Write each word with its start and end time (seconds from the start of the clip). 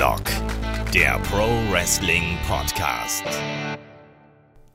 Headlock, 0.00 0.22
der 0.94 1.18
Pro 1.30 1.46
Wrestling 1.70 2.38
Podcast. 2.48 3.22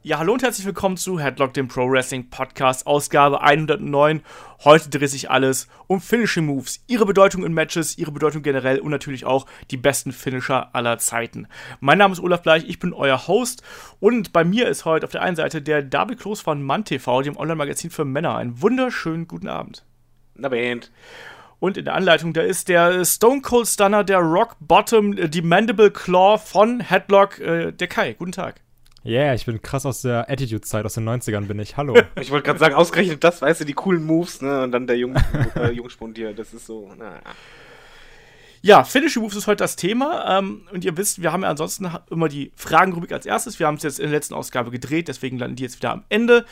Ja, 0.04 0.20
hallo 0.20 0.34
und 0.34 0.44
herzlich 0.44 0.68
willkommen 0.68 0.98
zu 0.98 1.20
Headlock, 1.20 1.52
dem 1.56 1.68
Pro 1.68 1.90
Wrestling 1.90 2.30
Podcast, 2.30 2.86
Ausgabe 2.86 3.42
109. 3.42 4.22
Heute 4.64 4.90
dreht 4.92 5.10
sich 5.10 5.32
alles 5.32 5.68
um 5.88 6.00
Finishing 6.00 6.46
Moves, 6.46 6.84
ihre 6.86 7.08
Bedeutung 7.08 7.44
in 7.44 7.54
Matches, 7.54 7.98
ihre 7.98 8.12
Bedeutung 8.12 8.44
generell 8.44 8.78
und 8.78 8.92
natürlich 8.92 9.26
auch 9.26 9.48
die 9.72 9.78
besten 9.78 10.12
Finisher 10.12 10.76
aller 10.76 11.00
Zeiten. 11.00 11.48
Mein 11.80 11.98
Name 11.98 12.14
ist 12.14 12.20
Olaf 12.20 12.44
Bleich, 12.44 12.70
ich 12.70 12.78
bin 12.78 12.94
euer 12.94 13.28
Host 13.28 13.64
und 14.00 14.32
bei 14.32 14.44
mir 14.44 14.68
ist 14.68 14.86
heute 14.86 15.08
auf 15.08 15.12
der 15.12 15.24
einen 15.24 15.36
Seite 15.36 15.64
der 15.64 15.82
David 15.82 16.20
Kloß 16.20 16.42
von 16.42 16.62
MannTV, 16.62 17.24
dem 17.24 17.36
Online-Magazin 17.36 17.90
für 17.90 18.06
Männer. 18.06 18.36
Einen 18.36 18.62
wunderschönen 18.62 19.28
guten 19.28 19.48
Abend. 19.48 19.86
Na, 20.36 20.50
Band. 20.50 20.92
Und 21.60 21.78
in 21.78 21.86
der 21.86 21.96
Anleitung, 21.96 22.34
da 22.34 22.42
ist 22.42 22.70
der 22.70 23.06
Stone 23.06 23.42
Cold 23.42 23.68
Stunner, 23.68 24.04
der 24.04 24.20
Rock 24.20 24.56
Bottom, 24.60 25.18
äh, 25.18 25.30
die 25.30 25.42
Mandible 25.42 25.92
Claw 25.92 26.38
von 26.38 26.80
Headlock, 26.82 27.40
äh, 27.40 27.72
der 27.72 27.88
Kai. 27.88 28.14
Guten 28.14 28.32
Tag. 28.32 28.62
Ja, 29.04 29.22
yeah, 29.22 29.36
ich 29.36 29.46
bin 29.46 29.62
krass 29.62 29.86
aus 29.86 30.02
der 30.02 30.32
Attitude-Zeit, 30.32 30.84
aus 30.84 30.96
den 30.96 31.08
90ern 31.08 31.46
bin 31.46 31.60
ich. 31.60 31.78
Hallo. 31.78 31.96
ich 32.20 32.32
wollte 32.32 32.48
gerade 32.48 32.60
sagen, 32.60 32.74
ausgerechnet 32.74 33.24
das, 33.24 33.40
weißt 33.40 33.62
du, 33.62 33.66
die 33.66 33.74
coolen 33.74 34.04
Moves, 34.04 34.42
ne? 34.42 34.64
Und 34.64 34.72
dann 34.72 34.88
der 34.88 34.98
Jung, 34.98 35.16
äh, 35.56 35.70
Jungspund 35.70 36.18
hier, 36.18 36.34
das 36.34 36.54
ist 36.54 36.66
so, 36.66 36.92
naja. 36.98 37.22
Ja, 38.66 38.84
Finishing 38.84 39.22
Moves 39.22 39.36
ist 39.36 39.46
heute 39.46 39.64
das 39.64 39.76
Thema. 39.76 40.40
Ähm, 40.40 40.68
und 40.74 40.84
ihr 40.84 40.98
wisst, 40.98 41.22
wir 41.22 41.32
haben 41.32 41.44
ja 41.44 41.50
ansonsten 41.52 41.88
immer 42.10 42.28
die 42.28 42.52
Fragenrubrik 42.56 43.12
als 43.12 43.28
erstes. 43.28 43.60
Wir 43.60 43.68
haben 43.68 43.76
es 43.76 43.84
jetzt 43.84 44.00
in 44.00 44.06
der 44.06 44.14
letzten 44.14 44.34
Ausgabe 44.34 44.72
gedreht, 44.72 45.08
deswegen 45.08 45.38
landen 45.38 45.56
die 45.56 45.62
jetzt 45.62 45.78
wieder 45.78 45.92
am 45.92 46.04
Ende. 46.10 46.46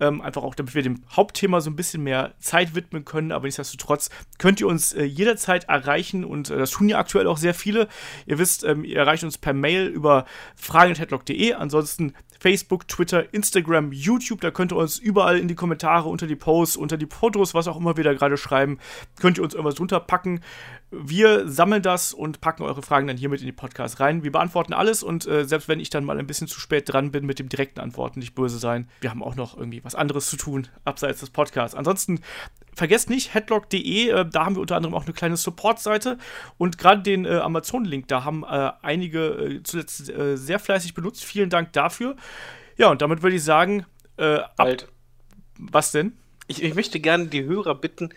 Ähm, 0.00 0.20
einfach 0.20 0.42
auch, 0.42 0.56
damit 0.56 0.74
wir 0.74 0.82
dem 0.82 1.04
Hauptthema 1.12 1.60
so 1.60 1.70
ein 1.70 1.76
bisschen 1.76 2.02
mehr 2.02 2.34
Zeit 2.40 2.74
widmen 2.74 3.04
können. 3.04 3.30
Aber 3.30 3.44
nichtsdestotrotz 3.44 4.10
könnt 4.38 4.60
ihr 4.60 4.66
uns 4.66 4.92
äh, 4.94 5.04
jederzeit 5.04 5.68
erreichen 5.68 6.24
und 6.24 6.50
äh, 6.50 6.58
das 6.58 6.72
tun 6.72 6.88
ja 6.88 6.98
aktuell 6.98 7.28
auch 7.28 7.38
sehr 7.38 7.54
viele. 7.54 7.86
Ihr 8.26 8.40
wisst, 8.40 8.64
ähm, 8.64 8.82
ihr 8.82 8.96
erreicht 8.96 9.22
uns 9.22 9.38
per 9.38 9.52
Mail 9.52 9.86
über 9.86 10.26
fragen.headlock.de. 10.56 11.52
Ansonsten 11.52 12.14
Facebook, 12.40 12.88
Twitter, 12.88 13.32
Instagram, 13.32 13.92
YouTube. 13.92 14.40
Da 14.40 14.50
könnt 14.50 14.72
ihr 14.72 14.76
uns 14.76 14.98
überall 14.98 15.38
in 15.38 15.46
die 15.46 15.54
Kommentare, 15.54 16.08
unter 16.08 16.26
die 16.26 16.36
Posts, 16.36 16.76
unter 16.76 16.96
die 16.96 17.06
Fotos, 17.06 17.52
was 17.54 17.68
auch 17.68 17.76
immer 17.76 17.96
wir 17.96 18.04
da 18.04 18.14
gerade 18.14 18.38
schreiben, 18.38 18.78
könnt 19.20 19.38
ihr 19.38 19.44
uns 19.44 19.54
irgendwas 19.54 19.78
runterpacken. 19.78 20.40
Wir 20.90 21.46
sammeln 21.48 21.82
das 21.82 22.12
und 22.14 22.40
packen 22.40 22.62
eure 22.62 22.82
Fragen 22.82 23.06
dann 23.06 23.16
hier 23.16 23.28
mit 23.28 23.40
in 23.40 23.46
die 23.46 23.52
Podcast 23.52 24.00
rein. 24.00 24.24
Wir 24.24 24.32
beantworten 24.32 24.72
alles 24.72 25.02
und 25.02 25.26
äh, 25.26 25.44
selbst 25.44 25.68
wenn 25.68 25.78
ich 25.78 25.90
dann 25.90 26.04
mal 26.04 26.18
ein 26.18 26.26
bisschen 26.26 26.48
zu 26.48 26.58
spät 26.58 26.92
dran 26.92 27.12
bin 27.12 27.26
mit 27.26 27.38
dem 27.38 27.48
direkten 27.48 27.78
Antworten, 27.78 28.18
nicht 28.18 28.34
böse 28.34 28.58
sein. 28.58 28.88
Wir 29.00 29.10
haben 29.10 29.22
auch 29.22 29.36
noch 29.36 29.56
irgendwie 29.56 29.84
was 29.84 29.94
anderes 29.94 30.28
zu 30.28 30.36
tun, 30.36 30.66
abseits 30.84 31.20
des 31.20 31.30
Podcasts. 31.30 31.76
Ansonsten 31.76 32.20
vergesst 32.80 33.10
nicht, 33.10 33.34
headlock.de, 33.34 34.08
äh, 34.08 34.24
da 34.24 34.46
haben 34.46 34.56
wir 34.56 34.62
unter 34.62 34.74
anderem 34.74 34.94
auch 34.94 35.04
eine 35.04 35.12
kleine 35.12 35.36
Support-Seite 35.36 36.16
und 36.56 36.78
gerade 36.78 37.02
den 37.02 37.26
äh, 37.26 37.36
Amazon-Link, 37.36 38.08
da 38.08 38.24
haben 38.24 38.42
äh, 38.42 38.72
einige 38.80 39.26
äh, 39.28 39.62
zuletzt 39.62 40.08
äh, 40.08 40.36
sehr 40.36 40.58
fleißig 40.58 40.94
benutzt. 40.94 41.22
Vielen 41.22 41.50
Dank 41.50 41.74
dafür. 41.74 42.16
Ja, 42.78 42.90
und 42.90 43.02
damit 43.02 43.22
würde 43.22 43.36
ich 43.36 43.44
sagen, 43.44 43.84
halt. 44.58 44.88
Was 45.58 45.92
denn? 45.92 46.12
Ich, 46.46 46.62
ich 46.62 46.74
möchte 46.74 47.00
gerne 47.00 47.26
die 47.26 47.44
Hörer 47.44 47.74
bitten, 47.74 48.10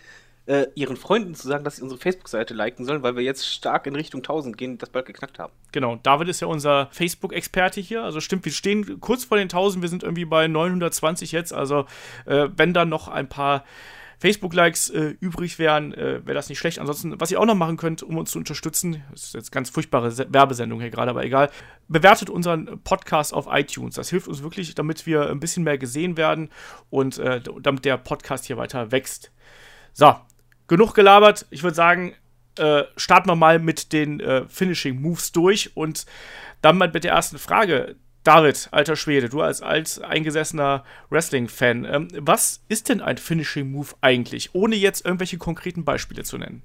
ihren 0.74 0.98
Freunden 0.98 1.34
zu 1.34 1.48
sagen, 1.48 1.64
dass 1.64 1.76
sie 1.76 1.82
unsere 1.82 1.98
Facebook-Seite 1.98 2.52
liken 2.52 2.84
sollen, 2.84 3.02
weil 3.02 3.16
wir 3.16 3.22
jetzt 3.22 3.46
stark 3.50 3.86
in 3.86 3.96
Richtung 3.96 4.20
1000 4.20 4.58
gehen 4.58 4.72
und 4.72 4.82
das 4.82 4.90
bald 4.90 5.06
geknackt 5.06 5.38
haben. 5.38 5.54
Genau, 5.72 5.96
David 5.96 6.28
ist 6.28 6.40
ja 6.40 6.46
unser 6.46 6.88
Facebook-Experte 6.90 7.80
hier. 7.80 8.02
Also 8.02 8.20
stimmt, 8.20 8.44
wir 8.44 8.52
stehen 8.52 9.00
kurz 9.00 9.24
vor 9.24 9.38
den 9.38 9.44
1000, 9.44 9.80
wir 9.80 9.88
sind 9.88 10.02
irgendwie 10.02 10.26
bei 10.26 10.46
920 10.46 11.32
jetzt. 11.32 11.54
Also 11.54 11.86
äh, 12.26 12.48
wenn 12.54 12.74
dann 12.74 12.90
noch 12.90 13.08
ein 13.08 13.30
paar 13.30 13.64
Facebook-Likes 14.24 14.88
äh, 14.88 15.14
übrig 15.20 15.58
wären, 15.58 15.92
äh, 15.92 16.24
wäre 16.24 16.32
das 16.32 16.48
nicht 16.48 16.58
schlecht. 16.58 16.78
Ansonsten, 16.78 17.20
was 17.20 17.30
ihr 17.30 17.38
auch 17.38 17.44
noch 17.44 17.54
machen 17.54 17.76
könnt, 17.76 18.02
um 18.02 18.16
uns 18.16 18.30
zu 18.30 18.38
unterstützen, 18.38 19.02
das 19.10 19.24
ist 19.24 19.34
jetzt 19.34 19.52
ganz 19.52 19.68
furchtbare 19.68 20.10
Se 20.10 20.26
Werbesendung 20.30 20.80
hier 20.80 20.88
gerade, 20.88 21.10
aber 21.10 21.26
egal, 21.26 21.50
bewertet 21.88 22.30
unseren 22.30 22.80
Podcast 22.84 23.34
auf 23.34 23.46
iTunes. 23.50 23.96
Das 23.96 24.08
hilft 24.08 24.26
uns 24.26 24.42
wirklich, 24.42 24.74
damit 24.74 25.04
wir 25.04 25.28
ein 25.28 25.40
bisschen 25.40 25.62
mehr 25.62 25.76
gesehen 25.76 26.16
werden 26.16 26.48
und 26.88 27.18
äh, 27.18 27.42
damit 27.60 27.84
der 27.84 27.98
Podcast 27.98 28.46
hier 28.46 28.56
weiter 28.56 28.92
wächst. 28.92 29.30
So, 29.92 30.16
genug 30.68 30.94
gelabert. 30.94 31.44
Ich 31.50 31.62
würde 31.62 31.76
sagen, 31.76 32.14
äh, 32.56 32.84
starten 32.96 33.28
wir 33.28 33.36
mal 33.36 33.58
mit 33.58 33.92
den 33.92 34.20
äh, 34.20 34.48
Finishing 34.48 35.02
Moves 35.02 35.32
durch 35.32 35.76
und 35.76 36.06
dann 36.62 36.78
mal 36.78 36.90
mit 36.90 37.04
der 37.04 37.12
ersten 37.12 37.36
Frage. 37.36 37.96
David, 38.24 38.68
alter 38.70 38.96
Schwede, 38.96 39.28
du 39.28 39.42
als 39.42 39.60
alt 39.60 40.02
eingesessener 40.02 40.82
Wrestling-Fan, 41.10 41.84
ähm, 41.84 42.08
was 42.18 42.62
ist 42.68 42.88
denn 42.88 43.02
ein 43.02 43.18
Finishing 43.18 43.70
Move 43.70 43.90
eigentlich, 44.00 44.54
ohne 44.54 44.76
jetzt 44.76 45.04
irgendwelche 45.04 45.36
konkreten 45.36 45.84
Beispiele 45.84 46.24
zu 46.24 46.38
nennen? 46.38 46.62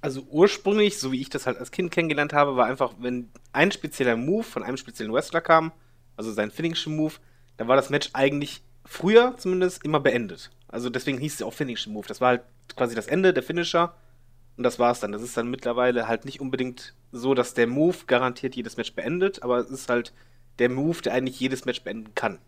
Also 0.00 0.26
ursprünglich, 0.30 0.98
so 0.98 1.12
wie 1.12 1.20
ich 1.20 1.30
das 1.30 1.46
halt 1.46 1.58
als 1.58 1.70
Kind 1.70 1.92
kennengelernt 1.92 2.32
habe, 2.32 2.56
war 2.56 2.66
einfach, 2.66 2.92
wenn 2.98 3.30
ein 3.52 3.70
spezieller 3.70 4.16
Move 4.16 4.42
von 4.42 4.64
einem 4.64 4.76
speziellen 4.76 5.12
Wrestler 5.12 5.40
kam, 5.40 5.72
also 6.16 6.32
sein 6.32 6.50
Finishing 6.50 6.96
Move, 6.96 7.14
dann 7.56 7.68
war 7.68 7.76
das 7.76 7.88
Match 7.88 8.10
eigentlich 8.12 8.60
früher 8.84 9.34
zumindest 9.38 9.84
immer 9.84 10.00
beendet. 10.00 10.50
Also 10.68 10.90
deswegen 10.90 11.18
hieß 11.18 11.34
es 11.34 11.42
auch 11.42 11.54
Finishing 11.54 11.92
Move. 11.92 12.08
Das 12.08 12.20
war 12.20 12.28
halt 12.28 12.42
quasi 12.76 12.96
das 12.96 13.06
Ende, 13.06 13.32
der 13.32 13.44
Finisher. 13.44 13.94
Und 14.56 14.64
das 14.64 14.78
war's 14.78 15.00
dann. 15.00 15.12
Das 15.12 15.22
ist 15.22 15.36
dann 15.36 15.50
mittlerweile 15.50 16.08
halt 16.08 16.24
nicht 16.24 16.40
unbedingt 16.40 16.94
so, 17.12 17.34
dass 17.34 17.54
der 17.54 17.66
Move 17.68 17.96
garantiert 18.06 18.56
jedes 18.56 18.76
Match 18.76 18.92
beendet, 18.94 19.42
aber 19.42 19.58
es 19.58 19.70
ist 19.70 19.88
halt 19.88 20.12
der 20.58 20.68
Move, 20.68 21.02
der 21.02 21.14
eigentlich 21.14 21.40
jedes 21.40 21.64
Match 21.64 21.82
beenden 21.82 22.14
kann. 22.14 22.38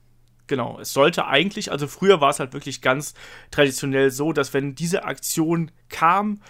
Genau, 0.47 0.79
es 0.81 0.93
sollte 0.93 1.27
eigentlich, 1.27 1.73
also 1.73 1.89
früher 1.89 2.21
war 2.21 2.31
es 2.31 2.39
halt 2.39 2.53
wirklich 2.53 2.81
ganz 2.81 3.15
traditionell 3.51 4.11
so, 4.11 4.33
dass 4.33 4.55
wenn 4.55 4.77
diese 4.77 5.05
Aktion 5.05 5.73
kam, 5.89 6.41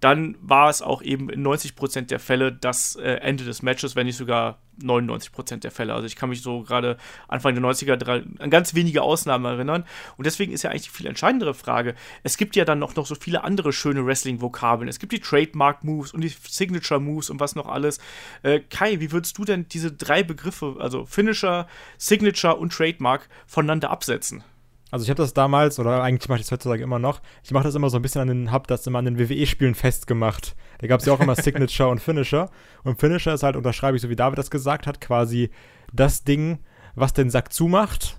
dann 0.00 0.36
war 0.40 0.70
es 0.70 0.82
auch 0.82 1.02
eben 1.02 1.28
in 1.28 1.44
90% 1.44 2.02
der 2.02 2.20
Fälle 2.20 2.52
das 2.52 2.96
äh, 2.96 3.14
Ende 3.14 3.44
des 3.44 3.62
Matches, 3.62 3.96
wenn 3.96 4.06
nicht 4.06 4.16
sogar 4.16 4.58
99% 4.82 5.56
der 5.56 5.70
Fälle. 5.72 5.92
Also 5.92 6.06
ich 6.06 6.14
kann 6.14 6.28
mich 6.28 6.42
so 6.42 6.62
gerade 6.62 6.96
Anfang 7.26 7.54
der 7.54 7.64
90er 7.64 8.24
an 8.38 8.50
ganz 8.50 8.74
wenige 8.74 9.02
Ausnahmen 9.02 9.44
erinnern. 9.44 9.84
Und 10.16 10.26
deswegen 10.26 10.52
ist 10.52 10.62
ja 10.62 10.70
eigentlich 10.70 10.84
die 10.84 10.90
viel 10.90 11.06
entscheidendere 11.06 11.52
Frage. 11.52 11.96
Es 12.22 12.36
gibt 12.36 12.54
ja 12.54 12.64
dann 12.64 12.78
noch, 12.78 12.94
noch 12.94 13.06
so 13.06 13.16
viele 13.16 13.42
andere 13.42 13.72
schöne 13.72 14.06
Wrestling-Vokabeln. 14.06 14.88
Es 14.88 15.00
gibt 15.00 15.12
die 15.12 15.20
Trademark-Moves 15.20 16.12
und 16.12 16.22
die 16.22 16.28
Signature-Moves 16.28 17.30
und 17.30 17.40
was 17.40 17.56
noch 17.56 17.66
alles. 17.66 17.98
Äh, 18.42 18.60
Kai, 18.60 19.00
wie 19.00 19.10
würdest 19.10 19.36
du 19.38 19.44
denn 19.44 19.66
diese 19.68 19.90
drei 19.90 20.22
Begriffe, 20.22 20.76
also 20.78 21.06
Finisher, 21.06 21.66
Signature 21.96 22.56
und 22.56 22.72
Trademark, 22.72 23.28
voneinander 23.46 23.90
absetzen? 23.90 24.44
Also 24.90 25.04
ich 25.04 25.10
habe 25.10 25.22
das 25.22 25.34
damals, 25.34 25.78
oder 25.78 26.02
eigentlich 26.02 26.28
mache 26.28 26.38
ich 26.38 26.46
das 26.46 26.52
heutzutage 26.52 26.82
immer 26.82 26.98
noch, 26.98 27.20
ich 27.42 27.50
mache 27.50 27.64
das 27.64 27.74
immer 27.74 27.90
so 27.90 27.98
ein 27.98 28.02
bisschen 28.02 28.22
an 28.22 28.28
den, 28.28 28.50
hab 28.50 28.66
das 28.66 28.86
immer 28.86 28.98
an 28.98 29.04
den 29.04 29.18
WWE-Spielen 29.18 29.74
festgemacht. 29.74 30.56
Da 30.78 30.86
gab 30.86 31.00
es 31.00 31.06
ja 31.06 31.12
auch 31.12 31.20
immer 31.20 31.34
Signature 31.36 31.90
und 31.90 32.00
Finisher. 32.00 32.50
Und 32.84 32.98
Finisher 32.98 33.34
ist 33.34 33.42
halt, 33.42 33.56
unterschreibe 33.56 33.96
ich 33.96 34.02
so 34.02 34.08
wie 34.08 34.16
David 34.16 34.38
das 34.38 34.50
gesagt 34.50 34.86
hat, 34.86 35.00
quasi 35.00 35.50
das 35.92 36.24
Ding, 36.24 36.58
was 36.94 37.12
den 37.12 37.28
Sack 37.28 37.52
zumacht. 37.52 38.18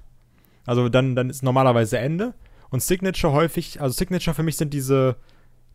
Also 0.65 0.89
dann, 0.89 1.15
dann 1.15 1.29
ist 1.29 1.41
normalerweise 1.41 1.97
Ende. 1.97 2.35
Und 2.69 2.83
Signature 2.83 3.33
häufig, 3.33 3.81
also 3.81 3.93
Signature 3.93 4.35
für 4.35 4.43
mich 4.43 4.57
sind 4.57 4.73
diese, 4.73 5.15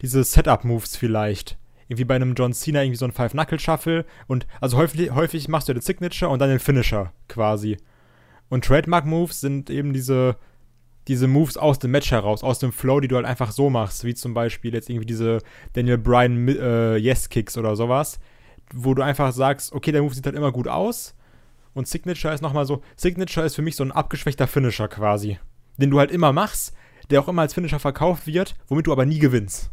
diese 0.01 0.23
Setup-Moves 0.23 0.97
vielleicht. 0.97 1.59
Irgendwie 1.89 2.05
bei 2.05 2.15
einem 2.15 2.35
John 2.35 2.53
Cena 2.53 2.83
irgendwie 2.83 2.97
so 2.97 3.05
ein 3.05 3.13
Five-Knuckle-Shuffle. 3.13 4.05
Und 4.29 4.47
also 4.61 4.77
häufig, 4.77 5.11
häufig 5.11 5.49
machst 5.49 5.69
du 5.69 5.73
den 5.73 5.83
Signature 5.83 6.31
und 6.31 6.39
dann 6.39 6.51
den 6.51 6.61
Finisher 6.61 7.13
quasi. 7.29 7.79
Und 8.49 8.65
Trademark-Moves 8.65 9.41
sind 9.41 9.71
eben 9.71 9.93
diese 9.93 10.37
diese 11.09 11.29
Moves 11.29 11.57
aus 11.57 11.79
dem 11.79 11.91
Match 11.91 12.11
heraus, 12.11 12.43
aus 12.43 12.59
dem 12.59 12.73
Flow, 12.73 13.01
die 13.01 13.09
du 13.09 13.17
halt 13.17 13.27
einfach 13.27 13.53
so 13.53 13.71
machst, 13.71 14.05
wie 14.05 14.15
zum 14.15 14.35
Beispiel 14.35 14.73
jetzt 14.73 14.89
irgendwie 14.89 15.07
diese 15.07 15.39
Daniel 15.75 15.99
Bryan 15.99 16.49
äh, 16.49 16.97
Yes-Kicks 16.97 17.59
oder 17.59 17.77
sowas, 17.77 18.19
wo 18.73 18.95
du 18.95 19.03
einfach 19.03 19.33
sagst, 19.33 19.73
okay, 19.73 19.93
der 19.93 20.03
Move 20.03 20.15
sieht 20.15 20.27
halt 20.27 20.37
immer 20.37 20.53
gut 20.53 20.69
aus 20.69 21.15
und 21.75 21.89
Signature 21.89 22.33
ist 22.33 22.41
nochmal 22.41 22.67
so, 22.67 22.83
Signature 22.97 23.45
ist 23.45 23.55
für 23.55 23.63
mich 23.63 23.77
so 23.77 23.85
ein 23.85 23.93
abgeschwächter 23.93 24.47
Finisher 24.47 24.89
quasi, 24.89 25.39
den 25.77 25.91
du 25.91 25.99
halt 25.99 26.11
immer 26.11 26.33
machst, 26.33 26.75
der 27.11 27.21
auch 27.21 27.29
immer 27.29 27.43
als 27.43 27.55
Finisher 27.55 27.79
verkauft 27.79 28.27
wird, 28.27 28.55
womit 28.69 28.87
du 28.87 28.93
aber 28.93 29.05
nie 29.05 29.19
gewinnst. 29.19 29.71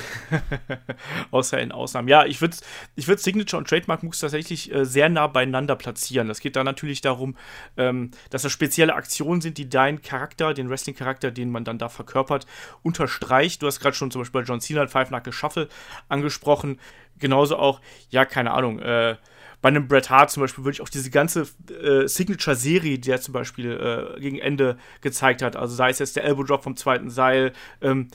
Außer 1.30 1.60
in 1.60 1.72
Ausnahmen. 1.72 2.08
Ja, 2.08 2.24
ich 2.24 2.40
würde 2.40 2.56
ich 2.94 3.08
würd 3.08 3.20
Signature 3.20 3.58
und 3.58 3.68
Trademark 3.68 4.02
Moves 4.02 4.18
tatsächlich 4.18 4.72
äh, 4.72 4.84
sehr 4.84 5.08
nah 5.08 5.26
beieinander 5.26 5.76
platzieren. 5.76 6.28
Das 6.28 6.40
geht 6.40 6.56
da 6.56 6.64
natürlich 6.64 7.00
darum, 7.00 7.36
ähm, 7.76 8.10
dass 8.30 8.42
das 8.42 8.52
spezielle 8.52 8.94
Aktionen 8.94 9.40
sind, 9.40 9.58
die 9.58 9.68
deinen 9.68 10.02
Charakter, 10.02 10.54
den 10.54 10.70
Wrestling-Charakter, 10.70 11.30
den 11.30 11.50
man 11.50 11.64
dann 11.64 11.78
da 11.78 11.88
verkörpert, 11.88 12.46
unterstreicht. 12.82 13.62
Du 13.62 13.66
hast 13.66 13.80
gerade 13.80 13.96
schon 13.96 14.10
zum 14.10 14.22
Beispiel 14.22 14.42
bei 14.42 14.46
John 14.46 14.60
Cena 14.60 14.86
Five 14.86 15.08
Knuckle 15.08 15.32
Shuffle 15.32 15.68
angesprochen. 16.08 16.78
Genauso 17.18 17.56
auch, 17.56 17.80
ja, 18.10 18.24
keine 18.24 18.52
Ahnung, 18.52 18.80
äh, 18.80 19.16
bei 19.62 19.68
einem 19.68 19.86
Bret 19.86 20.10
Hart 20.10 20.30
zum 20.30 20.42
Beispiel 20.42 20.64
würde 20.64 20.74
ich 20.74 20.80
auch 20.80 20.88
diese 20.88 21.10
ganze 21.10 21.46
äh, 21.70 22.06
Signature-Serie, 22.06 22.98
die 22.98 23.10
er 23.10 23.20
zum 23.20 23.32
Beispiel 23.32 23.70
äh, 24.16 24.20
gegen 24.20 24.38
Ende 24.38 24.76
gezeigt 25.00 25.40
hat, 25.40 25.54
also 25.56 25.74
sei 25.74 25.88
es 25.90 26.00
jetzt 26.00 26.16
der 26.16 26.24
Elbow 26.24 26.42
Drop 26.42 26.64
vom 26.64 26.76
zweiten 26.76 27.10
Seil, 27.10 27.52
ähm, 27.80 28.08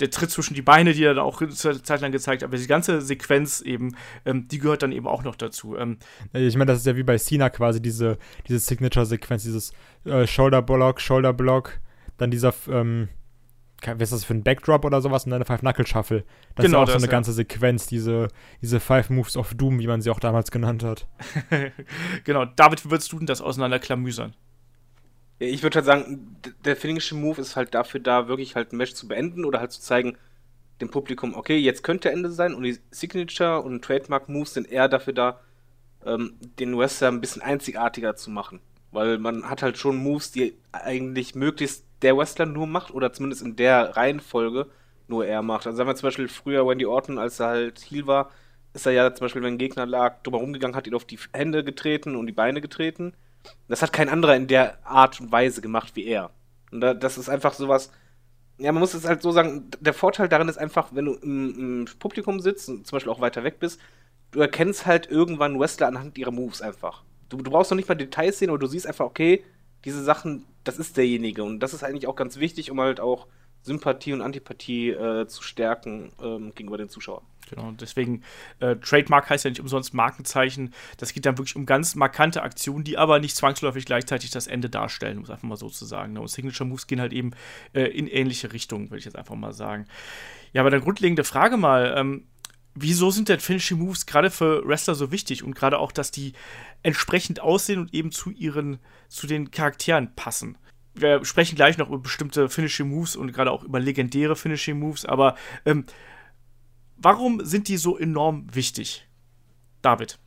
der 0.00 0.10
Tritt 0.10 0.30
zwischen 0.30 0.54
die 0.54 0.62
Beine, 0.62 0.92
die 0.92 1.04
er 1.04 1.14
dann 1.14 1.24
auch 1.24 1.40
eine 1.40 1.50
Zeit 1.50 2.00
lang 2.00 2.12
gezeigt 2.12 2.42
hat, 2.42 2.48
aber 2.48 2.56
die 2.56 2.66
ganze 2.66 3.00
Sequenz 3.00 3.60
eben, 3.60 3.96
ähm, 4.24 4.48
die 4.48 4.58
gehört 4.58 4.82
dann 4.82 4.92
eben 4.92 5.06
auch 5.06 5.22
noch 5.22 5.36
dazu. 5.36 5.76
Ähm, 5.76 5.98
ich 6.32 6.56
meine, 6.56 6.72
das 6.72 6.80
ist 6.80 6.86
ja 6.86 6.96
wie 6.96 7.02
bei 7.02 7.18
Cena 7.18 7.50
quasi 7.50 7.80
diese, 7.80 8.18
diese 8.48 8.58
Signature-Sequenz, 8.58 9.42
dieses 9.42 9.72
äh, 10.04 10.26
Shoulder-Block, 10.26 11.00
Shoulder-Block, 11.00 11.80
dann 12.16 12.30
dieser, 12.30 12.54
ähm, 12.68 13.08
was 13.82 14.00
ist 14.00 14.12
das 14.12 14.24
für 14.24 14.34
ein 14.34 14.42
Backdrop 14.42 14.84
oder 14.84 15.00
sowas 15.00 15.24
und 15.24 15.30
dann 15.30 15.38
eine 15.38 15.46
Five-Knuckle-Shuffle. 15.46 16.24
Das 16.54 16.64
Genau, 16.64 16.66
ist 16.66 16.72
ja 16.72 16.78
auch 16.78 16.86
so 16.86 16.92
das, 16.94 17.02
eine 17.02 17.10
ja. 17.10 17.16
ganze 17.16 17.32
Sequenz, 17.32 17.86
diese, 17.86 18.28
diese 18.60 18.80
Five 18.80 19.10
Moves 19.10 19.36
of 19.36 19.54
Doom, 19.54 19.78
wie 19.78 19.86
man 19.86 20.00
sie 20.00 20.10
auch 20.10 20.20
damals 20.20 20.50
genannt 20.50 20.82
hat. 20.82 21.06
genau, 22.24 22.44
David, 22.44 22.84
wie 22.84 22.90
würdest 22.90 23.12
du 23.12 23.18
denn 23.18 23.26
das 23.26 23.40
auseinanderklamüsern? 23.40 24.34
Ich 25.40 25.62
würde 25.62 25.76
halt 25.76 25.86
sagen, 25.86 26.36
der 26.64 26.76
Finishing 26.76 27.20
Move 27.20 27.40
ist 27.40 27.56
halt 27.56 27.74
dafür 27.74 27.98
da, 28.00 28.28
wirklich 28.28 28.54
halt 28.54 28.72
ein 28.72 28.76
Match 28.76 28.92
zu 28.94 29.08
beenden 29.08 29.44
oder 29.44 29.58
halt 29.58 29.72
zu 29.72 29.80
zeigen 29.80 30.16
dem 30.80 30.90
Publikum, 30.90 31.34
okay, 31.34 31.56
jetzt 31.56 31.82
könnte 31.82 32.10
Ende 32.10 32.30
sein 32.30 32.54
und 32.54 32.62
die 32.62 32.78
Signature 32.90 33.62
und 33.62 33.82
Trademark 33.84 34.28
Moves 34.28 34.54
sind 34.54 34.70
eher 34.70 34.88
dafür 34.88 35.12
da, 35.12 35.40
ähm, 36.04 36.36
den 36.58 36.76
Wrestler 36.78 37.08
ein 37.08 37.20
bisschen 37.20 37.42
einzigartiger 37.42 38.16
zu 38.16 38.30
machen. 38.30 38.60
Weil 38.92 39.18
man 39.18 39.48
hat 39.48 39.62
halt 39.62 39.78
schon 39.78 39.96
Moves, 39.96 40.32
die 40.32 40.54
eigentlich 40.72 41.34
möglichst 41.34 41.84
der 42.02 42.16
Wrestler 42.16 42.46
nur 42.46 42.66
macht 42.66 42.92
oder 42.92 43.12
zumindest 43.12 43.42
in 43.42 43.56
der 43.56 43.96
Reihenfolge 43.96 44.66
nur 45.08 45.26
er 45.26 45.42
macht. 45.42 45.66
Also 45.66 45.76
sagen 45.76 45.88
wir 45.88 45.96
zum 45.96 46.06
Beispiel 46.06 46.28
früher 46.28 46.66
Wendy 46.66 46.86
Orton, 46.86 47.18
als 47.18 47.40
er 47.40 47.48
halt 47.48 47.80
Heel 47.80 48.06
war, 48.06 48.30
ist 48.72 48.86
er 48.86 48.92
ja 48.92 49.12
zum 49.14 49.24
Beispiel, 49.24 49.42
wenn 49.42 49.54
ein 49.54 49.58
Gegner 49.58 49.86
lag, 49.86 50.22
drüber 50.22 50.38
rumgegangen, 50.38 50.76
hat 50.76 50.86
ihn 50.86 50.94
auf 50.94 51.04
die 51.04 51.18
Hände 51.32 51.64
getreten 51.64 52.16
und 52.16 52.26
die 52.26 52.32
Beine 52.32 52.60
getreten. 52.60 53.14
Das 53.68 53.82
hat 53.82 53.92
kein 53.92 54.08
anderer 54.08 54.36
in 54.36 54.46
der 54.46 54.84
Art 54.86 55.20
und 55.20 55.32
Weise 55.32 55.60
gemacht 55.60 55.96
wie 55.96 56.06
er. 56.06 56.30
Und 56.70 56.80
da, 56.80 56.94
das 56.94 57.18
ist 57.18 57.28
einfach 57.28 57.54
sowas. 57.54 57.90
Ja, 58.58 58.72
man 58.72 58.80
muss 58.80 58.94
es 58.94 59.06
halt 59.06 59.22
so 59.22 59.32
sagen, 59.32 59.70
der 59.80 59.94
Vorteil 59.94 60.28
darin 60.28 60.48
ist 60.48 60.58
einfach, 60.58 60.88
wenn 60.92 61.06
du 61.06 61.14
im, 61.14 61.84
im 61.84 61.88
Publikum 61.98 62.40
sitzt 62.40 62.68
und 62.68 62.86
zum 62.86 62.96
Beispiel 62.96 63.12
auch 63.12 63.20
weiter 63.20 63.42
weg 63.42 63.58
bist, 63.58 63.80
du 64.32 64.40
erkennst 64.40 64.86
halt 64.86 65.10
irgendwann 65.10 65.58
Wrestler 65.58 65.86
anhand 65.86 66.18
ihrer 66.18 66.30
Moves 66.30 66.60
einfach. 66.60 67.02
Du, 67.28 67.38
du 67.38 67.50
brauchst 67.50 67.70
noch 67.70 67.76
nicht 67.76 67.88
mal 67.88 67.94
Details 67.94 68.38
sehen, 68.38 68.50
aber 68.50 68.58
du 68.58 68.66
siehst 68.66 68.86
einfach, 68.86 69.06
okay, 69.06 69.44
diese 69.84 70.02
Sachen, 70.02 70.44
das 70.64 70.78
ist 70.78 70.96
derjenige. 70.96 71.42
Und 71.42 71.60
das 71.60 71.74
ist 71.74 71.82
eigentlich 71.82 72.06
auch 72.06 72.16
ganz 72.16 72.38
wichtig, 72.38 72.70
um 72.70 72.80
halt 72.80 73.00
auch 73.00 73.26
Sympathie 73.62 74.12
und 74.12 74.22
Antipathie 74.22 74.90
äh, 74.90 75.26
zu 75.26 75.42
stärken 75.42 76.12
ähm, 76.22 76.52
gegenüber 76.54 76.78
den 76.78 76.88
Zuschauern. 76.88 77.24
Genau, 77.50 77.72
deswegen, 77.72 78.22
äh, 78.60 78.76
Trademark 78.76 79.28
heißt 79.28 79.44
ja 79.44 79.50
nicht 79.50 79.60
umsonst 79.60 79.92
Markenzeichen. 79.92 80.72
Das 80.98 81.12
geht 81.12 81.26
dann 81.26 81.36
wirklich 81.36 81.56
um 81.56 81.66
ganz 81.66 81.94
markante 81.96 82.42
Aktionen, 82.42 82.84
die 82.84 82.96
aber 82.96 83.18
nicht 83.18 83.36
zwangsläufig 83.36 83.84
gleichzeitig 83.84 84.30
das 84.30 84.46
Ende 84.46 84.70
darstellen, 84.70 85.18
um 85.18 85.24
es 85.24 85.30
einfach 85.30 85.48
mal 85.48 85.56
so 85.56 85.68
zu 85.68 85.84
sagen. 85.84 86.12
ne? 86.12 86.20
Und 86.20 86.28
Signature 86.28 86.68
Moves 86.68 86.86
gehen 86.86 87.00
halt 87.00 87.12
eben 87.12 87.32
äh, 87.72 87.84
in 87.84 88.06
ähnliche 88.06 88.52
Richtungen, 88.52 88.90
würde 88.90 88.98
ich 88.98 89.04
jetzt 89.04 89.16
einfach 89.16 89.34
mal 89.34 89.52
sagen. 89.52 89.86
Ja, 90.52 90.62
aber 90.62 90.70
dann 90.70 90.80
grundlegende 90.80 91.24
Frage 91.24 91.56
mal, 91.56 91.94
ähm, 91.96 92.26
wieso 92.74 93.10
sind 93.10 93.28
denn 93.28 93.40
Finishing 93.40 93.78
Moves 93.78 94.06
gerade 94.06 94.30
für 94.30 94.66
Wrestler 94.66 94.94
so 94.94 95.10
wichtig 95.10 95.42
und 95.42 95.54
gerade 95.54 95.78
auch, 95.78 95.92
dass 95.92 96.10
die 96.10 96.34
entsprechend 96.82 97.40
aussehen 97.40 97.80
und 97.80 97.92
eben 97.94 98.12
zu 98.12 98.30
ihren, 98.30 98.78
zu 99.08 99.26
den 99.26 99.50
Charakteren 99.50 100.14
passen? 100.14 100.56
Wir 101.00 101.24
sprechen 101.24 101.56
gleich 101.56 101.78
noch 101.78 101.88
über 101.88 101.98
bestimmte 101.98 102.48
Finishing 102.48 102.88
Moves 102.88 103.16
und 103.16 103.32
gerade 103.32 103.50
auch 103.50 103.64
über 103.64 103.80
legendäre 103.80 104.36
Finishing 104.36 104.78
Moves, 104.78 105.04
aber 105.04 105.36
ähm, 105.64 105.86
warum 106.96 107.44
sind 107.44 107.68
die 107.68 107.76
so 107.76 107.96
enorm 107.98 108.46
wichtig? 108.52 109.06
David. 109.82 110.18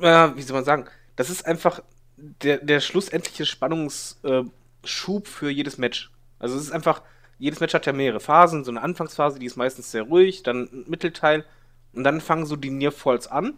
ja, 0.00 0.34
wie 0.36 0.42
soll 0.42 0.56
man 0.56 0.64
sagen, 0.64 0.86
das 1.16 1.28
ist 1.28 1.44
einfach 1.44 1.82
der, 2.16 2.58
der 2.58 2.80
schlussendliche 2.80 3.44
Spannungsschub 3.44 5.26
äh, 5.26 5.30
für 5.30 5.50
jedes 5.50 5.78
Match. 5.78 6.10
Also 6.38 6.56
es 6.56 6.62
ist 6.62 6.72
einfach, 6.72 7.02
jedes 7.38 7.60
Match 7.60 7.74
hat 7.74 7.86
ja 7.86 7.92
mehrere 7.92 8.20
Phasen, 8.20 8.64
so 8.64 8.70
eine 8.70 8.82
Anfangsphase, 8.82 9.38
die 9.38 9.46
ist 9.46 9.56
meistens 9.56 9.90
sehr 9.90 10.04
ruhig, 10.04 10.42
dann 10.42 10.68
ein 10.72 10.84
Mittelteil 10.88 11.44
und 11.92 12.04
dann 12.04 12.20
fangen 12.20 12.46
so 12.46 12.56
die 12.56 12.70
Nearfalls 12.70 13.26
an, 13.26 13.54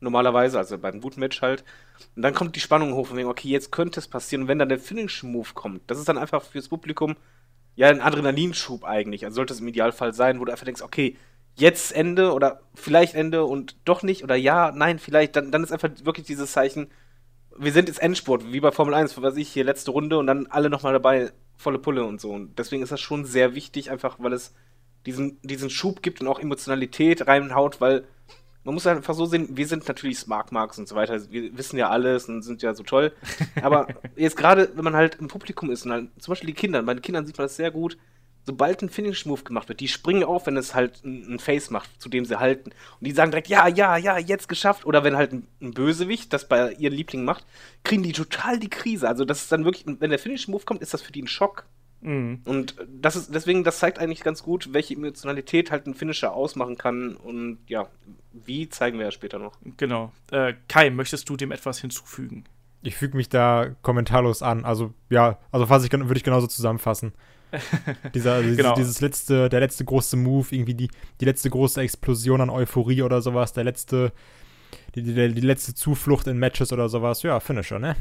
normalerweise, 0.00 0.58
also 0.58 0.78
beim 0.78 1.00
guten 1.00 1.20
Match 1.20 1.40
halt, 1.42 1.64
und 2.16 2.22
dann 2.22 2.34
kommt 2.34 2.56
die 2.56 2.60
Spannung 2.60 2.94
hoch 2.94 3.10
und 3.10 3.16
wegen, 3.16 3.28
okay, 3.28 3.48
jetzt 3.48 3.72
könnte 3.72 4.00
es 4.00 4.08
passieren 4.08 4.42
und 4.42 4.48
wenn 4.48 4.58
dann 4.58 4.68
der 4.68 4.78
Finishing 4.78 5.32
Move 5.32 5.50
kommt, 5.54 5.82
das 5.90 5.98
ist 5.98 6.08
dann 6.08 6.18
einfach 6.18 6.42
fürs 6.42 6.68
Publikum 6.68 7.16
ja 7.76 7.88
ein 7.88 8.00
Adrenalinschub 8.00 8.84
eigentlich, 8.84 9.24
also 9.24 9.36
sollte 9.36 9.54
es 9.54 9.60
im 9.60 9.68
Idealfall 9.68 10.12
sein, 10.12 10.40
wo 10.40 10.44
du 10.44 10.52
einfach 10.52 10.64
denkst, 10.64 10.82
okay, 10.82 11.16
jetzt 11.54 11.92
Ende 11.92 12.32
oder 12.32 12.62
vielleicht 12.74 13.14
Ende 13.14 13.44
und 13.44 13.76
doch 13.84 14.02
nicht 14.02 14.24
oder 14.24 14.34
ja, 14.34 14.72
nein, 14.72 14.98
vielleicht, 14.98 15.36
dann, 15.36 15.50
dann 15.50 15.62
ist 15.62 15.72
einfach 15.72 15.90
wirklich 16.02 16.26
dieses 16.26 16.52
Zeichen, 16.52 16.88
wir 17.56 17.72
sind 17.72 17.88
jetzt 17.88 18.00
Endspurt, 18.00 18.52
wie 18.52 18.60
bei 18.60 18.72
Formel 18.72 18.94
1, 18.94 19.20
was 19.20 19.36
ich 19.36 19.48
hier 19.48 19.64
letzte 19.64 19.90
Runde 19.90 20.18
und 20.18 20.26
dann 20.26 20.46
alle 20.46 20.70
nochmal 20.70 20.94
dabei, 20.94 21.32
volle 21.56 21.78
Pulle 21.78 22.04
und 22.04 22.20
so. 22.20 22.30
Und 22.30 22.58
deswegen 22.58 22.82
ist 22.82 22.92
das 22.92 23.00
schon 23.00 23.26
sehr 23.26 23.54
wichtig, 23.54 23.90
einfach 23.90 24.16
weil 24.18 24.32
es 24.32 24.54
diesen, 25.06 25.38
diesen 25.42 25.70
Schub 25.70 26.02
gibt 26.02 26.20
und 26.20 26.28
auch 26.28 26.40
Emotionalität 26.40 27.26
reinhaut, 27.26 27.80
weil 27.80 28.04
man 28.64 28.74
muss 28.74 28.86
einfach 28.86 29.14
so 29.14 29.24
sehen, 29.24 29.56
wir 29.56 29.66
sind 29.66 29.88
natürlich 29.88 30.18
Smart 30.18 30.52
Marks 30.52 30.78
und 30.78 30.88
so 30.88 30.94
weiter, 30.94 31.20
wir 31.30 31.56
wissen 31.56 31.78
ja 31.78 31.88
alles 31.88 32.28
und 32.28 32.42
sind 32.42 32.62
ja 32.62 32.74
so 32.74 32.82
toll. 32.82 33.12
Aber 33.62 33.88
jetzt 34.16 34.36
gerade, 34.36 34.70
wenn 34.74 34.84
man 34.84 34.94
halt 34.94 35.16
im 35.16 35.28
Publikum 35.28 35.70
ist 35.70 35.86
und 35.86 35.92
halt, 35.92 36.08
zum 36.18 36.32
Beispiel 36.32 36.48
die 36.48 36.54
Kinder, 36.54 36.82
bei 36.82 36.94
den 36.94 37.02
Kindern 37.02 37.26
sieht 37.26 37.38
man 37.38 37.46
das 37.46 37.56
sehr 37.56 37.70
gut, 37.70 37.96
sobald 38.44 38.82
ein 38.82 38.88
Finish-Move 38.88 39.42
gemacht 39.42 39.68
wird, 39.68 39.80
die 39.80 39.88
springen 39.88 40.24
auf, 40.24 40.46
wenn 40.46 40.56
es 40.56 40.74
halt 40.74 41.04
ein, 41.04 41.34
ein 41.34 41.38
Face 41.38 41.70
macht, 41.70 41.90
zu 42.00 42.08
dem 42.08 42.24
sie 42.24 42.38
halten. 42.38 42.70
Und 42.70 43.06
die 43.06 43.12
sagen 43.12 43.30
direkt, 43.30 43.48
ja, 43.48 43.68
ja, 43.68 43.96
ja, 43.96 44.18
jetzt 44.18 44.48
geschafft. 44.48 44.86
Oder 44.86 45.04
wenn 45.04 45.16
halt 45.16 45.32
ein, 45.32 45.46
ein 45.60 45.72
Bösewicht 45.72 46.32
das 46.32 46.48
bei 46.48 46.72
ihren 46.72 46.94
Liebling 46.94 47.24
macht, 47.24 47.44
kriegen 47.84 48.02
die 48.02 48.12
total 48.12 48.58
die 48.58 48.70
Krise. 48.70 49.08
Also 49.08 49.24
das 49.24 49.42
ist 49.42 49.52
dann 49.52 49.64
wirklich, 49.64 49.84
wenn 49.86 50.10
der 50.10 50.18
Finish-Move 50.18 50.64
kommt, 50.64 50.82
ist 50.82 50.94
das 50.94 51.02
für 51.02 51.12
die 51.12 51.22
ein 51.22 51.28
Schock. 51.28 51.64
Mhm. 52.02 52.40
Und 52.44 52.76
das 52.88 53.16
ist, 53.16 53.34
deswegen, 53.34 53.64
das 53.64 53.78
zeigt 53.78 53.98
eigentlich 53.98 54.22
ganz 54.22 54.42
gut, 54.42 54.72
welche 54.72 54.94
Emotionalität 54.94 55.70
halt 55.70 55.86
ein 55.86 55.94
Finisher 55.94 56.32
ausmachen 56.32 56.78
kann. 56.78 57.14
Und 57.16 57.58
ja, 57.66 57.88
wie 58.32 58.68
zeigen 58.68 58.98
wir 58.98 59.06
ja 59.06 59.10
später 59.10 59.38
noch. 59.38 59.58
Genau. 59.76 60.12
Äh, 60.30 60.54
Kai, 60.68 60.90
möchtest 60.90 61.28
du 61.28 61.36
dem 61.36 61.52
etwas 61.52 61.80
hinzufügen? 61.80 62.44
Ich 62.82 62.96
füge 62.96 63.16
mich 63.16 63.28
da 63.28 63.74
kommentarlos 63.82 64.42
an. 64.42 64.64
Also, 64.64 64.94
ja, 65.10 65.38
also 65.52 65.66
fasse 65.66 65.86
ich, 65.86 65.92
würde 65.92 66.16
ich 66.16 66.24
genauso 66.24 66.46
zusammenfassen. 66.46 67.12
Dieser, 68.14 68.42
dieses, 68.42 68.56
Genau. 68.56 68.74
dieses 68.74 69.00
letzte, 69.00 69.48
der 69.48 69.58
letzte 69.58 69.84
große 69.84 70.16
Move, 70.16 70.46
irgendwie 70.52 70.74
die, 70.74 70.88
die 71.20 71.24
letzte 71.24 71.50
große 71.50 71.80
Explosion 71.80 72.40
an 72.40 72.48
Euphorie 72.48 73.02
oder 73.02 73.20
sowas, 73.22 73.52
der 73.52 73.64
letzte, 73.64 74.12
die, 74.94 75.02
die, 75.02 75.12
die 75.34 75.40
letzte 75.40 75.74
Zuflucht 75.74 76.28
in 76.28 76.38
Matches 76.38 76.72
oder 76.72 76.88
sowas, 76.88 77.24
ja, 77.24 77.40
Finisher, 77.40 77.80
ne? 77.80 77.96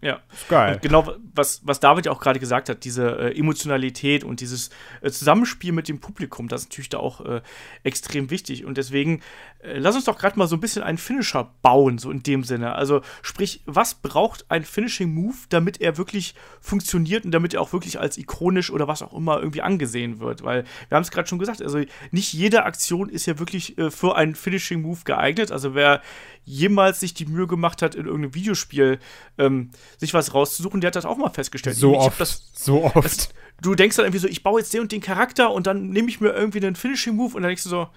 Ja. 0.00 0.20
Geil. 0.48 0.74
Und 0.74 0.82
genau, 0.82 1.14
was, 1.34 1.60
was 1.64 1.80
David 1.80 2.06
ja 2.06 2.12
auch 2.12 2.20
gerade 2.20 2.38
gesagt 2.38 2.68
hat, 2.68 2.84
diese 2.84 3.18
äh, 3.18 3.38
Emotionalität 3.38 4.24
und 4.24 4.40
dieses 4.40 4.70
äh, 5.00 5.10
Zusammenspiel 5.10 5.72
mit 5.72 5.88
dem 5.88 6.00
Publikum, 6.00 6.48
das 6.48 6.62
ist 6.62 6.70
natürlich 6.70 6.88
da 6.88 6.98
auch 6.98 7.24
äh, 7.24 7.40
extrem 7.82 8.30
wichtig. 8.30 8.64
Und 8.64 8.78
deswegen, 8.78 9.22
lass 9.62 9.96
uns 9.96 10.04
doch 10.04 10.18
gerade 10.18 10.38
mal 10.38 10.46
so 10.46 10.56
ein 10.56 10.60
bisschen 10.60 10.82
einen 10.82 10.98
Finisher 10.98 11.50
bauen, 11.62 11.98
so 11.98 12.10
in 12.10 12.22
dem 12.22 12.44
Sinne. 12.44 12.74
Also, 12.74 13.00
sprich, 13.22 13.62
was 13.66 13.94
braucht 13.94 14.48
ein 14.50 14.64
Finishing 14.64 15.12
Move, 15.12 15.36
damit 15.48 15.80
er 15.80 15.98
wirklich 15.98 16.34
funktioniert 16.60 17.24
und 17.24 17.32
damit 17.32 17.54
er 17.54 17.60
auch 17.60 17.72
wirklich 17.72 17.98
als 17.98 18.18
ikonisch 18.18 18.70
oder 18.70 18.86
was 18.86 19.02
auch 19.02 19.12
immer 19.12 19.38
irgendwie 19.38 19.62
angesehen 19.62 20.20
wird? 20.20 20.44
Weil 20.44 20.64
wir 20.88 20.96
haben 20.96 21.02
es 21.02 21.10
gerade 21.10 21.28
schon 21.28 21.40
gesagt, 21.40 21.60
also 21.60 21.80
nicht 22.12 22.32
jede 22.32 22.64
Aktion 22.64 23.08
ist 23.08 23.26
ja 23.26 23.38
wirklich 23.38 23.76
äh, 23.78 23.90
für 23.90 24.16
einen 24.16 24.36
Finishing 24.36 24.82
Move 24.82 25.00
geeignet. 25.04 25.50
Also, 25.50 25.74
wer 25.74 26.02
jemals 26.44 27.00
sich 27.00 27.12
die 27.14 27.26
Mühe 27.26 27.46
gemacht 27.46 27.82
hat, 27.82 27.94
in 27.94 28.06
irgendeinem 28.06 28.34
Videospiel 28.34 29.00
ähm, 29.38 29.70
sich 29.98 30.14
was 30.14 30.34
rauszusuchen, 30.34 30.80
der 30.80 30.88
hat 30.88 30.96
das 30.96 31.04
auch 31.04 31.16
mal 31.16 31.30
festgestellt. 31.30 31.76
so 31.76 31.92
Ich 31.92 31.98
oft, 31.98 32.20
Das, 32.20 32.50
so 32.54 32.84
oft. 32.84 33.34
du 33.60 33.74
denkst 33.74 33.96
dann 33.96 34.06
irgendwie 34.06 34.20
so, 34.20 34.28
ich 34.28 34.42
baue 34.42 34.60
jetzt 34.60 34.72
den 34.72 34.82
und 34.82 34.92
den 34.92 35.00
Charakter 35.00 35.50
und 35.50 35.66
dann 35.66 35.90
nehme 35.90 36.08
ich 36.08 36.20
mir 36.20 36.30
irgendwie 36.30 36.64
einen 36.64 36.76
Finishing 36.76 37.16
Move 37.16 37.34
und 37.34 37.42
dann 37.42 37.48
denkst 37.48 37.64
du 37.64 37.68
so, 37.68 37.88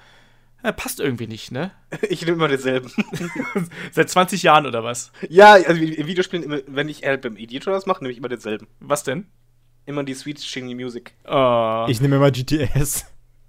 ja, 0.63 0.71
passt 0.71 0.99
irgendwie 0.99 1.27
nicht, 1.27 1.51
ne? 1.51 1.71
Ich 2.09 2.21
nehme 2.21 2.37
immer 2.37 2.47
denselben. 2.47 2.91
Seit 3.91 4.09
20 4.09 4.43
Jahren 4.43 4.65
oder 4.65 4.83
was? 4.83 5.11
ja, 5.29 5.53
also 5.53 5.73
in 5.81 6.07
Videospielen, 6.07 6.43
immer- 6.45 6.61
wenn 6.67 6.89
ich 6.89 7.03
halt 7.03 7.21
beim 7.21 7.37
Editor 7.37 7.73
das 7.73 7.85
mache, 7.85 8.03
nehme 8.03 8.11
ich 8.11 8.17
immer 8.17 8.29
denselben. 8.29 8.67
Was 8.79 9.03
denn? 9.03 9.27
Immer 9.85 10.03
die 10.03 10.13
Sweet 10.13 10.39
Shingy 10.41 10.75
Music. 10.75 11.13
Oh, 11.27 11.85
Ich 11.89 11.99
nehme 12.01 12.17
immer 12.17 12.29
GTS. 12.31 13.05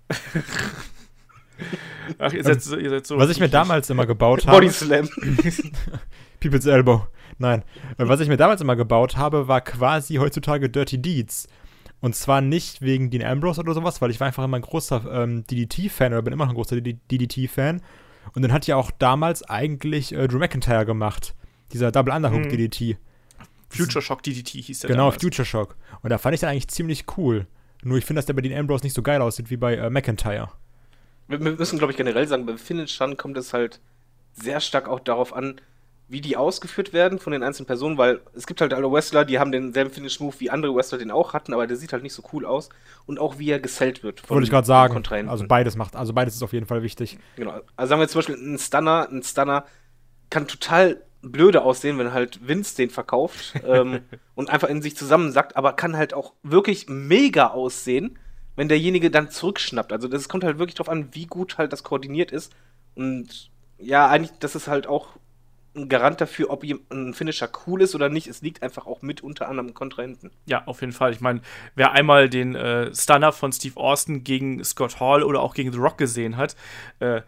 ach, 2.18 2.32
ihr 2.32 2.42
seid 2.44 2.62
so, 2.62 2.76
ihr 2.76 2.90
seid 2.90 3.06
so 3.06 3.18
Was 3.18 3.30
ich 3.30 3.40
mir 3.40 3.48
damals 3.48 3.88
immer 3.90 4.06
gebaut 4.06 4.46
habe. 4.46 4.56
Body 4.58 4.70
Slam. 4.70 5.08
People's 6.40 6.66
Elbow. 6.66 7.06
Nein. 7.38 7.62
Äh, 7.98 8.08
Was 8.08 8.20
ich 8.20 8.28
mir 8.28 8.36
damals 8.36 8.60
immer 8.60 8.76
gebaut 8.76 9.16
habe, 9.16 9.48
war 9.48 9.60
quasi 9.60 10.16
heutzutage 10.16 10.68
Dirty 10.70 11.00
Deeds. 11.00 11.48
Und 12.02 12.14
zwar 12.14 12.40
nicht 12.42 12.82
wegen 12.82 13.08
Dean 13.10 13.24
Ambrose 13.24 13.60
oder 13.60 13.72
sowas, 13.72 14.02
weil 14.02 14.10
ich 14.10 14.20
war 14.20 14.26
einfach 14.26 14.44
immer 14.44 14.58
ein 14.58 14.62
großer 14.62 15.02
ähm, 15.22 15.44
DDT-Fan 15.46 16.12
oder 16.12 16.20
bin 16.20 16.34
immer 16.34 16.44
noch 16.44 16.52
ein 16.52 16.56
großer 16.56 16.78
DDT-Fan. 16.80 17.80
Und 18.34 18.42
den 18.42 18.52
hat 18.52 18.66
ja 18.66 18.76
auch 18.76 18.90
damals 18.90 19.42
eigentlich 19.48 20.12
äh, 20.12 20.28
Drew 20.28 20.38
McIntyre 20.38 20.84
gemacht. 20.84 21.34
Dieser 21.72 21.90
Double 21.90 22.12
Underhook 22.12 22.44
Mhm. 22.44 22.50
DDT. 22.50 22.98
Future 23.70 24.02
Shock 24.02 24.22
DDT 24.22 24.60
hieß 24.62 24.80
der 24.80 24.88
Genau, 24.88 25.04
damals. 25.06 25.22
Future 25.22 25.46
Shock. 25.46 25.76
Und 26.02 26.10
da 26.10 26.18
fand 26.18 26.34
ich 26.34 26.40
den 26.40 26.50
eigentlich 26.50 26.68
ziemlich 26.68 27.04
cool. 27.16 27.46
Nur 27.84 27.96
ich 27.98 28.04
finde, 28.04 28.18
dass 28.18 28.26
der 28.26 28.34
bei 28.34 28.42
Dean 28.42 28.58
Ambrose 28.58 28.84
nicht 28.84 28.94
so 28.94 29.02
geil 29.02 29.22
aussieht 29.22 29.48
wie 29.50 29.56
bei 29.56 29.76
äh, 29.76 29.88
McIntyre. 29.88 30.50
Wir, 31.28 31.42
wir 31.42 31.52
müssen, 31.52 31.78
glaube 31.78 31.92
ich, 31.92 31.96
generell 31.96 32.26
sagen, 32.28 32.46
beim 32.46 32.58
Finishern 32.58 33.16
kommt 33.16 33.36
es 33.38 33.52
halt 33.52 33.80
sehr 34.34 34.60
stark 34.60 34.88
auch 34.88 35.00
darauf 35.00 35.32
an, 35.32 35.60
wie 36.08 36.20
die 36.20 36.36
ausgeführt 36.36 36.92
werden 36.92 37.18
von 37.18 37.32
den 37.32 37.42
einzelnen 37.42 37.66
Personen, 37.66 37.96
weil 37.96 38.20
es 38.34 38.46
gibt 38.46 38.60
halt 38.60 38.74
alle 38.74 38.90
Wrestler, 38.92 39.24
die 39.24 39.38
haben 39.38 39.50
denselben 39.50 39.90
Finish-Move, 39.90 40.34
wie 40.38 40.50
andere 40.50 40.74
Wrestler 40.74 40.98
den 40.98 41.10
auch 41.10 41.32
hatten, 41.32 41.54
aber 41.54 41.66
der 41.66 41.76
sieht 41.76 41.92
halt 41.92 42.02
nicht 42.02 42.12
so 42.12 42.22
cool 42.32 42.44
aus. 42.44 42.68
Und 43.06 43.18
auch 43.18 43.38
wie 43.38 43.50
er 43.50 43.60
gesellt 43.60 44.02
wird. 44.02 44.20
von 44.20 44.36
Wollte 44.36 44.44
ich 44.44 44.50
gerade 44.50 44.66
sagen. 44.66 44.92
Also 45.28 45.46
beides 45.46 45.76
macht, 45.76 45.96
also 45.96 46.12
beides 46.12 46.34
ist 46.34 46.42
auf 46.42 46.52
jeden 46.52 46.66
Fall 46.66 46.82
wichtig. 46.82 47.18
Genau. 47.36 47.60
Also 47.76 47.90
sagen 47.90 48.00
wir 48.00 48.08
zum 48.08 48.18
Beispiel, 48.18 48.36
ein 48.36 48.58
Stunner, 48.58 49.08
ein 49.10 49.22
Stunner 49.22 49.64
kann 50.28 50.46
total 50.46 51.00
blöde 51.22 51.62
aussehen, 51.62 51.98
wenn 51.98 52.12
halt 52.12 52.46
Vince 52.46 52.76
den 52.76 52.90
verkauft 52.90 53.54
ähm, 53.66 54.00
und 54.34 54.50
einfach 54.50 54.68
in 54.68 54.82
sich 54.82 54.96
zusammensackt, 54.96 55.56
aber 55.56 55.72
kann 55.74 55.96
halt 55.96 56.14
auch 56.14 56.34
wirklich 56.42 56.88
mega 56.88 57.48
aussehen, 57.48 58.18
wenn 58.56 58.68
derjenige 58.68 59.10
dann 59.10 59.30
zurückschnappt. 59.30 59.92
Also 59.92 60.08
das 60.08 60.28
kommt 60.28 60.44
halt 60.44 60.58
wirklich 60.58 60.74
drauf 60.74 60.88
an, 60.88 61.08
wie 61.12 61.26
gut 61.26 61.58
halt 61.58 61.72
das 61.72 61.84
koordiniert 61.84 62.32
ist. 62.32 62.52
Und 62.94 63.50
ja, 63.78 64.08
eigentlich, 64.08 64.38
das 64.40 64.54
ist 64.54 64.68
halt 64.68 64.86
auch 64.86 65.16
ein 65.74 65.88
Garant 65.88 66.20
dafür, 66.20 66.50
ob 66.50 66.64
ein 66.64 67.14
Finisher 67.14 67.48
cool 67.66 67.82
ist 67.82 67.94
oder 67.94 68.08
nicht. 68.08 68.26
Es 68.26 68.42
liegt 68.42 68.62
einfach 68.62 68.86
auch 68.86 69.02
mit 69.02 69.22
unter 69.22 69.48
anderem 69.48 69.74
Kontrahenten. 69.74 70.30
Ja, 70.46 70.64
auf 70.66 70.80
jeden 70.80 70.92
Fall. 70.92 71.12
Ich 71.12 71.20
meine, 71.20 71.40
wer 71.74 71.92
einmal 71.92 72.28
den 72.28 72.54
äh, 72.54 72.94
Stunner 72.94 73.32
von 73.32 73.52
Steve 73.52 73.78
Austin 73.78 74.24
gegen 74.24 74.62
Scott 74.64 75.00
Hall 75.00 75.22
oder 75.22 75.40
auch 75.40 75.54
gegen 75.54 75.72
The 75.72 75.78
Rock 75.78 75.98
gesehen 75.98 76.36
hat, 76.36 76.56
äh, 77.00 77.22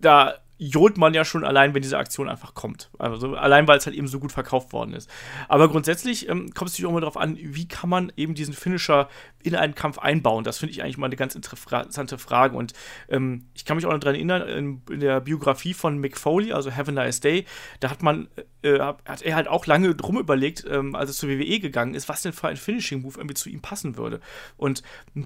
da 0.00 0.38
johlt 0.58 0.98
man 0.98 1.14
ja 1.14 1.24
schon 1.24 1.44
allein, 1.44 1.72
wenn 1.72 1.82
diese 1.82 1.98
Aktion 1.98 2.28
einfach 2.28 2.52
kommt. 2.54 2.90
Also 2.98 3.34
allein, 3.36 3.68
weil 3.68 3.78
es 3.78 3.86
halt 3.86 3.94
eben 3.94 4.08
so 4.08 4.18
gut 4.18 4.32
verkauft 4.32 4.72
worden 4.72 4.92
ist. 4.92 5.08
Aber 5.48 5.68
grundsätzlich 5.68 6.28
ähm, 6.28 6.52
kommt 6.52 6.68
es 6.68 6.74
natürlich 6.74 6.86
auch 6.86 6.92
mal 6.92 7.00
darauf 7.00 7.16
an, 7.16 7.38
wie 7.40 7.68
kann 7.68 7.88
man 7.88 8.12
eben 8.16 8.34
diesen 8.34 8.54
Finisher 8.54 9.08
in 9.44 9.54
einen 9.54 9.76
Kampf 9.76 9.98
einbauen. 9.98 10.42
Das 10.42 10.58
finde 10.58 10.72
ich 10.72 10.82
eigentlich 10.82 10.98
mal 10.98 11.06
eine 11.06 11.16
ganz 11.16 11.36
interessante 11.36 12.18
Frage. 12.18 12.56
Und 12.56 12.72
ähm, 13.08 13.46
ich 13.54 13.64
kann 13.64 13.76
mich 13.76 13.86
auch 13.86 13.92
noch 13.92 14.00
daran 14.00 14.16
erinnern, 14.16 14.48
in, 14.48 14.82
in, 14.90 15.00
der 15.00 15.20
Biografie 15.20 15.74
von 15.74 15.96
Mick 15.98 16.16
Foley, 16.18 16.52
also 16.52 16.74
Have 16.74 16.90
a 16.90 16.94
Nice 16.94 17.20
Day, 17.20 17.44
da 17.78 17.90
hat 17.90 18.02
man, 18.02 18.28
äh, 18.62 18.80
hat 18.80 19.22
er 19.22 19.36
halt 19.36 19.46
auch 19.46 19.64
lange 19.66 19.94
drum 19.94 20.18
überlegt, 20.18 20.64
ähm, 20.68 20.96
als 20.96 21.10
es 21.10 21.18
zur 21.18 21.28
WWE 21.28 21.60
gegangen 21.60 21.94
ist, 21.94 22.08
was 22.08 22.22
denn 22.22 22.32
für 22.32 22.48
ein 22.48 22.56
Finishing-Move 22.56 23.16
irgendwie 23.16 23.34
zu 23.34 23.48
ihm 23.48 23.60
passen 23.60 23.96
würde. 23.96 24.20
Und 24.56 24.82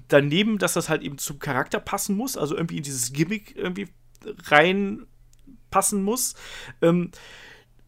daneben, 0.09 0.59
dass 0.59 0.73
das 0.73 0.89
halt 0.89 1.01
eben 1.01 1.17
zum 1.17 1.39
Charakter 1.39 1.79
passen 1.79 2.15
muss, 2.15 2.37
also 2.37 2.55
irgendwie 2.55 2.77
in 2.77 2.83
dieses 2.83 3.13
Gimmick 3.13 3.55
irgendwie 3.55 3.87
rein 4.45 5.05
passen 5.73 6.03
muss. 6.03 6.35
Ähm, 6.83 7.09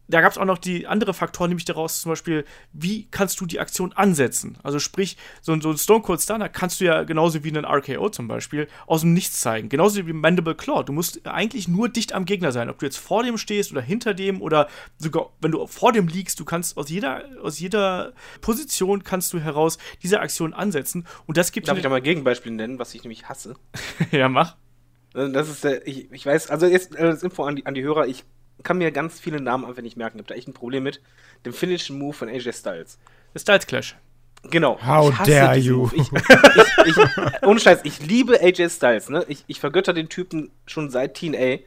da 0.08 0.20
gab 0.20 0.32
es 0.32 0.38
auch 0.38 0.44
noch 0.44 0.58
die 0.58 0.86
andere 0.86 1.14
Faktoren, 1.14 1.50
nämlich 1.50 1.64
daraus 1.64 2.00
zum 2.00 2.10
Beispiel, 2.10 2.44
wie 2.72 3.08
kannst 3.10 3.40
du 3.40 3.46
die 3.46 3.58
Aktion 3.58 3.92
ansetzen? 3.92 4.58
Also 4.62 4.78
sprich, 4.78 5.16
so, 5.42 5.52
ein, 5.52 5.60
so 5.60 5.70
ein 5.70 5.78
Stone 5.78 6.02
Cold 6.02 6.20
Stunner 6.20 6.48
kannst 6.48 6.80
du 6.80 6.84
ja 6.84 7.02
genauso 7.02 7.42
wie 7.42 7.48
einen 7.48 7.64
RKO 7.64 8.08
zum 8.10 8.28
Beispiel 8.28 8.68
aus 8.86 9.00
dem 9.00 9.14
Nichts 9.14 9.40
zeigen. 9.40 9.68
Genauso 9.68 10.06
wie 10.06 10.12
Mandible 10.12 10.54
Claw. 10.54 10.84
Du 10.84 10.92
musst 10.92 11.26
eigentlich 11.26 11.66
nur 11.66 11.88
dicht 11.88 12.12
am 12.12 12.24
Gegner 12.24 12.52
sein. 12.52 12.70
Ob 12.70 12.78
du 12.78 12.86
jetzt 12.86 12.98
vor 12.98 13.24
dem 13.24 13.36
stehst 13.36 13.72
oder 13.72 13.82
hinter 13.82 14.14
dem 14.14 14.40
oder 14.40 14.68
sogar, 14.98 15.30
wenn 15.40 15.50
du 15.50 15.66
vor 15.66 15.92
dem 15.92 16.06
liegst, 16.06 16.38
du 16.38 16.44
kannst 16.44 16.76
aus 16.76 16.88
jeder, 16.88 17.24
aus 17.42 17.58
jeder 17.58 18.12
Position 18.40 19.02
kannst 19.02 19.32
du 19.32 19.40
heraus 19.40 19.78
diese 20.02 20.20
Aktion 20.20 20.54
ansetzen. 20.54 21.06
Und 21.26 21.36
das 21.36 21.50
gibt 21.50 21.68
Darf 21.68 21.76
ich 21.76 21.82
da 21.82 21.88
mal 21.88 21.96
ein 21.96 22.02
Gegenbeispiel 22.02 22.52
nennen, 22.52 22.78
was 22.78 22.94
ich 22.94 23.02
nämlich 23.02 23.28
hasse? 23.28 23.56
ja, 24.12 24.28
mach. 24.28 24.56
Äh, 25.16 25.30
das 25.30 25.48
ist 25.48 25.64
der, 25.64 25.86
ich, 25.86 26.12
ich 26.12 26.26
weiß, 26.26 26.50
also 26.50 26.66
jetzt 26.66 26.94
äh, 26.94 27.02
das 27.02 27.22
Info 27.22 27.44
an 27.44 27.56
die, 27.56 27.66
an 27.66 27.74
die 27.74 27.82
Hörer, 27.82 28.06
ich 28.06 28.24
kann 28.62 28.78
mir 28.78 28.90
ganz 28.92 29.18
viele 29.18 29.40
Namen 29.40 29.64
einfach 29.64 29.82
nicht 29.82 29.96
merken. 29.96 30.18
Ich 30.18 30.22
habe 30.22 30.28
da 30.28 30.34
echt 30.34 30.48
ein 30.48 30.54
Problem 30.54 30.82
mit 30.82 31.00
dem 31.44 31.52
Finishing 31.52 31.98
Move 31.98 32.14
von 32.14 32.28
AJ 32.28 32.52
Styles. 32.52 32.98
Der 33.34 33.40
Styles 33.40 33.66
Clash. 33.66 33.96
Genau. 34.50 34.78
How 34.84 35.12
dare 35.24 35.56
you? 35.56 35.90
Ich, 35.94 36.10
ich, 36.86 36.96
ich, 36.96 37.42
ohne 37.42 37.58
Scheiß, 37.58 37.80
ich 37.84 38.00
liebe 38.00 38.40
AJ 38.40 38.70
Styles, 38.70 39.08
ne? 39.08 39.24
Ich, 39.28 39.44
ich 39.46 39.60
vergötter 39.60 39.92
den 39.92 40.08
Typen 40.08 40.50
schon 40.66 40.90
seit 40.90 41.14
Teen 41.14 41.34
A. 41.34 41.58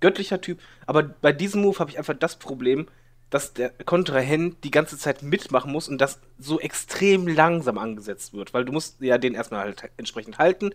Göttlicher 0.00 0.40
Typ. 0.40 0.60
Aber 0.86 1.02
bei 1.02 1.32
diesem 1.32 1.62
Move 1.62 1.78
habe 1.78 1.90
ich 1.90 1.98
einfach 1.98 2.14
das 2.14 2.36
Problem, 2.36 2.88
dass 3.30 3.52
der 3.52 3.70
Kontrahent 3.70 4.64
die 4.64 4.70
ganze 4.70 4.98
Zeit 4.98 5.22
mitmachen 5.22 5.72
muss 5.72 5.88
und 5.88 6.00
das 6.00 6.18
so 6.38 6.60
extrem 6.60 7.28
langsam 7.28 7.78
angesetzt 7.78 8.34
wird. 8.34 8.52
Weil 8.52 8.64
du 8.64 8.72
musst 8.72 9.00
ja 9.00 9.18
den 9.18 9.34
erstmal 9.34 9.60
halt 9.60 9.90
entsprechend 9.96 10.38
halten 10.38 10.72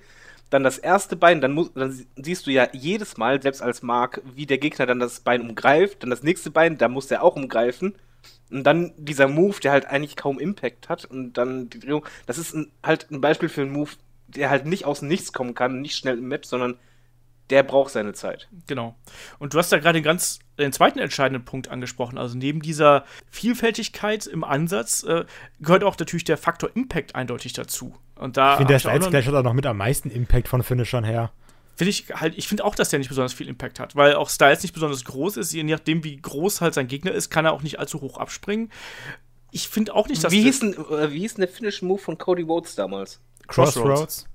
dann 0.50 0.64
das 0.64 0.78
erste 0.78 1.16
Bein, 1.16 1.42
dann, 1.42 1.70
dann 1.76 2.06
siehst 2.16 2.46
du 2.46 2.52
ja 2.52 2.68
jedes 2.72 3.18
Mal, 3.18 3.42
selbst 3.42 3.62
als 3.62 3.82
Mark, 3.82 4.22
wie 4.36 4.46
der 4.46 4.58
Gegner 4.58 4.86
dann 4.86 5.00
das 5.00 5.20
Bein 5.20 5.42
umgreift, 5.42 6.04
dann 6.04 6.10
das 6.10 6.24
nächste 6.24 6.52
Bein, 6.52 6.78
da 6.78 6.88
muss 6.88 7.08
der 7.08 7.24
auch 7.24 7.36
umgreifen. 7.36 7.96
Und 8.52 8.64
dann 8.64 8.94
dieser 8.98 9.28
Move, 9.28 9.60
der 9.60 9.72
halt 9.72 9.88
eigentlich 9.88 10.16
kaum 10.16 10.40
Impact 10.40 10.88
hat 10.88 11.06
und 11.06 11.34
dann 11.34 11.70
die 11.70 11.80
Drehung. 11.80 12.06
Das 12.28 12.38
ist 12.38 12.54
ein, 12.54 12.72
halt 12.84 13.10
ein 13.10 13.22
Beispiel 13.22 13.50
für 13.50 13.62
einen 13.62 13.72
Move, 13.72 13.92
der 14.28 14.50
halt 14.50 14.66
nicht 14.66 14.86
aus 14.86 15.02
nichts 15.02 15.34
kommen 15.34 15.56
kann, 15.56 15.82
nicht 15.82 15.96
schnell 15.96 16.20
im 16.20 16.28
Match, 16.28 16.48
sondern 16.48 16.78
der 17.50 17.64
braucht 17.64 17.92
seine 17.92 18.14
Zeit. 18.14 18.48
Genau. 18.68 18.96
Und 19.40 19.54
du 19.54 19.58
hast 19.58 19.72
da 19.72 19.80
gerade 19.80 20.02
ganz 20.02 20.40
den 20.58 20.72
zweiten 20.72 21.00
entscheidenden 21.00 21.44
Punkt 21.46 21.70
angesprochen. 21.70 22.18
Also 22.18 22.38
neben 22.38 22.62
dieser 22.62 23.06
Vielfältigkeit 23.30 24.26
im 24.28 24.44
Ansatz 24.44 25.04
äh, 25.04 25.26
gehört 25.60 25.84
auch 25.84 25.98
natürlich 25.98 26.24
der 26.24 26.38
Faktor 26.38 26.70
Impact 26.76 27.16
eindeutig 27.16 27.54
dazu. 27.54 27.96
Und 28.16 28.38
da 28.38 28.54
ich 28.54 28.58
finde, 28.58 28.74
der 28.74 28.80
Styles 28.80 29.10
Clash 29.10 29.28
hat 29.28 29.36
auch 29.36 29.44
noch 29.44 29.54
mit 29.54 29.66
am 29.66 29.78
meisten 29.78 30.10
Impact 30.10 30.48
von 30.48 30.64
Finishern 30.64 31.04
her. 31.04 31.32
Finde 31.76 31.90
ich 31.90 32.06
halt, 32.14 32.38
ich 32.38 32.48
finde 32.48 32.64
auch, 32.64 32.74
dass 32.74 32.90
der 32.90 33.00
nicht 33.00 33.10
besonders 33.10 33.34
viel 33.34 33.50
Impact 33.50 33.82
hat, 33.82 33.98
weil 33.98 34.16
auch 34.16 34.30
Styles 34.30 34.64
nicht 34.64 34.74
besonders 34.74 35.04
groß 35.04 35.36
ist. 35.36 35.52
Je 35.52 35.64
nachdem, 35.64 36.06
wie 36.06 36.16
groß 36.16 36.62
halt 36.62 36.74
sein 36.74 36.88
Gegner 36.88 37.12
ist, 37.12 37.30
kann 37.30 37.44
er 37.44 37.52
auch 37.52 37.64
nicht 37.64 37.80
allzu 37.80 38.00
hoch 38.00 38.18
abspringen. 38.18 38.72
Ich 39.52 39.68
finde 39.68 39.94
auch 39.94 40.08
nicht, 40.08 40.24
dass. 40.24 40.32
Wie 40.32 40.42
hieß, 40.42 40.62
denn, 40.62 40.74
äh, 40.74 41.12
wie 41.12 41.20
hieß 41.20 41.36
denn 41.36 41.42
der 41.42 41.50
Finish 41.50 41.82
Move 41.82 42.00
von 42.00 42.18
Cody 42.18 42.44
Rhodes 42.44 42.76
damals? 42.76 43.20
Crossroads. 43.48 43.86
Crossroads. 43.86 44.26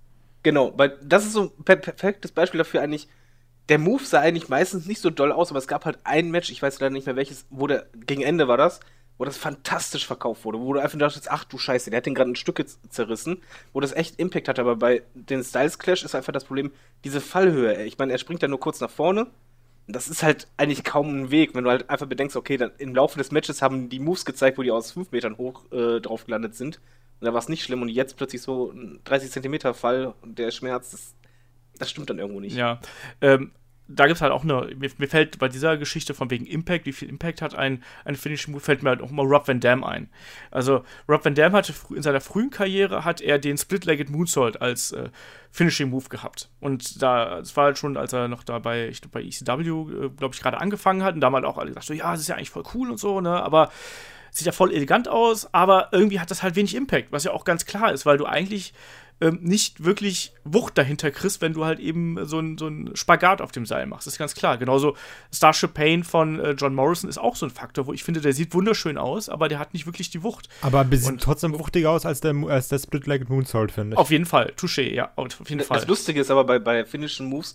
Genau, 0.43 0.73
weil 0.77 0.99
das 1.03 1.25
ist 1.25 1.33
so 1.33 1.53
ein 1.59 1.65
perfektes 1.65 2.33
Beispiel 2.33 2.59
dafür 2.59 2.83
eigentlich. 2.83 3.09
Der 3.71 3.79
Move 3.79 4.05
sah 4.05 4.21
eigentlich 4.21 4.49
meistens 4.49 4.87
nicht 4.87 5.01
so 5.01 5.11
doll 5.11 5.31
aus, 5.31 5.51
aber 5.51 5.59
es 5.59 5.69
gab 5.69 5.85
halt 5.85 5.99
ein 6.03 6.31
Match, 6.31 6.51
ich 6.51 6.61
weiß 6.61 6.81
leider 6.81 6.93
nicht 6.93 7.07
mehr 7.07 7.15
welches, 7.17 7.47
wo 7.51 7.69
der, 7.69 7.87
gegen 8.05 8.21
Ende 8.21 8.49
war 8.49 8.57
das, 8.57 8.81
wo 9.17 9.25
das 9.25 9.37
fantastisch 9.37 10.07
verkauft 10.07 10.45
wurde, 10.45 10.59
wo 10.61 10.73
du 10.73 10.81
einfach 10.81 10.99
dachtest, 10.99 11.31
ach 11.31 11.45
du 11.45 11.57
Scheiße, 11.57 11.91
der 11.91 11.99
hat 11.99 12.07
den 12.07 12.15
gerade 12.15 12.31
ein 12.31 12.37
Stück 12.37 12.65
zerrissen, 12.89 13.43
wo 13.73 13.79
das 13.79 13.93
echt 13.93 14.19
Impact 14.19 14.49
hat, 14.49 14.59
aber 14.59 14.75
bei 14.75 15.03
den 15.15 15.45
Styles 15.45 15.79
Clash 15.79 16.03
ist 16.03 16.17
einfach 16.17 16.33
das 16.33 16.47
Problem, 16.47 16.73
diese 17.05 17.21
Fallhöhe. 17.21 17.85
Ich 17.85 17.97
meine, 17.97 18.13
er 18.13 18.19
springt 18.19 18.43
da 18.43 18.49
nur 18.49 18.59
kurz 18.59 18.81
nach 18.81 18.91
vorne. 18.91 19.29
Das 19.87 20.09
ist 20.09 20.23
halt 20.25 20.49
eigentlich 20.57 20.83
kaum 20.83 21.09
ein 21.09 21.31
Weg, 21.31 21.55
wenn 21.55 21.65
du 21.65 21.71
halt 21.71 21.91
einfach 21.91 22.07
bedenkst, 22.07 22.35
okay, 22.35 22.57
dann 22.57 22.73
im 22.79 22.95
Laufe 22.95 23.19
des 23.19 23.31
Matches 23.31 23.63
haben 23.63 23.89
die 23.89 24.01
Moves 24.01 24.25
gezeigt, 24.25 24.59
wo 24.59 24.63
die 24.63 24.71
aus 24.71 24.91
5 24.93 25.13
Metern 25.13 25.37
hoch 25.37 25.71
äh, 25.71 26.01
drauf 26.01 26.25
gelandet 26.25 26.57
sind. 26.57 26.81
Und 27.21 27.27
da 27.27 27.33
war 27.33 27.41
es 27.41 27.49
nicht 27.49 27.63
schlimm 27.63 27.83
und 27.83 27.89
jetzt 27.89 28.17
plötzlich 28.17 28.41
so 28.41 28.71
ein 28.71 29.01
30 29.05 29.31
Zentimeter 29.31 29.75
Fall 29.75 30.15
und 30.23 30.39
der 30.39 30.51
Schmerz, 30.51 30.93
das, 30.93 31.15
das 31.81 31.91
stimmt 31.91 32.11
dann 32.11 32.19
irgendwo 32.19 32.41
nicht. 32.41 32.57
Ja, 32.57 32.81
ähm, 33.21 33.53
da 33.93 34.07
gibt 34.07 34.17
es 34.17 34.23
halt 34.23 34.33
auch 34.33 34.45
eine, 34.45 34.71
mir, 34.77 34.91
mir, 34.99 35.09
fällt 35.09 35.39
bei 35.39 35.49
dieser 35.49 35.77
Geschichte 35.77 36.15
von 36.15 36.31
wegen 36.31 36.47
Impact, 36.47 36.87
wie 36.87 36.93
viel 36.93 37.09
Impact 37.09 37.43
hat 37.43 37.57
ein, 37.57 37.83
ein 38.05 38.15
Finishing 38.15 38.53
Move, 38.53 38.63
fällt 38.63 38.83
mir 38.83 38.91
halt 38.91 39.03
auch 39.03 39.11
mal 39.11 39.27
Rob 39.27 39.49
Van 39.49 39.59
Dam 39.59 39.83
ein. 39.83 40.09
Also 40.53 40.85
Rob 41.09 41.25
Van 41.25 41.35
Dam 41.35 41.53
hatte 41.53 41.75
in 41.95 42.03
seiner 42.03 42.21
frühen 42.21 42.51
Karriere 42.51 43.05
hat 43.05 43.21
er 43.21 43.39
den 43.39 43.59
Split-Legged 43.59 44.09
Moonsault 44.09 44.63
als 44.63 44.93
äh, 44.93 45.09
Finishing 45.51 45.91
Move 45.91 46.09
gehabt. 46.09 46.51
Und 46.61 47.03
da, 47.03 47.41
das 47.41 47.57
war 47.57 47.65
halt 47.65 47.79
schon, 47.79 47.97
als 47.97 48.13
er 48.13 48.29
noch 48.29 48.45
da 48.45 48.61
bei, 48.61 48.89
ich 48.89 49.01
glaube 49.01 49.21
bei 49.21 49.25
ECW, 49.25 50.05
äh, 50.05 50.11
glaube 50.11 50.35
ich, 50.35 50.41
gerade 50.41 50.61
angefangen 50.61 51.03
hat 51.03 51.15
und 51.15 51.21
da 51.21 51.27
haben 51.27 51.35
halt 51.35 51.45
auch 51.45 51.59
alle 51.59 51.69
gesagt, 51.69 51.87
so, 51.87 51.95
ja, 51.95 52.13
das 52.13 52.21
ist 52.21 52.29
ja 52.29 52.37
eigentlich 52.37 52.51
voll 52.51 52.65
cool 52.75 52.91
und 52.91 52.99
so, 52.99 53.21
ne, 53.21 53.43
aber 53.43 53.71
sieht 54.31 54.47
ja 54.47 54.53
voll 54.53 54.73
elegant 54.73 55.09
aus, 55.09 55.53
aber 55.53 55.89
irgendwie 55.91 56.21
hat 56.21 56.31
das 56.31 56.45
halt 56.45 56.55
wenig 56.55 56.77
Impact, 56.77 57.11
was 57.11 57.25
ja 57.25 57.33
auch 57.33 57.45
ganz 57.45 57.67
klar 57.67 57.93
ist, 57.93 58.07
weil 58.07 58.17
du 58.17 58.27
eigentlich 58.27 58.73
ähm, 59.21 59.39
nicht 59.43 59.85
wirklich 59.85 60.33
Wucht 60.45 60.79
dahinter 60.79 61.11
kriegst, 61.11 61.43
wenn 61.43 61.53
du 61.53 61.65
halt 61.65 61.79
eben 61.79 62.25
so 62.25 62.39
ein, 62.39 62.57
so 62.57 62.69
ein 62.69 62.91
Spagat 62.95 63.41
auf 63.43 63.53
dem 63.53 63.67
Seil 63.67 63.87
machst. 63.87 64.07
Das 64.07 64.15
ist 64.15 64.19
ganz 64.19 64.35
klar. 64.35 64.57
Genauso 64.57 64.97
Starship 65.33 65.75
Pain 65.75 66.05
von 66.05 66.41
äh, 66.41 66.53
John 66.53 66.75
Morrison 66.75 67.09
ist 67.11 67.19
auch 67.19 67.37
so 67.37 67.47
ein 67.47 67.51
Faktor, 67.51 67.87
wo 67.87 67.93
ich 67.93 68.03
finde, 68.03 68.21
der 68.21 68.33
sieht 68.33 68.55
wunderschön 68.55 68.97
aus, 68.97 69.29
aber 69.29 69.49
der 69.49 69.59
hat 69.59 69.75
nicht 69.75 69.87
wirklich 69.87 70.11
die 70.11 70.23
Wucht. 70.23 70.49
Aber 70.63 70.87
sieht 70.91 71.21
trotzdem 71.21 71.59
wuchtiger 71.59 71.91
aus 71.91 72.07
als 72.07 72.21
der, 72.21 72.35
als 72.49 72.69
der 72.69 72.79
Split-Legged 72.79 73.29
Moonsault, 73.29 73.73
finde 73.73 73.95
ich. 73.95 73.99
Auf 73.99 74.11
jeden 74.11 74.27
Fall. 74.27 74.53
Touché, 74.57 74.91
ja, 74.93 75.13
auf 75.17 75.39
jeden 75.49 75.59
das, 75.59 75.67
Fall. 75.67 75.79
Das 75.79 75.89
Lustige 75.89 76.21
ist 76.21 76.31
aber 76.31 76.45
bei, 76.45 76.59
bei 76.59 76.85
finnischen 76.85 77.27
Moves, 77.27 77.55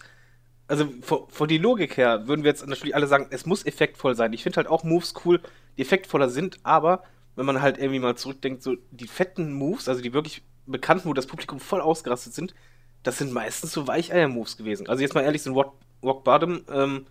also 0.67 0.87
von 1.01 1.47
die 1.47 1.57
Logik 1.57 1.97
her 1.97 2.27
würden 2.27 2.43
wir 2.43 2.49
jetzt 2.49 2.65
natürlich 2.67 2.95
alle 2.95 3.07
sagen, 3.07 3.27
es 3.29 3.45
muss 3.45 3.65
effektvoll 3.65 4.15
sein. 4.15 4.33
Ich 4.33 4.43
finde 4.43 4.57
halt 4.57 4.67
auch 4.67 4.83
Moves 4.83 5.13
cool, 5.23 5.39
die 5.77 5.83
effektvoller 5.83 6.29
sind, 6.29 6.59
aber 6.63 7.03
wenn 7.35 7.45
man 7.45 7.61
halt 7.61 7.77
irgendwie 7.77 7.99
mal 7.99 8.15
zurückdenkt, 8.15 8.63
so 8.63 8.75
die 8.91 9.07
fetten 9.07 9.53
Moves, 9.53 9.87
also 9.87 10.01
die 10.01 10.13
wirklich 10.13 10.41
bekannten, 10.65 11.09
wo 11.09 11.13
das 11.13 11.27
Publikum 11.27 11.59
voll 11.59 11.81
ausgerastet 11.81 12.33
sind, 12.33 12.53
das 13.03 13.17
sind 13.17 13.31
meistens 13.31 13.71
so 13.71 13.87
Weicheier-Moves 13.87 14.57
gewesen. 14.57 14.89
Also 14.89 15.01
jetzt 15.01 15.13
mal 15.13 15.23
ehrlich, 15.23 15.43
so 15.43 15.51
ein 15.51 15.53
Rock, 15.53 15.75
Rock 16.03 16.23
Bottom, 16.23 16.61
ähm, 16.71 17.05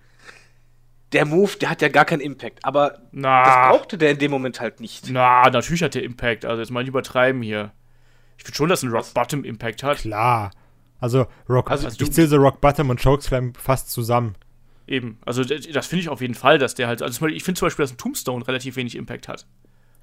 der 1.13 1.25
Move, 1.27 1.53
der 1.61 1.71
hat 1.71 1.81
ja 1.81 1.89
gar 1.89 2.05
keinen 2.05 2.21
Impact, 2.21 2.65
aber 2.65 2.99
Na. 3.13 3.45
das 3.45 3.77
brauchte 3.77 3.99
der 3.99 4.11
in 4.11 4.19
dem 4.19 4.33
Moment 4.33 4.61
halt 4.61 4.81
nicht. 4.81 5.09
Na, 5.11 5.49
natürlich 5.49 5.83
hat 5.83 5.95
der 5.95 6.03
Impact, 6.03 6.45
also 6.45 6.61
jetzt 6.61 6.71
mal 6.71 6.81
nicht 6.81 6.89
übertreiben 6.89 7.41
hier. 7.41 7.73
Ich 8.37 8.45
finde 8.45 8.57
schon, 8.57 8.69
dass 8.69 8.83
ein 8.83 8.91
Rock 8.91 9.15
Bottom 9.15 9.45
Impact 9.45 9.85
hat. 9.85 9.99
Klar. 9.99 10.51
Also, 10.99 11.27
Rock, 11.49 11.71
also 11.71 11.87
ich 11.87 12.13
zähle 12.13 12.27
so 12.29 12.37
Rock 12.37 12.61
Bottom 12.61 12.91
und 12.91 13.01
Chokeslam 13.01 13.55
fast 13.55 13.91
zusammen. 13.91 14.35
Eben, 14.87 15.19
also 15.25 15.45
das 15.45 15.87
finde 15.87 16.03
ich 16.03 16.09
auf 16.09 16.21
jeden 16.21 16.35
Fall, 16.35 16.59
dass 16.59 16.75
der 16.75 16.89
halt, 16.89 17.01
also 17.01 17.27
ich 17.27 17.45
finde 17.45 17.59
zum 17.59 17.67
Beispiel, 17.67 17.85
dass 17.85 17.93
ein 17.93 17.99
Tombstone 17.99 18.47
relativ 18.47 18.77
wenig 18.77 18.97
Impact 18.97 19.29
hat. 19.29 19.47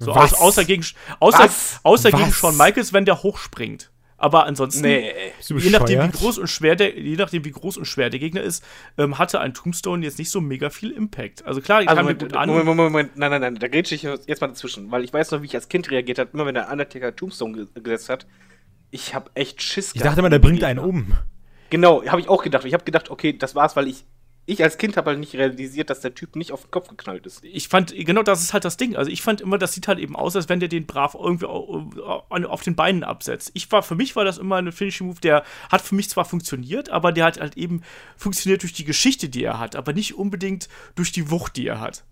So 0.02 0.14
aus, 0.14 0.34
außer 0.34 0.66
gegen, 0.66 0.84
außer, 1.20 1.50
außer 1.84 2.12
gegen 2.12 2.32
Shawn 2.32 2.58
Michaels, 2.58 2.92
wenn 2.92 3.06
der 3.06 3.22
hochspringt. 3.22 3.92
Aber 4.18 4.46
ansonsten, 4.46 4.82
nee, 4.84 5.12
je 5.48 5.70
nachdem, 5.72 6.04
wie 6.04 6.12
groß 6.12 6.38
und 6.38 6.48
schwer 6.48 6.76
der, 6.76 6.98
je 6.98 7.16
nachdem, 7.16 7.44
wie 7.44 7.52
groß 7.52 7.78
und 7.78 7.86
schwer 7.86 8.10
der 8.10 8.20
Gegner 8.20 8.42
ist, 8.42 8.64
ähm, 8.98 9.18
hatte 9.18 9.40
ein 9.40 9.54
Tombstone 9.54 10.04
jetzt 10.04 10.20
nicht 10.20 10.30
so 10.30 10.42
mega 10.42 10.70
viel 10.70 10.92
Impact. 10.92 11.46
Also 11.46 11.60
klar, 11.60 11.82
ich 11.82 11.90
also 11.90 11.98
kam 11.98 12.06
Moment, 12.06 12.22
gut 12.22 12.36
an. 12.36 12.50
Moment, 12.50 12.66
Moment, 12.66 12.92
Moment, 12.92 13.18
nein, 13.18 13.32
nein, 13.32 13.42
nein, 13.42 13.56
da 13.56 13.68
grätsche 13.68 13.96
ich 13.96 14.04
jetzt 14.04 14.42
mal 14.42 14.48
dazwischen, 14.48 14.92
weil 14.92 15.04
ich 15.04 15.12
weiß 15.12 15.32
noch, 15.32 15.42
wie 15.42 15.48
ich 15.48 15.56
als 15.56 15.70
Kind 15.70 15.90
reagiert 15.90 16.20
habe, 16.20 16.30
immer 16.34 16.46
wenn 16.46 16.54
der 16.54 16.72
Undertaker 16.72 17.16
Tombstone 17.16 17.68
gesetzt 17.74 18.10
hat. 18.10 18.28
Ich 18.92 19.16
habe 19.16 19.32
echt 19.34 19.62
Schiss 19.62 19.92
Ich 19.96 20.02
dachte 20.02 20.20
immer, 20.20 20.30
der 20.30 20.40
bringt 20.40 20.64
einen 20.64 20.80
um. 20.80 21.14
Genau, 21.72 22.06
habe 22.06 22.22
ich 22.22 22.30
auch 22.30 22.44
gedacht. 22.44 22.66
Ich 22.66 22.74
habe 22.74 22.84
gedacht, 22.84 23.10
okay, 23.10 23.36
das 23.36 23.56
war's, 23.56 23.76
weil 23.76 23.88
ich 23.88 24.06
ich 24.46 24.64
als 24.64 24.78
Kind 24.78 24.98
habe 24.98 25.12
halt 25.12 25.20
nicht 25.20 25.36
realisiert, 25.36 25.90
dass 25.90 26.02
der 26.02 26.16
Typ 26.16 26.36
nicht 26.36 26.52
auf 26.52 26.64
den 26.64 26.72
Kopf 26.72 26.88
geknallt 26.88 27.26
ist. 27.26 27.44
Ich 27.44 27.68
fand, 27.68 27.94
genau 27.96 28.24
das 28.24 28.42
ist 28.42 28.54
halt 28.54 28.66
das 28.66 28.76
Ding. 28.76 28.96
Also 28.96 29.12
ich 29.12 29.22
fand 29.22 29.40
immer, 29.40 29.58
das 29.58 29.74
sieht 29.74 29.88
halt 29.88 30.00
eben 30.00 30.16
aus, 30.16 30.36
als 30.36 30.50
wenn 30.50 30.60
der 30.60 30.70
den 30.70 30.86
brav 30.88 31.16
irgendwie 31.16 31.46
auf 31.46 32.64
den 32.64 32.76
Beinen 32.76 33.04
absetzt. 33.04 33.52
Ich 33.54 33.72
war, 33.72 33.84
für 33.84 33.96
mich 33.96 34.16
war 34.16 34.26
das 34.26 34.38
immer 34.40 34.58
ein 34.58 34.72
Finishing 34.72 35.08
Move, 35.08 35.22
der 35.22 35.44
hat 35.72 35.82
für 35.82 35.96
mich 35.96 36.10
zwar 36.10 36.26
funktioniert, 36.26 36.90
aber 36.90 37.12
der 37.12 37.26
hat 37.26 37.40
halt 37.40 37.56
eben 37.56 37.84
funktioniert 38.18 38.64
durch 38.64 38.74
die 38.74 38.86
Geschichte, 38.86 39.30
die 39.30 39.44
er 39.44 39.60
hat, 39.60 39.76
aber 39.76 39.94
nicht 39.94 40.16
unbedingt 40.16 40.68
durch 40.96 41.12
die 41.12 41.30
Wucht, 41.30 41.56
die 41.56 41.68
er 41.68 41.80
hat. 41.80 42.04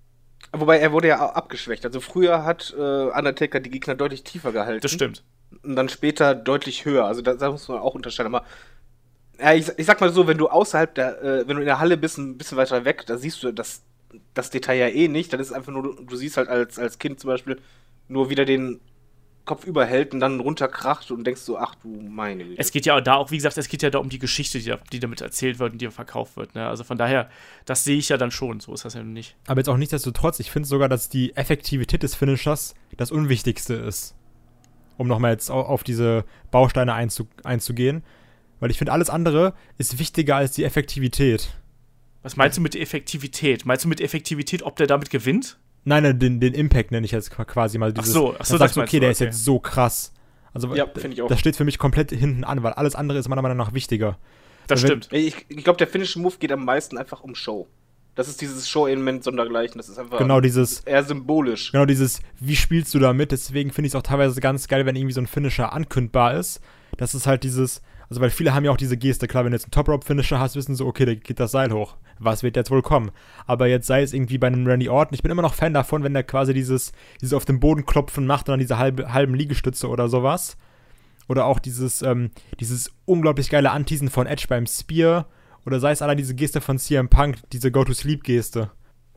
Wobei 0.51 0.79
er 0.79 0.91
wurde 0.91 1.09
ja 1.09 1.19
abgeschwächt. 1.31 1.85
Also 1.85 1.99
früher 1.99 2.43
hat 2.43 2.73
äh, 2.77 2.81
Undertaker 2.81 3.59
die 3.59 3.69
Gegner 3.69 3.95
deutlich 3.95 4.23
tiefer 4.23 4.51
gehalten. 4.51 4.81
Das 4.81 4.91
stimmt. 4.91 5.23
Und 5.63 5.75
dann 5.75 5.89
später 5.89 6.35
deutlich 6.35 6.85
höher. 6.85 7.05
Also 7.05 7.21
da, 7.21 7.33
da 7.33 7.51
muss 7.51 7.67
man 7.67 7.79
auch 7.79 7.93
unterscheiden. 7.93 8.33
Aber 8.33 8.45
ja, 9.39 9.53
ich, 9.53 9.67
ich 9.77 9.85
sag 9.85 10.01
mal 10.01 10.11
so, 10.11 10.27
wenn 10.27 10.37
du 10.37 10.47
außerhalb 10.47 10.93
der, 10.95 11.21
äh, 11.21 11.47
wenn 11.47 11.55
du 11.55 11.61
in 11.61 11.67
der 11.67 11.79
Halle 11.79 11.97
bist, 11.97 12.17
ein 12.17 12.37
bisschen 12.37 12.57
weiter 12.57 12.85
weg, 12.85 13.05
da 13.05 13.17
siehst 13.17 13.41
du 13.43 13.51
das, 13.51 13.81
das 14.33 14.49
Detail 14.49 14.77
ja 14.77 14.87
eh 14.87 15.07
nicht. 15.07 15.31
Dann 15.31 15.39
ist 15.39 15.51
einfach 15.51 15.71
nur, 15.71 15.95
du 16.01 16.15
siehst 16.15 16.37
halt 16.37 16.49
als, 16.49 16.77
als 16.77 16.99
Kind 16.99 17.19
zum 17.19 17.29
Beispiel 17.29 17.59
nur 18.07 18.29
wieder 18.29 18.45
den 18.45 18.79
Kopf 19.45 19.65
überhält 19.65 20.13
und 20.13 20.19
dann 20.19 20.39
runterkracht 20.39 21.09
und 21.09 21.23
denkst 21.25 21.41
so, 21.41 21.57
ach 21.57 21.73
du 21.75 21.87
meine 21.87 22.43
Güte. 22.43 22.61
Es 22.61 22.71
geht 22.71 22.85
ja 22.85 23.01
da 23.01 23.15
auch, 23.15 23.31
wie 23.31 23.37
gesagt, 23.37 23.57
es 23.57 23.67
geht 23.67 23.81
ja 23.81 23.89
da 23.89 23.97
um 23.97 24.09
die 24.09 24.19
Geschichte, 24.19 24.59
die, 24.59 24.73
die 24.91 24.99
damit 24.99 25.21
erzählt 25.21 25.57
wird 25.57 25.73
und 25.73 25.81
die 25.81 25.89
verkauft 25.89 26.37
wird. 26.37 26.53
Ne? 26.53 26.67
Also 26.67 26.83
von 26.83 26.99
daher, 26.99 27.29
das 27.65 27.83
sehe 27.83 27.97
ich 27.97 28.09
ja 28.09 28.17
dann 28.17 28.29
schon, 28.29 28.59
so 28.59 28.73
ist 28.73 28.85
das 28.85 28.93
ja 28.93 29.01
nicht. 29.01 29.35
Aber 29.47 29.59
jetzt 29.59 29.67
auch 29.67 29.77
nichtsdestotrotz, 29.77 30.39
ich 30.39 30.51
finde 30.51 30.67
sogar, 30.69 30.87
dass 30.87 31.09
die 31.09 31.35
Effektivität 31.35 32.03
des 32.03 32.13
Finishers 32.13 32.75
das 32.97 33.11
Unwichtigste 33.11 33.73
ist. 33.73 34.15
Um 34.97 35.07
nochmal 35.07 35.31
jetzt 35.31 35.49
auf 35.49 35.83
diese 35.83 36.25
Bausteine 36.51 36.93
einzu 36.93 37.27
einzugehen. 37.43 38.03
Weil 38.59 38.71
ich 38.71 38.77
finde, 38.77 38.91
alles 38.91 39.09
andere 39.09 39.53
ist 39.77 39.99
wichtiger 39.99 40.35
als 40.35 40.51
die 40.51 40.63
Effektivität. 40.63 41.49
Was 42.23 42.35
meinst 42.35 42.57
du 42.57 42.61
mit 42.61 42.75
Effektivität? 42.75 43.65
Meinst 43.65 43.85
du 43.85 43.89
mit 43.89 44.01
Effektivität, 44.01 44.63
ob 44.63 44.75
der 44.75 44.87
damit 44.87 45.09
gewinnt? 45.09 45.57
Nein, 45.85 46.03
nein, 46.03 46.19
den, 46.19 46.39
den 46.39 46.53
Impact 46.53 46.91
nenne 46.91 47.05
ich 47.05 47.11
jetzt 47.11 47.31
quasi 47.31 47.77
mal. 47.77 47.93
Dieses, 47.93 48.09
ach 48.09 48.13
so, 48.13 48.35
ach 48.37 48.45
so, 48.45 48.57
das 48.57 48.59
sagst 48.59 48.75
du, 48.77 48.81
okay, 48.81 48.97
du, 48.97 49.01
der 49.01 49.11
ist 49.11 49.19
jetzt 49.19 49.45
so 49.45 49.59
krass. 49.59 50.13
Also, 50.53 50.75
ja, 50.75 50.85
finde 50.87 51.13
ich 51.13 51.21
auch. 51.21 51.29
Das 51.29 51.39
steht 51.39 51.55
für 51.55 51.63
mich 51.63 51.77
komplett 51.77 52.11
hinten 52.11 52.43
an, 52.43 52.63
weil 52.63 52.73
alles 52.73 52.95
andere 52.95 53.17
ist 53.19 53.29
meiner 53.29 53.41
Meinung 53.41 53.57
nach 53.57 53.73
wichtiger. 53.73 54.17
Das 54.67 54.83
also, 54.83 54.87
stimmt. 54.87 55.09
Ich, 55.11 55.45
ich 55.47 55.63
glaube, 55.63 55.77
der 55.77 55.87
Finishing 55.87 56.21
Move 56.21 56.35
geht 56.39 56.51
am 56.51 56.65
meisten 56.65 56.97
einfach 56.97 57.21
um 57.21 57.35
Show. 57.35 57.67
Das 58.15 58.27
ist 58.27 58.41
dieses 58.41 58.67
Show-Element 58.67 59.23
sondergleichen. 59.23 59.77
Das 59.77 59.87
ist 59.87 59.97
einfach 59.97 60.17
genau 60.17 60.41
dieses, 60.41 60.81
eher 60.81 61.03
symbolisch. 61.03 61.71
Genau 61.71 61.85
dieses, 61.85 62.19
wie 62.39 62.55
spielst 62.55 62.93
du 62.93 62.99
damit? 62.99 63.31
Deswegen 63.31 63.71
finde 63.71 63.87
ich 63.87 63.91
es 63.93 63.95
auch 63.95 64.03
teilweise 64.03 64.41
ganz 64.41 64.67
geil, 64.67 64.85
wenn 64.85 64.95
irgendwie 64.95 65.13
so 65.13 65.21
ein 65.21 65.27
Finisher 65.27 65.71
ankündbar 65.71 66.33
ist. 66.33 66.59
Das 66.97 67.15
ist 67.15 67.27
halt 67.27 67.43
dieses, 67.43 67.81
also, 68.09 68.21
weil 68.21 68.31
viele 68.31 68.53
haben 68.55 68.65
ja 68.65 68.71
auch 68.71 68.77
diese 68.77 68.97
Geste. 68.97 69.27
Klar, 69.27 69.45
wenn 69.45 69.51
du 69.51 69.55
jetzt 69.55 69.65
einen 69.65 69.71
Top-Rope-Finisher 69.71 70.39
hast, 70.39 70.55
wissen 70.55 70.75
sie, 70.75 70.83
okay, 70.83 71.05
da 71.05 71.13
geht 71.13 71.39
das 71.39 71.51
Seil 71.51 71.71
hoch. 71.71 71.95
Was 72.17 72.41
wird 72.41 72.55
jetzt 72.55 72.71
wohl 72.71 72.81
kommen? 72.81 73.11
Aber 73.45 73.67
jetzt 73.67 73.85
sei 73.85 74.01
es 74.01 74.13
irgendwie 74.13 74.39
bei 74.39 74.47
einem 74.47 74.65
Randy 74.65 74.89
Orton. 74.89 75.13
Ich 75.13 75.21
bin 75.21 75.31
immer 75.31 75.43
noch 75.43 75.53
Fan 75.53 75.73
davon, 75.73 76.03
wenn 76.03 76.13
der 76.13 76.23
quasi 76.23 76.53
dieses, 76.53 76.91
dieses 77.21 77.33
auf 77.33 77.45
den 77.45 77.59
Boden 77.59 77.85
klopfen 77.85 78.25
macht 78.25 78.49
und 78.49 78.53
dann 78.53 78.59
diese 78.59 78.79
halbe, 78.79 79.13
halben 79.13 79.35
Liegestütze 79.35 79.87
oder 79.87 80.09
sowas. 80.09 80.57
Oder 81.27 81.45
auch 81.45 81.59
dieses, 81.59 82.01
ähm, 82.01 82.31
dieses 82.59 82.91
unglaublich 83.05 83.51
geile 83.51 83.69
Anteasen 83.71 84.09
von 84.09 84.25
Edge 84.25 84.45
beim 84.49 84.65
Spear. 84.65 85.27
Oder 85.65 85.79
sei 85.79 85.91
es 85.91 86.01
allein 86.01 86.17
diese 86.17 86.33
Geste 86.33 86.61
von 86.61 86.79
CM 86.79 87.09
Punk, 87.09 87.37
diese 87.51 87.71
Go-to-Sleep-Geste. 87.71 88.71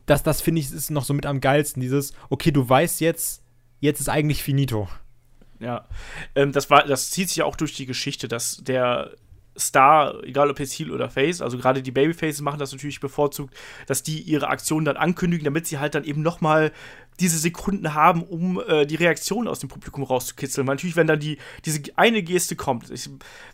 Das, 0.05 0.23
das 0.23 0.43
finde 0.43 0.61
ich, 0.61 0.71
ist 0.71 0.91
noch 0.91 1.05
so 1.05 1.15
mit 1.15 1.25
am 1.25 1.41
geilsten. 1.41 1.81
Dieses, 1.81 2.13
okay, 2.29 2.51
du 2.51 2.69
weißt 2.69 3.01
jetzt, 3.01 3.43
jetzt 3.81 4.01
ist 4.01 4.11
eigentlich 4.11 4.43
finito. 4.43 4.89
Ja, 5.63 5.87
ähm, 6.35 6.53
das 6.53 6.71
war, 6.71 6.85
das 6.85 7.11
zieht 7.11 7.29
sich 7.29 7.39
ja 7.39 7.45
auch 7.45 7.57
durch 7.57 7.75
die 7.75 7.87
Geschichte, 7.87 8.27
dass 8.27 8.59
der 8.63 9.13
Star, 9.57 10.23
egal 10.25 10.51
ob 10.51 10.59
jetzt 10.59 10.73
Heel 10.73 10.91
oder 10.91 11.09
Face, 11.11 11.41
also 11.41 11.59
gerade 11.59 11.83
die 11.83 11.91
Babyfaces 11.91 12.41
machen 12.41 12.59
das 12.59 12.73
natürlich 12.73 13.01
bevorzugt, 13.01 13.55
dass 13.87 14.03
die 14.03 14.21
ihre 14.21 14.49
Aktionen 14.49 14.85
dann 14.85 14.97
ankündigen, 14.97 15.45
damit 15.45 15.67
sie 15.67 15.79
halt 15.79 15.95
dann 15.95 16.05
eben 16.05 16.23
noch 16.23 16.41
mal 16.41 16.73
diese 17.21 17.39
Sekunden 17.39 17.95
haben, 17.95 18.23
um 18.23 18.61
äh, 18.67 18.87
die 18.87 18.97
Reaktion 18.97 19.47
aus 19.49 19.61
dem 19.61 19.69
Publikum 19.69 20.03
rauszukitzeln. 20.03 20.67
Weil 20.67 20.77
natürlich, 20.77 20.97
wenn 20.97 21.07
dann 21.07 21.21
die, 21.21 21.39
diese 21.65 21.81
eine 21.97 22.23
Geste 22.23 22.57
kommt, 22.57 22.91
ich, 22.91 23.09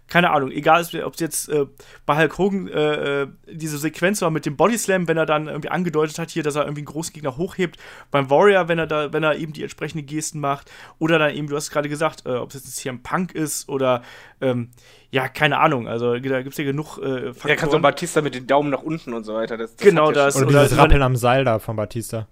keine 0.06 0.30
Ahnung, 0.30 0.50
egal 0.50 0.86
ob 1.04 1.14
es 1.14 1.20
jetzt 1.20 1.48
äh, 1.48 1.66
bei 2.06 2.16
Hulk 2.16 2.38
Hogan 2.38 2.68
äh, 2.68 3.22
äh, 3.22 3.28
diese 3.50 3.78
Sequenz 3.78 4.22
war 4.22 4.30
mit 4.30 4.46
dem 4.46 4.56
Bodyslam, 4.56 5.06
wenn 5.09 5.16
er 5.16 5.26
dann 5.26 5.48
irgendwie 5.48 5.68
angedeutet 5.68 6.18
hat 6.18 6.30
hier, 6.30 6.42
dass 6.42 6.56
er 6.56 6.62
irgendwie 6.62 6.80
einen 6.80 6.87
großen 6.87 7.12
Gegner 7.12 7.37
hochhebt, 7.37 7.78
beim 8.11 8.30
Warrior, 8.30 8.68
wenn 8.68 8.78
er 8.78 8.87
da, 8.87 9.12
wenn 9.12 9.22
er 9.22 9.37
eben 9.37 9.52
die 9.52 9.62
entsprechenden 9.62 10.06
Gesten 10.06 10.40
macht, 10.40 10.70
oder 10.98 11.18
dann 11.18 11.35
eben, 11.35 11.48
du 11.48 11.56
hast 11.56 11.70
gerade 11.70 11.88
gesagt, 11.88 12.24
äh, 12.26 12.37
ob 12.37 12.50
es 12.50 12.54
jetzt 12.54 12.78
hier 12.78 12.92
ein 12.92 13.02
Punk 13.02 13.33
ist 13.33 13.68
oder 13.68 14.02
ähm, 14.40 14.70
ja, 15.11 15.28
keine 15.28 15.59
Ahnung, 15.59 15.88
also 15.88 16.12
da 16.12 16.18
gibt 16.18 16.52
es 16.52 16.59
ja 16.59 16.64
genug 16.64 16.98
äh, 16.98 17.33
Faktoren. 17.33 17.48
Ja, 17.48 17.56
kann 17.56 17.70
so 17.70 17.76
ein 17.76 17.83
Batista 17.83 18.20
mit 18.20 18.35
den 18.35 18.46
Daumen 18.46 18.70
nach 18.70 18.83
unten 18.83 19.12
und 19.12 19.24
so 19.24 19.35
weiter. 19.35 19.56
Das, 19.56 19.74
das 19.74 19.85
genau 19.85 20.12
das. 20.12 20.37
Oder, 20.37 20.46
oder 20.48 20.62
dieses 20.62 20.78
Rappeln 20.78 21.02
am 21.02 21.16
Seil 21.16 21.44
da 21.44 21.59
von 21.59 21.76
Batista. 21.76 22.28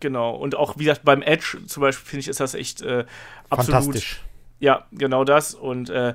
Genau, 0.00 0.34
und 0.34 0.54
auch, 0.54 0.76
wie 0.78 0.84
gesagt, 0.84 1.04
beim 1.04 1.22
Edge 1.22 1.58
zum 1.66 1.80
Beispiel, 1.80 2.06
finde 2.06 2.20
ich, 2.20 2.28
ist 2.28 2.40
das 2.40 2.54
echt 2.54 2.82
äh, 2.82 3.04
absolut. 3.48 3.84
Fantastisch. 3.84 4.22
Ja, 4.58 4.86
genau 4.92 5.24
das. 5.24 5.54
Und 5.54 5.90
äh, 5.90 6.14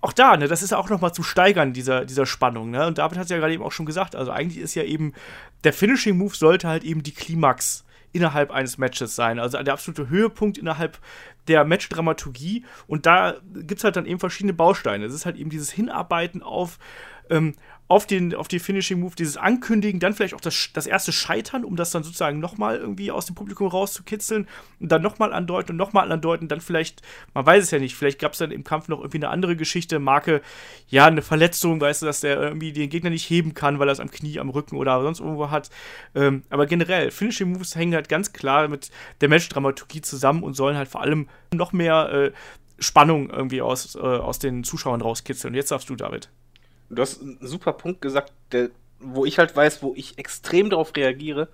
auch 0.00 0.12
da, 0.12 0.36
ne, 0.36 0.48
das 0.48 0.62
ist 0.62 0.70
ja 0.70 0.78
auch 0.78 0.90
nochmal 0.90 1.12
zu 1.12 1.22
steigern, 1.22 1.72
dieser, 1.72 2.04
dieser 2.04 2.26
Spannung, 2.26 2.70
ne? 2.70 2.86
Und 2.86 2.98
David 2.98 3.18
hat 3.18 3.24
es 3.24 3.30
ja 3.30 3.38
gerade 3.38 3.52
eben 3.52 3.62
auch 3.62 3.72
schon 3.72 3.86
gesagt. 3.86 4.14
Also 4.14 4.30
eigentlich 4.30 4.62
ist 4.62 4.74
ja 4.74 4.84
eben, 4.84 5.12
der 5.64 5.72
Finishing 5.72 6.16
Move 6.16 6.34
sollte 6.34 6.68
halt 6.68 6.84
eben 6.84 7.02
die 7.02 7.12
Klimax 7.12 7.84
innerhalb 8.12 8.50
eines 8.50 8.78
Matches 8.78 9.16
sein. 9.16 9.38
Also 9.38 9.62
der 9.62 9.72
absolute 9.72 10.08
Höhepunkt 10.08 10.56
innerhalb 10.56 10.98
der 11.48 11.64
Match-Dramaturgie. 11.64 12.64
Und 12.86 13.06
da 13.06 13.36
gibt 13.54 13.78
es 13.78 13.84
halt 13.84 13.96
dann 13.96 14.06
eben 14.06 14.20
verschiedene 14.20 14.52
Bausteine. 14.52 15.04
Es 15.04 15.14
ist 15.14 15.26
halt 15.26 15.36
eben 15.36 15.50
dieses 15.50 15.70
Hinarbeiten 15.70 16.42
auf 16.42 16.78
ähm, 17.30 17.54
auf, 17.88 18.06
den, 18.06 18.34
auf 18.34 18.48
die 18.48 18.58
Finishing 18.58 19.00
Move, 19.00 19.14
dieses 19.16 19.38
Ankündigen, 19.38 19.98
dann 19.98 20.12
vielleicht 20.12 20.34
auch 20.34 20.40
das, 20.42 20.70
das 20.74 20.86
erste 20.86 21.10
Scheitern, 21.10 21.64
um 21.64 21.74
das 21.74 21.90
dann 21.90 22.02
sozusagen 22.02 22.38
nochmal 22.38 22.76
irgendwie 22.76 23.10
aus 23.10 23.24
dem 23.24 23.34
Publikum 23.34 23.66
rauszukitzeln 23.68 24.46
und 24.78 24.92
dann 24.92 25.00
nochmal 25.00 25.32
andeuten 25.32 25.72
und 25.72 25.78
nochmal 25.78 26.12
andeuten, 26.12 26.48
dann 26.48 26.60
vielleicht, 26.60 27.00
man 27.32 27.46
weiß 27.46 27.64
es 27.64 27.70
ja 27.70 27.78
nicht, 27.78 27.96
vielleicht 27.96 28.18
gab 28.18 28.32
es 28.32 28.38
dann 28.38 28.50
im 28.50 28.62
Kampf 28.62 28.88
noch 28.88 28.98
irgendwie 28.98 29.16
eine 29.18 29.30
andere 29.30 29.56
Geschichte, 29.56 29.98
Marke, 29.98 30.42
ja, 30.88 31.06
eine 31.06 31.22
Verletzung, 31.22 31.80
weißt 31.80 32.02
du, 32.02 32.06
dass 32.06 32.20
der 32.20 32.40
irgendwie 32.40 32.72
den 32.72 32.90
Gegner 32.90 33.10
nicht 33.10 33.28
heben 33.28 33.54
kann, 33.54 33.78
weil 33.78 33.88
er 33.88 33.92
es 33.92 34.00
am 34.00 34.10
Knie, 34.10 34.38
am 34.38 34.50
Rücken 34.50 34.76
oder 34.76 35.00
sonst 35.02 35.20
irgendwo 35.20 35.50
hat. 35.50 35.70
Ähm, 36.14 36.42
aber 36.50 36.66
generell, 36.66 37.10
Finishing 37.10 37.52
Moves 37.52 37.74
hängen 37.74 37.94
halt 37.94 38.10
ganz 38.10 38.34
klar 38.34 38.68
mit 38.68 38.90
der 39.22 39.30
Match-Dramaturgie 39.30 40.02
zusammen 40.02 40.42
und 40.42 40.54
sollen 40.54 40.76
halt 40.76 40.88
vor 40.88 41.00
allem 41.00 41.26
noch 41.54 41.72
mehr 41.72 42.12
äh, 42.12 42.32
Spannung 42.78 43.30
irgendwie 43.30 43.62
aus, 43.62 43.94
äh, 43.94 43.98
aus 44.00 44.38
den 44.38 44.62
Zuschauern 44.62 45.00
rauskitzeln. 45.00 45.52
Und 45.52 45.56
jetzt 45.56 45.70
darfst 45.70 45.88
du, 45.88 45.96
David. 45.96 46.28
Du 46.90 47.02
hast 47.02 47.20
einen 47.20 47.38
super 47.40 47.72
Punkt 47.72 48.00
gesagt, 48.00 48.32
der, 48.52 48.70
wo 48.98 49.24
ich 49.24 49.38
halt 49.38 49.54
weiß, 49.54 49.82
wo 49.82 49.92
ich 49.96 50.18
extrem 50.18 50.70
darauf 50.70 50.94
reagiere. 50.96 51.48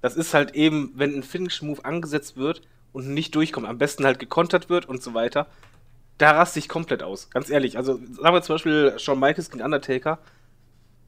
Das 0.00 0.16
ist 0.16 0.34
halt 0.34 0.54
eben, 0.54 0.92
wenn 0.94 1.14
ein 1.14 1.22
Finish-Move 1.22 1.84
angesetzt 1.84 2.36
wird 2.36 2.62
und 2.92 3.08
nicht 3.08 3.34
durchkommt, 3.34 3.66
am 3.66 3.78
besten 3.78 4.04
halt 4.04 4.18
gekontert 4.18 4.68
wird 4.68 4.86
und 4.86 5.02
so 5.02 5.14
weiter. 5.14 5.46
Da 6.18 6.30
raste 6.32 6.58
ich 6.58 6.68
komplett 6.68 7.02
aus, 7.02 7.30
ganz 7.30 7.50
ehrlich. 7.50 7.76
Also 7.76 8.00
sagen 8.12 8.34
wir 8.34 8.42
zum 8.42 8.54
Beispiel 8.54 8.94
Shawn 8.98 9.18
Michaels 9.18 9.50
gegen 9.50 9.64
Undertaker. 9.64 10.18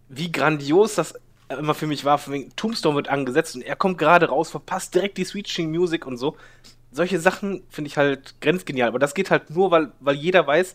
Wie 0.08 0.32
grandios 0.32 0.94
das 0.96 1.14
immer 1.48 1.74
für 1.74 1.86
mich 1.86 2.04
war, 2.04 2.18
von 2.18 2.34
wegen 2.34 2.56
Tombstone 2.56 2.96
wird 2.96 3.08
angesetzt 3.08 3.54
und 3.56 3.62
er 3.62 3.76
kommt 3.76 3.98
gerade 3.98 4.28
raus, 4.28 4.50
verpasst 4.50 4.94
direkt 4.94 5.16
die 5.16 5.24
Switching 5.24 5.70
Music 5.70 6.06
und 6.06 6.18
so. 6.18 6.36
Solche 6.90 7.20
Sachen 7.20 7.62
finde 7.68 7.88
ich 7.88 7.96
halt 7.96 8.40
grenzgenial, 8.40 8.88
aber 8.88 8.98
das 8.98 9.14
geht 9.14 9.30
halt 9.30 9.50
nur, 9.50 9.70
weil, 9.70 9.92
weil 10.00 10.16
jeder 10.16 10.46
weiß 10.46 10.74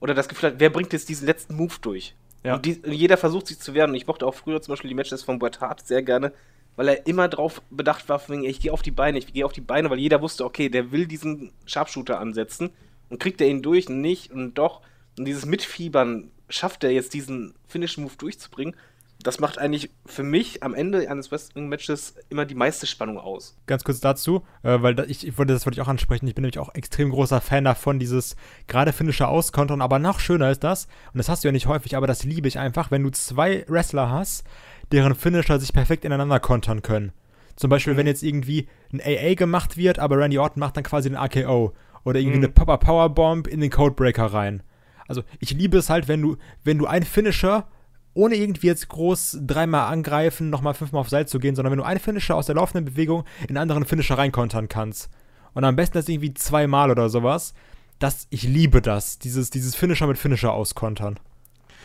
oder 0.00 0.14
das 0.14 0.28
Gefühl 0.28 0.50
hat, 0.50 0.60
wer 0.60 0.70
bringt 0.70 0.92
jetzt 0.92 1.08
diesen 1.08 1.26
letzten 1.26 1.54
Move 1.54 1.74
durch. 1.80 2.14
Ja. 2.44 2.56
Und, 2.56 2.66
die, 2.66 2.80
jeder 2.86 3.16
versucht 3.16 3.46
sich 3.46 3.58
zu 3.58 3.74
wehren. 3.74 3.90
Und 3.90 3.96
ich 3.96 4.06
mochte 4.06 4.26
auch 4.26 4.34
früher 4.34 4.60
zum 4.60 4.72
Beispiel 4.72 4.88
die 4.88 4.94
Matches 4.94 5.22
von 5.22 5.38
Bret 5.38 5.60
Hart 5.60 5.86
sehr 5.86 6.02
gerne, 6.02 6.32
weil 6.76 6.88
er 6.88 7.06
immer 7.06 7.28
drauf 7.28 7.62
bedacht 7.70 8.08
war, 8.08 8.18
von, 8.18 8.44
ich 8.44 8.60
gehe 8.60 8.72
auf 8.72 8.82
die 8.82 8.90
Beine, 8.90 9.18
ich 9.18 9.32
gehe 9.32 9.44
auf 9.44 9.52
die 9.52 9.60
Beine, 9.60 9.90
weil 9.90 9.98
jeder 9.98 10.22
wusste, 10.22 10.44
okay, 10.44 10.68
der 10.68 10.92
will 10.92 11.06
diesen 11.06 11.52
Sharpshooter 11.66 12.18
ansetzen 12.18 12.70
und 13.10 13.20
kriegt 13.20 13.40
er 13.40 13.48
ihn 13.48 13.62
durch 13.62 13.88
und 13.88 14.00
nicht 14.00 14.32
und 14.32 14.54
doch. 14.54 14.80
Und 15.18 15.26
dieses 15.26 15.46
Mitfiebern 15.46 16.30
schafft 16.48 16.84
er 16.84 16.90
jetzt 16.90 17.14
diesen 17.14 17.54
Finish-Move 17.68 18.16
durchzubringen 18.16 18.74
das 19.22 19.40
macht 19.40 19.58
eigentlich 19.58 19.90
für 20.06 20.22
mich 20.22 20.62
am 20.62 20.74
Ende 20.74 21.08
eines 21.10 21.30
Wrestling-Matches 21.30 22.14
immer 22.28 22.44
die 22.44 22.54
meiste 22.54 22.86
Spannung 22.86 23.18
aus. 23.18 23.56
Ganz 23.66 23.84
kurz 23.84 24.00
dazu, 24.00 24.42
äh, 24.62 24.80
weil 24.82 24.94
da, 24.94 25.04
ich, 25.04 25.26
ich 25.26 25.38
wollte, 25.38 25.52
das 25.52 25.66
wollte 25.66 25.78
ich 25.78 25.82
auch 25.82 25.88
ansprechen. 25.88 26.26
Ich 26.26 26.34
bin 26.34 26.42
nämlich 26.42 26.58
auch 26.58 26.74
extrem 26.74 27.10
großer 27.10 27.40
Fan 27.40 27.64
davon, 27.64 27.98
dieses 27.98 28.36
gerade 28.66 28.92
Finisher 28.92 29.28
auskontern, 29.28 29.82
aber 29.82 29.98
noch 29.98 30.20
schöner 30.20 30.50
ist 30.50 30.64
das, 30.64 30.86
und 31.12 31.18
das 31.18 31.28
hast 31.28 31.44
du 31.44 31.48
ja 31.48 31.52
nicht 31.52 31.66
häufig, 31.66 31.96
aber 31.96 32.06
das 32.06 32.24
liebe 32.24 32.48
ich 32.48 32.58
einfach, 32.58 32.90
wenn 32.90 33.02
du 33.02 33.10
zwei 33.10 33.64
Wrestler 33.68 34.10
hast, 34.10 34.44
deren 34.90 35.14
Finisher 35.14 35.58
sich 35.58 35.72
perfekt 35.72 36.04
ineinander 36.04 36.40
kontern 36.40 36.82
können. 36.82 37.12
Zum 37.56 37.70
Beispiel, 37.70 37.94
mhm. 37.94 37.98
wenn 37.98 38.06
jetzt 38.06 38.22
irgendwie 38.22 38.68
ein 38.92 39.00
AA 39.00 39.34
gemacht 39.34 39.76
wird, 39.76 39.98
aber 39.98 40.18
Randy 40.18 40.38
Orton 40.38 40.60
macht 40.60 40.76
dann 40.76 40.84
quasi 40.84 41.08
den 41.08 41.16
AKO. 41.16 41.72
Oder 42.04 42.18
irgendwie 42.18 42.38
mhm. 42.38 42.44
eine 42.44 42.52
Popper 42.52 42.78
Powerbomb 42.78 43.46
in 43.46 43.60
den 43.60 43.70
Codebreaker 43.70 44.26
rein. 44.26 44.62
Also 45.06 45.22
ich 45.38 45.52
liebe 45.52 45.78
es 45.78 45.90
halt, 45.90 46.08
wenn 46.08 46.22
du, 46.22 46.36
wenn 46.64 46.78
du 46.78 46.86
einen 46.86 47.04
Finisher 47.04 47.68
ohne 48.14 48.36
irgendwie 48.36 48.66
jetzt 48.66 48.88
groß 48.88 49.38
dreimal 49.42 49.92
angreifen, 49.92 50.50
nochmal 50.50 50.74
fünfmal 50.74 51.00
auf 51.00 51.08
Seil 51.08 51.26
zu 51.26 51.38
gehen, 51.38 51.54
sondern 51.54 51.72
wenn 51.72 51.78
du 51.78 51.84
einen 51.84 52.00
Finisher 52.00 52.36
aus 52.36 52.46
der 52.46 52.56
laufenden 52.56 52.84
Bewegung 52.84 53.24
in 53.42 53.50
einen 53.50 53.58
anderen 53.58 53.84
Finisher 53.84 54.18
reinkontern 54.18 54.68
kannst. 54.68 55.10
Und 55.54 55.64
am 55.64 55.76
besten 55.76 55.94
das 55.94 56.08
irgendwie 56.08 56.34
zweimal 56.34 56.90
oder 56.90 57.08
sowas. 57.08 57.54
Das, 57.98 58.26
ich 58.30 58.42
liebe 58.42 58.82
das, 58.82 59.18
dieses, 59.18 59.50
dieses 59.50 59.74
Finisher 59.74 60.06
mit 60.06 60.18
Finisher 60.18 60.52
auskontern. 60.52 61.20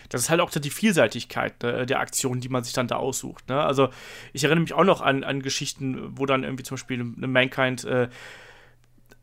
das 0.10 0.22
ist 0.22 0.30
halt 0.30 0.42
auch 0.42 0.50
die 0.50 0.70
Vielseitigkeit 0.70 1.64
äh, 1.64 1.86
der 1.86 2.00
Aktionen, 2.00 2.42
die 2.42 2.50
man 2.50 2.64
sich 2.64 2.74
dann 2.74 2.88
da 2.88 2.96
aussucht. 2.96 3.50
Ne? 3.50 3.62
Also 3.62 3.90
ich 4.34 4.44
erinnere 4.44 4.62
mich 4.62 4.74
auch 4.74 4.84
noch 4.84 5.02
an, 5.02 5.24
an 5.24 5.42
Geschichten, 5.42 6.18
wo 6.18 6.26
dann 6.26 6.44
irgendwie 6.44 6.64
zum 6.64 6.76
Beispiel 6.76 7.00
eine 7.00 7.28
Mankind 7.28 7.84
äh, 7.84 8.10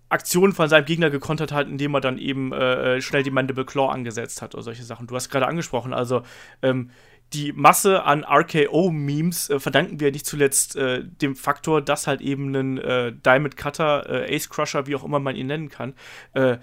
Aktionen 0.08 0.52
von 0.52 0.68
seinem 0.68 0.84
Gegner 0.84 1.10
gekontert 1.10 1.52
hat, 1.52 1.66
indem 1.66 1.94
er 1.94 2.00
dann 2.00 2.18
eben 2.18 2.52
äh, 2.52 3.00
schnell 3.00 3.22
die 3.22 3.30
Mandible 3.30 3.64
Claw 3.64 3.90
angesetzt 3.90 4.42
hat 4.42 4.54
oder 4.54 4.62
solche 4.62 4.84
Sachen. 4.84 5.06
Du 5.06 5.14
hast 5.14 5.28
gerade 5.28 5.46
angesprochen, 5.46 5.92
also 5.92 6.22
ähm, 6.62 6.90
die 7.32 7.52
Masse 7.52 8.04
an 8.04 8.24
RKO-Memes 8.24 9.50
äh, 9.50 9.58
verdanken 9.58 9.98
wir 9.98 10.12
nicht 10.12 10.26
zuletzt 10.26 10.76
äh, 10.76 11.02
dem 11.04 11.34
Faktor, 11.34 11.82
dass 11.82 12.06
halt 12.06 12.20
eben 12.20 12.54
ein 12.54 12.78
äh, 12.78 13.12
Diamond 13.12 13.56
Cutter, 13.56 14.08
äh, 14.08 14.34
Ace 14.34 14.48
Crusher, 14.48 14.86
wie 14.86 14.94
auch 14.94 15.04
immer 15.04 15.18
man 15.18 15.34
ihn 15.34 15.48
nennen 15.48 15.68
kann, 15.68 15.94
äh, 16.34 16.58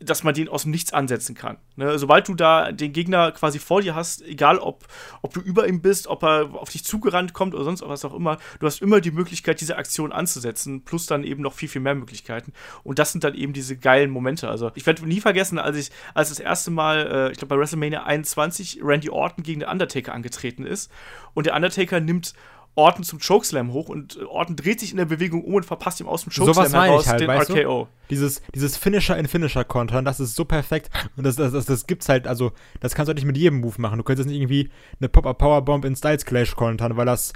dass 0.00 0.22
man 0.22 0.34
den 0.34 0.48
aus 0.48 0.62
dem 0.62 0.70
Nichts 0.70 0.92
ansetzen 0.92 1.34
kann. 1.34 1.58
Ne? 1.76 1.98
Sobald 1.98 2.28
du 2.28 2.34
da 2.34 2.72
den 2.72 2.92
Gegner 2.92 3.32
quasi 3.32 3.58
vor 3.58 3.82
dir 3.82 3.94
hast, 3.94 4.22
egal 4.22 4.58
ob, 4.58 4.86
ob 5.22 5.34
du 5.34 5.40
über 5.40 5.66
ihm 5.66 5.82
bist, 5.82 6.06
ob 6.06 6.22
er 6.22 6.54
auf 6.54 6.70
dich 6.70 6.84
zugerannt 6.84 7.32
kommt 7.32 7.54
oder 7.54 7.64
sonst 7.64 7.82
was 7.82 8.04
auch 8.04 8.14
immer, 8.14 8.38
du 8.60 8.66
hast 8.66 8.80
immer 8.80 9.00
die 9.00 9.10
Möglichkeit, 9.10 9.60
diese 9.60 9.76
Aktion 9.76 10.12
anzusetzen, 10.12 10.84
plus 10.84 11.06
dann 11.06 11.24
eben 11.24 11.42
noch 11.42 11.54
viel, 11.54 11.68
viel 11.68 11.80
mehr 11.80 11.94
Möglichkeiten. 11.94 12.52
Und 12.84 12.98
das 12.98 13.12
sind 13.12 13.24
dann 13.24 13.34
eben 13.34 13.52
diese 13.52 13.76
geilen 13.76 14.10
Momente. 14.10 14.48
Also 14.48 14.70
ich 14.74 14.86
werde 14.86 15.06
nie 15.06 15.20
vergessen, 15.20 15.58
als 15.58 15.76
ich, 15.76 15.90
als 16.14 16.28
das 16.28 16.40
erste 16.40 16.70
Mal, 16.70 17.06
äh, 17.06 17.32
ich 17.32 17.38
glaube 17.38 17.54
bei 17.54 17.60
WrestleMania 17.60 18.04
21, 18.04 18.80
Randy 18.82 19.10
Orton 19.10 19.42
gegen 19.42 19.60
den 19.60 19.68
Undertaker 19.68 20.12
angetreten 20.14 20.64
ist 20.64 20.90
und 21.34 21.46
der 21.46 21.54
Undertaker 21.54 22.00
nimmt 22.00 22.34
Orton 22.78 23.02
zum 23.02 23.18
Chokeslam 23.18 23.72
hoch 23.72 23.88
und 23.88 24.24
Orton 24.28 24.54
dreht 24.54 24.78
sich 24.78 24.92
in 24.92 24.98
der 24.98 25.04
Bewegung 25.04 25.42
um 25.42 25.54
und 25.54 25.66
verpasst 25.66 26.00
ihm 26.00 26.06
aus 26.06 26.22
dem 26.22 26.32
Chokeslam 26.32 26.70
meine 26.70 26.92
heraus 26.92 27.08
halt, 27.08 27.20
den 27.20 27.28
RKO. 27.28 27.84
du? 27.84 27.88
Dieses, 28.08 28.40
dieses 28.54 28.76
Finisher 28.76 29.16
in 29.16 29.26
Finisher 29.26 29.64
kontern, 29.64 30.04
das 30.04 30.20
ist 30.20 30.36
so 30.36 30.44
perfekt 30.44 30.88
und 31.16 31.24
das, 31.24 31.34
das, 31.34 31.52
das, 31.52 31.66
das 31.66 31.88
gibt's 31.88 32.08
halt, 32.08 32.28
also 32.28 32.52
das 32.78 32.94
kannst 32.94 33.08
du 33.08 33.10
halt 33.10 33.16
nicht 33.16 33.26
mit 33.26 33.36
jedem 33.36 33.60
Move 33.60 33.74
machen. 33.78 33.98
Du 33.98 34.04
könntest 34.04 34.28
nicht 34.28 34.38
irgendwie 34.38 34.70
eine 35.00 35.08
Pop-Up 35.08 35.38
Powerbomb 35.38 35.84
in 35.84 35.96
Styles 35.96 36.24
Clash 36.24 36.54
kontern, 36.54 36.96
weil 36.96 37.06
das, 37.06 37.32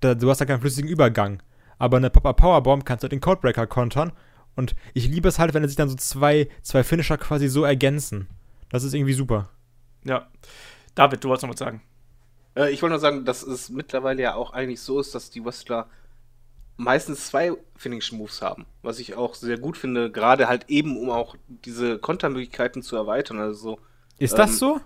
da, 0.00 0.14
du 0.14 0.30
hast 0.30 0.40
da 0.40 0.46
keinen 0.46 0.60
flüssigen 0.60 0.88
Übergang. 0.88 1.42
Aber 1.78 1.98
eine 1.98 2.08
Pop-Up 2.08 2.38
Powerbomb 2.38 2.86
kannst 2.86 3.02
du 3.02 3.04
halt 3.04 3.12
den 3.12 3.20
Codebreaker 3.20 3.66
kontern 3.66 4.12
und 4.54 4.74
ich 4.94 5.08
liebe 5.08 5.28
es 5.28 5.38
halt, 5.38 5.52
wenn 5.52 5.68
sich 5.68 5.76
dann 5.76 5.90
so 5.90 5.96
zwei, 5.96 6.48
zwei 6.62 6.82
Finisher 6.82 7.18
quasi 7.18 7.48
so 7.48 7.64
ergänzen. 7.64 8.28
Das 8.70 8.82
ist 8.82 8.94
irgendwie 8.94 9.12
super. 9.12 9.50
Ja. 10.04 10.26
David, 10.94 11.22
du 11.22 11.28
wolltest 11.28 11.42
noch 11.42 11.52
was 11.52 11.58
sagen. 11.58 11.82
Äh, 12.56 12.70
ich 12.70 12.82
wollte 12.82 12.92
nur 12.92 13.00
sagen, 13.00 13.24
dass 13.24 13.42
es 13.42 13.68
mittlerweile 13.70 14.22
ja 14.22 14.34
auch 14.34 14.52
eigentlich 14.52 14.80
so 14.80 14.98
ist, 14.98 15.14
dass 15.14 15.30
die 15.30 15.44
Wrestler 15.44 15.86
meistens 16.76 17.26
zwei 17.26 17.52
Finishing 17.76 18.18
Moves 18.18 18.42
haben. 18.42 18.66
Was 18.82 18.98
ich 18.98 19.14
auch 19.14 19.34
sehr 19.34 19.58
gut 19.58 19.76
finde, 19.76 20.10
gerade 20.10 20.48
halt 20.48 20.66
eben, 20.68 20.96
um 20.98 21.10
auch 21.10 21.36
diese 21.48 21.98
Kontermöglichkeiten 21.98 22.82
zu 22.82 22.96
erweitern. 22.96 23.38
Also 23.38 23.58
so. 23.70 23.78
Ist 24.18 24.32
Ähm, 24.32 24.36
das 24.38 24.58
so? 24.58 24.80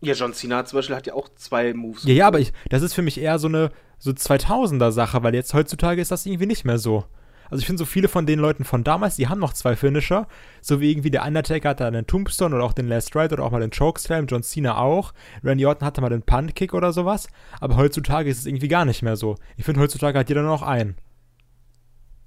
Ja, 0.00 0.12
John 0.12 0.34
Cena 0.34 0.64
zum 0.66 0.78
Beispiel 0.78 0.96
hat 0.96 1.06
ja 1.06 1.14
auch 1.14 1.28
zwei 1.36 1.72
Moves. 1.72 2.04
Ja, 2.04 2.12
ja, 2.12 2.26
aber 2.26 2.38
ich, 2.38 2.52
das 2.68 2.82
ist 2.82 2.94
für 2.94 3.00
mich 3.02 3.18
eher 3.18 3.38
so 3.38 3.48
eine 3.48 3.70
so 3.98 4.10
2000er-Sache, 4.10 5.22
weil 5.22 5.34
jetzt 5.34 5.54
heutzutage 5.54 6.02
ist 6.02 6.10
das 6.10 6.26
irgendwie 6.26 6.46
nicht 6.46 6.64
mehr 6.64 6.78
so. 6.78 7.04
Also 7.50 7.60
ich 7.60 7.66
finde 7.66 7.78
so 7.78 7.84
viele 7.84 8.08
von 8.08 8.26
den 8.26 8.38
Leuten 8.38 8.64
von 8.64 8.84
damals, 8.84 9.16
die 9.16 9.28
haben 9.28 9.40
noch 9.40 9.52
zwei 9.52 9.76
Finisher, 9.76 10.26
so 10.60 10.80
wie 10.80 10.90
irgendwie 10.90 11.10
der 11.10 11.24
Undertaker 11.24 11.70
hatte 11.70 11.86
einen 11.86 12.06
Tombstone 12.06 12.54
oder 12.54 12.64
auch 12.64 12.72
den 12.72 12.88
Last 12.88 13.14
Ride 13.14 13.34
oder 13.34 13.44
auch 13.44 13.50
mal 13.50 13.60
den 13.60 13.70
Chokeslam, 13.70 14.26
John 14.26 14.42
Cena 14.42 14.78
auch, 14.78 15.12
Randy 15.42 15.66
Orton 15.66 15.86
hatte 15.86 16.00
mal 16.00 16.08
den 16.08 16.22
Punt-Kick 16.22 16.74
oder 16.74 16.92
sowas, 16.92 17.28
aber 17.60 17.76
heutzutage 17.76 18.30
ist 18.30 18.38
es 18.38 18.46
irgendwie 18.46 18.68
gar 18.68 18.84
nicht 18.84 19.02
mehr 19.02 19.16
so. 19.16 19.36
Ich 19.56 19.64
finde 19.64 19.80
heutzutage 19.80 20.18
hat 20.18 20.28
jeder 20.28 20.42
nur 20.42 20.52
noch 20.52 20.62
einen. 20.62 20.96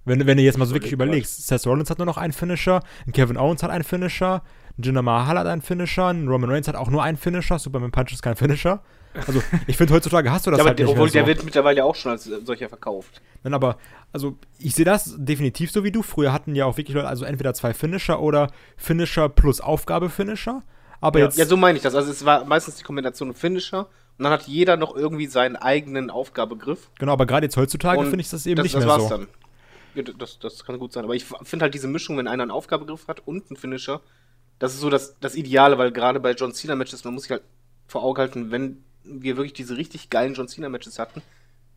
Wenn, 0.05 0.25
wenn 0.25 0.37
du 0.37 0.43
jetzt 0.43 0.57
mal 0.57 0.65
so 0.65 0.73
wirklich 0.73 0.93
Überleg 0.93 1.09
überlegst, 1.09 1.47
Seth 1.47 1.67
Rollins 1.67 1.89
hat 1.89 1.97
nur 1.97 2.05
noch 2.05 2.17
einen 2.17 2.31
Finisher, 2.31 2.81
Kevin 3.11 3.37
Owens 3.37 3.61
hat 3.61 3.71
einen 3.71 3.83
Finisher, 3.83 4.41
Jinder 4.77 5.01
Mahal 5.01 5.37
hat 5.37 5.47
einen 5.47 5.61
Finisher, 5.61 6.13
Roman 6.13 6.49
Reigns 6.49 6.67
hat 6.67 6.75
auch 6.75 6.89
nur 6.89 7.03
einen 7.03 7.17
Finisher, 7.17 7.59
Superman 7.59 7.91
Punch 7.91 8.13
ist 8.13 8.21
kein 8.21 8.37
Finisher. 8.37 8.81
Also 9.25 9.41
ich 9.65 9.77
finde 9.77 9.93
heutzutage 9.93 10.31
hast 10.31 10.45
du 10.45 10.51
das 10.51 10.57
Ja, 10.59 10.63
aber 10.63 10.69
halt 10.69 10.79
der, 10.79 10.85
nicht 10.85 10.93
obwohl 10.93 11.09
der 11.09 11.23
so. 11.23 11.27
wird 11.27 11.43
mittlerweile 11.43 11.83
auch 11.85 11.95
schon 11.95 12.11
als 12.11 12.27
äh, 12.27 12.39
solcher 12.43 12.69
verkauft. 12.69 13.21
Nein, 13.43 13.53
aber, 13.53 13.77
also, 14.13 14.37
ich 14.59 14.75
sehe 14.75 14.85
das 14.85 15.15
definitiv 15.17 15.71
so 15.71 15.83
wie 15.83 15.91
du. 15.91 16.01
Früher 16.03 16.33
hatten 16.33 16.55
ja 16.55 16.65
auch 16.65 16.77
wirklich 16.77 16.95
Leute, 16.95 17.07
also 17.07 17.25
entweder 17.25 17.53
zwei 17.53 17.73
Finisher 17.73 18.21
oder 18.21 18.51
Finisher 18.77 19.29
plus 19.29 19.59
Aufgabe-Finisher. 19.61 20.63
Aber 21.01 21.19
Ja. 21.19 21.25
jetzt. 21.25 21.37
Ja, 21.37 21.45
so 21.45 21.57
meine 21.57 21.77
ich 21.77 21.83
das. 21.83 21.95
Also 21.95 22.11
es 22.11 22.25
war 22.25 22.45
meistens 22.45 22.75
die 22.75 22.83
Kombination 22.83 23.33
Finisher 23.33 23.87
und 24.17 24.23
dann 24.23 24.31
hat 24.31 24.43
jeder 24.43 24.77
noch 24.77 24.95
irgendwie 24.95 25.27
seinen 25.27 25.55
eigenen 25.55 26.09
Aufgabegriff. 26.09 26.89
genau, 26.99 27.13
aber 27.13 27.25
gerade 27.25 27.45
jetzt 27.45 27.57
heutzutage 27.57 28.01
finde 28.05 28.21
ich 28.21 28.29
das 28.29 28.45
eben 28.45 28.55
das, 28.57 28.63
nicht 28.65 28.75
das 28.75 28.83
mehr 28.85 28.93
war's 28.93 29.03
so. 29.03 29.09
dann. 29.09 29.27
Ja, 29.95 30.03
das, 30.03 30.37
das 30.39 30.63
kann 30.63 30.77
gut 30.79 30.93
sein. 30.93 31.03
Aber 31.03 31.15
ich 31.15 31.25
finde 31.43 31.63
halt 31.63 31.73
diese 31.73 31.87
Mischung, 31.87 32.17
wenn 32.17 32.27
einer 32.27 32.43
einen 32.43 32.51
Aufgabegriff 32.51 33.07
hat 33.07 33.21
und 33.25 33.49
einen 33.49 33.57
Finisher, 33.57 34.01
das 34.59 34.73
ist 34.73 34.79
so 34.81 34.89
das, 34.89 35.17
das 35.19 35.35
Ideale, 35.35 35.77
weil 35.77 35.91
gerade 35.91 36.19
bei 36.19 36.31
John 36.33 36.51
Cena-Matches, 36.53 37.03
man 37.03 37.13
muss 37.13 37.23
sich 37.23 37.31
halt 37.31 37.43
vor 37.87 38.03
Augen 38.03 38.19
halten, 38.19 38.51
wenn 38.51 38.83
wir 39.09 39.37
wirklich 39.37 39.53
diese 39.53 39.77
richtig 39.77 40.09
geilen 40.09 40.33
John 40.33 40.47
Cena-Matches 40.47 40.99
hatten, 40.99 41.21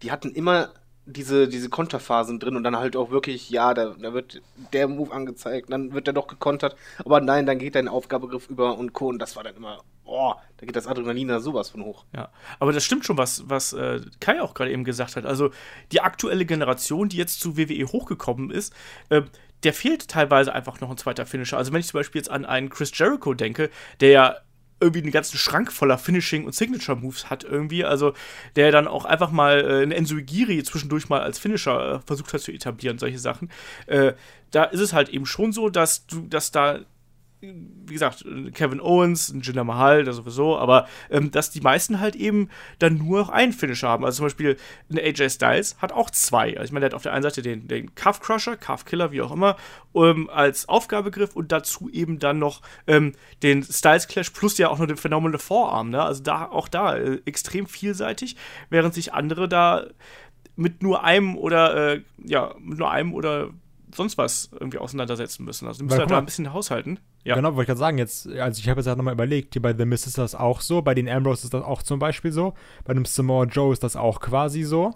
die 0.02 0.10
hatten 0.10 0.30
immer 0.30 0.72
diese, 1.06 1.48
diese 1.48 1.68
Konterphasen 1.68 2.38
drin 2.38 2.56
und 2.56 2.64
dann 2.64 2.76
halt 2.76 2.96
auch 2.96 3.10
wirklich, 3.10 3.50
ja, 3.50 3.74
da, 3.74 3.94
da 4.00 4.12
wird 4.12 4.42
der 4.72 4.88
Move 4.88 5.12
angezeigt, 5.12 5.72
dann 5.72 5.92
wird 5.92 6.06
der 6.06 6.14
doch 6.14 6.26
gekontert, 6.26 6.76
aber 6.98 7.20
nein, 7.20 7.46
dann 7.46 7.58
geht 7.58 7.74
dein 7.74 7.88
Aufgabegriff 7.88 8.48
über 8.48 8.78
und 8.78 8.92
Co. 8.92 9.08
Und 9.08 9.18
das 9.18 9.36
war 9.36 9.42
dann 9.42 9.56
immer, 9.56 9.82
oh, 10.04 10.34
da 10.58 10.66
geht 10.66 10.76
das 10.76 10.86
Adrenalin 10.86 11.28
da 11.28 11.40
sowas 11.40 11.70
von 11.70 11.84
hoch. 11.84 12.04
Ja, 12.14 12.30
aber 12.58 12.72
das 12.72 12.84
stimmt 12.84 13.04
schon, 13.04 13.18
was, 13.18 13.48
was 13.48 13.72
äh, 13.72 14.00
Kai 14.20 14.40
auch 14.42 14.54
gerade 14.54 14.72
eben 14.72 14.84
gesagt 14.84 15.16
hat. 15.16 15.26
Also 15.26 15.50
die 15.92 16.00
aktuelle 16.00 16.44
Generation, 16.44 17.08
die 17.08 17.16
jetzt 17.16 17.40
zu 17.40 17.56
WWE 17.56 17.86
hochgekommen 17.86 18.50
ist, 18.50 18.74
äh, 19.08 19.22
der 19.62 19.74
fehlt 19.74 20.08
teilweise 20.08 20.52
einfach 20.54 20.80
noch 20.80 20.90
ein 20.90 20.96
zweiter 20.96 21.26
Finisher. 21.26 21.58
Also 21.58 21.72
wenn 21.72 21.80
ich 21.80 21.88
zum 21.88 21.98
Beispiel 21.98 22.20
jetzt 22.20 22.30
an 22.30 22.44
einen 22.44 22.70
Chris 22.70 22.92
Jericho 22.94 23.34
denke, 23.34 23.70
der 24.00 24.10
ja 24.10 24.36
irgendwie 24.80 25.02
einen 25.02 25.12
ganzen 25.12 25.38
Schrank 25.38 25.72
voller 25.72 25.98
Finishing 25.98 26.44
und 26.44 26.54
Signature 26.54 26.98
Moves 26.98 27.30
hat 27.30 27.44
irgendwie, 27.44 27.84
also 27.84 28.14
der 28.56 28.72
dann 28.72 28.88
auch 28.88 29.04
einfach 29.04 29.30
mal 29.30 29.60
äh, 29.60 29.82
einen 29.82 29.92
Ensuigiri 29.92 30.62
zwischendurch 30.62 31.08
mal 31.08 31.20
als 31.20 31.38
Finisher 31.38 31.96
äh, 31.96 32.06
versucht 32.06 32.32
hat 32.32 32.40
zu 32.40 32.52
etablieren, 32.52 32.98
solche 32.98 33.18
Sachen. 33.18 33.50
Äh, 33.86 34.14
da 34.50 34.64
ist 34.64 34.80
es 34.80 34.92
halt 34.92 35.10
eben 35.10 35.26
schon 35.26 35.52
so, 35.52 35.68
dass 35.68 36.06
du, 36.06 36.22
dass 36.26 36.50
da 36.50 36.80
wie 37.40 37.94
gesagt, 37.94 38.24
Kevin 38.52 38.80
Owens, 38.80 39.32
Jinder 39.40 39.64
Mahal, 39.64 40.04
der 40.04 40.12
sowieso, 40.12 40.58
aber 40.58 40.86
ähm, 41.10 41.30
dass 41.30 41.50
die 41.50 41.62
meisten 41.62 41.98
halt 41.98 42.14
eben 42.14 42.50
dann 42.78 42.98
nur 42.98 43.18
noch 43.20 43.28
einen 43.30 43.52
Finisher 43.52 43.88
haben. 43.88 44.04
Also 44.04 44.18
zum 44.18 44.26
Beispiel 44.26 44.56
ein 44.90 44.98
AJ 44.98 45.30
Styles 45.30 45.76
hat 45.78 45.92
auch 45.92 46.10
zwei. 46.10 46.56
Also 46.56 46.64
ich 46.64 46.72
meine, 46.72 46.84
der 46.84 46.90
hat 46.90 46.94
auf 46.94 47.02
der 47.02 47.14
einen 47.14 47.22
Seite 47.22 47.40
den, 47.40 47.66
den 47.66 47.94
Calf 47.94 48.20
Crusher, 48.20 48.56
Calf 48.56 48.84
Killer, 48.84 49.10
wie 49.10 49.22
auch 49.22 49.32
immer, 49.32 49.56
ähm, 49.94 50.28
als 50.28 50.68
Aufgabegriff 50.68 51.34
und 51.34 51.50
dazu 51.50 51.88
eben 51.88 52.18
dann 52.18 52.38
noch 52.38 52.60
ähm, 52.86 53.14
den 53.42 53.62
Styles 53.62 54.06
Clash 54.06 54.30
plus 54.30 54.58
ja 54.58 54.68
auch 54.68 54.78
noch 54.78 54.86
den 54.86 54.98
Phenomenal 54.98 55.38
Forearm. 55.38 55.90
Ne? 55.90 56.02
Also 56.02 56.22
da 56.22 56.46
auch 56.46 56.68
da 56.68 56.96
äh, 56.96 57.20
extrem 57.24 57.66
vielseitig, 57.66 58.36
während 58.68 58.92
sich 58.92 59.14
andere 59.14 59.48
da 59.48 59.86
mit 60.56 60.82
nur 60.82 61.04
einem 61.04 61.38
oder 61.38 61.94
äh, 61.94 62.02
ja, 62.22 62.54
mit 62.58 62.78
nur 62.78 62.90
einem 62.90 63.14
oder 63.14 63.50
sonst 63.94 64.18
was 64.18 64.50
irgendwie 64.52 64.78
auseinandersetzen 64.78 65.44
müssen. 65.44 65.66
Also 65.66 65.78
du 65.78 65.84
musst 65.84 65.92
Weil, 65.92 66.00
halt 66.00 66.10
da 66.10 66.14
mal, 66.16 66.20
ein 66.20 66.26
bisschen 66.26 66.52
haushalten. 66.52 66.98
Ja. 67.24 67.34
Genau, 67.34 67.50
wollte 67.50 67.62
ich 67.62 67.66
gerade 67.66 67.78
sagen, 67.78 67.98
jetzt, 67.98 68.26
also 68.28 68.60
ich 68.60 68.68
habe 68.68 68.80
jetzt 68.80 68.86
halt 68.86 68.96
nochmal 68.98 69.14
überlegt, 69.14 69.54
hier 69.54 69.62
bei 69.62 69.74
The 69.76 69.84
Miz 69.84 70.06
ist 70.06 70.18
das 70.18 70.34
auch 70.34 70.60
so, 70.60 70.82
bei 70.82 70.94
den 70.94 71.08
Ambrose 71.08 71.44
ist 71.44 71.54
das 71.54 71.62
auch 71.62 71.82
zum 71.82 71.98
Beispiel 71.98 72.32
so, 72.32 72.54
bei 72.84 72.94
dem 72.94 73.04
Samoa 73.04 73.44
Joe 73.44 73.72
ist 73.72 73.82
das 73.82 73.96
auch 73.96 74.20
quasi 74.20 74.62
so. 74.62 74.94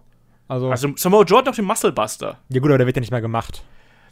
Also, 0.48 0.70
Also 0.70 0.92
Samoa 0.96 1.24
Joe 1.24 1.38
hat 1.38 1.46
noch 1.46 1.54
den 1.54 1.64
Muscle 1.64 1.92
Buster. 1.92 2.38
ja 2.48 2.60
gut, 2.60 2.70
aber 2.70 2.78
der 2.78 2.86
wird 2.86 2.96
ja 2.96 3.00
nicht 3.00 3.10
mehr 3.12 3.20
gemacht. 3.20 3.62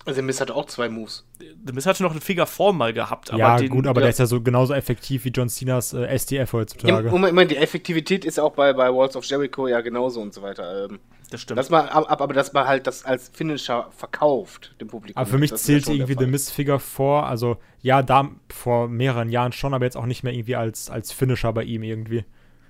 Also 0.05 0.17
der 0.17 0.25
Mist 0.25 0.41
hat 0.41 0.51
auch 0.51 0.67
zwei 0.67 0.89
Moves. 0.89 1.25
The 1.39 1.73
Miz 1.73 1.87
hatte 1.87 2.03
noch 2.03 2.11
einen 2.11 2.21
Figure 2.21 2.47
4 2.47 2.73
mal 2.73 2.93
gehabt, 2.93 3.31
aber 3.31 3.39
ja, 3.39 3.57
den, 3.57 3.69
gut, 3.69 3.87
aber 3.87 4.01
ja. 4.01 4.07
der 4.07 4.11
ist 4.11 4.19
ja 4.19 4.27
so 4.27 4.41
genauso 4.41 4.75
effektiv 4.75 5.25
wie 5.25 5.29
John 5.29 5.49
Cenas 5.49 5.93
äh, 5.93 6.01
Ja, 6.31 6.53
heutzutage. 6.53 7.07
ich 7.07 7.13
meine, 7.13 7.47
die 7.47 7.57
Effektivität 7.57 8.25
ist 8.25 8.41
auch 8.41 8.53
bei, 8.53 8.73
bei 8.73 8.93
Walls 8.93 9.17
of 9.17 9.25
Jericho 9.25 9.69
ja 9.69 9.81
genauso 9.81 10.21
und 10.21 10.35
so 10.35 10.43
weiter. 10.43 10.87
Ähm, 10.87 10.99
das 11.31 11.41
stimmt. 11.41 11.59
dass 11.59 11.71
man, 11.71 11.89
ab, 11.89 12.21
aber 12.21 12.35
dass 12.35 12.53
man 12.53 12.67
halt 12.67 12.87
das 12.87 13.05
als 13.05 13.31
Finisher 13.33 13.89
verkauft, 13.97 14.75
dem 14.81 14.89
Publikum. 14.89 15.19
Aber 15.19 15.31
für 15.31 15.39
mich 15.39 15.55
zählt 15.55 15.89
irgendwie. 15.89 16.17
The 16.19 16.27
Miz 16.27 16.51
Figure 16.51 16.79
vor, 16.79 17.27
also 17.27 17.57
ja, 17.81 18.03
da 18.03 18.29
vor 18.51 18.89
mehreren 18.89 19.31
Jahren 19.31 19.53
schon, 19.53 19.73
aber 19.73 19.85
jetzt 19.85 19.97
auch 19.97 20.07
nicht 20.07 20.25
mehr 20.25 20.33
irgendwie 20.33 20.57
als, 20.57 20.91
als 20.91 21.13
Finisher 21.13 21.53
bei 21.53 21.63
ihm 21.65 21.83
irgendwie. 21.83 22.25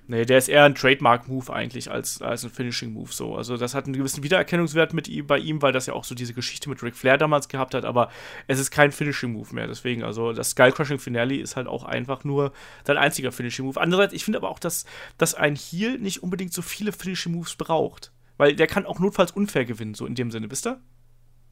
Nee, 0.07 0.25
der 0.25 0.37
ist 0.37 0.47
eher 0.47 0.63
ein 0.63 0.75
Trademark-Move 0.75 1.51
eigentlich 1.51 1.89
als, 1.91 2.21
als 2.21 2.43
ein 2.43 2.49
Finishing-Move 2.49 3.11
so. 3.11 3.35
Also 3.35 3.57
das 3.57 3.73
hat 3.75 3.85
einen 3.85 3.95
gewissen 3.95 4.23
Wiedererkennungswert 4.23 4.93
mit 4.93 5.07
ihm, 5.07 5.27
bei 5.27 5.37
ihm, 5.37 5.61
weil 5.61 5.71
das 5.71 5.85
ja 5.85 5.93
auch 5.93 6.03
so 6.03 6.15
diese 6.15 6.33
Geschichte 6.33 6.69
mit 6.69 6.81
Ric 6.83 6.95
Flair 6.95 7.17
damals 7.17 7.47
gehabt 7.47 7.73
hat, 7.73 7.85
aber 7.85 8.09
es 8.47 8.59
ist 8.59 8.71
kein 8.71 8.91
Finishing-Move 8.91 9.53
mehr. 9.53 9.67
Deswegen, 9.67 10.03
also 10.03 10.33
das 10.33 10.51
Skull-Crushing 10.51 10.99
Finale 10.99 11.37
ist 11.37 11.55
halt 11.55 11.67
auch 11.67 11.83
einfach 11.83 12.23
nur 12.23 12.51
sein 12.85 12.97
einziger 12.97 13.31
Finishing-Move. 13.31 13.79
Andererseits, 13.79 14.13
ich 14.13 14.25
finde 14.25 14.39
aber 14.39 14.49
auch, 14.49 14.59
dass, 14.59 14.85
dass 15.17 15.35
ein 15.35 15.55
Heel 15.55 15.97
nicht 15.99 16.23
unbedingt 16.23 16.53
so 16.53 16.61
viele 16.61 16.91
Finishing-Moves 16.91 17.55
braucht. 17.55 18.11
Weil 18.37 18.55
der 18.55 18.67
kann 18.67 18.85
auch 18.85 18.99
notfalls 18.99 19.31
unfair 19.31 19.65
gewinnen, 19.65 19.93
so 19.93 20.05
in 20.05 20.15
dem 20.15 20.31
Sinne, 20.31 20.49
wisst 20.49 20.65
ihr? 20.67 20.79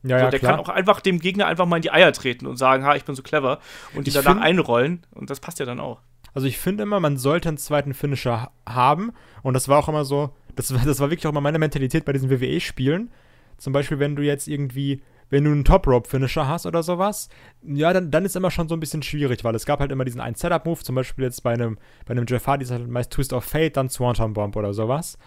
Ja, 0.03 0.17
so, 0.17 0.25
ja, 0.25 0.29
der 0.31 0.39
klar. 0.39 0.53
kann 0.53 0.59
auch 0.59 0.69
einfach 0.69 0.99
dem 0.99 1.19
Gegner 1.19 1.45
einfach 1.45 1.65
mal 1.65 1.75
in 1.75 1.83
die 1.83 1.91
Eier 1.91 2.11
treten 2.11 2.47
und 2.47 2.57
sagen, 2.57 2.83
ha, 2.83 2.95
ich 2.95 3.05
bin 3.05 3.15
so 3.15 3.21
clever 3.21 3.59
und 3.93 4.07
ihn 4.07 4.07
Ich 4.07 4.13
danach 4.13 4.41
einrollen 4.41 5.05
und 5.11 5.29
das 5.29 5.39
passt 5.39 5.59
ja 5.59 5.65
dann 5.65 5.79
auch. 5.79 6.01
Also 6.33 6.47
ich 6.47 6.57
finde 6.57 6.83
immer, 6.83 6.99
man 6.99 7.17
sollte 7.17 7.49
einen 7.49 7.57
zweiten 7.57 7.93
Finisher 7.93 8.41
ha- 8.43 8.51
haben. 8.67 9.11
Und 9.43 9.53
das 9.53 9.67
war 9.67 9.79
auch 9.79 9.89
immer 9.89 10.05
so, 10.05 10.31
das 10.55 10.73
war, 10.73 10.85
das 10.85 10.99
war 10.99 11.09
wirklich 11.09 11.27
auch 11.27 11.31
immer 11.31 11.41
meine 11.41 11.59
Mentalität 11.59 12.05
bei 12.05 12.13
diesen 12.13 12.29
WWE-Spielen. 12.29 13.09
Zum 13.57 13.73
Beispiel, 13.73 13.99
wenn 13.99 14.15
du 14.15 14.23
jetzt 14.23 14.47
irgendwie 14.47 15.01
wenn 15.33 15.45
du 15.45 15.51
einen 15.51 15.63
Top-Rope-Finisher 15.63 16.45
hast 16.49 16.65
oder 16.65 16.83
sowas, 16.83 17.29
ja, 17.63 17.93
dann, 17.93 18.11
dann 18.11 18.25
ist 18.25 18.35
immer 18.35 18.51
schon 18.51 18.67
so 18.67 18.75
ein 18.75 18.81
bisschen 18.81 19.01
schwierig, 19.01 19.45
weil 19.45 19.55
es 19.55 19.65
gab 19.65 19.79
halt 19.79 19.89
immer 19.89 20.03
diesen 20.03 20.19
einen 20.19 20.35
Setup-Move, 20.35 20.83
zum 20.83 20.93
Beispiel 20.95 21.23
jetzt 21.23 21.41
bei 21.41 21.53
einem, 21.53 21.77
bei 22.05 22.11
einem 22.11 22.25
Jeff 22.27 22.45
Hardy 22.47 22.65
ist 22.65 22.71
halt 22.71 22.85
meist 22.89 23.11
Twist 23.13 23.31
of 23.31 23.45
Fate, 23.45 23.77
dann 23.77 23.89
Swanton 23.89 24.33
Bomb 24.33 24.57
oder 24.57 24.73
sowas. 24.73 25.17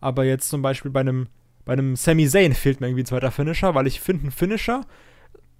Aber 0.00 0.24
jetzt 0.24 0.48
zum 0.48 0.62
Beispiel 0.62 0.90
bei 0.90 0.98
einem, 0.98 1.28
bei 1.64 1.74
einem 1.74 1.94
Sami 1.94 2.26
Zayn 2.26 2.54
fehlt 2.54 2.80
mir 2.80 2.88
irgendwie 2.88 3.04
ein 3.04 3.06
zweiter 3.06 3.30
Finisher, 3.30 3.72
weil 3.76 3.86
ich 3.86 4.00
finde, 4.00 4.26
ein 4.26 4.30
Finisher 4.32 4.80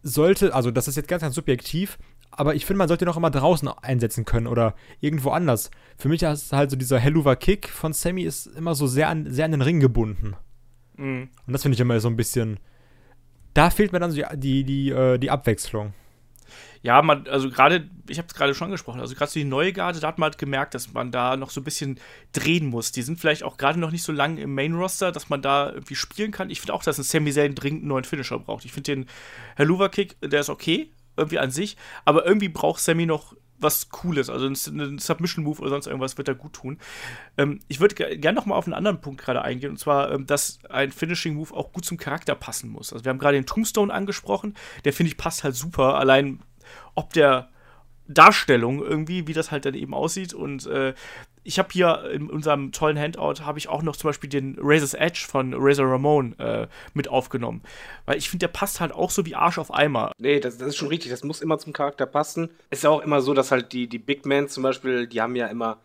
sollte, 0.03 0.53
also 0.53 0.73
das 0.73 0.89
ist 0.89 0.97
jetzt 0.97 1.07
ganz, 1.09 1.23
ganz 1.23 1.37
subjektiv, 1.37 1.97
aber 2.33 2.55
ich 2.55 2.67
finde, 2.67 2.79
man 2.79 2.89
sollte 2.89 3.05
ihn 3.05 3.09
auch 3.09 3.17
immer 3.17 3.31
draußen 3.31 3.69
einsetzen 3.69 4.25
können 4.25 4.47
oder 4.47 4.75
irgendwo 5.01 5.31
anders. 5.31 5.71
Für 5.99 6.09
mich 6.09 6.23
ist 6.23 6.53
halt 6.53 6.71
so 6.71 6.77
dieser 6.77 6.99
Helluva 6.99 7.37
Kick 7.37 7.69
von 7.69 7.93
Sammy 7.93 8.23
ist 8.23 8.47
immer 8.47 8.75
so 8.75 8.87
sehr 8.87 9.09
an, 9.09 9.31
sehr 9.31 9.45
an 9.45 9.53
den 9.53 9.63
Ring 9.63 9.81
gebunden. 9.81 10.35
Mhm. 10.97 11.29
Und 11.47 11.53
das 11.53 11.63
finde 11.63 11.75
ich 11.75 11.81
immer 11.81 12.01
so 12.01 12.09
ein 12.09 12.17
bisschen. 12.17 12.59
Da 13.55 13.71
fehlt 13.71 13.93
mir 13.93 14.01
dann 14.01 14.11
so 14.11 14.17
die, 14.17 14.25
die, 14.39 14.65
die, 14.65 14.91
äh, 14.91 15.19
die 15.19 15.31
Abwechslung. 15.31 15.93
Ja, 16.83 17.01
man, 17.01 17.29
also 17.29 17.49
gerade, 17.49 17.89
ich 18.09 18.19
habe 18.19 18.27
es 18.27 18.35
gerade 18.35 18.55
schon 18.55 18.67
angesprochen, 18.67 19.01
also 19.01 19.15
gerade 19.15 19.31
so 19.31 19.39
die 19.39 19.45
neue 19.45 19.73
Garde, 19.73 20.01
da 20.01 20.09
hat 20.09 20.19
man 20.19 20.31
halt 20.31 20.39
gemerkt, 20.39 20.75
dass 20.75 20.93
man 20.93 21.13
da 21.13 21.37
noch 21.37 21.51
so 21.51 21.61
ein 21.61 21.65
bisschen 21.65 22.01
drehen 22.33 22.67
muss. 22.67 22.91
Die 22.91 23.03
sind 23.03 23.21
vielleicht 23.21 23.45
auch 23.45 23.57
gerade 23.57 23.79
noch 23.79 23.93
nicht 23.93 24.03
so 24.03 24.11
lange 24.11 24.41
im 24.41 24.55
Main-Roster, 24.55 25.13
dass 25.13 25.29
man 25.29 25.43
da 25.43 25.71
irgendwie 25.71 25.95
spielen 25.95 26.33
kann. 26.33 26.51
Ich 26.51 26.61
finde 26.61 26.75
auch, 26.75 26.83
dass 26.83 26.99
ein 26.99 27.05
Sami 27.05 27.33
Zayn 27.33 27.55
dringend 27.55 27.83
einen 27.83 27.89
neuen 27.89 28.05
Finisher 28.05 28.39
braucht. 28.39 28.65
Ich 28.65 28.73
finde 28.73 28.97
den 28.97 29.07
Helluva-Kick, 29.57 30.17
der 30.23 30.41
ist 30.41 30.51
okay, 30.51 30.91
irgendwie 31.17 31.39
an 31.39 31.51
sich, 31.51 31.77
aber 32.05 32.27
irgendwie 32.27 32.49
braucht 32.49 32.81
Sammy 32.81 33.07
noch 33.07 33.35
was 33.63 33.91
Cooles, 33.91 34.29
also 34.29 34.47
ein 34.47 34.99
Submission-Move 34.99 35.61
oder 35.61 35.71
sonst 35.71 35.87
irgendwas 35.87 36.19
wird 36.19 36.29
er 36.29 36.35
gut 36.35 36.53
tun. 36.53 36.79
Ähm, 37.39 37.61
ich 37.69 37.81
würde 37.81 37.95
gerne 37.95 38.35
noch 38.35 38.47
mal 38.47 38.57
auf 38.57 38.67
einen 38.67 38.75
anderen 38.75 39.01
Punkt 39.01 39.21
gerade 39.21 39.43
eingehen, 39.43 39.71
und 39.71 39.79
zwar, 39.79 40.11
ähm, 40.11 40.27
dass 40.27 40.59
ein 40.69 40.91
Finishing-Move 40.91 41.55
auch 41.55 41.73
gut 41.73 41.85
zum 41.85 41.97
Charakter 41.97 42.35
passen 42.35 42.71
muss. 42.71 42.93
Also 42.93 43.05
wir 43.05 43.11
haben 43.11 43.19
gerade 43.19 43.37
den 43.37 43.47
Tombstone 43.47 43.93
angesprochen, 43.93 44.55
der 44.85 44.93
finde 44.93 45.13
ich 45.13 45.17
passt 45.17 45.45
halt 45.45 45.55
super, 45.55 45.99
allein 45.99 46.41
ob 46.95 47.13
der 47.13 47.51
Darstellung 48.09 48.83
irgendwie, 48.83 49.27
wie 49.27 49.33
das 49.33 49.51
halt 49.51 49.65
dann 49.65 49.75
eben 49.75 49.95
aussieht. 49.95 50.35
Und 50.35 50.67
äh, 50.67 50.95
ich 51.45 51.59
habe 51.59 51.69
hier 51.73 52.11
in 52.13 52.31
unserem 52.31 52.73
tollen 52.73 52.99
Handout 52.99 53.45
habe 53.45 53.59
ich 53.59 53.69
auch 53.69 53.83
noch 53.83 53.97
zum 53.97 54.09
Beispiel 54.09 54.31
den 54.31 54.57
Razor's 54.61 54.95
Edge 54.95 55.25
von 55.29 55.55
Razor 55.57 55.91
Ramon 55.91 56.39
äh, 56.39 56.69
mit 56.95 57.09
aufgenommen. 57.09 57.63
Weil 58.07 58.19
ich 58.19 58.31
finde, 58.31 58.47
der 58.47 58.53
passt 58.53 58.81
halt 58.81 58.93
auch 58.93 59.11
so 59.11 59.27
wie 59.27 59.35
Arsch 59.35 59.59
auf 59.59 59.73
Eimer. 59.73 60.13
Nee, 60.19 60.41
das, 60.41 60.59
das, 60.59 60.69
ist 60.69 60.77
schon 60.77 60.89
richtig. 60.89 61.11
Das 61.11 61.25
muss 61.25 61.41
immer 61.41 61.59
zum 61.59 61.73
Charakter 61.73 62.07
passen. 62.07 62.51
Ist 62.71 62.85
ja 62.85 62.91
auch 62.91 63.01
immer 63.01 63.21
so, 63.21 63.35
dass 63.35 63.51
halt 63.51 63.73
die, 63.73 63.89
die 63.89 63.99
Big 63.99 64.25
Men 64.25 64.49
zum 64.49 64.63
Beispiel, 64.63 65.07
die 65.07 65.21
haben 65.21 65.35
ja 65.35 65.49
immer 65.49 65.79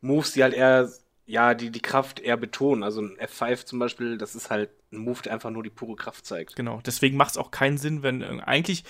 Moves, 0.00 0.32
die 0.32 0.42
halt 0.42 0.54
eher, 0.54 0.90
ja, 1.26 1.54
die 1.54 1.70
die 1.70 1.82
Kraft 1.82 2.18
eher 2.18 2.36
betonen. 2.36 2.82
Also 2.82 3.00
ein 3.00 3.16
F5 3.18 3.66
zum 3.66 3.78
Beispiel, 3.78 4.18
das 4.18 4.34
ist 4.34 4.50
halt 4.50 4.70
ein 4.92 4.98
Move, 4.98 5.22
der 5.22 5.32
einfach 5.32 5.50
nur 5.50 5.62
die 5.62 5.70
pure 5.70 5.96
Kraft 5.96 6.26
zeigt. 6.26 6.56
Genau, 6.56 6.80
deswegen 6.84 7.16
macht 7.16 7.32
es 7.32 7.38
auch 7.38 7.50
keinen 7.50 7.78
Sinn, 7.78 8.02
wenn 8.02 8.22
äh, 8.22 8.40
eigentlich 8.44 8.84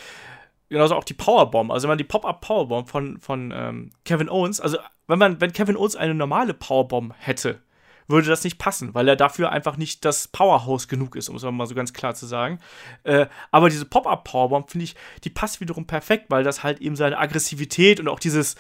genauso 0.75 0.95
auch 0.95 1.05
die 1.05 1.15
Powerbomb, 1.15 1.71
also 1.71 1.85
wenn 1.85 1.93
man 1.93 1.99
die 1.99 2.05
Pop-Up 2.05 2.41
Powerbomb 2.41 2.89
von, 2.89 3.19
von 3.19 3.53
ähm, 3.55 3.91
Kevin 4.05 4.29
Owens, 4.29 4.61
also 4.61 4.77
wenn 5.07 5.19
man, 5.19 5.41
wenn 5.41 5.53
Kevin 5.53 5.77
Owens 5.77 5.97
eine 5.97 6.15
normale 6.15 6.53
Powerbomb 6.53 7.15
hätte, 7.19 7.61
würde 8.07 8.29
das 8.29 8.45
nicht 8.45 8.59
passen, 8.59 8.95
weil 8.95 9.09
er 9.09 9.17
dafür 9.17 9.51
einfach 9.51 9.77
nicht 9.77 10.05
das 10.05 10.29
Powerhouse 10.29 10.89
genug 10.89 11.17
ist, 11.17 11.29
um 11.29 11.37
es 11.37 11.43
mal 11.43 11.67
so 11.67 11.75
ganz 11.75 11.93
klar 11.93 12.15
zu 12.15 12.27
sagen. 12.27 12.59
Äh, 13.05 13.27
aber 13.51 13.71
diese 13.71 13.87
Pop-Up-Powerbomb, 13.87 14.71
finde 14.71 14.85
ich, 14.85 14.95
die 15.25 15.31
passt 15.31 15.61
wiederum 15.61 15.87
perfekt, 15.87 16.27
weil 16.29 16.45
das 16.45 16.63
halt 16.63 16.81
eben 16.81 16.97
seine 16.97 17.19
Aggressivität 17.19 18.01
und 18.01 18.09
auch 18.09 18.19
dieses, 18.19 18.57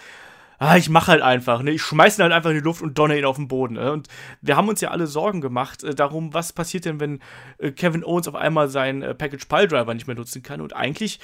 ah, 0.58 0.76
ich 0.76 0.88
mache 0.88 1.12
halt 1.12 1.22
einfach, 1.22 1.62
ne? 1.62 1.72
Ich 1.72 1.82
schmeiße 1.82 2.20
ihn 2.20 2.24
halt 2.24 2.32
einfach 2.32 2.50
in 2.50 2.56
die 2.56 2.62
Luft 2.62 2.82
und 2.82 2.98
donner 2.98 3.16
ihn 3.16 3.24
auf 3.24 3.36
den 3.36 3.48
Boden. 3.48 3.74
Ne? 3.74 3.92
Und 3.92 4.08
wir 4.40 4.56
haben 4.56 4.68
uns 4.68 4.80
ja 4.80 4.90
alle 4.90 5.06
Sorgen 5.06 5.40
gemacht 5.40 5.82
äh, 5.84 5.94
darum, 5.94 6.34
was 6.34 6.52
passiert 6.52 6.84
denn, 6.84 7.00
wenn 7.00 7.20
äh, 7.58 7.70
Kevin 7.70 8.04
Owens 8.04 8.28
auf 8.28 8.34
einmal 8.34 8.68
seinen 8.68 9.02
äh, 9.02 9.14
Package 9.14 9.46
Piledriver 9.46 9.94
nicht 9.94 10.06
mehr 10.06 10.16
nutzen 10.16 10.42
kann. 10.42 10.60
Und 10.60 10.74
eigentlich, 10.74 11.20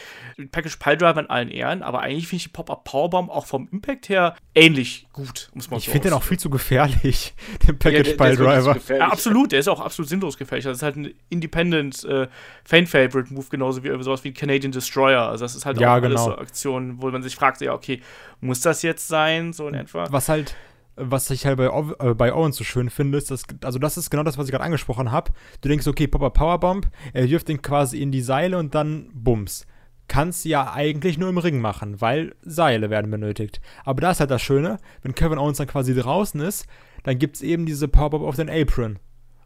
Package 0.51 0.77
Piledriver 0.77 1.21
in 1.21 1.31
allen 1.31 1.49
Ehren, 1.49 1.83
aber 1.83 2.01
eigentlich 2.01 2.29
finde 2.29 2.37
ich 2.39 2.45
die 2.45 2.51
Pop-Up 2.51 2.85
Powerbomb 2.85 3.31
auch 3.31 3.47
vom 3.47 3.69
Impact 3.73 4.09
her 4.09 4.35
ähnlich 4.55 5.07
gut, 5.13 5.51
muss 5.55 5.71
man 5.71 5.79
Ich 5.79 5.87
so 5.87 5.93
finde 5.93 6.09
den 6.09 6.15
auch 6.15 6.23
viel 6.23 6.39
zu 6.39 6.51
gefährlich, 6.51 7.35
den 7.67 7.79
Package 7.79 8.11
ja, 8.11 8.17
Piledriver. 8.17 8.77
Ja, 8.89 9.09
absolut, 9.09 9.53
der 9.53 9.61
ist 9.61 9.69
auch 9.69 9.81
absolut 9.81 10.09
sinnlos 10.09 10.37
gefährlich. 10.37 10.65
Das 10.65 10.79
ist 10.79 10.83
halt 10.83 10.97
ein 10.97 11.15
Independent 11.29 12.05
äh, 12.05 12.29
Fan-Favorite-Move, 12.65 13.47
genauso 13.51 13.85
wie 13.85 14.03
sowas 14.03 14.25
wie 14.25 14.33
Canadian 14.33 14.73
Destroyer. 14.73 15.29
Also 15.29 15.45
das 15.45 15.55
ist 15.55 15.67
halt 15.67 15.81
ja, 15.81 15.97
auch 15.97 16.01
genau. 16.01 16.07
alles 16.07 16.25
so 16.25 16.39
Aktionen, 16.39 17.01
wo 17.01 17.11
man 17.11 17.23
sich 17.23 17.37
fragt, 17.37 17.61
ja, 17.61 17.73
okay, 17.73 18.01
muss 18.41 18.61
das 18.61 18.83
jetzt 18.83 19.09
sein? 19.09 19.30
Sein, 19.31 19.53
so 19.53 19.69
in 19.69 19.75
etwa. 19.75 20.07
Was 20.11 20.29
halt, 20.29 20.57
was 20.97 21.31
ich 21.31 21.47
halt 21.47 21.57
bei, 21.57 21.67
äh, 21.67 22.15
bei 22.15 22.35
Owen 22.35 22.53
so 22.53 22.65
schön 22.65 22.91
finde, 22.91 23.19
ist, 23.19 23.31
dass, 23.31 23.45
also 23.63 23.79
das 23.79 23.97
ist 23.97 24.11
genau 24.11 24.23
das, 24.23 24.39
was 24.39 24.47
ich 24.47 24.53
gerade 24.53 24.65
angesprochen 24.65 25.11
habe. 25.11 25.33
Du 25.61 25.69
denkst, 25.69 25.87
okay, 25.87 26.07
Popper 26.07 26.31
Powerbomb, 26.31 26.89
er 27.13 27.29
wirft 27.29 27.49
den 27.49 27.63
quasi 27.63 28.01
in 28.01 28.13
die 28.13 28.23
Seile 28.23 28.59
und 28.59 28.75
dann 28.75 29.11
Bums. 29.13 29.67
Kannst 30.09 30.45
ja 30.45 30.73
eigentlich 30.73 31.19
nur 31.19 31.29
im 31.29 31.39
Ring 31.39 31.61
machen, 31.61 32.01
weil 32.01 32.35
Seile 32.43 32.91
werden 32.91 33.11
benötigt. 33.11 33.61
Aber 33.85 34.01
da 34.01 34.11
ist 34.11 34.21
halt 34.21 34.31
das 34.31 34.43
Schöne, 34.43 34.79
wenn 35.03 35.15
Kevin 35.15 35.39
Owens 35.39 35.59
dann 35.59 35.69
quasi 35.69 35.95
draußen 35.95 36.41
ist, 36.41 36.67
dann 37.05 37.19
gibt 37.19 37.37
es 37.37 37.43
eben 37.43 37.65
diese 37.65 37.87
Powerbomb 37.87 38.25
auf 38.25 38.37
den 38.37 38.51
Apron. 38.51 38.99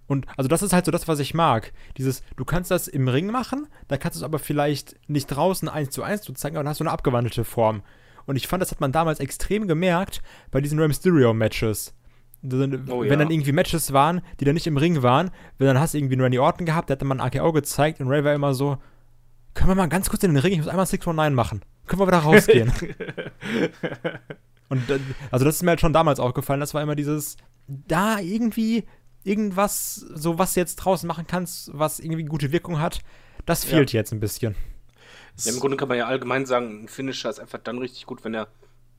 Und 0.06 0.26
also 0.36 0.48
das 0.48 0.62
ist 0.62 0.72
halt 0.72 0.84
so 0.84 0.90
das, 0.90 1.08
was 1.08 1.18
ich 1.18 1.34
mag. 1.34 1.72
Dieses, 1.96 2.22
du 2.36 2.44
kannst 2.44 2.70
das 2.70 2.88
im 2.88 3.08
Ring 3.08 3.26
machen, 3.26 3.68
dann 3.88 3.98
kannst 3.98 4.16
du 4.16 4.20
es 4.20 4.24
aber 4.24 4.38
vielleicht 4.38 4.96
nicht 5.08 5.26
draußen 5.26 5.68
eins 5.68 5.90
zu 5.90 6.02
eins 6.02 6.22
zeigen, 6.22 6.56
aber 6.56 6.64
dann 6.64 6.70
hast 6.70 6.80
du 6.80 6.84
eine 6.84 6.92
abgewandelte 6.92 7.44
Form. 7.44 7.82
Und 8.26 8.36
ich 8.36 8.46
fand, 8.46 8.62
das 8.62 8.70
hat 8.70 8.80
man 8.80 8.92
damals 8.92 9.20
extrem 9.20 9.68
gemerkt 9.68 10.22
bei 10.50 10.60
diesen 10.60 10.78
Rey 10.78 10.88
Mysterio-Matches. 10.88 11.94
Oh, 12.44 12.50
wenn 12.50 13.08
ja. 13.08 13.16
dann 13.16 13.30
irgendwie 13.30 13.52
Matches 13.52 13.92
waren, 13.94 14.20
die 14.38 14.44
dann 14.44 14.54
nicht 14.54 14.66
im 14.66 14.76
Ring 14.76 15.02
waren, 15.02 15.30
wenn 15.56 15.66
dann 15.66 15.80
hast 15.80 15.94
du 15.94 15.98
irgendwie 15.98 16.16
nur 16.16 16.26
Randy 16.26 16.38
Orton 16.38 16.66
gehabt, 16.66 16.90
der 16.90 16.94
hat 16.94 17.00
dann 17.00 17.08
mal 17.08 17.18
ein 17.18 17.20
AKO 17.20 17.52
gezeigt 17.52 18.00
und 18.00 18.08
Ray 18.08 18.22
war 18.22 18.34
immer 18.34 18.52
so, 18.52 18.76
können 19.54 19.70
wir 19.70 19.74
mal 19.74 19.88
ganz 19.88 20.10
kurz 20.10 20.24
in 20.24 20.34
den 20.34 20.38
Ring, 20.38 20.52
ich 20.52 20.58
muss 20.58 20.68
einmal 20.68 20.86
619 20.86 21.34
machen. 21.34 21.62
Können 21.86 22.00
wir 22.00 22.06
wieder 22.06 22.18
rausgehen. 22.18 22.70
und 24.68 24.82
also 25.30 25.44
das 25.44 25.56
ist 25.56 25.62
mir 25.62 25.70
halt 25.70 25.80
schon 25.80 25.94
damals 25.94 26.20
aufgefallen, 26.20 26.60
das 26.60 26.74
war 26.74 26.82
immer 26.82 26.96
dieses, 26.96 27.38
da 27.66 28.18
irgendwie 28.18 28.84
irgendwas, 29.22 29.94
so 29.94 30.38
was 30.38 30.52
du 30.52 30.60
jetzt 30.60 30.76
draußen 30.76 31.06
machen 31.06 31.26
kannst, 31.26 31.70
was 31.72 31.98
irgendwie 31.98 32.24
gute 32.24 32.52
Wirkung 32.52 32.78
hat, 32.78 33.00
das 33.46 33.64
fehlt 33.64 33.92
ja. 33.92 34.00
jetzt 34.00 34.12
ein 34.12 34.20
bisschen. 34.20 34.54
Ja, 35.38 35.52
Im 35.52 35.60
Grunde 35.60 35.76
kann 35.76 35.88
man 35.88 35.98
ja 35.98 36.06
allgemein 36.06 36.46
sagen, 36.46 36.84
ein 36.84 36.88
Finisher 36.88 37.30
ist 37.30 37.40
einfach 37.40 37.58
dann 37.58 37.78
richtig 37.78 38.06
gut, 38.06 38.24
wenn 38.24 38.34
er 38.34 38.48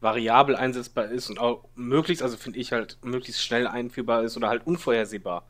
variabel 0.02 0.56
einsetzbar 0.56 1.06
ist 1.06 1.30
und 1.30 1.40
auch 1.40 1.66
möglichst, 1.76 2.22
also 2.22 2.38
finde 2.38 2.60
ich 2.60 2.72
halt, 2.72 2.98
möglichst 3.02 3.42
schnell 3.42 3.68
einführbar 3.68 4.24
ist 4.24 4.36
oder 4.36 4.50
halt 4.50 4.68
unvorhersehbar. 4.68 5.46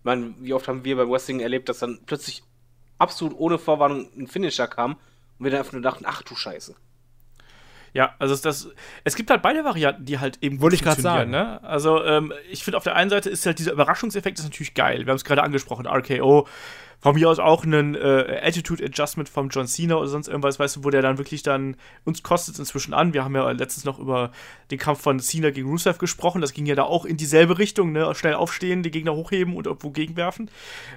Ich 0.00 0.04
meine, 0.04 0.34
wie 0.38 0.52
oft 0.52 0.68
haben 0.68 0.84
wir 0.84 0.96
beim 0.96 1.10
Wrestling 1.10 1.40
erlebt, 1.40 1.68
dass 1.68 1.78
dann 1.78 2.00
plötzlich 2.06 2.42
absolut 2.98 3.34
ohne 3.38 3.58
Vorwarnung 3.58 4.08
ein 4.16 4.26
Finisher 4.26 4.68
kam 4.68 4.92
und 5.38 5.44
wir 5.44 5.50
dann 5.50 5.60
einfach 5.60 5.72
nur 5.72 5.82
dachten, 5.82 6.04
ach 6.06 6.22
du 6.22 6.36
Scheiße. 6.36 6.74
Ja, 7.92 8.14
also 8.18 8.36
das, 8.36 8.68
es 9.04 9.16
gibt 9.16 9.30
halt 9.30 9.40
beide 9.40 9.64
Varianten, 9.64 10.04
die 10.04 10.18
halt 10.18 10.38
eben 10.42 10.60
Wollte 10.60 10.76
ich 10.76 10.82
gerade 10.82 11.00
sagen. 11.00 11.30
Ne? 11.30 11.62
Also 11.64 12.04
ähm, 12.04 12.30
ich 12.50 12.62
finde 12.62 12.76
auf 12.76 12.84
der 12.84 12.94
einen 12.94 13.08
Seite 13.08 13.30
ist 13.30 13.46
halt 13.46 13.58
dieser 13.58 13.72
Überraschungseffekt 13.72 14.38
ist 14.38 14.44
natürlich 14.44 14.74
geil. 14.74 15.06
Wir 15.06 15.06
haben 15.06 15.16
es 15.16 15.24
gerade 15.24 15.42
angesprochen, 15.42 15.86
RKO 15.86 16.46
von 17.00 17.14
mir 17.14 17.28
aus 17.28 17.38
auch 17.38 17.64
einen 17.64 17.94
äh, 17.94 18.40
Attitude 18.42 18.84
Adjustment 18.84 19.28
vom 19.28 19.48
John 19.48 19.66
Cena 19.66 19.96
oder 19.96 20.08
sonst 20.08 20.28
irgendwas, 20.28 20.58
weißt 20.58 20.76
du, 20.76 20.84
wo 20.84 20.90
der 20.90 21.02
dann 21.02 21.18
wirklich 21.18 21.42
dann, 21.42 21.76
uns 22.04 22.22
kostet 22.22 22.54
es 22.54 22.58
inzwischen 22.58 22.94
an. 22.94 23.12
Wir 23.12 23.24
haben 23.24 23.34
ja 23.34 23.50
letztens 23.50 23.84
noch 23.84 23.98
über 23.98 24.32
den 24.70 24.78
Kampf 24.78 25.00
von 25.00 25.20
Cena 25.20 25.50
gegen 25.50 25.68
Rusev 25.68 25.98
gesprochen. 25.98 26.40
Das 26.40 26.52
ging 26.52 26.66
ja 26.66 26.74
da 26.74 26.84
auch 26.84 27.04
in 27.04 27.16
dieselbe 27.16 27.58
Richtung, 27.58 27.92
ne? 27.92 28.14
Schnell 28.14 28.34
aufstehen, 28.34 28.82
die 28.82 28.90
Gegner 28.90 29.14
hochheben 29.14 29.54
und 29.54 29.66
irgendwo 29.66 29.90
gegenwerfen. 29.90 30.50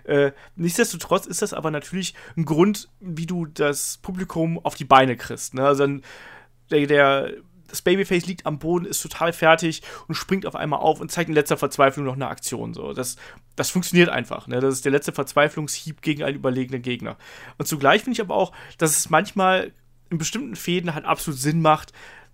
Äh, 0.03 0.31
nichtsdestotrotz 0.55 1.25
ist 1.25 1.41
das 1.41 1.53
aber 1.53 1.71
natürlich 1.71 2.13
ein 2.37 2.45
Grund, 2.45 2.89
wie 2.99 3.25
du 3.25 3.45
das 3.45 3.97
Publikum 4.01 4.59
auf 4.63 4.75
die 4.75 4.85
Beine 4.85 5.15
kriegst. 5.17 5.53
Ne? 5.53 5.65
Also 5.65 5.83
dann, 5.83 6.01
der, 6.71 6.87
der 6.87 7.33
das 7.69 7.81
Babyface 7.81 8.25
liegt 8.25 8.45
am 8.45 8.59
Boden, 8.59 8.85
ist 8.85 9.01
total 9.01 9.33
fertig 9.33 9.81
und 10.07 10.15
springt 10.15 10.45
auf 10.45 10.55
einmal 10.55 10.79
auf 10.79 10.99
und 10.99 11.11
zeigt 11.11 11.29
in 11.29 11.35
letzter 11.35 11.57
Verzweiflung 11.57 12.05
noch 12.05 12.15
eine 12.15 12.27
Aktion. 12.27 12.73
So. 12.73 12.93
Das, 12.93 13.15
das 13.55 13.69
funktioniert 13.69 14.09
einfach. 14.09 14.47
Ne? 14.47 14.59
Das 14.59 14.73
ist 14.73 14.85
der 14.85 14.91
letzte 14.91 15.11
Verzweiflungshieb 15.11 16.01
gegen 16.01 16.23
einen 16.23 16.35
überlegenen 16.35 16.81
Gegner. 16.81 17.17
Und 17.57 17.67
zugleich 17.67 18.03
finde 18.03 18.15
ich 18.15 18.21
aber 18.21 18.35
auch, 18.35 18.51
dass 18.77 18.97
es 18.97 19.09
manchmal 19.09 19.71
in 20.09 20.17
bestimmten 20.17 20.55
Fäden 20.55 20.93
halt 20.93 21.05
absolut 21.05 21.39
Sinn 21.39 21.61
macht, 21.61 21.93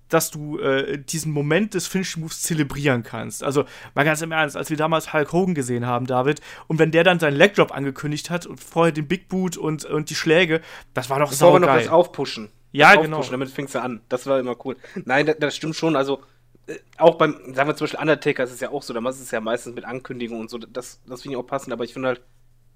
dass 0.09 0.29
du 0.29 0.59
äh, 0.59 0.99
diesen 0.99 1.31
Moment 1.31 1.73
des 1.73 1.87
Finishing 1.87 2.21
Moves 2.21 2.41
zelebrieren 2.41 3.03
kannst. 3.03 3.43
Also 3.43 3.65
mal 3.95 4.03
ganz 4.03 4.21
im 4.21 4.31
Ernst, 4.31 4.55
als 4.55 4.69
wir 4.69 4.77
damals 4.77 5.13
Hulk 5.13 5.31
Hogan 5.31 5.55
gesehen 5.55 5.85
haben, 5.85 6.05
David, 6.05 6.41
und 6.67 6.79
wenn 6.79 6.91
der 6.91 7.03
dann 7.03 7.19
seinen 7.19 7.35
Leg 7.35 7.55
Drop 7.55 7.71
angekündigt 7.71 8.29
hat 8.29 8.45
und 8.45 8.59
vorher 8.59 8.91
den 8.91 9.07
Big 9.07 9.27
Boot 9.27 9.57
und, 9.57 9.85
und 9.85 10.09
die 10.09 10.15
Schläge, 10.15 10.61
das 10.93 11.09
war 11.09 11.19
doch 11.19 11.31
saugeil. 11.31 11.61
Das 11.61 11.69
war 11.69 11.75
noch 11.75 11.81
was 11.81 11.89
aufpushen. 11.89 12.49
Ja, 12.75 12.95
genau. 12.95 13.21
Damit 13.23 13.49
fingst 13.49 13.75
du 13.75 13.81
an. 13.81 14.01
Das 14.09 14.27
war 14.27 14.39
immer 14.39 14.55
cool. 14.65 14.75
Nein, 15.05 15.25
das, 15.25 15.37
das 15.39 15.55
stimmt 15.55 15.75
schon. 15.75 15.95
Also, 15.95 16.21
äh, 16.67 16.77
auch 16.97 17.15
beim, 17.15 17.53
sagen 17.53 17.69
wir 17.69 17.75
zum 17.75 17.85
Beispiel 17.85 17.99
Undertaker 18.01 18.43
ist 18.43 18.51
es 18.51 18.59
ja 18.59 18.69
auch 18.69 18.83
so, 18.83 18.93
da 18.93 19.09
ist 19.09 19.21
es 19.21 19.31
ja 19.31 19.39
meistens 19.39 19.75
mit 19.75 19.85
Ankündigungen 19.85 20.41
und 20.41 20.49
so. 20.49 20.57
Das, 20.57 20.99
das 21.05 21.21
finde 21.21 21.35
ich 21.35 21.39
auch 21.39 21.47
passend, 21.47 21.71
aber 21.71 21.85
ich 21.85 21.93
finde 21.93 22.09
halt, 22.09 22.21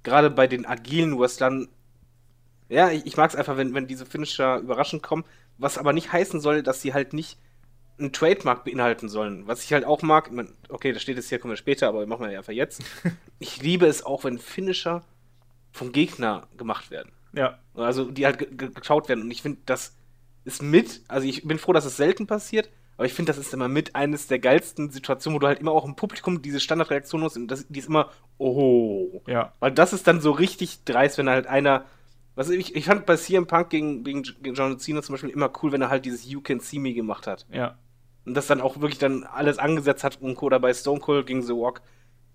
gerade 0.03 0.29
bei 0.29 0.47
den 0.47 0.65
agilen 0.65 1.19
Wrestlern, 1.19 1.67
ja, 2.69 2.89
ich, 2.91 3.05
ich 3.05 3.17
mag 3.17 3.29
es 3.29 3.35
einfach, 3.35 3.57
wenn, 3.57 3.73
wenn 3.73 3.87
diese 3.87 4.05
Finisher 4.05 4.59
überraschend 4.59 5.03
kommen, 5.03 5.25
was 5.57 5.77
aber 5.77 5.91
nicht 5.91 6.13
heißen 6.13 6.39
soll, 6.39 6.63
dass 6.63 6.81
sie 6.81 6.93
halt 6.93 7.13
nicht 7.13 7.37
einen 7.97 8.13
Trademark 8.13 8.63
beinhalten 8.63 9.09
sollen. 9.09 9.47
Was 9.47 9.65
ich 9.65 9.73
halt 9.73 9.83
auch 9.83 10.01
mag, 10.01 10.31
okay, 10.69 10.93
das 10.93 11.01
steht 11.01 11.17
jetzt 11.17 11.27
hier, 11.27 11.39
kommen 11.39 11.51
wir 11.51 11.57
später, 11.57 11.89
aber 11.89 12.05
machen 12.07 12.23
wir 12.23 12.31
ja 12.31 12.39
einfach 12.39 12.53
jetzt. 12.53 12.81
ich 13.39 13.61
liebe 13.61 13.85
es 13.85 14.05
auch, 14.05 14.23
wenn 14.23 14.39
Finisher 14.39 15.03
vom 15.73 15.91
Gegner 15.91 16.47
gemacht 16.55 16.89
werden. 16.89 17.11
Ja. 17.33 17.59
Also 17.75 18.11
die 18.11 18.25
halt 18.25 18.39
ge- 18.39 18.49
ge- 18.55 18.71
geschaut 18.73 19.09
werden. 19.09 19.23
Und 19.23 19.31
ich 19.31 19.41
finde, 19.41 19.59
das 19.65 19.95
ist 20.45 20.61
mit, 20.61 21.01
also 21.07 21.27
ich 21.27 21.43
bin 21.47 21.59
froh, 21.59 21.73
dass 21.73 21.85
es 21.85 21.97
selten 21.97 22.27
passiert, 22.27 22.69
aber 22.97 23.05
ich 23.05 23.13
finde, 23.13 23.29
das 23.31 23.37
ist 23.37 23.53
immer 23.53 23.67
mit 23.67 23.95
eines 23.95 24.27
der 24.27 24.39
geilsten 24.39 24.89
Situationen, 24.89 25.35
wo 25.35 25.39
du 25.39 25.47
halt 25.47 25.59
immer 25.59 25.71
auch 25.71 25.85
im 25.85 25.95
Publikum 25.95 26.41
diese 26.41 26.59
Standardreaktion 26.59 27.23
hast 27.23 27.37
und 27.37 27.47
das, 27.47 27.65
die 27.67 27.79
ist 27.79 27.87
immer, 27.87 28.09
oh. 28.37 29.21
Ja. 29.27 29.53
Weil 29.59 29.71
das 29.71 29.93
ist 29.93 30.07
dann 30.07 30.21
so 30.21 30.31
richtig 30.31 30.83
dreist, 30.83 31.17
wenn 31.17 31.29
halt 31.29 31.47
einer. 31.47 31.85
Was 32.35 32.49
ich, 32.49 32.73
ich 32.75 32.85
fand 32.85 33.05
bei 33.05 33.17
CM 33.17 33.47
Punk 33.47 33.69
gegen, 33.69 34.03
gegen, 34.03 34.23
gegen 34.23 34.55
John 34.55 34.79
Cena 34.79 35.01
zum 35.01 35.13
Beispiel 35.13 35.29
immer 35.29 35.51
cool, 35.61 35.71
wenn 35.73 35.81
er 35.81 35.89
halt 35.89 36.05
dieses 36.05 36.25
You 36.29 36.39
Can 36.41 36.59
See 36.61 36.79
Me 36.79 36.93
gemacht 36.93 37.27
hat. 37.27 37.45
Ja. 37.51 37.77
Und 38.25 38.33
das 38.33 38.47
dann 38.47 38.61
auch 38.61 38.79
wirklich 38.79 38.99
dann 38.99 39.23
alles 39.23 39.57
angesetzt 39.59 40.03
hat 40.03 40.21
und 40.21 40.35
Co. 40.35 40.45
Oder 40.45 40.59
bei 40.59 40.73
Stone 40.73 40.99
Cold 41.01 41.25
gegen 41.27 41.41
The 41.41 41.53
Walk. 41.53 41.81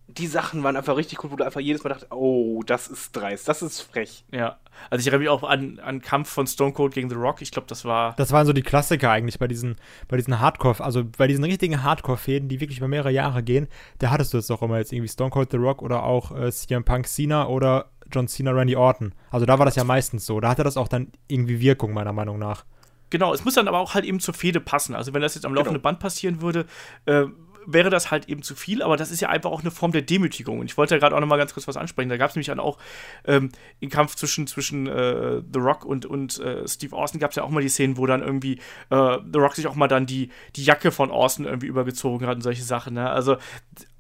Die 0.07 0.27
Sachen 0.27 0.63
waren 0.63 0.77
einfach 0.77 0.97
richtig 0.97 1.25
cool, 1.25 1.31
wo 1.31 1.37
du 1.37 1.45
einfach 1.45 1.61
jedes 1.61 1.83
Mal 1.83 1.91
dachtest, 1.91 2.13
oh, 2.13 2.63
das 2.67 2.89
ist 2.89 3.13
dreist, 3.17 3.49
das 3.49 3.63
ist 3.63 3.81
frech. 3.81 4.25
Ja. 4.31 4.59
Also 4.91 5.01
ich 5.01 5.07
erinnere 5.07 5.21
mich 5.21 5.29
auch 5.31 5.49
an 5.49 5.79
an 5.79 6.03
Kampf 6.03 6.29
von 6.29 6.47
Stone 6.47 6.73
Cold 6.73 6.93
gegen 6.93 7.09
The 7.09 7.15
Rock. 7.17 7.41
Ich 7.41 7.51
glaube, 7.51 7.67
das 7.69 7.85
war. 7.85 8.15
Das 8.17 8.31
waren 8.31 8.45
so 8.47 8.53
die 8.53 8.63
Klassiker 8.63 9.11
eigentlich 9.11 9.39
bei 9.39 9.49
diesen, 9.49 9.77
bei 10.09 10.17
diesen 10.17 10.41
Hardcore, 10.41 10.85
also 10.85 11.05
bei 11.05 11.27
diesen 11.27 11.45
richtigen 11.45 11.83
Hardcore-Fäden, 11.83 12.49
die 12.49 12.61
wirklich 12.61 12.79
über 12.79 12.89
mehrere 12.89 13.11
Jahre 13.13 13.43
gehen. 13.43 13.67
Da 13.99 14.11
hattest 14.11 14.35
du 14.35 14.39
es 14.39 14.51
auch 14.51 14.63
immer 14.63 14.79
jetzt 14.79 14.93
irgendwie 14.93 15.09
Stone 15.09 15.31
Cold 15.31 15.51
The 15.51 15.57
Rock 15.57 15.81
oder 15.81 16.03
auch 16.03 16.37
äh, 16.37 16.53
CM 16.53 16.85
Punk 16.85 17.07
Cena 17.07 17.47
oder 17.47 17.87
John 18.13 18.29
Cena 18.29 18.51
Randy 18.51 18.77
Orton. 18.77 19.15
Also 19.31 19.47
da 19.47 19.59
war 19.59 19.65
das 19.65 19.77
ja 19.77 19.85
meistens 19.85 20.27
so. 20.27 20.39
Da 20.39 20.51
hatte 20.51 20.65
das 20.65 20.77
auch 20.77 20.89
dann 20.89 21.13
irgendwie 21.29 21.61
Wirkung, 21.61 21.95
meiner 21.95 22.13
Meinung 22.13 22.39
nach. 22.39 22.65
Genau, 23.11 23.33
es 23.33 23.45
muss 23.45 23.55
dann 23.55 23.69
aber 23.69 23.79
auch 23.79 23.95
halt 23.95 24.05
eben 24.05 24.21
zur 24.21 24.35
Fehde 24.35 24.61
passen. 24.61 24.95
Also 24.95 25.15
wenn 25.15 25.23
das 25.23 25.35
jetzt 25.35 25.47
am 25.47 25.55
laufenden 25.55 25.77
Genau. 25.81 25.83
Band 25.85 26.01
passieren 26.01 26.43
würde, 26.43 26.67
äh, 27.07 27.25
wäre 27.67 27.91
das 27.91 28.11
halt 28.11 28.29
eben 28.29 28.43
zu 28.43 28.55
viel, 28.55 28.83
aber 28.83 28.97
das 28.97 29.11
ist 29.11 29.21
ja 29.21 29.29
einfach 29.29 29.51
auch 29.51 29.61
eine 29.61 29.71
Form 29.71 29.93
der 29.93 30.03
Demütigung. 30.03 30.59
Und 30.61 30.67
ich 30.67 30.77
wollte 30.77 30.95
ja 30.95 30.99
gerade 30.99 31.17
auch 31.17 31.21
noch 31.21 31.27
mal 31.27 31.37
ganz 31.37 31.55
kurz 31.55 31.67
was 31.69 31.77
ansprechen. 31.77 32.09
Da 32.09 32.17
gab 32.17 32.31
es 32.31 32.37
nämlich 32.37 32.49
dann 32.49 32.61
auch 32.61 32.79
ähm, 33.25 33.51
im 33.81 33.91
Kampf 33.91 34.15
zwischen, 34.17 34.47
zwischen 34.47 34.87
äh, 34.87 35.43
The 35.53 35.59
Rock 35.59 35.85
und, 35.85 36.07
und 36.07 36.39
äh, 36.41 36.67
Steve 36.67 36.97
Austin 36.97 37.21
gab 37.21 37.31
es 37.31 37.37
ja 37.37 37.43
auch 37.43 37.51
mal 37.51 37.63
die 37.63 37.69
Szenen, 37.69 37.97
wo 37.97 38.07
dann 38.07 38.23
irgendwie 38.23 38.55
äh, 38.91 39.19
The 39.33 39.39
Rock 39.39 39.55
sich 39.57 39.67
auch 39.67 39.75
mal 39.75 39.89
dann 39.89 40.07
die, 40.07 40.31
die 40.57 40.65
Jacke 40.65 40.91
von 40.91 41.11
Austin 41.11 41.45
irgendwie 41.45 41.67
übergezogen 41.67 42.27
hat 42.27 42.37
und 42.37 42.43
solche 42.43 42.63
Sachen. 42.63 42.95
Ne? 42.95 43.09
Also 43.09 43.37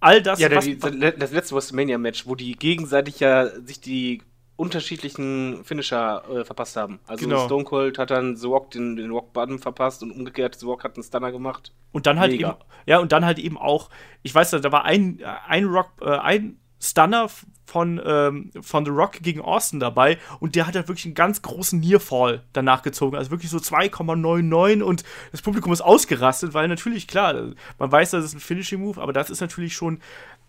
all 0.01 0.23
das, 0.23 0.39
Ja, 0.39 0.49
der, 0.49 0.59
was, 0.59 0.65
die, 0.65 0.79
das 0.79 1.33
letzte 1.33 1.55
WrestleMania-Match, 1.55 2.27
wo 2.27 2.35
die 2.35 2.53
gegenseitig 2.57 3.21
ja 3.21 3.49
sich 3.61 3.81
die 3.81 4.23
unterschiedlichen 4.57 5.65
Finisher 5.65 6.23
äh, 6.31 6.45
verpasst 6.45 6.77
haben. 6.77 7.01
Also 7.07 7.25
Genau. 7.25 7.47
Stone 7.47 7.65
Cold 7.65 7.99
hat 7.99 8.11
dann 8.11 8.37
The 8.37 8.47
Rock 8.47 8.71
den, 8.71 8.97
den 8.97 9.11
Rock 9.11 9.33
Bottom 9.33 9.59
verpasst 9.59 10.03
und 10.03 10.13
umgekehrt 10.13 10.55
The 10.59 10.67
Rock 10.67 10.85
hat 10.85 10.95
einen 10.95 11.03
Stunner 11.03 11.33
gemacht. 11.33 11.73
Und 11.93 12.07
dann 12.07 12.21
halt 12.21 12.33
Mega. 12.33 12.51
eben, 12.51 12.59
ja, 12.87 12.99
und 12.99 13.13
dann 13.13 13.25
halt 13.25 13.39
eben 13.39 13.59
auch, 13.59 13.91
ich 14.23 14.35
weiß, 14.35 14.51
da 14.51 14.73
war 14.73 14.85
ein, 14.85 15.21
ein 15.49 15.65
Rock, 15.65 15.91
äh, 16.01 16.11
ein 16.11 16.59
Stunner 16.81 17.29
von, 17.67 18.01
ähm, 18.05 18.51
von 18.61 18.85
The 18.85 18.91
Rock 18.91 19.15
gegen 19.23 19.41
Austin 19.41 19.81
dabei 19.81 20.19
und 20.39 20.55
der 20.55 20.67
hat 20.67 20.77
halt 20.77 20.87
wirklich 20.87 21.07
einen 21.07 21.15
ganz 21.15 21.43
großen 21.43 21.81
Nearfall 21.81 22.43
danach 22.53 22.83
gezogen. 22.83 23.17
Also 23.17 23.31
wirklich 23.31 23.51
so 23.51 23.59
2,99 23.59 24.83
und 24.83 25.03
das 25.33 25.41
Publikum 25.43 25.73
ist 25.73 25.81
ausgerastet, 25.81 26.55
weil 26.55 26.69
natürlich, 26.69 27.09
klar, 27.09 27.35
man 27.79 27.91
weiß, 27.91 28.11
das 28.11 28.25
ist 28.25 28.35
ein 28.35 28.41
Finishing 28.41 28.81
Move, 28.81 29.01
aber 29.01 29.13
das 29.13 29.31
ist 29.31 29.41
natürlich 29.41 29.75
schon, 29.75 30.01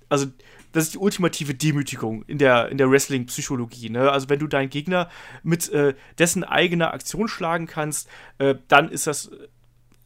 also 0.10 0.28
das 0.75 0.85
ist 0.85 0.93
die 0.95 0.99
ultimative 0.99 1.53
Demütigung 1.53 2.23
in 2.27 2.38
der, 2.38 2.69
in 2.69 2.77
der 2.77 2.91
Wrestling-Psychologie. 2.91 3.89
Ne? 3.89 4.11
Also 4.11 4.27
wenn 4.27 4.39
du 4.39 4.47
deinen 4.47 4.69
Gegner 4.69 5.09
mit 5.41 5.69
äh, 5.69 5.93
dessen 6.19 6.43
eigener 6.43 6.93
Aktion 6.93 7.29
schlagen 7.29 7.65
kannst, 7.65 8.09
äh, 8.39 8.55
dann 8.67 8.89
ist 8.89 9.07
das 9.07 9.31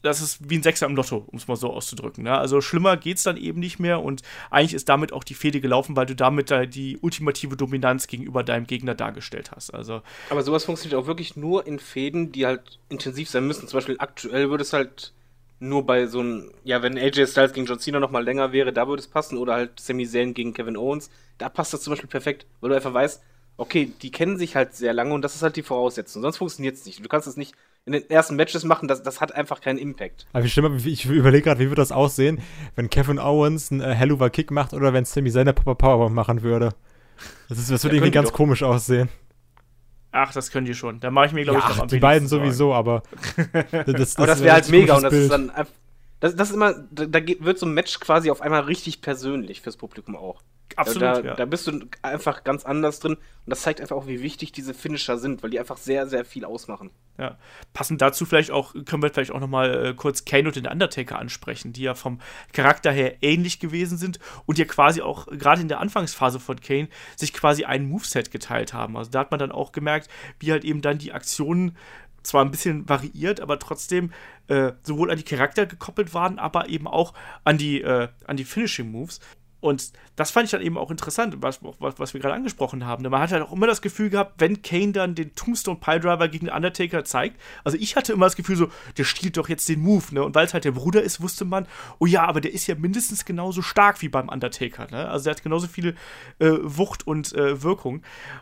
das 0.01 0.21
ist 0.21 0.49
wie 0.49 0.57
ein 0.57 0.63
Sechser 0.63 0.85
im 0.85 0.95
Lotto, 0.95 1.25
um 1.27 1.37
es 1.37 1.49
mal 1.49 1.57
so 1.57 1.73
auszudrücken. 1.73 2.23
Ne? 2.23 2.37
Also 2.37 2.61
schlimmer 2.61 2.95
geht's 2.95 3.23
dann 3.23 3.35
eben 3.35 3.59
nicht 3.59 3.79
mehr 3.79 4.01
und 4.01 4.21
eigentlich 4.49 4.73
ist 4.73 4.87
damit 4.87 5.11
auch 5.11 5.25
die 5.25 5.33
Fehde 5.33 5.59
gelaufen, 5.59 5.97
weil 5.97 6.05
du 6.05 6.15
damit 6.15 6.51
da 6.51 6.65
die 6.65 6.97
ultimative 7.01 7.57
Dominanz 7.57 8.07
gegenüber 8.07 8.43
deinem 8.43 8.65
Gegner 8.65 8.95
dargestellt 8.95 9.51
hast. 9.51 9.73
Also 9.73 10.01
Aber 10.29 10.43
sowas 10.43 10.63
funktioniert 10.63 11.01
auch 11.01 11.07
wirklich 11.07 11.35
nur 11.35 11.67
in 11.67 11.79
Fäden, 11.79 12.31
die 12.31 12.45
halt 12.45 12.79
intensiv 12.87 13.29
sein 13.29 13.45
müssen. 13.45 13.67
Zum 13.67 13.75
Beispiel 13.75 13.97
aktuell 13.99 14.49
würde 14.49 14.61
es 14.61 14.71
halt 14.71 15.11
nur 15.59 15.85
bei 15.85 16.07
so 16.07 16.19
einem, 16.21 16.51
ja, 16.63 16.81
wenn 16.81 16.97
AJ 16.97 17.27
Styles 17.27 17.53
gegen 17.53 17.65
John 17.65 17.79
Cena 17.79 17.99
noch 17.99 18.11
mal 18.11 18.23
länger 18.23 18.51
wäre, 18.51 18.71
da 18.71 18.87
würde 18.87 19.01
es 19.01 19.07
passen. 19.07 19.37
Oder 19.37 19.53
halt 19.53 19.79
Sami 19.79 20.07
Zayn 20.07 20.33
gegen 20.33 20.53
Kevin 20.53 20.77
Owens. 20.77 21.09
Da 21.37 21.49
passt 21.49 21.73
das 21.73 21.81
zum 21.81 21.91
Beispiel 21.91 22.09
perfekt, 22.09 22.45
weil 22.61 22.69
du 22.69 22.75
einfach 22.75 22.93
weißt, 22.93 23.21
okay, 23.57 23.91
die 24.01 24.11
kennen 24.11 24.37
sich 24.37 24.55
halt 24.55 24.73
sehr 24.73 24.93
lange 24.93 25.13
und 25.13 25.21
das 25.21 25.35
ist 25.35 25.43
halt 25.43 25.57
die 25.57 25.63
Voraussetzung. 25.63 26.21
Sonst 26.21 26.37
funktioniert 26.37 26.75
es 26.75 26.85
nicht. 26.85 27.03
Du 27.03 27.09
kannst 27.09 27.27
es 27.27 27.35
nicht 27.35 27.55
in 27.85 27.93
den 27.93 28.09
ersten 28.09 28.35
Matches 28.35 28.63
machen, 28.63 28.87
das, 28.87 29.03
das 29.03 29.19
hat 29.19 29.33
einfach 29.33 29.61
keinen 29.61 29.79
Impact. 29.79 30.27
Aber 30.33 30.47
schlimm, 30.47 30.77
ich 30.85 31.05
überlege 31.05 31.43
gerade, 31.43 31.59
wie 31.59 31.65
würde 31.65 31.81
das 31.81 31.91
aussehen, 31.91 32.39
wenn 32.75 32.89
Kevin 32.89 33.19
Owens 33.19 33.71
einen 33.71 33.81
äh, 33.81 33.93
Helluva 33.93 34.29
Kick 34.29 34.51
macht 34.51 34.73
oder 34.73 34.93
wenn 34.93 35.05
Sami 35.05 35.31
Zayn 35.31 35.41
eine 35.41 35.53
Papa 35.53 35.75
Powerbomb 35.75 36.13
machen 36.13 36.41
würde. 36.41 36.69
Das, 37.49 37.57
ist, 37.57 37.71
das 37.71 37.83
würde 37.83 37.95
Ja, 37.95 37.99
irgendwie 38.01 38.11
ganz 38.11 38.29
doch. 38.29 38.35
komisch 38.35 38.63
aussehen. 38.63 39.09
Ach, 40.11 40.33
das 40.33 40.51
können 40.51 40.65
die 40.65 40.73
schon. 40.73 40.99
Da 40.99 41.11
mache 41.11 41.27
ich 41.27 41.31
mir, 41.33 41.43
glaube 41.43 41.59
ich, 41.59 41.65
Ja, 41.65 41.69
noch 41.69 41.79
am 41.79 41.87
die 41.87 41.99
beiden 41.99 42.29
wenigsten 42.29 42.39
sowieso, 42.45 42.73
aber 42.73 43.03
das, 43.71 43.85
das, 43.85 44.15
Aber 44.17 44.27
das 44.27 44.39
wär 44.39 44.45
wäre 44.45 44.53
halt 44.55 44.69
mega 44.69 44.95
und 44.95 45.03
das 45.03 45.11
komisches 45.11 45.23
ist 45.23 45.29
Bild. 45.29 45.31
dann 45.31 45.49
einfach. 45.49 45.73
Das, 46.21 46.35
das 46.35 46.49
ist 46.49 46.55
immer, 46.55 46.73
da, 46.91 47.05
da 47.05 47.19
wird 47.25 47.57
so 47.59 47.65
ein 47.65 47.73
Match 47.73 47.99
quasi 47.99 48.29
auf 48.29 48.41
einmal 48.41 48.61
richtig 48.61 49.01
persönlich 49.01 49.61
fürs 49.61 49.77
Publikum 49.77 50.15
auch. 50.17 50.41
Absolut, 50.75 51.01
da, 51.01 51.19
ja. 51.21 51.35
da 51.35 51.45
bist 51.45 51.67
du 51.67 51.79
einfach 52.01 52.43
ganz 52.43 52.65
anders 52.65 52.99
drin 52.99 53.13
und 53.13 53.49
das 53.49 53.61
zeigt 53.61 53.81
einfach 53.81 53.95
auch, 53.95 54.07
wie 54.07 54.21
wichtig 54.21 54.51
diese 54.51 54.73
Finisher 54.73 55.17
sind, 55.17 55.41
weil 55.41 55.49
die 55.49 55.59
einfach 55.59 55.77
sehr, 55.77 56.07
sehr 56.07 56.23
viel 56.23 56.45
ausmachen. 56.45 56.91
Ja. 57.17 57.37
Passend 57.73 58.01
dazu 58.01 58.25
vielleicht 58.25 58.51
auch, 58.51 58.73
können 58.85 59.01
wir 59.01 59.09
vielleicht 59.09 59.31
auch 59.31 59.39
noch 59.39 59.47
mal 59.47 59.87
äh, 59.87 59.93
kurz 59.93 60.25
Kane 60.25 60.47
und 60.47 60.55
den 60.55 60.67
Undertaker 60.67 61.17
ansprechen, 61.17 61.73
die 61.73 61.81
ja 61.81 61.95
vom 61.95 62.19
Charakter 62.53 62.91
her 62.91 63.21
ähnlich 63.21 63.59
gewesen 63.59 63.97
sind 63.97 64.19
und 64.45 64.57
ja 64.57 64.65
quasi 64.65 65.01
auch 65.01 65.27
gerade 65.27 65.61
in 65.61 65.67
der 65.67 65.79
Anfangsphase 65.79 66.39
von 66.39 66.61
Kane 66.61 66.89
sich 67.15 67.33
quasi 67.33 67.65
ein 67.65 67.89
Moveset 67.89 68.31
geteilt 68.31 68.73
haben. 68.73 68.95
Also 68.97 69.09
da 69.11 69.19
hat 69.19 69.31
man 69.31 69.39
dann 69.39 69.51
auch 69.51 69.71
gemerkt, 69.71 70.09
wie 70.39 70.51
halt 70.51 70.63
eben 70.63 70.81
dann 70.81 70.97
die 70.97 71.11
Aktionen 71.11 71.75
zwar 72.23 72.43
ein 72.43 72.51
bisschen 72.51 72.87
variiert, 72.87 73.39
aber 73.39 73.59
trotzdem 73.59 74.11
äh, 74.47 74.73
sowohl 74.83 75.11
an 75.11 75.17
die 75.17 75.23
Charakter 75.23 75.65
gekoppelt 75.65 76.13
waren, 76.13 76.39
aber 76.39 76.69
eben 76.69 76.87
auch 76.87 77.13
an 77.43 77.57
die, 77.57 77.81
äh, 77.81 78.09
an 78.25 78.37
die 78.37 78.45
Finishing 78.45 78.91
Moves. 78.91 79.19
Und 79.61 79.91
das 80.15 80.31
fand 80.31 80.45
ich 80.45 80.51
dann 80.51 80.61
eben 80.61 80.77
auch 80.77 80.91
interessant, 80.91 81.37
was, 81.39 81.59
was, 81.61 81.99
was 81.99 82.13
wir 82.13 82.21
gerade 82.21 82.35
angesprochen 82.35 82.85
haben. 82.85 83.03
Man 83.03 83.21
hat 83.21 83.31
halt 83.31 83.43
auch 83.43 83.51
immer 83.51 83.67
das 83.67 83.81
Gefühl 83.81 84.09
gehabt, 84.09 84.35
wenn 84.37 84.61
Kane 84.61 84.91
dann 84.91 85.15
den 85.15 85.35
Tombstone 85.35 85.79
Piledriver 85.79 86.27
gegen 86.27 86.47
den 86.47 86.55
Undertaker 86.55 87.03
zeigt, 87.03 87.39
also 87.63 87.77
ich 87.77 87.95
hatte 87.95 88.13
immer 88.13 88.25
das 88.25 88.35
Gefühl 88.35 88.55
so, 88.55 88.69
der 88.97 89.03
stiehlt 89.03 89.37
doch 89.37 89.49
jetzt 89.49 89.67
den 89.67 89.81
Move, 89.81 90.03
ne? 90.11 90.23
Und 90.23 90.35
weil 90.35 90.45
es 90.45 90.53
halt 90.53 90.65
der 90.65 90.71
Bruder 90.71 91.01
ist, 91.01 91.21
wusste 91.21 91.45
man, 91.45 91.67
oh 91.99 92.05
ja, 92.05 92.25
aber 92.25 92.41
der 92.41 92.53
ist 92.53 92.67
ja 92.67 92.75
mindestens 92.75 93.25
genauso 93.25 93.61
stark 93.61 94.01
wie 94.01 94.09
beim 94.09 94.29
Undertaker, 94.29 94.87
ne? 94.91 95.09
Also 95.09 95.25
der 95.25 95.35
hat 95.35 95.43
genauso 95.43 95.67
viel 95.67 95.95
äh, 96.39 96.51
Wucht 96.61 97.05
und 97.05 97.33
äh, 97.33 97.61
Wirkung. 97.61 98.01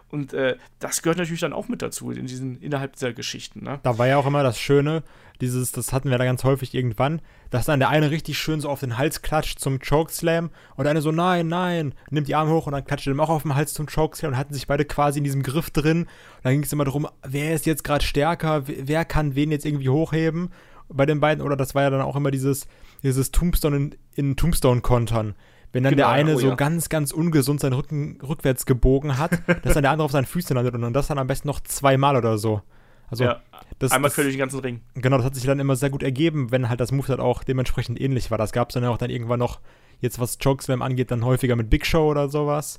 Und 0.10 0.34
äh, 0.34 0.58
das 0.80 1.02
gehört 1.02 1.18
natürlich 1.18 1.42
dann 1.42 1.54
auch 1.54 1.68
mit 1.68 1.82
dazu 1.82 2.12
in 2.12 2.28
diesen, 2.28 2.62
innerhalb 2.62 2.94
dieser 2.94 3.14
Geschichten, 3.14 3.64
ne? 3.64 3.80
Da 3.84 3.98
war 3.98 4.08
ja 4.08 4.18
auch 4.18 4.26
immer 4.26 4.44
das 4.44 4.60
Schöne, 4.60 5.04
dieses, 5.42 5.72
das 5.72 5.94
hatten 5.94 6.10
wir 6.10 6.18
da 6.18 6.26
ganz 6.26 6.44
häufig 6.44 6.74
irgendwann, 6.74 7.22
dass 7.50 7.66
dann 7.66 7.80
der 7.80 7.90
eine 7.90 8.12
richtig 8.12 8.38
schön 8.38 8.60
so 8.60 8.70
auf 8.70 8.80
den 8.80 8.98
Hals 8.98 9.22
klatscht 9.22 9.60
zum 9.60 9.80
Chokeslam 9.80 10.50
und 10.76 10.84
der 10.84 10.92
eine 10.92 11.02
so, 11.02 11.12
nein, 11.12 11.48
nein, 11.48 11.94
nimmt 12.10 12.28
die 12.28 12.36
Arme 12.36 12.52
hoch 12.52 12.68
und 12.68 12.74
dann 12.74 12.86
klatscht 12.86 13.08
er 13.08 13.14
ihm 13.14 13.20
auch 13.20 13.30
auf 13.30 13.44
den 13.44 13.56
Hals 13.56 13.74
zum 13.74 13.88
Chokeslam 13.88 14.34
und 14.34 14.38
hatten 14.38 14.54
sich 14.54 14.68
beide 14.68 14.86
quasi 14.86 15.20
in 15.20 15.24
diesem 15.24 15.44
Griff 15.44 15.70
drin. 15.70 16.02
Und 16.02 16.10
dann 16.44 16.54
ging 16.54 16.64
es 16.64 16.74
immer 16.74 16.86
darum, 16.86 17.08
wer 17.26 17.54
ist 17.54 17.66
jetzt 17.66 17.84
gerade 17.84 18.04
stärker, 18.04 18.64
wer 18.66 19.06
kann 19.06 19.36
wen 19.36 19.52
jetzt 19.52 19.66
irgendwie 19.66 19.90
hochheben 19.90 20.50
bei 20.90 21.06
den 21.06 21.20
beiden. 21.20 21.44
Oder 21.44 21.56
das 21.56 21.76
war 21.76 21.84
ja 21.84 21.90
dann 21.90 22.02
auch 22.02 22.16
immer 22.16 22.32
dieses, 22.32 22.68
dieses 23.04 23.32
Tombstone 23.32 23.76
in, 23.76 23.96
in 24.16 24.36
Tombstone-Kontern. 24.36 25.36
Wenn 25.74 25.84
dann 25.84 25.94
Genau, 25.94 26.08
der 26.08 26.10
eine 26.10 26.36
oh 26.36 26.40
so 26.40 26.48
ja. 26.50 26.56
ganz, 26.56 26.90
ganz 26.90 27.12
ungesund 27.12 27.60
seinen 27.60 27.74
Rücken 27.74 28.20
rückwärts 28.22 28.66
gebogen 28.66 29.18
hat, 29.18 29.32
dass 29.64 29.74
dann 29.74 29.84
der 29.84 29.92
andere 29.92 30.06
auf 30.06 30.12
seinen 30.12 30.26
Füßen 30.26 30.56
landet 30.56 30.76
und 30.76 30.94
das 30.94 31.08
dann 31.08 31.18
am 31.18 31.28
besten 31.28 31.48
noch 31.48 31.60
zweimal 31.60 32.16
oder 32.16 32.38
so. 32.38 32.62
Also, 33.10 33.24
ja. 33.24 33.42
Das, 33.80 33.92
Einmal 33.92 34.12
quer 34.12 34.24
durch 34.24 34.36
den 34.36 34.40
ganzen 34.40 34.60
Ring. 34.60 34.82
Genau, 34.96 35.18
das 35.18 35.26
hat 35.26 35.36
sich 35.36 35.46
dann 35.46 35.60
immer 35.60 35.76
sehr 35.76 35.90
gut 35.90 36.04
ergeben, 36.04 36.52
wenn 36.52 36.70
halt 36.70 36.80
das 36.80 36.92
Moveset 36.92 37.20
auch 37.20 37.44
dementsprechend 37.44 38.00
ähnlich 38.02 38.32
war. 38.32 38.38
Das 38.38 38.52
gab 38.52 38.70
es 38.70 38.74
dann 38.74 38.86
auch 38.86 38.98
dann 38.98 39.10
irgendwann 39.10 39.40
noch, 39.40 39.60
jetzt 40.00 40.20
was 40.20 40.38
Chokeslam 40.40 40.82
angeht, 40.82 41.12
dann 41.12 41.24
häufiger 41.26 41.56
mit 41.56 41.70
Big 41.70 41.86
Show 41.86 42.10
oder 42.10 42.30
sowas. 42.30 42.78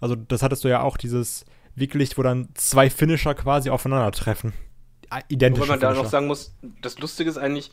Also 0.00 0.14
das 0.14 0.42
hattest 0.42 0.64
du 0.64 0.68
ja 0.68 0.82
auch, 0.82 0.96
dieses 0.96 1.44
wirklich, 1.74 2.16
wo 2.18 2.22
dann 2.22 2.48
zwei 2.54 2.90
Finisher 2.90 3.34
quasi 3.34 3.70
aufeinandertreffen. 3.70 4.52
Ah, 5.10 5.20
Identische 5.28 5.62
Wobei 5.62 5.72
man 5.72 5.80
da 5.80 5.88
Finisher. 5.88 6.02
noch 6.04 6.10
sagen 6.10 6.26
muss, 6.26 6.54
das 6.80 6.98
Lustige 6.98 7.30
ist 7.30 7.38
eigentlich, 7.38 7.70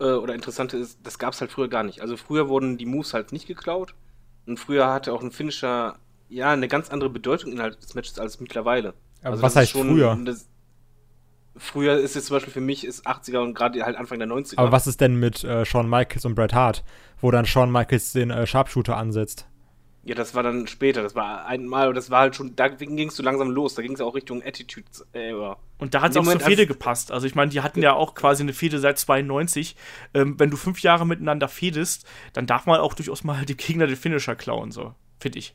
äh, 0.00 0.04
oder 0.12 0.34
Interessante 0.34 0.76
ist, 0.76 0.98
das 1.04 1.18
gab 1.18 1.32
es 1.34 1.40
halt 1.40 1.50
früher 1.52 1.68
gar 1.68 1.82
nicht. 1.84 2.00
Also 2.00 2.16
früher 2.16 2.48
wurden 2.48 2.78
die 2.78 2.86
Moves 2.86 3.14
halt 3.14 3.32
nicht 3.32 3.46
geklaut 3.46 3.94
und 4.46 4.58
früher 4.58 4.92
hatte 4.92 5.12
auch 5.12 5.22
ein 5.22 5.30
Finisher 5.30 5.96
ja 6.28 6.50
eine 6.50 6.68
ganz 6.68 6.90
andere 6.90 7.10
Bedeutung 7.10 7.52
innerhalb 7.52 7.80
des 7.80 7.94
Matches 7.94 8.18
als 8.18 8.40
mittlerweile. 8.40 8.94
Aber 9.22 9.32
Also 9.32 9.42
was 9.42 9.56
heißt 9.56 9.72
früher? 9.72 10.18
Das, 10.24 10.48
früher 11.58 11.98
ist 11.98 12.16
es 12.16 12.26
zum 12.26 12.36
Beispiel 12.36 12.52
für 12.52 12.60
mich 12.60 12.84
ist 12.84 13.06
80er 13.06 13.38
und 13.38 13.54
gerade 13.54 13.82
halt 13.82 13.96
Anfang 13.96 14.18
der 14.18 14.28
90er. 14.28 14.58
Aber 14.58 14.72
was 14.72 14.86
ist 14.86 15.00
denn 15.00 15.16
mit 15.16 15.44
äh, 15.44 15.64
Shawn 15.64 15.88
Michaels 15.88 16.24
und 16.24 16.34
Bret 16.34 16.54
Hart, 16.54 16.84
wo 17.20 17.30
dann 17.30 17.46
Shawn 17.46 17.70
Michaels 17.70 18.12
den 18.12 18.30
äh, 18.30 18.46
Sharpshooter 18.46 18.96
ansetzt? 18.96 19.46
Ja, 20.04 20.14
das 20.14 20.34
war 20.34 20.42
dann 20.42 20.66
später. 20.66 21.02
Das 21.02 21.14
war 21.14 21.44
einmal, 21.44 21.92
das 21.92 22.10
war 22.10 22.20
halt 22.20 22.36
schon, 22.36 22.56
da 22.56 22.68
ging 22.68 23.08
es 23.08 23.16
so 23.16 23.22
langsam 23.22 23.50
los. 23.50 23.74
Da 23.74 23.82
ging 23.82 23.92
es 23.92 24.00
auch 24.00 24.14
Richtung 24.14 24.42
Attitude. 24.42 24.86
Äh, 25.12 25.34
Und 25.78 25.92
da 25.92 26.00
hat 26.00 26.12
es 26.12 26.16
auch 26.16 26.22
dem 26.22 26.24
zur 26.24 26.34
Moment, 26.34 26.42
Fehde 26.42 26.66
gepasst. 26.66 27.12
Also 27.12 27.26
ich 27.26 27.34
meine, 27.34 27.50
die 27.50 27.60
hatten 27.60 27.82
ja 27.82 27.92
auch 27.92 28.14
quasi 28.14 28.42
eine 28.42 28.54
Fehde 28.54 28.78
seit 28.78 28.98
92. 28.98 29.76
Ähm, 30.14 30.40
wenn 30.40 30.48
du 30.50 30.56
fünf 30.56 30.80
Jahre 30.80 31.06
miteinander 31.06 31.46
fedest, 31.46 32.06
dann 32.32 32.46
darf 32.46 32.64
man 32.64 32.80
auch 32.80 32.94
durchaus 32.94 33.22
mal 33.22 33.44
dem 33.44 33.58
Gegner 33.58 33.86
den 33.86 33.96
Finisher 33.96 34.34
klauen, 34.34 34.70
so, 34.70 34.94
finde 35.20 35.40
ich. 35.40 35.54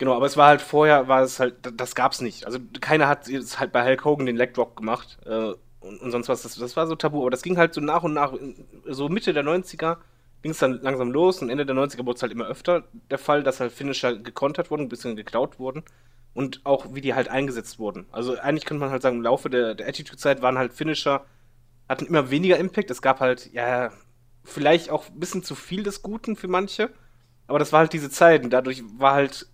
Genau, 0.00 0.14
aber 0.16 0.24
es 0.24 0.38
war 0.38 0.46
halt 0.46 0.62
vorher, 0.62 1.08
war 1.08 1.20
es 1.20 1.40
halt, 1.40 1.56
das 1.78 1.94
gab's 1.94 2.22
nicht. 2.22 2.46
Also 2.46 2.58
keiner 2.80 3.06
hat 3.06 3.28
jetzt 3.28 3.60
halt 3.60 3.70
bei 3.70 3.84
Hulk 3.84 4.02
Hogan 4.06 4.24
den 4.24 4.34
Leg 4.34 4.54
Drop 4.54 4.74
gemacht 4.74 5.18
äh, 5.26 5.52
und, 5.80 6.00
und, 6.00 6.10
sonst 6.10 6.30
was. 6.30 6.40
Das, 6.40 6.54
das 6.54 6.74
war 6.74 6.86
so 6.86 6.94
tabu, 6.96 7.20
aber 7.20 7.28
das 7.28 7.42
ging 7.42 7.58
halt 7.58 7.74
so 7.74 7.82
nach 7.82 8.02
und 8.02 8.14
nach. 8.14 8.32
So 8.86 9.10
Mitte 9.10 9.34
der 9.34 9.44
90er 9.44 9.98
ging 10.40 10.52
es 10.52 10.58
dann 10.58 10.80
langsam 10.80 11.10
los 11.10 11.42
und 11.42 11.50
Ende 11.50 11.66
der 11.66 11.76
90er 11.76 12.06
wurde 12.06 12.16
es 12.16 12.22
halt 12.22 12.32
immer 12.32 12.46
öfter 12.46 12.84
der 13.10 13.18
Fall, 13.18 13.42
dass 13.42 13.60
halt 13.60 13.72
Finisher 13.72 14.16
gekontert 14.16 14.70
wurden, 14.70 14.84
ein 14.84 14.88
bisschen 14.88 15.16
geklaut 15.16 15.58
wurden 15.58 15.82
und 16.32 16.62
auch 16.64 16.94
wie 16.94 17.02
die 17.02 17.12
halt 17.12 17.28
eingesetzt 17.28 17.78
wurden. 17.78 18.06
Also 18.10 18.38
eigentlich 18.38 18.64
könnte 18.64 18.80
man 18.80 18.90
halt 18.90 19.02
sagen, 19.02 19.18
im 19.18 19.22
Laufe 19.22 19.50
der, 19.50 19.74
der 19.74 19.86
Attitude-Zeit 19.86 20.40
waren 20.40 20.56
halt 20.56 20.72
Finisher, 20.72 21.26
hatten 21.90 22.06
immer 22.06 22.30
weniger 22.30 22.56
Impact. 22.56 22.90
Es 22.90 23.02
gab 23.02 23.20
halt, 23.20 23.52
ja, 23.52 23.90
vielleicht 24.44 24.88
auch 24.88 25.10
ein 25.10 25.20
bisschen 25.20 25.42
zu 25.42 25.54
viel 25.54 25.82
des 25.82 26.00
Guten 26.00 26.36
für 26.36 26.48
manche, 26.48 26.88
aber 27.46 27.58
das 27.58 27.70
war 27.74 27.80
halt 27.80 27.92
diese 27.92 28.08
Zeit 28.08 28.44
und 28.44 28.50
dadurch 28.50 28.82
war 28.96 29.12
halt 29.12 29.46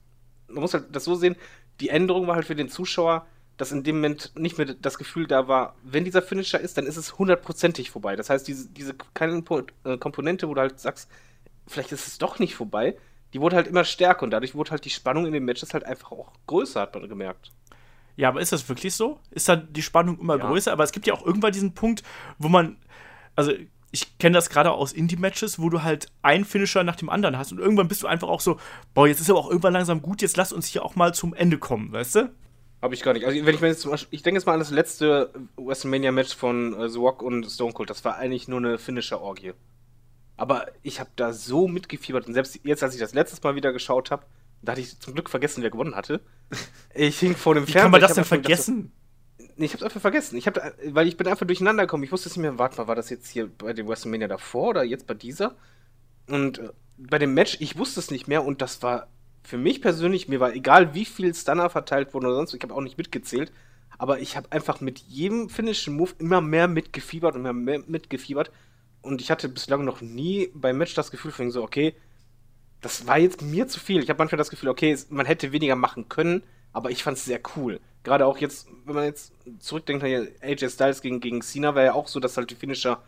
man 0.48 0.62
muss 0.62 0.74
halt 0.74 0.94
das 0.94 1.04
so 1.04 1.14
sehen, 1.14 1.36
die 1.80 1.88
Änderung 1.88 2.26
war 2.26 2.36
halt 2.36 2.46
für 2.46 2.54
den 2.54 2.68
Zuschauer, 2.68 3.26
dass 3.56 3.72
in 3.72 3.82
dem 3.82 3.96
Moment 3.96 4.32
nicht 4.36 4.58
mehr 4.58 4.66
das 4.66 4.98
Gefühl 4.98 5.26
da 5.26 5.48
war, 5.48 5.76
wenn 5.82 6.04
dieser 6.04 6.22
Finisher 6.22 6.60
ist, 6.60 6.76
dann 6.76 6.86
ist 6.86 6.96
es 6.96 7.18
hundertprozentig 7.18 7.90
vorbei. 7.90 8.16
Das 8.16 8.28
heißt, 8.28 8.46
diese, 8.46 8.68
diese 8.68 8.94
kleine 9.14 9.42
äh, 9.84 9.96
Komponente, 9.96 10.48
wo 10.48 10.54
du 10.54 10.60
halt 10.60 10.78
sagst, 10.78 11.10
vielleicht 11.66 11.92
ist 11.92 12.06
es 12.06 12.18
doch 12.18 12.38
nicht 12.38 12.54
vorbei, 12.54 12.96
die 13.32 13.40
wurde 13.40 13.56
halt 13.56 13.66
immer 13.66 13.84
stärker 13.84 14.22
und 14.22 14.30
dadurch 14.30 14.54
wurde 14.54 14.70
halt 14.70 14.84
die 14.84 14.90
Spannung 14.90 15.26
in 15.26 15.32
den 15.32 15.44
Matches 15.44 15.74
halt 15.74 15.84
einfach 15.84 16.12
auch 16.12 16.32
größer, 16.46 16.80
hat 16.80 16.94
man 16.94 17.08
gemerkt. 17.08 17.50
Ja, 18.16 18.28
aber 18.28 18.40
ist 18.40 18.52
das 18.52 18.68
wirklich 18.68 18.94
so? 18.94 19.20
Ist 19.30 19.48
dann 19.48 19.72
die 19.72 19.82
Spannung 19.82 20.18
immer 20.18 20.38
ja. 20.38 20.46
größer? 20.46 20.72
Aber 20.72 20.84
es 20.84 20.92
gibt 20.92 21.06
ja 21.06 21.14
auch 21.14 21.24
irgendwann 21.24 21.52
diesen 21.52 21.74
Punkt, 21.74 22.02
wo 22.38 22.48
man, 22.48 22.76
also 23.34 23.52
ich 23.96 24.18
kenne 24.18 24.34
das 24.34 24.50
gerade 24.50 24.72
aus 24.72 24.92
Indie-Matches, 24.92 25.58
wo 25.58 25.70
du 25.70 25.82
halt 25.82 26.08
einen 26.20 26.44
Finisher 26.44 26.84
nach 26.84 26.96
dem 26.96 27.08
anderen 27.08 27.38
hast 27.38 27.52
und 27.52 27.58
irgendwann 27.58 27.88
bist 27.88 28.02
du 28.02 28.06
einfach 28.06 28.28
auch 28.28 28.42
so, 28.42 28.58
boah, 28.92 29.08
jetzt 29.08 29.20
ist 29.20 29.30
aber 29.30 29.38
auch 29.38 29.48
irgendwann 29.48 29.72
langsam 29.72 30.02
gut, 30.02 30.20
jetzt 30.20 30.36
lass 30.36 30.52
uns 30.52 30.66
hier 30.66 30.84
auch 30.84 30.96
mal 30.96 31.14
zum 31.14 31.32
Ende 31.32 31.56
kommen, 31.56 31.92
weißt 31.92 32.16
du? 32.16 32.30
Habe 32.82 32.94
ich 32.94 33.02
gar 33.02 33.14
nicht. 33.14 33.24
Also 33.24 33.46
wenn 33.46 33.54
ich 33.54 33.60
mir 33.62 33.68
jetzt 33.68 33.80
zum 33.80 33.90
Beispiel, 33.90 34.14
ich 34.14 34.22
denke 34.22 34.38
jetzt 34.38 34.46
mal 34.46 34.52
an 34.52 34.58
das 34.58 34.70
letzte 34.70 35.32
WrestleMania-Match 35.56 36.36
von 36.36 36.78
äh, 36.78 36.88
The 36.90 36.98
Rock 36.98 37.22
und 37.22 37.46
Stone 37.46 37.72
Cold, 37.72 37.88
das 37.88 38.04
war 38.04 38.16
eigentlich 38.16 38.48
nur 38.48 38.58
eine 38.58 38.76
Finisher-Orgie. 38.76 39.54
Aber 40.36 40.66
ich 40.82 41.00
habe 41.00 41.10
da 41.16 41.32
so 41.32 41.66
mitgefiebert 41.66 42.26
und 42.26 42.34
selbst 42.34 42.60
jetzt, 42.64 42.82
als 42.82 42.92
ich 42.92 43.00
das 43.00 43.14
letztes 43.14 43.42
Mal 43.42 43.54
wieder 43.54 43.72
geschaut 43.72 44.10
habe, 44.10 44.26
da 44.60 44.72
hatte 44.72 44.82
ich 44.82 45.00
zum 45.00 45.14
Glück 45.14 45.30
vergessen, 45.30 45.62
wer 45.62 45.70
gewonnen 45.70 45.94
hatte. 45.94 46.20
Ich 46.94 47.18
hing 47.18 47.34
vor 47.34 47.54
dem 47.54 47.64
Fernseher. 47.64 47.80
Wie 47.80 47.82
kann 47.84 47.90
man 47.90 48.00
das 48.00 48.14
denn 48.14 48.24
vergessen? 48.24 48.92
Ich 49.56 49.72
hab's 49.72 49.82
einfach 49.82 50.00
vergessen. 50.00 50.36
Ich 50.36 50.46
hab, 50.46 50.60
weil 50.88 51.08
ich 51.08 51.16
bin 51.16 51.26
einfach 51.26 51.46
durcheinander 51.46 51.84
gekommen. 51.84 52.04
Ich 52.04 52.12
wusste 52.12 52.28
es 52.28 52.36
nicht 52.36 52.42
mehr, 52.42 52.58
warte 52.58 52.76
mal, 52.78 52.88
war 52.88 52.94
das 52.94 53.10
jetzt 53.10 53.28
hier 53.28 53.48
bei 53.48 53.72
dem 53.72 53.88
WrestleMania 53.88 54.28
davor 54.28 54.68
oder 54.68 54.84
jetzt 54.84 55.06
bei 55.06 55.14
dieser? 55.14 55.56
Und 56.28 56.58
äh, 56.58 56.70
bei 56.98 57.18
dem 57.18 57.34
Match, 57.34 57.56
ich 57.60 57.78
wusste 57.78 58.00
es 58.00 58.10
nicht 58.10 58.28
mehr 58.28 58.44
und 58.44 58.62
das 58.62 58.82
war 58.82 59.08
für 59.42 59.58
mich 59.58 59.80
persönlich, 59.80 60.28
mir 60.28 60.40
war 60.40 60.54
egal, 60.54 60.94
wie 60.94 61.04
viel 61.04 61.32
Stunner 61.34 61.70
verteilt 61.70 62.12
wurden 62.12 62.26
oder 62.26 62.36
sonst, 62.36 62.54
ich 62.54 62.62
habe 62.62 62.74
auch 62.74 62.80
nicht 62.80 62.98
mitgezählt, 62.98 63.52
aber 63.96 64.18
ich 64.18 64.36
habe 64.36 64.50
einfach 64.50 64.80
mit 64.80 64.98
jedem 64.98 65.48
Finishing 65.48 65.96
Move 65.96 66.12
immer 66.18 66.40
mehr 66.40 66.66
mitgefiebert 66.68 67.36
und 67.36 67.42
mehr, 67.42 67.52
mehr 67.52 67.80
mitgefiebert 67.86 68.50
und 69.02 69.20
ich 69.20 69.30
hatte 69.30 69.48
bislang 69.48 69.84
noch 69.84 70.00
nie 70.00 70.50
beim 70.52 70.78
Match 70.78 70.94
das 70.94 71.12
Gefühl 71.12 71.30
von 71.30 71.50
so, 71.50 71.62
okay, 71.62 71.94
das 72.80 73.06
war 73.06 73.18
jetzt 73.18 73.40
mir 73.40 73.68
zu 73.68 73.80
viel. 73.80 74.02
Ich 74.02 74.10
habe 74.10 74.18
manchmal 74.18 74.38
das 74.38 74.50
Gefühl, 74.50 74.68
okay, 74.68 74.96
man 75.08 75.26
hätte 75.26 75.52
weniger 75.52 75.76
machen 75.76 76.08
können, 76.08 76.42
aber 76.76 76.90
ich 76.90 77.02
fand 77.02 77.16
es 77.16 77.24
sehr 77.24 77.40
cool 77.56 77.80
gerade 78.06 78.24
auch 78.24 78.38
jetzt, 78.38 78.68
wenn 78.84 78.94
man 78.94 79.04
jetzt 79.04 79.32
zurückdenkt, 79.58 80.04
AJ 80.04 80.70
Styles 80.70 81.02
gegen, 81.02 81.18
gegen 81.18 81.42
Cena 81.42 81.74
war 81.74 81.82
ja 81.82 81.94
auch 81.94 82.06
so, 82.06 82.20
dass 82.20 82.36
halt 82.36 82.50
die 82.50 82.54
Finisher 82.54 83.02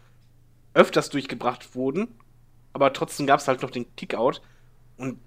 öfters 0.75 1.09
durchgebracht 1.09 1.77
wurden, 1.77 2.09
aber 2.73 2.93
trotzdem 2.93 3.27
gab 3.27 3.39
es 3.39 3.47
halt 3.47 3.63
noch 3.63 3.71
den 3.71 3.87
Kickout 3.95 4.43
und 4.97 5.21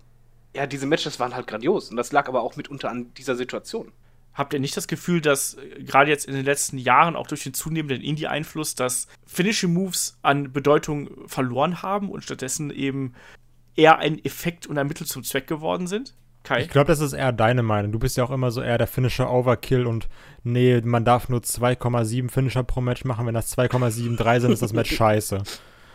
ja, 0.54 0.68
diese 0.68 0.86
Matches 0.86 1.22
waren 1.22 1.34
halt 1.34 1.48
grandios 1.48 1.90
und 1.90 1.96
das 1.96 2.12
lag 2.12 2.28
aber 2.28 2.42
auch 2.42 2.58
mitunter 2.58 2.90
an 2.90 3.14
dieser 3.14 3.38
Situation. 3.38 3.94
Habt 4.34 4.54
ihr 4.54 4.60
nicht 4.60 4.76
das 4.76 4.88
Gefühl, 4.88 5.22
dass 5.22 5.54
äh, 5.54 5.84
gerade 5.84 6.10
jetzt 6.10 6.26
in 6.26 6.34
den 6.34 6.46
letzten 6.46 6.78
Jahren, 6.78 7.16
auch 7.16 7.28
durch 7.28 7.44
den 7.44 7.54
zunehmenden 7.54 8.02
Indie-Einfluss, 8.02 8.76
dass 8.76 9.08
Finishing 9.26 9.74
Moves 9.74 10.18
an 10.22 10.52
Bedeutung 10.52 11.28
verloren 11.28 11.82
haben 11.82 12.10
und 12.10 12.24
stattdessen 12.26 12.72
eben 12.72 13.14
eher 13.76 14.00
ein 14.00 14.24
Effekt 14.24 14.68
und 14.68 14.78
ein 14.78 14.88
Mittel 14.88 15.08
zum 15.08 15.24
Zweck 15.24 15.48
geworden 15.48 15.88
sind? 15.88 16.14
Kai? 16.44 16.62
Ich 16.62 16.70
glaube, 16.70 16.88
das 16.88 17.00
ist 17.00 17.14
eher 17.14 17.32
deine 17.32 17.64
Meinung. 17.64 17.92
Du 17.92 18.00
bist 18.00 18.18
ja 18.18 18.24
auch 18.24 18.32
immer 18.32 18.52
so 18.52 18.62
eher 18.62 18.78
der 18.78 18.88
Finisher 18.88 19.32
Overkill 19.32 19.86
und 19.86 20.10
nee, 20.44 20.82
man 20.84 21.06
darf 21.06 21.30
nur 21.30 21.40
2,7 21.40 22.30
Finisher 22.30 22.64
pro 22.64 22.82
Match 22.82 23.06
machen. 23.06 23.28
Wenn 23.28 23.34
das 23.34 23.56
2,73 23.58 24.40
sind, 24.40 24.52
ist 24.52 24.62
das 24.62 24.74
Match 24.74 24.92
scheiße. 24.96 25.44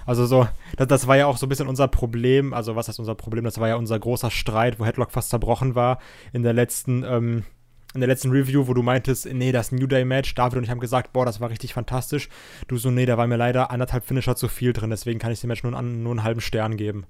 Also 0.06 0.24
so, 0.24 0.48
das, 0.76 0.86
das, 0.86 1.06
war 1.08 1.16
ja 1.16 1.26
auch 1.26 1.36
so 1.36 1.46
ein 1.46 1.48
bisschen 1.48 1.66
unser 1.66 1.88
Problem. 1.88 2.54
Also 2.54 2.76
was 2.76 2.86
heißt 2.86 3.00
unser 3.00 3.16
Problem? 3.16 3.44
Das 3.44 3.58
war 3.58 3.68
ja 3.68 3.74
unser 3.74 3.98
großer 3.98 4.30
Streit, 4.30 4.78
wo 4.78 4.86
Headlock 4.86 5.10
fast 5.10 5.30
zerbrochen 5.30 5.74
war 5.74 5.98
in 6.32 6.44
der 6.44 6.52
letzten, 6.52 7.02
ähm, 7.02 7.42
in 7.92 8.00
der 8.00 8.08
letzten 8.08 8.30
Review, 8.30 8.68
wo 8.68 8.74
du 8.74 8.82
meintest, 8.82 9.26
nee, 9.32 9.50
das 9.50 9.72
New 9.72 9.88
Day 9.88 10.04
Match, 10.04 10.34
David 10.36 10.58
und 10.58 10.64
ich 10.64 10.70
haben 10.70 10.80
gesagt, 10.80 11.12
boah, 11.12 11.26
das 11.26 11.40
war 11.40 11.50
richtig 11.50 11.74
fantastisch. 11.74 12.28
Du 12.68 12.76
so, 12.76 12.90
nee, 12.92 13.06
da 13.06 13.18
war 13.18 13.26
mir 13.26 13.36
leider 13.36 13.72
anderthalb 13.72 14.04
Finisher 14.04 14.36
zu 14.36 14.46
viel 14.46 14.72
drin, 14.72 14.90
deswegen 14.90 15.18
kann 15.18 15.32
ich 15.32 15.40
dem 15.40 15.48
Match 15.48 15.64
nur, 15.64 15.76
einen, 15.76 16.04
nur 16.04 16.12
einen 16.12 16.22
halben 16.22 16.40
Stern 16.40 16.76
geben. 16.76 17.06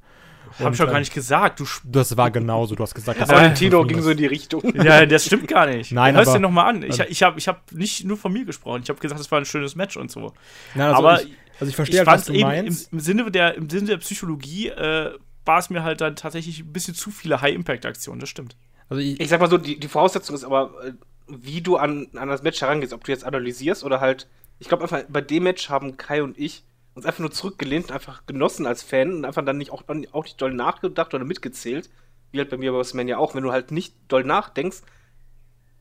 Hab 0.58 0.72
ich 0.72 0.78
doch 0.78 0.86
gar 0.86 0.98
nicht 0.98 1.12
gesagt. 1.12 1.60
Du 1.60 1.66
das 1.84 2.16
war 2.16 2.30
genauso. 2.30 2.74
Du 2.74 2.82
hast 2.82 2.94
gesagt, 2.94 3.20
das 3.20 3.28
Valentino 3.28 3.84
ging 3.84 4.00
so 4.02 4.10
in 4.10 4.16
die 4.16 4.26
Richtung. 4.26 4.62
Ja, 4.86 5.04
das 5.06 5.26
stimmt 5.26 5.48
gar 5.48 5.66
nicht. 5.66 5.92
Nein, 5.92 6.14
Hörst 6.14 6.34
dir 6.34 6.38
nochmal 6.38 6.68
an. 6.74 6.82
Ich, 6.82 7.00
ich 7.00 7.22
habe 7.22 7.38
ich 7.38 7.48
hab 7.48 7.72
nicht 7.72 8.04
nur 8.04 8.16
von 8.16 8.32
mir 8.32 8.44
gesprochen. 8.44 8.82
Ich 8.82 8.88
habe 8.88 9.00
gesagt, 9.00 9.20
es 9.20 9.30
war 9.30 9.38
ein 9.38 9.44
schönes 9.44 9.74
Match 9.74 9.96
und 9.96 10.10
so. 10.10 10.32
Nein, 10.74 10.88
also 10.88 10.98
aber 10.98 11.22
ich, 11.22 11.32
also 11.58 11.70
ich 11.70 11.76
verstehe, 11.76 12.02
ich 12.02 12.08
halt, 12.08 12.20
was 12.20 12.26
du 12.26 12.38
meinst. 12.38 12.92
Im, 12.92 12.98
im, 12.98 13.00
Sinne 13.00 13.30
der, 13.30 13.54
Im 13.54 13.68
Sinne 13.68 13.86
der 13.86 13.96
Psychologie 13.98 14.68
äh, 14.68 15.12
war 15.44 15.58
es 15.58 15.70
mir 15.70 15.82
halt 15.82 16.00
dann 16.00 16.16
tatsächlich 16.16 16.60
ein 16.60 16.72
bisschen 16.72 16.94
zu 16.94 17.10
viele 17.10 17.40
High-Impact-Aktionen. 17.40 18.20
Das 18.20 18.28
stimmt. 18.28 18.56
Also 18.88 19.02
ich, 19.02 19.20
ich, 19.20 19.28
sag 19.28 19.40
mal 19.40 19.50
so, 19.50 19.58
die, 19.58 19.78
die 19.80 19.88
Voraussetzung 19.88 20.36
ist 20.36 20.44
aber, 20.44 20.72
äh, 20.84 20.92
wie 21.28 21.60
du 21.60 21.76
an, 21.76 22.08
an 22.14 22.28
das 22.28 22.42
Match 22.42 22.60
herangehst. 22.60 22.92
Ob 22.92 23.04
du 23.04 23.12
jetzt 23.12 23.24
analysierst 23.24 23.84
oder 23.84 24.00
halt. 24.00 24.28
Ich 24.58 24.68
glaube 24.68 24.84
einfach, 24.84 25.02
bei 25.08 25.20
dem 25.20 25.42
Match 25.42 25.68
haben 25.68 25.96
Kai 25.96 26.22
und 26.22 26.38
ich 26.38 26.64
uns 26.96 27.04
einfach 27.04 27.20
nur 27.20 27.30
zurückgelehnt, 27.30 27.92
einfach 27.92 28.24
genossen 28.26 28.66
als 28.66 28.82
Fan 28.82 29.12
und 29.12 29.24
einfach 29.24 29.44
dann 29.44 29.58
nicht 29.58 29.70
auch, 29.70 29.84
auch 30.12 30.24
nicht 30.24 30.40
doll 30.40 30.52
nachgedacht 30.52 31.12
oder 31.12 31.24
mitgezählt. 31.24 31.90
Wie 32.32 32.38
halt 32.38 32.50
bei 32.50 32.56
mir 32.56 32.72
bei 32.72 32.78
WrestleMania 32.78 33.18
auch. 33.18 33.34
Wenn 33.34 33.44
du 33.44 33.52
halt 33.52 33.70
nicht 33.70 33.94
doll 34.08 34.24
nachdenkst, 34.24 34.78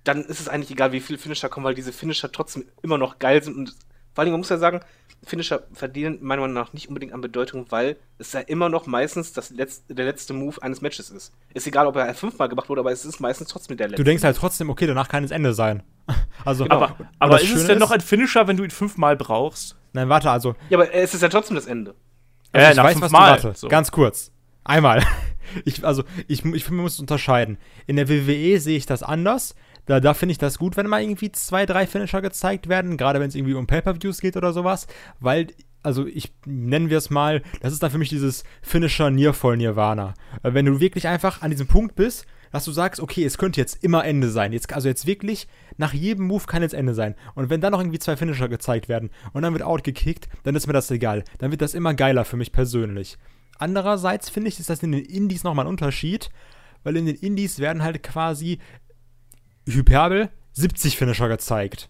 dann 0.04 0.24
ist 0.24 0.42
es 0.42 0.50
eigentlich 0.50 0.72
egal, 0.72 0.92
wie 0.92 1.00
viele 1.00 1.18
Finisher 1.18 1.50
kommen, 1.50 1.66
weil 1.66 1.74
diese 1.74 1.94
Finisher 1.94 2.32
trotzdem 2.32 2.66
immer 2.84 2.98
noch 2.98 3.18
geil 3.18 3.42
sind. 3.42 3.56
Und 3.56 3.76
vor 4.14 4.24
allem, 4.24 4.32
man 4.32 4.42
muss 4.42 4.50
ja 4.50 4.58
sagen, 4.58 4.82
Finisher 5.24 5.64
verdienen 5.72 6.20
meiner 6.22 6.42
Meinung 6.42 6.54
nach 6.54 6.74
nicht 6.74 6.90
unbedingt 6.90 7.14
an 7.14 7.22
Bedeutung, 7.22 7.66
weil 7.70 7.96
es 8.20 8.34
ja 8.34 8.42
immer 8.42 8.70
noch 8.70 8.86
meistens 8.86 9.32
das 9.34 9.50
letzte, 9.50 9.96
der 9.96 10.06
letzte 10.06 10.34
Move 10.34 10.62
eines 10.62 10.82
Matches 10.82 11.10
ist. 11.10 11.34
Ist 11.54 11.66
egal, 11.66 11.88
ob 11.88 11.96
er 11.96 12.14
fünfmal 12.14 12.50
gemacht 12.50 12.70
wurde, 12.70 12.82
aber 12.82 12.92
es 12.92 13.06
ist 13.06 13.20
meistens 13.22 13.48
trotzdem 13.48 13.78
der 13.78 13.88
letzte. 13.88 14.04
Du 14.04 14.06
denkst 14.06 14.24
halt 14.24 14.38
trotzdem, 14.38 14.70
okay, 14.70 14.86
danach 14.86 15.08
kann 15.08 15.24
es 15.24 15.32
Ende 15.32 15.54
sein. 15.54 15.84
Also, 16.44 16.66
genau. 16.66 16.76
aber, 16.76 16.96
aber 17.18 17.42
ist 17.42 17.56
es 17.56 17.66
denn 17.66 17.80
noch 17.80 17.90
ein 17.90 18.02
Finisher, 18.02 18.48
wenn 18.48 18.56
du 18.56 18.64
ihn 18.64 18.70
fünfmal 18.70 19.16
brauchst? 19.16 19.76
Nein, 19.96 20.10
warte, 20.10 20.30
also. 20.30 20.56
Ja, 20.70 20.78
aber 20.78 20.94
es 20.94 21.14
ist 21.14 21.22
ja 21.22 21.30
trotzdem 21.30 21.56
das 21.56 21.68
Ende. 21.68 21.96
Also 22.52 22.68
äh, 22.68 22.72
ich 22.72 22.78
weiß, 22.78 23.02
was 23.02 23.12
du 23.12 23.18
warte. 23.18 23.54
So. 23.56 23.68
Ganz 23.70 23.92
kurz. 23.92 24.32
Einmal. 24.64 25.04
Ich, 25.64 25.86
also, 25.86 26.04
ich, 26.28 26.44
ich 26.44 26.64
finde, 26.64 26.78
man 26.78 26.84
muss 26.86 27.00
unterscheiden. 27.00 27.60
In 27.86 27.98
der 27.98 28.10
WWE 28.10 28.60
sehe 28.60 28.78
ich 28.78 28.88
das 28.88 29.04
anders. 29.04 29.54
Da, 29.86 30.00
da 30.00 30.16
finde 30.16 30.32
ich 30.32 30.40
das 30.40 30.58
gut, 30.58 30.76
wenn 30.76 30.88
mal 30.88 31.04
irgendwie 31.04 31.32
zwei, 31.32 31.68
drei 31.68 31.86
Finisher 31.86 32.24
gezeigt 32.24 32.68
werden, 32.68 32.98
gerade 32.98 33.20
wenn 33.20 33.30
es 33.30 33.36
irgendwie 33.36 33.54
um 33.54 33.68
Pay-Per-Views 33.68 34.22
geht 34.22 34.36
oder 34.38 34.54
sowas, 34.54 34.88
weil, 35.20 35.48
also 35.84 36.08
ich 36.08 36.34
nennen 36.48 36.90
wir 36.90 36.98
es 36.98 37.12
mal, 37.12 37.44
das 37.62 37.74
ist 37.74 37.84
dann 37.84 37.92
für 37.92 38.00
mich 38.00 38.10
dieses 38.10 38.44
Finisher 38.64 39.12
Nearfall 39.12 39.56
Nirvana. 39.56 40.16
Äh, 40.42 40.56
wenn 40.56 40.66
du 40.66 40.80
wirklich 40.80 41.08
einfach 41.08 41.44
an 41.44 41.52
diesem 41.52 41.68
Punkt 41.68 41.96
bist, 41.96 42.26
dass 42.56 42.64
du 42.64 42.72
sagst, 42.72 43.02
okay, 43.02 43.26
es 43.26 43.38
könnte 43.38 43.60
jetzt 43.60 43.84
immer 43.84 44.06
Ende 44.06 44.30
sein. 44.30 44.54
Jetzt, 44.54 44.72
also 44.72 44.88
jetzt 44.88 45.06
wirklich, 45.06 45.50
nach 45.76 45.92
jedem 45.92 46.26
Move 46.26 46.46
kann 46.46 46.62
jetzt 46.62 46.74
Ende 46.74 46.94
sein. 46.94 47.16
Und 47.34 47.50
wenn 47.50 47.60
dann 47.60 47.74
noch 47.74 47.82
irgendwie 47.82 48.00
zwei 48.00 48.16
Finisher 48.16 48.48
gezeigt 48.48 48.88
werden 48.88 49.10
und 49.34 49.42
dann 49.42 49.52
wird 49.52 49.62
outgekickt, 49.62 50.30
dann 50.44 50.56
ist 50.56 50.66
mir 50.66 50.72
das 50.72 50.90
egal. 50.90 51.26
Dann 51.40 51.52
wird 51.52 51.62
das 51.62 51.74
immer 51.74 51.94
geiler 51.94 52.24
für 52.24 52.38
mich 52.38 52.54
persönlich. 52.54 53.18
Andererseits 53.60 54.30
finde 54.30 54.48
ich, 54.48 54.58
ist 54.58 54.70
das 54.70 54.82
in 54.84 54.94
den 54.94 55.04
Indies 55.04 55.44
nochmal 55.44 55.66
ein 55.66 55.70
Unterschied, 55.70 56.30
weil 56.84 56.96
in 56.96 57.06
den 57.06 57.18
Indies 57.18 57.60
werden 57.60 57.84
halt 57.84 58.02
quasi 58.04 58.60
Hyperbel 59.68 60.30
70 60.54 60.96
Finisher 60.96 61.28
gezeigt. 61.28 61.90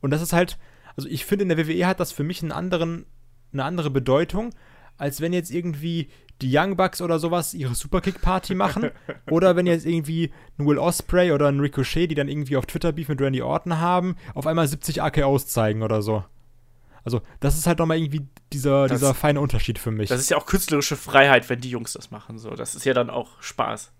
Und 0.00 0.12
das 0.12 0.22
ist 0.22 0.32
halt, 0.32 0.56
also 0.96 1.10
ich 1.10 1.26
finde, 1.26 1.42
in 1.42 1.50
der 1.50 1.58
WWE 1.58 1.86
hat 1.86 2.00
das 2.00 2.12
für 2.12 2.24
mich 2.24 2.40
einen 2.40 2.52
anderen, 2.52 3.04
eine 3.52 3.64
andere 3.64 3.90
Bedeutung, 3.90 4.54
als 4.98 5.20
wenn 5.20 5.32
jetzt 5.32 5.50
irgendwie 5.50 6.08
die 6.42 6.54
Young 6.54 6.76
Bucks 6.76 7.00
oder 7.00 7.18
sowas 7.18 7.54
ihre 7.54 7.74
Superkick-Party 7.74 8.54
machen. 8.54 8.90
oder 9.30 9.56
wenn 9.56 9.66
jetzt 9.66 9.86
irgendwie 9.86 10.32
ein 10.58 10.66
Will 10.66 10.78
Osprey 10.78 11.32
oder 11.32 11.48
ein 11.48 11.60
Ricochet, 11.60 12.10
die 12.10 12.14
dann 12.14 12.28
irgendwie 12.28 12.56
auf 12.56 12.66
Twitter 12.66 12.92
Beef 12.92 13.08
mit 13.08 13.20
Randy 13.20 13.42
Orton 13.42 13.78
haben, 13.78 14.16
auf 14.34 14.46
einmal 14.46 14.68
70 14.68 15.02
AKOs 15.02 15.46
zeigen 15.46 15.82
oder 15.82 16.02
so. 16.02 16.24
Also, 17.04 17.22
das 17.38 17.56
ist 17.56 17.66
halt 17.66 17.78
nochmal 17.78 17.98
irgendwie 17.98 18.26
dieser, 18.52 18.88
das, 18.88 18.98
dieser 18.98 19.14
feine 19.14 19.40
Unterschied 19.40 19.78
für 19.78 19.92
mich. 19.92 20.08
Das 20.08 20.20
ist 20.20 20.28
ja 20.28 20.36
auch 20.36 20.46
künstlerische 20.46 20.96
Freiheit, 20.96 21.48
wenn 21.48 21.60
die 21.60 21.70
Jungs 21.70 21.92
das 21.92 22.10
machen. 22.10 22.38
So. 22.38 22.50
Das 22.50 22.74
ist 22.74 22.84
ja 22.84 22.94
dann 22.94 23.10
auch 23.10 23.40
Spaß. 23.40 23.92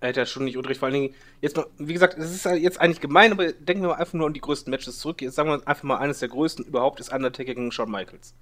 Er 0.00 0.08
hätte 0.08 0.20
ja 0.20 0.26
schon 0.26 0.44
nicht 0.44 0.56
unrecht. 0.56 0.78
Vor 0.78 0.86
allen 0.86 0.94
Dingen, 0.94 1.14
jetzt 1.40 1.56
mal, 1.56 1.66
wie 1.78 1.92
gesagt, 1.92 2.16
es 2.16 2.30
ist 2.30 2.44
jetzt 2.44 2.80
eigentlich 2.80 3.00
gemein, 3.00 3.32
aber 3.32 3.52
denken 3.52 3.82
wir 3.82 3.88
mal 3.88 3.96
einfach 3.96 4.14
nur 4.14 4.28
an 4.28 4.34
die 4.34 4.40
größten 4.40 4.70
Matches 4.70 4.98
zurück. 4.98 5.20
Jetzt 5.20 5.34
sagen 5.34 5.48
wir 5.48 5.66
einfach 5.66 5.82
mal, 5.82 5.96
eines 5.96 6.20
der 6.20 6.28
größten 6.28 6.64
überhaupt 6.64 7.00
ist 7.00 7.12
Undertaker 7.12 7.54
gegen 7.54 7.72
Shawn 7.72 7.90
Michaels. 7.90 8.34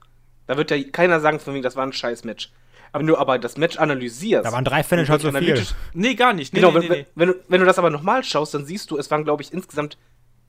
Da 0.47 0.57
wird 0.57 0.71
ja 0.71 0.83
keiner 0.91 1.21
sagen 1.21 1.41
von 1.41 1.53
mir, 1.53 1.63
das 1.63 1.77
war 1.77 1.87
ein 1.87 1.93
scheiß 1.93 2.25
Match. 2.25 2.51
Wenn 2.93 3.07
du 3.07 3.17
aber 3.17 3.39
das 3.39 3.57
Match 3.57 3.79
analysierst. 3.79 4.45
Da 4.45 4.53
waren 4.53 4.65
drei 4.65 4.83
Finisher 4.83 5.19
zu 5.19 5.33
viel. 5.33 5.65
Nee, 5.95 6.15
gar 6.15 6.35
nicht. 6.35 6.53
Nee, 6.53 6.61
Genau, 6.61 6.73
nee, 6.73 6.89
wenn, 6.89 6.99
nee. 6.99 7.07
Wenn, 7.15 7.29
du, 7.29 7.35
wenn 7.49 7.61
du 7.61 7.67
das 7.67 7.79
aber 7.79 7.89
nochmal 7.89 8.23
schaust, 8.23 8.53
dann 8.53 8.67
siehst 8.67 8.91
du, 8.91 8.99
es 8.99 9.11
waren, 9.11 9.25
glaube 9.25 9.43
ich, 9.43 9.53
insgesamt 9.53 9.97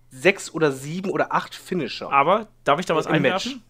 sechs 0.10 0.54
oder 0.54 0.72
sieben 0.72 1.10
oder 1.10 1.34
acht 1.34 1.56
Finisher. 1.56 2.12
Aber 2.12 2.48
darf 2.66 2.80
ich 2.80 2.86
da 2.86 2.96
was 2.96 3.08
einwerfen? 3.08 3.54
Match. 3.54 3.62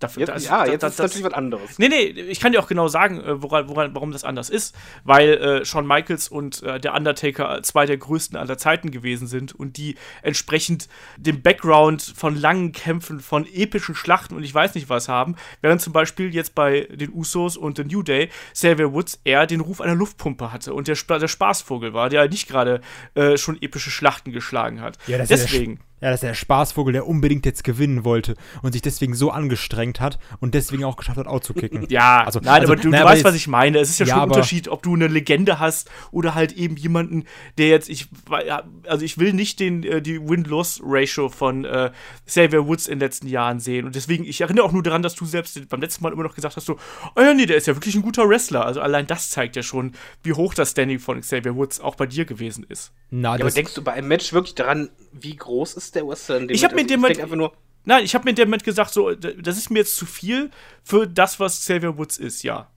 Dafür, 0.00 0.20
Jetzt, 0.20 0.28
das- 0.28 0.44
ja, 0.44 0.58
das- 0.60 0.68
jetzt 0.70 0.82
das- 0.84 0.92
ist 0.92 0.98
natürlich 1.00 1.24
was 1.24 1.32
anderes. 1.34 1.78
Nee, 1.78 1.88
nee, 1.88 2.04
ich 2.04 2.38
kann 2.38 2.52
dir 2.52 2.60
auch 2.60 2.68
genau 2.68 2.86
sagen, 2.88 3.20
äh, 3.20 3.42
woran, 3.42 3.68
woran, 3.68 3.94
warum 3.94 4.12
das 4.12 4.22
anders 4.22 4.48
ist. 4.48 4.74
Weil 5.02 5.28
äh, 5.34 5.64
Shawn 5.64 5.86
Michaels 5.88 6.28
und 6.28 6.62
äh, 6.62 6.78
der 6.78 6.94
Undertaker 6.94 7.60
zwei 7.64 7.84
der 7.86 7.96
größten 7.96 8.36
aller 8.38 8.58
Zeiten 8.58 8.90
gewesen 8.92 9.26
sind 9.26 9.54
und 9.54 9.76
die 9.76 9.96
entsprechend 10.22 10.88
den 11.16 11.42
Background 11.42 12.00
von 12.16 12.36
langen 12.36 12.70
Kämpfen, 12.72 13.18
von 13.20 13.44
epischen 13.46 13.94
Schlachten 13.96 14.36
und 14.36 14.44
ich 14.44 14.54
weiß 14.54 14.74
nicht 14.76 14.88
was 14.88 15.08
haben. 15.08 15.34
Während 15.62 15.80
zum 15.80 15.92
Beispiel 15.92 16.32
jetzt 16.32 16.54
bei 16.54 16.82
den 16.92 17.12
Usos 17.12 17.56
und 17.56 17.76
The 17.78 17.84
New 17.84 18.02
Day 18.04 18.28
Xavier 18.52 18.92
Woods 18.92 19.20
eher 19.24 19.46
den 19.46 19.60
Ruf 19.60 19.80
einer 19.80 19.94
Luftpumpe 19.96 20.52
hatte 20.52 20.74
und 20.74 20.86
der, 20.86 20.96
der 21.18 21.28
Spaßvogel 21.28 21.92
war, 21.92 22.08
der 22.08 22.28
nicht 22.28 22.48
gerade 22.48 22.80
äh, 23.14 23.36
schon 23.36 23.60
epische 23.60 23.90
Schlachten 23.90 24.30
geschlagen 24.32 24.80
hat. 24.80 24.96
Ja, 25.08 25.18
das 25.18 25.30
ist 25.30 25.40
ja 25.40 25.46
Deswegen. 25.46 25.80
Ja, 26.00 26.10
das 26.10 26.16
ist 26.22 26.22
der 26.28 26.34
Spaßvogel, 26.34 26.92
der 26.92 27.06
unbedingt 27.06 27.44
jetzt 27.46 27.64
gewinnen 27.64 28.04
wollte 28.04 28.36
und 28.62 28.72
sich 28.72 28.82
deswegen 28.82 29.14
so 29.14 29.30
angestrengt 29.30 30.00
hat 30.00 30.18
und 30.40 30.54
deswegen 30.54 30.84
auch 30.84 30.96
geschafft 30.96 31.18
hat, 31.18 31.26
out 31.26 31.44
zu 31.44 31.54
kicken. 31.54 31.86
Ja, 31.90 32.22
Also- 32.24 32.40
nein, 32.40 32.60
also, 32.60 32.72
aber 32.72 32.80
du, 32.82 32.88
na, 32.90 32.98
du 32.98 33.02
aber 33.02 33.10
weißt, 33.10 33.18
jetzt- 33.18 33.24
was 33.26 33.34
ich 33.34 33.48
meine. 33.48 33.78
Es 33.78 33.90
ist 33.90 33.98
ja, 34.00 34.06
Ja, 34.06 34.14
schon 34.14 34.22
ein 34.22 34.28
Unterschied, 34.30 34.68
ob 34.68 34.82
du 34.82 34.94
eine 34.94 35.08
Legende 35.08 35.58
hast 35.58 35.90
oder 36.10 36.34
halt 36.34 36.52
eben 36.52 36.76
jemanden, 36.76 37.24
der 37.56 37.68
jetzt, 37.68 37.88
ich, 37.88 38.08
also 38.86 39.04
ich 39.04 39.18
will 39.18 39.32
nicht 39.32 39.60
den, 39.60 39.82
äh, 39.82 40.00
die 40.02 40.20
Win-Loss-Ratio 40.20 41.28
von 41.28 41.64
äh, 41.64 41.90
Xavier 42.26 42.66
Woods 42.66 42.86
in 42.86 42.98
den 42.98 43.06
letzten 43.06 43.28
Jahren 43.28 43.60
sehen. 43.60 43.86
Und 43.86 43.94
deswegen, 43.94 44.24
ich 44.24 44.40
erinnere 44.40 44.64
auch 44.64 44.72
nur 44.72 44.82
daran, 44.82 45.02
dass 45.02 45.14
du 45.14 45.24
selbst 45.24 45.68
beim 45.68 45.80
letzten 45.80 46.02
Mal 46.04 46.12
immer 46.12 46.22
noch 46.22 46.34
gesagt 46.34 46.56
hast, 46.56 46.66
so, 46.66 46.76
oh 47.16 47.20
ja, 47.20 47.34
nee, 47.34 47.46
der 47.46 47.56
ist 47.56 47.66
ja 47.66 47.74
wirklich 47.74 47.94
ein 47.94 48.02
guter 48.02 48.28
Wrestler. 48.28 48.64
Also 48.64 48.80
allein 48.80 49.06
das 49.06 49.30
zeigt 49.30 49.56
ja 49.56 49.62
schon, 49.62 49.92
wie 50.22 50.32
hoch 50.32 50.54
das 50.54 50.70
Standing 50.72 50.98
von 50.98 51.20
Xavier 51.20 51.56
Woods 51.56 51.80
auch 51.80 51.94
bei 51.94 52.06
dir 52.06 52.24
gewesen 52.24 52.64
ist. 52.68 52.92
Na, 53.10 53.36
Ja, 53.36 53.40
aber 53.44 53.50
denkst 53.50 53.74
du 53.74 53.82
bei 53.82 53.92
einem 53.92 54.08
Match 54.08 54.32
wirklich 54.32 54.54
daran, 54.54 54.90
wie 55.12 55.34
groß 55.36 55.74
ist 55.74 55.87
der 55.94 56.06
Wrestler 56.06 56.38
in 56.38 56.48
dem 56.48 56.54
Ich 56.54 56.64
hab 56.64 56.72
Match? 56.72 56.82
mir 56.82 56.86
den 56.88 56.94
ich 56.96 57.00
mal- 57.02 57.08
denk 57.08 57.20
einfach 57.22 57.36
nur, 57.36 57.52
Nein, 57.84 58.04
ich 58.04 58.14
habe 58.14 58.24
mir 58.24 58.30
in 58.30 58.36
dem 58.36 58.48
Moment 58.48 58.64
gesagt, 58.64 58.92
so, 58.92 59.14
das 59.14 59.56
ist 59.56 59.70
mir 59.70 59.78
jetzt 59.78 59.96
zu 59.96 60.04
viel 60.04 60.50
für 60.82 61.06
das, 61.06 61.40
was 61.40 61.58
Xavier 61.60 61.96
Woods 61.96 62.18
ist, 62.18 62.42
ja. 62.42 62.68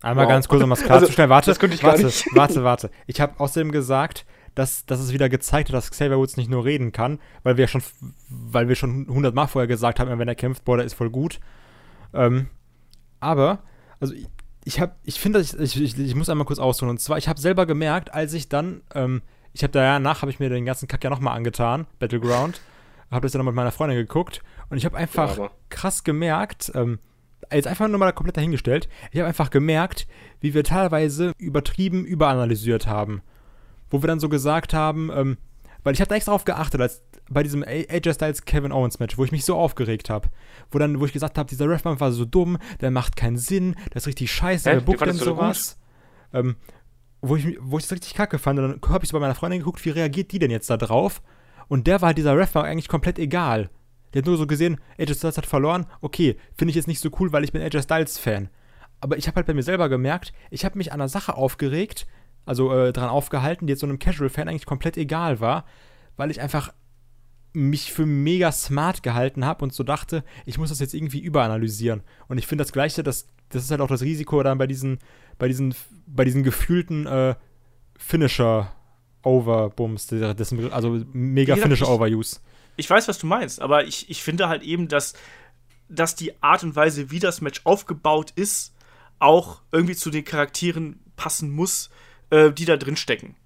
Einmal 0.00 0.24
Wow. 0.24 0.30
ganz 0.32 0.48
kurz, 0.48 0.62
um 0.62 0.70
das 0.70 0.78
Also, 0.80 0.88
klarzustellen. 0.88 1.30
Warte, 1.30 1.50
das 1.50 1.58
könnte 1.58 1.76
ich 1.76 1.82
warte, 1.82 2.04
warte, 2.34 2.64
warte. 2.64 2.90
Ich 3.06 3.20
habe 3.20 3.38
außerdem 3.38 3.70
gesagt, 3.72 4.24
dass, 4.54 4.84
dass 4.86 5.00
es 5.00 5.12
wieder 5.12 5.28
gezeigt 5.28 5.68
hat, 5.68 5.74
dass 5.74 5.90
Xavier 5.90 6.18
Woods 6.18 6.36
nicht 6.36 6.50
nur 6.50 6.64
reden 6.64 6.92
kann, 6.92 7.18
weil 7.42 7.56
wir 7.56 7.68
schon, 7.68 7.82
weil 8.28 8.68
wir 8.68 8.74
schon 8.74 9.06
hundertmal 9.08 9.48
vorher 9.48 9.66
gesagt 9.68 10.00
haben, 10.00 10.18
wenn 10.18 10.28
er 10.28 10.34
kämpft, 10.34 10.64
boah, 10.64 10.76
der 10.76 10.86
ist 10.86 10.94
voll 10.94 11.10
gut. 11.10 11.38
Ähm, 12.14 12.48
aber, 13.20 13.62
also 14.00 14.14
ich, 14.14 14.26
ich 14.64 14.80
habe, 14.80 14.94
ich 15.04 15.20
finde, 15.20 15.40
ich, 15.40 15.58
ich, 15.58 15.80
ich, 15.80 15.98
ich 15.98 16.14
muss 16.14 16.28
einmal 16.28 16.46
kurz 16.46 16.58
ausholen. 16.58 16.90
Und 16.90 16.98
zwar, 17.00 17.18
ich 17.18 17.28
habe 17.28 17.40
selber 17.40 17.66
gemerkt, 17.66 18.12
als 18.12 18.32
ich 18.34 18.48
dann, 18.48 18.82
ähm, 18.94 19.22
ich 19.52 19.62
habe 19.62 19.72
danach, 19.72 20.22
habe 20.22 20.30
ich 20.30 20.40
mir 20.40 20.48
den 20.48 20.64
ganzen 20.64 20.88
Kack 20.88 21.04
ja 21.04 21.10
nochmal 21.10 21.36
angetan, 21.36 21.86
Battleground, 21.98 22.60
habe 23.10 23.22
das 23.22 23.32
dann 23.32 23.44
mit 23.44 23.54
meiner 23.54 23.72
Freundin 23.72 23.98
geguckt 23.98 24.42
und 24.70 24.78
ich 24.78 24.84
habe 24.84 24.96
einfach 24.96 25.36
Ja, 25.36 25.50
krass 25.68 26.04
gemerkt, 26.04 26.72
ähm, 26.74 26.98
jetzt 27.52 27.66
einfach 27.66 27.88
nur 27.88 27.98
mal 27.98 28.12
komplett 28.12 28.36
dahingestellt, 28.36 28.88
ich 29.10 29.18
habe 29.18 29.28
einfach 29.28 29.50
gemerkt, 29.50 30.06
wie 30.40 30.54
wir 30.54 30.64
teilweise 30.64 31.32
übertrieben 31.38 32.04
überanalysiert 32.04 32.86
haben. 32.86 33.22
Wo 33.90 34.02
wir 34.02 34.06
dann 34.06 34.20
so 34.20 34.30
gesagt 34.30 34.72
haben, 34.72 35.10
ähm, 35.14 35.36
weil 35.84 35.92
ich 35.92 36.00
habe 36.00 36.08
da 36.08 36.14
extra 36.14 36.32
drauf 36.32 36.44
geachtet, 36.44 36.80
als 36.80 37.02
bei 37.28 37.42
diesem 37.42 37.62
AJ 37.62 38.14
Styles 38.14 38.44
Kevin 38.44 38.72
Owens 38.72 38.98
Match, 38.98 39.18
wo 39.18 39.24
ich 39.24 39.32
mich 39.32 39.44
so 39.44 39.56
aufgeregt 39.56 40.10
habe, 40.10 40.28
wo 40.70 40.78
dann, 40.78 41.00
wo 41.00 41.04
ich 41.04 41.12
gesagt 41.12 41.38
habe, 41.38 41.48
dieser 41.48 41.68
Refman 41.68 42.00
war 42.00 42.12
so 42.12 42.24
dumm, 42.24 42.58
der 42.80 42.90
macht 42.90 43.16
keinen 43.16 43.36
Sinn, 43.36 43.74
der 43.88 43.96
ist 43.96 44.06
richtig 44.06 44.32
scheiße, 44.32 44.70
Hä? 44.70 44.74
der 44.74 44.80
Den 44.80 44.84
buckt 44.86 45.00
denn 45.04 45.12
sowas. 45.12 45.78
Ähm, 46.32 46.56
wo 47.22 47.36
ich, 47.36 47.56
wo 47.60 47.78
ich 47.78 47.84
das 47.84 47.92
richtig 47.92 48.14
kacke 48.14 48.38
fand, 48.38 48.58
und 48.58 48.80
dann 48.82 48.92
habe 48.92 49.04
ich 49.04 49.10
so 49.10 49.16
bei 49.16 49.20
meiner 49.20 49.34
Freundin 49.34 49.60
geguckt, 49.60 49.84
wie 49.84 49.90
reagiert 49.90 50.32
die 50.32 50.38
denn 50.38 50.50
jetzt 50.50 50.68
da 50.68 50.76
drauf? 50.76 51.22
Und 51.68 51.86
der 51.86 52.00
war 52.02 52.08
halt 52.08 52.18
dieser 52.18 52.36
Ref 52.36 52.54
war 52.54 52.64
eigentlich 52.64 52.88
komplett 52.88 53.18
egal. 53.18 53.70
Der 54.12 54.20
hat 54.20 54.26
nur 54.26 54.36
so 54.36 54.46
gesehen, 54.46 54.78
AJ 54.98 55.14
Styles 55.14 55.38
hat 55.38 55.46
verloren, 55.46 55.86
okay, 56.00 56.36
finde 56.56 56.70
ich 56.70 56.76
jetzt 56.76 56.88
nicht 56.88 57.00
so 57.00 57.10
cool, 57.18 57.32
weil 57.32 57.44
ich 57.44 57.52
bin 57.52 57.62
AJ 57.62 57.82
Styles 57.82 58.18
Fan. 58.18 58.50
Aber 59.00 59.16
ich 59.16 59.26
habe 59.26 59.36
halt 59.36 59.46
bei 59.46 59.54
mir 59.54 59.62
selber 59.62 59.88
gemerkt, 59.88 60.32
ich 60.50 60.64
habe 60.64 60.76
mich 60.76 60.92
an 60.92 61.00
einer 61.00 61.08
Sache 61.08 61.34
aufgeregt, 61.34 62.06
also 62.44 62.72
äh, 62.72 62.92
dran 62.92 63.08
aufgehalten, 63.08 63.66
die 63.66 63.72
jetzt 63.72 63.80
so 63.80 63.86
einem 63.86 63.98
Casual-Fan 63.98 64.48
eigentlich 64.48 64.66
komplett 64.66 64.96
egal 64.96 65.40
war, 65.40 65.64
weil 66.16 66.30
ich 66.30 66.40
einfach 66.40 66.72
mich 67.54 67.92
für 67.92 68.06
mega 68.06 68.50
smart 68.50 69.02
gehalten 69.02 69.44
habe 69.44 69.64
und 69.64 69.72
so 69.72 69.84
dachte, 69.84 70.24
ich 70.46 70.58
muss 70.58 70.70
das 70.70 70.80
jetzt 70.80 70.94
irgendwie 70.94 71.20
überanalysieren. 71.20 72.02
Und 72.28 72.38
ich 72.38 72.46
finde 72.46 72.64
das 72.64 72.72
Gleiche, 72.72 73.02
das, 73.02 73.28
das 73.50 73.64
ist 73.64 73.70
halt 73.70 73.80
auch 73.80 73.88
das 73.88 74.02
Risiko 74.02 74.42
dann 74.42 74.58
bei 74.58 74.66
diesen, 74.66 74.98
bei 75.38 75.48
diesen, 75.48 75.74
bei 76.06 76.24
diesen 76.24 76.42
gefühlten 76.42 77.06
äh, 77.06 77.34
Finisher-Overbums, 77.96 80.12
also 80.12 81.02
mega 81.12 81.12
Wie 81.12 81.44
gesagt, 81.44 81.62
Finisher 81.62 81.86
ich-. 81.86 81.90
Ich 82.76 82.88
weiß, 82.88 83.08
was 83.08 83.18
du 83.18 83.26
meinst, 83.26 83.60
aber 83.60 83.84
ich, 83.84 84.10
ich 84.10 84.22
finde 84.22 84.48
halt 84.48 84.62
eben, 84.62 84.88
dass, 84.88 85.14
dass 85.88 86.14
die 86.14 86.42
Art 86.42 86.64
und 86.64 86.74
Weise, 86.74 87.10
wie 87.10 87.18
das 87.18 87.40
Match 87.40 87.60
aufgebaut 87.64 88.32
ist, 88.34 88.74
auch 89.18 89.60
irgendwie 89.70 89.96
zu 89.96 90.10
den 90.10 90.24
Charakteren 90.24 91.00
passen 91.16 91.50
muss, 91.50 91.90
äh, 92.30 92.50
die 92.50 92.64
da 92.64 92.76
drin 92.76 92.96
stecken. 92.96 93.36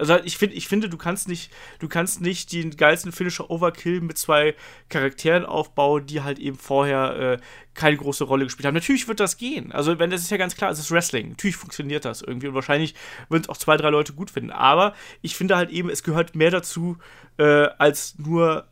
Also 0.00 0.16
ich, 0.24 0.38
find, 0.38 0.52
ich 0.54 0.66
finde, 0.66 0.88
du 0.88 0.96
kannst 0.96 1.28
nicht, 1.28 1.52
du 1.78 1.88
kannst 1.88 2.20
nicht 2.20 2.52
den 2.52 2.76
geilsten 2.76 3.12
Finisher 3.12 3.50
Overkill 3.50 4.00
mit 4.00 4.18
zwei 4.18 4.54
Charakteren 4.88 5.44
aufbauen, 5.44 6.06
die 6.06 6.22
halt 6.22 6.38
eben 6.38 6.56
vorher 6.56 7.16
äh, 7.16 7.38
keine 7.74 7.96
große 7.96 8.24
Rolle 8.24 8.44
gespielt 8.44 8.66
haben. 8.66 8.74
Natürlich 8.74 9.08
wird 9.08 9.20
das 9.20 9.36
gehen. 9.36 9.72
Also, 9.72 9.98
wenn 9.98 10.10
das 10.10 10.22
ist 10.22 10.30
ja 10.30 10.36
ganz 10.38 10.56
klar, 10.56 10.70
es 10.70 10.78
ist 10.78 10.90
Wrestling. 10.90 11.30
Natürlich 11.30 11.56
funktioniert 11.56 12.04
das 12.04 12.22
irgendwie 12.22 12.48
und 12.48 12.54
wahrscheinlich 12.54 12.94
würden 13.28 13.42
es 13.42 13.48
auch 13.48 13.56
zwei, 13.58 13.76
drei 13.76 13.90
Leute 13.90 14.12
gut 14.14 14.30
finden. 14.30 14.50
Aber 14.50 14.94
ich 15.22 15.36
finde 15.36 15.56
halt 15.56 15.70
eben, 15.70 15.90
es 15.90 16.02
gehört 16.02 16.34
mehr 16.34 16.50
dazu, 16.50 16.96
äh, 17.38 17.68
als 17.78 18.18
nur. 18.18 18.68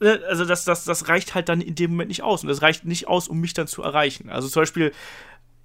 ne, 0.00 0.20
Also, 0.28 0.44
das, 0.44 0.64
das, 0.64 0.84
das 0.84 1.08
reicht 1.08 1.34
halt 1.34 1.48
dann 1.48 1.60
in 1.60 1.74
dem 1.74 1.90
Moment 1.90 2.08
nicht 2.08 2.22
aus. 2.22 2.42
Und 2.42 2.48
das 2.48 2.62
reicht 2.62 2.84
nicht 2.84 3.08
aus, 3.08 3.28
um 3.28 3.40
mich 3.40 3.54
dann 3.54 3.66
zu 3.66 3.82
erreichen. 3.82 4.30
Also, 4.30 4.48
zum 4.48 4.62
Beispiel, 4.62 4.92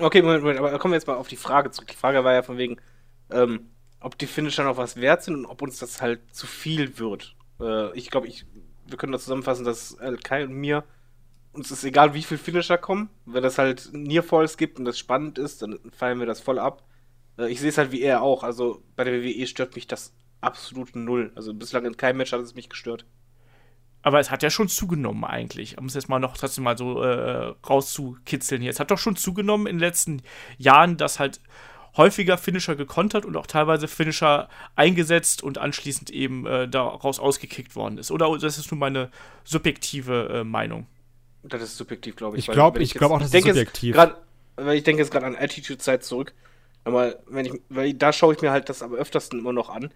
Okay, 0.02 0.22
Moment, 0.22 0.44
Moment, 0.44 0.60
aber 0.60 0.80
kommen 0.80 0.94
wir 0.94 0.98
jetzt 0.98 1.08
mal 1.08 1.16
auf 1.18 1.28
die 1.28 1.36
Frage 1.36 1.72
zurück. 1.72 1.90
Die 1.90 1.96
Frage 1.98 2.24
war 2.24 2.34
ja 2.34 2.42
von 2.42 2.58
wegen, 2.58 2.78
ähm, 3.32 3.70
ob 4.00 4.18
die 4.18 4.28
Finisher 4.28 4.64
noch 4.64 4.78
was 4.78 4.96
wert 4.96 5.24
sind 5.24 5.36
und 5.36 5.46
ob 5.46 5.62
uns 5.62 5.80
das 5.80 6.02
halt 6.02 6.20
zu 6.34 6.48
viel 6.48 6.98
wird. 6.98 7.36
Äh, 7.60 7.98
ich 7.98 8.10
glaube, 8.10 8.28
ich, 8.28 8.46
wir 8.88 8.98
können 8.98 9.12
da 9.12 9.20
zusammenfassen, 9.20 9.66
dass 9.66 9.94
äh, 10.00 10.16
Kai 10.24 10.44
und 10.44 10.54
mir, 10.54 10.84
uns 11.52 11.72
ist 11.72 11.84
egal, 11.84 12.14
wie 12.14 12.24
viele 12.24 12.40
Finisher 12.40 12.78
kommen. 12.78 13.10
Wenn 13.26 13.44
es 13.44 13.58
halt 13.58 13.90
Nearfalls 13.94 14.58
gibt 14.58 14.80
und 14.80 14.86
das 14.86 14.98
spannend 14.98 15.38
ist, 15.38 15.62
dann 15.62 15.80
feiern 15.92 16.20
wir 16.20 16.26
das 16.26 16.40
voll 16.40 16.60
ab. 16.60 16.84
Äh, 17.38 17.50
ich 17.50 17.60
sehe 17.60 17.70
es 17.70 17.78
halt 17.78 17.92
wie 17.92 18.02
er 18.02 18.22
auch. 18.22 18.44
Also 18.44 18.84
bei 18.96 19.04
der 19.04 19.22
WWE 19.22 19.48
stört 19.48 19.76
mich 19.76 19.88
das 19.88 20.14
absolut 20.42 20.96
null. 20.96 21.32
Also 21.36 21.54
bislang 21.54 21.86
in 21.86 21.98
keinem 21.98 22.18
Match 22.18 22.32
hat 22.32 22.42
es 22.42 22.56
mich 22.56 22.70
gestört. 22.70 23.06
Aber 24.02 24.20
es 24.20 24.32
hat 24.32 24.44
ja 24.44 24.50
schon 24.50 24.70
zugenommen 24.70 25.26
eigentlich. 25.26 25.78
Um 25.78 25.86
es 25.86 25.94
jetzt 25.94 26.08
mal 26.08 26.20
noch 26.20 26.38
trotzdem 26.38 26.64
mal 26.64 26.78
so 26.78 27.02
äh, 27.02 27.54
rauszukitzeln 27.68 28.62
hier. 28.62 28.72
Es 28.72 28.80
hat 28.80 28.92
doch 28.92 28.98
schon 28.98 29.18
zugenommen 29.18 29.68
in 29.68 29.76
den 29.76 29.82
letzten 29.82 30.22
Jahren, 30.58 30.96
dass 30.96 31.20
halt 31.20 31.42
häufiger 31.98 32.38
Finisher 32.38 32.76
gekontert 32.76 33.26
und 33.26 33.36
auch 33.38 33.48
teilweise 33.48 33.88
Finisher 33.88 34.48
eingesetzt 34.76 35.44
und 35.44 35.58
anschließend 35.58 36.10
eben 36.10 36.46
äh, 36.46 36.68
daraus 36.68 37.20
ausgekickt 37.20 37.76
worden 37.76 37.98
ist. 37.98 38.12
Oder 38.12 38.38
das 38.38 38.58
ist 38.58 38.72
nur 38.72 38.80
meine 38.80 39.10
subjektive 39.44 40.40
äh, 40.40 40.44
Meinung. 40.44 40.88
Das 41.44 41.62
ist 41.62 41.78
subjektiv, 41.78 42.16
glaube 42.16 42.38
ich. 42.38 42.44
Ich 42.44 42.48
weil 42.50 42.56
glaub- 42.56 42.76
auch, 43.12 43.18
das 43.18 43.28
ist 43.28 43.34
denke 43.34 43.48
jetzt 43.50 43.58
subjektiv. 43.58 43.96
grad- 43.96 44.18
Weil 44.56 44.78
ich 44.78 44.84
denke 44.84 45.02
jetzt 45.02 45.12
gerade 45.12 45.26
an 45.26 45.36
Attitude-Zeit 45.36 46.04
zurück. 46.04 46.34
Aber 46.84 47.16
wenn 47.28 47.46
ich, 47.46 47.54
weil 47.70 47.94
da 47.94 48.12
schaue 48.14 48.34
ich 48.34 48.42
mir 48.42 48.52
halt 48.52 48.70
das 48.70 48.82
am 48.82 48.94
öftersten 48.94 49.40
immer 49.40 49.54
noch 49.54 49.70
an. 49.70 49.92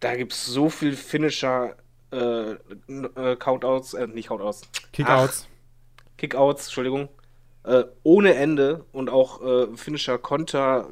Da 0.00 0.14
gibt 0.16 0.32
es 0.32 0.44
so 0.46 0.70
viel 0.70 0.94
Finisher, 0.94 1.76
äh, 2.12 2.52
äh, 2.52 3.36
Countouts, 3.38 3.94
äh, 3.94 4.06
nicht 4.06 4.28
Countouts, 4.28 4.62
Kickouts. 4.92 5.48
Kickouts, 6.16 6.66
Entschuldigung, 6.66 7.08
äh, 7.64 7.84
ohne 8.02 8.34
Ende 8.34 8.84
und 8.92 9.10
auch 9.10 9.42
äh, 9.42 9.76
Finisher 9.76 10.18
Konter 10.18 10.88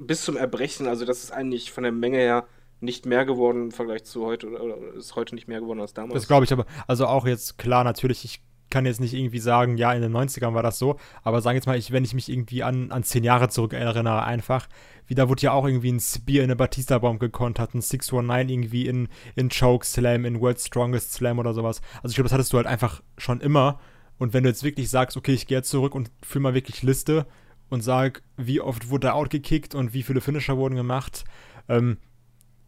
bis 0.00 0.24
zum 0.24 0.36
Erbrechen. 0.36 0.86
Also 0.86 1.04
das 1.04 1.22
ist 1.22 1.30
eigentlich 1.30 1.70
von 1.70 1.84
der 1.84 1.92
Menge 1.92 2.18
her 2.18 2.46
nicht 2.80 3.06
mehr 3.06 3.24
geworden 3.26 3.64
im 3.64 3.72
Vergleich 3.72 4.04
zu 4.04 4.24
heute 4.24 4.48
oder, 4.48 4.94
ist 4.96 5.14
heute 5.14 5.34
nicht 5.34 5.48
mehr 5.48 5.60
geworden 5.60 5.80
als 5.80 5.92
damals. 5.92 6.14
Das 6.14 6.26
glaube 6.26 6.44
ich 6.44 6.52
aber. 6.52 6.64
Also 6.86 7.06
auch 7.06 7.26
jetzt, 7.26 7.58
klar, 7.58 7.84
natürlich, 7.84 8.24
ich 8.24 8.42
kann 8.70 8.86
jetzt 8.86 9.00
nicht 9.00 9.14
irgendwie 9.14 9.40
sagen, 9.40 9.76
ja, 9.76 9.92
in 9.92 10.00
den 10.00 10.16
90ern 10.16 10.54
war 10.54 10.62
das 10.62 10.78
so, 10.78 10.96
aber 11.22 11.42
sagen 11.42 11.56
jetzt 11.56 11.66
mal, 11.66 11.76
ich, 11.76 11.90
wenn 11.90 12.04
ich 12.04 12.14
mich 12.14 12.28
irgendwie 12.30 12.62
an, 12.62 12.90
an 12.92 13.02
zehn 13.02 13.24
Jahre 13.24 13.48
zurück 13.48 13.72
erinnere, 13.72 14.22
einfach, 14.22 14.68
wie 15.08 15.14
da 15.14 15.28
wurde 15.28 15.42
ja 15.42 15.52
auch 15.52 15.66
irgendwie 15.66 15.92
ein 15.92 16.00
Spear 16.00 16.44
in 16.44 16.44
eine 16.44 16.56
Batista-Bomb 16.56 17.18
gekontert, 17.18 17.74
ein 17.74 17.82
619 17.82 18.48
irgendwie 18.48 18.86
in, 18.86 19.08
in 19.34 19.50
Choke 19.50 19.84
Slam, 19.84 20.24
in 20.24 20.40
World's 20.40 20.66
Strongest 20.66 21.12
Slam 21.12 21.38
oder 21.38 21.52
sowas. 21.52 21.82
Also 21.96 22.10
ich 22.10 22.14
glaube, 22.14 22.26
das 22.28 22.32
hattest 22.32 22.52
du 22.52 22.58
halt 22.58 22.68
einfach 22.68 23.02
schon 23.18 23.40
immer. 23.40 23.80
Und 24.18 24.34
wenn 24.34 24.44
du 24.44 24.48
jetzt 24.48 24.62
wirklich 24.62 24.88
sagst, 24.88 25.16
okay, 25.16 25.32
ich 25.32 25.46
gehe 25.46 25.58
jetzt 25.58 25.70
zurück 25.70 25.94
und 25.94 26.10
fülle 26.22 26.44
mal 26.44 26.54
wirklich 26.54 26.82
Liste 26.82 27.26
und 27.70 27.80
sag, 27.82 28.22
wie 28.36 28.60
oft 28.60 28.90
wurde 28.90 29.08
er 29.08 29.14
outgekickt 29.14 29.74
und 29.74 29.94
wie 29.94 30.02
viele 30.02 30.20
Finisher 30.20 30.56
wurden 30.56 30.74
gemacht, 30.76 31.24
ähm, 31.68 31.96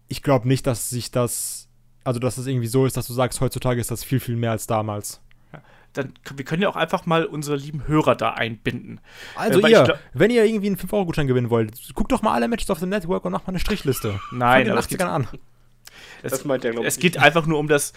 ich 0.08 0.22
glaube 0.22 0.48
nicht, 0.48 0.66
dass 0.66 0.90
sich 0.90 1.10
das, 1.10 1.68
also 2.04 2.18
dass 2.20 2.38
es 2.38 2.46
irgendwie 2.46 2.66
so 2.68 2.86
ist, 2.86 2.96
dass 2.96 3.06
du 3.06 3.12
sagst, 3.12 3.40
heutzutage 3.40 3.80
ist 3.80 3.90
das 3.90 4.04
viel, 4.04 4.20
viel 4.20 4.36
mehr 4.36 4.50
als 4.52 4.66
damals. 4.66 5.20
dann 5.94 6.14
wir 6.34 6.44
können 6.44 6.62
ja 6.62 6.68
auch 6.70 6.76
einfach 6.76 7.04
mal 7.04 7.26
unsere 7.26 7.56
lieben 7.56 7.86
Hörer 7.86 8.14
da 8.16 8.30
einbinden. 8.30 9.00
Also 9.36 9.60
Äh, 9.60 9.70
ihr, 9.70 9.98
wenn 10.14 10.30
ihr 10.30 10.44
irgendwie 10.44 10.68
einen 10.68 10.76
5-Euro-Gutschein 10.78 11.26
gewinnen 11.26 11.50
wollt, 11.50 11.72
guckt 11.94 12.12
doch 12.12 12.22
mal 12.22 12.32
alle 12.32 12.48
Matches 12.48 12.70
auf 12.70 12.78
dem 12.78 12.88
Network 12.88 13.24
und 13.26 13.32
macht 13.32 13.46
mal 13.46 13.50
eine 13.52 13.58
Strichliste. 13.60 14.18
Nein, 14.32 14.60
Von 14.60 14.64
den 14.64 14.70
aber 14.72 14.80
es 14.80 14.88
geht- 14.88 15.00
80ern 15.02 15.06
an. 15.08 15.28
Das 16.22 16.44
meint 16.44 16.64
er, 16.64 16.70
glaube 16.70 16.86
ich. 16.86 16.94
Es 16.94 16.98
geht 17.00 17.18
einfach 17.18 17.46
nur 17.46 17.58
um 17.58 17.68
das. 17.68 17.92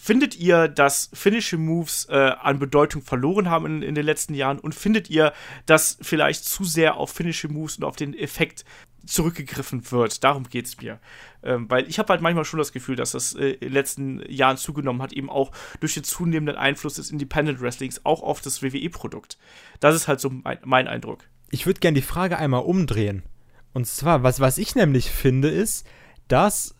Findet 0.00 0.36
ihr, 0.36 0.68
dass 0.68 1.10
finnische 1.12 1.58
Moves 1.58 2.06
äh, 2.08 2.14
an 2.14 2.60
Bedeutung 2.60 3.02
verloren 3.02 3.50
haben 3.50 3.66
in, 3.66 3.82
in 3.82 3.94
den 3.96 4.06
letzten 4.06 4.32
Jahren? 4.32 4.60
Und 4.60 4.76
findet 4.76 5.10
ihr, 5.10 5.32
dass 5.66 5.98
vielleicht 6.00 6.44
zu 6.44 6.62
sehr 6.62 6.96
auf 6.96 7.10
finnische 7.10 7.48
Moves 7.48 7.78
und 7.78 7.84
auf 7.84 7.96
den 7.96 8.16
Effekt 8.16 8.64
zurückgegriffen 9.04 9.90
wird? 9.90 10.22
Darum 10.22 10.44
geht 10.44 10.66
es 10.66 10.80
mir. 10.80 11.00
Ähm, 11.42 11.68
weil 11.68 11.88
ich 11.88 11.98
habe 11.98 12.12
halt 12.12 12.22
manchmal 12.22 12.44
schon 12.44 12.60
das 12.60 12.72
Gefühl, 12.72 12.94
dass 12.94 13.10
das 13.10 13.34
äh, 13.34 13.50
in 13.50 13.60
den 13.60 13.72
letzten 13.72 14.30
Jahren 14.30 14.56
zugenommen 14.56 15.02
hat, 15.02 15.12
eben 15.12 15.28
auch 15.28 15.50
durch 15.80 15.94
den 15.94 16.04
zunehmenden 16.04 16.56
Einfluss 16.56 16.94
des 16.94 17.10
Independent 17.10 17.60
Wrestlings 17.60 18.04
auch 18.04 18.22
auf 18.22 18.40
das 18.40 18.62
WWE-Produkt. 18.62 19.36
Das 19.80 19.96
ist 19.96 20.06
halt 20.06 20.20
so 20.20 20.30
mein, 20.30 20.58
mein 20.64 20.86
Eindruck. 20.86 21.24
Ich 21.50 21.66
würde 21.66 21.80
gerne 21.80 21.96
die 21.96 22.06
Frage 22.06 22.38
einmal 22.38 22.62
umdrehen. 22.62 23.24
Und 23.72 23.86
zwar, 23.88 24.22
was, 24.22 24.38
was 24.38 24.58
ich 24.58 24.76
nämlich 24.76 25.10
finde, 25.10 25.48
ist, 25.48 25.86
dass 26.28 26.76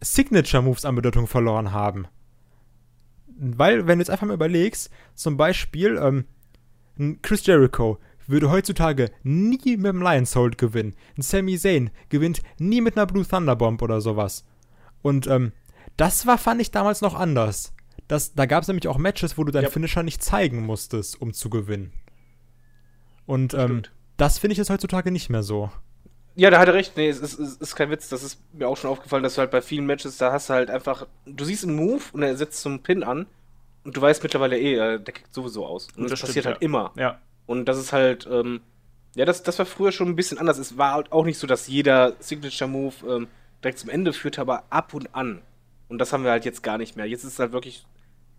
Signature-Moves 0.00 0.84
an 0.84 0.94
Bedeutung 0.94 1.26
verloren 1.26 1.72
haben. 1.72 2.06
Weil, 3.36 3.86
wenn 3.86 3.98
du 3.98 4.02
jetzt 4.02 4.10
einfach 4.10 4.26
mal 4.26 4.34
überlegst, 4.34 4.90
zum 5.14 5.36
Beispiel, 5.36 5.98
ähm, 6.00 6.24
ein 6.98 7.20
Chris 7.22 7.44
Jericho 7.46 7.98
würde 8.26 8.50
heutzutage 8.50 9.10
nie 9.22 9.76
mit 9.76 9.86
dem 9.86 10.00
Lion's 10.02 10.34
Hold 10.36 10.56
gewinnen. 10.56 10.94
Ein 11.18 11.22
Sami 11.22 11.58
Zayn 11.58 11.90
gewinnt 12.08 12.42
nie 12.58 12.80
mit 12.80 12.96
einer 12.96 13.06
Blue 13.06 13.26
Thunderbomb 13.26 13.82
oder 13.82 14.00
sowas. 14.00 14.44
Und 15.02 15.26
ähm, 15.26 15.52
das 15.96 16.26
war, 16.26 16.38
fand 16.38 16.60
ich 16.60 16.70
damals 16.70 17.00
noch 17.00 17.14
anders. 17.14 17.74
Das, 18.08 18.34
da 18.34 18.46
gab 18.46 18.62
es 18.62 18.68
nämlich 18.68 18.88
auch 18.88 18.98
Matches, 18.98 19.36
wo 19.36 19.44
du 19.44 19.52
deinen 19.52 19.64
Ja. 19.64 19.70
Finisher 19.70 20.02
nicht 20.02 20.22
zeigen 20.22 20.64
musstest, 20.64 21.20
um 21.20 21.32
zu 21.32 21.50
gewinnen. 21.50 21.92
Und 23.26 23.54
ähm, 23.54 23.82
das 24.16 24.38
finde 24.38 24.52
ich 24.52 24.58
jetzt 24.58 24.70
heutzutage 24.70 25.10
nicht 25.10 25.30
mehr 25.30 25.42
so. 25.42 25.70
Ja, 26.36 26.50
da 26.50 26.58
hat 26.58 26.68
er 26.68 26.74
recht. 26.74 26.96
Nee, 26.96 27.08
es 27.08 27.20
ist, 27.20 27.38
es 27.38 27.56
ist 27.56 27.76
kein 27.76 27.90
Witz. 27.90 28.08
Das 28.08 28.22
ist 28.22 28.40
mir 28.52 28.68
auch 28.68 28.76
schon 28.76 28.90
aufgefallen, 28.90 29.22
dass 29.22 29.34
du 29.36 29.40
halt 29.40 29.50
bei 29.50 29.62
vielen 29.62 29.86
Matches, 29.86 30.16
da 30.18 30.32
hast 30.32 30.48
du 30.48 30.54
halt 30.54 30.70
einfach, 30.70 31.06
du 31.26 31.44
siehst 31.44 31.64
einen 31.64 31.76
Move 31.76 32.02
und 32.12 32.22
er 32.22 32.36
setzt 32.36 32.60
zum 32.60 32.82
Pin 32.82 33.04
an 33.04 33.26
und 33.84 33.96
du 33.96 34.00
weißt 34.00 34.22
mittlerweile 34.22 34.58
eh, 34.58 34.74
äh, 34.74 35.00
der 35.00 35.14
kickt 35.14 35.32
sowieso 35.32 35.64
aus. 35.64 35.88
Und 35.96 36.04
Das 36.04 36.10
das, 36.10 36.18
stimmt, 36.18 36.28
passiert 36.30 36.46
halt 36.46 36.56
ja. 36.56 36.62
immer. 36.62 36.92
Ja. 36.96 37.20
Und 37.46 37.66
das 37.66 37.78
ist 37.78 37.92
halt, 37.92 38.26
ähm, 38.30 38.60
ja, 39.14 39.24
das, 39.24 39.42
das 39.42 39.58
war 39.58 39.66
früher 39.66 39.92
schon 39.92 40.08
ein 40.08 40.16
bisschen 40.16 40.38
anders. 40.38 40.58
Es 40.58 40.76
war 40.76 40.94
halt 40.94 41.12
auch 41.12 41.24
nicht 41.24 41.38
so, 41.38 41.46
dass 41.46 41.68
jeder 41.68 42.14
Signature-Move 42.18 42.94
ähm, 43.08 43.28
direkt 43.62 43.78
zum 43.78 43.90
Ende 43.90 44.12
führte, 44.12 44.40
aber 44.40 44.64
ab 44.70 44.92
und 44.94 45.14
an. 45.14 45.40
Und 45.88 45.98
das 45.98 46.12
haben 46.12 46.24
wir 46.24 46.32
halt 46.32 46.44
jetzt 46.44 46.62
gar 46.62 46.78
nicht 46.78 46.96
mehr. 46.96 47.06
Jetzt 47.06 47.24
ist 47.24 47.34
es 47.34 47.38
halt 47.38 47.52
wirklich, 47.52 47.86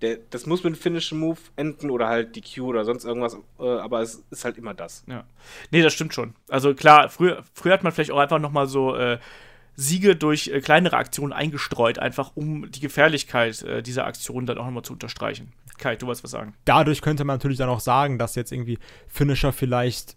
der, 0.02 0.18
das 0.30 0.46
muss 0.46 0.64
mit 0.64 0.74
einem 0.74 0.82
finnischen 0.82 1.20
Move 1.20 1.40
enden 1.56 1.90
oder 1.90 2.08
halt 2.08 2.36
DQ 2.36 2.62
oder 2.62 2.86
sonst 2.86 3.06
irgendwas, 3.06 3.38
äh, 3.60 3.64
aber 3.64 4.02
es 4.02 4.24
ist 4.30 4.46
halt 4.46 4.58
immer 4.58 4.74
das. 4.74 5.04
Ja. 5.08 5.24
Nee, 5.72 5.82
das 5.82 5.94
stimmt 5.94 6.14
schon. 6.14 6.36
Also 6.50 6.74
klar, 6.74 7.10
früher, 7.10 7.44
früher 7.54 7.74
hat 7.74 7.84
man 7.84 7.92
vielleicht 7.92 8.12
auch 8.12 8.20
einfach 8.20 8.40
nochmal 8.40 8.68
so 8.68 8.96
äh, 8.96 9.20
Siege 9.76 10.16
durch 10.16 10.48
äh, 10.48 10.62
kleinere 10.62 10.98
Aktionen 10.98 11.34
eingestreut, 11.34 12.00
einfach 12.00 12.32
um 12.36 12.70
die 12.72 12.80
Gefährlichkeit 12.80 13.62
äh, 13.64 13.82
dieser 13.82 14.06
Aktion 14.06 14.46
dann 14.46 14.58
auch 14.58 14.66
nochmal 14.66 14.84
zu 14.84 14.94
unterstreichen. 14.94 15.54
Kai, 15.78 15.96
du 15.96 16.08
wolltest 16.08 16.24
was 16.24 16.32
sagen. 16.32 16.54
Dadurch 16.66 17.02
könnte 17.02 17.26
man 17.26 17.36
natürlich 17.36 17.58
dann 17.58 17.70
auch 17.70 17.82
sagen, 17.82 18.18
dass 18.18 18.36
jetzt 18.36 18.52
irgendwie 18.52 18.80
Finisher 19.08 19.52
vielleicht, 19.52 20.16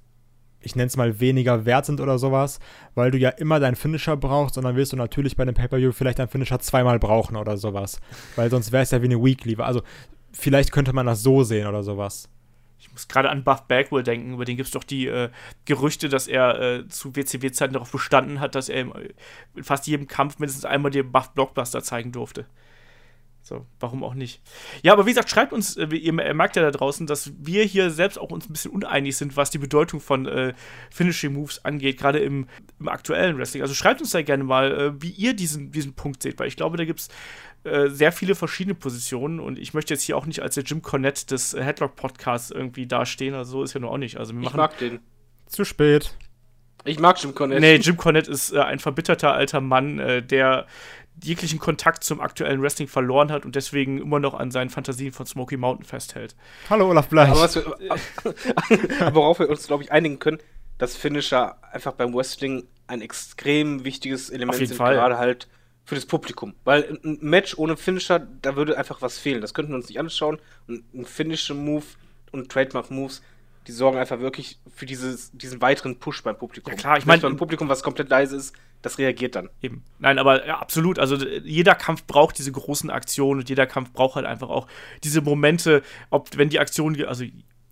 ich 0.60 0.76
nenne 0.76 0.88
es 0.88 0.96
mal, 0.96 1.20
weniger 1.20 1.64
wert 1.64 1.86
sind 1.86 2.00
oder 2.00 2.18
sowas, 2.18 2.58
weil 2.94 3.10
du 3.10 3.18
ja 3.18 3.30
immer 3.30 3.60
deinen 3.60 3.76
Finisher 3.76 4.16
brauchst 4.16 4.58
und 4.58 4.64
dann 4.64 4.76
wirst 4.76 4.92
du 4.92 4.96
natürlich 4.96 5.36
bei 5.36 5.42
einem 5.42 5.54
Pay-Per-View 5.54 5.92
vielleicht 5.92 6.18
deinen 6.18 6.28
Finisher 6.28 6.58
zweimal 6.58 6.98
brauchen 6.98 7.36
oder 7.36 7.56
sowas. 7.56 8.00
Weil 8.36 8.50
sonst 8.50 8.72
wäre 8.72 8.82
es 8.82 8.90
ja 8.90 9.00
wie 9.00 9.06
eine 9.06 9.22
Weekly. 9.22 9.56
Also 9.56 9.82
vielleicht 10.32 10.72
könnte 10.72 10.92
man 10.92 11.06
das 11.06 11.22
so 11.22 11.44
sehen 11.44 11.66
oder 11.66 11.82
sowas. 11.82 12.28
Ich 12.80 12.92
muss 12.92 13.08
gerade 13.08 13.28
an 13.28 13.42
Buff 13.42 13.62
Bagwell 13.62 14.04
denken, 14.04 14.34
über 14.34 14.44
den 14.44 14.56
gibt 14.56 14.68
es 14.68 14.72
doch 14.72 14.84
die 14.84 15.06
äh, 15.06 15.30
Gerüchte, 15.64 16.08
dass 16.08 16.28
er 16.28 16.60
äh, 16.60 16.88
zu 16.88 17.14
WCW-Zeiten 17.14 17.72
darauf 17.72 17.90
bestanden 17.90 18.38
hat, 18.38 18.54
dass 18.54 18.68
er 18.68 18.82
im, 18.82 18.92
in 19.56 19.64
fast 19.64 19.86
jedem 19.88 20.06
Kampf 20.06 20.38
mindestens 20.38 20.64
einmal 20.64 20.92
den 20.92 21.10
Buff 21.10 21.30
Blockbuster 21.30 21.82
zeigen 21.82 22.12
durfte. 22.12 22.46
So, 23.48 23.64
warum 23.80 24.04
auch 24.04 24.12
nicht? 24.12 24.42
Ja, 24.82 24.92
aber 24.92 25.06
wie 25.06 25.10
gesagt, 25.10 25.30
schreibt 25.30 25.54
uns, 25.54 25.78
äh, 25.78 25.86
ihr 25.86 26.12
merkt 26.12 26.56
ja 26.56 26.60
da 26.60 26.70
draußen, 26.70 27.06
dass 27.06 27.32
wir 27.38 27.64
hier 27.64 27.90
selbst 27.90 28.18
auch 28.18 28.30
uns 28.30 28.46
ein 28.46 28.52
bisschen 28.52 28.72
uneinig 28.72 29.16
sind, 29.16 29.38
was 29.38 29.48
die 29.48 29.56
Bedeutung 29.56 30.00
von 30.00 30.26
äh, 30.26 30.52
Finishing 30.90 31.32
Moves 31.32 31.64
angeht, 31.64 31.96
gerade 31.96 32.18
im, 32.18 32.46
im 32.78 32.88
aktuellen 32.88 33.38
Wrestling. 33.38 33.62
Also 33.62 33.72
schreibt 33.72 34.02
uns 34.02 34.10
da 34.10 34.20
gerne 34.20 34.44
mal, 34.44 34.72
äh, 34.72 35.02
wie 35.02 35.08
ihr 35.08 35.32
diesen, 35.32 35.72
diesen 35.72 35.94
Punkt 35.94 36.22
seht, 36.22 36.38
weil 36.38 36.46
ich 36.46 36.56
glaube, 36.56 36.76
da 36.76 36.84
gibt 36.84 37.00
es 37.00 37.08
äh, 37.64 37.88
sehr 37.88 38.12
viele 38.12 38.34
verschiedene 38.34 38.74
Positionen 38.74 39.40
und 39.40 39.58
ich 39.58 39.72
möchte 39.72 39.94
jetzt 39.94 40.02
hier 40.02 40.18
auch 40.18 40.26
nicht 40.26 40.42
als 40.42 40.54
der 40.54 40.64
Jim 40.64 40.82
Cornette 40.82 41.24
des 41.24 41.54
äh, 41.54 41.62
Headlock 41.62 41.96
Podcasts 41.96 42.50
irgendwie 42.50 42.86
dastehen, 42.86 43.32
also 43.32 43.52
so 43.52 43.62
ist 43.62 43.72
ja 43.72 43.80
nur 43.80 43.90
auch 43.90 43.96
nicht. 43.96 44.18
Also 44.18 44.34
wir 44.34 44.40
Ich 44.40 44.44
machen 44.44 44.58
mag 44.58 44.76
den. 44.76 45.00
Zu 45.46 45.64
spät. 45.64 46.14
Ich 46.84 46.98
mag 46.98 47.22
Jim 47.22 47.34
Cornette. 47.34 47.60
Nee, 47.60 47.76
Jim 47.76 47.96
Cornette 47.96 48.30
ist 48.30 48.52
äh, 48.52 48.60
ein 48.60 48.78
verbitterter 48.78 49.32
alter 49.32 49.60
Mann, 49.60 49.98
äh, 49.98 50.22
der 50.22 50.66
jeglichen 51.22 51.58
Kontakt 51.58 52.04
zum 52.04 52.20
aktuellen 52.20 52.62
Wrestling 52.62 52.88
verloren 52.88 53.30
hat 53.32 53.44
und 53.44 53.56
deswegen 53.56 53.98
immer 54.00 54.18
noch 54.20 54.34
an 54.34 54.50
seinen 54.50 54.70
Fantasien 54.70 55.12
von 55.12 55.26
Smoky 55.26 55.56
Mountain 55.56 55.84
festhält. 55.84 56.36
Hallo 56.70 56.88
Olaf 56.88 57.08
Bleich. 57.08 57.28
Aber 57.30 57.48
wir, 57.54 59.14
worauf 59.14 59.38
wir 59.38 59.48
uns, 59.48 59.66
glaube 59.66 59.82
ich, 59.82 59.92
einigen 59.92 60.18
können, 60.18 60.38
dass 60.78 60.96
Finisher 60.96 61.56
einfach 61.72 61.92
beim 61.92 62.14
Wrestling 62.14 62.64
ein 62.86 63.00
extrem 63.02 63.84
wichtiges 63.84 64.30
Element 64.30 64.54
Auf 64.54 64.60
jeden 64.60 64.68
sind, 64.68 64.78
Fall. 64.78 64.94
gerade 64.94 65.18
halt 65.18 65.48
für 65.84 65.94
das 65.94 66.06
Publikum. 66.06 66.54
Weil 66.64 66.84
ein- 66.84 66.98
ein 67.04 67.18
Match 67.20 67.56
ohne 67.58 67.76
Finisher, 67.76 68.20
da 68.42 68.56
würde 68.56 68.76
einfach 68.78 69.02
was 69.02 69.18
fehlen. 69.18 69.40
Das 69.40 69.54
könnten 69.54 69.72
wir 69.72 69.76
uns 69.76 69.88
nicht 69.88 69.98
anschauen. 69.98 70.38
Und 70.66 70.84
ein 70.94 71.04
Finisher-Move 71.04 71.84
und 72.32 72.50
Trademark-Moves, 72.50 73.22
die 73.68 73.72
sorgen 73.72 73.98
einfach 73.98 74.18
wirklich 74.20 74.58
für 74.74 74.86
dieses, 74.86 75.30
diesen 75.32 75.60
weiteren 75.60 75.98
Push 75.98 76.22
beim 76.22 76.36
Publikum. 76.38 76.72
Ja, 76.72 76.78
klar, 76.78 76.96
ich 76.96 77.04
Selbst 77.04 77.22
mein- 77.22 77.32
beim 77.32 77.36
Publikum, 77.36 77.68
was 77.68 77.82
komplett 77.82 78.08
leise 78.08 78.34
ist, 78.34 78.54
das 78.80 78.96
reagiert 78.98 79.34
dann. 79.36 79.50
Eben. 79.60 79.84
Nein, 79.98 80.18
aber 80.18 80.46
ja, 80.46 80.58
absolut. 80.58 80.98
Also 80.98 81.16
jeder 81.16 81.74
Kampf 81.74 82.04
braucht 82.04 82.38
diese 82.38 82.50
großen 82.50 82.88
Aktionen 82.90 83.40
und 83.40 83.48
jeder 83.48 83.66
Kampf 83.66 83.92
braucht 83.92 84.16
halt 84.16 84.24
einfach 84.24 84.48
auch 84.48 84.66
diese 85.04 85.20
Momente, 85.20 85.82
ob 86.10 86.36
wenn 86.38 86.48
die 86.48 86.60
Aktion, 86.60 87.00
also 87.04 87.24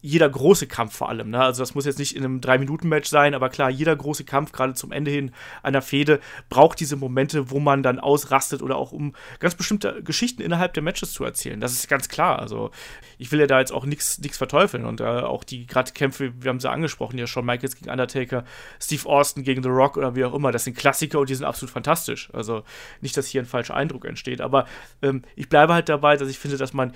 jeder 0.02 0.28
große 0.28 0.66
Kampf 0.66 0.94
vor 0.94 1.08
allem, 1.08 1.30
ne? 1.30 1.40
Also 1.40 1.62
das 1.62 1.74
muss 1.74 1.86
jetzt 1.86 1.98
nicht 1.98 2.14
in 2.14 2.24
einem 2.24 2.40
3-Minuten-Match 2.40 3.08
sein, 3.08 3.34
aber 3.34 3.48
klar, 3.48 3.70
jeder 3.70 3.96
große 3.96 4.24
Kampf, 4.24 4.52
gerade 4.52 4.74
zum 4.74 4.92
Ende 4.92 5.10
hin 5.10 5.32
einer 5.62 5.82
Fehde, 5.82 6.20
braucht 6.48 6.78
diese 6.80 6.96
Momente, 6.96 7.50
wo 7.50 7.58
man 7.58 7.82
dann 7.82 7.98
ausrastet 7.98 8.62
oder 8.62 8.76
auch 8.76 8.92
um 8.92 9.14
ganz 9.40 9.54
bestimmte 9.54 10.02
Geschichten 10.02 10.42
innerhalb 10.42 10.74
der 10.74 10.82
Matches 10.82 11.12
zu 11.12 11.24
erzählen. 11.24 11.60
Das 11.60 11.72
ist 11.72 11.88
ganz 11.88 12.08
klar. 12.08 12.38
Also 12.38 12.70
ich 13.18 13.32
will 13.32 13.40
ja 13.40 13.46
da 13.46 13.58
jetzt 13.58 13.72
auch 13.72 13.86
nichts 13.86 14.20
verteufeln 14.36 14.84
und 14.84 15.00
äh, 15.00 15.04
auch 15.04 15.44
die 15.44 15.66
gerade 15.66 15.92
Kämpfe, 15.92 16.32
wir 16.40 16.50
haben 16.50 16.60
sie 16.60 16.70
angesprochen, 16.70 17.18
ja 17.18 17.26
schon 17.26 17.46
Michaels 17.46 17.76
gegen 17.76 17.90
Undertaker, 17.90 18.44
Steve 18.80 19.08
Austin 19.08 19.44
gegen 19.44 19.62
The 19.62 19.70
Rock 19.70 19.96
oder 19.96 20.14
wie 20.14 20.24
auch 20.24 20.34
immer, 20.34 20.52
das 20.52 20.64
sind 20.64 20.76
Klassiker 20.76 21.20
und 21.20 21.30
die 21.30 21.34
sind 21.34 21.46
absolut 21.46 21.72
fantastisch. 21.72 22.28
Also 22.32 22.64
nicht, 23.00 23.16
dass 23.16 23.26
hier 23.26 23.42
ein 23.42 23.46
falscher 23.46 23.74
Eindruck 23.74 24.04
entsteht, 24.04 24.40
aber 24.40 24.66
ähm, 25.02 25.22
ich 25.34 25.48
bleibe 25.48 25.72
halt 25.72 25.88
dabei, 25.88 26.16
dass 26.16 26.28
ich 26.28 26.38
finde, 26.38 26.58
dass 26.58 26.74
man 26.74 26.92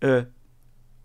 äh, 0.00 0.24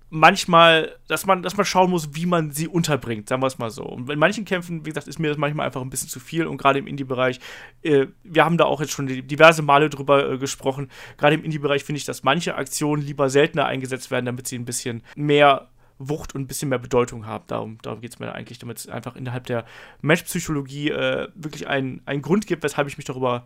manchmal, 0.09 0.95
dass 1.07 1.25
man, 1.25 1.41
dass 1.41 1.57
man 1.57 1.65
schauen 1.65 1.89
muss, 1.89 2.15
wie 2.15 2.25
man 2.25 2.51
sie 2.51 2.67
unterbringt, 2.67 3.27
sagen 3.27 3.41
wir 3.41 3.47
es 3.47 3.57
mal 3.57 3.69
so. 3.69 3.83
Und 3.83 4.09
in 4.09 4.19
manchen 4.19 4.45
Kämpfen, 4.45 4.85
wie 4.85 4.89
gesagt, 4.89 5.07
ist 5.07 5.19
mir 5.19 5.29
das 5.29 5.37
manchmal 5.37 5.65
einfach 5.65 5.81
ein 5.81 5.89
bisschen 5.89 6.09
zu 6.09 6.19
viel 6.19 6.45
und 6.45 6.57
gerade 6.57 6.79
im 6.79 6.87
Indie-Bereich, 6.87 7.39
äh, 7.81 8.07
wir 8.23 8.45
haben 8.45 8.57
da 8.57 8.65
auch 8.65 8.81
jetzt 8.81 8.91
schon 8.91 9.07
diverse 9.07 9.61
Male 9.61 9.89
drüber 9.89 10.31
äh, 10.31 10.37
gesprochen, 10.37 10.89
gerade 11.17 11.35
im 11.35 11.43
Indie-Bereich 11.43 11.83
finde 11.83 11.97
ich, 11.97 12.05
dass 12.05 12.23
manche 12.23 12.55
Aktionen 12.55 13.01
lieber 13.01 13.29
seltener 13.29 13.65
eingesetzt 13.65 14.11
werden, 14.11 14.25
damit 14.25 14.47
sie 14.47 14.57
ein 14.57 14.65
bisschen 14.65 15.03
mehr 15.15 15.69
Wucht 15.97 16.35
und 16.35 16.41
ein 16.41 16.47
bisschen 16.47 16.69
mehr 16.69 16.79
Bedeutung 16.79 17.25
haben. 17.25 17.45
Darum, 17.47 17.77
darum 17.81 18.01
geht 18.01 18.11
es 18.11 18.19
mir 18.19 18.33
eigentlich, 18.33 18.59
damit 18.59 18.79
es 18.79 18.89
einfach 18.89 19.15
innerhalb 19.15 19.45
der 19.45 19.65
Matchpsychologie 20.01 20.89
äh, 20.91 21.29
wirklich 21.35 21.67
einen, 21.67 22.01
einen 22.05 22.21
Grund 22.21 22.47
gibt, 22.47 22.63
weshalb 22.63 22.87
ich 22.87 22.97
mich 22.97 23.05
darüber 23.05 23.45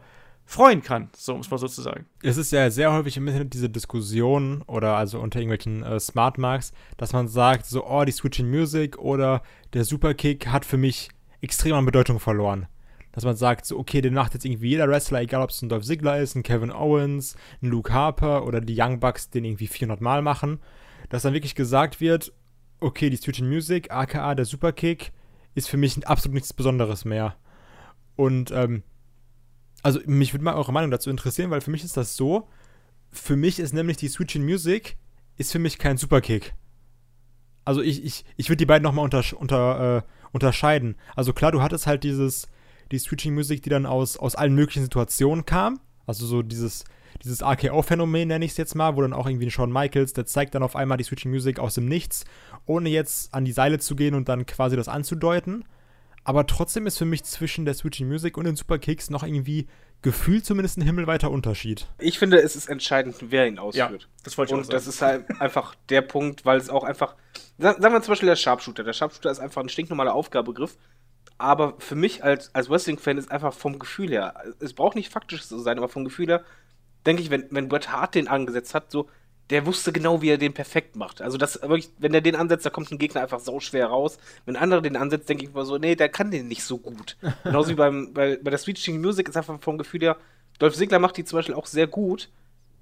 freuen 0.50 0.82
kann, 0.82 1.10
so 1.16 1.38
muss 1.38 1.52
man 1.52 1.60
sozusagen. 1.60 2.08
es 2.24 2.38
ist 2.38 2.52
ja 2.52 2.72
sehr 2.72 2.92
häufig 2.92 3.16
im 3.18 3.28
Internet 3.28 3.54
diese 3.54 3.70
Diskussion 3.70 4.64
oder 4.64 4.96
also 4.96 5.20
unter 5.20 5.40
irgendwelchen 5.40 5.84
äh, 5.84 6.00
Smart 6.00 6.40
Marks, 6.40 6.74
dass 6.98 7.14
man 7.14 7.28
sagt, 7.28 7.68
so, 7.68 7.86
oh, 7.86 8.04
die 8.04 8.12
Switching 8.12 8.50
Music 8.50 8.98
oder 8.98 9.44
der 9.74 9.86
Superkick 9.86 10.48
hat 10.48 10.66
für 10.66 10.78
mich 10.78 11.10
extrem 11.42 11.76
an 11.76 11.86
Bedeutung 11.86 12.20
verloren. 12.20 12.66
Dass 13.12 13.26
man 13.26 13.36
sagt, 13.36 13.68
so, 13.68 13.78
okay, 13.78 14.02
den 14.02 14.16
macht 14.16 14.34
jetzt 14.34 14.44
irgendwie 14.44 14.70
jeder 14.70 14.90
Wrestler, 14.90 15.22
egal 15.22 15.44
ob 15.44 15.52
es 15.52 15.62
ein 15.62 15.70
Dolph 15.70 15.86
Ziggler 15.86 16.20
ist, 16.20 16.34
ein 16.34 16.42
Kevin 16.42 16.72
Owens, 16.72 17.36
ein 17.62 17.70
Luke 17.70 17.94
Harper 17.94 18.44
oder 18.48 18.60
die 18.60 18.76
Young 18.76 19.00
Bucks, 19.00 19.30
den 19.30 19.46
irgendwie 19.46 19.68
400 19.68 20.02
Mal 20.02 20.24
machen. 20.24 20.60
Dass 21.10 21.22
dann 21.22 21.34
wirklich 21.36 21.54
gesagt 21.54 22.02
wird, 22.02 22.34
okay, 22.80 23.12
die 23.12 23.18
Switching 23.18 23.48
Music, 23.48 23.92
aka 23.92 24.34
der 24.34 24.46
Superkick, 24.46 25.12
ist 25.54 25.70
für 25.70 25.78
mich 25.78 26.08
absolut 26.08 26.34
nichts 26.34 26.54
Besonderes 26.54 27.06
mehr. 27.06 27.36
Und, 28.16 28.50
ähm, 28.50 28.82
also 29.84 30.00
mich 30.06 30.34
würde 30.34 30.44
mal 30.44 30.56
eure 30.56 30.74
Meinung 30.74 30.92
dazu 30.92 31.10
interessieren, 31.10 31.52
weil 31.52 31.62
für 31.62 31.72
mich 31.72 31.84
ist 31.84 31.98
das 31.98 32.16
so, 32.16 32.48
für 33.12 33.36
mich 33.36 33.60
ist 33.60 33.74
nämlich 33.74 33.98
die 33.98 34.08
Switching 34.08 34.44
Music 34.44 34.98
ist 35.38 35.52
für 35.52 35.60
mich 35.60 35.78
kein 35.78 35.98
Superkick. 35.98 36.54
Also 37.66 37.82
ich, 37.82 38.04
ich, 38.04 38.26
ich 38.36 38.50
würde 38.50 38.58
die 38.58 38.66
beiden 38.66 38.84
nochmal 38.84 39.06
unter, 39.06 39.24
unter, 39.38 39.98
äh, 39.98 40.02
unterscheiden. 40.32 40.96
Also 41.16 41.34
klar, 41.34 41.52
du 41.52 41.62
hattest 41.62 41.88
halt 41.88 42.04
dieses, 42.04 42.48
die 42.92 43.00
Switching 43.00 43.34
Music, 43.34 43.62
die 43.64 43.70
dann 43.70 43.86
aus, 43.86 44.18
aus 44.18 44.36
allen 44.36 44.54
möglichen 44.54 44.84
Situationen 44.84 45.46
kam. 45.46 45.80
Also 46.06 46.26
so 46.26 46.42
dieses, 46.42 46.84
dieses 47.24 47.42
RKO-Phänomen, 47.42 48.28
nenne 48.28 48.46
ich 48.46 48.52
es 48.52 48.58
jetzt 48.58 48.76
mal, 48.76 48.96
wo 48.96 49.02
dann 49.02 49.14
auch 49.14 49.28
irgendwie 49.28 49.46
ein 49.48 49.52
Shawn 49.52 49.72
Michaels, 49.72 50.14
der 50.14 50.26
zeigt 50.26 50.56
dann 50.56 50.64
auf 50.64 50.76
einmal 50.76 50.98
die 50.98 51.04
Switching 51.04 51.32
Music 51.32 51.60
aus 51.60 51.76
dem 51.76 51.86
Nichts, 51.86 52.26
ohne 52.66 52.90
jetzt 52.90 53.34
an 53.34 53.46
die 53.46 53.52
Seile 53.52 53.80
zu 53.80 53.96
gehen 53.96 54.16
und 54.16 54.30
dann 54.30 54.46
quasi 54.46 54.76
das 54.76 54.88
anzudeuten. 54.88 55.66
Aber 56.30 56.46
trotzdem 56.46 56.86
ist 56.86 57.00
für 57.00 57.06
mich 57.06 57.24
zwischen 57.24 57.66
der 57.66 57.74
Switching 57.74 58.08
Music 58.08 58.38
und 58.38 58.44
den 58.46 58.56
Superkicks 58.56 59.10
noch 59.10 59.24
irgendwie 59.24 59.66
gefühlt 60.04 60.46
zumindest 60.46 60.78
ein 60.78 60.84
himmelweiter 60.84 61.32
Unterschied. 61.32 61.88
Ich 61.98 62.20
finde, 62.20 62.40
es 62.40 62.56
ist 62.56 62.70
entscheidend, 62.70 63.16
wer 63.32 63.48
ihn 63.48 63.58
ausführt. 63.58 64.04
Ja, 64.04 64.08
das 64.24 64.38
wollte 64.38 64.52
ich 64.52 64.54
auch 64.54 64.58
Und 64.60 64.66
sagen. 64.66 64.76
das 64.76 64.86
ist 64.86 65.02
halt 65.02 65.26
einfach 65.42 65.74
der 65.90 66.02
Punkt, 66.04 66.46
weil 66.46 66.60
es 66.60 66.70
auch 66.70 66.84
einfach. 66.84 67.16
sa- 67.58 67.74
Sagen 67.82 67.96
wir 67.96 68.02
zum 68.04 68.12
Beispiel 68.12 68.30
der 68.30 68.36
Sharpshooter. 68.36 68.84
Der 68.84 68.94
Sharpshooter 68.94 69.32
ist 69.32 69.40
einfach 69.40 69.64
ein 69.64 69.70
stinknormaler 69.70 70.14
Aufgabegriff. 70.14 70.78
Aber 71.40 71.74
für 71.80 71.96
mich 71.96 72.24
als, 72.24 72.54
als 72.54 72.70
Wrestling-Fan 72.70 73.18
ist 73.18 73.32
einfach 73.32 73.52
vom 73.54 73.80
Gefühl 73.80 74.12
her, 74.12 74.36
es 74.60 74.74
braucht 74.74 74.96
nicht 74.96 75.12
faktisch 75.12 75.48
zu 75.48 75.58
sein, 75.58 75.80
aber 75.80 75.90
vom 75.90 76.04
Gefühl 76.06 76.28
her, 76.28 76.44
denke 77.08 77.24
ich, 77.24 77.32
wenn, 77.32 77.48
wenn 77.50 77.70
Bret 77.70 77.92
Hart 77.92 78.14
den 78.14 78.28
angesetzt 78.28 78.76
hat, 78.76 78.92
so, 78.92 79.10
der 79.50 79.66
wusste 79.66 79.92
genau, 79.92 80.22
wie 80.22 80.30
er 80.30 80.38
den 80.38 80.54
perfekt 80.54 80.96
macht. 80.96 81.22
Also, 81.22 81.38
das 81.38 81.62
wirklich, 81.62 81.90
wenn 81.98 82.14
er 82.14 82.22
den 82.22 82.36
ansetzt, 82.36 82.66
da 82.66 82.70
kommt 82.70 82.92
ein 82.92 82.98
Gegner 82.98 83.22
einfach 83.22 83.40
so 83.40 83.60
schwer 83.60 83.88
raus. 83.88 84.18
Wenn 84.46 84.56
ein 84.56 84.62
anderer 84.62 84.82
den 84.82 84.96
ansetzt, 84.96 85.28
denke 85.30 85.46
ich 85.46 85.52
immer 85.52 85.66
so, 85.66 85.78
nee, 85.78 85.96
der 85.96 86.10
kann 86.10 86.32
den 86.32 86.48
nicht 86.48 86.64
so 86.64 86.78
gut. 86.78 87.18
Genauso 87.44 87.70
wie 87.70 87.76
beim, 87.76 88.14
bei, 88.14 88.38
bei 88.42 88.52
der 88.52 88.60
Switching 88.60 89.02
Music 89.02 89.28
ist 89.28 89.38
einfach 89.38 89.60
vom 89.62 89.78
Gefühl 89.78 90.02
her, 90.02 90.18
Dolph 90.60 90.76
Ziggler 90.76 91.00
macht 91.00 91.18
die 91.18 91.26
zum 91.26 91.38
Beispiel 91.38 91.56
auch 91.56 91.66
sehr 91.66 91.88
gut. 91.88 92.30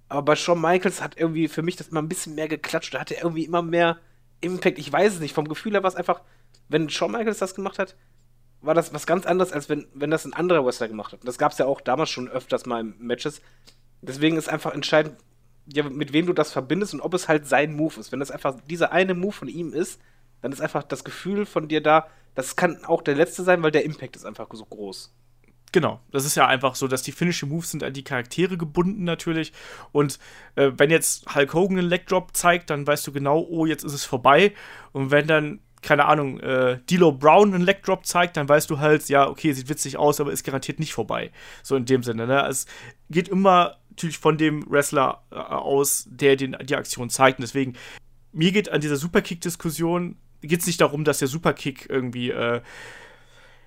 Aber 0.09 0.21
bei 0.21 0.35
Shawn 0.35 0.61
Michaels 0.61 1.01
hat 1.01 1.17
irgendwie 1.17 1.47
für 1.47 1.61
mich 1.61 1.75
das 1.75 1.89
immer 1.89 2.01
ein 2.01 2.09
bisschen 2.09 2.35
mehr 2.35 2.47
geklatscht. 2.47 2.93
Da 2.93 2.99
hatte 2.99 3.15
er 3.15 3.23
irgendwie 3.23 3.45
immer 3.45 3.61
mehr 3.61 3.97
Impact. 4.41 4.79
Ich 4.79 4.91
weiß 4.91 5.15
es 5.15 5.19
nicht. 5.19 5.33
Vom 5.33 5.47
Gefühl 5.47 5.73
her 5.73 5.83
war 5.83 5.89
es 5.89 5.95
einfach, 5.95 6.21
wenn 6.69 6.89
Shawn 6.89 7.11
Michaels 7.11 7.39
das 7.39 7.55
gemacht 7.55 7.79
hat, 7.79 7.95
war 8.61 8.73
das 8.73 8.93
was 8.93 9.05
ganz 9.05 9.25
anderes, 9.25 9.51
als 9.51 9.69
wenn, 9.69 9.87
wenn 9.93 10.09
das 10.09 10.25
ein 10.25 10.33
anderer 10.33 10.65
Wrestler 10.65 10.87
gemacht 10.87 11.13
hat. 11.13 11.21
Und 11.21 11.27
das 11.27 11.37
gab 11.37 11.51
es 11.51 11.57
ja 11.57 11.65
auch 11.65 11.81
damals 11.81 12.09
schon 12.09 12.27
öfters 12.27 12.65
mal 12.65 12.81
in 12.81 12.95
Matches. 12.99 13.41
Deswegen 14.01 14.37
ist 14.37 14.49
einfach 14.49 14.73
entscheidend, 14.73 15.17
ja, 15.73 15.83
mit 15.83 16.13
wem 16.13 16.25
du 16.25 16.33
das 16.33 16.51
verbindest 16.51 16.93
und 16.93 17.01
ob 17.01 17.13
es 17.13 17.27
halt 17.27 17.47
sein 17.47 17.75
Move 17.75 17.99
ist. 17.99 18.11
Wenn 18.11 18.19
das 18.19 18.31
einfach 18.31 18.55
dieser 18.69 18.91
eine 18.91 19.13
Move 19.13 19.33
von 19.33 19.47
ihm 19.47 19.73
ist, 19.73 19.99
dann 20.41 20.51
ist 20.51 20.61
einfach 20.61 20.83
das 20.83 21.03
Gefühl 21.03 21.45
von 21.45 21.67
dir 21.67 21.81
da, 21.81 22.07
das 22.35 22.55
kann 22.55 22.85
auch 22.85 23.01
der 23.01 23.15
letzte 23.15 23.43
sein, 23.43 23.63
weil 23.63 23.71
der 23.71 23.83
Impact 23.83 24.15
ist 24.15 24.25
einfach 24.25 24.47
so 24.51 24.65
groß. 24.65 25.13
Genau, 25.73 25.99
das 26.11 26.23
ist 26.23 26.35
ja 26.35 26.47
einfach 26.47 26.75
so, 26.75 26.87
dass 26.87 27.03
die 27.03 27.11
finnische 27.11 27.45
Moves 27.45 27.71
sind 27.71 27.83
an 27.83 27.93
die 27.93 28.03
Charaktere 28.03 28.57
gebunden 28.57 29.03
natürlich. 29.03 29.51
Und 29.91 30.17
äh, 30.55 30.71
wenn 30.77 30.89
jetzt 30.89 31.35
Hulk 31.35 31.53
Hogan 31.53 31.79
einen 31.79 31.89
Leg 31.89 32.07
Drop 32.07 32.35
zeigt, 32.35 32.69
dann 32.69 32.87
weißt 32.87 33.05
du 33.05 33.11
genau, 33.11 33.45
oh, 33.49 33.65
jetzt 33.65 33.83
ist 33.83 33.93
es 33.93 34.05
vorbei. 34.05 34.53
Und 34.93 35.11
wenn 35.11 35.27
dann, 35.27 35.59
keine 35.81 36.05
Ahnung, 36.05 36.39
äh, 36.39 36.79
D'Lo 36.89 37.11
Brown 37.11 37.53
einen 37.53 37.65
Leg 37.65 37.83
Drop 37.83 38.05
zeigt, 38.05 38.37
dann 38.37 38.47
weißt 38.47 38.69
du 38.69 38.79
halt, 38.79 39.09
ja, 39.09 39.27
okay, 39.27 39.51
sieht 39.51 39.67
witzig 39.67 39.97
aus, 39.97 40.21
aber 40.21 40.31
ist 40.31 40.45
garantiert 40.45 40.79
nicht 40.79 40.93
vorbei. 40.93 41.31
So 41.63 41.75
in 41.75 41.85
dem 41.85 42.01
Sinne, 42.01 42.27
ne? 42.27 42.47
Es 42.47 42.65
geht 43.09 43.27
immer 43.27 43.77
natürlich 43.97 44.19
von 44.19 44.37
dem 44.37 44.63
Wrestler 44.69 45.23
äh, 45.31 45.35
aus, 45.35 46.07
der 46.09 46.35
den, 46.35 46.55
die 46.63 46.75
Aktion 46.75 47.09
zeigt. 47.09 47.39
Und 47.39 47.43
deswegen, 47.43 47.73
mir 48.31 48.51
geht 48.51 48.69
an 48.69 48.79
dieser 48.79 48.95
Superkick-Diskussion, 48.95 50.15
geht 50.41 50.61
es 50.61 50.67
nicht 50.67 50.79
darum, 50.79 51.03
dass 51.03 51.17
der 51.19 51.27
Superkick 51.27 51.87
irgendwie 51.89 52.29
äh, 52.29 52.61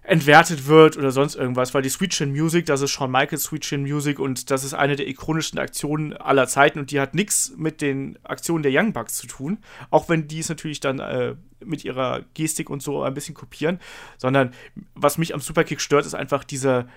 entwertet 0.02 0.66
wird 0.66 0.96
oder 0.96 1.10
sonst 1.10 1.34
irgendwas, 1.34 1.74
weil 1.74 1.82
die 1.82 1.88
Sweet 1.88 2.12
Chin 2.12 2.30
Music, 2.30 2.64
das 2.66 2.80
ist 2.80 2.90
Shawn 2.90 3.10
Michaels 3.10 3.44
Sweet 3.44 3.62
Chin 3.62 3.82
Music 3.82 4.18
und 4.18 4.50
das 4.50 4.64
ist 4.64 4.72
eine 4.72 4.96
der 4.96 5.06
ikonischsten 5.08 5.58
Aktionen 5.58 6.14
aller 6.14 6.46
Zeiten 6.46 6.78
und 6.78 6.90
die 6.90 7.00
hat 7.00 7.14
nichts 7.14 7.52
mit 7.56 7.80
den 7.80 8.18
Aktionen 8.22 8.62
der 8.62 8.72
Young 8.72 8.92
Bucks 8.92 9.16
zu 9.16 9.26
tun, 9.26 9.58
auch 9.90 10.08
wenn 10.08 10.26
die 10.26 10.38
es 10.38 10.48
natürlich 10.48 10.80
dann 10.80 11.00
äh, 11.00 11.34
mit 11.62 11.84
ihrer 11.84 12.22
Gestik 12.34 12.70
und 12.70 12.82
so 12.82 13.02
ein 13.02 13.14
bisschen 13.14 13.34
kopieren, 13.34 13.78
sondern 14.16 14.54
was 14.94 15.18
mich 15.18 15.34
am 15.34 15.40
Superkick 15.40 15.80
stört, 15.80 16.06
ist 16.06 16.14
einfach 16.14 16.44
dieser 16.44 16.88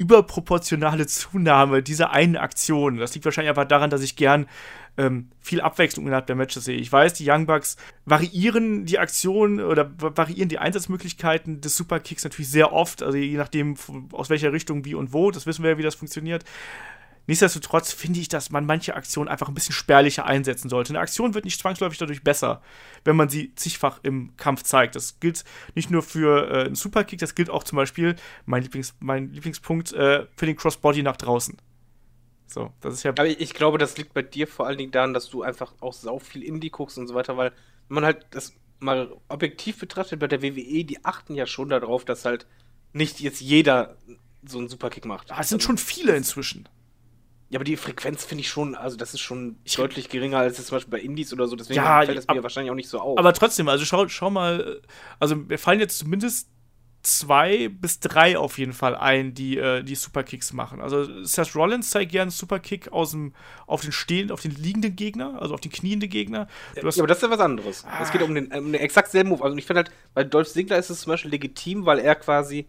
überproportionale 0.00 1.06
Zunahme 1.06 1.82
dieser 1.82 2.10
einen 2.10 2.36
Aktion. 2.36 2.96
Das 2.96 3.14
liegt 3.14 3.26
wahrscheinlich 3.26 3.50
einfach 3.50 3.68
daran, 3.68 3.90
dass 3.90 4.00
ich 4.00 4.16
gern 4.16 4.46
ähm, 4.96 5.28
viel 5.40 5.60
Abwechslung 5.60 6.06
innerhalb 6.06 6.26
der 6.26 6.36
Matches 6.36 6.64
sehe. 6.64 6.78
Ich 6.78 6.90
weiß, 6.90 7.12
die 7.12 7.30
Young 7.30 7.44
Bucks 7.44 7.76
variieren 8.06 8.86
die 8.86 8.98
Aktionen 8.98 9.60
oder 9.60 9.90
va- 9.98 10.16
variieren 10.16 10.48
die 10.48 10.58
Einsatzmöglichkeiten 10.58 11.60
des 11.60 11.76
Superkicks 11.76 12.24
natürlich 12.24 12.48
sehr 12.50 12.72
oft, 12.72 13.02
also 13.02 13.18
je 13.18 13.36
nachdem, 13.36 13.76
aus 14.12 14.30
welcher 14.30 14.54
Richtung, 14.54 14.86
wie 14.86 14.94
und 14.94 15.12
wo. 15.12 15.30
Das 15.30 15.44
wissen 15.44 15.62
wir 15.62 15.72
ja, 15.72 15.78
wie 15.78 15.82
das 15.82 15.94
funktioniert. 15.96 16.44
Nichtsdestotrotz 17.30 17.92
finde 17.92 18.18
ich, 18.18 18.26
dass 18.26 18.50
man 18.50 18.66
manche 18.66 18.96
Aktionen 18.96 19.28
einfach 19.28 19.46
ein 19.46 19.54
bisschen 19.54 19.72
spärlicher 19.72 20.26
einsetzen 20.26 20.68
sollte. 20.68 20.90
Eine 20.90 20.98
Aktion 20.98 21.32
wird 21.32 21.44
nicht 21.44 21.60
zwangsläufig 21.60 21.96
dadurch 21.96 22.24
besser, 22.24 22.60
wenn 23.04 23.14
man 23.14 23.28
sie 23.28 23.54
zigfach 23.54 24.00
im 24.02 24.36
Kampf 24.36 24.64
zeigt. 24.64 24.96
Das 24.96 25.20
gilt 25.20 25.44
nicht 25.76 25.92
nur 25.92 26.02
für 26.02 26.50
äh, 26.50 26.64
einen 26.64 26.74
Superkick, 26.74 27.20
das 27.20 27.36
gilt 27.36 27.48
auch 27.48 27.62
zum 27.62 27.76
Beispiel, 27.76 28.16
mein, 28.46 28.64
Lieblings, 28.64 28.96
mein 28.98 29.32
Lieblingspunkt, 29.32 29.92
äh, 29.92 30.26
für 30.34 30.46
den 30.46 30.56
Crossbody 30.56 31.04
nach 31.04 31.16
draußen. 31.16 31.56
So, 32.48 32.72
das 32.80 32.94
ist 32.94 33.04
ja. 33.04 33.12
Aber 33.12 33.26
ich 33.26 33.54
glaube, 33.54 33.78
das 33.78 33.96
liegt 33.96 34.12
bei 34.12 34.22
dir 34.22 34.48
vor 34.48 34.66
allen 34.66 34.78
Dingen 34.78 34.90
daran, 34.90 35.14
dass 35.14 35.30
du 35.30 35.44
einfach 35.44 35.72
auch 35.78 35.92
sau 35.92 36.18
viel 36.18 36.42
Indie 36.42 36.70
guckst 36.70 36.98
und 36.98 37.06
so 37.06 37.14
weiter, 37.14 37.36
weil 37.36 37.52
man 37.86 38.04
halt 38.04 38.26
das 38.30 38.54
mal 38.80 39.08
objektiv 39.28 39.78
betrachtet 39.78 40.18
bei 40.18 40.26
der 40.26 40.42
WWE, 40.42 40.84
die 40.84 41.04
achten 41.04 41.36
ja 41.36 41.46
schon 41.46 41.68
darauf, 41.68 42.04
dass 42.04 42.24
halt 42.24 42.48
nicht 42.92 43.20
jetzt 43.20 43.40
jeder 43.40 43.96
so 44.44 44.58
einen 44.58 44.68
Superkick 44.68 45.04
macht. 45.04 45.30
Ah, 45.30 45.42
es 45.42 45.48
sind 45.48 45.62
schon 45.62 45.78
viele 45.78 46.16
inzwischen. 46.16 46.68
Ja, 47.50 47.58
aber 47.58 47.64
die 47.64 47.76
Frequenz 47.76 48.24
finde 48.24 48.42
ich 48.42 48.48
schon, 48.48 48.76
also 48.76 48.96
das 48.96 49.12
ist 49.12 49.20
schon 49.20 49.58
deutlich 49.76 50.08
geringer 50.08 50.38
als 50.38 50.56
jetzt 50.56 50.68
zum 50.68 50.76
Beispiel 50.76 50.92
bei 50.92 51.00
Indies 51.00 51.32
oder 51.32 51.48
so, 51.48 51.56
deswegen 51.56 51.76
Ja, 51.78 52.00
fällt 52.04 52.16
es 52.18 52.28
ab- 52.28 52.36
mir 52.36 52.42
wahrscheinlich 52.44 52.70
auch 52.70 52.76
nicht 52.76 52.88
so 52.88 53.00
auf. 53.00 53.18
Aber 53.18 53.32
trotzdem, 53.32 53.68
also 53.68 53.84
schau, 53.84 54.06
schau 54.06 54.30
mal, 54.30 54.80
also 55.18 55.34
mir 55.34 55.58
fallen 55.58 55.80
jetzt 55.80 55.98
zumindest 55.98 56.48
zwei 57.02 57.68
bis 57.68 57.98
drei 57.98 58.36
auf 58.38 58.58
jeden 58.58 58.72
Fall 58.74 58.94
ein, 58.94 59.32
die 59.34 59.56
äh, 59.56 59.82
die 59.82 59.94
Superkicks 59.94 60.52
machen. 60.52 60.80
Also 60.80 61.24
Seth 61.24 61.56
Rollins 61.56 61.90
zeigt 61.90 62.12
gerne 62.12 62.24
einen 62.24 62.30
Superkick 62.30 62.92
aus 62.92 63.12
dem, 63.12 63.34
auf 63.66 63.80
den 63.80 63.90
stehenden, 63.90 64.32
auf 64.32 64.42
den 64.42 64.50
liegenden 64.52 64.94
Gegner, 64.96 65.40
also 65.40 65.54
auf 65.54 65.60
den 65.60 65.72
knienden 65.72 66.10
Gegner. 66.10 66.46
Du 66.78 66.86
hast, 66.86 66.96
ja, 66.96 67.00
aber 67.02 67.08
das 67.08 67.18
ist 67.18 67.22
ja 67.22 67.30
was 67.30 67.40
anderes. 67.40 67.84
Es 68.02 68.12
geht 68.12 68.22
um 68.22 68.34
den, 68.34 68.52
um 68.52 68.70
den 68.72 68.80
exakt 68.82 69.10
selben 69.10 69.30
Move. 69.30 69.42
Also 69.42 69.56
ich 69.56 69.64
finde 69.66 69.78
halt, 69.84 69.90
bei 70.14 70.24
Dolph 70.24 70.48
Ziggler 70.52 70.76
ist 70.78 70.90
es 70.90 71.00
zum 71.00 71.10
Beispiel 71.12 71.30
legitim, 71.30 71.86
weil 71.86 71.98
er 72.00 72.14
quasi 72.16 72.68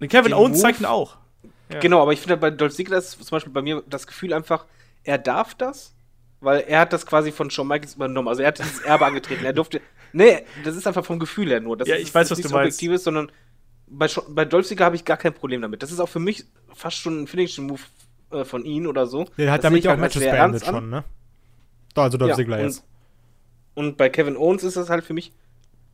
Kevin 0.00 0.24
den 0.24 0.34
Owens 0.34 0.60
zeigt 0.60 0.80
ihn 0.80 0.86
auch. 0.86 1.16
Ja. 1.72 1.78
Genau, 1.80 2.02
aber 2.02 2.12
ich 2.12 2.20
finde 2.20 2.32
halt 2.34 2.40
bei 2.40 2.50
Dolph 2.50 2.74
Ziggler 2.74 2.98
ist 2.98 3.12
zum 3.22 3.30
Beispiel 3.36 3.52
bei 3.52 3.62
mir 3.62 3.82
das 3.88 4.06
Gefühl 4.06 4.32
einfach, 4.32 4.66
er 5.04 5.18
darf 5.18 5.54
das, 5.54 5.94
weil 6.40 6.60
er 6.66 6.80
hat 6.80 6.92
das 6.92 7.06
quasi 7.06 7.32
von 7.32 7.50
Shawn 7.50 7.68
Michaels 7.68 7.94
übernommen. 7.94 8.28
Also 8.28 8.42
er 8.42 8.48
hat 8.48 8.58
dieses 8.58 8.80
Erbe 8.80 9.06
angetreten. 9.06 9.44
Er 9.44 9.52
durfte. 9.52 9.80
Nee, 10.12 10.42
das 10.64 10.74
ist 10.74 10.88
einfach 10.88 11.04
vom 11.04 11.20
Gefühl 11.20 11.50
her 11.50 11.60
nur. 11.60 11.76
Das 11.76 11.86
Ja, 11.86 11.94
ist, 11.94 12.02
ich 12.08 12.12
weiß, 12.12 12.24
ist 12.26 12.30
was 12.32 12.38
nichts 12.38 12.50
du 12.50 12.56
meinst. 12.56 12.78
Objektives, 12.78 13.04
sondern 13.04 13.30
bei, 13.86 14.08
bei 14.30 14.44
Dolph 14.44 14.66
Ziggler 14.66 14.86
habe 14.86 14.96
ich 14.96 15.04
gar 15.04 15.16
kein 15.16 15.32
Problem 15.32 15.62
damit. 15.62 15.84
Das 15.84 15.92
ist 15.92 16.00
auch 16.00 16.08
für 16.08 16.18
mich 16.18 16.44
fast 16.74 16.96
schon 16.96 17.22
ein 17.22 17.26
Finishing-Move 17.28 17.80
äh, 18.32 18.44
von 18.44 18.64
ihm 18.64 18.88
oder 18.88 19.06
so. 19.06 19.26
Der 19.38 19.52
hat 19.52 19.58
Das 19.58 19.70
damit 19.70 19.84
ja 19.84 19.90
auch 19.90 19.92
halt 19.92 20.00
Matches 20.00 20.22
beendet 20.24 20.66
an. 20.66 20.74
schon, 20.74 20.90
ne? 20.90 21.04
Doch, 21.94 22.02
also 22.02 22.18
Dolph 22.18 22.30
Ja, 22.30 22.34
Ziggler 22.34 22.56
und- 22.56 22.62
jetzt. 22.64 22.84
Und 23.74 23.96
bei 23.98 24.08
Kevin 24.08 24.36
Owens 24.36 24.64
ist 24.64 24.76
das 24.76 24.90
halt 24.90 25.04
für 25.04 25.14
mich, 25.14 25.32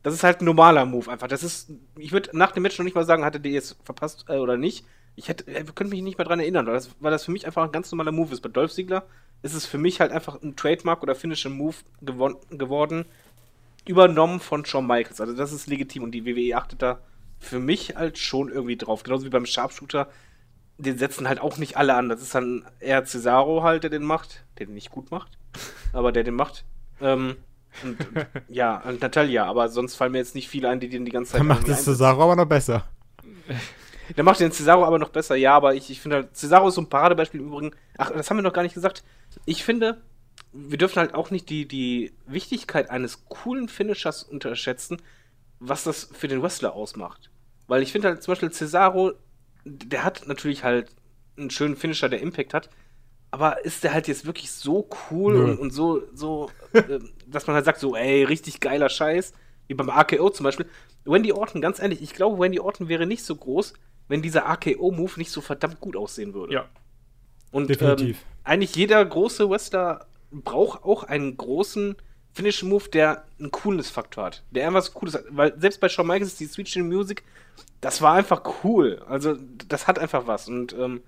das 0.01 0.15
ist 0.15 0.23
halt 0.23 0.41
ein 0.41 0.45
normaler 0.45 0.85
Move 0.85 1.11
einfach. 1.11 1.27
Das 1.27 1.43
ist, 1.43 1.69
ich 1.95 2.11
würde 2.11 2.35
nach 2.35 2.51
dem 2.53 2.63
Match 2.63 2.79
noch 2.79 2.85
nicht 2.85 2.95
mal 2.95 3.05
sagen, 3.05 3.23
hatte 3.23 3.39
der 3.39 3.51
jetzt 3.51 3.77
verpasst 3.83 4.25
äh, 4.29 4.37
oder 4.37 4.57
nicht. 4.57 4.83
Ich 5.17 5.27
hätte, 5.27 5.47
äh, 5.47 5.63
könnte 5.63 5.93
mich 5.93 6.03
nicht 6.03 6.17
mehr 6.17 6.27
dran 6.27 6.39
erinnern, 6.39 6.67
weil 6.67 6.75
das, 6.75 6.91
weil 6.99 7.11
das 7.11 7.25
für 7.25 7.31
mich 7.31 7.45
einfach 7.45 7.63
ein 7.63 7.71
ganz 7.71 7.91
normaler 7.91 8.11
Move 8.11 8.31
ist. 8.31 8.41
Bei 8.41 8.49
Dolph 8.49 8.71
Ziggler 8.71 9.03
ist 9.41 9.55
es 9.55 9.65
für 9.65 9.79
mich 9.79 9.99
halt 9.99 10.11
einfach 10.11 10.41
ein 10.41 10.55
Trademark 10.55 11.01
oder 11.03 11.15
Finishing 11.15 11.57
Move 11.57 11.75
gewon 12.01 12.37
geworden, 12.51 13.05
übernommen 13.85 14.39
von 14.39 14.63
Shawn 14.63 14.85
Michaels. 14.85 15.19
Also 15.19 15.33
das 15.33 15.51
ist 15.51 15.67
legitim 15.67 16.03
und 16.03 16.11
die 16.11 16.25
WWE 16.25 16.55
achtet 16.55 16.81
da 16.83 16.99
für 17.39 17.59
mich 17.59 17.95
halt 17.95 18.19
schon 18.19 18.49
irgendwie 18.49 18.77
drauf. 18.77 19.03
Genauso 19.03 19.25
wie 19.25 19.29
beim 19.29 19.47
Sharpshooter, 19.47 20.07
den 20.77 20.99
setzen 20.99 21.27
halt 21.27 21.39
auch 21.41 21.57
nicht 21.57 21.77
alle 21.77 21.95
an. 21.95 22.09
Das 22.09 22.21
ist 22.21 22.35
dann 22.35 22.65
eher 22.79 23.03
Cesaro 23.03 23.63
halt, 23.63 23.83
der 23.83 23.89
den 23.89 24.03
macht, 24.03 24.43
der 24.59 24.67
den 24.67 24.75
nicht 24.75 24.91
gut 24.91 25.09
macht, 25.09 25.37
aber 25.93 26.11
der 26.11 26.23
den 26.23 26.35
macht. 26.35 26.63
Ähm, 27.01 27.37
und, 27.83 27.97
ja, 28.49 28.81
und 28.85 29.01
Natalia, 29.01 29.45
aber 29.45 29.69
sonst 29.69 29.95
fallen 29.95 30.11
mir 30.11 30.17
jetzt 30.19 30.35
nicht 30.35 30.47
viele 30.47 30.69
ein, 30.69 30.79
die 30.79 30.89
den 30.89 31.05
die 31.05 31.11
ganze 31.11 31.31
Zeit 31.31 31.39
Dann 31.39 31.47
macht 31.47 31.67
es. 31.67 31.83
Cesaro 31.83 32.23
aber 32.23 32.35
noch 32.35 32.45
besser. 32.45 32.83
Der 34.15 34.23
macht 34.23 34.39
den 34.39 34.51
Cesaro 34.51 34.85
aber 34.85 34.99
noch 34.99 35.09
besser, 35.09 35.35
ja, 35.35 35.53
aber 35.53 35.75
ich, 35.75 35.89
ich 35.89 35.99
finde 35.99 36.17
halt, 36.17 36.35
Cesaro 36.35 36.69
ist 36.69 36.75
so 36.75 36.81
ein 36.81 36.89
Paradebeispiel 36.89 37.41
im 37.41 37.47
Übrigen. 37.47 37.71
Ach, 37.97 38.11
das 38.11 38.29
haben 38.29 38.37
wir 38.37 38.43
noch 38.43 38.53
gar 38.53 38.63
nicht 38.63 38.75
gesagt. 38.75 39.03
Ich 39.45 39.63
finde, 39.63 40.01
wir 40.53 40.77
dürfen 40.77 40.99
halt 40.99 41.13
auch 41.13 41.31
nicht 41.31 41.49
die, 41.49 41.67
die 41.67 42.13
Wichtigkeit 42.25 42.89
eines 42.89 43.25
coolen 43.25 43.67
Finishers 43.67 44.23
unterschätzen, 44.23 45.01
was 45.59 45.83
das 45.83 46.09
für 46.13 46.27
den 46.27 46.41
Wrestler 46.41 46.73
ausmacht. 46.73 47.29
Weil 47.67 47.83
ich 47.83 47.91
finde 47.91 48.09
halt 48.09 48.23
zum 48.23 48.31
Beispiel 48.31 48.51
Cesaro, 48.51 49.13
der 49.65 50.03
hat 50.03 50.27
natürlich 50.27 50.63
halt 50.63 50.91
einen 51.37 51.49
schönen 51.49 51.75
Finisher, 51.75 52.09
der 52.09 52.21
Impact 52.21 52.53
hat, 52.53 52.69
aber 53.31 53.65
ist 53.65 53.83
der 53.83 53.93
halt 53.93 54.07
jetzt 54.07 54.25
wirklich 54.25 54.51
so 54.51 54.89
cool 55.11 55.33
Nö. 55.33 55.43
und, 55.43 55.59
und 55.59 55.71
so, 55.71 56.01
so 56.13 56.49
äh, 56.73 56.99
dass 57.27 57.45
man 57.47 57.55
halt 57.55 57.65
sagt, 57.65 57.79
so, 57.79 57.95
ey, 57.95 58.23
richtig 58.23 58.59
geiler 58.59 58.89
Scheiß, 58.89 59.33
wie 59.67 59.73
beim 59.73 59.89
AKO 59.89 60.29
zum 60.29 60.45
Beispiel. 60.45 60.67
Wendy 61.05 61.31
Orton, 61.31 61.61
ganz 61.61 61.79
ehrlich, 61.79 62.01
ich 62.01 62.13
glaube, 62.13 62.39
Wendy 62.39 62.59
Orton 62.59 62.89
wäre 62.89 63.05
nicht 63.05 63.23
so 63.23 63.35
groß, 63.35 63.73
wenn 64.07 64.21
dieser 64.21 64.47
AKO-Move 64.47 65.13
nicht 65.17 65.31
so 65.31 65.41
verdammt 65.41 65.79
gut 65.79 65.95
aussehen 65.95 66.33
würde. 66.33 66.53
Ja. 66.53 66.65
Und 67.51 67.69
Definitiv. 67.69 68.17
Ähm, 68.17 68.23
eigentlich 68.43 68.75
jeder 68.75 69.03
große 69.03 69.49
Wrestler 69.49 70.07
braucht 70.31 70.83
auch 70.83 71.03
einen 71.03 71.37
großen 71.37 71.95
Finish-Move, 72.33 72.89
der 72.89 73.25
einen 73.39 73.51
Coolness-Faktor 73.51 74.25
hat. 74.25 74.43
Der 74.51 74.63
irgendwas 74.63 74.93
Cooles 74.93 75.15
hat. 75.15 75.23
Weil 75.29 75.59
selbst 75.59 75.79
bei 75.79 75.89
Shawn 75.89 76.07
Michaels, 76.07 76.35
die 76.35 76.45
Switch 76.45 76.75
in 76.75 76.87
Music, 76.87 77.23
das 77.81 78.01
war 78.01 78.13
einfach 78.13 78.63
cool. 78.63 79.03
Also, 79.07 79.37
das 79.67 79.87
hat 79.87 79.97
einfach 79.97 80.27
was. 80.27 80.47
Und 80.47 80.73
ähm, 80.73 81.01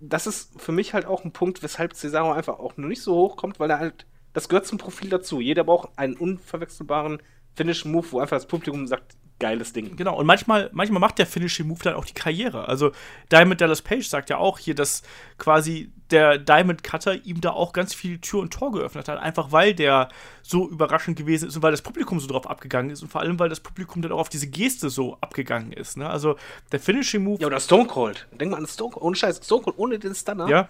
das 0.00 0.26
ist 0.26 0.60
für 0.60 0.72
mich 0.72 0.94
halt 0.94 1.06
auch 1.06 1.24
ein 1.24 1.32
Punkt, 1.32 1.62
weshalb 1.62 1.94
Cesaro 1.94 2.32
einfach 2.32 2.58
auch 2.58 2.76
nur 2.76 2.88
nicht 2.88 3.02
so 3.02 3.14
hoch 3.14 3.36
kommt, 3.36 3.58
weil 3.58 3.70
er 3.70 3.78
halt, 3.78 4.06
das 4.32 4.48
gehört 4.48 4.66
zum 4.66 4.78
Profil 4.78 5.08
dazu. 5.08 5.40
Jeder 5.40 5.64
braucht 5.64 5.90
einen 5.98 6.16
unverwechselbaren 6.16 7.20
Finish-Move, 7.54 8.12
wo 8.12 8.20
einfach 8.20 8.36
das 8.36 8.46
Publikum 8.46 8.86
sagt, 8.86 9.16
geiles 9.38 9.72
Ding. 9.72 9.96
Genau, 9.96 10.16
und 10.16 10.26
manchmal, 10.26 10.70
manchmal 10.72 11.00
macht 11.00 11.18
der 11.18 11.26
Finishing 11.26 11.66
Move 11.66 11.80
dann 11.82 11.94
auch 11.94 12.04
die 12.04 12.14
Karriere. 12.14 12.68
Also 12.68 12.92
Diamond 13.30 13.60
Dallas 13.60 13.82
Page 13.82 14.06
sagt 14.06 14.30
ja 14.30 14.38
auch 14.38 14.58
hier, 14.58 14.74
dass 14.74 15.02
quasi 15.38 15.92
der 16.10 16.38
Diamond 16.38 16.82
Cutter 16.82 17.24
ihm 17.24 17.40
da 17.40 17.50
auch 17.50 17.72
ganz 17.72 17.92
viel 17.92 18.18
Tür 18.18 18.40
und 18.40 18.52
Tor 18.52 18.72
geöffnet 18.72 19.08
hat, 19.08 19.18
einfach 19.18 19.52
weil 19.52 19.74
der 19.74 20.08
so 20.42 20.68
überraschend 20.68 21.18
gewesen 21.18 21.48
ist 21.48 21.56
und 21.56 21.62
weil 21.62 21.72
das 21.72 21.82
Publikum 21.82 22.20
so 22.20 22.28
drauf 22.28 22.48
abgegangen 22.48 22.90
ist 22.90 23.02
und 23.02 23.08
vor 23.08 23.20
allem, 23.20 23.38
weil 23.38 23.48
das 23.48 23.60
Publikum 23.60 24.02
dann 24.02 24.12
auch 24.12 24.20
auf 24.20 24.28
diese 24.28 24.46
Geste 24.46 24.88
so 24.88 25.18
abgegangen 25.20 25.72
ist. 25.72 25.96
Ne? 25.96 26.08
Also 26.08 26.36
der 26.72 26.80
Finishing 26.80 27.24
Move. 27.24 27.40
Ja, 27.40 27.48
oder 27.48 27.60
Stone 27.60 27.86
Cold. 27.86 28.26
Denk 28.32 28.52
mal 28.52 28.58
an 28.58 28.66
Stone 28.66 28.92
Cold. 28.92 29.04
Ohne 29.04 29.16
Scheiß, 29.16 29.40
Stone 29.44 29.64
Cold 29.64 29.78
ohne 29.78 29.98
den 29.98 30.14
Stunner. 30.14 30.48
Ja. 30.48 30.68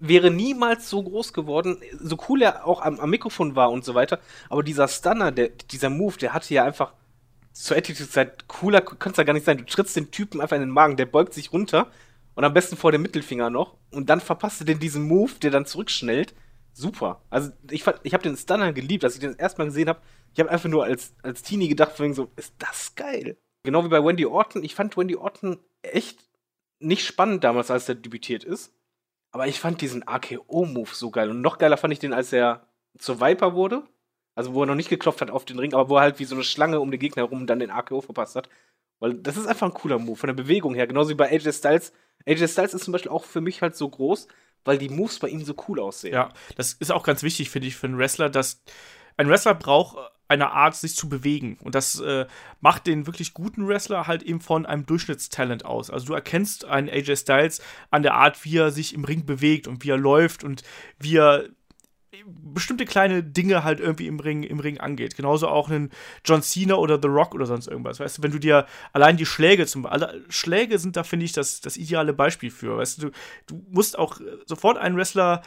wäre 0.00 0.30
niemals 0.30 0.90
so 0.90 1.02
groß 1.02 1.32
geworden, 1.32 1.78
so 2.00 2.16
cool 2.28 2.42
er 2.42 2.66
auch 2.66 2.82
am, 2.82 2.98
am 2.98 3.10
Mikrofon 3.10 3.54
war 3.54 3.70
und 3.70 3.84
so 3.84 3.94
weiter. 3.94 4.18
Aber 4.48 4.62
dieser 4.62 4.88
Stunner, 4.88 5.30
der, 5.30 5.50
dieser 5.70 5.90
Move, 5.90 6.16
der 6.16 6.32
hatte 6.32 6.52
ja 6.54 6.64
einfach 6.64 6.92
zur 7.54 7.76
Attitude-Zeit 7.76 8.48
cooler, 8.48 8.82
könnte 8.82 9.10
es 9.12 9.16
ja 9.16 9.24
gar 9.24 9.32
nicht 9.32 9.46
sein. 9.46 9.58
Du 9.58 9.64
trittst 9.64 9.96
den 9.96 10.10
Typen 10.10 10.40
einfach 10.40 10.56
in 10.56 10.62
den 10.62 10.70
Magen, 10.70 10.96
der 10.96 11.06
beugt 11.06 11.32
sich 11.32 11.52
runter 11.52 11.90
und 12.34 12.44
am 12.44 12.52
besten 12.52 12.76
vor 12.76 12.92
dem 12.92 13.02
Mittelfinger 13.02 13.48
noch 13.48 13.76
und 13.92 14.10
dann 14.10 14.20
verpasst 14.20 14.60
du 14.60 14.64
den 14.64 14.80
diesen 14.80 15.04
Move, 15.04 15.32
der 15.40 15.50
dann 15.50 15.64
zurückschnellt. 15.64 16.34
Super. 16.72 17.22
Also 17.30 17.50
ich, 17.70 17.84
fand- 17.84 18.00
ich 18.02 18.12
habe 18.12 18.24
den 18.24 18.36
Stunner 18.36 18.72
geliebt, 18.72 19.04
als 19.04 19.14
ich 19.14 19.20
den 19.20 19.30
das 19.30 19.38
erste 19.38 19.58
Mal 19.60 19.66
gesehen 19.66 19.88
habe. 19.88 20.00
Ich 20.32 20.40
habe 20.40 20.50
einfach 20.50 20.68
nur 20.68 20.84
als, 20.84 21.14
als 21.22 21.42
Teenie 21.42 21.68
gedacht, 21.68 21.98
wegen 22.00 22.14
so, 22.14 22.32
ist 22.34 22.52
das 22.58 22.96
geil. 22.96 23.36
Genau 23.62 23.84
wie 23.84 23.88
bei 23.88 24.04
Wendy 24.04 24.26
Orton. 24.26 24.64
Ich 24.64 24.74
fand 24.74 24.96
Wendy 24.96 25.14
Orton 25.14 25.60
echt 25.82 26.18
nicht 26.80 27.06
spannend 27.06 27.44
damals, 27.44 27.70
als 27.70 27.88
er 27.88 27.94
debütiert 27.94 28.42
ist. 28.42 28.72
Aber 29.30 29.46
ich 29.46 29.60
fand 29.60 29.80
diesen 29.80 30.06
AKO-Move 30.06 30.90
so 30.92 31.10
geil. 31.12 31.30
Und 31.30 31.40
noch 31.40 31.58
geiler 31.58 31.76
fand 31.76 31.92
ich 31.92 32.00
den, 32.00 32.12
als 32.12 32.32
er 32.32 32.66
zur 32.98 33.20
Viper 33.20 33.54
wurde. 33.54 33.84
Also 34.34 34.54
wo 34.54 34.62
er 34.62 34.66
noch 34.66 34.74
nicht 34.74 34.88
geklopft 34.88 35.20
hat 35.20 35.30
auf 35.30 35.44
den 35.44 35.58
Ring, 35.58 35.74
aber 35.74 35.88
wo 35.88 35.96
er 35.96 36.02
halt 36.02 36.18
wie 36.18 36.24
so 36.24 36.34
eine 36.34 36.44
Schlange 36.44 36.80
um 36.80 36.90
den 36.90 37.00
Gegner 37.00 37.22
herum 37.22 37.46
dann 37.46 37.60
den 37.60 37.70
AKO 37.70 38.00
verpasst 38.00 38.36
hat. 38.36 38.48
Weil 39.00 39.14
das 39.14 39.36
ist 39.36 39.46
einfach 39.46 39.66
ein 39.66 39.74
cooler 39.74 39.98
Move, 39.98 40.16
von 40.16 40.28
der 40.28 40.34
Bewegung 40.34 40.74
her. 40.74 40.86
Genauso 40.86 41.10
wie 41.10 41.14
bei 41.14 41.30
AJ 41.30 41.52
Styles. 41.52 41.92
AJ 42.26 42.48
Styles 42.48 42.74
ist 42.74 42.84
zum 42.84 42.92
Beispiel 42.92 43.10
auch 43.10 43.24
für 43.24 43.40
mich 43.40 43.62
halt 43.62 43.76
so 43.76 43.88
groß, 43.88 44.28
weil 44.64 44.78
die 44.78 44.88
Moves 44.88 45.18
bei 45.18 45.28
ihm 45.28 45.44
so 45.44 45.54
cool 45.68 45.80
aussehen. 45.80 46.14
Ja, 46.14 46.32
das 46.56 46.72
ist 46.72 46.90
auch 46.90 47.04
ganz 47.04 47.22
wichtig, 47.22 47.50
finde 47.50 47.68
ich, 47.68 47.76
für 47.76 47.86
einen 47.86 47.98
Wrestler, 47.98 48.30
dass 48.30 48.62
ein 49.16 49.28
Wrestler 49.28 49.54
braucht 49.54 49.98
eine 50.26 50.52
Art, 50.52 50.74
sich 50.74 50.96
zu 50.96 51.08
bewegen. 51.08 51.58
Und 51.62 51.74
das 51.74 52.00
äh, 52.00 52.26
macht 52.60 52.86
den 52.86 53.06
wirklich 53.06 53.34
guten 53.34 53.68
Wrestler 53.68 54.06
halt 54.06 54.22
eben 54.22 54.40
von 54.40 54.66
einem 54.66 54.86
Durchschnittstalent 54.86 55.64
aus. 55.64 55.90
Also 55.90 56.06
du 56.06 56.14
erkennst 56.14 56.64
einen 56.64 56.88
AJ 56.88 57.16
Styles 57.16 57.62
an 57.90 58.02
der 58.02 58.14
Art, 58.14 58.44
wie 58.44 58.56
er 58.56 58.70
sich 58.70 58.94
im 58.94 59.04
Ring 59.04 59.26
bewegt 59.26 59.68
und 59.68 59.84
wie 59.84 59.90
er 59.90 59.98
läuft 59.98 60.42
und 60.42 60.62
wie 60.98 61.18
er 61.18 61.44
bestimmte 62.26 62.84
kleine 62.84 63.22
Dinge 63.22 63.64
halt 63.64 63.80
irgendwie 63.80 64.06
im 64.06 64.20
Ring, 64.20 64.42
im 64.42 64.60
Ring 64.60 64.78
angeht. 64.78 65.16
Genauso 65.16 65.48
auch 65.48 65.68
einen 65.68 65.90
John 66.24 66.42
Cena 66.42 66.74
oder 66.74 66.98
The 67.00 67.08
Rock 67.08 67.34
oder 67.34 67.46
sonst 67.46 67.66
irgendwas. 67.66 68.00
Weißt 68.00 68.18
du, 68.18 68.22
wenn 68.22 68.30
du 68.30 68.38
dir 68.38 68.66
allein 68.92 69.16
die 69.16 69.26
Schläge 69.26 69.66
zum 69.66 69.86
alle 69.86 70.22
Schläge 70.28 70.78
sind 70.78 70.96
da, 70.96 71.02
finde 71.02 71.24
ich, 71.24 71.32
das, 71.32 71.60
das 71.60 71.76
ideale 71.76 72.12
Beispiel 72.12 72.50
für. 72.50 72.78
Weißt 72.78 73.02
du, 73.02 73.08
du, 73.08 73.12
du 73.46 73.64
musst 73.70 73.98
auch 73.98 74.20
sofort 74.46 74.78
einen 74.78 74.96
Wrestler 74.96 75.42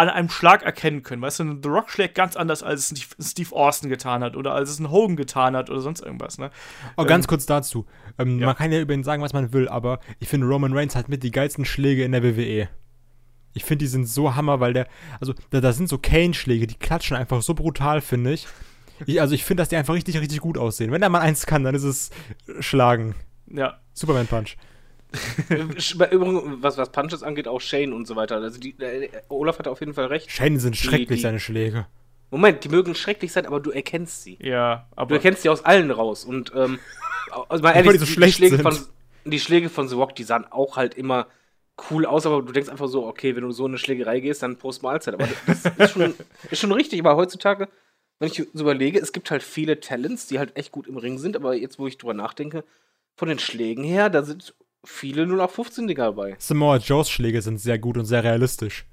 an 0.00 0.08
einem 0.08 0.30
Schlag 0.30 0.62
erkennen 0.62 1.02
können. 1.02 1.20
Weißt 1.20 1.40
du, 1.40 1.44
ein 1.44 1.62
The 1.62 1.68
Rock 1.68 1.90
schlägt 1.90 2.14
ganz 2.14 2.36
anders, 2.36 2.62
als 2.62 2.90
es 2.90 3.30
Steve- 3.30 3.54
Austin 3.54 3.90
getan 3.90 4.22
hat 4.22 4.36
oder 4.36 4.54
als 4.54 4.70
es 4.70 4.78
ein 4.78 4.90
Hogan 4.90 5.16
getan 5.16 5.54
hat 5.56 5.68
oder 5.68 5.80
sonst 5.80 6.00
irgendwas. 6.00 6.38
Ne? 6.38 6.50
Oh, 6.96 7.04
ganz 7.04 7.26
kurz 7.26 7.44
dazu. 7.44 7.86
Ähm, 8.18 8.38
ja. 8.38 8.46
Man 8.46 8.56
kann 8.56 8.72
ja 8.72 8.80
über 8.80 8.94
ihn 8.94 9.04
sagen, 9.04 9.22
was 9.22 9.32
man 9.32 9.52
will, 9.52 9.68
aber 9.68 10.00
ich 10.18 10.28
finde, 10.28 10.46
Roman 10.46 10.72
Reigns 10.72 10.96
hat 10.96 11.08
mit 11.08 11.22
die 11.22 11.30
geilsten 11.30 11.64
Schläge 11.64 12.04
in 12.04 12.12
der 12.12 12.22
WWE. 12.22 12.68
Ich 13.52 13.64
finde, 13.64 13.84
die 13.84 13.88
sind 13.88 14.06
so 14.06 14.34
Hammer, 14.36 14.60
weil 14.60 14.72
der, 14.72 14.86
also 15.20 15.34
da, 15.50 15.60
da 15.60 15.72
sind 15.72 15.88
so 15.88 15.98
Kane-Schläge, 15.98 16.66
die 16.66 16.76
klatschen 16.76 17.16
einfach 17.16 17.42
so 17.42 17.54
brutal, 17.54 18.00
finde 18.00 18.32
ich. 18.32 18.46
ich. 19.06 19.20
Also 19.20 19.34
ich 19.34 19.44
finde, 19.44 19.62
dass 19.62 19.68
die 19.68 19.76
einfach 19.76 19.94
richtig, 19.94 20.18
richtig 20.20 20.40
gut 20.40 20.56
aussehen. 20.58 20.92
Wenn 20.92 21.02
er 21.02 21.08
mal 21.08 21.20
eins 21.20 21.46
kann, 21.46 21.64
dann 21.64 21.74
ist 21.74 21.82
es 21.84 22.10
Schlagen. 22.60 23.14
Ja, 23.48 23.78
Superman 23.92 24.26
Punch. 24.28 24.56
Übrigens, 25.48 25.96
was, 26.62 26.76
was 26.78 26.92
Punches 26.92 27.22
angeht, 27.22 27.48
auch 27.48 27.60
Shane 27.60 27.92
und 27.92 28.06
so 28.06 28.14
weiter. 28.16 28.36
Also 28.36 28.60
die, 28.60 28.78
äh, 28.80 29.08
Olaf 29.28 29.58
hat 29.58 29.66
auf 29.68 29.80
jeden 29.80 29.94
Fall 29.94 30.06
recht. 30.06 30.30
Shane 30.30 30.58
sind 30.58 30.74
Die- 30.76 30.78
schrecklich, 30.86 31.18
die- 31.18 31.22
seine 31.22 31.40
Schläge. 31.40 31.86
Moment, 32.30 32.62
die 32.62 32.68
mögen 32.68 32.94
schrecklich 32.94 33.32
sein, 33.32 33.44
aber 33.44 33.58
du 33.58 33.72
erkennst 33.72 34.22
sie. 34.22 34.38
ja, 34.40 34.86
Du 34.94 35.00
aber 35.02 35.14
erkennst 35.16 35.42
sie 35.42 35.48
aus 35.48 35.64
allen 35.64 35.90
raus. 35.90 36.24
Und 36.24 36.52
ähm, 36.54 36.78
also 37.48 37.60
mal 37.62 37.72
ehrlich, 37.72 37.92
die 37.92 37.98
so 37.98 38.04
die, 38.04 38.30
Schläge 38.32 38.56
sind. 38.56 38.62
von, 38.62 38.78
die 39.24 39.40
Schläge 39.40 39.68
von 39.68 39.88
The 39.88 39.96
Rock, 39.96 40.14
die 40.14 40.22
sahen 40.22 40.44
auch 40.44 40.76
halt 40.76 40.94
immer 40.94 41.26
cool 41.90 42.06
aus, 42.06 42.26
aber 42.26 42.42
du 42.42 42.52
denkst 42.52 42.68
einfach 42.68 42.88
so, 42.88 43.06
okay, 43.06 43.36
wenn 43.36 43.42
du 43.42 43.52
so 43.52 43.66
in 43.66 43.72
eine 43.72 43.78
Schlägerei 43.78 44.20
gehst, 44.20 44.42
dann 44.42 44.56
Prost 44.56 44.82
Mahlzeit. 44.82 45.14
Aber 45.14 45.28
das 45.46 45.64
ist 45.64 45.92
schon, 45.92 46.14
ist 46.50 46.60
schon 46.60 46.72
richtig, 46.72 47.00
aber 47.00 47.16
heutzutage, 47.16 47.68
wenn 48.18 48.28
ich 48.28 48.36
so 48.52 48.62
überlege, 48.62 48.98
es 48.98 49.12
gibt 49.12 49.30
halt 49.30 49.42
viele 49.42 49.80
Talents, 49.80 50.26
die 50.26 50.38
halt 50.38 50.56
echt 50.56 50.72
gut 50.72 50.86
im 50.86 50.96
Ring 50.96 51.18
sind, 51.18 51.36
aber 51.36 51.54
jetzt, 51.54 51.78
wo 51.78 51.86
ich 51.86 51.98
drüber 51.98 52.14
nachdenke, 52.14 52.64
von 53.16 53.28
den 53.28 53.38
Schlägen 53.38 53.84
her, 53.84 54.10
da 54.10 54.22
sind 54.22 54.54
viele 54.84 55.24
0815-Dinger 55.24 56.04
dabei. 56.04 56.36
Samoa 56.38 56.76
Joes 56.76 57.10
Schläge 57.10 57.42
sind 57.42 57.58
sehr 57.58 57.78
gut 57.78 57.96
und 57.96 58.04
sehr 58.04 58.24
realistisch. 58.24 58.86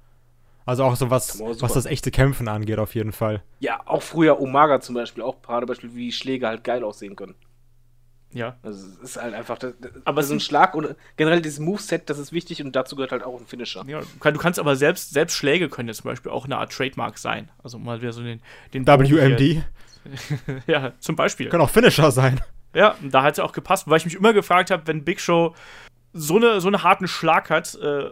Also 0.65 0.83
auch 0.83 0.95
so 0.95 1.09
was, 1.09 1.29
Samoa 1.29 1.55
was 1.59 1.73
das 1.73 1.85
echte 1.85 2.11
Kämpfen 2.11 2.47
angeht, 2.47 2.79
auf 2.79 2.93
jeden 2.93 3.13
Fall. 3.13 3.41
Ja, 3.59 3.81
auch 3.85 4.01
früher 4.01 4.39
Umaga 4.39 4.81
zum 4.81 4.95
Beispiel, 4.95 5.23
auch 5.23 5.41
Paradebeispiel, 5.41 5.95
wie 5.95 6.11
Schläge 6.11 6.47
halt 6.47 6.63
geil 6.63 6.83
aussehen 6.83 7.15
können. 7.15 7.35
Ja. 8.37 8.55
Also 8.63 8.87
es 9.03 9.11
ist 9.11 9.21
halt 9.21 9.33
einfach, 9.33 9.57
das, 9.57 9.73
das 9.79 9.91
Aber 10.05 10.23
so 10.23 10.33
ein 10.33 10.39
Schlag 10.39 10.75
und 10.75 10.95
generell 11.17 11.41
dieses 11.41 11.59
Moveset, 11.59 12.09
das 12.09 12.19
ist 12.19 12.31
wichtig 12.31 12.63
und 12.63 12.75
dazu 12.75 12.95
gehört 12.95 13.11
halt 13.11 13.23
auch 13.23 13.39
ein 13.39 13.47
Finisher. 13.47 13.83
Ja, 13.87 14.01
du, 14.01 14.19
kann, 14.19 14.33
du 14.33 14.39
kannst 14.39 14.59
aber 14.59 14.75
selbst, 14.75 15.11
selbst 15.11 15.35
Schläge 15.35 15.69
können 15.69 15.89
ja 15.89 15.93
zum 15.93 16.09
Beispiel 16.09 16.31
auch 16.31 16.45
eine 16.45 16.57
Art 16.57 16.71
Trademark 16.71 17.17
sein. 17.17 17.49
Also 17.63 17.77
mal 17.79 18.01
wieder 18.01 18.13
so 18.13 18.21
den, 18.23 18.41
den 18.73 18.87
WMD 18.87 19.63
Ja, 20.67 20.93
zum 20.99 21.15
Beispiel. 21.15 21.49
können 21.49 21.63
auch 21.63 21.69
Finisher 21.69 22.11
sein. 22.11 22.39
Ja, 22.73 22.95
und 23.01 23.13
da 23.13 23.23
hat 23.23 23.33
es 23.33 23.37
ja 23.37 23.43
auch 23.43 23.53
gepasst, 23.53 23.87
weil 23.87 23.97
ich 23.97 24.05
mich 24.05 24.15
immer 24.15 24.33
gefragt 24.33 24.71
habe, 24.71 24.85
wenn 24.87 25.03
Big 25.03 25.19
Show 25.19 25.55
so, 26.13 26.35
eine, 26.35 26.61
so 26.61 26.67
einen 26.67 26.83
harten 26.83 27.07
Schlag 27.07 27.49
hat, 27.49 27.75
äh, 27.75 28.11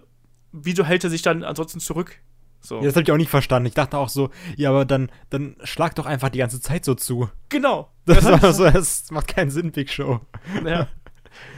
wieso 0.52 0.86
hält 0.86 1.04
er 1.04 1.10
sich 1.10 1.22
dann 1.22 1.44
ansonsten 1.44 1.80
zurück? 1.80 2.20
So. 2.66 2.78
Ja, 2.80 2.84
das 2.86 2.96
habe 2.96 3.04
ich 3.04 3.12
auch 3.12 3.18
nicht 3.18 3.30
verstanden. 3.30 3.68
Ich 3.68 3.74
dachte 3.74 3.98
auch 3.98 4.10
so, 4.10 4.30
ja, 4.58 4.70
aber 4.70 4.86
dann, 4.86 5.10
dann 5.30 5.56
schlag 5.64 5.96
doch 5.96 6.06
einfach 6.06 6.30
die 6.30 6.40
ganze 6.40 6.60
Zeit 6.62 6.84
so 6.86 6.96
zu. 6.96 7.30
Genau. 7.50 7.90
Das, 8.06 8.24
hat- 8.26 8.44
war 8.44 8.54
so, 8.54 8.70
das 8.70 9.10
macht 9.12 9.28
keinen 9.30 9.50
Sinn, 9.50 9.72
Big 9.72 9.90
Show. 9.90 10.20
ja, 10.64 10.88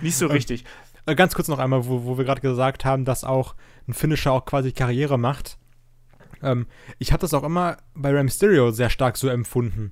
nicht 0.01 0.15
so 0.15 0.27
richtig. 0.27 0.63
Äh, 1.05 1.15
Ganz 1.15 1.35
kurz 1.35 1.47
noch 1.49 1.59
einmal, 1.59 1.85
wo, 1.87 2.05
wo 2.05 2.17
wir 2.17 2.23
gerade 2.25 2.39
gesagt 2.41 2.85
haben, 2.85 3.03
dass 3.03 3.23
auch 3.25 3.55
ein 3.87 3.93
Finisher 3.93 4.31
auch 4.31 4.45
quasi 4.45 4.71
Karriere 4.71 5.17
macht. 5.17 5.57
Ähm, 6.41 6.67
ich 6.99 7.11
habe 7.11 7.19
das 7.21 7.33
auch 7.33 7.43
immer 7.43 7.77
bei 7.95 8.11
Rey 8.11 8.23
Mysterio 8.23 8.71
sehr 8.71 8.89
stark 8.89 9.17
so 9.17 9.27
empfunden. 9.27 9.91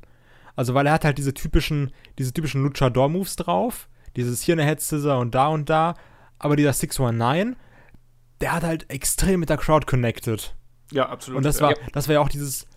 Also, 0.55 0.74
weil 0.74 0.88
er 0.88 0.93
hat 0.93 1.03
halt 1.03 1.18
diese 1.18 1.34
typischen, 1.34 1.91
diese 2.18 2.32
typischen 2.32 2.63
Luchador-Moves 2.63 3.36
drauf. 3.36 3.89
Dieses 4.16 4.41
hier 4.41 4.53
eine 4.55 4.63
Head 4.66 4.80
Scissor 4.80 5.18
und 5.20 5.36
da 5.36 5.47
und 5.47 5.70
da. 5.70 5.95
Aber 6.39 6.55
dieser 6.55 6.72
619, 6.72 7.57
der 8.39 8.53
hat 8.53 8.63
halt 8.63 8.89
extrem 8.89 9.41
mit 9.41 9.49
der 9.49 9.57
Crowd 9.57 9.86
connected. 9.88 10.55
Ja, 10.91 11.09
absolut. 11.09 11.38
Und 11.38 11.45
das 11.45 11.59
ja. 11.59 11.67
war, 11.67 11.75
das 11.93 12.07
war 12.07 12.15
ja 12.15 12.21
auch 12.21 12.29
dieses, 12.29 12.67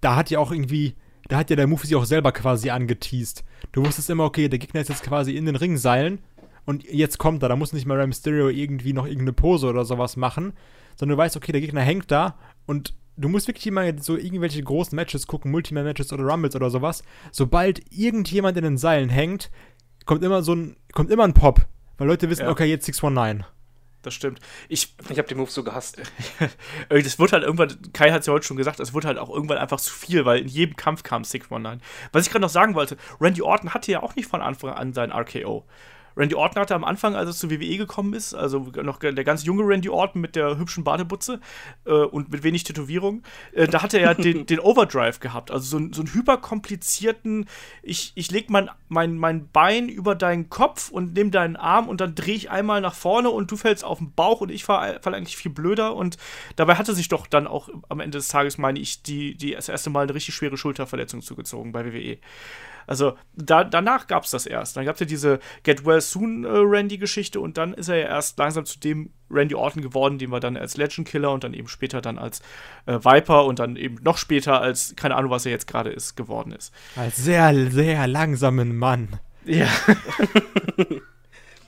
da 0.00 0.16
hat 0.16 0.30
ja 0.30 0.38
auch 0.38 0.52
irgendwie, 0.52 0.94
da 1.28 1.38
hat 1.38 1.50
ja 1.50 1.56
der 1.56 1.66
Move 1.66 1.86
sich 1.86 1.96
auch 1.96 2.04
selber 2.04 2.32
quasi 2.32 2.70
angeteased. 2.70 3.44
Du 3.72 3.84
wusstest 3.84 4.10
immer, 4.10 4.24
okay, 4.24 4.48
der 4.48 4.58
Gegner 4.58 4.80
ist 4.80 4.88
jetzt 4.88 5.02
quasi 5.02 5.36
in 5.36 5.46
den 5.46 5.56
Ringseilen 5.56 6.18
und 6.66 6.84
jetzt 6.84 7.18
kommt 7.18 7.42
er, 7.42 7.48
da 7.48 7.56
muss 7.56 7.72
nicht 7.72 7.86
mal 7.86 7.98
Rey 7.98 8.06
Mysterio 8.06 8.48
irgendwie 8.48 8.92
noch 8.92 9.06
irgendeine 9.06 9.32
Pose 9.32 9.66
oder 9.68 9.84
sowas 9.84 10.16
machen, 10.16 10.52
sondern 10.96 11.16
du 11.16 11.22
weißt, 11.22 11.36
okay, 11.36 11.52
der 11.52 11.60
Gegner 11.60 11.80
hängt 11.82 12.10
da 12.10 12.36
und 12.66 12.94
du 13.16 13.28
musst 13.28 13.48
wirklich 13.48 13.66
immer 13.66 13.98
so 13.98 14.16
irgendwelche 14.16 14.62
großen 14.62 14.96
Matches 14.96 15.26
gucken, 15.26 15.50
Multiman-Matches 15.50 16.12
oder 16.12 16.24
Rumbles 16.24 16.56
oder 16.56 16.70
sowas. 16.70 17.02
Sobald 17.32 17.82
irgendjemand 17.90 18.56
in 18.56 18.64
den 18.64 18.78
Seilen 18.78 19.08
hängt, 19.08 19.50
kommt 20.06 20.24
immer 20.24 20.42
so 20.42 20.54
ein, 20.54 20.76
kommt 20.92 21.10
immer 21.10 21.24
ein 21.24 21.34
Pop, 21.34 21.66
weil 21.98 22.08
Leute 22.08 22.30
wissen, 22.30 22.42
Ja. 22.42 22.50
okay, 22.50 22.66
jetzt 22.66 22.86
619. 22.86 23.44
Das 24.02 24.14
stimmt. 24.14 24.40
Ich, 24.68 24.94
Ich 25.10 25.18
habe 25.18 25.28
den 25.28 25.38
Move 25.38 25.50
so 25.50 25.62
gehasst. 25.62 25.98
äh, 26.88 27.02
das 27.02 27.18
wird 27.18 27.32
halt 27.32 27.44
irgendwann, 27.44 27.92
Kai 27.92 28.10
hat 28.12 28.20
es 28.20 28.26
ja 28.26 28.32
heute 28.32 28.46
schon 28.46 28.56
gesagt, 28.56 28.80
es 28.80 28.94
wird 28.94 29.04
halt 29.04 29.18
auch 29.18 29.28
irgendwann 29.28 29.58
einfach 29.58 29.80
zu 29.80 29.92
viel, 29.92 30.24
weil 30.24 30.40
in 30.40 30.48
jedem 30.48 30.76
Kampf 30.76 31.02
kam 31.02 31.24
619. 31.24 31.86
Was 32.12 32.24
ich 32.24 32.32
gerade 32.32 32.42
noch 32.42 32.48
sagen 32.48 32.74
wollte, 32.74 32.96
Randy 33.20 33.42
Orton 33.42 33.74
hatte 33.74 33.92
ja 33.92 34.02
auch 34.02 34.16
nicht 34.16 34.28
von 34.28 34.40
Anfang 34.40 34.70
an 34.70 34.92
sein 34.94 35.12
RKO. 35.12 35.64
Randy 36.16 36.34
Orton 36.34 36.60
hatte 36.60 36.74
am 36.74 36.84
Anfang, 36.84 37.14
als 37.14 37.28
er 37.30 37.34
zur 37.34 37.50
WWE 37.50 37.76
gekommen 37.76 38.14
ist, 38.14 38.34
also 38.34 38.58
noch 38.82 38.98
der 38.98 39.12
ganz 39.24 39.44
junge 39.44 39.62
Randy 39.64 39.88
Orton 39.88 40.20
mit 40.20 40.36
der 40.36 40.58
hübschen 40.58 40.84
Badebutze 40.84 41.40
äh, 41.84 41.90
und 41.92 42.30
mit 42.30 42.42
wenig 42.42 42.64
Tätowierung, 42.64 43.22
äh, 43.52 43.66
da 43.68 43.82
hatte 43.82 43.98
er 43.98 44.14
den, 44.14 44.46
den 44.46 44.60
Overdrive 44.60 45.20
gehabt, 45.20 45.50
also 45.50 45.64
so, 45.66 45.76
einen- 45.76 45.92
so 45.92 46.02
hyperkomplizierten, 46.02 47.46
ich, 47.82 48.12
ich 48.14 48.30
leg 48.30 48.50
mein, 48.50 48.70
mein, 48.88 49.16
mein 49.16 49.48
Bein 49.50 49.88
über 49.88 50.14
deinen 50.14 50.50
Kopf 50.50 50.90
und 50.90 51.14
nehme 51.14 51.30
deinen 51.30 51.56
Arm 51.56 51.88
und 51.88 52.00
dann 52.00 52.14
drehe 52.14 52.34
ich 52.34 52.50
einmal 52.50 52.80
nach 52.80 52.94
vorne 52.94 53.30
und 53.30 53.50
du 53.50 53.56
fällst 53.56 53.84
auf 53.84 53.98
den 53.98 54.12
Bauch 54.12 54.40
und 54.40 54.50
ich 54.50 54.64
fall, 54.64 55.00
fall 55.02 55.14
eigentlich 55.14 55.36
viel 55.36 55.52
blöder 55.52 55.94
und 55.94 56.16
dabei 56.56 56.74
hatte 56.76 56.94
sich 56.94 57.08
doch 57.08 57.26
dann 57.26 57.46
auch 57.46 57.68
am 57.88 58.00
Ende 58.00 58.18
des 58.18 58.28
Tages, 58.28 58.58
meine 58.58 58.78
ich, 58.78 59.02
die, 59.02 59.36
die 59.36 59.52
das 59.52 59.68
erste 59.68 59.90
Mal 59.90 60.02
eine 60.02 60.14
richtig 60.14 60.34
schwere 60.34 60.56
Schulterverletzung 60.56 61.22
zugezogen 61.22 61.72
bei 61.72 61.84
WWE. 61.84 62.18
Also 62.90 63.16
da, 63.36 63.62
danach 63.62 64.08
gab 64.08 64.24
es 64.24 64.30
das 64.30 64.46
erst. 64.46 64.76
Dann 64.76 64.84
gab 64.84 64.94
es 64.94 65.00
ja 65.00 65.06
diese 65.06 65.38
Get 65.62 65.86
Well 65.86 66.00
Soon 66.00 66.44
äh, 66.44 66.48
Randy-Geschichte 66.48 67.40
und 67.40 67.56
dann 67.56 67.72
ist 67.72 67.88
er 67.88 67.96
ja 67.96 68.08
erst 68.08 68.36
langsam 68.38 68.64
zu 68.64 68.80
dem 68.80 69.10
Randy 69.30 69.54
Orton 69.54 69.80
geworden, 69.80 70.18
den 70.18 70.30
wir 70.30 70.40
dann 70.40 70.56
als 70.56 70.76
Legend 70.76 71.06
Killer 71.06 71.30
und 71.30 71.44
dann 71.44 71.54
eben 71.54 71.68
später 71.68 72.00
dann 72.00 72.18
als 72.18 72.40
äh, 72.86 72.94
Viper 72.94 73.44
und 73.44 73.60
dann 73.60 73.76
eben 73.76 73.98
noch 74.02 74.18
später 74.18 74.60
als, 74.60 74.96
keine 74.96 75.14
Ahnung, 75.14 75.30
was 75.30 75.46
er 75.46 75.52
jetzt 75.52 75.68
gerade 75.68 75.90
ist, 75.90 76.16
geworden 76.16 76.50
ist. 76.50 76.74
Als 76.96 77.16
sehr, 77.16 77.70
sehr 77.70 78.08
langsamen 78.08 78.76
Mann. 78.76 79.20
Ja. 79.44 79.68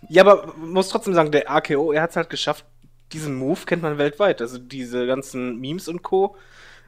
Ja, 0.08 0.24
aber 0.24 0.52
man 0.58 0.72
muss 0.72 0.90
trotzdem 0.90 1.14
sagen, 1.14 1.32
der 1.32 1.50
AKO, 1.50 1.90
er 1.90 2.02
hat 2.02 2.10
es 2.10 2.16
halt 2.16 2.28
geschafft, 2.28 2.66
diesen 3.12 3.34
Move 3.34 3.60
kennt 3.64 3.82
man 3.82 3.96
weltweit. 3.96 4.42
Also 4.42 4.58
diese 4.58 5.06
ganzen 5.06 5.58
Memes 5.58 5.88
und 5.88 6.02
Co., 6.02 6.36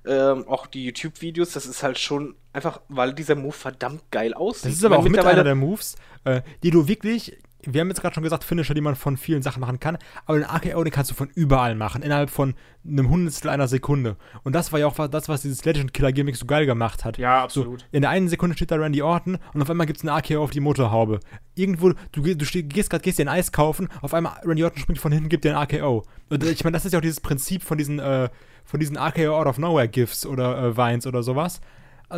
ähm, 0.07 0.47
auch 0.49 0.67
die 0.67 0.85
YouTube-Videos, 0.85 1.53
das 1.53 1.67
ist 1.67 1.83
halt 1.83 1.99
schon 1.99 2.35
einfach, 2.53 2.81
weil 2.89 3.15
dieser 3.15 3.35
Move 3.35 3.53
verdammt 3.53 4.11
geil 4.11 4.35
aussieht. 4.35 4.67
Das 4.67 4.79
ist 4.79 4.85
aber 4.85 4.99
auch 4.99 5.05
mit 5.09 5.19
einer 5.19 5.45
der 5.45 5.55
Moves, 5.55 5.97
äh, 6.25 6.43
die 6.63 6.71
du 6.71 6.87
wirklich, 6.89 7.39
wir 7.67 7.81
haben 7.81 7.89
jetzt 7.89 8.01
gerade 8.01 8.15
schon 8.15 8.23
gesagt, 8.23 8.45
Finisher, 8.45 8.75
die 8.75 8.81
man 8.81 8.97
von 8.97 9.17
vielen 9.17 9.43
Sachen 9.43 9.61
machen 9.61 9.81
kann, 9.81 9.99
aber 10.27 10.39
den 10.39 10.47
AKO, 10.47 10.83
den 10.85 10.93
kannst 10.93 11.11
du 11.11 11.15
von 11.15 11.29
überall 11.35 11.75
machen, 11.75 12.03
innerhalb 12.03 12.31
von 12.31 12.55
einem 12.87 13.09
Hundertstel 13.11 13.51
einer 13.51 13.69
Sekunde. 13.69 14.17
Und 14.43 14.55
das 14.55 14.73
war 14.73 14.81
ja 14.81 14.87
auch 14.87 15.09
das, 15.09 15.29
was 15.29 15.43
dieses 15.43 15.65
Legend 15.65 15.95
Killer 15.95 16.13
Gimmick 16.13 16.37
so 16.37 16.47
geil 16.47 16.67
gemacht 16.67 17.05
hat. 17.05 17.19
Ja, 17.19 17.41
So, 17.49 17.61
absolut. 17.63 17.87
in 17.93 18.03
der 18.03 18.11
einen 18.11 18.29
Sekunde 18.29 18.57
steht 18.57 18.71
da 18.71 18.77
Randy 18.77 19.03
Orton 19.03 19.39
und 19.53 19.63
auf 19.63 19.71
einmal 19.71 19.87
gibt 19.87 19.99
es 19.99 20.05
eine 20.05 20.13
AKO 20.13 20.43
auf 20.43 20.51
die 20.51 20.61
Motorhaube. 20.61 21.21
Irgendwo, 21.55 21.93
du, 22.13 22.35
du 22.35 22.45
steh, 22.45 22.63
gehst 22.63 22.91
gerade, 22.91 23.03
gehst 23.03 23.19
dir 23.19 23.25
ein 23.25 23.29
Eis 23.29 23.53
kaufen, 23.53 23.89
auf 24.03 24.15
einmal 24.15 24.35
Randy 24.45 24.65
Orton 24.65 24.81
springt 24.81 24.99
von 24.99 25.13
hinten, 25.13 25.29
gibt 25.29 25.45
dir 25.45 25.57
ein 25.57 25.63
AKO. 25.63 26.05
Und 26.31 26.45
ich 26.45 26.65
meine, 26.65 26.75
das 26.75 26.85
ist 26.85 26.93
ja 26.93 26.99
auch 26.99 27.03
dieses 27.03 27.21
Prinzip 27.21 27.63
von 27.63 27.79
diesen, 27.79 27.99
äh, 27.99 28.29
von 28.65 28.81
diesen 28.81 28.97
AKO 28.97 29.37
Out 29.39 29.47
of 29.47 29.59
Nowhere 29.59 29.89
GIFs 29.89 30.27
oder 30.27 30.59
äh, 30.59 30.77
Vines 30.77 31.07
oder 31.07 31.23
sowas. 31.23 31.61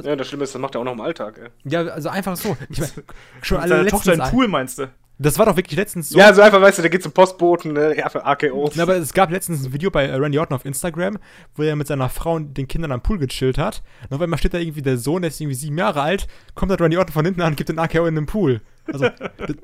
Ja, 0.03 0.15
das 0.17 0.29
Schlimme 0.29 0.45
ist, 0.45 0.55
das 0.55 0.61
macht 0.61 0.75
er 0.75 0.81
auch 0.81 0.85
noch 0.85 0.93
im 0.93 1.01
Alltag, 1.01 1.39
ey. 1.39 1.49
Ja, 1.65 1.81
also 1.83 2.09
einfach 2.09 2.37
so. 2.37 2.57
Ich 2.69 2.81
mein, 2.81 2.91
schon 3.43 3.59
alle 3.59 3.87
Tochter 3.87 4.13
im 4.15 4.21
Pool, 4.21 4.49
meinst 4.49 4.79
du? 4.79 4.91
Das 5.19 5.39
war 5.39 5.47
doch 5.47 5.57
wirklich 5.57 5.79
letztens 5.79 6.11
so. 6.11 6.19
Ja, 6.19 6.35
so 6.35 6.43
einfach, 6.43 6.61
weißt 6.61 6.79
du, 6.79 6.83
der 6.83 6.91
geht 6.91 7.03
zum 7.03 7.13
Postboten, 7.13 7.73
ne? 7.73 7.97
Ja, 7.97 8.11
für 8.11 8.25
AKO. 8.25 8.71
Na, 8.75 8.83
aber 8.83 8.97
es 8.97 9.15
gab 9.15 9.31
letztens 9.31 9.65
ein 9.65 9.73
Video 9.73 9.91
bei 9.91 10.05
äh, 10.05 10.15
Randy 10.15 10.39
Orton 10.39 10.55
auf 10.55 10.67
Instagram, 10.67 11.19
wo 11.55 11.63
er 11.63 11.75
mit 11.75 11.87
seiner 11.87 12.11
Frau 12.11 12.35
und 12.35 12.57
den 12.59 12.69
Kindern 12.69 12.93
am 12.93 13.03
Pool 13.03 13.19
gechillt 13.19 13.57
hat. 13.57 13.83
Und 14.11 14.17
auf 14.17 14.21
einmal 14.21 14.39
steht 14.39 14.53
da 14.53 14.59
irgendwie 14.59 14.83
der 14.83 14.99
Sohn, 14.99 15.23
der 15.23 15.31
ist 15.31 15.41
irgendwie 15.41 15.57
sieben 15.57 15.79
Jahre 15.79 16.03
alt, 16.03 16.27
kommt 16.55 16.71
halt 16.71 16.83
Randy 16.83 16.99
Orton 16.99 17.15
von 17.15 17.25
hinten 17.25 17.41
an 17.41 17.53
und 17.53 17.57
gibt 17.57 17.71
den 17.71 17.79
AKO 17.79 18.07
in 18.07 18.15
den 18.15 18.27
Pool. 18.27 18.61
Also, 18.93 19.09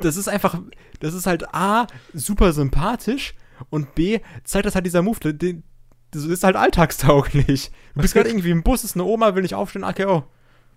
das 0.01 0.17
ist 0.17 0.29
einfach, 0.29 0.59
das 1.01 1.13
ist 1.13 1.27
halt 1.27 1.55
A, 1.55 1.87
super 2.15 2.53
sympathisch 2.53 3.35
und 3.69 3.95
B, 3.95 4.21
zeigt 4.45 4.67
das 4.67 4.75
halt 4.75 4.87
dieser 4.87 5.03
Move, 5.03 5.35
den, 5.35 5.65
das 6.13 6.25
ist 6.25 6.45
halt 6.45 6.57
alltagstauglich. 6.57 7.71
Du 7.95 8.01
bist 8.01 8.15
gerade 8.15 8.31
irgendwie 8.31 8.51
im 8.51 8.63
Bus, 8.63 8.85
ist 8.85 8.97
eine 8.97 9.05
Oma, 9.05 9.35
will 9.35 9.43
nicht 9.43 9.55
aufstehen, 9.55 9.85
AKO. 9.85 10.25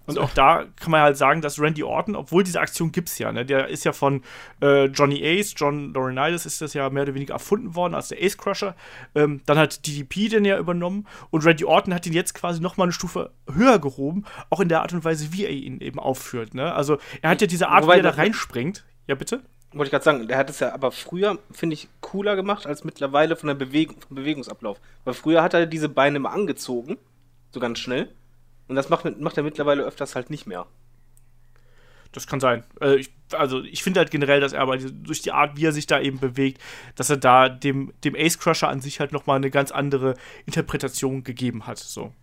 Und 0.06 0.20
auch 0.20 0.30
da 0.32 0.66
kann 0.80 0.91
man 0.91 1.01
halt 1.01 1.18
sagen, 1.18 1.41
dass 1.41 1.60
Randy 1.60 1.84
Orton, 1.84 2.16
obwohl 2.16 2.43
diese 2.43 2.60
Aktion 2.60 2.91
gibt's 2.91 3.18
ja, 3.18 3.32
ne, 3.32 3.45
der 3.45 3.68
ist 3.68 3.86
ja 3.86 3.93
von 3.93 4.22
äh, 4.62 4.86
Johnny 4.86 5.22
Ace, 5.26 5.53
John 5.58 5.93
Laurinaitis 5.93 6.45
ist 6.45 6.62
das 6.62 6.74
ja 6.74 6.89
mehr 6.89 7.03
oder 7.03 7.16
weniger 7.16 7.34
erfunden 7.34 7.76
worden 7.76 7.95
als 7.95 8.10
der 8.10 8.24
Ace 8.24 8.38
Crusher. 8.38 8.76
Ähm, 9.16 9.41
dann 9.45 9.58
hat 9.58 9.86
DDP 9.88 10.30
den 10.30 10.45
ja 10.45 10.58
übernommen 10.58 11.08
und 11.32 11.45
Randy 11.45 11.66
Orton 11.66 11.93
hat 11.93 12.06
ihn 12.06 12.14
jetzt 12.14 12.34
quasi 12.34 12.62
noch 12.62 12.78
mal 12.78 12.84
eine 12.84 12.91
Stufe 12.93 13.32
höher 13.51 13.80
gehoben, 13.80 14.26
auch 14.49 14.60
in 14.60 14.70
der 14.70 14.82
Art 14.82 14.93
und 14.93 15.03
Weise, 15.03 15.34
wie 15.34 15.45
er 15.45 15.51
ihn 15.51 15.80
eben 15.82 15.99
aufführt. 15.99 16.53
Ne? 16.53 16.74
Also 16.74 16.97
er 17.22 17.30
hat 17.32 17.41
ja 17.41 17.47
diese 17.47 17.70
Art, 17.70 17.84
Wobei- 17.84 17.95
wie 17.95 17.99
er 17.99 18.03
da 18.03 18.10
reinspringt. 18.12 18.86
Ja, 19.08 19.16
bitte? 19.16 19.41
Wollte 19.74 19.88
ich 19.88 19.91
gerade 19.91 20.06
sagen, 20.06 20.28
der 20.28 20.38
hat 20.38 20.49
es 20.49 20.62
ja 20.62 20.74
aber 20.74 20.91
früher, 20.91 21.38
finde 21.51 21.74
ich, 21.74 21.89
cooler 21.99 22.38
gemacht 22.38 22.66
als 22.66 22.86
mittlerweile 22.86 23.36
von 23.36 23.47
der 23.47 23.56
Bewegung, 23.56 23.97
vom 24.08 24.16
Bewegungsablauf. 24.16 24.80
Weil 25.03 25.14
früher 25.14 25.43
hat 25.43 25.53
er 25.53 25.66
diese 25.66 25.89
Beine 25.89 26.16
immer 26.18 26.32
angezogen, 26.32 26.97
so 27.51 27.60
ganz 27.60 27.80
schnell. 27.80 28.10
Und 28.68 28.76
das 28.76 28.89
macht, 28.89 29.20
macht 29.20 29.38
er 29.38 29.43
mittlerweile 29.43 29.84
öfters 29.84 30.16
halt 30.16 30.30
nicht 30.30 30.47
mehr. 30.47 30.66
Das 32.11 32.28
kann 32.28 32.39
sein. 32.39 32.63
Äh, 32.82 32.95
ich, 32.95 33.11
also 33.34 33.61
ich 33.61 33.84
finde 33.84 33.99
halt 33.99 34.09
generell, 34.09 34.39
dass 34.39 34.53
er 34.53 34.61
aber 34.61 34.78
durch 34.78 35.22
die 35.22 35.32
Art, 35.32 35.57
wie 35.57 35.66
er 35.66 35.72
sich 35.72 35.86
da 35.86 35.99
eben 35.99 36.20
bewegt, 36.20 36.61
dass 36.95 37.09
er 37.09 37.18
da 37.18 37.49
dem, 37.49 37.93
dem 38.03 38.16
Ace 38.16 38.39
Crusher 38.39 38.70
an 38.70 38.80
sich 38.82 38.99
halt 38.99 39.11
nochmal 39.11 39.36
eine 39.38 39.51
ganz 39.51 39.72
andere 39.72 40.16
Interpretation 40.45 41.24
gegeben 41.24 41.68
hat. 41.68 41.78
So. 41.78 42.13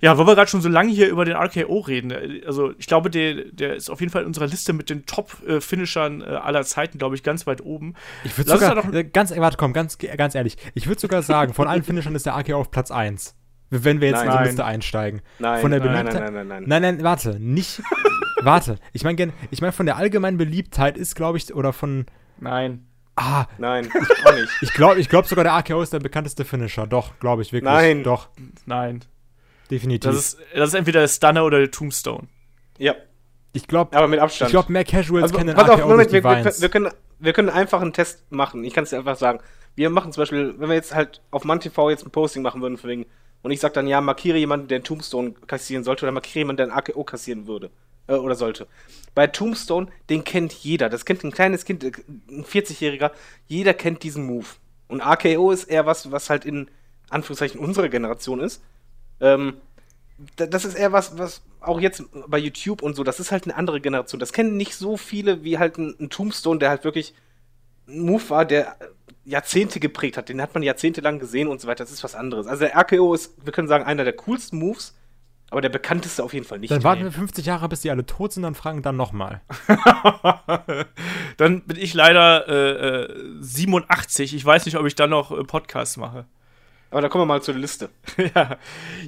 Ja, 0.00 0.16
weil 0.16 0.26
wir 0.26 0.36
gerade 0.36 0.48
schon 0.48 0.60
so 0.60 0.68
lange 0.68 0.92
hier 0.92 1.08
über 1.08 1.24
den 1.24 1.36
RKO 1.36 1.80
reden. 1.80 2.10
äh, 2.12 2.42
Also 2.46 2.72
ich 2.78 2.86
glaube, 2.86 3.10
der, 3.10 3.46
der 3.46 3.74
ist 3.74 3.90
auf 3.90 4.00
jeden 4.00 4.12
Fall 4.12 4.22
in 4.22 4.28
unserer 4.28 4.46
Liste 4.46 4.72
mit 4.72 4.90
den 4.90 5.06
Top-Finishern 5.06 6.22
äh, 6.22 6.24
aller 6.24 6.64
Zeiten, 6.64 6.98
glaube 6.98 7.14
ich, 7.16 7.22
ganz 7.22 7.46
weit 7.46 7.60
oben. 7.60 7.94
Ich 8.24 8.38
würde 8.38 8.50
sogar, 8.50 8.94
äh, 8.94 9.04
ganz, 9.04 9.36
warte, 9.36 9.56
komm, 9.56 9.72
ganz, 9.72 9.98
ganz 9.98 10.34
ehrlich, 10.34 10.56
ich 10.74 10.86
würde 10.86 11.00
sogar 11.00 11.22
sagen, 11.22 11.52
von 11.52 11.68
allen 11.68 11.82
Finishern 11.82 12.14
ist 12.14 12.26
der 12.26 12.36
AKO 12.36 12.54
auf 12.56 12.70
Platz 12.70 12.90
1. 12.90 13.34
Wenn 13.70 14.00
wir 14.00 14.08
jetzt 14.08 14.22
in 14.22 14.28
Nein. 14.28 14.28
diese 14.28 14.36
Nein. 14.38 14.44
Liste 14.46 14.64
einsteigen. 14.64 15.22
Nein, 15.38 15.60
von 15.60 15.70
der 15.70 15.80
nein, 15.80 15.88
Beliebtheit, 15.92 16.22
nein, 16.22 16.34
nein, 16.34 16.48
nein, 16.48 16.62
nein. 16.62 16.82
Nein, 16.82 16.96
nein, 16.96 17.04
warte, 17.04 17.38
nicht. 17.38 17.82
warte, 18.42 18.76
ich 18.92 19.04
meine, 19.04 19.32
ich 19.50 19.60
mein, 19.60 19.72
von 19.72 19.86
der 19.86 19.96
allgemeinen 19.96 20.38
Beliebtheit 20.38 20.96
ist, 20.96 21.14
glaube 21.14 21.38
ich, 21.38 21.54
oder 21.54 21.72
von. 21.72 22.06
Nein. 22.40 22.84
Ah, 23.16 23.46
Nein, 23.58 23.90
auch 24.24 24.32
nicht. 24.32 24.48
ich 24.60 24.72
glaube 24.74 25.00
ich 25.00 25.08
glaub 25.08 25.26
sogar, 25.26 25.42
der 25.42 25.52
AKO 25.54 25.82
ist 25.82 25.92
der 25.92 25.98
bekannteste 25.98 26.44
Finisher. 26.44 26.86
Doch, 26.86 27.18
glaube 27.18 27.42
ich 27.42 27.52
wirklich. 27.52 27.72
Nein. 27.72 28.04
Doch, 28.04 28.28
Nein. 28.64 29.00
definitiv. 29.72 30.08
Das 30.12 30.18
ist, 30.18 30.38
das 30.54 30.68
ist 30.68 30.74
entweder 30.74 31.00
der 31.00 31.08
Stunner 31.08 31.44
oder 31.44 31.58
der 31.58 31.70
Tombstone. 31.72 32.28
Ja, 32.78 32.94
ich 33.52 33.66
glaube, 33.66 33.96
aber 33.96 34.06
mit 34.06 34.20
Abstand. 34.20 34.50
ich 34.50 34.52
glaube, 34.52 34.70
mehr 34.70 34.84
Casuals 34.84 35.24
Also, 35.24 35.36
kennen 35.36 35.48
den 35.48 35.56
pass 35.56 35.68
auf, 35.68 35.80
AKO 35.80 35.88
Moment, 35.88 36.12
durch 36.12 36.22
wir, 36.22 36.30
die 36.30 36.36
wir, 36.36 36.44
Vines. 36.44 36.60
wir, 36.62 36.68
können, 36.68 36.92
wir 37.18 37.32
können 37.32 37.48
einfach 37.48 37.80
einen 37.80 37.92
Test 37.92 38.30
machen. 38.30 38.62
Ich 38.62 38.72
kann 38.72 38.84
es 38.84 38.90
dir 38.90 38.98
einfach 38.98 39.16
sagen. 39.16 39.40
Wir 39.74 39.90
machen 39.90 40.12
zum 40.12 40.22
Beispiel, 40.22 40.54
wenn 40.58 40.68
wir 40.68 40.76
jetzt 40.76 40.94
halt 40.94 41.20
auf 41.32 41.44
ManTV 41.44 41.90
jetzt 41.90 42.04
ein 42.04 42.10
Posting 42.10 42.42
machen 42.42 42.62
würden, 42.62 42.76
für 42.76 42.86
wegen, 42.88 43.06
und 43.42 43.50
ich 43.50 43.60
sag 43.60 43.72
dann, 43.74 43.86
ja, 43.86 44.00
markiere 44.00 44.38
jemanden, 44.38 44.68
der 44.68 44.76
einen 44.76 44.84
Tombstone 44.84 45.32
kassieren 45.46 45.84
sollte, 45.84 46.04
oder 46.04 46.12
markiere 46.12 46.40
jemanden, 46.40 46.58
der 46.58 46.66
einen 46.66 46.76
AKO 46.76 47.04
kassieren 47.04 47.46
würde. 47.46 47.70
Äh, 48.06 48.14
oder 48.14 48.34
sollte. 48.34 48.66
Bei 49.14 49.26
Tombstone, 49.26 49.88
den 50.10 50.24
kennt 50.24 50.52
jeder. 50.52 50.88
Das 50.88 51.04
kennt 51.04 51.24
ein 51.24 51.30
kleines 51.32 51.64
Kind, 51.64 51.84
äh, 51.84 51.92
ein 52.30 52.44
40-Jähriger. 52.44 53.12
Jeder 53.46 53.74
kennt 53.74 54.02
diesen 54.02 54.24
Move. 54.26 54.46
Und 54.88 55.00
AKO 55.02 55.50
ist 55.50 55.64
eher 55.64 55.86
was, 55.86 56.10
was 56.10 56.30
halt 56.30 56.44
in 56.44 56.70
Anführungszeichen 57.10 57.60
unsere 57.60 57.90
Generation 57.90 58.40
ist. 58.40 58.62
Ähm, 59.20 59.54
da- 60.36 60.46
das 60.46 60.64
ist 60.64 60.74
eher 60.74 60.92
was, 60.92 61.18
was 61.18 61.42
auch 61.60 61.80
jetzt 61.80 62.02
bei 62.28 62.38
YouTube 62.38 62.82
und 62.82 62.94
so, 62.96 63.04
das 63.04 63.20
ist 63.20 63.30
halt 63.32 63.44
eine 63.44 63.56
andere 63.56 63.80
Generation. 63.80 64.20
Das 64.20 64.32
kennen 64.32 64.56
nicht 64.56 64.74
so 64.74 64.96
viele 64.96 65.44
wie 65.44 65.58
halt 65.58 65.78
ein, 65.78 65.94
ein 66.00 66.10
Tombstone, 66.10 66.58
der 66.58 66.70
halt 66.70 66.84
wirklich 66.84 67.14
ein 67.88 68.00
Move 68.00 68.30
war, 68.30 68.44
der 68.44 68.76
Jahrzehnte 69.28 69.78
geprägt 69.78 70.16
hat. 70.16 70.28
Den 70.28 70.40
hat 70.40 70.54
man 70.54 70.62
jahrzehntelang 70.62 71.18
gesehen 71.18 71.48
und 71.48 71.60
so 71.60 71.68
weiter. 71.68 71.84
Das 71.84 71.92
ist 71.92 72.02
was 72.02 72.14
anderes. 72.14 72.46
Also 72.46 72.64
der 72.64 72.76
RKO 72.76 73.14
ist, 73.14 73.34
wir 73.44 73.52
können 73.52 73.68
sagen, 73.68 73.84
einer 73.84 74.04
der 74.04 74.14
coolsten 74.14 74.58
Moves, 74.58 74.94
aber 75.50 75.60
der 75.60 75.68
bekannteste 75.68 76.24
auf 76.24 76.32
jeden 76.32 76.46
Fall 76.46 76.58
nicht. 76.58 76.70
dann 76.70 76.84
warten 76.84 77.04
wir 77.04 77.12
50 77.12 77.46
Jahre, 77.46 77.68
bis 77.68 77.80
die 77.80 77.90
alle 77.90 78.04
tot 78.04 78.32
sind, 78.32 78.42
dann 78.42 78.54
fragen 78.54 78.82
dann 78.82 78.96
nochmal. 78.96 79.40
Dann 81.36 81.62
bin 81.62 81.76
ich 81.76 81.94
leider 81.94 82.48
äh, 82.48 83.04
äh, 83.04 83.24
87. 83.40 84.34
Ich 84.34 84.44
weiß 84.44 84.66
nicht, 84.66 84.76
ob 84.76 84.86
ich 84.86 84.96
dann 84.96 85.10
noch 85.10 85.30
äh, 85.30 85.44
Podcasts 85.44 85.96
mache. 85.96 86.26
Aber 86.90 87.02
da 87.02 87.08
kommen 87.08 87.22
wir 87.22 87.26
mal 87.26 87.42
zur 87.42 87.54
Liste. 87.54 87.90
ja. 88.34 88.56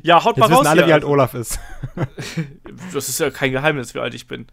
ja, 0.02 0.24
haut 0.24 0.36
Jetzt 0.36 0.48
mal 0.48 0.54
raus. 0.54 0.60
wissen 0.60 0.66
alle, 0.66 0.82
hier. 0.82 0.88
wie 0.88 0.92
alt 0.92 1.04
Olaf 1.04 1.34
ist. 1.34 1.58
Das 2.94 3.08
ist 3.08 3.18
ja 3.18 3.30
kein 3.30 3.50
Geheimnis, 3.52 3.94
wie 3.94 3.98
alt 3.98 4.14
ich 4.14 4.26
bin. 4.28 4.46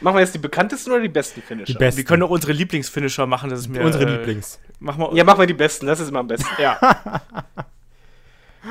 Machen 0.00 0.16
wir 0.16 0.20
jetzt 0.20 0.34
die 0.34 0.38
bekanntesten 0.38 0.92
oder 0.92 1.00
die 1.00 1.08
besten 1.08 1.42
Finisher? 1.42 1.72
Die 1.72 1.78
besten. 1.78 1.98
Wir 1.98 2.04
können 2.04 2.22
auch 2.22 2.30
unsere 2.30 2.52
Lieblingsfinisher 2.52 3.26
machen, 3.26 3.50
das 3.50 3.60
ist 3.60 3.68
mir. 3.68 3.82
Unsere 3.82 4.04
äh, 4.04 4.16
Lieblings. 4.16 4.60
Mach 4.84 4.96
mal. 4.96 5.16
Ja, 5.16 5.22
machen 5.22 5.38
wir 5.38 5.46
die 5.46 5.54
besten, 5.54 5.86
das 5.86 6.00
ist 6.00 6.08
immer 6.08 6.18
am 6.20 6.26
besten. 6.26 6.48
Ja. 6.60 6.76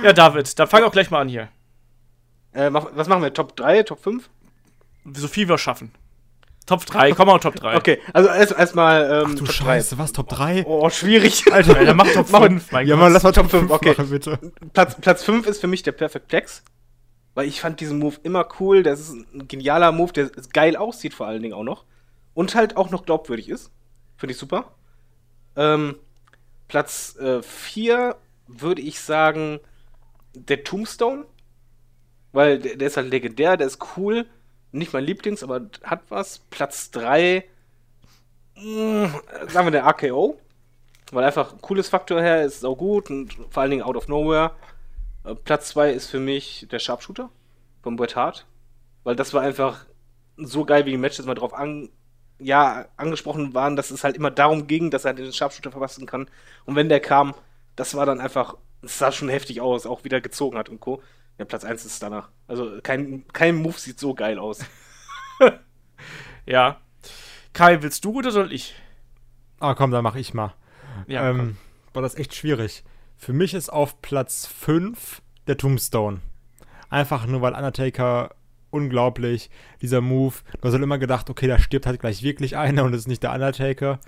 ja, 0.03 0.13
David, 0.13 0.57
dann 0.59 0.67
fang 0.67 0.83
auch 0.83 0.91
gleich 0.91 1.09
mal 1.09 1.21
an 1.21 1.29
hier. 1.29 1.47
Äh, 2.53 2.69
mach, 2.69 2.87
was 2.93 3.07
machen 3.07 3.23
wir? 3.23 3.33
Top 3.33 3.55
3, 3.55 3.83
Top 3.83 4.03
5? 4.03 4.29
So 5.13 5.27
viel 5.27 5.47
wir 5.47 5.57
schaffen. 5.57 5.93
Top 6.65 6.85
3, 6.85 7.13
komm 7.13 7.27
mal 7.27 7.39
Top 7.39 7.55
3. 7.55 7.77
Okay, 7.77 7.99
also 8.13 8.29
erst- 8.29 8.51
erstmal 8.57 9.23
ähm, 9.25 9.35
Du 9.35 9.45
Top 9.45 9.53
Scheiße, 9.53 9.97
was, 9.97 10.11
Top 10.11 10.27
3? 10.29 10.61
3. 10.63 10.65
Oh, 10.67 10.89
schwierig. 10.89 11.51
Alter, 11.51 11.73
dann 11.85 11.95
mach 11.97 12.07
Top 12.13 12.29
Mach- 12.29 12.43
5, 12.43 12.71
mein 12.71 12.87
ja, 12.87 12.95
Gott. 12.95 13.01
mal, 13.03 13.11
lass 13.11 13.23
mal 13.23 13.31
Top 13.31 13.49
Top 13.49 13.51
5 13.51 13.61
fünf, 13.69 13.71
okay. 13.71 13.89
machen, 13.97 14.09
bitte. 14.09 14.37
Platz, 14.73 14.95
Platz 14.99 15.23
5 15.23 15.47
ist 15.47 15.61
für 15.61 15.67
mich 15.67 15.81
der 15.83 15.93
Perfect 15.93 16.27
Plex. 16.27 16.63
Weil 17.33 17.47
ich 17.47 17.61
fand 17.61 17.79
diesen 17.79 17.99
Move 17.99 18.17
immer 18.23 18.45
cool. 18.59 18.83
Das 18.83 18.99
ist 18.99 19.11
ein 19.13 19.47
genialer 19.47 19.93
Move, 19.93 20.11
der 20.11 20.29
geil 20.51 20.75
aussieht, 20.75 21.13
vor 21.13 21.27
allen 21.27 21.41
Dingen 21.41 21.53
auch 21.53 21.63
noch. 21.63 21.85
Und 22.33 22.53
halt 22.55 22.75
auch 22.75 22.89
noch 22.91 23.05
glaubwürdig 23.05 23.47
ist. 23.47 23.71
Finde 24.17 24.33
ich 24.33 24.37
super. 24.37 24.65
Ähm, 25.55 25.95
Platz 26.67 27.17
4 27.41 28.15
würde 28.47 28.81
ich 28.81 28.99
sagen, 28.99 29.59
der 30.33 30.63
Tombstone. 30.63 31.25
Weil 32.31 32.59
der, 32.59 32.77
der 32.77 32.87
ist 32.87 32.97
halt 32.97 33.09
legendär, 33.09 33.57
der 33.57 33.67
ist 33.67 33.79
cool. 33.97 34.25
Nicht 34.71 34.93
mein 34.93 35.03
Lieblings, 35.03 35.43
aber 35.43 35.67
hat 35.83 36.03
was. 36.09 36.39
Platz 36.49 36.91
3, 36.91 37.43
sagen 38.55 39.67
wir 39.67 39.71
der 39.71 39.85
AKO. 39.85 40.39
Weil 41.11 41.25
einfach 41.25 41.51
ein 41.51 41.61
cooles 41.61 41.89
Faktor 41.89 42.21
her 42.21 42.43
ist 42.45 42.63
auch 42.63 42.77
gut 42.77 43.09
und 43.09 43.33
vor 43.49 43.61
allen 43.61 43.71
Dingen 43.71 43.83
out 43.83 43.97
of 43.97 44.07
nowhere. 44.07 44.51
Äh, 45.25 45.35
Platz 45.35 45.69
2 45.69 45.91
ist 45.91 46.07
für 46.07 46.19
mich 46.19 46.67
der 46.71 46.79
Sharpshooter 46.79 47.29
von 47.83 47.97
Bret 47.97 48.15
Hart. 48.15 48.45
Weil 49.03 49.15
das 49.15 49.33
war 49.33 49.41
einfach 49.41 49.85
so 50.37 50.63
geil, 50.63 50.85
wie 50.85 50.91
die 50.91 50.97
Matches 50.97 51.25
mal 51.25 51.35
drauf 51.35 51.53
an, 51.53 51.89
ja, 52.41 52.85
angesprochen 52.97 53.53
waren, 53.53 53.75
dass 53.75 53.91
es 53.91 54.03
halt 54.03 54.15
immer 54.15 54.31
darum 54.31 54.67
ging, 54.67 54.91
dass 54.91 55.05
er 55.05 55.13
den 55.13 55.31
Sharpshooter 55.31 55.71
verpassen 55.71 56.05
kann. 56.05 56.27
Und 56.65 56.75
wenn 56.75 56.89
der 56.89 56.99
kam, 56.99 57.33
das 57.75 57.95
war 57.95 58.05
dann 58.05 58.19
einfach, 58.19 58.57
es 58.81 58.97
sah 58.97 59.11
schon 59.11 59.29
heftig 59.29 59.61
aus, 59.61 59.85
auch 59.85 60.03
wieder 60.03 60.21
gezogen 60.21 60.57
hat 60.57 60.69
und 60.69 60.79
Co. 60.79 61.01
Ja, 61.37 61.45
Platz 61.45 61.63
1 61.63 61.85
ist 61.85 62.03
danach. 62.03 62.29
Also 62.47 62.79
kein, 62.83 63.25
kein 63.33 63.55
Move 63.55 63.77
sieht 63.77 63.99
so 63.99 64.13
geil 64.13 64.39
aus. 64.39 64.59
Ja. 66.45 66.81
Kai, 67.53 67.81
willst 67.81 68.05
du 68.05 68.13
oder 68.13 68.31
soll 68.31 68.51
ich? 68.53 68.75
Ah, 69.59 69.73
komm, 69.73 69.91
dann 69.91 70.03
mach 70.03 70.15
ich 70.15 70.33
mal. 70.33 70.53
Ja, 71.07 71.29
ähm, 71.29 71.57
war 71.93 72.01
das 72.01 72.15
echt 72.15 72.33
schwierig. 72.33 72.83
Für 73.17 73.33
mich 73.33 73.53
ist 73.53 73.69
auf 73.69 74.01
Platz 74.01 74.47
5 74.47 75.21
der 75.47 75.57
Tombstone. 75.57 76.21
Einfach 76.89 77.25
nur, 77.25 77.41
weil 77.41 77.53
Undertaker 77.53 78.35
unglaublich, 78.71 79.49
dieser 79.81 80.01
Move. 80.01 80.35
Du 80.59 80.63
hast 80.63 80.73
halt 80.73 80.83
immer 80.83 80.97
gedacht, 80.97 81.29
okay, 81.29 81.47
da 81.47 81.59
stirbt 81.59 81.85
halt 81.85 81.99
gleich 81.99 82.23
wirklich 82.23 82.57
einer 82.57 82.83
und 82.83 82.93
es 82.93 83.01
ist 83.01 83.07
nicht 83.07 83.23
der 83.23 83.33
Undertaker. 83.33 83.99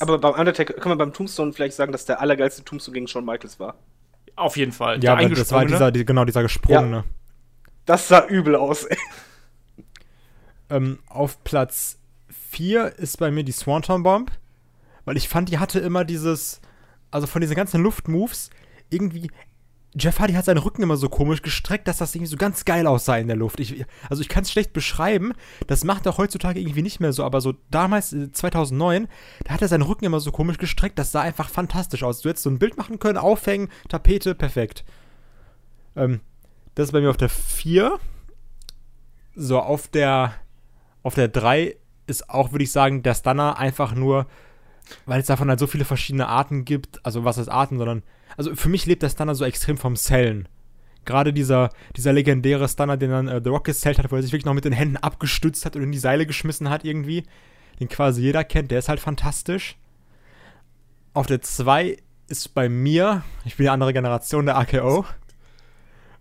Aber 0.00 0.18
beim 0.18 0.34
Undertaker 0.34 0.74
kann 0.74 0.90
man 0.90 0.98
beim 0.98 1.12
Tombstone 1.12 1.52
vielleicht 1.52 1.74
sagen, 1.74 1.92
dass 1.92 2.04
der 2.04 2.20
allergeilste 2.20 2.64
Tombstone 2.64 2.94
gegen 2.94 3.08
Shawn 3.08 3.24
Michaels 3.24 3.58
war. 3.60 3.76
auf 4.36 4.56
jeden 4.56 4.72
Fall. 4.72 5.02
Ja, 5.02 5.16
Der 5.16 5.28
das 5.30 5.52
war 5.52 5.64
dieser, 5.64 5.90
die, 5.90 6.04
genau, 6.04 6.24
dieser 6.24 6.42
gesprungene. 6.42 7.04
Das 7.86 8.08
sah 8.08 8.26
übel 8.26 8.54
aus, 8.56 8.84
ey. 8.84 8.98
Ähm, 10.70 10.98
auf 11.08 11.42
Platz 11.44 11.98
4 12.50 12.98
ist 12.98 13.18
bei 13.18 13.30
mir 13.30 13.42
die 13.44 13.52
Swanton 13.52 14.02
Bomb, 14.02 14.30
weil 15.04 15.16
ich 15.16 15.28
fand, 15.28 15.48
die 15.48 15.58
hatte 15.58 15.78
immer 15.80 16.04
dieses, 16.04 16.60
also 17.10 17.26
von 17.26 17.40
diesen 17.40 17.56
ganzen 17.56 17.82
Luftmoves, 17.82 18.50
irgendwie, 18.90 19.30
Jeff 19.98 20.18
Hardy 20.18 20.34
hat 20.34 20.44
seinen 20.44 20.58
Rücken 20.58 20.82
immer 20.82 20.96
so 20.96 21.08
komisch 21.08 21.42
gestreckt, 21.42 21.88
dass 21.88 21.98
das 21.98 22.14
irgendwie 22.14 22.30
so 22.30 22.36
ganz 22.36 22.64
geil 22.64 22.86
aussah 22.86 23.18
in 23.18 23.26
der 23.26 23.36
Luft. 23.36 23.60
Ich, 23.60 23.84
also 24.08 24.22
ich 24.22 24.28
kann 24.28 24.42
es 24.42 24.50
schlecht 24.50 24.72
beschreiben, 24.72 25.32
das 25.66 25.84
macht 25.84 26.06
er 26.06 26.16
heutzutage 26.16 26.60
irgendwie 26.60 26.82
nicht 26.82 27.00
mehr 27.00 27.12
so, 27.12 27.24
aber 27.24 27.40
so 27.40 27.54
damals, 27.70 28.12
äh, 28.12 28.30
2009, 28.30 29.08
da 29.44 29.54
hat 29.54 29.62
er 29.62 29.68
seinen 29.68 29.82
Rücken 29.82 30.04
immer 30.04 30.20
so 30.20 30.30
komisch 30.30 30.58
gestreckt, 30.58 30.98
das 30.98 31.12
sah 31.12 31.22
einfach 31.22 31.48
fantastisch 31.48 32.02
aus. 32.02 32.20
Du 32.20 32.28
hättest 32.28 32.44
so 32.44 32.50
ein 32.50 32.58
Bild 32.58 32.76
machen 32.76 32.98
können, 32.98 33.18
aufhängen, 33.18 33.68
Tapete, 33.88 34.34
perfekt. 34.34 34.84
Ähm, 35.96 36.20
das 36.74 36.88
ist 36.88 36.92
bei 36.92 37.00
mir 37.00 37.10
auf 37.10 37.16
der 37.16 37.28
4. 37.28 37.98
So, 39.34 39.60
auf 39.60 39.88
der 39.88 40.34
auf 41.02 41.14
der 41.14 41.28
3 41.28 41.76
ist 42.06 42.28
auch, 42.28 42.52
würde 42.52 42.64
ich 42.64 42.72
sagen, 42.72 43.02
der 43.02 43.14
Stunner 43.14 43.58
einfach 43.58 43.94
nur, 43.94 44.26
weil 45.06 45.20
es 45.20 45.26
davon 45.26 45.48
halt 45.48 45.58
so 45.58 45.66
viele 45.66 45.84
verschiedene 45.84 46.28
Arten 46.28 46.64
gibt. 46.64 47.04
Also, 47.04 47.24
was 47.24 47.38
heißt 47.38 47.50
Arten, 47.50 47.78
sondern. 47.78 48.02
Also, 48.36 48.54
für 48.54 48.68
mich 48.68 48.86
lebt 48.86 49.02
der 49.02 49.10
Stunner 49.10 49.34
so 49.34 49.44
extrem 49.44 49.76
vom 49.76 49.96
Sellen. 49.96 50.48
Gerade 51.04 51.32
dieser, 51.32 51.70
dieser 51.96 52.12
legendäre 52.12 52.68
Stunner, 52.68 52.96
den 52.96 53.10
dann 53.10 53.28
äh, 53.28 53.40
The 53.42 53.50
Rock 53.50 53.64
gesellt 53.64 53.98
hat, 53.98 54.10
wo 54.12 54.16
er 54.16 54.22
sich 54.22 54.32
wirklich 54.32 54.44
noch 54.44 54.54
mit 54.54 54.64
den 54.64 54.72
Händen 54.72 54.98
abgestützt 54.98 55.64
hat 55.64 55.74
und 55.74 55.82
in 55.82 55.92
die 55.92 55.98
Seile 55.98 56.26
geschmissen 56.26 56.68
hat, 56.68 56.84
irgendwie. 56.84 57.24
Den 57.80 57.88
quasi 57.88 58.22
jeder 58.22 58.44
kennt, 58.44 58.70
der 58.70 58.80
ist 58.80 58.88
halt 58.88 59.00
fantastisch. 59.00 59.76
Auf 61.14 61.26
der 61.26 61.40
2 61.40 61.96
ist 62.28 62.54
bei 62.54 62.68
mir, 62.68 63.22
ich 63.44 63.56
bin 63.56 63.66
eine 63.66 63.72
andere 63.72 63.92
Generation, 63.92 64.46
der 64.46 64.58
AKO. 64.58 65.06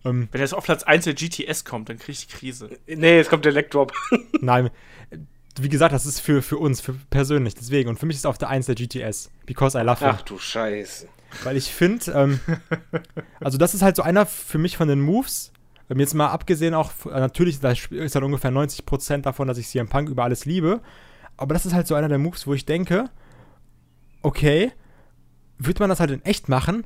Ähm, 0.06 0.30
Wenn 0.32 0.42
jetzt 0.42 0.54
auf 0.54 0.64
Platz 0.64 0.84
1 0.84 1.04
der 1.04 1.16
GTS 1.16 1.66
kommt, 1.66 1.90
dann 1.90 1.98
krieg 2.00 2.16
ich 2.16 2.28
die 2.28 2.34
Krise. 2.34 2.70
Nee, 2.88 3.18
jetzt 3.18 3.30
kommt 3.30 3.44
der 3.46 3.52
Leg 3.52 3.70
Drop. 3.72 3.92
Nein, 4.42 4.70
wie 5.60 5.70
gesagt, 5.70 5.94
das 5.94 6.06
ist 6.06 6.20
für, 6.20 6.42
für 6.42 6.58
uns, 6.58 6.82
für 6.82 6.94
persönlich, 7.10 7.56
deswegen. 7.56 7.90
Und 7.90 8.00
für 8.00 8.06
mich 8.06 8.16
ist 8.16 8.26
auf 8.26 8.38
der 8.38 8.50
1 8.50 8.68
der 8.68 8.76
GTS. 8.76 9.32
Because 9.46 9.78
I 9.78 9.82
love 9.82 10.00
him. 10.00 10.14
Ach 10.16 10.22
du 10.22 10.38
Scheiße. 10.38 11.08
Weil 11.44 11.58
ich 11.58 11.72
finde, 11.72 12.12
ähm, 12.12 12.40
also 13.40 13.58
das 13.58 13.74
ist 13.74 13.82
halt 13.82 13.96
so 13.96 14.02
einer 14.02 14.26
für 14.26 14.58
mich 14.58 14.78
von 14.78 14.88
den 14.88 15.02
Moves. 15.02 15.52
Ähm, 15.90 16.00
jetzt 16.00 16.14
mal 16.14 16.28
abgesehen 16.28 16.74
auch, 16.74 16.92
äh, 17.06 17.20
natürlich 17.20 17.60
da 17.60 17.72
ist 17.72 18.16
halt 18.16 18.24
ungefähr 18.24 18.52
90% 18.52 19.22
davon, 19.22 19.48
dass 19.48 19.58
ich 19.58 19.68
CM 19.68 19.88
Punk 19.88 20.10
über 20.10 20.24
alles 20.24 20.46
liebe. 20.46 20.82
Aber 21.38 21.54
das 21.54 21.66
ist 21.66 21.74
halt 21.74 21.88
so 21.88 21.96
einer 21.96 22.10
der 22.10 22.18
Moves, 22.18 22.48
wo 22.48 22.54
ich 22.54 22.66
denke, 22.66 23.10
okay, 24.22 24.72
würde 25.58 25.80
man 25.80 25.90
das 25.90 26.00
halt 26.00 26.12
in 26.12 26.24
echt 26.26 26.50
machen, 26.50 26.86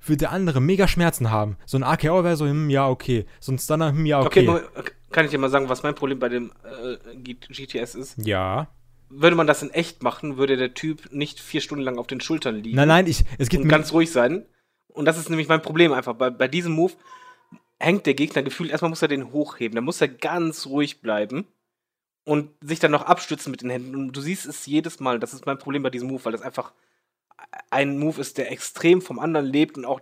würde 0.00 0.18
der 0.18 0.32
andere 0.32 0.60
mega 0.60 0.88
Schmerzen 0.88 1.30
haben. 1.30 1.56
So 1.66 1.76
ein 1.76 1.82
AKO 1.82 2.24
wäre 2.24 2.36
so, 2.36 2.46
hm, 2.46 2.70
ja, 2.70 2.88
okay. 2.88 3.26
So 3.40 3.52
ein 3.52 3.58
Stunner, 3.58 3.90
hm, 3.90 4.06
ja, 4.06 4.20
Okay, 4.20 4.40
okay. 4.40 4.46
Moment, 4.46 4.92
kann 5.10 5.24
ich 5.24 5.30
dir 5.30 5.38
mal 5.38 5.50
sagen, 5.50 5.68
was 5.68 5.82
mein 5.82 5.94
Problem 5.94 6.18
bei 6.18 6.28
dem 6.28 6.52
äh, 6.64 7.34
GTS 7.34 7.94
ist? 7.94 8.26
ja. 8.26 8.68
Würde 9.14 9.36
man 9.36 9.46
das 9.46 9.62
in 9.62 9.70
echt 9.70 10.02
machen, 10.02 10.36
würde 10.36 10.56
der 10.56 10.74
Typ 10.74 11.12
nicht 11.12 11.38
vier 11.38 11.60
Stunden 11.60 11.84
lang 11.84 11.98
auf 11.98 12.06
den 12.06 12.20
Schultern 12.20 12.56
liegen 12.56 12.76
Nein, 12.76 12.88
nein, 12.88 13.06
ich, 13.06 13.24
es 13.38 13.48
geht 13.48 13.60
und 13.60 13.66
mir. 13.66 13.70
ganz 13.70 13.92
ruhig 13.92 14.10
sein. 14.10 14.46
Und 14.88 15.04
das 15.04 15.18
ist 15.18 15.28
nämlich 15.28 15.48
mein 15.48 15.62
Problem 15.62 15.92
einfach. 15.92 16.14
Bei, 16.14 16.30
bei 16.30 16.48
diesem 16.48 16.72
Move 16.72 16.94
hängt 17.78 18.06
der 18.06 18.14
Gegner 18.14 18.42
gefühlt, 18.42 18.70
erstmal 18.70 18.90
muss 18.90 19.02
er 19.02 19.08
den 19.08 19.32
hochheben, 19.32 19.74
dann 19.74 19.84
muss 19.84 20.00
er 20.00 20.08
ganz 20.08 20.66
ruhig 20.66 21.00
bleiben 21.00 21.46
und 22.24 22.50
sich 22.60 22.78
dann 22.78 22.90
noch 22.90 23.02
abstützen 23.02 23.50
mit 23.50 23.62
den 23.62 23.70
Händen. 23.70 23.94
Und 23.94 24.12
du 24.12 24.20
siehst 24.20 24.46
es 24.46 24.66
jedes 24.66 25.00
Mal, 25.00 25.18
das 25.18 25.34
ist 25.34 25.46
mein 25.46 25.58
Problem 25.58 25.82
bei 25.82 25.90
diesem 25.90 26.08
Move, 26.08 26.24
weil 26.24 26.32
das 26.32 26.42
einfach 26.42 26.72
ein 27.70 27.98
Move 27.98 28.20
ist, 28.20 28.38
der 28.38 28.52
extrem 28.52 29.02
vom 29.02 29.18
anderen 29.18 29.46
lebt 29.46 29.76
und 29.76 29.84
auch 29.84 30.00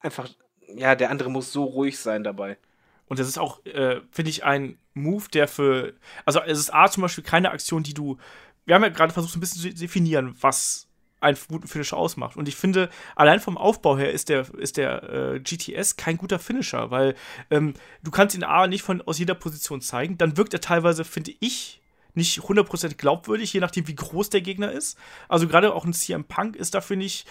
einfach, 0.00 0.28
ja, 0.74 0.94
der 0.94 1.10
andere 1.10 1.30
muss 1.30 1.52
so 1.52 1.64
ruhig 1.64 1.98
sein 1.98 2.24
dabei. 2.24 2.58
Und 3.06 3.18
das 3.18 3.28
ist 3.28 3.38
auch, 3.38 3.64
äh, 3.66 4.00
finde 4.10 4.30
ich, 4.30 4.44
ein 4.44 4.78
Move, 4.94 5.28
der 5.32 5.48
für. 5.48 5.94
Also, 6.24 6.40
es 6.40 6.58
ist 6.58 6.72
A 6.72 6.90
zum 6.90 7.02
Beispiel 7.02 7.24
keine 7.24 7.50
Aktion, 7.50 7.82
die 7.82 7.94
du. 7.94 8.18
Wir 8.64 8.74
haben 8.74 8.82
ja 8.82 8.88
gerade 8.88 9.12
versucht, 9.12 9.32
so 9.32 9.38
ein 9.38 9.40
bisschen 9.40 9.62
zu 9.62 9.74
definieren, 9.74 10.36
was 10.40 10.88
einen 11.22 11.38
guten 11.48 11.68
Finisher 11.68 11.96
ausmacht. 11.96 12.36
Und 12.36 12.48
ich 12.48 12.56
finde, 12.56 12.90
allein 13.14 13.40
vom 13.40 13.56
Aufbau 13.56 13.96
her 13.96 14.10
ist 14.12 14.28
der, 14.28 14.52
ist 14.54 14.76
der 14.76 15.02
äh, 15.34 15.40
GTS 15.40 15.96
kein 15.96 16.16
guter 16.16 16.38
Finisher, 16.38 16.90
weil 16.90 17.14
ähm, 17.50 17.74
du 18.02 18.10
kannst 18.10 18.34
ihn 18.34 18.44
A 18.44 18.66
nicht 18.66 18.82
von, 18.82 19.00
aus 19.02 19.18
jeder 19.18 19.34
Position 19.34 19.80
zeigen. 19.80 20.18
Dann 20.18 20.36
wirkt 20.36 20.52
er 20.52 20.60
teilweise, 20.60 21.04
finde 21.04 21.32
ich, 21.38 21.80
nicht 22.14 22.40
100% 22.40 22.96
glaubwürdig, 22.96 23.52
je 23.52 23.60
nachdem, 23.60 23.86
wie 23.88 23.94
groß 23.94 24.30
der 24.30 24.42
Gegner 24.42 24.72
ist. 24.72 24.98
Also 25.28 25.48
gerade 25.48 25.72
auch 25.72 25.84
ein 25.84 25.94
CM 25.94 26.24
Punk 26.24 26.56
ist 26.56 26.74
dafür 26.74 26.96
nicht 26.96 27.26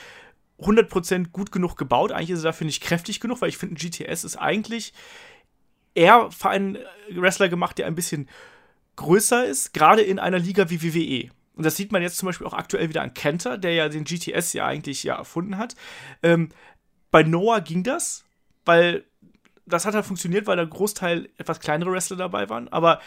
100% 0.60 1.30
gut 1.32 1.52
genug 1.52 1.76
gebaut. 1.76 2.12
Eigentlich 2.12 2.32
ist 2.32 2.40
er 2.40 2.52
dafür 2.52 2.66
nicht 2.66 2.82
kräftig 2.82 3.20
genug, 3.20 3.42
weil 3.42 3.50
ich 3.50 3.58
finde, 3.58 3.76
ein 3.76 3.78
GTS 3.78 4.24
ist 4.24 4.38
eigentlich 4.38 4.94
eher 5.94 6.32
für 6.32 6.50
einen 6.50 6.78
Wrestler 7.14 7.50
gemacht, 7.50 7.78
der 7.78 7.88
ein 7.88 7.96
bisschen 7.96 8.30
größer 8.96 9.46
ist, 9.46 9.74
gerade 9.74 10.02
in 10.02 10.20
einer 10.20 10.40
Liga 10.40 10.70
wie 10.70 10.84
WWE. 10.84 11.30
Und 11.56 11.66
das 11.66 11.76
sieht 11.76 11.92
man 11.92 12.02
jetzt 12.02 12.18
zum 12.18 12.28
Beispiel 12.28 12.48
auch 12.48 12.54
aktuell 12.54 12.90
wieder 12.90 13.02
an 13.02 13.14
Kenter, 13.14 13.58
der 13.58 13.74
ja 13.74 13.90
den 13.90 14.04
GTS 14.04 14.54
ja 14.54 14.66
eigentlich 14.66 15.04
ja 15.04 15.16
erfunden 15.16 15.58
hat. 15.58 15.76
Ähm, 16.24 16.50
bei 17.12 17.24
Noah 17.24 17.62
ging 17.62 17.84
das, 17.84 18.24
weil 18.66 19.06
das 19.66 19.86
hat 19.86 19.94
halt 19.94 20.06
funktioniert, 20.06 20.48
weil 20.48 20.58
da 20.58 20.64
ein 20.64 20.70
Großteil 20.70 21.30
etwas 21.38 21.60
kleinere 21.60 21.92
Wrestler 21.92 22.18
dabei 22.18 22.50
waren. 22.50 22.68
Aber 22.70 23.00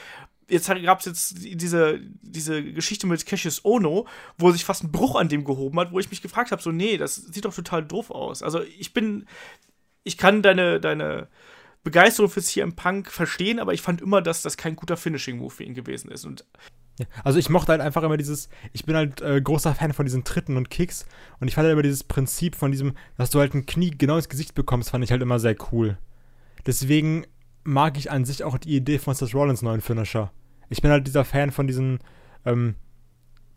jetzt 0.49 0.68
gab 0.68 1.01
es 1.01 1.07
jetzt 1.07 1.35
diese, 1.39 2.01
diese 2.22 2.62
Geschichte 2.62 3.07
mit 3.07 3.24
Cassius 3.26 3.64
Ono, 3.64 4.07
wo 4.39 4.51
sich 4.51 4.64
fast 4.64 4.85
ein 4.85 4.93
Bruch 4.93 5.16
an 5.16 5.28
dem 5.28 5.45
gehoben 5.45 5.78
hat, 5.80 5.93
wo 5.93 5.99
ich 5.99 6.11
mich 6.11 6.22
gefragt 6.22 6.53
habe, 6.53 6.62
so, 6.62 6.70
nee, 6.70 6.97
das 6.97 7.16
sieht 7.16 7.45
doch 7.45 7.55
total 7.55 7.85
doof 7.85 8.11
aus. 8.11 8.43
Also 8.43 8.62
ich 8.62 8.93
bin, 8.93 9.26
ich 10.03 10.18
kann 10.18 10.43
deine, 10.43 10.80
deine 10.80 11.28
Begeisterung 11.85 12.30
für 12.30 12.43
CM 12.43 12.74
Punk 12.74 13.11
verstehen, 13.11 13.61
aber 13.61 13.74
ich 13.74 13.82
fand 13.82 14.01
immer, 14.01 14.22
dass 14.22 14.43
das 14.43 14.57
kein 14.57 14.74
guter 14.74 14.97
Finishing-Move 14.97 15.55
für 15.55 15.64
ihn 15.64 15.74
gewesen 15.74 16.11
ist. 16.11 16.24
Und 16.24 16.45
Also 17.24 17.39
ich 17.39 17.49
mochte 17.49 17.72
halt 17.72 17.80
einfach 17.80 18.03
immer 18.03 18.16
dieses, 18.16 18.49
ich 18.72 18.85
bin 18.85 18.97
halt 18.97 19.20
äh, 19.20 19.41
großer 19.41 19.74
Fan 19.74 19.93
von 19.93 20.07
diesen 20.07 20.24
Tritten 20.24 20.57
und 20.57 20.70
Kicks 20.70 21.07
und 21.41 21.49
ich 21.49 21.55
fand 21.55 21.64
halt 21.64 21.72
immer 21.72 21.82
dieses 21.82 22.05
Prinzip 22.05 22.57
von 22.57 22.70
diesem, 22.70 22.95
dass 23.16 23.30
du 23.30 23.41
halt 23.41 23.55
ein 23.55 23.66
Knie 23.66 23.91
genau 23.91 24.16
ins 24.16 24.28
Gesicht 24.28 24.55
bekommst, 24.55 24.91
fand 24.91 25.05
ich 25.05 25.11
halt 25.11 25.22
immer 25.22 25.39
sehr 25.39 25.57
cool. 25.72 25.99
Deswegen 26.66 27.26
mag 27.64 27.99
ich 27.99 28.11
an 28.11 28.24
sich 28.24 28.45
auch 28.45 28.59
die 28.59 28.76
Idee 28.76 28.99
von 28.99 29.14
Seth 29.14 29.35
Rollins 29.35 29.62
neuen 29.62 29.80
Finisher. 29.80 30.32
Ich 30.70 30.82
bin 30.82 30.91
halt 30.91 31.07
dieser 31.07 31.24
Fan 31.24 31.51
von 31.51 31.66
diesen 31.66 31.99
ähm, 32.45 32.76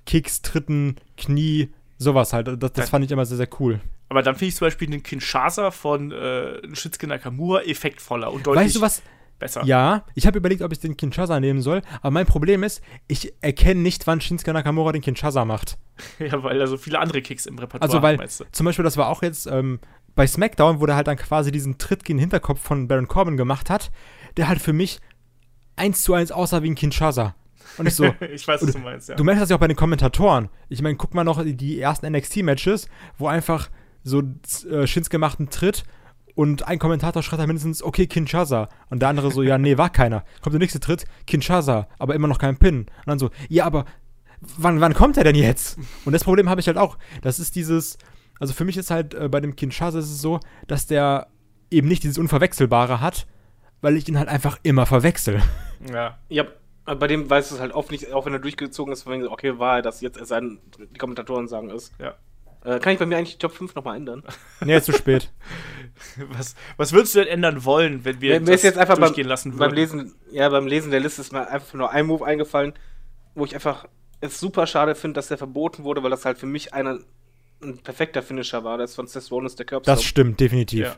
Kicks, 0.06 0.42
Tritten, 0.42 0.96
Knie, 1.18 1.70
sowas 1.98 2.34
halt. 2.34 2.62
Das, 2.62 2.74
das 2.74 2.90
fand 2.90 3.06
ich 3.06 3.12
immer 3.12 3.26
sehr, 3.26 3.38
sehr 3.38 3.50
cool. 3.60 3.80
Aber 4.10 4.22
dann 4.22 4.36
finde 4.36 4.50
ich 4.50 4.56
zum 4.56 4.68
Beispiel 4.68 4.90
den 4.90 5.04
Kinshasa 5.04 5.72
von 5.72 6.12
äh, 6.12 6.76
Shinsuke 6.76 7.08
Nakamura 7.08 7.62
effektvoller 7.64 8.32
und 8.32 8.46
deutlich 8.48 8.66
Weißt 8.66 8.76
du 8.76 8.82
was? 8.82 9.02
besser. 9.40 9.64
Ja, 9.66 10.04
ich 10.16 10.26
habe 10.28 10.38
überlegt, 10.38 10.62
ob 10.62 10.72
ich 10.72 10.80
den 10.80 10.98
Kinshasa 10.98 11.40
nehmen 11.40 11.62
soll, 11.62 11.82
aber 12.02 12.12
mein 12.12 12.26
Problem 12.26 12.64
ist, 12.64 12.82
ich 13.08 13.34
erkenne 13.42 13.82
nicht, 13.82 14.08
wann 14.08 14.22
Shinsuke 14.22 14.54
Nakamura 14.54 14.92
den 14.92 15.02
Kinshasa 15.02 15.46
macht. 15.46 15.78
Ja, 16.20 16.44
weil 16.44 16.62
er 16.62 16.68
so 16.68 16.78
viele 16.78 17.00
andere 17.00 17.24
Kicks 17.24 17.48
im 17.48 17.58
Repertoire 17.58 17.82
Also, 17.82 18.02
weil 18.04 18.20
hat, 18.20 18.30
zum 18.52 18.66
Beispiel, 18.66 18.84
das 18.84 18.98
war 18.98 19.10
auch 19.10 19.24
jetzt 19.24 19.48
ähm, 19.48 19.80
bei 20.16 20.28
SmackDown, 20.28 20.80
wo 20.80 20.86
der 20.86 20.96
halt 20.96 21.08
dann 21.08 21.18
quasi 21.18 21.52
diesen 21.52 21.80
Tritt 21.80 22.04
gegen 22.04 22.18
den 22.18 22.22
Hinterkopf 22.22 22.62
von 22.62 22.88
Baron 22.88 23.08
Corbin 23.08 23.36
gemacht 23.36 23.72
hat, 23.72 23.92
der 24.36 24.48
halt 24.48 24.62
für 24.62 24.74
mich 24.74 25.00
eins 25.76 26.04
zu 26.04 26.14
eins 26.14 26.32
aussah 26.32 26.62
wie 26.62 26.70
ein 26.70 26.76
Kinshasa. 26.76 27.36
Und 27.78 27.88
ich 27.88 27.96
so, 27.96 28.06
ich 28.32 28.48
weiß, 28.48 28.62
was 28.62 28.74
du 28.74 28.80
meinst, 28.80 29.10
ja. 29.10 29.16
du 29.16 29.24
merkst 29.24 29.42
das 29.42 29.50
ja 29.50 29.56
auch 29.56 29.60
bei 29.60 29.68
den 29.68 29.76
Kommentatoren. 29.76 30.50
Ich 30.70 30.82
meine, 30.82 30.96
guck 30.98 31.14
mal 31.16 31.24
noch 31.24 31.44
die 31.44 31.80
ersten 31.80 32.12
NXT-Matches, 32.12 32.90
wo 33.18 33.28
einfach 33.28 33.70
so 34.08 34.24
äh, 34.70 34.88
Shinsuke 34.88 35.18
macht 35.18 35.40
einen 35.40 35.50
Tritt 35.50 35.84
und 36.36 36.68
ein 36.68 36.80
Kommentator 36.80 37.24
schreit 37.24 37.40
dann 37.40 37.48
mindestens, 37.48 37.82
okay, 37.82 38.08
Kinshasa. 38.08 38.70
Und 38.90 39.02
der 39.02 39.10
andere 39.10 39.32
so, 39.32 39.42
ja, 39.42 39.58
nee, 39.58 39.78
war 39.78 39.90
keiner. 39.90 40.24
Kommt 40.42 40.54
der 40.54 40.60
nächste 40.60 40.80
Tritt, 40.80 41.06
Kinshasa, 41.26 41.88
aber 42.00 42.16
immer 42.16 42.28
noch 42.28 42.38
kein 42.38 42.58
Pin. 42.58 42.82
Und 42.82 43.08
dann 43.08 43.20
so, 43.20 43.32
ja, 43.50 43.66
aber 43.66 43.86
wann, 44.58 44.80
wann 44.80 44.94
kommt 44.94 45.18
er 45.18 45.24
denn 45.24 45.36
jetzt? 45.36 45.80
Und 46.06 46.14
das 46.14 46.24
Problem 46.24 46.50
habe 46.50 46.62
ich 46.62 46.68
halt 46.68 46.78
auch. 46.78 46.98
Das 47.22 47.40
ist 47.40 47.56
dieses, 47.56 47.98
also 48.40 48.54
für 48.54 48.66
mich 48.66 48.78
ist 48.78 48.92
halt 48.92 49.14
äh, 49.14 49.30
bei 49.30 49.40
dem 49.40 49.56
Kinshasa 49.56 50.00
ist 50.00 50.12
es 50.12 50.22
so, 50.22 50.40
dass 50.68 50.86
der 50.86 51.28
eben 51.72 51.88
nicht 51.88 52.04
dieses 52.04 52.18
Unverwechselbare 52.18 53.02
hat, 53.02 53.28
weil 53.82 53.98
ich 53.98 54.08
ihn 54.08 54.18
halt 54.18 54.30
einfach 54.30 54.60
immer 54.64 54.86
verwechsel. 54.86 55.42
ja. 55.92 56.18
Ja, 56.30 56.46
aber 56.86 57.00
bei 57.00 57.08
dem 57.08 57.30
weißt 57.30 57.52
du 57.52 57.56
es 57.56 57.62
halt 57.62 57.74
oft 57.74 57.92
nicht, 57.92 58.14
auch 58.14 58.26
wenn 58.26 58.34
er 58.34 58.40
durchgezogen 58.40 58.94
ist, 58.94 59.06
wenn 59.08 59.28
okay, 59.28 59.60
war 59.60 59.78
er 59.78 59.82
das 59.82 60.02
jetzt, 60.02 60.18
es 60.18 60.30
sei 60.30 60.40
denn, 60.40 60.60
die 60.94 60.98
Kommentatoren 60.98 61.48
sagen 61.48 61.70
es. 61.70 61.92
Ja. 62.00 62.16
Äh, 62.68 62.80
kann 62.80 62.92
ich 62.92 63.00
bei 63.00 63.06
mir 63.06 63.18
eigentlich 63.18 63.36
die 63.36 63.40
Top 63.40 63.54
5 63.54 63.76
nochmal 63.76 63.96
ändern? 63.96 64.24
nee, 64.66 64.82
zu 64.82 64.92
spät. 64.92 65.32
Was, 66.30 66.56
was 66.78 66.94
würdest 66.94 67.16
du 67.16 67.20
denn 67.20 67.28
ändern 67.28 67.66
wollen, 67.66 68.06
wenn 68.06 68.22
wir 68.22 68.40
Mir 68.40 68.54
ist 68.54 68.64
jetzt 68.64 68.78
einfach 68.78 68.98
beim, 68.98 69.06
durchgehen 69.06 69.28
lassen 69.28 69.50
beim 69.52 69.72
würden? 69.72 69.76
Lesen, 69.76 70.16
ja, 70.32 70.48
beim 70.48 70.68
Lesen 70.68 70.92
der 70.92 71.00
Liste 71.00 71.22
ist 71.22 71.34
mir 71.34 71.50
einfach 71.50 71.74
nur 71.74 71.90
ein 71.90 72.06
Move 72.06 72.24
eingefallen, 72.24 72.74
wo 73.34 73.46
ich 73.46 73.56
einfach 73.56 73.88
es 74.22 74.40
super 74.40 74.68
schade 74.68 74.94
finde, 74.94 75.16
dass 75.16 75.30
der 75.30 75.40
verboten 75.40 75.84
wurde, 75.84 76.04
weil 76.04 76.12
das 76.12 76.24
halt 76.24 76.38
für 76.38 76.46
mich 76.46 76.76
einer 76.76 77.00
ein 77.64 77.80
perfekter 77.80 78.22
Finisher 78.22 78.64
war. 78.64 78.78
Das 78.78 78.94
von 78.94 79.08
Seth 79.08 79.32
Rollins 79.32 79.56
der 79.56 79.66
Curb 79.66 79.84
Das 79.84 80.04
stimmt, 80.04 80.40
definitiv. 80.40 80.86
Ja. 80.86 80.96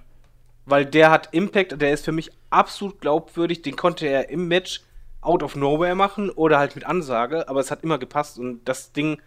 Weil 0.65 0.85
der 0.85 1.11
hat 1.11 1.29
Impact, 1.31 1.81
der 1.81 1.93
ist 1.93 2.03
für 2.03 2.11
mich 2.11 2.29
absolut 2.49 2.99
glaubwürdig. 2.99 3.61
Den 3.61 3.77
konnte 3.77 4.05
er 4.05 4.29
im 4.29 4.49
Match 4.49 4.81
out 5.21 5.43
of 5.43 5.55
nowhere 5.55 5.95
machen 5.95 6.29
oder 6.29 6.59
halt 6.59 6.75
mit 6.75 6.85
Ansage, 6.85 7.47
aber 7.47 7.61
es 7.61 7.71
hat 7.71 7.85
immer 7.85 7.99
gepasst 7.99 8.37
und 8.37 8.65
das 8.65 8.91
Ding 8.91 9.21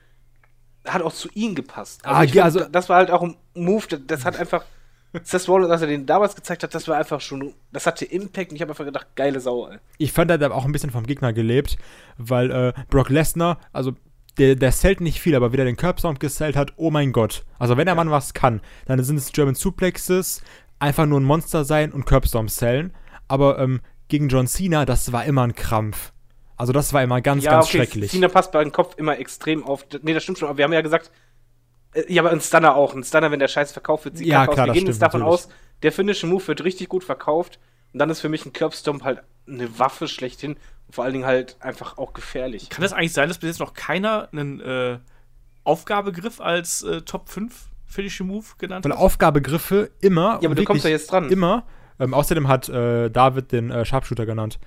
hat 0.86 1.02
auch 1.02 1.12
zu 1.12 1.28
ihm 1.34 1.54
gepasst. 1.54 2.00
Ah, 2.04 2.24
ich 2.24 2.34
ja, 2.34 2.44
find, 2.44 2.56
also- 2.62 2.70
das 2.70 2.88
war 2.88 2.96
halt 2.96 3.10
auch 3.10 3.22
ein 3.22 3.36
Move, 3.54 3.86
das, 3.98 4.24
hat 4.24 4.36
einfach 4.38 4.64
Seth 5.22 5.48
Rollins, 5.48 5.70
als 5.70 5.82
er 5.82 5.88
den 5.88 6.06
damals 6.06 6.34
gezeigt 6.34 6.62
hat, 6.62 6.74
das 6.74 6.88
war 6.88 6.96
einfach 6.96 7.20
schon, 7.20 7.54
das 7.72 7.86
hatte 7.86 8.04
Impact 8.04 8.50
und 8.50 8.56
ich 8.56 8.62
habe 8.62 8.72
einfach 8.72 8.84
gedacht, 8.84 9.08
geile 9.14 9.40
Sau, 9.40 9.68
ey. 9.68 9.78
Ich 9.98 10.12
fand, 10.12 10.30
er 10.30 10.34
hat 10.34 10.42
aber 10.42 10.54
auch 10.54 10.64
ein 10.64 10.72
bisschen 10.72 10.90
vom 10.90 11.06
Gegner 11.06 11.32
gelebt, 11.32 11.76
weil 12.16 12.50
äh, 12.50 12.72
Brock 12.88 13.10
Lesnar, 13.10 13.58
also 13.72 13.92
der, 14.38 14.56
der 14.56 14.72
sellt 14.72 15.00
nicht 15.02 15.20
viel, 15.20 15.34
aber 15.34 15.52
wie 15.52 15.56
der 15.56 15.66
den 15.66 15.76
Curbstomp 15.76 16.18
gesellt 16.18 16.56
hat, 16.56 16.72
oh 16.76 16.90
mein 16.90 17.12
Gott. 17.12 17.44
Also 17.58 17.76
wenn 17.76 17.84
der 17.86 17.94
Mann 17.94 18.10
was 18.10 18.32
kann, 18.32 18.62
dann 18.86 19.02
sind 19.04 19.16
es 19.16 19.32
German 19.32 19.54
Suplexes, 19.54 20.42
einfach 20.78 21.04
nur 21.06 21.20
ein 21.20 21.24
Monster 21.24 21.64
sein 21.64 21.92
und 21.92 22.06
Curbstomp 22.06 22.48
sellen. 22.50 22.94
Aber 23.28 23.58
ähm, 23.58 23.80
gegen 24.08 24.28
John 24.28 24.46
Cena, 24.46 24.86
das 24.86 25.12
war 25.12 25.24
immer 25.26 25.42
ein 25.42 25.54
Krampf. 25.54 26.12
Also 26.56 26.72
das 26.72 26.92
war 26.92 27.02
immer 27.02 27.20
ganz, 27.20 27.44
ganz 27.44 27.68
schrecklich. 27.68 28.10
Cena 28.10 28.28
passt 28.28 28.52
bei 28.52 28.62
dem 28.62 28.72
Kopf 28.72 28.94
immer 28.96 29.18
extrem 29.18 29.64
auf. 29.64 29.86
Nee, 30.02 30.14
das 30.14 30.22
stimmt 30.22 30.38
schon, 30.38 30.48
aber 30.48 30.58
wir 30.58 30.64
haben 30.64 30.72
ja 30.72 30.80
gesagt, 30.82 31.10
äh, 31.94 32.12
ja, 32.12 32.22
aber 32.22 32.30
ein 32.30 32.40
Stunner 32.40 32.74
auch. 32.76 32.94
Ein 32.94 33.04
Stunner, 33.04 33.30
wenn 33.30 33.40
der 33.40 33.48
Scheiß 33.48 33.72
verkauft 33.72 34.04
wird, 34.04 34.18
sieht 34.18 34.26
Ja, 34.26 34.46
klar, 34.46 34.50
aus. 34.50 34.56
Wir 34.58 34.66
das 34.66 34.74
gehen 34.74 34.86
jetzt 34.86 35.02
davon 35.02 35.20
natürlich. 35.20 35.40
aus, 35.40 35.48
der 35.82 35.92
finnische 35.92 36.26
Move 36.26 36.46
wird 36.48 36.64
richtig 36.64 36.88
gut 36.88 37.04
verkauft. 37.04 37.58
Und 37.92 37.98
dann 37.98 38.10
ist 38.10 38.20
für 38.20 38.28
mich 38.28 38.46
ein 38.46 38.52
Curbstomp 38.52 39.04
halt 39.04 39.22
eine 39.46 39.78
Waffe 39.78 40.08
schlechthin. 40.08 40.52
Und 40.86 40.94
vor 40.94 41.04
allen 41.04 41.12
Dingen 41.12 41.26
halt 41.26 41.56
einfach 41.60 41.98
auch 41.98 42.12
gefährlich. 42.12 42.70
Kann 42.70 42.82
das 42.82 42.92
eigentlich 42.92 43.12
sein, 43.12 43.28
dass 43.28 43.38
bis 43.38 43.48
jetzt 43.48 43.60
noch 43.60 43.74
keiner 43.74 44.28
einen 44.32 44.60
äh, 44.60 44.98
Aufgabegriff 45.64 46.40
als 46.40 46.82
äh, 46.82 47.02
Top 47.02 47.28
5 47.28 47.52
Finishing 47.86 48.26
Move 48.26 48.46
genannt 48.58 48.84
Weil 48.84 48.92
hat? 48.92 48.98
Aufgabegriffe 48.98 49.90
immer. 50.00 50.38
Ja, 50.40 50.48
aber 50.48 50.54
du 50.54 50.64
kommst 50.64 50.84
ja 50.84 50.90
jetzt 50.90 51.10
dran. 51.10 51.28
Immer. 51.30 51.66
Ähm, 52.00 52.14
außerdem 52.14 52.48
hat 52.48 52.68
äh, 52.68 53.10
David 53.10 53.52
den 53.52 53.70
äh, 53.70 53.84
Sharpshooter 53.84 54.24
genannt. 54.26 54.58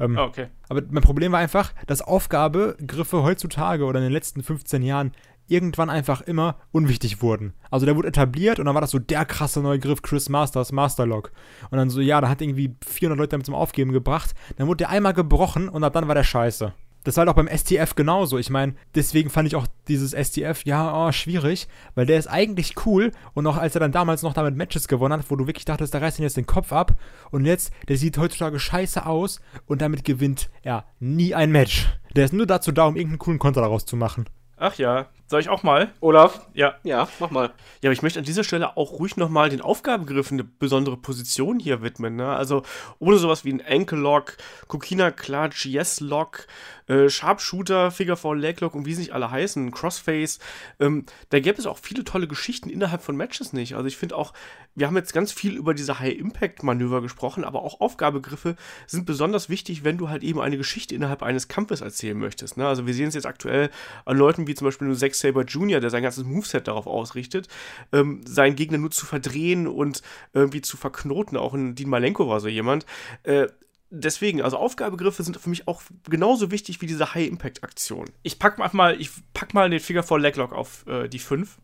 Ähm, 0.00 0.16
Ah, 0.18 0.24
okay. 0.24 0.48
Aber 0.68 0.82
mein 0.90 1.02
Problem 1.02 1.32
war 1.32 1.40
einfach, 1.40 1.72
dass 1.86 2.02
Aufgabegriffe 2.02 3.22
heutzutage 3.22 3.84
oder 3.84 3.98
in 3.98 4.04
den 4.04 4.12
letzten 4.12 4.42
15 4.42 4.82
Jahren 4.82 5.12
irgendwann 5.48 5.88
einfach 5.90 6.20
immer 6.20 6.56
unwichtig 6.72 7.22
wurden. 7.22 7.54
Also 7.70 7.86
der 7.86 7.96
wurde 7.96 8.08
etabliert 8.08 8.58
und 8.58 8.66
dann 8.66 8.74
war 8.74 8.82
das 8.82 8.90
so 8.90 8.98
der 8.98 9.24
krasse 9.24 9.60
neue 9.60 9.78
Griff, 9.78 10.02
Chris 10.02 10.28
Masters, 10.28 10.72
Masterlock. 10.72 11.32
Und 11.70 11.78
dann 11.78 11.88
so, 11.90 12.00
ja, 12.00 12.20
da 12.20 12.28
hat 12.28 12.42
irgendwie 12.42 12.76
400 12.86 13.18
Leute 13.18 13.30
damit 13.30 13.46
zum 13.46 13.54
Aufgeben 13.54 13.92
gebracht. 13.92 14.34
Dann 14.56 14.66
wurde 14.66 14.78
der 14.78 14.90
einmal 14.90 15.14
gebrochen 15.14 15.68
und 15.68 15.84
ab 15.84 15.94
dann 15.94 16.06
war 16.06 16.14
der 16.14 16.24
scheiße. 16.24 16.74
Das 17.04 17.16
war 17.16 17.22
halt 17.22 17.30
auch 17.30 17.42
beim 17.42 17.48
STF 17.48 17.94
genauso. 17.94 18.38
Ich 18.38 18.50
meine, 18.50 18.74
deswegen 18.94 19.30
fand 19.30 19.48
ich 19.48 19.56
auch 19.56 19.66
dieses 19.86 20.12
STF, 20.12 20.64
ja, 20.64 21.06
oh, 21.06 21.12
schwierig, 21.12 21.68
weil 21.94 22.06
der 22.06 22.18
ist 22.18 22.26
eigentlich 22.26 22.74
cool 22.86 23.12
und 23.34 23.46
auch 23.46 23.56
als 23.56 23.74
er 23.74 23.80
dann 23.80 23.92
damals 23.92 24.22
noch 24.22 24.34
damit 24.34 24.56
Matches 24.56 24.88
gewonnen 24.88 25.14
hat, 25.14 25.30
wo 25.30 25.36
du 25.36 25.46
wirklich 25.46 25.64
dachtest, 25.64 25.94
da 25.94 25.98
reißt 25.98 26.18
ihn 26.18 26.24
jetzt 26.24 26.36
den 26.36 26.46
Kopf 26.46 26.72
ab 26.72 26.96
und 27.30 27.44
jetzt, 27.44 27.72
der 27.88 27.96
sieht 27.96 28.18
heutzutage 28.18 28.58
scheiße 28.58 29.06
aus 29.06 29.40
und 29.66 29.80
damit 29.80 30.04
gewinnt 30.04 30.50
er 30.62 30.84
nie 31.00 31.34
ein 31.34 31.52
Match. 31.52 31.88
Der 32.14 32.24
ist 32.24 32.34
nur 32.34 32.46
dazu 32.46 32.72
da, 32.72 32.86
um 32.86 32.96
irgendeinen 32.96 33.20
coolen 33.20 33.38
Konter 33.38 33.60
daraus 33.60 33.86
zu 33.86 33.96
machen. 33.96 34.26
Ach 34.56 34.74
ja, 34.74 35.06
soll 35.28 35.40
ich 35.40 35.50
auch 35.50 35.62
mal? 35.62 35.92
Olaf? 36.00 36.40
Ja. 36.54 36.76
Ja, 36.84 37.06
mach 37.20 37.30
mal. 37.30 37.52
Ja, 37.82 37.88
aber 37.88 37.92
ich 37.92 38.02
möchte 38.02 38.18
an 38.18 38.24
dieser 38.24 38.44
Stelle 38.44 38.78
auch 38.78 38.92
ruhig 38.92 39.18
nochmal 39.18 39.50
den 39.50 39.60
Aufgabegriffen 39.60 40.40
eine 40.40 40.44
besondere 40.44 40.96
Position 40.96 41.60
hier 41.60 41.82
widmen. 41.82 42.16
Ne? 42.16 42.28
Also 42.28 42.62
ohne 42.98 43.18
sowas 43.18 43.44
wie 43.44 43.52
ein 43.52 43.62
Ankle 43.64 43.98
Lock, 43.98 44.38
Kokina 44.68 45.10
Clutch, 45.10 45.66
Yes 45.66 46.00
Lock, 46.00 46.46
äh, 46.86 47.10
Sharpshooter, 47.10 47.90
Figure 47.90 48.16
Four 48.16 48.36
Leg 48.36 48.60
Lock 48.60 48.74
und 48.74 48.86
wie 48.86 48.94
sie 48.94 49.02
nicht 49.02 49.12
alle 49.12 49.30
heißen, 49.30 49.70
Crossface, 49.70 50.38
ähm, 50.80 51.04
da 51.28 51.40
gäbe 51.40 51.58
es 51.58 51.66
auch 51.66 51.78
viele 51.78 52.04
tolle 52.04 52.26
Geschichten 52.26 52.70
innerhalb 52.70 53.02
von 53.02 53.14
Matches 53.16 53.52
nicht. 53.52 53.74
Also 53.74 53.86
ich 53.86 53.98
finde 53.98 54.16
auch, 54.16 54.32
wir 54.74 54.86
haben 54.86 54.96
jetzt 54.96 55.12
ganz 55.12 55.32
viel 55.32 55.56
über 55.56 55.74
diese 55.74 55.98
High-Impact-Manöver 55.98 57.02
gesprochen, 57.02 57.44
aber 57.44 57.62
auch 57.62 57.80
Aufgabegriffe 57.80 58.56
sind 58.86 59.04
besonders 59.04 59.48
wichtig, 59.48 59.84
wenn 59.84 59.98
du 59.98 60.08
halt 60.08 60.22
eben 60.22 60.40
eine 60.40 60.56
Geschichte 60.56 60.94
innerhalb 60.94 61.22
eines 61.22 61.48
Kampfes 61.48 61.82
erzählen 61.82 62.16
möchtest. 62.16 62.56
Ne? 62.56 62.66
Also 62.66 62.86
wir 62.86 62.94
sehen 62.94 63.08
es 63.08 63.14
jetzt 63.14 63.26
aktuell 63.26 63.70
an 64.06 64.16
Leuten 64.16 64.46
wie 64.46 64.54
zum 64.54 64.66
Beispiel 64.66 64.86
nur 64.86 64.96
Zack 64.96 65.14
Saber 65.18 65.44
Jr., 65.44 65.80
der 65.80 65.90
sein 65.90 66.02
ganzes 66.02 66.24
Moveset 66.24 66.68
darauf 66.68 66.86
ausrichtet, 66.86 67.48
ähm, 67.92 68.22
seinen 68.26 68.56
Gegner 68.56 68.78
nur 68.78 68.90
zu 68.90 69.06
verdrehen 69.06 69.66
und 69.66 70.02
irgendwie 70.32 70.62
zu 70.62 70.76
verknoten. 70.76 71.36
Auch 71.36 71.54
in 71.54 71.74
Dean 71.74 71.90
Malenko 71.90 72.28
war 72.28 72.40
so 72.40 72.48
jemand. 72.48 72.86
Äh, 73.22 73.48
deswegen, 73.90 74.42
also 74.42 74.56
Aufgabegriffe 74.56 75.22
sind 75.22 75.36
für 75.38 75.50
mich 75.50 75.68
auch 75.68 75.82
genauso 76.08 76.50
wichtig 76.50 76.80
wie 76.80 76.86
diese 76.86 77.14
High-Impact-Aktion. 77.14 78.06
Ich 78.22 78.38
pack 78.38 78.58
mal, 78.58 78.98
pack 79.34 79.54
mal 79.54 79.70
den 79.70 79.80
Figure 79.80 80.02
4 80.02 80.18
Leglock 80.18 80.52
auf 80.52 80.86
äh, 80.86 81.08
die 81.08 81.18
5. 81.18 81.58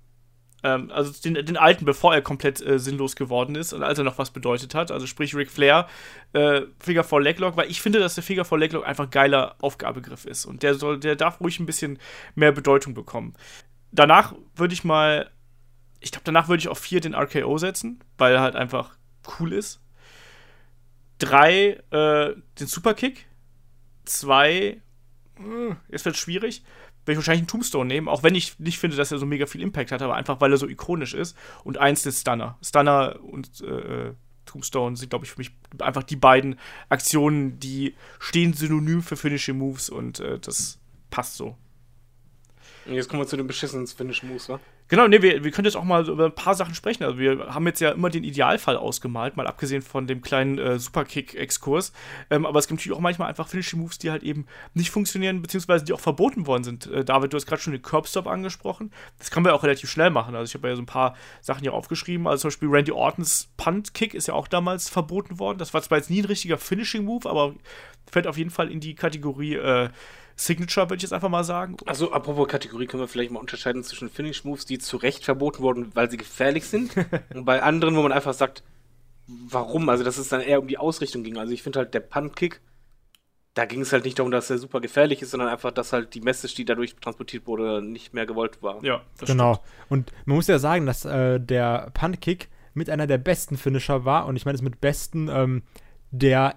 Ähm, 0.64 0.90
also 0.90 1.12
den, 1.22 1.34
den 1.34 1.58
alten, 1.58 1.84
bevor 1.84 2.14
er 2.14 2.22
komplett 2.22 2.66
äh, 2.66 2.78
sinnlos 2.78 3.16
geworden 3.16 3.54
ist 3.54 3.74
und 3.74 3.82
als 3.82 3.98
er 3.98 4.04
noch 4.04 4.18
was 4.18 4.30
bedeutet 4.30 4.74
hat. 4.74 4.90
Also 4.90 5.06
sprich 5.06 5.34
Ric 5.36 5.50
Flair, 5.50 5.86
äh, 6.32 6.62
Figure 6.80 7.04
4 7.04 7.20
Leglock, 7.20 7.56
weil 7.56 7.70
ich 7.70 7.82
finde, 7.82 8.00
dass 8.00 8.14
der 8.14 8.24
Figure 8.24 8.46
4 8.46 8.58
Leglock 8.58 8.86
einfach 8.86 9.04
ein 9.04 9.10
geiler 9.10 9.56
Aufgabegriff 9.60 10.24
ist. 10.24 10.46
Und 10.46 10.62
der 10.62 10.74
soll, 10.74 10.98
der 10.98 11.16
darf 11.16 11.40
ruhig 11.40 11.60
ein 11.60 11.66
bisschen 11.66 11.98
mehr 12.34 12.50
Bedeutung 12.50 12.94
bekommen. 12.94 13.34
Danach 13.92 14.34
würde 14.56 14.72
ich 14.72 14.84
mal, 14.84 15.30
ich 16.00 16.10
glaube, 16.10 16.24
danach 16.24 16.48
würde 16.48 16.60
ich 16.60 16.68
auf 16.68 16.78
4 16.78 17.02
den 17.02 17.14
RKO 17.14 17.58
setzen, 17.58 18.02
weil 18.16 18.34
er 18.34 18.40
halt 18.40 18.56
einfach 18.56 18.96
cool 19.38 19.52
ist. 19.52 19.80
Drei, 21.18 21.78
äh, 21.90 22.34
den 22.58 22.66
Superkick. 22.66 23.26
Zwei, 24.06 24.80
äh, 25.38 25.74
jetzt 25.90 26.06
wird 26.06 26.16
schwierig. 26.16 26.64
Werde 27.04 27.12
ich 27.12 27.18
wahrscheinlich 27.18 27.42
einen 27.42 27.48
Tombstone 27.48 27.86
nehmen, 27.86 28.08
auch 28.08 28.22
wenn 28.22 28.34
ich 28.34 28.58
nicht 28.58 28.78
finde, 28.78 28.96
dass 28.96 29.12
er 29.12 29.18
so 29.18 29.26
mega 29.26 29.46
viel 29.46 29.62
Impact 29.62 29.92
hat, 29.92 30.02
aber 30.02 30.14
einfach 30.14 30.40
weil 30.40 30.52
er 30.52 30.58
so 30.58 30.68
ikonisch 30.68 31.14
ist. 31.14 31.36
Und 31.62 31.78
eins 31.78 32.02
den 32.02 32.12
Stunner. 32.12 32.58
Stunner 32.62 33.18
und 33.22 33.60
äh, 33.60 34.12
Tombstone 34.46 34.96
sind, 34.96 35.10
glaube 35.10 35.24
ich, 35.24 35.32
für 35.32 35.38
mich 35.38 35.50
einfach 35.80 36.02
die 36.02 36.16
beiden 36.16 36.58
Aktionen, 36.88 37.58
die 37.58 37.94
stehen 38.18 38.52
synonym 38.52 39.02
für 39.02 39.16
Finishing 39.16 39.58
Moves 39.58 39.90
und 39.90 40.20
äh, 40.20 40.38
das 40.38 40.78
passt 41.10 41.36
so. 41.36 41.56
Jetzt 42.86 43.08
kommen 43.08 43.22
wir 43.22 43.26
zu 43.26 43.36
den 43.36 43.46
beschissenen 43.46 43.86
Finish 43.86 44.22
Moves, 44.22 44.48
wa? 44.48 44.60
Genau, 44.88 45.08
nee, 45.08 45.22
wir, 45.22 45.42
wir 45.42 45.50
können 45.50 45.64
jetzt 45.64 45.76
auch 45.76 45.84
mal 45.84 46.06
über 46.06 46.26
ein 46.26 46.34
paar 46.34 46.54
Sachen 46.54 46.74
sprechen. 46.74 47.04
Also 47.04 47.18
wir 47.18 47.46
haben 47.54 47.66
jetzt 47.66 47.80
ja 47.80 47.90
immer 47.90 48.10
den 48.10 48.22
Idealfall 48.22 48.76
ausgemalt, 48.76 49.36
mal 49.36 49.46
abgesehen 49.46 49.80
von 49.80 50.06
dem 50.06 50.20
kleinen 50.20 50.58
äh, 50.58 50.78
Superkick-Exkurs. 50.78 51.92
Ähm, 52.28 52.44
aber 52.44 52.58
es 52.58 52.68
gibt 52.68 52.80
natürlich 52.80 52.96
auch 52.96 53.00
manchmal 53.00 53.28
einfach 53.28 53.48
Finishing 53.48 53.80
Moves, 53.80 53.98
die 53.98 54.10
halt 54.10 54.22
eben 54.22 54.46
nicht 54.74 54.90
funktionieren, 54.90 55.40
beziehungsweise 55.40 55.86
die 55.86 55.94
auch 55.94 56.00
verboten 56.00 56.46
worden 56.46 56.64
sind. 56.64 56.86
Äh, 56.86 57.02
David, 57.02 57.32
du 57.32 57.36
hast 57.36 57.46
gerade 57.46 57.62
schon 57.62 57.72
den 57.72 57.80
Curbstop 57.80 58.26
angesprochen. 58.26 58.92
Das 59.18 59.30
können 59.30 59.46
wir 59.46 59.54
auch 59.54 59.62
relativ 59.62 59.90
schnell 59.90 60.10
machen. 60.10 60.34
Also 60.34 60.50
ich 60.50 60.54
habe 60.54 60.68
ja 60.68 60.76
so 60.76 60.82
ein 60.82 60.86
paar 60.86 61.16
Sachen 61.40 61.62
hier 61.62 61.72
aufgeschrieben. 61.72 62.26
Also 62.26 62.42
zum 62.42 62.48
Beispiel 62.48 62.68
Randy 62.68 62.92
Ortons 62.92 63.48
Punt-Kick 63.56 64.12
ist 64.12 64.28
ja 64.28 64.34
auch 64.34 64.48
damals 64.48 64.90
verboten 64.90 65.38
worden. 65.38 65.56
Das 65.56 65.72
war 65.72 65.80
zwar 65.80 65.96
jetzt 65.96 66.10
nie 66.10 66.20
ein 66.20 66.26
richtiger 66.26 66.58
Finishing 66.58 67.04
Move, 67.04 67.28
aber 67.28 67.54
fällt 68.10 68.26
auf 68.26 68.36
jeden 68.36 68.50
Fall 68.50 68.70
in 68.70 68.80
die 68.80 68.94
Kategorie 68.94 69.54
äh, 69.54 69.88
Signature, 70.36 70.86
würde 70.86 70.96
ich 70.96 71.02
jetzt 71.02 71.12
einfach 71.12 71.28
mal 71.28 71.44
sagen. 71.44 71.76
Also, 71.86 72.12
apropos 72.12 72.48
Kategorie, 72.48 72.86
können 72.86 73.02
wir 73.02 73.08
vielleicht 73.08 73.30
mal 73.30 73.38
unterscheiden 73.38 73.84
zwischen 73.84 74.08
Finish 74.08 74.44
Moves, 74.44 74.64
die 74.64 74.78
zu 74.86 74.96
Recht 74.96 75.24
verboten 75.24 75.62
wurden, 75.62 75.94
weil 75.94 76.10
sie 76.10 76.16
gefährlich 76.16 76.66
sind, 76.66 76.92
und 77.34 77.44
bei 77.44 77.62
anderen, 77.62 77.96
wo 77.96 78.02
man 78.02 78.12
einfach 78.12 78.34
sagt, 78.34 78.62
warum? 79.26 79.88
Also, 79.88 80.04
dass 80.04 80.18
es 80.18 80.28
dann 80.28 80.40
eher 80.40 80.60
um 80.60 80.68
die 80.68 80.78
Ausrichtung 80.78 81.22
ging. 81.22 81.38
Also, 81.38 81.52
ich 81.52 81.62
finde 81.62 81.80
halt, 81.80 81.94
der 81.94 82.00
Punt-Kick, 82.00 82.60
da 83.54 83.66
ging 83.66 83.80
es 83.80 83.92
halt 83.92 84.04
nicht 84.04 84.18
darum, 84.18 84.32
dass 84.32 84.50
er 84.50 84.58
super 84.58 84.80
gefährlich 84.80 85.22
ist, 85.22 85.30
sondern 85.30 85.48
einfach, 85.48 85.70
dass 85.70 85.92
halt 85.92 86.14
die 86.14 86.20
Message, 86.20 86.54
die 86.54 86.64
dadurch 86.64 86.96
transportiert 86.96 87.46
wurde, 87.46 87.82
nicht 87.82 88.12
mehr 88.12 88.26
gewollt 88.26 88.62
war. 88.62 88.84
Ja, 88.84 89.02
das 89.18 89.28
Genau. 89.28 89.62
Und 89.88 90.12
man 90.24 90.36
muss 90.36 90.48
ja 90.48 90.58
sagen, 90.58 90.86
dass 90.86 91.04
äh, 91.04 91.38
der 91.38 91.90
Punt-Kick 91.94 92.48
mit 92.74 92.90
einer 92.90 93.06
der 93.06 93.18
besten 93.18 93.56
Finisher 93.56 94.04
war. 94.04 94.26
Und 94.26 94.36
ich 94.36 94.44
meine 94.44 94.56
es 94.56 94.62
mit 94.62 94.80
besten, 94.80 95.28
ähm, 95.28 95.62
der 96.10 96.56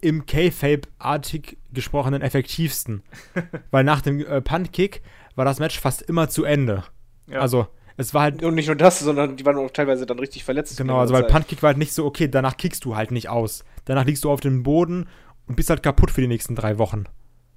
im 0.00 0.26
K-Fape-artig 0.26 1.58
gesprochenen 1.72 2.22
effektivsten. 2.22 3.02
Weil 3.70 3.84
nach 3.84 4.00
dem 4.00 4.20
äh, 4.20 4.40
Punt-Kick 4.40 5.02
war 5.36 5.44
das 5.44 5.60
Match 5.60 5.78
fast 5.78 6.02
immer 6.02 6.28
zu 6.28 6.44
Ende. 6.44 6.82
Ja. 7.26 7.40
Also, 7.40 7.66
es 7.96 8.14
war 8.14 8.22
halt 8.22 8.42
Und 8.42 8.54
nicht 8.54 8.66
nur 8.66 8.76
das, 8.76 9.00
sondern 9.00 9.36
die 9.36 9.44
waren 9.44 9.56
auch 9.56 9.70
teilweise 9.70 10.06
dann 10.06 10.18
richtig 10.18 10.44
verletzt. 10.44 10.76
Genau, 10.76 10.98
also 10.98 11.14
weil 11.14 11.24
Puntkick 11.24 11.62
war 11.62 11.68
halt 11.68 11.78
nicht 11.78 11.92
so, 11.92 12.04
okay, 12.06 12.28
danach 12.28 12.56
kickst 12.56 12.84
du 12.84 12.96
halt 12.96 13.10
nicht 13.10 13.28
aus. 13.28 13.64
Danach 13.84 14.04
liegst 14.04 14.24
du 14.24 14.30
auf 14.30 14.40
dem 14.40 14.62
Boden 14.62 15.08
und 15.46 15.56
bist 15.56 15.70
halt 15.70 15.82
kaputt 15.82 16.10
für 16.10 16.20
die 16.20 16.28
nächsten 16.28 16.54
drei 16.54 16.78
Wochen. 16.78 17.04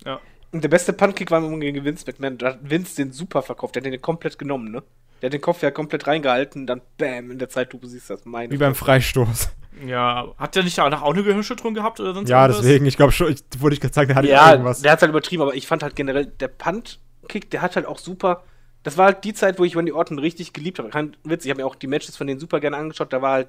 Ja. 0.05 0.19
Und 0.51 0.63
der 0.63 0.69
beste 0.69 0.93
Puntkick 0.93 1.31
war 1.31 1.43
immer 1.43 1.57
gegen 1.59 1.83
Vince 1.83 2.05
McMahon. 2.07 2.37
Da 2.37 2.47
hat 2.47 2.59
Vince 2.69 2.95
den 2.95 3.11
super 3.11 3.41
verkauft. 3.41 3.75
Der 3.75 3.83
hat 3.83 3.91
den 3.91 4.01
komplett 4.01 4.37
genommen, 4.37 4.71
ne? 4.71 4.83
Der 5.21 5.27
hat 5.27 5.33
den 5.33 5.41
Kopf 5.41 5.61
ja 5.61 5.71
komplett 5.71 6.07
reingehalten, 6.07 6.67
dann 6.67 6.81
bam, 6.97 7.31
in 7.31 7.39
der 7.39 7.49
siehst 7.49 8.09
du 8.09 8.13
das. 8.13 8.25
Meine 8.25 8.51
Wie 8.51 8.57
beim. 8.57 8.75
Freistoß. 8.75 9.49
Ja, 9.85 10.33
hat 10.37 10.55
der 10.55 10.63
nicht 10.63 10.77
danach 10.77 11.01
auch 11.01 11.13
eine 11.13 11.23
Gehirnschütterung 11.23 11.73
gehabt 11.73 11.99
oder 11.99 12.13
sonst 12.13 12.29
Ja, 12.29 12.43
irgendwas? 12.43 12.61
deswegen, 12.63 12.85
ich 12.85 12.95
glaube 12.95 13.11
schon, 13.11 13.31
ich, 13.31 13.43
wurde 13.57 13.75
ich 13.75 13.81
gezeigt, 13.81 14.09
der 14.09 14.15
hatte 14.15 14.27
Ja, 14.29 14.51
irgendwas. 14.51 14.81
der 14.81 14.91
hat 14.93 15.01
halt 15.01 15.09
übertrieben, 15.09 15.41
aber 15.41 15.55
ich 15.55 15.67
fand 15.67 15.83
halt 15.83 15.95
generell, 15.95 16.25
der 16.27 16.47
Punt-Kick, 16.47 17.49
der 17.51 17.61
hat 17.61 17.75
halt 17.75 17.85
auch 17.85 17.97
super. 17.97 18.43
Das 18.85 18.97
war 18.97 19.07
halt 19.07 19.23
die 19.23 19.33
Zeit, 19.33 19.57
wo 19.59 19.63
ich 19.63 19.75
Randy 19.75 19.91
Orton 19.91 20.19
richtig 20.19 20.53
geliebt 20.53 20.77
habe. 20.79 20.89
Kein 20.89 21.17
Witz, 21.23 21.43
ich 21.43 21.49
habe 21.49 21.61
mir 21.61 21.65
auch 21.67 21.75
die 21.75 21.87
Matches 21.87 22.15
von 22.15 22.27
denen 22.27 22.39
super 22.39 22.59
gerne 22.59 22.77
angeschaut. 22.77 23.11
Da 23.11 23.21
war 23.21 23.31
halt 23.33 23.47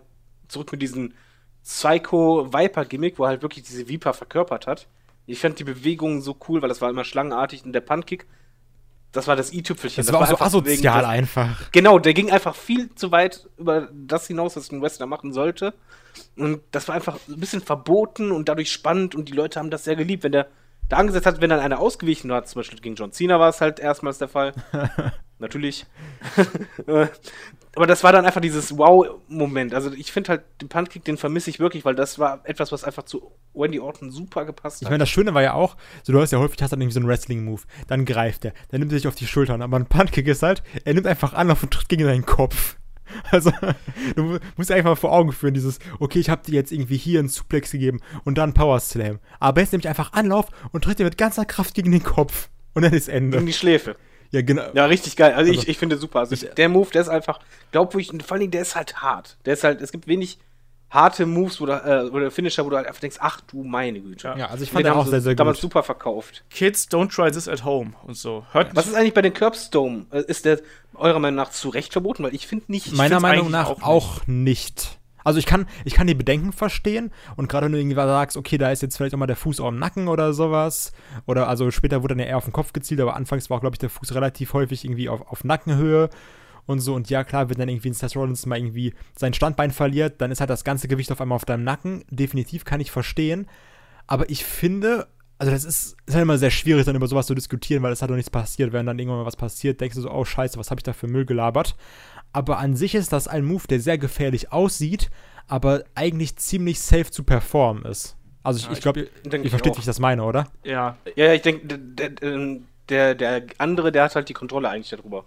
zurück 0.49 0.73
mit 0.73 0.81
diesem 0.81 1.13
Psycho-Viper-Gimmick, 1.63 3.19
wo 3.19 3.25
er 3.25 3.29
halt 3.29 3.43
wirklich 3.43 3.65
diese 3.65 3.87
Viper 3.87 4.15
verkörpert 4.15 4.67
hat. 4.67 4.87
Ich 5.27 5.39
fand 5.41 5.59
die 5.59 5.65
Bewegungen 5.65 6.23
so 6.23 6.37
cool, 6.49 6.63
weil 6.63 6.69
das 6.69 6.81
war 6.81 6.89
immer 6.89 7.05
schlangenartig 7.05 7.65
und 7.65 7.73
der 7.73 7.81
Punt-Kick 7.83 8.27
das 9.13 9.27
war 9.27 9.37
das 9.37 9.53
i-Tüpfelchen. 9.53 10.05
Das, 10.05 10.13
war, 10.13 10.27
so 10.27 10.35
einfach 10.37 10.53
wegen 10.53 10.67
asozial 10.69 11.01
des- 11.01 11.09
einfach. 11.09 11.73
Genau, 11.73 11.99
der 11.99 12.13
ging 12.13 12.31
einfach 12.31 12.55
viel 12.55 12.95
zu 12.95 13.11
weit 13.13 13.49
über 13.57 13.89
das 13.93 14.27
hinaus, 14.27 14.57
was 14.57 14.71
ein 14.71 14.83
Wrestler 14.83 15.07
machen 15.07 15.33
sollte. 15.33 15.75
Und 16.37 16.61
das 16.71 16.87
war 16.89 16.95
einfach 16.95 17.19
ein 17.29 17.41
bisschen 17.41 17.63
verboten 17.63 18.31
und 18.31 18.49
dadurch 18.49 18.71
spannend 18.71 19.15
und 19.15 19.29
die 19.29 19.33
Leute 19.33 19.59
haben 19.59 19.71
das 19.71 19.85
sehr 19.85 19.97
geliebt. 19.97 20.23
Wenn 20.23 20.33
der 20.33 20.49
da 20.89 20.99
angesetzt 20.99 21.27
hat, 21.27 21.41
wenn 21.41 21.51
dann 21.51 21.61
einer 21.61 21.81
ausgewichen 21.81 22.31
hat, 22.33 22.49
zum 22.49 22.61
Beispiel 22.61 22.79
gegen 22.81 22.95
John 22.95 23.13
Cena 23.13 23.41
war 23.41 23.49
es 23.49 23.61
halt 23.61 23.81
erstmals 23.81 24.19
der 24.19 24.29
Fall. 24.29 24.53
Natürlich. 25.39 25.87
Äh, 26.87 27.07
Aber 27.75 27.87
das 27.87 28.03
war 28.05 28.13
dann 28.13 28.25
einfach 28.25 28.41
dieses 28.41 28.77
Wow-Moment. 28.79 29.75
Also 29.75 29.93
ich 29.93 30.11
finde 30.13 30.31
halt 30.31 30.43
den 30.63 30.69
Puntkick, 30.69 31.05
den 31.05 31.17
vermisse 31.19 31.51
ich 31.51 31.59
wirklich, 31.61 31.85
weil 31.85 31.95
das 31.95 32.19
war 32.19 32.41
etwas, 32.45 32.73
was 32.73 32.85
einfach 32.85 33.03
zu 33.03 33.33
Wendy 33.55 33.81
Orton 33.81 34.11
super 34.11 34.45
gepasst 34.47 34.81
Ich 34.81 34.87
hat. 34.87 34.91
meine, 34.93 35.03
das 35.03 35.11
Schöne 35.11 35.35
war 35.35 35.43
ja 35.43 35.53
auch, 35.55 35.77
so 36.03 36.13
du 36.13 36.21
hast 36.21 36.31
ja 36.31 36.39
häufig 36.39 36.63
hast 36.63 36.71
dann 36.73 36.81
irgendwie 36.81 36.95
so 36.95 37.01
einen 37.01 37.09
Wrestling-Move, 37.09 37.63
dann 37.89 38.05
greift 38.07 38.45
er, 38.47 38.53
dann 38.71 38.81
nimmt 38.81 38.93
er 38.93 38.99
sich 38.99 39.09
auf 39.09 39.15
die 39.15 39.27
Schultern, 39.27 39.61
aber 39.63 39.77
ein 39.79 39.87
Puntkick 39.87 40.27
ist 40.27 40.43
halt, 40.43 40.63
er 40.85 40.95
nimmt 40.95 41.07
einfach 41.07 41.35
Anlauf 41.35 41.63
und 41.63 41.73
tritt 41.73 41.89
gegen 41.89 42.05
deinen 42.05 42.25
Kopf. 42.27 42.77
Also, 43.31 43.53
du 44.17 44.23
mu- 44.25 44.39
musst 44.57 44.73
einfach 44.73 44.91
mal 44.91 44.97
vor 44.97 45.13
Augen 45.13 45.31
führen, 45.31 45.55
dieses, 45.55 45.79
okay, 46.01 46.19
ich 46.19 46.29
habe 46.29 46.43
dir 46.45 46.55
jetzt 46.55 46.73
irgendwie 46.73 46.97
hier 46.97 47.21
einen 47.21 47.29
Suplex 47.29 47.71
gegeben 47.71 48.01
und 48.25 48.37
dann 48.37 48.53
Power 48.53 48.81
Slam. 48.81 49.21
Aber 49.39 49.61
jetzt 49.61 49.71
nämlich 49.73 49.89
einfach 49.89 50.13
Anlauf 50.13 50.47
und 50.73 50.83
tritt 50.83 50.99
dir 50.99 51.05
mit 51.05 51.17
ganzer 51.17 51.45
Kraft 51.45 51.75
gegen 51.75 51.93
den 51.93 52.03
Kopf. 52.03 52.49
Und 52.75 52.83
dann 52.83 52.93
ist 52.93 53.09
Ende. 53.09 53.39
in 53.39 53.47
die 53.47 53.53
Schläfe. 53.53 53.95
Ja, 54.31 54.43
genau. 54.43 54.65
Ja, 54.75 54.87
richtig 54.87 55.17
geil. 55.17 55.33
Also, 55.35 55.51
Also- 55.51 55.63
ich, 55.63 55.69
ich 55.69 55.79
finde 55.79 55.97
super. 55.99 56.21
Also 56.21 56.35
Ich- 56.35 56.49
der 56.55 56.69
Move, 56.69 56.91
der 56.93 57.03
ist 57.03 57.09
einfach, 57.09 57.41
glaubwürdig 57.73 58.13
und 58.13 58.23
vor 58.23 58.33
allen 58.35 58.41
Dingen, 58.41 58.51
der 58.53 58.63
ist 58.63 58.77
halt 58.77 58.97
hart. 59.03 59.37
Der 59.45 59.55
ist 59.55 59.65
halt, 59.65 59.81
es 59.81 59.93
gibt 59.93 60.07
wenig 60.07 60.39
harte 60.89 61.27
Moves 61.27 61.61
wo 61.61 61.67
du, 61.67 61.73
äh, 61.73 62.09
oder 62.11 62.31
Finisher, 62.31 62.65
wo 62.65 62.71
du 62.71 62.77
halt 62.77 62.87
einfach 62.87 63.01
denkst, 63.01 63.17
ach 63.21 63.41
du 63.41 63.65
meine 63.65 64.01
Güte. 64.01 64.35
Ja, 64.39 64.47
also 64.47 64.63
ich 64.63 64.71
fand 64.71 64.87
den 64.87 64.93
auch 64.93 65.07
sehr, 65.07 65.21
sehr 65.21 65.35
damals 65.35 65.57
gut. 65.59 65.63
super 65.63 65.83
verkauft. 65.83 66.45
Kids, 66.49 66.89
don't 66.89 67.13
try 67.13 67.31
this 67.31 67.49
at 67.49 67.65
home 67.65 67.93
und 68.05 68.17
so. 68.17 68.47
Hört 68.53 68.75
Was 68.75 68.87
ist 68.87 68.95
eigentlich 68.95 69.13
bei 69.15 69.23
den 69.23 69.35
Curbstone? 69.35 70.07
Äh, 70.13 70.23
Ist 70.29 70.45
der 70.45 70.61
eurer 70.95 71.19
Meinung 71.19 71.37
nach 71.37 71.51
zu 71.51 71.71
Recht 71.71 71.93
verboten? 71.93 72.23
Weil 72.23 72.35
ich 72.37 72.47
finde 72.47 72.67
nicht. 72.69 72.93
Meiner 72.93 73.19
Meinung 73.21 73.51
nach 73.51 73.69
auch 73.69 73.83
auch 73.83 74.27
nicht. 74.27 74.99
Also 75.27 75.41
ich 75.41 75.47
kann, 75.47 75.67
ich 75.85 75.95
kann 75.95 76.07
die 76.07 76.15
Bedenken 76.15 76.53
verstehen 76.53 77.11
und 77.35 77.49
gerade 77.49 77.67
wenn 77.67 77.73
du 77.73 77.79
irgendwie 77.81 77.97
sagst, 77.97 78.37
okay, 78.37 78.59
da 78.59 78.71
ist 78.71 78.81
jetzt 78.83 78.97
vielleicht 78.97 79.13
auch 79.13 79.19
mal 79.19 79.27
der 79.27 79.35
Fuß 79.35 79.59
auf 79.59 79.71
dem 79.71 79.81
Nacken 79.81 80.07
oder 80.07 80.33
sowas. 80.33 80.93
Oder 81.27 81.49
also 81.49 81.73
später 81.73 82.05
wurde 82.05 82.15
dann 82.15 82.21
ja 82.21 82.27
eher 82.27 82.37
auf 82.37 82.45
den 82.45 82.53
Kopf 82.53 82.73
gezielt, 82.73 83.01
aber 83.01 83.17
anfangs 83.17 83.51
war 83.51 83.57
auch, 83.57 83.61
glaube 83.61 83.75
ich, 83.75 83.81
der 83.81 83.91
Fuß 83.91 84.15
relativ 84.15 84.53
häufig 84.53 84.85
irgendwie 84.85 85.09
auf, 85.09 85.23
auf 85.23 85.43
Nackenhöhe 85.43 86.11
und 86.67 86.79
so. 86.79 86.95
Und 86.95 87.11
ja, 87.11 87.25
klar, 87.25 87.51
wenn 87.51 87.59
dann 87.59 87.69
irgendwie 87.69 87.91
ein 87.91 87.95
Seth 87.95 88.15
Rollins 88.15 88.47
mal 88.47 88.57
irgendwie 88.57 88.95
sein 89.17 89.35
Standbein 89.35 89.73
verliert, 89.73 90.21
dann 90.21 90.31
ist 90.31 90.39
halt 90.39 90.51
das 90.51 90.63
ganze 90.63 90.87
Gewicht 90.87 91.11
auf 91.11 91.21
einmal 91.21 91.35
auf 91.35 91.45
deinem 91.45 91.65
Nacken. 91.65 92.05
Definitiv 92.09 92.65
kann 92.65 92.79
ich 92.79 92.93
verstehen. 92.93 93.49
Aber 94.07 94.31
ich 94.31 94.45
finde, 94.45 95.09
also 95.39 95.51
das 95.51 95.65
ist, 95.65 95.97
ist 96.07 96.15
halt 96.15 96.23
immer 96.23 96.39
sehr 96.39 96.53
schwierig, 96.53 96.87
dann 96.87 96.95
über 96.95 97.09
sowas 97.09 97.27
zu 97.27 97.35
diskutieren, 97.35 97.83
weil 97.83 97.93
es 97.93 98.01
hat 98.01 98.11
doch 98.11 98.15
nichts 98.15 98.31
passiert. 98.31 98.73
Wenn 98.73 98.87
dann 98.87 98.97
irgendwann 98.97 99.19
mal 99.19 99.27
was 99.27 99.35
passiert, 99.35 99.81
denkst 99.81 99.97
du 99.97 100.03
so, 100.03 100.11
oh 100.13 100.25
scheiße, 100.25 100.57
was 100.57 100.71
habe 100.71 100.79
ich 100.79 100.85
da 100.85 100.93
für 100.93 101.09
Müll 101.09 101.27
gelabert? 101.27 101.75
Aber 102.37 102.59
an 102.59 102.77
sich 102.77 102.95
ist 102.95 103.15
das 103.15 103.29
ein 103.29 103.47
Move, 103.47 103.67
der 103.67 103.81
sehr 103.81 103.97
gefährlich 103.97 104.53
aussieht, 104.53 105.09
aber 105.49 105.85
eigentlich 105.95 106.37
ziemlich 106.37 106.81
safe 106.81 107.11
zu 107.11 107.25
performen 107.25 107.87
ist. 107.87 108.15
Also 108.43 108.59
ich, 108.59 108.67
Ja, 108.67 108.73
ich 108.73 108.81
glaube, 108.83 109.09
ihr, 109.25 109.51
versteht, 109.51 109.75
wie 109.77 109.79
ich 109.81 109.87
das 109.87 109.99
meine, 110.01 110.23
oder? 110.23 110.47
Ja, 110.63 110.99
Ja, 111.15 111.25
ja, 111.29 111.33
ich 111.33 111.41
denke, 111.41 111.67
der, 111.67 112.11
der, 112.11 112.59
der, 112.91 113.15
der 113.15 113.43
andere, 113.57 113.91
der 113.91 114.03
hat 114.05 114.17
halt 114.17 114.29
die 114.29 114.35
Kontrolle 114.35 114.69
eigentlich 114.69 114.91
darüber. 114.91 115.25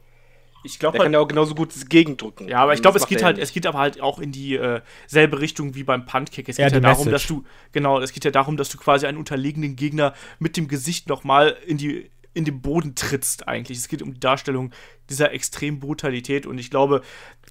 ich 0.64 0.78
glaube 0.78 1.00
Der 1.00 1.06
kann 1.06 1.06
halt, 1.08 1.14
ja 1.14 1.20
auch 1.22 1.28
genauso 1.28 1.56
gut 1.56 1.74
gegendrücken. 1.90 2.48
Ja, 2.48 2.60
aber 2.60 2.76
ich 2.76 2.82
glaube, 2.84 3.00
es 3.00 3.08
geht 3.08 3.24
halt, 3.24 3.38
ja 3.38 3.44
es 3.44 3.54
geht 3.54 3.66
aber 3.66 3.80
halt 3.80 4.00
auch 4.02 4.20
in 4.20 4.32
die 4.32 4.56
äh, 4.58 4.82
selbe 5.08 5.40
Richtung 5.42 5.74
wie 5.74 5.84
beim 5.84 6.06
Puntkick. 6.06 6.48
Es 6.48 6.58
Ja, 6.58 6.66
geht 6.66 6.76
ja 6.76 6.80
darum, 6.80 7.06
Message. 7.10 7.28
dass 7.28 7.28
du, 7.28 7.44
genau, 7.72 8.00
es 8.02 8.14
geht 8.14 8.24
ja 8.24 8.30
darum, 8.30 8.56
dass 8.56 8.70
du 8.70 8.78
quasi 8.78 9.08
einen 9.08 9.18
unterlegenen 9.18 9.76
Gegner 9.76 10.14
mit 10.38 10.58
dem 10.58 10.68
Gesicht 10.68 11.10
nochmal 11.10 11.58
in 11.66 11.78
die 11.80 12.12
in 12.34 12.46
den 12.46 12.62
Boden 12.62 12.96
trittst 12.96 13.48
eigentlich. 13.48 13.78
Es 13.78 13.88
geht 13.88 14.02
um 14.02 14.14
die 14.14 14.20
Darstellung 14.20 14.72
dieser 15.10 15.32
extremen 15.34 15.80
Brutalität 15.80 16.46
und 16.46 16.58
ich 16.58 16.70
glaube, 16.70 17.02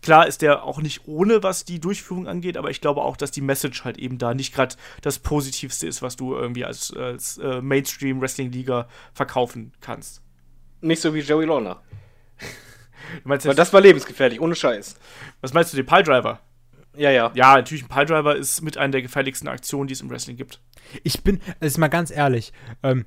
klar 0.02 0.26
ist 0.26 0.42
der 0.42 0.62
auch 0.62 0.80
nicht 0.80 1.06
ohne, 1.06 1.42
was 1.42 1.64
die 1.64 1.80
Durchführung 1.80 2.28
angeht, 2.28 2.56
aber 2.56 2.70
ich 2.70 2.80
glaube 2.80 3.02
auch, 3.02 3.16
dass 3.16 3.30
die 3.30 3.40
Message 3.40 3.84
halt 3.84 3.98
eben 3.98 4.18
da 4.18 4.34
nicht 4.34 4.54
gerade 4.54 4.76
das 5.02 5.18
Positivste 5.18 5.86
ist, 5.86 6.02
was 6.02 6.16
du 6.16 6.34
irgendwie 6.34 6.64
als, 6.64 6.92
als 6.94 7.38
äh, 7.38 7.60
Mainstream-Wrestling-Liga 7.60 8.88
verkaufen 9.12 9.72
kannst. 9.80 10.22
Nicht 10.80 11.02
so 11.02 11.12
wie 11.14 11.20
Joey 11.20 11.46
Lawler. 11.46 11.82
Meinst 13.24 13.46
Weil 13.46 13.54
das 13.54 13.72
war 13.72 13.80
lebensgefährlich, 13.80 14.40
ohne 14.40 14.54
Scheiß. 14.54 14.96
was 15.40 15.54
meinst 15.54 15.72
du, 15.72 15.76
den 15.76 15.86
Piledriver? 15.86 16.40
Ja, 16.96 17.10
ja. 17.10 17.30
Ja, 17.34 17.56
natürlich, 17.56 17.84
ein 17.84 17.88
Piledriver 17.88 18.36
ist 18.36 18.60
mit 18.60 18.76
einer 18.76 18.92
der 18.92 19.02
gefährlichsten 19.02 19.48
Aktionen, 19.48 19.86
die 19.86 19.94
es 19.94 20.00
im 20.00 20.10
Wrestling 20.10 20.36
gibt. 20.36 20.60
Ich 21.04 21.22
bin, 21.22 21.40
es 21.60 21.72
ist 21.72 21.78
mal 21.78 21.88
ganz 21.88 22.10
ehrlich, 22.10 22.52
ähm, 22.82 23.06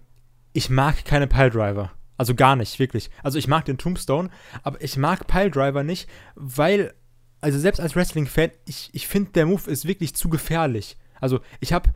ich 0.54 0.70
mag 0.70 1.06
keine 1.06 1.28
Piledriver. 1.28 1.92
Also 2.18 2.36
gar 2.36 2.56
nicht, 2.56 2.78
wirklich. 2.78 3.10
Also 3.24 3.40
ich 3.40 3.48
mag 3.48 3.66
den 3.66 3.78
Tombstone, 3.78 4.30
aber 4.64 4.82
ich 4.82 4.98
mag 4.98 5.26
Piledriver 5.28 5.84
nicht, 5.84 6.08
weil, 6.36 6.94
also 7.40 7.58
selbst 7.58 7.80
als 7.80 7.96
Wrestling-Fan, 7.96 8.52
ich, 8.66 8.90
ich 8.94 9.08
finde, 9.08 9.32
der 9.32 9.48
Move 9.48 9.70
ist 9.70 9.88
wirklich 9.88 10.14
zu 10.14 10.30
gefährlich. 10.30 10.98
Also 11.20 11.40
ich 11.60 11.74
habe, 11.74 11.90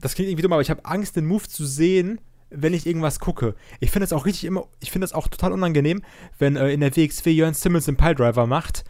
das 0.00 0.14
klingt 0.14 0.30
irgendwie 0.30 0.42
dumm, 0.42 0.52
aber 0.52 0.62
ich 0.62 0.70
habe 0.70 0.84
Angst, 0.84 1.16
den 1.16 1.26
Move 1.26 1.48
zu 1.48 1.66
sehen, 1.66 2.20
wenn 2.50 2.72
ich 2.72 2.86
irgendwas 2.86 3.20
gucke. 3.20 3.54
Ich 3.80 3.90
finde 3.90 4.04
es 4.04 4.12
auch 4.12 4.26
richtig 4.26 4.44
immer, 4.44 4.68
ich 4.80 4.90
finde 4.90 5.06
es 5.06 5.12
auch 5.12 5.28
total 5.28 5.52
unangenehm, 5.52 6.02
wenn 6.38 6.56
äh, 6.56 6.70
in 6.70 6.80
der 6.80 6.96
WXW 6.96 7.30
Jörn 7.30 7.54
Simmons 7.54 7.86
den 7.86 7.96
Piledriver 7.96 8.46
macht, 8.46 8.84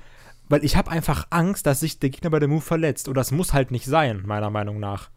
weil 0.48 0.64
ich 0.64 0.76
habe 0.76 0.90
einfach 0.90 1.26
Angst, 1.30 1.66
dass 1.66 1.80
sich 1.80 1.98
der 1.98 2.10
Gegner 2.10 2.30
bei 2.30 2.38
dem 2.38 2.50
Move 2.50 2.60
verletzt. 2.60 3.08
Und 3.08 3.14
das 3.14 3.30
muss 3.30 3.52
halt 3.52 3.70
nicht 3.70 3.86
sein, 3.86 4.22
meiner 4.26 4.50
Meinung 4.50 4.80
nach. 4.80 5.10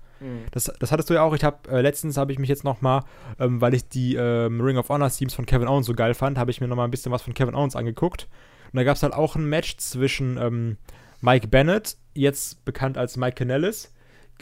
Das, 0.51 0.71
das 0.79 0.91
hattest 0.91 1.09
du 1.09 1.13
ja 1.15 1.23
auch. 1.23 1.33
Ich 1.33 1.43
habe 1.43 1.69
äh, 1.69 1.81
letztens 1.81 2.17
habe 2.17 2.31
ich 2.31 2.39
mich 2.39 2.49
jetzt 2.49 2.63
noch 2.63 2.81
mal, 2.81 3.03
ähm, 3.39 3.59
weil 3.61 3.73
ich 3.73 3.87
die 3.89 4.15
ähm, 4.15 4.61
Ring 4.61 4.77
of 4.77 4.89
Honor 4.89 5.09
Teams 5.09 5.33
von 5.33 5.45
Kevin 5.45 5.67
Owens 5.67 5.87
so 5.87 5.93
geil 5.93 6.13
fand, 6.13 6.37
habe 6.37 6.51
ich 6.51 6.61
mir 6.61 6.67
noch 6.67 6.75
mal 6.75 6.85
ein 6.85 6.91
bisschen 6.91 7.11
was 7.11 7.21
von 7.23 7.33
Kevin 7.33 7.55
Owens 7.55 7.75
angeguckt. 7.75 8.27
Und 8.71 8.77
da 8.77 8.83
gab 8.83 8.95
es 8.95 9.03
halt 9.03 9.13
auch 9.13 9.35
ein 9.35 9.45
Match 9.49 9.77
zwischen 9.77 10.37
ähm, 10.37 10.77
Mike 11.21 11.47
Bennett, 11.47 11.97
jetzt 12.13 12.63
bekannt 12.65 12.97
als 12.97 13.17
Mike 13.17 13.35
Kanellis, 13.35 13.93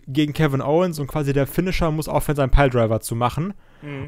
gegen 0.07 0.33
Kevin 0.33 0.61
Owens 0.61 0.99
und 0.99 1.07
quasi 1.07 1.33
der 1.33 1.47
Finisher 1.47 1.91
muss 1.91 2.07
aufhören, 2.07 2.35
seinen 2.35 2.51
Piledriver 2.51 2.99
zu 3.01 3.15
machen. 3.15 3.53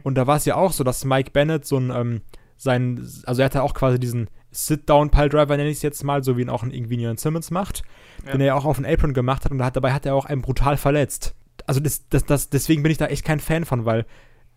Und 0.04 0.16
da 0.16 0.28
war 0.28 0.36
es 0.38 0.46
ja 0.46 0.56
auch 0.56 0.72
so, 0.74 0.84
dass 0.84 1.06
Mike 1.06 1.32
Bennett 1.32 1.66
so 1.66 1.78
ein, 1.78 1.92
ähm, 1.92 2.22
sein, 2.58 3.06
also 3.26 3.42
er 3.42 3.46
hatte 3.46 3.64
auch 3.64 3.74
quasi 3.74 4.00
diesen 4.00 4.30
Sit-Down-Piledriver, 4.52 5.58
nenne 5.58 5.70
ich 5.70 5.78
es 5.78 5.82
jetzt 5.82 6.04
mal, 6.04 6.24
so 6.24 6.38
wie 6.38 6.42
ihn 6.42 6.50
auch 6.50 6.64
ein 6.64 6.72
irgendwie 6.72 6.98
Neon 6.98 7.18
Simmons 7.18 7.52
macht, 7.52 7.84
Ja. 8.26 8.32
den 8.34 8.42
er 8.42 8.48
ja 8.48 8.56
auch 8.56 8.66
auf 8.66 8.78
den 8.78 8.86
Apron 8.86 9.14
gemacht 9.14 9.46
hat 9.46 9.52
und 9.52 9.64
hat, 9.64 9.76
dabei 9.76 9.94
hat 9.94 10.06
er 10.06 10.16
auch 10.16 10.26
einen 10.26 10.42
brutal 10.42 10.78
verletzt. 10.78 11.36
Also 11.72 11.80
das, 11.80 12.06
das, 12.10 12.26
das, 12.26 12.50
deswegen 12.50 12.84
bin 12.84 12.92
ich 12.92 12.98
da 12.98 13.06
echt 13.06 13.24
kein 13.24 13.40
Fan 13.40 13.64
von, 13.64 13.86
weil 13.86 14.06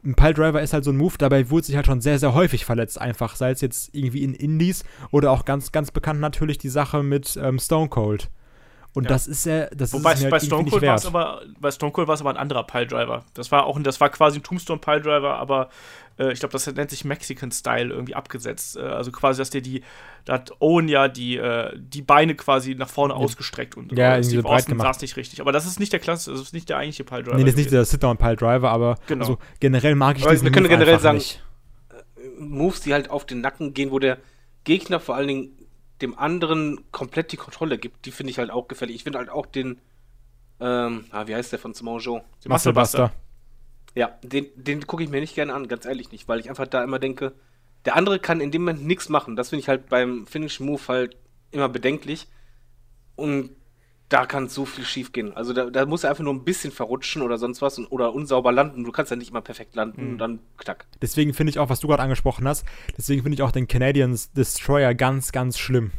ein 0.04 0.16
Piledriver 0.16 0.60
ist 0.60 0.72
halt 0.72 0.82
so 0.82 0.90
ein 0.90 0.96
Move, 0.96 1.14
dabei 1.16 1.48
wurde 1.48 1.66
sich 1.66 1.76
halt 1.76 1.86
schon 1.86 2.00
sehr, 2.00 2.18
sehr 2.18 2.34
häufig 2.34 2.64
verletzt, 2.64 3.00
einfach, 3.00 3.36
sei 3.36 3.52
es 3.52 3.60
jetzt 3.60 3.94
irgendwie 3.94 4.24
in 4.24 4.34
Indies 4.34 4.82
oder 5.12 5.30
auch 5.30 5.44
ganz, 5.44 5.70
ganz 5.70 5.92
bekannt 5.92 6.18
natürlich 6.18 6.58
die 6.58 6.68
Sache 6.68 7.04
mit 7.04 7.38
ähm, 7.40 7.60
Stone 7.60 7.88
Cold. 7.88 8.30
Und 8.94 9.04
Ja. 9.04 9.08
das 9.08 9.26
ist 9.26 9.44
ja, 9.44 9.66
das 9.74 9.92
Wobei 9.92 10.12
ist 10.12 10.18
es 10.18 10.24
mir 10.24 10.30
bei 10.30 10.36
halt 10.38 10.46
Stone 10.46 10.70
Cold 10.70 10.82
nicht 10.82 10.88
war 10.88 10.94
es 10.94 11.06
aber, 11.06 11.42
bei 11.58 11.70
Stone 11.72 11.90
Cold 11.92 12.06
war 12.06 12.14
es 12.14 12.20
aber 12.20 12.30
ein 12.30 12.36
anderer 12.36 12.62
Piledriver. 12.64 13.24
Das 13.34 13.50
war 13.50 13.66
auch, 13.66 13.76
ein- 13.76 13.82
das 13.82 14.00
war 14.00 14.08
quasi 14.08 14.38
ein 14.38 14.44
Tombstone 14.44 14.78
Piledriver, 14.78 15.34
aber 15.34 15.68
äh, 16.16 16.32
ich 16.32 16.38
glaube, 16.38 16.52
das 16.52 16.64
nennt 16.72 16.90
sich 16.90 17.04
Mexican 17.04 17.50
Style 17.50 17.92
irgendwie 17.92 18.14
abgesetzt. 18.14 18.76
Äh, 18.76 18.82
also 18.82 19.10
quasi, 19.10 19.38
dass 19.40 19.50
der 19.50 19.62
die, 19.62 19.82
da 20.26 20.34
hat 20.34 20.52
Owen 20.60 20.86
ja 20.86 21.08
die, 21.08 21.36
äh, 21.38 21.72
die 21.76 22.02
Beine 22.02 22.36
quasi 22.36 22.76
nach 22.76 22.88
vorne 22.88 23.14
ausgestreckt 23.14 23.76
und 23.76 23.90
Ja, 23.98 24.14
äh, 24.16 24.22
so 24.22 24.28
Steve 24.30 24.42
breit 24.44 24.58
Austin 24.60 24.78
saß 24.78 25.00
nicht 25.00 25.16
richtig. 25.16 25.40
Aber 25.40 25.50
das 25.50 25.66
ist 25.66 25.80
nicht 25.80 25.92
der 25.92 25.98
Klasse, 25.98 26.30
das 26.30 26.40
ist 26.40 26.54
nicht 26.54 26.68
der 26.68 26.76
eigentliche 26.76 27.02
Piledriver. 27.02 27.34
Nee, 27.36 27.42
das 27.42 27.50
ist 27.50 27.56
nicht 27.56 27.64
gewesen. 27.70 27.74
der 27.78 27.84
Sit-Down-Piledriver, 27.86 28.70
aber 28.70 28.94
Genau. 29.08 29.24
also 29.24 29.38
generell 29.58 29.96
mag 29.96 30.18
ich 30.18 30.22
Aber 30.22 30.30
diesen 30.30 30.44
wir 30.44 30.52
können 30.52 30.66
Move 30.66 30.74
generell 30.78 31.00
sagen- 31.00 31.18
nicht. 31.18 31.42
Moves, 32.38 32.80
die 32.80 32.92
halt 32.92 33.10
auf 33.10 33.26
den 33.26 33.40
Nacken 33.40 33.74
gehen, 33.74 33.90
wo 33.90 33.98
der 33.98 34.18
Gegner 34.64 35.00
vor 35.00 35.14
allen 35.16 35.28
Dingen 35.28 35.48
dem 36.00 36.18
anderen 36.18 36.90
komplett 36.90 37.32
die 37.32 37.36
Kontrolle 37.36 37.78
gibt, 37.78 38.06
die 38.06 38.10
finde 38.10 38.30
ich 38.30 38.38
halt 38.38 38.50
auch 38.50 38.68
gefährlich. 38.68 38.96
Ich 38.96 39.04
finde 39.04 39.18
halt 39.18 39.30
auch 39.30 39.46
den, 39.46 39.80
ähm, 40.60 41.04
ah, 41.10 41.26
wie 41.26 41.34
heißt 41.34 41.52
der 41.52 41.58
von 41.58 41.74
Simon 41.74 42.00
Jo? 42.00 42.22
Die 42.42 42.48
Muscle 42.48 42.72
Buster. 42.72 43.12
Ja, 43.94 44.18
den, 44.22 44.46
den 44.56 44.86
gucke 44.86 45.04
ich 45.04 45.10
mir 45.10 45.20
nicht 45.20 45.34
gerne 45.34 45.54
an, 45.54 45.68
ganz 45.68 45.86
ehrlich 45.86 46.10
nicht, 46.10 46.26
weil 46.26 46.40
ich 46.40 46.48
einfach 46.48 46.66
da 46.66 46.82
immer 46.82 46.98
denke, 46.98 47.32
der 47.84 47.96
andere 47.96 48.18
kann 48.18 48.40
in 48.40 48.50
dem 48.50 48.62
Moment 48.62 48.84
nichts 48.84 49.08
machen. 49.08 49.36
Das 49.36 49.50
finde 49.50 49.60
ich 49.60 49.68
halt 49.68 49.88
beim 49.88 50.26
Finish 50.26 50.58
Move 50.58 50.82
halt 50.88 51.16
immer 51.52 51.68
bedenklich. 51.68 52.26
Und 53.14 53.50
da 54.14 54.26
kann 54.26 54.48
so 54.48 54.64
viel 54.64 54.84
schief 54.84 55.10
gehen. 55.10 55.36
Also 55.36 55.52
da, 55.52 55.70
da 55.70 55.86
muss 55.86 56.04
er 56.04 56.10
einfach 56.10 56.22
nur 56.22 56.32
ein 56.32 56.44
bisschen 56.44 56.70
verrutschen 56.70 57.20
oder 57.20 57.36
sonst 57.36 57.60
was 57.60 57.78
und, 57.78 57.86
oder 57.88 58.14
unsauber 58.14 58.52
landen. 58.52 58.84
Du 58.84 58.92
kannst 58.92 59.10
ja 59.10 59.16
nicht 59.16 59.30
immer 59.30 59.40
perfekt 59.40 59.74
landen 59.74 60.12
und 60.12 60.18
dann 60.18 60.38
knack. 60.56 60.86
Deswegen 61.02 61.34
finde 61.34 61.50
ich 61.50 61.58
auch, 61.58 61.68
was 61.68 61.80
du 61.80 61.88
gerade 61.88 62.00
angesprochen 62.00 62.46
hast, 62.46 62.64
deswegen 62.96 63.22
finde 63.22 63.34
ich 63.34 63.42
auch 63.42 63.50
den 63.50 63.66
Canadian 63.66 64.16
Destroyer 64.36 64.94
ganz, 64.94 65.32
ganz 65.32 65.58
schlimm. 65.58 65.90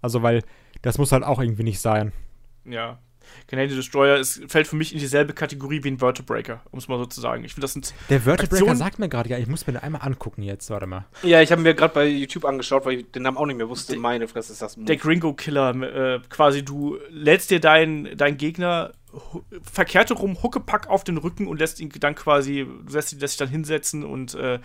Also, 0.00 0.22
weil 0.22 0.44
das 0.82 0.96
muss 0.98 1.10
halt 1.10 1.24
auch 1.24 1.40
irgendwie 1.40 1.64
nicht 1.64 1.80
sein. 1.80 2.12
Ja. 2.64 3.00
Canadian 3.48 3.76
Destroyer 3.78 4.16
ist, 4.16 4.40
fällt 4.48 4.66
für 4.66 4.76
mich 4.76 4.92
in 4.92 4.98
dieselbe 4.98 5.32
Kategorie 5.32 5.82
wie 5.84 5.88
ein 5.90 5.98
Vertebreaker, 5.98 6.60
um 6.70 6.78
es 6.78 6.88
mal 6.88 6.98
so 6.98 7.06
zu 7.06 7.20
sagen. 7.20 7.44
Ich 7.44 7.52
finde, 7.54 7.64
das 7.64 7.72
sind 7.72 7.94
Der 8.10 8.20
Vertebreaker 8.20 8.62
Aktion- 8.62 8.76
sagt 8.76 8.98
mir 8.98 9.08
gerade, 9.08 9.28
ja, 9.28 9.38
ich 9.38 9.46
muss 9.46 9.66
mir 9.66 9.74
den 9.74 9.82
einmal 9.82 10.02
angucken 10.02 10.42
jetzt, 10.42 10.70
warte 10.70 10.86
mal. 10.86 11.06
Ja, 11.22 11.40
ich 11.42 11.52
habe 11.52 11.62
mir 11.62 11.74
gerade 11.74 11.94
bei 11.94 12.06
YouTube 12.06 12.44
angeschaut, 12.44 12.84
weil 12.84 13.00
ich 13.00 13.10
den 13.12 13.22
Namen 13.22 13.36
auch 13.36 13.46
nicht 13.46 13.56
mehr 13.56 13.68
wusste. 13.68 13.96
Meine 13.96 14.28
Fresse 14.28 14.52
ist 14.52 14.62
das 14.62 14.76
ein 14.76 14.86
der 14.86 14.96
Gringo-Killer. 14.96 16.14
Äh, 16.16 16.20
quasi, 16.28 16.64
du 16.64 16.98
lädst 17.10 17.50
dir 17.50 17.60
deinen 17.60 18.16
deinen 18.16 18.36
Gegner 18.36 18.92
verkehrt 19.62 20.10
rum, 20.12 20.42
Huckepack 20.42 20.88
auf 20.88 21.04
den 21.04 21.16
Rücken 21.16 21.46
und 21.46 21.58
lässt 21.58 21.80
ihn 21.80 21.90
dann 22.00 22.14
quasi, 22.14 22.66
du 22.86 22.92
lässt 22.92 23.12
ihn 23.12 23.18
lässt 23.20 23.34
dich 23.34 23.38
dann 23.38 23.48
hinsetzen 23.48 24.04
und 24.04 24.34
äh, 24.34 24.58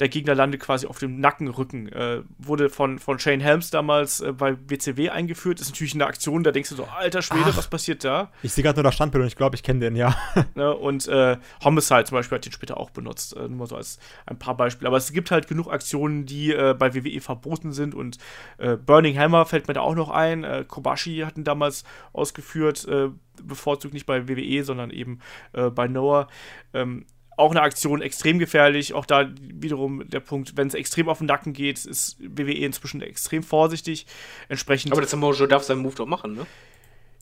der 0.00 0.08
Gegner 0.08 0.34
landet 0.34 0.60
quasi 0.60 0.86
auf 0.86 0.98
dem 0.98 1.20
Nackenrücken. 1.20 1.92
Äh, 1.92 2.22
wurde 2.38 2.70
von, 2.70 2.98
von 2.98 3.18
Shane 3.18 3.40
Helms 3.40 3.70
damals 3.70 4.20
äh, 4.20 4.32
bei 4.32 4.56
WCW 4.68 5.10
eingeführt. 5.10 5.60
Ist 5.60 5.68
natürlich 5.68 5.94
eine 5.94 6.06
Aktion, 6.06 6.42
da 6.42 6.52
denkst 6.52 6.70
du 6.70 6.76
so, 6.76 6.84
alter 6.84 7.20
Schwede, 7.20 7.50
Ach. 7.50 7.56
was 7.56 7.68
passiert 7.68 8.02
da? 8.02 8.32
Ich 8.42 8.52
sehe 8.52 8.64
gerade 8.64 8.78
nur 8.78 8.84
das 8.84 8.94
Standbild 8.94 9.22
und 9.22 9.28
ich 9.28 9.36
glaube, 9.36 9.56
ich 9.56 9.62
kenne 9.62 9.80
den, 9.80 9.96
ja. 9.96 10.16
Ne? 10.54 10.74
Und 10.74 11.06
äh, 11.06 11.36
Homicide 11.62 12.04
zum 12.04 12.16
Beispiel 12.16 12.36
hat 12.36 12.44
den 12.44 12.52
später 12.52 12.78
auch 12.78 12.90
benutzt. 12.90 13.36
Äh, 13.36 13.40
nur 13.40 13.58
mal 13.58 13.66
so 13.66 13.76
als 13.76 13.98
ein 14.26 14.38
paar 14.38 14.56
Beispiele. 14.56 14.88
Aber 14.88 14.96
es 14.96 15.12
gibt 15.12 15.30
halt 15.30 15.48
genug 15.48 15.70
Aktionen, 15.70 16.24
die 16.24 16.52
äh, 16.52 16.74
bei 16.76 16.94
WWE 16.94 17.20
verboten 17.20 17.72
sind. 17.72 17.94
Und 17.94 18.16
äh, 18.58 18.76
Burning 18.76 19.18
Hammer 19.18 19.44
fällt 19.44 19.68
mir 19.68 19.74
da 19.74 19.82
auch 19.82 19.94
noch 19.94 20.08
ein. 20.08 20.46
Kobashi 20.66 21.18
hatten 21.18 21.44
damals 21.44 21.84
ausgeführt, 22.12 22.86
bevorzugt 23.42 23.94
nicht 23.94 24.06
bei 24.06 24.28
WWE, 24.28 24.64
sondern 24.64 24.90
eben 24.90 25.20
bei 25.52 25.88
Noah. 25.88 26.28
Ähm, 26.72 27.06
auch 27.40 27.50
eine 27.50 27.62
Aktion 27.62 28.02
extrem 28.02 28.38
gefährlich. 28.38 28.94
Auch 28.94 29.06
da 29.06 29.28
wiederum 29.40 30.08
der 30.08 30.20
Punkt, 30.20 30.56
wenn 30.56 30.68
es 30.68 30.74
extrem 30.74 31.08
auf 31.08 31.18
den 31.18 31.26
Nacken 31.26 31.52
geht, 31.52 31.84
ist 31.84 32.16
WWE 32.20 32.52
inzwischen 32.52 33.02
extrem 33.02 33.42
vorsichtig. 33.42 34.06
Entsprechend. 34.48 34.92
Aber 34.92 35.00
der 35.00 35.08
Samoa 35.08 35.32
Joe 35.32 35.48
darf 35.48 35.64
seinen 35.64 35.82
Move 35.82 35.94
doch 35.94 36.06
machen, 36.06 36.34
ne? 36.34 36.46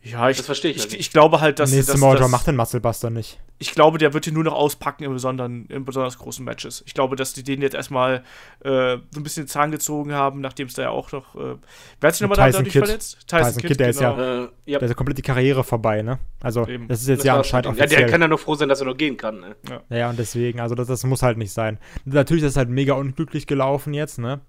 Ja, 0.03 0.31
ich, 0.31 0.37
das 0.37 0.47
verstehe 0.47 0.71
ich 0.71 0.77
ich, 0.79 0.83
halt 0.85 0.93
nicht. 0.93 1.01
ich 1.01 1.11
glaube 1.11 1.41
halt, 1.41 1.59
dass, 1.59 1.71
nee, 1.71 1.79
dass, 1.79 1.87
Samoa 1.87 2.17
Joe 2.17 2.29
macht 2.29 2.47
den 2.47 2.57
Musclebuster 2.57 3.11
nicht. 3.11 3.39
ich 3.59 3.73
glaube, 3.73 3.99
der 3.99 4.15
wird 4.15 4.27
ihn 4.27 4.35
nur 4.35 4.45
noch 4.45 4.55
auspacken 4.55 5.05
in, 5.05 5.13
besonderen, 5.13 5.67
in 5.67 5.85
besonders 5.85 6.17
großen 6.19 6.45
Matches. 6.45 6.83
Ich 6.87 6.95
glaube, 6.95 7.17
dass 7.17 7.33
die 7.33 7.43
den 7.43 7.61
jetzt 7.61 7.75
erstmal 7.75 8.23
äh, 8.65 8.97
so 9.11 9.21
ein 9.21 9.23
bisschen 9.23 9.45
den 9.45 9.49
Zahn 9.49 9.71
gezogen 9.73 10.13
haben, 10.15 10.41
nachdem 10.41 10.69
es 10.69 10.75
da 10.75 10.83
ja 10.83 10.91
auch 10.91 11.11
noch. 11.13 11.35
Äh, 11.35 11.57
wer 12.01 12.09
hat 12.09 12.15
sich 12.15 12.21
nochmal 12.23 12.37
da 12.37 12.47
Tyson 12.47 12.59
dadurch 12.61 12.73
Kidd. 12.73 12.85
verletzt? 12.87 13.19
Tyson 13.27 13.63
Kidd, 13.63 13.77
der 13.81 13.89
ist 13.91 14.01
ja- 14.01 14.45
Äh, 14.45 14.49
ja. 14.67 14.79
Da 14.79 14.85
ist 14.87 14.91
ja 14.91 14.95
komplett 14.95 15.19
die 15.19 15.23
Karriere 15.23 15.65
vorbei, 15.65 16.03
ne? 16.03 16.19
Also, 16.41 16.67
Eben. 16.67 16.87
das 16.89 17.01
ist 17.03 17.09
jetzt 17.09 17.19
Das 17.21 17.25
ja 17.27 17.37
anscheinend 17.37 17.67
dem. 17.67 17.75
ja, 17.77 17.81
offiziell. 17.85 18.01
der 18.03 18.11
kann 18.11 18.21
ja 18.23 18.29
nur 18.29 18.39
froh 18.39 18.55
sein, 18.55 18.69
dass 18.69 18.81
er 18.81 18.87
noch 18.87 18.97
gehen 18.97 19.17
kann, 19.17 19.41
ne? 19.41 19.57
Ja, 19.91 20.11
und 20.11 20.19
deswegen, 20.19 20.61
also 20.61 20.75
das, 20.77 20.87
das 20.87 21.03
muss 21.05 21.23
halt 21.23 21.37
nicht 21.39 21.53
sein. 21.53 21.79
Natürlich 22.05 22.45
ist 22.45 22.55
das 22.55 22.59
halt 22.59 22.69
mega 22.71 22.95
unglücklich 22.95 23.47
gelaufen 23.47 23.93
jetzt, 23.95 24.19
ne? 24.19 24.41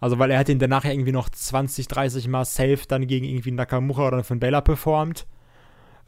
Also, 0.00 0.18
weil 0.18 0.30
er 0.30 0.38
hat 0.38 0.48
ihn 0.48 0.58
danach 0.58 0.84
irgendwie 0.84 1.12
noch 1.12 1.28
20, 1.28 1.86
30 1.88 2.26
Mal 2.28 2.44
safe 2.44 2.80
dann 2.88 3.06
gegen 3.06 3.26
irgendwie 3.26 3.50
Nakamura 3.52 4.08
oder 4.08 4.24
Finn 4.24 4.40
Balor 4.40 4.62
performt. 4.62 5.26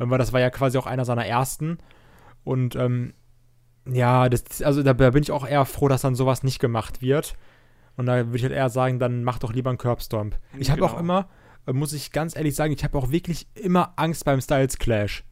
Ähm, 0.01 0.11
Weil 0.11 0.19
das 0.19 0.33
war 0.33 0.41
ja 0.41 0.51
quasi 0.51 0.79
auch 0.79 0.87
einer 0.87 1.05
seiner 1.05 1.27
ersten. 1.27 1.79
Und, 2.45 2.75
ähm, 2.75 3.13
ja, 3.87 4.29
das, 4.29 4.63
also 4.63 4.83
da, 4.83 4.95
da 4.95 5.11
bin 5.11 5.23
ich 5.23 5.31
auch 5.33 5.47
eher 5.47 5.65
froh, 5.67 5.89
dass 5.89 6.03
dann 6.03 6.15
sowas 6.15 6.43
nicht 6.43 6.59
gemacht 6.59 7.03
wird. 7.03 7.35
Und 7.97 8.07
da 8.07 8.17
würde 8.27 8.37
ich 8.37 8.43
halt 8.45 8.53
eher 8.55 8.71
sagen, 8.71 8.99
dann 8.99 9.25
mach 9.25 9.39
doch 9.39 9.53
lieber 9.53 9.69
einen 9.71 9.79
Curbstomp. 9.79 10.39
Ich 10.59 10.71
habe 10.71 10.83
auch 10.85 10.91
Genau. 10.97 11.01
immer, 11.01 11.29
äh, 11.67 11.73
muss 11.73 11.93
ich 11.93 12.13
ganz 12.13 12.35
ehrlich 12.35 12.55
sagen, 12.55 12.73
ich 12.73 12.85
habe 12.85 12.97
auch 12.97 13.11
wirklich 13.11 13.47
immer 13.55 13.93
Angst 13.97 14.25
beim 14.25 14.41
Styles 14.41 14.79
Clash. 14.79 15.25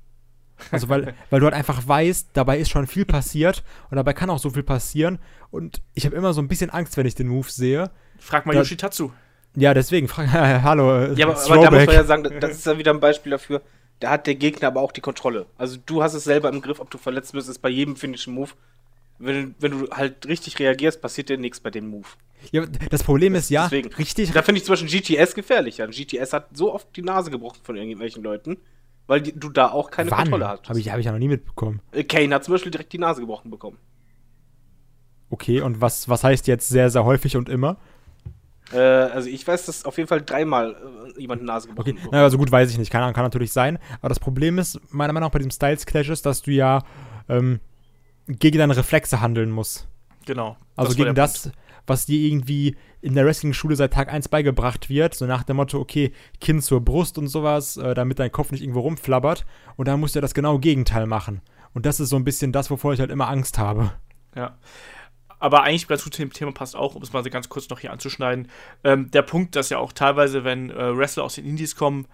Also 0.71 0.91
weil, 0.91 1.15
weil 1.31 1.41
du 1.41 1.47
halt 1.47 1.55
einfach 1.55 1.89
weißt, 1.89 2.31
dabei 2.35 2.59
ist 2.59 2.69
schon 2.69 2.87
viel 2.87 3.07
passiert 3.07 3.65
und 3.91 3.97
dabei 3.97 4.13
kann 4.13 4.29
auch 4.29 4.39
so 4.39 4.51
viel 4.51 4.63
passieren. 4.65 5.19
Und 5.51 5.81
ich 5.95 6.05
habe 6.05 6.15
immer 6.17 6.35
so 6.35 6.43
ein 6.43 6.49
bisschen 6.49 6.69
Angst, 6.69 6.99
wenn 6.99 7.07
ich 7.07 7.15
den 7.15 7.29
Move 7.29 7.51
sehe. 7.51 7.91
Frag 8.21 8.47
mal 8.47 8.53
Da- 8.53 8.61
Yoshitatsu. 8.61 9.11
Ja, 9.57 9.75
deswegen, 9.75 10.07
frag, 10.07 10.29
hallo, 10.33 10.97
äh, 10.97 11.15
Ja, 11.15 11.27
aber, 11.27 11.37
aber 11.43 11.55
da 11.65 11.71
muss 11.73 11.87
man 11.87 11.95
ja 11.95 12.05
sagen, 12.05 12.23
das- 12.41 12.51
ist 12.53 12.67
ja 12.67 12.79
wieder 12.79 12.93
ein 12.93 13.01
Beispiel 13.01 13.31
dafür, 13.31 13.63
da 13.99 14.11
hat 14.11 14.27
der 14.27 14.37
Gegner 14.37 14.69
aber 14.69 14.81
auch 14.81 14.93
die 14.93 15.01
Kontrolle. 15.01 15.47
Also 15.59 15.77
du 15.85 16.03
hast 16.03 16.15
es 16.15 16.25
selber 16.25 16.49
im 16.51 16.61
Griff, 16.61 16.79
ob 16.81 16.91
du 16.91 16.99
verletzt 16.99 17.35
wirst, 17.35 17.49
ist 17.49 17.59
bei 17.61 17.69
jedem 17.69 17.97
finnischen 17.97 18.35
Move. 18.35 18.51
Wenn, 19.19 19.55
wenn 19.59 19.73
du 19.73 19.91
halt 19.91 20.27
richtig 20.27 20.59
reagierst, 20.59 21.03
passiert 21.03 21.29
dir 21.29 21.37
nichts 21.37 21.61
bei 21.61 21.71
dem 21.71 21.89
Move. 21.89 22.07
ja, 22.53 22.65
das 22.65 23.03
Problem 23.03 23.35
ist 23.35 23.51
ja, 23.51 23.65
Deswegen. 23.65 23.93
richtig, 23.95 24.33
Da 24.33 24.41
finde 24.43 24.61
ich 24.61 24.65
zum 24.65 24.73
Beispiel 24.73 24.89
GTS 24.89 25.35
gefährlich. 25.35 25.83
Ein 25.83 25.91
GTS 25.91 26.33
hat 26.33 26.47
so 26.55 26.73
oft 26.73 26.89
die 26.97 27.03
Nase 27.03 27.31
gebrochen 27.31 27.59
von 27.63 27.77
irgendwelchen 27.77 28.23
Leuten, 28.23 28.57
weil 29.09 29.21
die, 29.21 29.39
du 29.39 29.51
da 29.51 29.73
auch 29.73 29.91
keine 29.91 30.11
wann? 30.11 30.19
Kontrolle 30.21 30.49
hast. 30.49 30.67
Habe 30.71 30.79
ich, 30.81 30.91
hab 30.91 30.99
ich 30.99 31.05
ja 31.05 31.13
noch 31.13 31.19
nie 31.19 31.29
mitbekommen. 31.29 31.83
Äh, 31.93 32.05
Kane 32.05 32.35
hat 32.35 32.45
zum 32.45 32.53
Beispiel 32.55 32.71
direkt 32.71 32.93
die 32.95 32.99
Nase 32.99 33.21
gebrochen 33.21 33.51
bekommen. 33.51 33.77
Okay, 35.29 35.61
und 35.61 35.81
was, 35.81 36.09
was 36.09 36.25
heißt 36.25 36.47
jetzt 36.47 36.69
sehr, 36.69 36.89
sehr 36.91 37.05
häufig 37.05 37.37
und 37.37 37.49
immer? 37.51 37.77
Äh, 38.73 38.79
also 38.79 39.29
ich 39.29 39.47
weiß, 39.47 39.67
dass 39.67 39.85
auf 39.85 39.97
jeden 39.97 40.09
Fall 40.09 40.23
dreimal 40.23 40.77
äh, 41.17 41.21
jemand 41.21 41.43
die 41.43 41.47
Nase 41.47 41.69
gebrochen 41.69 41.99
Okay, 41.99 42.09
na, 42.13 42.23
also 42.23 42.39
gut, 42.39 42.51
weiß 42.53 42.71
ich 42.71 42.79
nicht, 42.79 42.91
kann, 42.91 43.13
kann 43.13 43.25
natürlich 43.25 43.53
sein. 43.53 43.79
Aber 44.01 44.09
das 44.09 44.21
Problem 44.21 44.59
ist, 44.59 44.81
meiner 44.93 45.13
Meinung 45.13 45.27
nach 45.27 45.33
bei 45.33 45.39
diesem 45.39 45.51
Styles 45.51 45.87
Clash 45.87 46.09
ist, 46.09 46.27
dass 46.27 46.43
du 46.43 46.53
ja 46.53 46.83
ähm, 47.29 47.61
gegen 48.27 48.59
deine 48.59 48.77
Reflexe 48.77 49.21
handeln 49.21 49.51
musst. 49.51 49.89
Genau. 50.27 50.57
Also 50.77 50.91
Das 50.91 50.97
gegen 50.97 51.15
das, 51.15 51.51
was 51.87 52.07
dir 52.07 52.21
irgendwie 52.21 52.77
in 53.01 53.15
der 53.15 53.25
Wrestling-Schule 53.25 53.75
seit 53.77 53.93
Tag 53.93 54.13
1 54.13 54.29
beigebracht 54.29 54.89
wird, 54.91 55.15
so 55.15 55.27
nach 55.27 55.43
dem 55.43 55.57
Motto, 55.57 55.79
okay, 55.79 56.13
Kinn 56.41 56.61
zur 56.61 56.85
Brust 56.85 57.19
und 57.19 57.29
sowas, 57.29 57.77
äh, 57.77 57.95
damit 57.95 58.19
dein 58.19 58.31
Kopf 58.31 58.53
nicht 58.53 58.63
irgendwo 58.63 58.81
rumflabbert. 58.81 59.47
Und 59.77 59.89
dann 59.89 59.99
musst 59.99 60.15
du 60.15 60.19
ja 60.19 60.23
das 60.23 60.35
genaue 60.35 60.61
Gegenteil 60.61 61.07
machen. 61.07 61.41
Und 61.73 61.87
das 61.87 62.01
ist 62.01 62.11
so 62.11 62.17
ein 62.17 62.25
bisschen 62.25 62.53
das, 62.53 62.71
wovor 62.71 62.93
ich 62.93 63.01
halt 63.01 63.11
immer 63.11 63.29
Angst 63.29 63.59
habe. 63.59 63.93
Ja. 64.37 64.57
Aber 65.41 65.63
eigentlich 65.65 65.89
ganz 65.89 66.05
gut 66.05 66.15
zu 66.15 66.23
dem 66.23 66.33
Thema 66.33 66.53
passt 66.53 66.77
auch, 66.77 66.95
um 66.95 67.03
es 67.03 67.13
mal 67.13 67.25
so 67.25 67.31
ganz 67.31 67.49
kurz 67.49 67.69
noch 67.71 67.81
hier 67.81 67.93
anzuschneiden. 67.93 68.49
Ähm, 68.85 69.11
der 69.11 69.23
Punkt, 69.23 69.57
dass 69.57 69.71
ja 69.71 69.79
auch 69.79 69.93
teilweise, 69.93 70.45
wenn 70.45 70.71
äh, 70.71 70.97
Wrestler 70.97 71.25
aus 71.25 71.35
den 71.35 71.47
Indies 71.47 71.75
kommen 71.75 72.07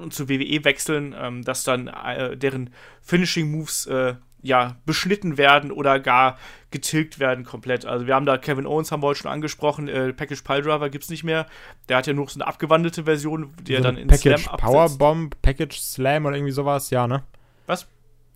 und 0.00 0.14
zu 0.14 0.28
WWE 0.28 0.64
wechseln, 0.64 1.14
ähm, 1.18 1.42
dass 1.44 1.64
dann 1.64 1.88
äh, 1.88 2.36
deren 2.36 2.70
Finishing 3.02 3.50
Moves 3.50 3.86
äh, 3.86 4.14
ja 4.42 4.76
beschnitten 4.86 5.36
werden 5.36 5.70
oder 5.70 6.00
gar 6.00 6.38
getilgt 6.70 7.18
werden 7.18 7.44
komplett. 7.44 7.84
Also 7.84 8.06
wir 8.06 8.14
haben 8.14 8.24
da 8.24 8.38
Kevin 8.38 8.66
Owens 8.66 8.90
haben 8.90 9.02
wir 9.02 9.08
heute 9.08 9.20
schon 9.20 9.30
angesprochen, 9.30 9.86
äh, 9.88 10.14
Package 10.14 10.40
Piledriver 10.42 10.88
gibt 10.88 11.04
es 11.04 11.10
nicht 11.10 11.24
mehr. 11.24 11.46
Der 11.90 11.98
hat 11.98 12.06
ja 12.06 12.14
nur 12.14 12.26
so 12.28 12.38
eine 12.40 12.46
abgewandelte 12.46 13.04
Version, 13.04 13.52
die 13.62 13.74
er 13.74 13.80
so 13.80 13.84
dann 13.84 13.96
ein 13.96 14.02
in 14.02 14.08
Package 14.08 14.40
Slam 14.44 14.54
absetzt. 14.54 14.72
Powerbomb, 14.72 15.42
Package 15.42 15.78
Slam 15.78 16.24
oder 16.24 16.36
irgendwie 16.36 16.52
sowas, 16.52 16.88
ja, 16.88 17.06
ne? 17.06 17.22
Was? 17.66 17.86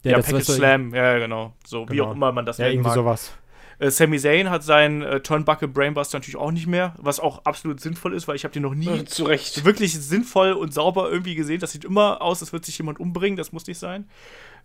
Ja, 0.02 0.16
das- 0.18 0.26
Package 0.26 0.44
Slam, 0.44 0.94
ja, 0.94 1.12
ja, 1.14 1.18
genau. 1.20 1.55
So, 1.64 1.89
wie 1.89 1.97
Genau. 1.97 2.10
auch 2.10 2.14
immer 2.14 2.32
man 2.32 2.44
das 2.44 2.59
Ja, 2.59 2.66
irgendwie 2.66 2.89
mag. 2.89 2.94
sowas. 2.94 3.32
Äh, 3.78 3.90
Sami 3.90 4.18
Zayn 4.18 4.51
hat 4.51 4.62
seinen 4.62 5.02
äh, 5.02 5.20
Turnbuckle 5.20 5.68
Brainbuster 5.68 6.18
natürlich 6.18 6.36
auch 6.36 6.51
nicht 6.52 6.66
mehr, 6.66 6.94
was 6.98 7.20
auch 7.20 7.44
absolut 7.44 7.80
sinnvoll 7.80 8.14
ist, 8.14 8.28
weil 8.28 8.36
ich 8.36 8.44
habe 8.44 8.52
den 8.52 8.62
noch 8.62 8.74
nie 8.74 8.88
Äh, 8.88 9.05
Zu 9.05 9.24
Recht. 9.24 9.64
wirklich 9.64 9.92
sinnvoll 9.94 10.52
und 10.52 10.72
sauber 10.72 11.10
irgendwie 11.10 11.34
gesehen. 11.34 11.60
Das 11.60 11.72
sieht 11.72 11.84
immer 11.84 12.22
aus, 12.22 12.40
als 12.42 12.52
würde 12.52 12.66
sich 12.66 12.78
jemand 12.78 13.01
umbringen, 13.01 13.36
das 13.36 13.52
muss 13.52 13.66
nicht 13.66 13.78
sein. 13.78 14.09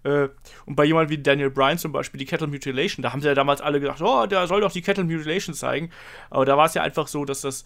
Äh, 0.04 0.30
und 0.66 0.76
bei 0.76 0.86
jemandem 0.86 1.10
wie 1.18 1.22
Daniel 1.22 1.50
Bryan 1.50 1.78
zum 1.78 1.92
Beispiel, 1.92 2.20
die 2.20 2.26
Kettle 2.26 2.48
Mutilation, 2.48 3.04
da 3.04 3.12
haben 3.12 3.22
sie 3.22 3.28
ja 3.28 3.36
damals 3.36 3.60
alle 3.62 3.80
gedacht, 3.82 4.02
oh, 4.02 4.26
der 4.28 4.48
soll 4.48 4.62
doch 4.62 4.72
die 4.72 4.82
Kettle 4.82 5.04
Mutilation 5.04 5.54
zeigen. 5.54 5.90
Aber 6.30 6.46
da 6.46 6.56
war 6.56 6.68
es 6.68 6.74
ja 6.74 6.84
einfach 6.84 7.08
so, 7.08 7.26
dass 7.26 7.42
das 7.42 7.66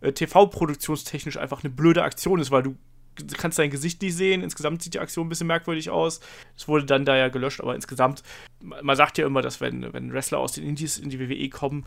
äh, 0.00 0.12
TV-produktionstechnisch 0.12 1.36
einfach 1.36 1.62
eine 1.62 1.72
blöde 1.72 2.02
Aktion 2.02 2.38
ist, 2.40 2.50
weil 2.50 2.62
du 2.62 2.76
kannst 3.36 3.58
dein 3.58 3.70
Gesicht 3.70 4.00
nicht 4.02 4.16
sehen. 4.16 4.42
Insgesamt 4.42 4.82
sieht 4.82 4.94
die 4.94 5.00
Aktion 5.00 5.26
ein 5.26 5.28
bisschen 5.28 5.46
merkwürdig 5.46 5.90
aus. 5.90 6.20
Es 6.56 6.68
wurde 6.68 6.84
dann 6.84 7.04
da 7.04 7.16
ja 7.16 7.28
gelöscht, 7.28 7.60
aber 7.60 7.74
insgesamt, 7.74 8.22
man 8.60 8.96
sagt 8.96 9.18
ja 9.18 9.26
immer, 9.26 9.42
dass 9.42 9.60
wenn, 9.60 9.92
wenn 9.92 10.12
Wrestler 10.12 10.38
aus 10.38 10.52
den 10.52 10.64
Indies 10.64 10.98
in 10.98 11.10
die 11.10 11.20
WWE 11.20 11.48
kommen, 11.48 11.86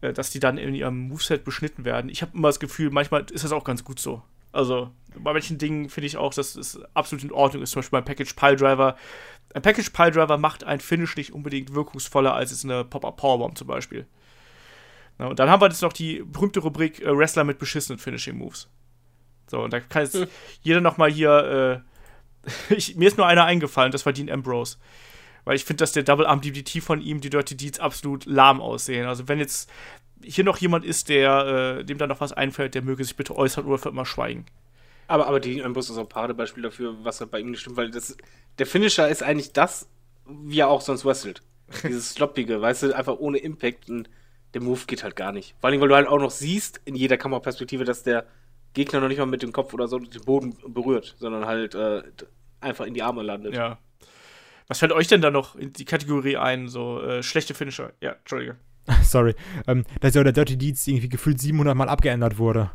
äh, 0.00 0.12
dass 0.12 0.30
die 0.30 0.40
dann 0.40 0.58
in 0.58 0.74
ihrem 0.74 1.08
Moveset 1.08 1.44
beschnitten 1.44 1.84
werden. 1.84 2.10
Ich 2.10 2.22
habe 2.22 2.36
immer 2.36 2.48
das 2.48 2.60
Gefühl, 2.60 2.90
manchmal 2.90 3.24
ist 3.30 3.44
das 3.44 3.52
auch 3.52 3.64
ganz 3.64 3.84
gut 3.84 3.98
so. 3.98 4.22
Also 4.52 4.90
bei 5.16 5.32
manchen 5.32 5.58
Dingen 5.58 5.88
finde 5.88 6.06
ich 6.06 6.16
auch, 6.16 6.34
dass 6.34 6.56
es 6.56 6.78
absolut 6.94 7.24
in 7.24 7.32
Ordnung 7.32 7.62
ist. 7.62 7.70
Zum 7.70 7.80
Beispiel 7.80 7.98
beim 7.98 8.04
Package 8.04 8.34
Piledriver. 8.34 8.96
Ein 9.54 9.62
Package 9.62 9.90
Piledriver 9.90 10.38
macht 10.38 10.64
ein 10.64 10.80
Finish 10.80 11.16
nicht 11.16 11.32
unbedingt 11.32 11.74
wirkungsvoller 11.74 12.34
als 12.34 12.52
es 12.52 12.64
eine 12.64 12.84
Pop-Up 12.84 13.16
Powerbomb 13.16 13.56
zum 13.56 13.66
Beispiel. 13.66 14.06
Na, 15.18 15.26
und 15.26 15.38
dann 15.38 15.48
haben 15.48 15.60
wir 15.60 15.68
jetzt 15.68 15.82
noch 15.82 15.92
die 15.92 16.22
berühmte 16.22 16.60
Rubrik 16.60 17.00
äh, 17.00 17.16
Wrestler 17.16 17.44
mit 17.44 17.58
beschissenen 17.58 17.98
Finishing 17.98 18.36
Moves. 18.36 18.68
So, 19.46 19.60
und 19.60 19.72
da 19.72 19.80
kann 19.80 20.04
jetzt 20.04 20.26
jeder 20.62 20.80
noch 20.80 20.96
mal 20.96 21.10
hier, 21.10 21.82
äh, 22.70 22.74
ich, 22.74 22.96
mir 22.96 23.08
ist 23.08 23.18
nur 23.18 23.26
einer 23.26 23.44
eingefallen, 23.44 23.92
das 23.92 24.06
war 24.06 24.12
Dean 24.12 24.30
Ambrose. 24.30 24.78
Weil 25.44 25.56
ich 25.56 25.64
finde, 25.64 25.82
dass 25.82 25.92
der 25.92 26.04
Double 26.04 26.26
Arm 26.26 26.40
DDT 26.40 26.82
von 26.82 27.00
ihm, 27.00 27.20
die 27.20 27.30
Dirty 27.30 27.56
Deeds, 27.56 27.80
absolut 27.80 28.26
lahm 28.26 28.60
aussehen. 28.60 29.06
Also 29.06 29.26
wenn 29.28 29.38
jetzt 29.38 29.68
hier 30.22 30.44
noch 30.44 30.58
jemand 30.58 30.84
ist, 30.84 31.08
der, 31.08 31.78
äh, 31.80 31.84
dem 31.84 31.98
da 31.98 32.06
noch 32.06 32.20
was 32.20 32.32
einfällt, 32.32 32.74
der 32.74 32.82
möge 32.82 33.04
sich 33.04 33.16
bitte 33.16 33.36
äußern 33.36 33.64
oder 33.66 33.78
für 33.78 33.88
immer 33.88 34.06
schweigen. 34.06 34.46
Aber, 35.08 35.26
aber 35.26 35.40
die 35.40 35.62
Ambrose 35.62 35.92
ist 35.92 35.98
auch 35.98 36.02
ein 36.02 36.08
Paradebeispiel 36.08 36.62
dafür, 36.62 36.96
was 37.02 37.20
halt 37.20 37.30
bei 37.30 37.40
ihm 37.40 37.50
nicht 37.50 37.60
stimmt, 37.60 37.76
weil 37.76 37.90
das, 37.90 38.16
der 38.58 38.66
Finisher 38.66 39.08
ist 39.08 39.22
eigentlich 39.22 39.52
das, 39.52 39.88
wie 40.26 40.60
er 40.60 40.68
auch 40.68 40.80
sonst 40.80 41.04
wrestelt. 41.04 41.42
Dieses 41.82 42.10
Sloppige, 42.10 42.60
weißt 42.60 42.84
du, 42.84 42.96
einfach 42.96 43.18
ohne 43.18 43.38
Impact 43.38 43.90
und 43.90 44.08
der 44.54 44.62
Move 44.62 44.80
geht 44.86 45.02
halt 45.02 45.16
gar 45.16 45.32
nicht. 45.32 45.54
Vor 45.60 45.70
allem, 45.70 45.80
weil 45.80 45.88
du 45.88 45.94
halt 45.94 46.08
auch 46.08 46.20
noch 46.20 46.30
siehst, 46.30 46.80
in 46.84 46.94
jeder 46.94 47.16
Kameraperspektive, 47.16 47.84
dass 47.84 48.02
der 48.02 48.26
Gegner 48.74 49.00
noch 49.00 49.08
nicht 49.08 49.18
mal 49.18 49.26
mit 49.26 49.42
dem 49.42 49.52
Kopf 49.52 49.74
oder 49.74 49.88
so 49.88 49.98
den 49.98 50.22
Boden 50.24 50.54
berührt, 50.68 51.14
sondern 51.18 51.46
halt 51.46 51.74
äh, 51.74 52.02
einfach 52.60 52.86
in 52.86 52.94
die 52.94 53.02
Arme 53.02 53.22
landet. 53.22 53.54
Ja. 53.54 53.78
Was 54.68 54.78
fällt 54.78 54.92
euch 54.92 55.08
denn 55.08 55.20
da 55.20 55.30
noch 55.30 55.56
in 55.56 55.72
die 55.72 55.84
Kategorie 55.84 56.36
ein, 56.36 56.68
so 56.68 57.00
äh, 57.02 57.22
schlechte 57.22 57.52
Finisher? 57.54 57.92
Ja, 58.00 58.12
Entschuldige. 58.12 58.56
Sorry. 59.02 59.34
Ähm, 59.66 59.84
dass 60.00 60.14
ja 60.14 60.20
auch 60.22 60.24
der 60.24 60.32
Dirty 60.32 60.56
Deeds 60.56 60.86
irgendwie 60.86 61.08
gefühlt 61.08 61.40
700 61.40 61.76
Mal 61.76 61.88
abgeändert 61.88 62.38
wurde. 62.38 62.70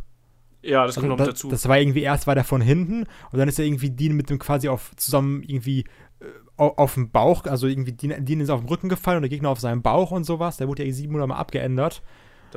Ja, 0.62 0.86
das 0.86 0.96
kommt 0.96 1.06
Also 1.06 1.08
noch 1.16 1.18
mit 1.20 1.28
das, 1.28 1.36
dazu. 1.36 1.50
das 1.50 1.68
war 1.68 1.80
irgendwie 1.80 2.02
erst 2.02 2.28
war 2.28 2.36
der 2.36 2.44
von 2.44 2.62
hinten 2.62 3.06
und 3.32 3.40
dann 3.40 3.48
ist 3.48 3.58
er 3.60 3.66
irgendwie 3.66 3.90
Dean 3.92 4.16
mit 4.16 4.30
dem 4.30 4.40
quasi 4.40 4.68
auf 4.68 4.92
zusammen 4.98 5.44
irgendwie 5.44 5.82
äh, 6.20 6.26
au- 6.58 6.74
auf 6.78 6.96
dem 6.96 7.10
Bauch, 7.12 7.46
also 7.46 7.68
irgendwie 7.68 7.94
Dean, 7.94 8.26
Dean 8.26 8.40
ist 8.42 8.50
auf 8.50 8.62
den 8.62 8.70
Rücken 8.70 8.90
gefallen 8.90 9.18
und 9.18 9.22
der 9.24 9.30
Gegner 9.30 9.50
auf 9.50 9.60
seinem 9.60 9.82
Bauch 9.82 10.12
und 10.12 10.24
sowas. 10.26 10.58
Der 10.58 10.68
wurde 10.68 10.84
ja 10.86 10.92
700 10.92 11.28
Mal 11.28 11.36
abgeändert. 11.36 12.02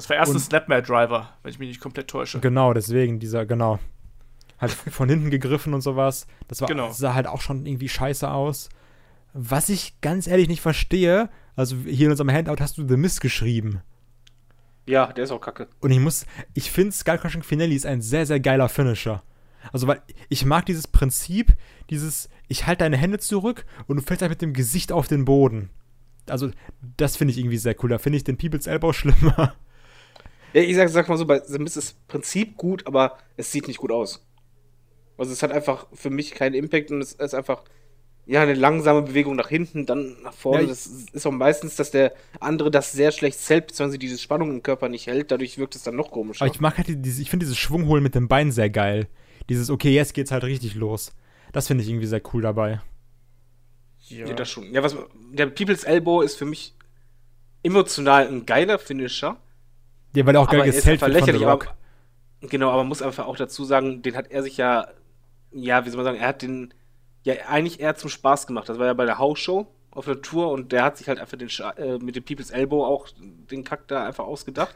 Das 0.00 0.08
war 0.08 0.16
erst 0.16 0.32
ein 0.32 0.36
und- 0.36 0.40
Snapmare 0.40 0.82
Driver, 0.82 1.30
wenn 1.42 1.50
ich 1.50 1.58
mich 1.58 1.68
nicht 1.68 1.80
komplett 1.80 2.08
täusche. 2.08 2.40
Genau, 2.40 2.72
deswegen 2.72 3.18
dieser, 3.20 3.44
genau. 3.46 3.78
Halt 4.58 4.72
von 4.90 5.08
hinten 5.08 5.30
gegriffen 5.30 5.74
und 5.74 5.80
sowas. 5.82 6.26
Das 6.48 6.60
war, 6.60 6.68
Genau. 6.68 6.90
sah 6.92 7.14
halt 7.14 7.26
auch 7.26 7.40
schon 7.40 7.66
irgendwie 7.66 7.88
scheiße 7.88 8.30
aus. 8.30 8.68
Was 9.32 9.68
ich 9.68 10.00
ganz 10.00 10.26
ehrlich 10.26 10.48
nicht 10.48 10.60
verstehe, 10.60 11.28
also 11.54 11.76
hier 11.84 12.06
in 12.06 12.10
unserem 12.12 12.30
Handout 12.30 12.56
hast 12.60 12.78
du 12.78 12.86
The 12.88 12.96
Mist 12.96 13.20
geschrieben. 13.20 13.82
Ja, 14.86 15.12
der 15.12 15.24
ist 15.24 15.30
auch 15.30 15.40
kacke. 15.40 15.68
Und 15.80 15.90
ich 15.92 16.00
muss, 16.00 16.26
ich 16.54 16.70
finde 16.70 16.92
Skull 16.92 17.18
Crushing 17.18 17.42
Finale 17.42 17.72
ist 17.74 17.86
ein 17.86 18.00
sehr, 18.02 18.26
sehr 18.26 18.40
geiler 18.40 18.68
Finisher. 18.68 19.22
Also, 19.72 19.86
weil 19.86 20.00
ich 20.30 20.44
mag 20.46 20.66
dieses 20.66 20.88
Prinzip, 20.88 21.54
dieses, 21.90 22.28
ich 22.48 22.66
halte 22.66 22.80
deine 22.84 22.96
Hände 22.96 23.18
zurück 23.18 23.66
und 23.86 23.96
du 23.98 24.02
fällst 24.02 24.22
halt 24.22 24.30
mit 24.30 24.42
dem 24.42 24.54
Gesicht 24.54 24.90
auf 24.90 25.06
den 25.06 25.26
Boden. 25.26 25.68
Also, 26.28 26.50
das 26.96 27.16
finde 27.16 27.32
ich 27.32 27.38
irgendwie 27.38 27.58
sehr 27.58 27.76
cool. 27.82 27.90
Da 27.90 27.98
finde 27.98 28.16
ich 28.16 28.24
den 28.24 28.38
People's 28.38 28.66
Elbow 28.66 28.92
schlimmer. 28.92 29.54
Ja, 30.52 30.62
ich 30.62 30.76
sag, 30.76 30.88
sag 30.88 31.08
mal 31.08 31.16
so, 31.16 31.26
bei 31.26 31.40
The 31.40 31.58
Mist 31.58 31.76
ist 31.76 32.06
Prinzip 32.08 32.56
gut, 32.56 32.86
aber 32.86 33.18
es 33.36 33.52
sieht 33.52 33.68
nicht 33.68 33.78
gut 33.78 33.92
aus. 33.92 34.26
Also 35.16 35.32
es 35.32 35.42
hat 35.42 35.52
einfach 35.52 35.86
für 35.92 36.10
mich 36.10 36.32
keinen 36.32 36.54
Impact 36.54 36.90
und 36.90 37.00
es 37.00 37.12
ist 37.12 37.34
einfach 37.34 37.62
ja 38.26 38.42
eine 38.42 38.54
langsame 38.54 39.02
Bewegung 39.02 39.36
nach 39.36 39.48
hinten, 39.48 39.86
dann 39.86 40.16
nach 40.22 40.32
vorne. 40.32 40.62
Ja, 40.62 40.68
das 40.68 40.86
ist 40.86 41.26
auch 41.26 41.32
meistens, 41.32 41.76
dass 41.76 41.90
der 41.90 42.14
andere 42.38 42.70
das 42.70 42.92
sehr 42.92 43.12
schlecht 43.12 43.38
zählt, 43.38 43.66
beziehungsweise 43.68 43.98
diese 43.98 44.18
Spannung 44.18 44.50
im 44.50 44.62
Körper 44.62 44.88
nicht 44.88 45.06
hält. 45.06 45.30
Dadurch 45.30 45.58
wirkt 45.58 45.74
es 45.74 45.82
dann 45.82 45.96
noch 45.96 46.10
komischer. 46.10 46.44
Aber 46.44 46.54
ich 46.54 46.60
mag 46.60 46.78
halt 46.78 46.88
diese, 46.88 47.22
ich 47.22 47.28
finde 47.28 47.44
dieses 47.44 47.58
Schwungholen 47.58 48.02
mit 48.02 48.14
dem 48.14 48.28
Bein 48.28 48.52
sehr 48.52 48.70
geil. 48.70 49.08
Dieses, 49.48 49.68
okay, 49.68 49.92
jetzt 49.92 50.14
geht's 50.14 50.30
halt 50.30 50.44
richtig 50.44 50.74
los. 50.74 51.12
Das 51.52 51.66
finde 51.66 51.82
ich 51.82 51.90
irgendwie 51.90 52.06
sehr 52.06 52.22
cool 52.32 52.42
dabei. 52.42 52.80
Ja. 54.08 54.26
ja, 54.26 54.34
das 54.34 54.48
schon. 54.48 54.72
Ja, 54.72 54.82
was, 54.82 54.96
der 55.32 55.46
People's 55.46 55.84
Elbow 55.84 56.22
ist 56.22 56.36
für 56.36 56.44
mich 56.44 56.74
emotional 57.62 58.28
ein 58.28 58.46
geiler 58.46 58.78
Finisher. 58.78 59.36
Ja, 60.14 60.26
weil 60.26 60.34
er 60.34 60.40
auch 60.40 60.48
aber 60.48 60.58
er 60.58 60.66
ist 60.66 60.76
gesellt 60.76 61.00
wird 61.00 61.12
von 61.12 61.12
The 61.12 61.30
lächerlich. 61.30 61.46
Rock. 61.46 61.66
Aber, 61.66 62.48
genau, 62.48 62.68
aber 62.68 62.78
man 62.78 62.88
muss 62.88 63.02
einfach 63.02 63.26
auch 63.26 63.36
dazu 63.36 63.64
sagen, 63.64 64.02
den 64.02 64.16
hat 64.16 64.30
er 64.30 64.42
sich 64.42 64.56
ja, 64.56 64.88
ja, 65.52 65.84
wie 65.84 65.90
soll 65.90 65.98
man 65.98 66.04
sagen, 66.04 66.18
er 66.18 66.28
hat 66.28 66.42
den 66.42 66.74
ja 67.22 67.34
eigentlich 67.48 67.80
eher 67.80 67.96
zum 67.96 68.10
Spaß 68.10 68.46
gemacht. 68.46 68.68
Das 68.68 68.78
war 68.78 68.86
ja 68.86 68.94
bei 68.94 69.04
der 69.04 69.18
House-Show 69.18 69.66
auf 69.90 70.04
der 70.04 70.22
Tour 70.22 70.50
und 70.50 70.72
der 70.72 70.84
hat 70.84 70.96
sich 70.96 71.08
halt 71.08 71.18
einfach 71.18 71.36
den, 71.36 71.50
äh, 71.76 71.98
mit 71.98 72.16
dem 72.16 72.24
People's 72.24 72.50
Elbow 72.50 72.84
auch 72.84 73.08
den 73.18 73.64
Kack 73.64 73.88
da 73.88 74.06
einfach 74.06 74.24
ausgedacht. 74.24 74.74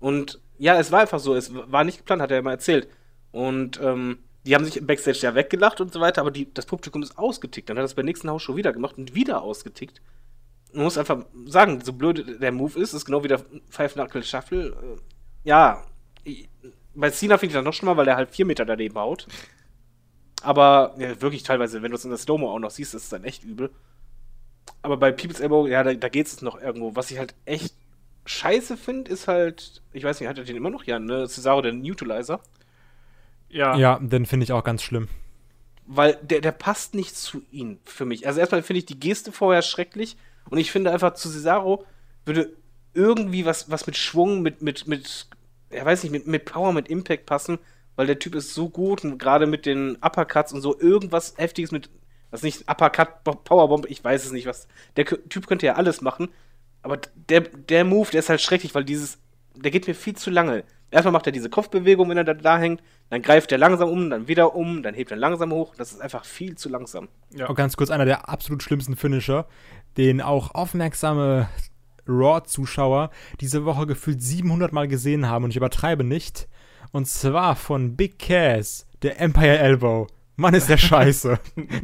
Und 0.00 0.40
ja, 0.58 0.78
es 0.78 0.90
war 0.90 1.00
einfach 1.00 1.20
so, 1.20 1.34
es 1.34 1.52
war 1.54 1.84
nicht 1.84 1.98
geplant, 1.98 2.22
hat 2.22 2.30
er 2.30 2.38
ja 2.38 2.42
mal 2.42 2.52
erzählt. 2.52 2.88
Und 3.30 3.80
ähm, 3.80 4.18
die 4.44 4.54
haben 4.54 4.64
sich 4.64 4.76
im 4.76 4.86
Backstage 4.86 5.20
ja 5.22 5.34
weggelacht 5.34 5.80
und 5.80 5.92
so 5.92 6.00
weiter, 6.00 6.20
aber 6.20 6.32
die, 6.32 6.52
das 6.52 6.66
Publikum 6.66 7.02
ist 7.02 7.16
ausgetickt. 7.16 7.70
Dann 7.70 7.76
hat 7.76 7.82
er 7.82 7.86
es 7.86 7.94
bei 7.94 8.02
der 8.02 8.06
nächsten 8.06 8.28
House-Show 8.28 8.56
wieder 8.56 8.72
gemacht 8.72 8.98
und 8.98 9.14
wieder 9.14 9.42
ausgetickt. 9.42 10.02
Man 10.72 10.84
muss 10.84 10.98
einfach 10.98 11.24
sagen, 11.46 11.80
so 11.82 11.92
blöd 11.92 12.40
der 12.40 12.52
Move 12.52 12.78
ist, 12.78 12.94
ist 12.94 13.04
genau 13.04 13.22
wie 13.22 13.28
der 13.28 13.40
Five 13.68 13.94
Knuckle 13.94 14.22
Shuffle. 14.22 14.68
Äh, 14.68 15.00
ja, 15.44 15.84
bei 16.94 17.10
Cena 17.10 17.38
finde 17.38 17.52
ich 17.52 17.54
das 17.54 17.64
noch 17.64 17.74
schlimmer, 17.74 17.96
weil 17.96 18.04
der 18.04 18.16
halt 18.16 18.30
vier 18.30 18.46
Meter 18.46 18.64
daneben 18.64 18.96
haut. 18.96 19.26
Aber 20.42 20.94
ja, 20.98 21.20
wirklich 21.20 21.42
teilweise, 21.42 21.82
wenn 21.82 21.90
du 21.90 21.96
es 21.96 22.04
in 22.04 22.10
der 22.10 22.18
Slow-Mo 22.18 22.50
auch 22.50 22.58
noch 22.58 22.70
siehst, 22.70 22.94
ist 22.94 23.04
es 23.04 23.08
dann 23.08 23.24
echt 23.24 23.44
übel. 23.44 23.70
Aber 24.82 24.96
bei 24.96 25.12
People's 25.12 25.40
Elbow, 25.40 25.66
ja, 25.66 25.82
da, 25.82 25.94
da 25.94 26.08
geht 26.08 26.26
es 26.26 26.42
noch 26.42 26.60
irgendwo. 26.60 26.96
Was 26.96 27.10
ich 27.10 27.18
halt 27.18 27.34
echt 27.44 27.74
scheiße 28.24 28.76
finde, 28.76 29.10
ist 29.10 29.28
halt, 29.28 29.82
ich 29.92 30.04
weiß 30.04 30.20
nicht, 30.20 30.28
hat 30.28 30.38
er 30.38 30.44
den 30.44 30.56
immer 30.56 30.70
noch? 30.70 30.84
Ja, 30.84 30.98
ne? 30.98 31.28
Cesaro, 31.28 31.62
der 31.62 31.72
Neutralizer. 31.72 32.40
Ja. 33.48 33.76
Ja, 33.76 33.98
den 34.00 34.26
finde 34.26 34.44
ich 34.44 34.52
auch 34.52 34.64
ganz 34.64 34.82
schlimm. 34.82 35.08
Weil 35.86 36.18
der, 36.22 36.40
der 36.40 36.52
passt 36.52 36.94
nicht 36.94 37.16
zu 37.16 37.42
ihm 37.50 37.78
für 37.84 38.04
mich. 38.04 38.26
Also 38.26 38.40
erstmal 38.40 38.62
finde 38.62 38.78
ich 38.78 38.86
die 38.86 38.98
Geste 38.98 39.30
vorher 39.30 39.62
schrecklich 39.62 40.16
und 40.50 40.58
ich 40.58 40.70
finde 40.70 40.92
einfach 40.92 41.14
zu 41.14 41.28
Cesaro 41.28 41.84
würde 42.24 42.52
irgendwie 42.94 43.46
was, 43.46 43.70
was 43.70 43.86
mit 43.86 43.96
Schwung, 43.96 44.42
mit, 44.42 44.62
mit, 44.62 44.86
mit, 44.86 45.26
ja 45.72 45.84
weiß 45.84 46.02
nicht, 46.02 46.12
mit, 46.12 46.26
mit 46.26 46.44
Power, 46.44 46.72
mit 46.72 46.88
Impact 46.88 47.26
passen, 47.26 47.58
weil 47.96 48.06
der 48.06 48.18
Typ 48.18 48.34
ist 48.34 48.54
so 48.54 48.68
gut 48.68 49.04
und 49.04 49.18
gerade 49.18 49.46
mit 49.46 49.66
den 49.66 49.96
Uppercuts 49.96 50.52
und 50.52 50.60
so 50.60 50.78
irgendwas 50.78 51.34
Heftiges 51.36 51.72
mit, 51.72 51.90
was 52.30 52.42
nicht, 52.42 52.70
Uppercut, 52.70 53.24
Bo- 53.24 53.34
Powerbomb, 53.34 53.86
ich 53.88 54.02
weiß 54.02 54.24
es 54.24 54.32
nicht, 54.32 54.46
was, 54.46 54.68
der 54.96 55.04
Typ 55.04 55.46
könnte 55.46 55.66
ja 55.66 55.74
alles 55.74 56.00
machen, 56.00 56.28
aber 56.82 56.98
der, 57.28 57.40
der 57.40 57.84
Move, 57.84 58.10
der 58.10 58.20
ist 58.20 58.28
halt 58.28 58.40
schrecklich, 58.40 58.74
weil 58.74 58.84
dieses, 58.84 59.18
der 59.54 59.70
geht 59.70 59.86
mir 59.86 59.94
viel 59.94 60.16
zu 60.16 60.30
lange. 60.30 60.64
Erstmal 60.90 61.12
macht 61.12 61.26
er 61.26 61.32
diese 61.32 61.48
Kopfbewegung, 61.48 62.10
wenn 62.10 62.18
er 62.18 62.24
da, 62.24 62.34
da 62.34 62.58
hängt, 62.58 62.82
dann 63.08 63.22
greift 63.22 63.50
er 63.50 63.56
langsam 63.56 63.88
um, 63.88 64.10
dann 64.10 64.28
wieder 64.28 64.54
um, 64.54 64.82
dann 64.82 64.94
hebt 64.94 65.10
er 65.10 65.16
langsam 65.16 65.50
hoch. 65.52 65.74
Das 65.76 65.92
ist 65.92 66.02
einfach 66.02 66.26
viel 66.26 66.56
zu 66.56 66.68
langsam. 66.68 67.08
Ja. 67.34 67.48
Auch 67.48 67.54
ganz 67.54 67.76
kurz 67.76 67.90
einer 67.90 68.04
der 68.04 68.28
absolut 68.28 68.62
schlimmsten 68.62 68.96
Finisher, 68.96 69.46
den 69.96 70.20
auch 70.20 70.54
aufmerksame 70.54 71.48
Raw-Zuschauer 72.06 73.10
diese 73.40 73.64
Woche 73.64 73.86
gefühlt 73.86 74.22
700 74.22 74.72
Mal 74.72 74.88
gesehen 74.88 75.28
haben 75.28 75.44
und 75.44 75.50
ich 75.50 75.56
übertreibe 75.56 76.04
nicht. 76.04 76.48
Und 76.92 77.06
zwar 77.08 77.56
von 77.56 77.96
Big 77.96 78.18
Cass, 78.18 78.86
der 79.02 79.20
Empire 79.20 79.58
Elbow. 79.58 80.06
Mann, 80.36 80.54
ist 80.54 80.68
der 80.68 80.76
scheiße. 80.78 81.38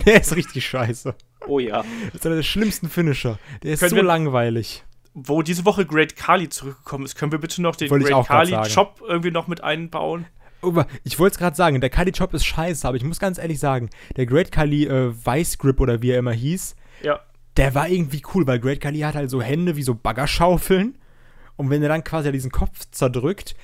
der 0.07 0.21
ist 0.21 0.35
richtig 0.37 0.67
scheiße. 0.67 1.15
Oh 1.47 1.59
ja. 1.59 1.85
Das 2.07 2.17
ist 2.17 2.27
einer 2.27 2.37
der 2.37 2.43
schlimmsten 2.43 2.89
Finisher. 2.89 3.39
Der 3.63 3.73
ist 3.75 3.81
Können 3.81 3.91
so 3.91 3.97
wir- 3.97 4.03
langweilig. 4.03 4.85
Wo 5.15 5.43
diese 5.43 5.65
Woche 5.65 5.85
Great 5.85 6.15
Kali 6.15 6.49
zurückgekommen 6.49 7.05
ist, 7.05 7.17
können 7.17 7.33
wir 7.33 7.41
bitte 7.41 7.61
noch 7.61 7.75
den 7.75 7.91
Wollte 7.91 8.05
Great 8.05 8.15
auch 8.15 8.27
grad 8.29 8.49
Kali 8.49 8.51
sagen. 8.51 8.69
Chop 8.73 9.03
irgendwie 9.09 9.31
noch 9.33 9.49
mit 9.49 9.65
einbauen? 9.65 10.27
Ich 11.03 11.19
wollte 11.19 11.35
es 11.35 11.39
gerade 11.39 11.57
sagen, 11.57 11.81
der 11.81 11.91
Kali 11.91 12.13
Chop 12.13 12.35
ist 12.35 12.45
scheiße, 12.45 12.87
aber 12.87 12.97
ich 12.97 13.03
muss 13.05 13.19
ganz 13.19 13.39
ehrlich 13.39 13.59
sagen, 13.59 13.91
der 14.17 14.27
Great 14.27 14.53
Kali 14.53 14.85
äh, 14.87 15.13
Vice 15.15 15.59
Grip 15.59 15.81
oder 15.81 16.03
wie 16.03 16.11
er 16.11 16.19
immer 16.19 16.33
hieß, 16.33 16.77
Ja. 17.03 17.21
Der 17.59 17.75
war 17.75 17.89
irgendwie 17.89 18.23
cool, 18.35 18.47
weil 18.47 18.61
Great 18.61 18.81
Kali 18.81 19.01
hat 19.01 19.17
halt 19.17 19.31
so 19.31 19.43
Hände 19.43 19.77
wie 19.77 19.83
so 19.83 19.95
Baggerschaufeln. 19.95 20.97
Und 21.57 21.71
wenn 21.71 21.83
er 21.83 21.89
dann 21.89 22.05
quasi 22.05 22.31
diesen 22.31 22.53
Kopf 22.53 22.87
zerdrückt, 22.93 23.57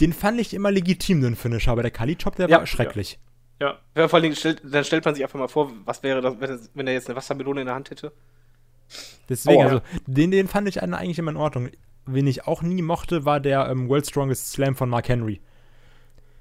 den 0.00 0.12
fand 0.12 0.40
ich 0.40 0.54
immer 0.54 0.70
legitim, 0.70 1.20
den 1.20 1.34
Finisher. 1.34 1.72
Aber 1.72 1.82
der 1.82 1.90
Kali 1.90 2.16
Chop, 2.16 2.36
der 2.36 2.48
Ja, 2.48 2.58
war 2.58 2.66
schrecklich. 2.66 3.18
Ja. 3.60 3.78
ja. 3.96 4.08
Vor 4.08 4.20
stellt, 4.34 4.62
dann 4.64 4.84
stellt 4.84 5.04
man 5.04 5.14
sich 5.14 5.24
einfach 5.24 5.38
mal 5.38 5.48
vor, 5.48 5.72
was 5.84 6.02
wäre 6.04 6.20
das, 6.20 6.36
wenn 6.74 6.86
er, 6.86 6.92
jetzt 6.92 7.08
eine 7.08 7.16
Wassermelone 7.16 7.60
in 7.62 7.66
der 7.66 7.74
Hand 7.74 7.90
hätte. 7.90 8.12
Deswegen, 9.28 9.62
Aua. 9.62 9.64
also, 9.64 9.80
den, 10.06 10.30
den 10.30 10.46
fand 10.46 10.68
ich 10.68 10.80
eigentlich 10.82 11.18
immer 11.18 11.32
in 11.32 11.36
Ordnung. 11.36 11.70
Wen 12.06 12.26
ich 12.26 12.46
auch 12.46 12.62
nie 12.62 12.82
mochte, 12.82 13.24
war 13.24 13.40
der 13.40 13.68
ähm, 13.68 13.88
World 13.88 14.06
Strongest 14.06 14.52
Slam 14.52 14.76
von 14.76 14.88
Mark 14.88 15.08
Henry. 15.08 15.40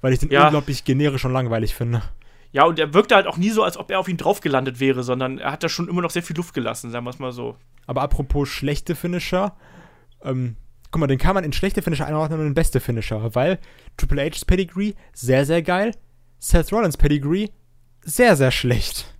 Weil 0.01 0.13
ich 0.13 0.19
den 0.19 0.29
Ja. 0.29 0.45
unglaublich 0.45 0.83
generisch 0.83 1.25
und 1.25 1.33
langweilig 1.33 1.73
finde. 1.73 2.03
Ja, 2.53 2.65
und 2.65 2.77
er 2.79 2.93
wirkte 2.93 3.15
halt 3.15 3.27
auch 3.27 3.37
nie 3.37 3.49
so, 3.49 3.63
als 3.63 3.77
ob 3.77 3.89
er 3.91 3.99
auf 3.99 4.09
ihn 4.09 4.17
drauf 4.17 4.41
gelandet 4.41 4.79
wäre, 4.79 5.03
sondern 5.03 5.37
er 5.37 5.51
hat 5.53 5.63
da 5.63 5.69
schon 5.69 5.87
immer 5.87 6.01
noch 6.01 6.09
sehr 6.11 6.23
viel 6.23 6.35
Luft 6.35 6.53
gelassen, 6.53 6.91
sagen 6.91 7.05
wir 7.05 7.09
es 7.11 7.19
mal 7.19 7.31
so. 7.31 7.55
Aber 7.87 8.01
apropos 8.01 8.49
schlechte 8.49 8.93
Finisher, 8.95 9.55
ähm, 10.23 10.57
guck 10.91 10.99
mal, 10.99 11.07
den 11.07 11.17
kann 11.17 11.33
man 11.33 11.43
in 11.45 11.53
schlechte 11.53 11.81
Finisher 11.81 12.05
einordnen 12.07 12.39
und 12.41 12.47
in 12.47 12.53
beste 12.53 12.79
Finisher, 12.81 13.33
weil 13.35 13.57
Triple 13.97 14.21
H's 14.23 14.43
Pedigree 14.45 14.93
sehr, 15.13 15.45
sehr 15.45 15.61
geil, 15.61 15.95
Seth 16.39 16.71
Rollins 16.73 16.97
Pedigree 16.97 17.47
sehr, 18.03 18.35
sehr 18.35 18.51
schlecht. 18.51 19.13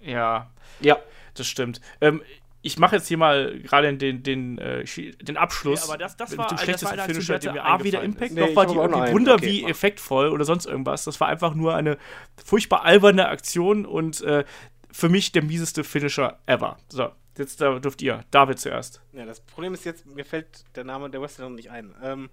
Ja, 0.00 0.50
Ja. 0.80 0.98
das 1.34 1.46
stimmt. 1.46 1.80
Ähm, 2.00 2.20
ich 2.66 2.78
mache 2.78 2.96
jetzt 2.96 3.08
hier 3.08 3.18
mal 3.18 3.58
gerade 3.60 3.94
den, 3.96 4.22
den, 4.22 4.58
äh, 4.58 4.84
Schi- 4.86 5.16
den 5.22 5.36
Abschluss. 5.36 5.84
Nee, 5.84 5.90
aber 5.92 5.98
das- 5.98 6.16
das 6.16 6.30
mit 6.30 6.38
war- 6.38 6.46
dem 6.48 6.56
das 6.56 6.62
schlechtesten 6.62 6.86
war 6.86 6.92
einer, 7.04 7.04
Finisher, 7.04 7.38
der 7.38 7.52
mir 7.52 7.64
A, 7.64 7.84
weder 7.84 8.00
eingefallen 8.00 8.12
Impact. 8.12 8.32
Nee, 8.32 8.40
noch 8.40 8.56
war 8.56 8.66
die 8.66 8.78
einen. 9.02 9.12
Wunder 9.14 9.34
Okay, 9.34 9.46
wie 9.46 9.62
mach. 9.62 9.68
effektvoll 9.70 10.28
oder 10.30 10.44
sonst 10.44 10.64
irgendwas. 10.66 11.04
Das 11.04 11.20
war 11.20 11.28
einfach 11.28 11.54
nur 11.54 11.74
eine 11.74 11.98
furchtbar 12.44 12.84
alberne 12.84 13.28
Aktion 13.28 13.84
und 13.86 14.20
äh, 14.22 14.44
für 14.90 15.08
mich 15.08 15.32
der 15.32 15.42
mieseste 15.42 15.84
Finisher 15.84 16.38
ever. 16.46 16.78
So, 16.88 17.10
jetzt 17.36 17.60
da 17.60 17.78
dürft 17.78 18.00
ihr. 18.00 18.24
David 18.30 18.58
zuerst. 18.58 19.02
Ja, 19.12 19.26
das 19.26 19.40
Problem 19.40 19.74
ist 19.74 19.84
jetzt, 19.84 20.06
mir 20.06 20.24
fällt 20.24 20.64
der 20.76 20.84
Name 20.84 21.10
der 21.10 21.20
Wrestler 21.20 21.48
noch 21.48 21.56
nicht 21.56 21.70
ein. 21.70 21.94
Ähm, 22.02 22.30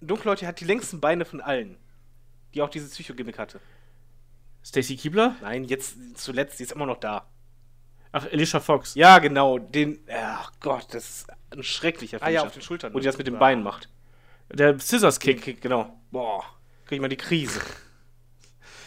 Dunkelhäutige 0.00 0.46
hat 0.46 0.60
die 0.60 0.64
längsten 0.66 1.00
Beine 1.00 1.24
von 1.24 1.40
allen, 1.40 1.78
die 2.54 2.60
auch 2.62 2.68
dieses 2.68 2.90
Psycho-Gimmick 2.92 3.38
hatte. 3.38 3.60
Stacy 4.64 4.96
Kiebler? 4.96 5.36
Nein, 5.40 5.64
jetzt 5.64 6.18
zuletzt, 6.18 6.58
die 6.58 6.64
ist 6.64 6.72
immer 6.72 6.86
noch 6.86 6.98
da. 6.98 7.26
Ach, 8.18 8.26
Alicia 8.32 8.60
Fox. 8.60 8.94
Ja, 8.94 9.18
genau, 9.18 9.58
den, 9.58 9.98
ach 10.10 10.50
Gott, 10.60 10.86
das 10.92 11.04
ist 11.04 11.26
ein 11.50 11.62
schrecklicher 11.62 12.16
Ah 12.22 12.28
ja, 12.30 12.40
Finisher. 12.40 12.46
auf 12.46 12.52
den 12.54 12.62
Schultern. 12.62 12.94
Wo 12.94 12.98
die 12.98 13.04
das 13.04 13.18
mit 13.18 13.26
den 13.26 13.34
Ja. 13.34 13.40
Beinen 13.40 13.62
macht. 13.62 13.90
Der 14.52 14.78
Scissors 14.80 15.20
Kick. 15.20 15.42
Kick, 15.42 15.60
genau. 15.60 15.92
Boah, 16.10 16.42
krieg 16.86 16.96
ich 16.96 17.00
mal 17.02 17.08
die 17.08 17.16
Krise. 17.16 17.60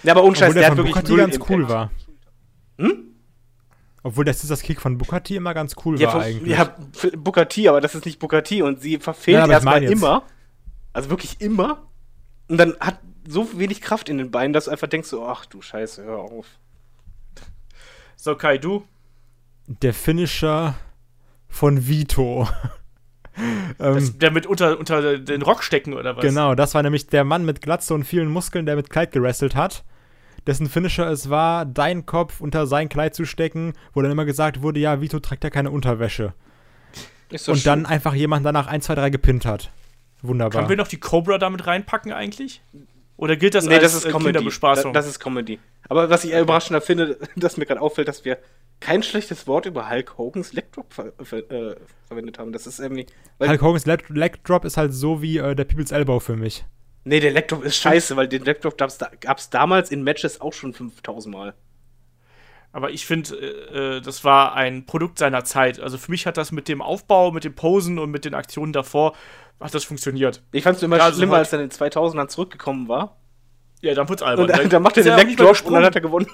Ja, 0.01 0.13
aber 0.13 0.23
unscheiß, 0.23 0.51
Obwohl 0.51 0.53
der 0.53 0.61
der 0.61 0.69
hat 0.71 0.77
von 0.77 0.85
wirklich 0.85 0.95
Bukati 0.95 1.11
null 1.11 1.19
ganz 1.19 1.35
Impact. 1.35 1.51
cool 1.51 1.69
war. 1.69 1.91
Hm? 2.77 3.03
Obwohl 4.01 4.23
der 4.23 4.33
Scissors 4.33 4.61
Kick 4.61 4.79
von 4.79 4.97
Bukati 4.97 5.35
immer 5.35 5.53
ganz 5.53 5.75
cool 5.83 5.99
Ja, 5.99 6.07
war 6.07 6.13
von, 6.13 6.21
eigentlich. 6.21 6.57
ja, 6.57 7.45
T, 7.45 7.67
aber 7.67 7.81
das 7.81 7.95
ist 7.95 8.05
nicht 8.05 8.21
T 8.45 8.61
und 8.61 8.81
sie 8.81 8.97
verfehlt 8.97 9.45
Ja, 9.45 9.51
erstmal 9.51 9.83
immer. 9.83 10.23
Also 10.93 11.09
wirklich 11.09 11.41
immer. 11.41 11.85
Und 12.47 12.57
dann 12.57 12.77
hat 12.79 12.97
so 13.27 13.59
wenig 13.59 13.81
Kraft 13.81 14.07
in 14.07 14.17
den 14.17 14.31
Beinen, 14.31 14.53
dass 14.53 14.65
du 14.65 14.71
einfach 14.71 14.87
denkst, 14.87 15.09
so, 15.09 15.25
ach 15.27 15.45
du 15.45 15.61
Scheiße, 15.61 16.01
hör 16.03 16.19
auf. 16.19 16.45
So, 18.15 18.35
Kai, 18.35 18.57
du. 18.57 18.85
Der 19.69 19.93
Finisher 19.93 20.75
von 21.47 21.87
Vito. 21.87 22.47
ähm, 23.37 23.75
Das, 23.77 24.17
der 24.17 24.31
mit 24.31 24.47
unter, 24.47 24.79
unter 24.79 25.19
den 25.19 25.43
Rock 25.43 25.63
stecken 25.63 25.93
oder 25.93 26.17
was? 26.17 26.23
Genau, 26.23 26.55
das 26.55 26.73
war 26.73 26.81
nämlich 26.81 27.05
der 27.05 27.23
Mann 27.23 27.45
mit 27.45 27.61
Glatze 27.61 27.93
und 27.93 28.03
vielen 28.03 28.29
Muskeln, 28.29 28.65
der 28.65 28.75
mit 28.75 28.89
Kleid 28.89 29.11
gerestelt 29.11 29.55
hat. 29.55 29.83
Dessen 30.47 30.67
Finisher 30.67 31.07
es 31.07 31.29
war, 31.29 31.65
deinen 31.65 32.07
Kopf 32.07 32.41
unter 32.41 32.65
sein 32.65 32.89
Kleid 32.89 33.13
zu 33.13 33.25
stecken, 33.25 33.73
wo 33.93 34.01
dann 34.01 34.11
immer 34.11 34.25
gesagt 34.25 34.63
wurde, 34.63 34.79
ja, 34.79 35.01
Vito 35.01 35.19
trägt 35.19 35.43
ja 35.43 35.51
keine 35.51 35.69
Unterwäsche. 35.69 36.33
Ist 37.29 37.45
so 37.45 37.51
und 37.51 37.59
schön. 37.59 37.65
dann 37.65 37.85
einfach 37.85 38.15
jemand 38.15 38.45
danach 38.47 38.65
1, 38.65 38.85
2, 38.85 38.95
3 38.95 39.09
gepinnt 39.11 39.45
hat. 39.45 39.69
Wunderbar. 40.23 40.61
Können 40.61 40.69
wir 40.69 40.77
noch 40.77 40.87
die 40.87 40.99
Cobra 40.99 41.37
damit 41.37 41.67
reinpacken 41.67 42.11
eigentlich? 42.11 42.63
Oder 43.17 43.35
gilt 43.35 43.53
das 43.53 43.65
nee, 43.65 43.75
als 43.75 43.83
das 43.83 43.93
ist 43.95 44.05
äh, 44.05 44.11
Comedy. 44.11 44.25
Kinderbespaßung? 44.31 44.93
Das, 44.93 45.05
das 45.05 45.15
ist 45.15 45.19
Comedy. 45.19 45.59
Aber 45.87 46.09
was 46.09 46.23
ich 46.23 46.31
eher 46.31 46.41
überraschender 46.41 46.81
finde, 46.81 47.19
dass 47.35 47.57
mir 47.57 47.65
gerade 47.65 47.81
auffällt, 47.81 48.07
dass 48.07 48.25
wir 48.25 48.39
kein 48.79 49.03
schlechtes 49.03 49.47
Wort 49.47 49.65
über 49.65 49.89
Hulk 49.89 50.17
Hogans 50.17 50.53
Leg 50.53 50.71
Drop 50.71 50.93
ver 50.93 51.13
ver 51.21 51.51
äh, 51.51 51.75
verwendet 52.07 52.39
haben. 52.39 52.51
Das 52.51 52.67
ist 52.67 52.79
irgendwie. 52.79 53.05
Weil, 53.37 53.49
Hulk 53.49 53.61
Hogan's 53.61 53.85
Leg, 53.85 54.07
Leg 54.09 54.43
Drop 54.43 54.65
ist 54.65 54.77
halt 54.77 54.93
so 54.93 55.21
wie 55.21 55.37
äh, 55.37 55.55
der 55.55 55.65
People's 55.65 55.91
Elbow 55.91 56.19
für 56.19 56.35
mich. 56.35 56.65
nee, 57.03 57.19
der 57.19 57.31
Leg 57.31 57.47
Drop 57.47 57.63
ist 57.63 57.77
scheiße, 57.77 58.15
weil 58.15 58.27
den 58.27 58.43
Leg 58.43 58.61
Drop 58.61 58.77
gab's, 58.77 58.97
da, 58.97 59.09
gab's 59.19 59.49
damals 59.49 59.91
in 59.91 60.03
Matches 60.03 60.41
auch 60.41 60.53
schon 60.53 60.73
5000 60.73 61.33
Mal. 61.33 61.53
Aber 62.71 62.91
ich 62.91 63.05
finde, 63.05 63.35
äh, 63.35 63.97
äh, 63.97 64.01
das 64.01 64.23
war 64.23 64.53
ein 64.53 64.85
Produkt 64.85 65.17
seiner 65.17 65.43
Zeit. 65.43 65.79
Also 65.79 65.97
für 65.97 66.11
mich 66.11 66.25
hat 66.27 66.37
das 66.37 66.51
mit 66.51 66.67
dem 66.67 66.81
Aufbau, 66.81 67.31
mit 67.31 67.43
dem 67.43 67.55
Posen 67.55 67.97
und 67.97 68.11
mit 68.11 68.25
den 68.25 68.35
Aktionen 68.35 68.73
davor, 68.73 69.15
hat 69.59 69.73
das 69.73 69.83
funktioniert. 69.83 70.43
Ich 70.51 70.63
fand's 70.63 70.81
immer 70.83 70.97
Ja, 70.97 71.05
also 71.05 71.17
schlimmer, 71.17 71.37
als 71.37 71.51
er 71.51 71.59
in 71.59 71.69
den 71.69 71.71
2000ern 71.71 72.27
zurückgekommen 72.27 72.87
war. 72.87 73.17
Ja, 73.81 73.93
dann 73.93 74.07
wird's 74.07 74.21
albern. 74.21 74.45
Und 74.45 74.55
dann, 74.55 74.69
dann 74.69 74.83
macht 74.83 74.97
er 74.97 75.03
den 75.03 75.15
Leg 75.15 75.35
Drop 75.37 75.65
und 75.65 75.73
dann 75.73 75.83
hat 75.83 75.95
er 75.95 76.01
gewonnen. 76.01 76.27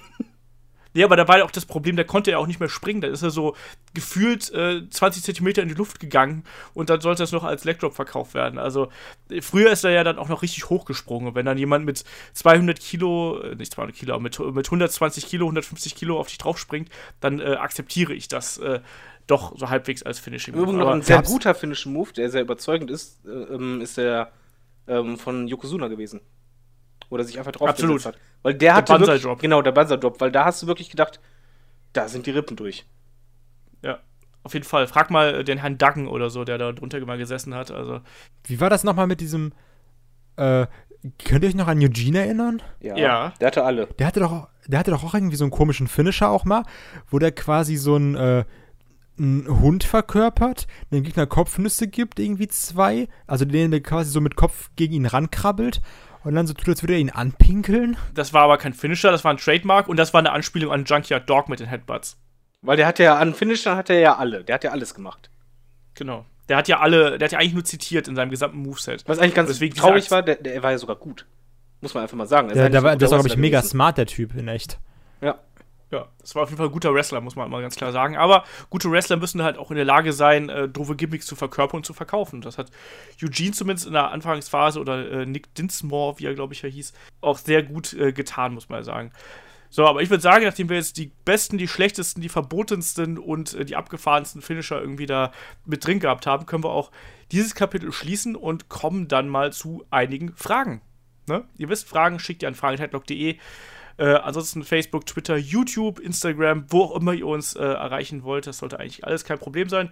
Ja, 0.96 1.06
aber 1.06 1.18
da 1.18 1.28
war 1.28 1.40
ja 1.40 1.44
auch 1.44 1.52
das 1.52 1.66
Problem, 1.66 1.98
da 1.98 2.06
konnte 2.06 2.32
er 2.32 2.40
auch 2.40 2.48
nicht 2.48 2.62
mehr 2.62 2.70
springen. 2.70 3.02
Da 3.02 3.10
ist 3.10 3.22
er 3.22 3.30
so 3.30 3.54
gefühlt 3.94 4.52
äh, 4.54 4.90
20 4.90 5.24
Zentimeter 5.24 5.62
in 5.62 5.68
die 5.68 5.76
Luft 5.76 6.00
gegangen 6.00 6.46
und 6.74 6.90
dann 6.90 7.02
sollte 7.02 7.22
das 7.22 7.34
noch 7.34 7.44
als 7.44 7.66
Leg 7.66 7.80
Drop 7.80 7.94
verkauft 7.94 8.34
werden. 8.34 8.58
Also 8.58 8.88
äh, 9.30 9.42
früher 9.42 9.72
ist 9.72 9.84
er 9.84 9.92
ja 9.92 10.06
dann 10.06 10.18
auch 10.18 10.30
noch 10.30 10.42
richtig 10.42 10.70
hochgesprungen. 10.70 11.28
Und 11.28 11.36
wenn 11.36 11.46
dann 11.46 11.58
jemand 11.58 11.86
mit 11.86 12.06
200 12.34 12.80
Kilo, 12.80 13.42
äh, 13.42 13.56
nicht 13.56 13.74
200 13.74 13.94
Kilo, 13.94 14.14
aber 14.14 14.24
mit, 14.24 14.40
mit 14.40 14.68
120 14.68 15.28
Kilo, 15.28 15.46
150 15.48 15.96
Kilo 15.96 16.18
auf 16.18 16.28
dich 16.28 16.38
drauf 16.38 16.58
springt, 16.58 16.90
dann 17.20 17.42
äh, 17.42 17.56
akzeptiere 17.56 18.14
ich 18.14 18.30
das 18.30 18.58
äh, 18.60 18.80
doch 19.28 19.58
so 19.58 19.70
halbwegs 19.70 20.02
als 20.02 20.20
Finishing. 20.20 20.56
Move. 20.56 20.72
noch 20.72 20.82
Aber 20.82 20.94
ein 20.94 21.02
sehr 21.02 21.22
guter 21.24 21.54
Finishing 21.56 21.92
Move, 21.92 22.14
der 22.14 22.30
sehr 22.30 22.42
überzeugend 22.42 22.90
ist, 22.90 23.26
äh, 23.26 23.32
ähm, 23.32 23.82
ist 23.82 23.98
der 23.98 24.32
ähm, 24.88 25.18
von 25.18 25.48
Yokozuna 25.50 25.90
gewesen. 25.90 26.22
Wo 27.10 27.18
er 27.18 27.24
sich 27.24 27.38
einfach 27.38 27.52
drauf 27.52 27.70
Absolut. 27.70 28.06
hat. 28.06 28.18
Weil 28.42 28.56
der 28.56 28.76
hatte 28.76 28.94
Banzai 28.94 29.08
wirklich, 29.08 29.24
Drop. 29.24 29.40
Genau, 29.40 29.62
der 29.62 29.72
Banzai 29.72 29.98
Drop, 29.98 30.20
weil 30.22 30.32
da 30.32 30.46
hast 30.46 30.62
du 30.62 30.68
wirklich 30.68 30.90
gedacht, 30.90 31.20
da 31.94 32.08
sind 32.08 32.26
die 32.26 32.32
Rippen 32.32 32.58
durch. 32.58 32.86
Ja, 33.82 34.00
auf 34.44 34.54
jeden 34.54 34.66
Fall. 34.66 34.88
Frag 34.88 35.10
mal 35.10 35.36
äh, 35.36 35.44
den 35.44 35.60
Herrn 35.60 35.78
Duggan 35.78 36.08
oder 36.08 36.30
so, 36.30 36.44
der 36.44 36.58
da 36.58 36.72
drunter 36.72 37.04
mal 37.06 37.18
gesessen 37.18 37.56
hat. 37.56 37.72
Also, 37.72 38.02
Wie 38.46 38.60
war 38.60 38.70
das 38.70 38.84
nochmal 38.84 39.08
mit 39.08 39.22
diesem. 39.22 39.54
Äh, 40.36 40.68
könnt 41.24 41.44
ihr 41.44 41.50
euch 41.50 41.56
noch 41.56 41.68
an 41.68 41.80
Eugene 41.80 42.20
erinnern? 42.20 42.62
Ja. 42.80 43.34
Der 43.40 43.48
hatte 43.48 43.64
alle. 43.64 43.88
Der 44.00 44.08
hatte 44.08 44.20
doch, 44.20 44.48
der 44.68 44.80
hatte 44.80 44.92
doch 44.92 45.04
auch 45.04 45.14
irgendwie 45.14 45.36
so 45.36 45.44
einen 45.44 45.52
komischen 45.52 45.88
Finisher 45.88 46.30
auch 46.30 46.46
mal, 46.46 46.64
wo 47.10 47.20
der 47.20 47.32
quasi 47.32 47.76
so 47.76 47.96
einen, 47.96 48.16
äh, 48.16 48.44
einen 49.18 49.48
Hund 49.62 49.84
verkörpert, 49.84 50.68
dem 50.92 51.04
Gegner 51.04 51.28
Kopfnüsse 51.28 51.88
gibt, 51.88 52.20
irgendwie 52.20 52.48
zwei, 52.48 53.08
also 53.28 53.46
den 53.46 53.72
der 53.72 53.82
quasi 53.82 54.12
so 54.12 54.20
mit 54.20 54.36
Kopf 54.36 54.72
gegen 54.76 54.94
ihn 54.94 55.06
rankrabbelt 55.06 55.82
und 56.26 56.36
dann 56.36 56.48
so 56.48 56.54
tut, 56.54 56.68
als 56.68 56.84
würde 56.84 56.94
er 56.94 57.00
ihn 57.00 57.12
anpinkeln. 57.12 57.98
das 58.14 58.34
war 58.34 58.42
aber 58.44 58.58
kein 58.58 58.74
Finisher, 58.74 59.12
das 59.12 59.24
war 59.24 59.32
ein 59.32 59.38
Trademark 59.38 59.88
und 59.88 59.98
das 59.98 60.14
war 60.14 60.20
eine 60.20 60.32
Anspielung 60.32 60.72
an 60.72 60.84
Junkyard 60.86 61.30
Dog 61.30 61.48
mit 61.48 61.60
den 61.60 61.68
Headbutts. 61.68 62.18
Weil 62.62 62.78
der 62.78 62.88
hat 62.88 63.00
ja 63.00 63.16
an 63.18 63.34
Finisher 63.36 63.76
hat 63.76 63.90
er 63.92 64.00
ja 64.00 64.16
alle. 64.18 64.44
Der 64.44 64.56
hat 64.56 64.64
ja 64.64 64.72
alles 64.72 64.96
gemacht. 64.96 65.30
Genau. 65.94 66.26
Der 66.50 66.58
hat 66.58 66.68
ja 66.68 66.80
alle, 66.80 67.18
der 67.18 67.28
hat 67.28 67.32
ja 67.32 67.40
eigentlich 67.40 67.54
nur 67.54 67.64
zitiert 67.64 68.08
in 68.08 68.16
seinem 68.16 68.32
gesamten 68.32 68.58
Moveset. 68.58 69.04
Was 69.08 69.20
eigentlich 69.20 69.36
ganz 69.36 69.50
Deswegen 69.50 69.76
traurig 69.76 70.10
war, 70.12 70.24
der, 70.24 70.36
der 70.36 70.62
war 70.64 70.72
ja 70.72 70.78
sogar 70.78 70.96
gut. 70.96 71.26
Muss 71.82 71.94
man 71.94 72.04
einfach 72.04 72.18
mal 72.18 72.28
sagen. 72.28 72.50
Er 72.50 72.56
Der, 72.56 72.70
der, 72.70 72.84
war, 72.84 72.94
guter 72.94 73.06
auch, 73.06 73.10
glaube 73.12 73.28
ich, 73.28 73.38
mega 73.38 73.60
gewesen. 73.60 73.72
smart, 73.72 73.98
der 73.98 74.08
Typ, 74.08 74.36
in 74.36 74.48
echt. 74.48 74.80
Ja. 75.96 76.08
Das 76.20 76.36
war 76.36 76.44
auf 76.44 76.50
jeden 76.50 76.58
Fall 76.58 76.68
ein 76.68 76.74
guter 76.74 76.94
Wrestler, 76.94 77.22
muss 77.22 77.38
man 77.38 77.50
mal 77.50 77.62
ganz 77.62 77.78
klar 77.78 77.94
sagen. 77.94 78.18
Aber 78.18 78.44
gute 78.70 78.92
Wrestler 78.92 79.16
müssen 79.16 79.42
halt 79.42 79.58
auch 79.58 79.72
in 79.72 79.78
der 79.78 79.86
Lage 79.86 80.12
sein, 80.12 80.50
äh, 80.50 80.68
doofe 80.68 80.98
Gimmicks 80.98 81.26
zu 81.26 81.38
verkörpern 81.38 81.78
und 81.78 81.86
zu 81.86 81.94
verkaufen. 81.94 82.42
Das 82.42 82.58
hat 82.58 82.70
Eugene 83.24 83.52
zumindest 83.52 83.88
in 83.88 83.94
der 83.94 84.12
Anfangsphase 84.12 84.82
oder 84.82 85.10
äh, 85.10 85.26
Nick 85.26 85.56
Dinsmore, 85.56 86.20
wie 86.20 86.26
er 86.26 86.34
glaube 86.34 86.54
ich 86.54 86.64
ja 86.64 86.70
hieß, 86.70 86.92
auch 87.22 87.38
sehr 87.38 87.64
gut 87.64 87.94
äh, 87.94 88.12
getan, 88.12 88.54
muss 88.54 88.68
man 88.68 88.84
sagen. 88.84 89.14
So, 89.70 89.86
aber 89.86 90.02
ich 90.02 90.10
würde 90.10 90.22
sagen, 90.22 90.44
nachdem 90.44 90.68
wir 90.68 90.76
jetzt 90.76 90.98
die 90.98 91.12
besten, 91.24 91.58
die 91.58 91.68
schlechtesten, 91.70 92.22
die 92.22 92.30
verbotensten 92.30 93.18
und 93.18 93.54
äh, 93.54 93.64
die 93.64 93.78
abgefahrensten 93.78 94.42
Finisher 94.42 94.82
irgendwie 94.82 95.06
da 95.06 95.32
mit 95.64 95.86
drin 95.86 96.02
gehabt 96.02 96.28
haben, 96.28 96.46
können 96.46 96.66
wir 96.66 96.72
auch 96.72 96.92
dieses 97.32 97.56
Kapitel 97.56 97.94
schließen 97.94 98.36
und 98.36 98.68
kommen 98.68 99.08
dann 99.08 99.30
mal 99.30 99.54
zu 99.54 99.86
einigen 99.92 100.34
Fragen. 100.36 100.82
Ne? 101.28 101.46
Ihr 101.58 101.70
wisst, 101.70 101.88
Fragen 101.88 102.20
schickt 102.20 102.44
ihr 102.44 102.50
an 102.50 102.56
fragen.headlock.de. 102.56 103.38
Äh, 103.98 104.16
ansonsten 104.16 104.64
Facebook, 104.64 105.06
Twitter, 105.06 105.38
YouTube, 105.38 106.00
Instagram, 106.00 106.66
wo 106.70 106.84
auch 106.84 106.96
immer 106.96 107.14
ihr 107.14 107.28
uns 107.28 107.56
äh, 107.56 107.64
erreichen 107.64 108.24
wollt. 108.24 108.48
Das 108.48 108.58
sollte 108.58 108.80
eigentlich 108.80 109.06
alles 109.06 109.24
kein 109.24 109.40
Problem 109.40 109.70
sein. 109.70 109.90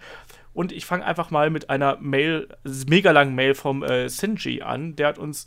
Und 0.54 0.72
ich 0.72 0.86
fange 0.86 1.06
einfach 1.06 1.32
mal 1.32 1.50
mit 1.50 1.70
einer 1.70 1.98
Mail, 2.00 2.50
mega 2.88 3.12
langen 3.12 3.36
Mail 3.36 3.56
vom 3.56 3.84
äh, 3.84 4.10
Senji 4.10 4.62
an. 4.62 4.96
Der 4.96 5.08
hat 5.08 5.18
uns 5.18 5.46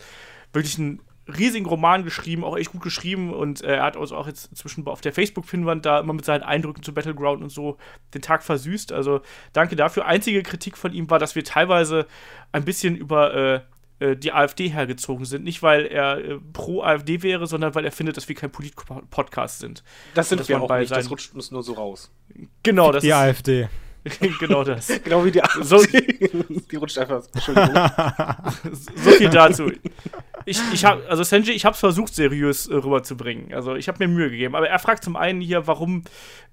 wirklich 0.53 0.79
einen 0.79 1.01
riesigen 1.29 1.67
Roman 1.67 2.05
geschrieben, 2.05 2.45
auch 2.45 2.57
echt 2.57 2.73
gut 2.73 2.83
geschrieben. 2.83 3.33
Und 3.33 3.63
äh, 3.63 3.77
er 3.77 3.83
hat 3.83 3.97
uns 3.97 4.13
auch 4.13 4.27
jetzt 4.27 4.47
inzwischen 4.51 4.87
auf 4.87 5.01
der 5.01 5.13
Facebook-Pinwand 5.13 5.85
da 5.85 6.01
immer 6.01 6.13
mit 6.13 6.25
seinen 6.25 6.43
Eindrücken 6.43 6.83
zu 6.83 6.95
Battleground 6.95 7.43
und 7.43 7.51
so 7.51 7.77
den 8.15 8.23
Tag 8.23 8.43
versüßt. 8.43 8.93
Also 8.93 9.21
danke 9.53 9.77
dafür. 9.77 10.07
Einzige 10.07 10.43
Kritik 10.43 10.77
von 10.77 10.93
ihm 10.93 11.11
war, 11.11 11.19
dass 11.19 11.35
wir 11.35 11.45
teilweise 11.45 12.07
ein 12.53 12.65
bisschen 12.65 12.97
über 12.97 13.35
äh, 13.35 13.61
die 14.17 14.33
AfD 14.33 14.69
hergezogen 14.69 15.25
sind. 15.25 15.45
Nicht, 15.45 15.63
weil 15.63 15.87
er 15.87 16.19
äh, 16.19 16.39
pro 16.53 16.83
AfD 16.83 17.23
wäre, 17.23 17.47
sondern 17.47 17.75
weil 17.75 17.85
er 17.85 17.93
findet, 17.93 18.17
dass 18.17 18.29
wir 18.29 18.35
kein 18.35 18.51
Polit-Podcast 18.51 19.61
sind. 19.61 19.83
Das 20.15 20.29
sind 20.29 20.41
Dass 20.41 20.49
wir 20.49 20.61
auch 20.61 20.77
nicht. 20.79 20.91
Das 20.91 21.11
rutscht 21.11 21.35
uns 21.35 21.51
nur 21.51 21.63
so 21.63 21.73
raus. 21.75 22.11
Genau, 22.63 22.93
das 22.93 23.03
Die 23.03 23.13
AfD. 23.13 23.69
genau 24.41 24.65
das. 24.65 24.89
Genau 25.05 25.25
wie 25.25 25.31
die 25.31 25.43
So- 25.63 25.83
Die 26.71 26.77
rutscht 26.77 26.99
einfach. 26.99 27.23
Entschuldigung. 27.35 27.75
So 28.73 29.11
viel 29.13 29.29
dazu. 29.31 29.71
Ich, 30.49 30.61
ich 30.73 30.85
habe, 30.85 31.03
also 31.09 31.25
Senji, 31.25 31.53
ich 31.53 31.65
habe 31.65 31.75
es 31.75 31.81
versucht, 31.81 32.15
seriös 32.15 32.69
äh, 32.69 32.75
rüberzubringen. 32.75 33.53
Also 33.53 33.75
ich 33.75 33.89
habe 33.89 34.07
mir 34.07 34.13
Mühe 34.13 34.31
gegeben. 34.31 34.55
Aber 34.55 34.69
er 34.69 34.79
fragt 34.79 35.03
zum 35.03 35.17
einen 35.17 35.41
hier, 35.41 35.67
warum 35.67 36.05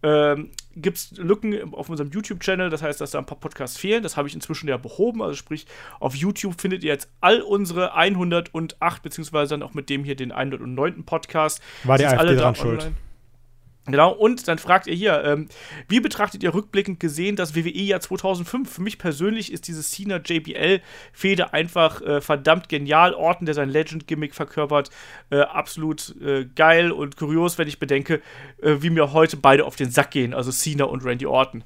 ähm, 0.01 0.49
gibt 0.75 0.97
es 0.97 1.11
Lücken 1.17 1.73
auf 1.75 1.89
unserem 1.89 2.09
YouTube-Channel? 2.09 2.71
Das 2.71 2.81
heißt, 2.81 2.99
dass 2.99 3.11
da 3.11 3.19
ein 3.19 3.27
paar 3.27 3.39
Podcasts 3.39 3.77
fehlen. 3.77 4.01
Das 4.01 4.17
habe 4.17 4.27
ich 4.27 4.33
inzwischen 4.33 4.67
ja 4.67 4.77
behoben. 4.77 5.21
Also 5.21 5.35
sprich, 5.35 5.67
auf 5.99 6.15
YouTube 6.15 6.59
findet 6.59 6.83
ihr 6.83 6.91
jetzt 6.91 7.07
all 7.21 7.41
unsere 7.41 7.93
108, 7.93 9.03
beziehungsweise 9.03 9.51
dann 9.51 9.61
auch 9.63 9.75
mit 9.75 9.89
dem 9.91 10.03
hier 10.03 10.15
den 10.15 10.31
109. 10.31 11.03
Podcast. 11.05 11.61
War 11.83 11.99
die 11.99 12.05
AfD 12.05 12.17
alle 12.17 12.35
dran 12.35 12.55
schuld? 12.55 12.79
online. 12.81 12.95
Genau, 13.85 14.13
und 14.13 14.47
dann 14.47 14.59
fragt 14.59 14.87
ihr 14.87 14.95
hier, 14.95 15.25
ähm, 15.25 15.49
wie 15.89 15.99
betrachtet 15.99 16.41
ihr 16.41 16.53
rückblickend 16.53 17.01
gesehen 17.01 17.35
das 17.35 17.53
WWE-Jahr 17.53 17.99
2005? 17.99 18.71
Für 18.71 18.81
mich 18.81 18.97
persönlich 18.97 19.51
ist 19.51 19.67
diese 19.67 19.83
Cena-JBL-Fehde 19.83 21.51
einfach 21.51 22.01
äh, 22.01 22.21
verdammt 22.21 22.69
genial. 22.69 23.13
Orton, 23.13 23.45
der 23.45 23.55
sein 23.55 23.67
Legend-Gimmick 23.67 24.35
verkörpert, 24.35 24.89
äh, 25.31 25.41
absolut 25.41 26.15
äh, 26.21 26.45
geil 26.45 26.93
und 26.93 27.17
kurios, 27.17 27.57
wenn 27.57 27.67
ich 27.67 27.77
bedenke, 27.77 28.21
äh, 28.61 28.77
wie 28.79 28.89
mir 28.89 29.11
heute 29.11 29.35
beide 29.35 29.65
auf 29.65 29.75
den 29.75 29.91
Sack 29.91 30.11
gehen, 30.11 30.33
also 30.33 30.49
Cena 30.51 30.85
und 30.85 31.03
Randy 31.03 31.25
Orton. 31.25 31.65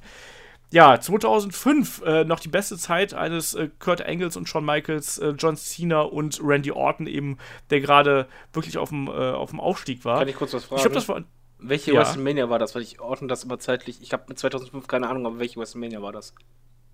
Ja, 0.72 1.00
2005 1.00 2.02
äh, 2.02 2.24
noch 2.24 2.40
die 2.40 2.48
beste 2.48 2.76
Zeit 2.76 3.14
eines 3.14 3.54
äh, 3.54 3.70
Kurt 3.78 4.04
Angles 4.04 4.36
und 4.36 4.48
Shawn 4.48 4.64
Michaels, 4.64 5.22
John 5.38 5.56
Cena 5.56 6.00
und 6.00 6.40
Randy 6.42 6.72
Orton 6.72 7.06
eben, 7.06 7.38
der 7.70 7.80
gerade 7.80 8.26
wirklich 8.52 8.76
auf 8.76 8.88
dem, 8.88 9.08
auf 9.08 9.50
dem 9.50 9.60
Aufstieg 9.60 10.04
war. 10.04 10.18
Kann 10.18 10.28
ich 10.28 10.34
kurz 10.34 10.52
was 10.52 10.64
fragen? 10.64 10.78
Ich 10.78 10.82
glaube, 10.82 10.94
das 10.96 11.08
war 11.08 11.22
welche 11.58 11.92
Ja. 11.92 12.00
WrestleMania 12.00 12.48
war 12.50 12.58
das? 12.58 12.74
Weil 12.74 12.82
ich 12.82 13.00
ordne 13.00 13.28
das 13.28 13.44
immer 13.44 13.58
zeitlich. 13.58 14.00
Ich 14.02 14.12
habe 14.12 14.24
mit 14.28 14.38
2005 14.38 14.86
keine 14.86 15.08
Ahnung, 15.08 15.26
aber 15.26 15.38
welche 15.38 15.58
WrestleMania 15.58 16.02
war 16.02 16.12
das? 16.12 16.34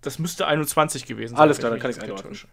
Das 0.00 0.18
müsste 0.18 0.46
21 0.46 1.06
gewesen 1.06 1.36
sein. 1.36 1.42
Alles 1.42 1.58
klar, 1.58 1.74
ich 1.74 1.82
dann 1.82 1.92
kann 1.92 2.04
nicht 2.04 2.12
ich's 2.12 2.22
täusche. 2.22 2.48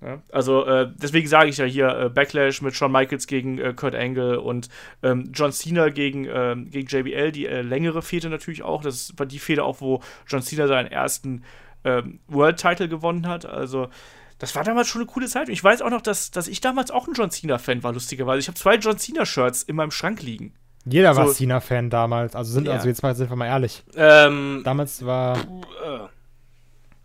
Ja, 0.00 0.22
also 0.30 0.64
äh, 0.64 0.92
deswegen 0.94 1.26
sage 1.26 1.50
ich 1.50 1.56
ja 1.56 1.64
hier 1.64 1.88
äh, 1.88 2.08
Backlash 2.08 2.62
mit 2.62 2.74
Shawn 2.74 2.92
Michaels 2.92 3.26
gegen 3.26 3.58
äh, 3.58 3.72
Kurt 3.74 3.96
Angle 3.96 4.38
und 4.38 4.68
ähm, 5.02 5.30
John 5.34 5.50
Cena 5.50 5.88
gegen, 5.88 6.24
ähm, 6.30 6.70
gegen 6.70 6.86
JBL, 6.86 7.32
die 7.32 7.46
äh, 7.46 7.62
längere 7.62 8.00
Fehde 8.00 8.28
natürlich 8.28 8.62
auch. 8.62 8.82
Das 8.82 9.12
war 9.16 9.26
die 9.26 9.40
Fehde 9.40 9.64
auch, 9.64 9.80
wo 9.80 10.00
John 10.28 10.40
Cena 10.40 10.68
seinen 10.68 10.86
ersten 10.86 11.42
ähm, 11.82 12.20
World 12.28 12.58
Title 12.58 12.88
gewonnen 12.88 13.26
hat. 13.26 13.44
Also 13.44 13.88
das 14.38 14.54
war 14.54 14.64
damals 14.64 14.88
schon 14.88 15.02
eine 15.02 15.10
coole 15.10 15.26
Zeit. 15.26 15.48
Und 15.48 15.52
ich 15.52 15.62
weiß 15.64 15.82
auch 15.82 15.90
noch, 15.90 16.02
dass, 16.02 16.30
dass 16.30 16.48
ich 16.48 16.60
damals 16.60 16.90
auch 16.90 17.06
ein 17.08 17.14
John 17.14 17.30
Cena-Fan 17.30 17.82
war, 17.82 17.92
lustigerweise. 17.92 18.40
Ich 18.40 18.48
habe 18.48 18.58
zwei 18.58 18.76
John 18.76 18.98
Cena-Shirts 18.98 19.62
in 19.64 19.76
meinem 19.76 19.90
Schrank 19.90 20.22
liegen. 20.22 20.54
Jeder 20.84 21.16
war 21.16 21.26
So- 21.26 21.32
Cena-Fan 21.34 21.90
damals. 21.90 22.34
Also, 22.34 22.52
sind, 22.52 22.66
Ja. 22.66 22.72
also 22.74 22.88
jetzt 22.88 23.02
mal, 23.02 23.14
sind 23.14 23.28
wir 23.30 23.36
mal 23.36 23.46
ehrlich. 23.46 23.82
Ähm, 23.96 24.62
Damals 24.64 25.04
war. 25.04 25.36
äh, 25.36 25.40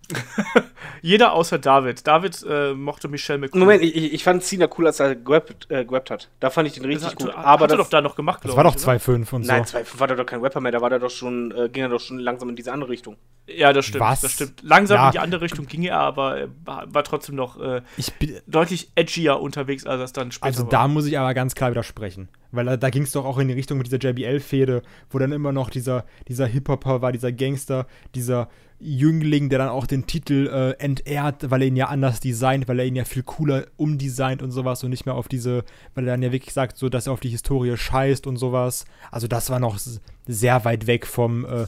Jeder 1.01 1.33
außer 1.33 1.59
David. 1.59 2.05
David 2.07 2.45
äh, 2.47 2.73
mochte 2.73 3.07
Michelle 3.07 3.39
McCool. 3.39 3.59
Moment, 3.59 3.83
ich, 3.83 3.95
ich 3.95 4.13
ich 4.13 4.23
fand 4.23 4.43
Cena 4.43 4.67
cool, 4.77 4.87
als 4.87 4.99
er 4.99 5.15
grabbed, 5.15 5.69
äh, 5.69 5.83
grabbed 5.85 6.09
hat. 6.11 6.29
Da 6.39 6.49
fand 6.49 6.67
ich 6.67 6.73
den 6.75 6.83
das 6.83 6.89
richtig 6.91 7.09
hat, 7.11 7.19
gut. 7.19 7.35
hat 7.35 7.45
Aber 7.45 7.65
er 7.65 7.67
das, 7.69 7.77
doch 7.77 7.89
da 7.89 8.01
noch 8.01 8.15
gemacht, 8.15 8.39
Das 8.43 8.51
glaub 8.51 8.57
war 8.57 8.63
doch 8.63 8.75
ich, 8.75 8.83
oder? 8.87 8.93
2,5 8.93 9.33
und 9.33 9.43
so. 9.45 9.51
Nein, 9.51 9.65
2 9.65 9.83
war 9.99 10.09
er 10.09 10.15
doch 10.15 10.25
kein 10.25 10.41
Rapper 10.41 10.61
mehr, 10.61 10.71
da 10.71 10.81
war 10.81 10.91
er 10.91 10.99
doch 10.99 11.09
schon, 11.09 11.51
äh, 11.51 11.69
ging 11.69 11.83
er 11.83 11.89
doch 11.89 11.99
schon 11.99 12.19
langsam 12.19 12.49
in 12.49 12.55
diese 12.55 12.71
andere 12.71 12.89
Richtung. 12.91 13.17
Ja, 13.47 13.73
das 13.73 13.85
stimmt. 13.85 14.01
Was? 14.03 14.21
Das 14.21 14.31
stimmt. 14.33 14.61
Langsam 14.61 14.95
Ja. 14.97 15.05
in 15.07 15.11
die 15.11 15.19
andere 15.19 15.41
Richtung 15.41 15.65
ging 15.67 15.83
er, 15.83 15.99
aber 15.99 16.37
er 16.37 16.49
war 16.65 17.03
trotzdem 17.03 17.35
noch 17.35 17.59
äh, 17.59 17.81
Ich 17.97 18.13
bin, 18.13 18.39
deutlich 18.47 18.91
edgier 18.95 19.39
unterwegs, 19.41 19.85
als 19.85 20.01
es 20.01 20.13
dann 20.13 20.31
später 20.31 20.45
Also 20.45 20.63
war. 20.63 20.69
da 20.69 20.87
muss 20.87 21.05
ich 21.05 21.19
aber 21.19 21.33
ganz 21.33 21.53
klar 21.55 21.71
widersprechen. 21.71 22.29
Weil 22.51 22.65
da, 22.65 22.77
da 22.77 22.89
ging 22.89 23.03
es 23.03 23.11
doch 23.11 23.25
auch 23.25 23.39
in 23.39 23.47
die 23.49 23.53
Richtung 23.55 23.79
mit 23.79 23.87
dieser 23.87 23.97
JBL-Fehde, 23.97 24.83
wo 25.09 25.17
dann 25.19 25.31
immer 25.31 25.51
noch 25.51 25.69
dieser, 25.69 26.05
dieser 26.27 26.45
Hip-Hopper 26.45 27.01
war, 27.01 27.11
dieser 27.11 27.31
Gangster, 27.31 27.87
dieser 28.15 28.47
Jüngling, 28.83 29.49
der 29.49 29.59
dann 29.59 29.69
auch 29.69 29.87
den 29.87 30.05
Titel 30.05 30.47
äh, 30.47 30.71
entehrt, 30.83 31.49
weil 31.49 31.61
er 31.61 31.67
ihn 31.67 31.75
ja 31.75 31.87
anders 31.87 32.19
designt, 32.19 32.67
weil 32.67 32.79
er 32.79 32.85
ihn 32.85 32.95
ja 32.95 33.05
viel 33.05 33.23
cooler 33.23 33.65
umdesignt 33.77 34.41
und 34.41 34.51
sowas 34.51 34.83
und 34.83 34.89
nicht 34.89 35.05
mehr 35.05 35.15
auf 35.15 35.27
diese, 35.27 35.63
weil 35.95 36.07
er 36.07 36.13
dann 36.13 36.21
ja 36.21 36.31
wirklich 36.31 36.53
sagt, 36.53 36.77
so 36.77 36.89
dass 36.89 37.07
er 37.07 37.13
auf 37.13 37.19
die 37.19 37.29
Historie 37.29 37.75
scheißt 37.77 38.27
und 38.27 38.37
sowas. 38.37 38.85
Also 39.11 39.27
das 39.27 39.49
war 39.49 39.59
noch, 39.59 39.79
sehr 40.27 40.65
weit 40.65 40.87
weg 40.87 41.05
vom 41.05 41.45
äh, 41.45 41.65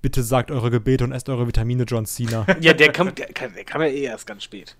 Bitte 0.00 0.22
sagt 0.22 0.50
eure 0.50 0.70
Gebete 0.70 1.02
und 1.04 1.12
esst 1.12 1.28
eure 1.28 1.46
Vitamine, 1.46 1.82
John 1.82 2.06
Cena. 2.06 2.46
Ja, 2.60 2.72
der 2.72 2.92
kam, 2.92 3.14
der, 3.14 3.26
der 3.26 3.64
kam 3.64 3.82
ja 3.82 3.88
eh 3.88 4.02
erst 4.04 4.26
ganz 4.26 4.44
spät. 4.44 4.76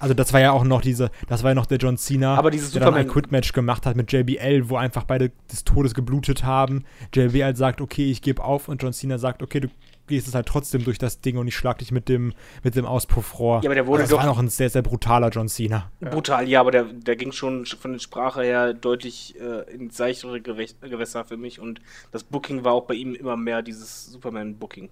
Also 0.00 0.12
das 0.12 0.32
war 0.32 0.40
ja 0.40 0.52
auch 0.52 0.64
noch 0.64 0.80
diese, 0.80 1.10
das 1.28 1.42
war 1.42 1.52
ja 1.52 1.54
noch 1.54 1.66
der 1.66 1.78
John 1.78 1.96
Cena, 1.96 2.34
Aber 2.34 2.50
dieses 2.50 2.72
der 2.72 2.80
dann 2.80 2.94
ein 2.94 3.06
Superman- 3.06 3.12
Quit-Match 3.12 3.52
gemacht 3.52 3.86
hat 3.86 3.96
mit 3.96 4.12
JBL, 4.12 4.68
wo 4.68 4.76
einfach 4.76 5.04
beide 5.04 5.30
des 5.50 5.64
Todes 5.64 5.94
geblutet 5.94 6.44
haben. 6.44 6.84
JBL 7.14 7.56
sagt, 7.56 7.80
okay, 7.80 8.10
ich 8.10 8.20
gebe 8.20 8.42
auf 8.44 8.68
und 8.68 8.82
John 8.82 8.92
Cena 8.92 9.18
sagt, 9.18 9.42
okay, 9.42 9.60
du 9.60 9.68
gehst 10.08 10.26
es 10.28 10.34
halt 10.34 10.46
trotzdem 10.46 10.84
durch 10.84 10.98
das 10.98 11.20
Ding 11.20 11.36
und 11.38 11.46
ich 11.46 11.54
schlag 11.56 11.78
dich 11.78 11.92
mit 11.92 12.08
dem, 12.08 12.32
mit 12.64 12.74
dem 12.74 12.84
Auspuffrohr. 12.86 13.60
Ja, 13.62 13.68
aber 13.68 13.74
der 13.74 13.86
wurde 13.86 14.02
Also 14.02 14.16
das 14.16 14.20
doch- 14.22 14.26
war 14.26 14.34
noch 14.34 14.38
ein 14.42 14.48
sehr, 14.48 14.70
sehr 14.70 14.82
brutaler 14.82 15.28
John 15.28 15.48
Cena. 15.48 15.90
Brutal, 16.00 16.48
ja, 16.48 16.60
aber 16.60 16.70
der, 16.70 16.84
der 16.84 17.16
ging 17.16 17.32
schon 17.32 17.64
von 17.66 17.92
der 17.92 17.98
Sprache 18.00 18.42
her 18.42 18.74
deutlich 18.74 19.36
äh, 19.40 19.70
ins 19.72 19.96
seichtere 19.96 20.40
Gewässer 20.40 21.24
für 21.24 21.36
mich 21.36 21.60
und 21.60 21.80
das 22.10 22.24
Booking 22.24 22.64
war 22.64 22.72
auch 22.72 22.86
bei 22.86 22.94
ihm 22.94 23.14
immer 23.14 23.36
mehr 23.36 23.62
dieses 23.62 24.06
Superman-Booking. 24.06 24.88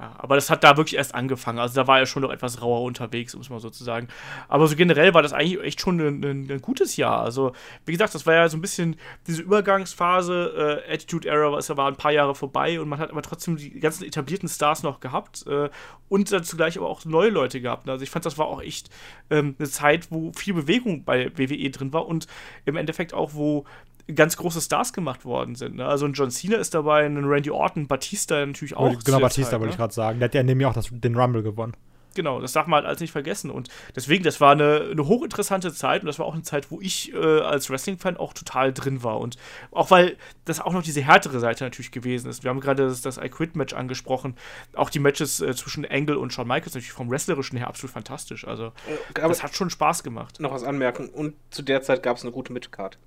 Ja, 0.00 0.14
aber 0.16 0.36
das 0.36 0.48
hat 0.48 0.64
da 0.64 0.78
wirklich 0.78 0.96
erst 0.96 1.14
angefangen. 1.14 1.58
Also 1.58 1.74
da 1.74 1.86
war 1.86 1.98
er 1.98 2.06
schon 2.06 2.22
noch 2.22 2.30
etwas 2.30 2.62
rauer 2.62 2.80
unterwegs, 2.84 3.34
um 3.34 3.42
es 3.42 3.50
mal 3.50 3.60
so 3.60 3.68
zu 3.68 3.84
sagen. 3.84 4.08
Aber 4.48 4.66
so 4.66 4.74
generell 4.74 5.12
war 5.12 5.20
das 5.20 5.34
eigentlich 5.34 5.62
echt 5.62 5.82
schon 5.82 6.00
ein, 6.00 6.24
ein, 6.24 6.50
ein 6.50 6.62
gutes 6.62 6.96
Jahr. 6.96 7.20
Also, 7.20 7.52
wie 7.84 7.92
gesagt, 7.92 8.14
das 8.14 8.24
war 8.24 8.32
ja 8.32 8.48
so 8.48 8.56
ein 8.56 8.62
bisschen 8.62 8.96
diese 9.26 9.42
Übergangsphase, 9.42 10.82
äh, 10.88 10.94
Attitude 10.94 11.28
Era, 11.28 11.54
es 11.58 11.68
war 11.76 11.86
ein 11.86 11.96
paar 11.96 12.12
Jahre 12.12 12.34
vorbei 12.34 12.80
und 12.80 12.88
man 12.88 12.98
hat 12.98 13.10
aber 13.10 13.20
trotzdem 13.20 13.58
die 13.58 13.78
ganzen 13.78 14.04
etablierten 14.04 14.48
Stars 14.48 14.82
noch 14.82 15.00
gehabt 15.00 15.46
äh, 15.46 15.68
und 16.08 16.32
dann 16.32 16.44
zugleich 16.44 16.78
aber 16.78 16.88
auch 16.88 17.04
neue 17.04 17.28
Leute 17.28 17.60
gehabt. 17.60 17.86
Also 17.86 18.02
ich 18.02 18.08
fand, 18.08 18.24
das 18.24 18.38
war 18.38 18.46
auch 18.46 18.62
echt 18.62 18.88
ähm, 19.28 19.54
eine 19.58 19.68
Zeit, 19.68 20.10
wo 20.10 20.32
viel 20.32 20.54
Bewegung 20.54 21.04
bei 21.04 21.30
WWE 21.36 21.68
drin 21.68 21.92
war 21.92 22.06
und 22.06 22.26
im 22.64 22.76
Endeffekt 22.76 23.12
auch, 23.12 23.34
wo 23.34 23.66
ganz 24.14 24.36
große 24.36 24.60
Stars 24.60 24.92
gemacht 24.92 25.24
worden 25.24 25.54
sind. 25.54 25.76
Ne? 25.76 25.86
Also 25.86 26.06
ein 26.06 26.12
John 26.12 26.30
Cena 26.30 26.56
ist 26.56 26.74
dabei, 26.74 27.04
ein 27.04 27.24
Randy 27.24 27.50
Orton, 27.50 27.86
Batista 27.86 28.44
natürlich 28.44 28.76
auch. 28.76 28.98
genau, 29.04 29.20
Batista 29.20 29.52
wollte 29.52 29.66
ne? 29.66 29.70
ich 29.70 29.76
gerade 29.76 29.94
sagen. 29.94 30.18
Der 30.18 30.26
hat 30.26 30.34
ja 30.34 30.42
nämlich 30.42 30.66
auch 30.66 30.74
das, 30.74 30.88
den 30.90 31.16
Rumble 31.16 31.42
gewonnen. 31.42 31.74
Genau, 32.14 32.40
das 32.40 32.52
darf 32.52 32.66
man 32.66 32.78
halt 32.78 32.86
alles 32.86 33.00
nicht 33.00 33.12
vergessen. 33.12 33.50
Und 33.50 33.68
deswegen, 33.94 34.24
das 34.24 34.40
war 34.40 34.52
eine, 34.52 34.88
eine 34.90 35.06
hochinteressante 35.06 35.72
Zeit 35.72 36.02
und 36.02 36.06
das 36.06 36.18
war 36.18 36.26
auch 36.26 36.34
eine 36.34 36.42
Zeit, 36.42 36.70
wo 36.70 36.80
ich 36.80 37.12
äh, 37.14 37.40
als 37.40 37.70
Wrestling-Fan 37.70 38.16
auch 38.16 38.32
total 38.32 38.72
drin 38.72 39.02
war. 39.02 39.20
Und 39.20 39.36
auch 39.70 39.90
weil 39.90 40.16
das 40.44 40.60
auch 40.60 40.72
noch 40.72 40.82
diese 40.82 41.02
härtere 41.02 41.38
Seite 41.40 41.64
natürlich 41.64 41.92
gewesen 41.92 42.28
ist. 42.28 42.42
Wir 42.42 42.50
haben 42.50 42.60
gerade 42.60 42.86
das, 42.86 43.00
das 43.00 43.18
I 43.18 43.28
Quit-Match 43.28 43.74
angesprochen. 43.74 44.36
Auch 44.74 44.90
die 44.90 44.98
Matches 44.98 45.40
äh, 45.40 45.54
zwischen 45.54 45.84
Angle 45.84 46.18
und 46.18 46.32
Shawn 46.32 46.48
Michaels 46.48 46.74
natürlich 46.74 46.92
vom 46.92 47.10
Wrestlerischen 47.10 47.58
her 47.58 47.68
absolut 47.68 47.92
fantastisch. 47.92 48.46
Also, 48.46 48.72
Aber 49.14 49.28
das 49.28 49.42
hat 49.42 49.54
schon 49.54 49.70
Spaß 49.70 50.02
gemacht. 50.02 50.40
noch 50.40 50.52
was 50.52 50.64
anmerken 50.64 51.08
und 51.08 51.34
zu 51.50 51.62
der 51.62 51.82
Zeit 51.82 52.02
gab 52.02 52.16
es 52.16 52.22
eine 52.22 52.32
gute 52.32 52.52
Midcard. 52.52 52.98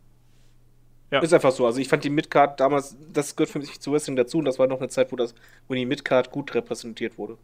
Ja. 1.14 1.20
Ist 1.20 1.32
einfach 1.32 1.52
so. 1.52 1.68
Also 1.68 1.80
ich 1.80 1.88
fand 1.88 2.04
die 2.04 2.10
Midcard 2.10 2.60
damals, 2.60 2.98
das 3.14 3.36
gehört 3.36 3.52
für 3.52 3.60
mich 3.60 3.80
zu 3.80 3.92
Wrestling 3.92 4.16
dazu 4.16 4.40
und 4.40 4.46
das 4.46 4.58
war 4.58 4.66
noch 4.66 4.80
eine 4.80 4.90
Zeit, 4.90 5.12
wo 5.12 5.16
das, 5.16 5.36
wo 5.68 5.76
die 5.76 5.86
Midcard 5.86 6.32
gut 6.32 6.56
repräsentiert 6.56 7.20
wurde. 7.20 7.38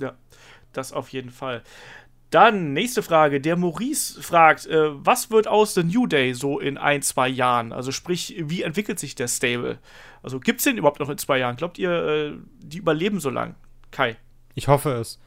Ja, 0.00 0.14
das 0.72 0.92
auf 0.92 1.08
jeden 1.08 1.30
Fall. 1.30 1.64
Dann 2.30 2.72
nächste 2.72 3.02
Frage. 3.02 3.40
Der 3.40 3.56
Maurice 3.56 4.22
fragt, 4.22 4.66
äh, 4.66 4.90
was 5.04 5.32
wird 5.32 5.48
aus 5.48 5.74
The 5.74 5.82
New 5.82 6.06
Day 6.06 6.34
so 6.34 6.60
in 6.60 6.78
ein, 6.78 7.02
zwei 7.02 7.26
Jahren? 7.26 7.72
Also 7.72 7.90
sprich, 7.90 8.36
wie 8.38 8.62
entwickelt 8.62 9.00
sich 9.00 9.16
der 9.16 9.26
Stable? 9.26 9.80
Also 10.22 10.38
gibt 10.38 10.60
es 10.60 10.64
den 10.64 10.78
überhaupt 10.78 11.00
noch 11.00 11.10
in 11.10 11.18
zwei 11.18 11.38
Jahren? 11.38 11.56
Glaubt 11.56 11.80
ihr, 11.80 11.90
äh, 11.90 12.32
die 12.60 12.78
überleben 12.78 13.18
so 13.18 13.28
lang? 13.28 13.56
Kai. 13.90 14.16
Ich 14.54 14.68
hoffe 14.68 14.92
es. 14.92 15.18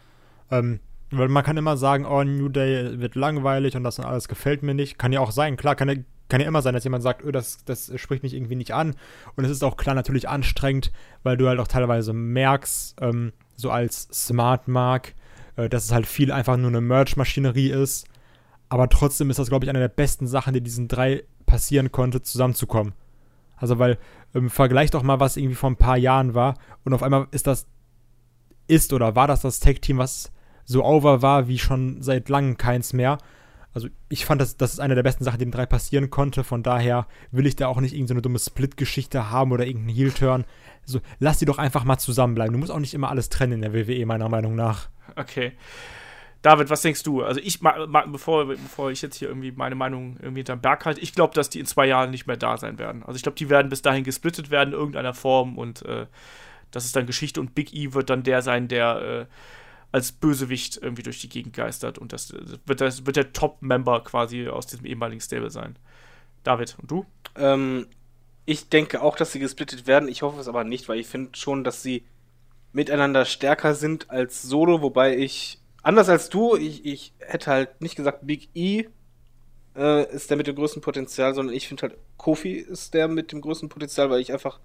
Ähm, 0.52 0.80
weil 1.12 1.28
man 1.28 1.44
kann 1.44 1.58
immer 1.58 1.76
sagen, 1.76 2.06
oh, 2.06 2.24
New 2.24 2.48
Day 2.48 2.98
wird 3.02 3.16
langweilig 3.16 3.76
und 3.76 3.84
das 3.84 4.00
und 4.00 4.06
alles 4.06 4.30
gefällt 4.30 4.64
mir 4.64 4.74
nicht. 4.74 4.98
Kann 4.98 5.12
ja 5.12 5.20
auch 5.20 5.32
sein, 5.32 5.58
klar, 5.58 5.76
kann 5.76 5.90
ja, 5.90 5.96
kann 6.30 6.42
ja 6.42 6.48
immer 6.48 6.62
sein, 6.62 6.74
dass 6.74 6.84
jemand 6.84 7.04
sagt, 7.04 7.24
oh, 7.26 7.32
das, 7.32 7.64
das 7.66 7.92
spricht 7.96 8.24
mich 8.24 8.34
irgendwie 8.34 8.56
nicht 8.56 8.74
an. 8.74 8.96
Und 9.36 9.46
es 9.46 9.52
ist 9.52 9.64
auch 9.64 9.78
klar 9.78 9.96
natürlich 9.96 10.28
anstrengend, 10.28 10.92
weil 11.24 11.38
du 11.38 11.48
halt 11.48 11.60
auch 11.60 11.68
teilweise 11.68 12.14
merkst, 12.14 12.98
ähm, 13.02 13.34
so 13.56 13.72
als 13.72 14.08
Smart 14.12 14.68
Mark, 14.68 15.14
äh, 15.56 15.70
dass 15.70 15.86
es 15.86 15.92
halt 15.92 16.06
viel 16.06 16.32
einfach 16.32 16.58
nur 16.58 16.70
eine 16.70 16.82
Merch-Maschinerie 16.82 17.70
ist. 17.70 18.08
Aber 18.70 18.90
trotzdem 18.90 19.30
ist 19.30 19.40
das, 19.40 19.50
glaube 19.50 19.66
ich, 19.66 19.70
eine 19.70 19.80
der 19.80 19.88
besten 19.88 20.28
Sachen, 20.28 20.54
die 20.54 20.62
diesen 20.62 20.88
drei 20.88 21.24
passieren 21.46 21.92
konnte, 21.92 22.22
zusammenzukommen. 22.22 22.94
Also, 23.56 23.80
weil, 23.80 23.98
ähm, 24.36 24.50
vergleich 24.50 24.92
doch 24.92 25.04
mal, 25.04 25.20
was 25.20 25.38
irgendwie 25.38 25.56
vor 25.56 25.70
ein 25.70 25.78
paar 25.78 25.98
Jahren 25.98 26.36
war 26.36 26.56
und 26.84 26.94
auf 26.94 27.04
einmal 27.04 27.28
ist 27.32 27.48
das 27.48 27.68
ist 28.68 28.94
oder 28.94 29.16
war 29.16 29.28
das 29.28 29.42
das 29.42 29.60
Tag-Team, 29.60 29.98
was 29.98 30.32
so 30.66 30.84
over 30.84 31.22
war 31.22 31.48
wie 31.48 31.58
schon 31.58 32.02
seit 32.02 32.30
langem 32.30 32.58
keins 32.58 32.94
mehr. 32.94 33.18
Also 33.78 33.90
ich 34.10 34.26
fand, 34.26 34.42
das, 34.42 34.58
das 34.58 34.74
ist 34.74 34.80
eine 34.80 34.96
der 34.96 35.04
besten 35.04 35.24
Sachen, 35.24 35.38
die 35.38 35.46
den 35.46 35.52
drei 35.52 35.68
passieren 35.68 36.10
konnte. 36.10 36.44
Von 36.44 36.64
daher 36.64 37.06
will 37.30 37.46
ich 37.46 37.56
da 37.56 37.68
auch 37.68 37.80
nicht 37.80 37.94
irgendeine 37.94 38.22
so 38.22 38.22
dumme 38.22 38.40
Split-Geschichte 38.40 39.30
haben 39.30 39.52
oder 39.52 39.68
irgendeinen 39.68 39.96
Heel-Turn. 39.96 40.46
Also 40.82 41.00
lass 41.20 41.38
die 41.38 41.46
doch 41.46 41.60
einfach 41.60 41.84
mal 41.84 42.00
zusammenbleiben. 42.00 42.54
Du 42.54 42.58
musst 42.58 42.72
auch 42.72 42.80
nicht 42.80 42.96
immer 42.96 43.12
alles 43.12 43.30
trennen 43.30 43.62
in 43.62 43.62
der 43.62 43.76
WWE, 43.76 44.04
meiner 44.08 44.30
Meinung 44.30 44.56
nach. 44.56 44.90
Okay. 45.16 45.52
David, 46.42 46.72
was 46.72 46.82
denkst 46.82 47.04
du? 47.04 47.22
Also 47.22 47.40
ich, 47.40 47.62
ma, 47.62 47.86
ma, 47.86 48.04
bevor, 48.08 48.48
bevor 48.48 48.90
ich 48.90 49.04
jetzt 49.04 49.18
hier 49.18 49.28
irgendwie 49.28 49.52
meine 49.52 49.76
Meinung 49.76 50.18
irgendwie 50.20 50.40
hinterm 50.40 50.60
Berg 50.60 50.84
halte, 50.88 51.00
ich 51.00 51.14
glaube, 51.14 51.36
dass 51.36 51.52
die 51.52 51.60
in 51.60 51.68
zwei 51.68 51.86
Jahren 51.86 52.10
nicht 52.10 52.26
mehr 52.26 52.36
da 52.36 52.58
sein 52.58 52.80
werden. 52.80 53.04
Also 53.04 53.18
ich 53.18 53.22
glaube, 53.22 53.38
die 53.38 53.52
werden 53.52 53.70
bis 53.70 53.84
dahin 53.84 54.04
gesplittet 54.04 54.50
werden 54.50 54.74
in 54.74 54.80
irgendeiner 54.80 55.14
Form 55.14 55.56
und 55.56 55.86
äh, 55.86 56.08
das 56.72 56.86
ist 56.86 56.96
dann 56.96 57.06
Geschichte 57.06 57.40
und 57.40 57.54
Big 57.54 57.76
E 57.76 57.94
wird 57.94 58.10
dann 58.10 58.24
der 58.24 58.42
sein, 58.42 58.68
der 58.68 59.02
äh, 59.02 59.26
als 59.92 60.12
Bösewicht 60.12 60.78
irgendwie 60.82 61.04
durch 61.04 61.22
die 61.22 61.30
Gegend 61.30 61.54
geistert 61.54 61.98
und 61.98 62.14
das 62.14 62.34
wird, 62.66 62.82
das 62.82 63.06
wird 63.06 63.16
der 63.16 63.34
Top-Member 63.34 64.04
quasi 64.04 64.48
aus 64.48 64.68
diesem 64.68 64.86
ehemaligen 64.86 65.22
Stable 65.22 65.50
sein. 65.50 65.78
David, 66.44 66.76
und 66.82 66.92
du? 66.92 67.06
Ähm, 67.36 67.88
ich 68.46 68.70
denke 68.70 69.02
auch, 69.02 69.16
dass 69.16 69.32
sie 69.32 69.40
gesplittet 69.40 69.88
werden. 69.88 70.08
Ich 70.08 70.22
hoffe 70.22 70.40
es 70.40 70.48
aber 70.48 70.64
nicht, 70.64 70.88
weil 70.88 71.00
ich 71.00 71.08
finde 71.08 71.38
schon, 71.38 71.64
dass 71.64 71.84
sie 71.84 72.04
miteinander 72.74 73.26
stärker 73.26 73.76
sind 73.76 74.10
als 74.10 74.42
Solo, 74.44 74.82
wobei 74.82 75.18
ich, 75.18 75.60
anders 75.84 76.10
als 76.10 76.30
du, 76.30 76.56
ich, 76.56 76.86
ich 76.86 77.14
hätte 77.20 77.52
halt 77.52 77.82
nicht 77.82 77.96
gesagt, 77.96 78.26
Big 78.28 78.50
E 78.54 78.86
äh, 79.76 80.14
ist 80.14 80.30
der 80.30 80.38
mit 80.38 80.48
dem 80.48 80.56
größten 80.56 80.82
Potenzial, 80.82 81.34
sondern 81.34 81.56
ich 81.56 81.68
finde 81.68 81.84
halt, 81.84 81.98
Kofi 82.18 82.54
ist 82.54 82.94
der 82.94 83.08
mit 83.08 83.32
dem 83.32 83.42
größten 83.42 83.70
Potenzial, 83.70 84.10
weil 84.10 84.22
ich 84.22 84.34
einfach 84.34 84.60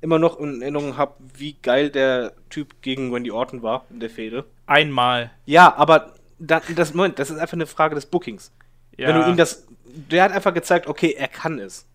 immer 0.00 0.18
noch 0.18 0.38
in 0.38 0.62
Erinnerung 0.62 0.96
habe, 0.96 1.14
wie 1.36 1.54
geil 1.54 1.90
der 1.90 2.34
Typ 2.50 2.82
gegen 2.82 3.12
Randy 3.12 3.30
Orton 3.30 3.62
war 3.62 3.86
in 3.90 4.00
der 4.00 4.10
Fehde. 4.10 4.44
Einmal. 4.66 5.30
Ja, 5.44 5.74
aber 5.76 6.14
da, 6.38 6.60
das, 6.74 6.94
Moment, 6.94 7.18
das 7.18 7.30
ist 7.30 7.38
einfach 7.38 7.54
eine 7.54 7.66
Frage 7.66 7.94
des 7.94 8.06
Bookings. 8.06 8.52
Ja. 8.96 9.08
Wenn 9.08 9.16
du 9.16 9.30
ihm 9.30 9.36
das. 9.36 9.66
Der 9.84 10.24
hat 10.24 10.32
einfach 10.32 10.54
gezeigt, 10.54 10.88
okay, 10.88 11.14
er 11.16 11.28
kann 11.28 11.58
es. 11.58 11.86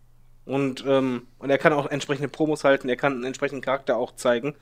Und, 0.46 0.84
ähm, 0.88 1.28
und 1.38 1.50
er 1.50 1.58
kann 1.58 1.74
auch 1.74 1.86
entsprechende 1.86 2.30
Promos 2.30 2.64
halten, 2.64 2.90
er 2.90 2.96
kann 2.96 3.14
einen 3.14 3.26
entsprechenden 3.26 3.62
Charakter 3.62 3.98
auch 3.98 4.16
zeigen. 4.16 4.56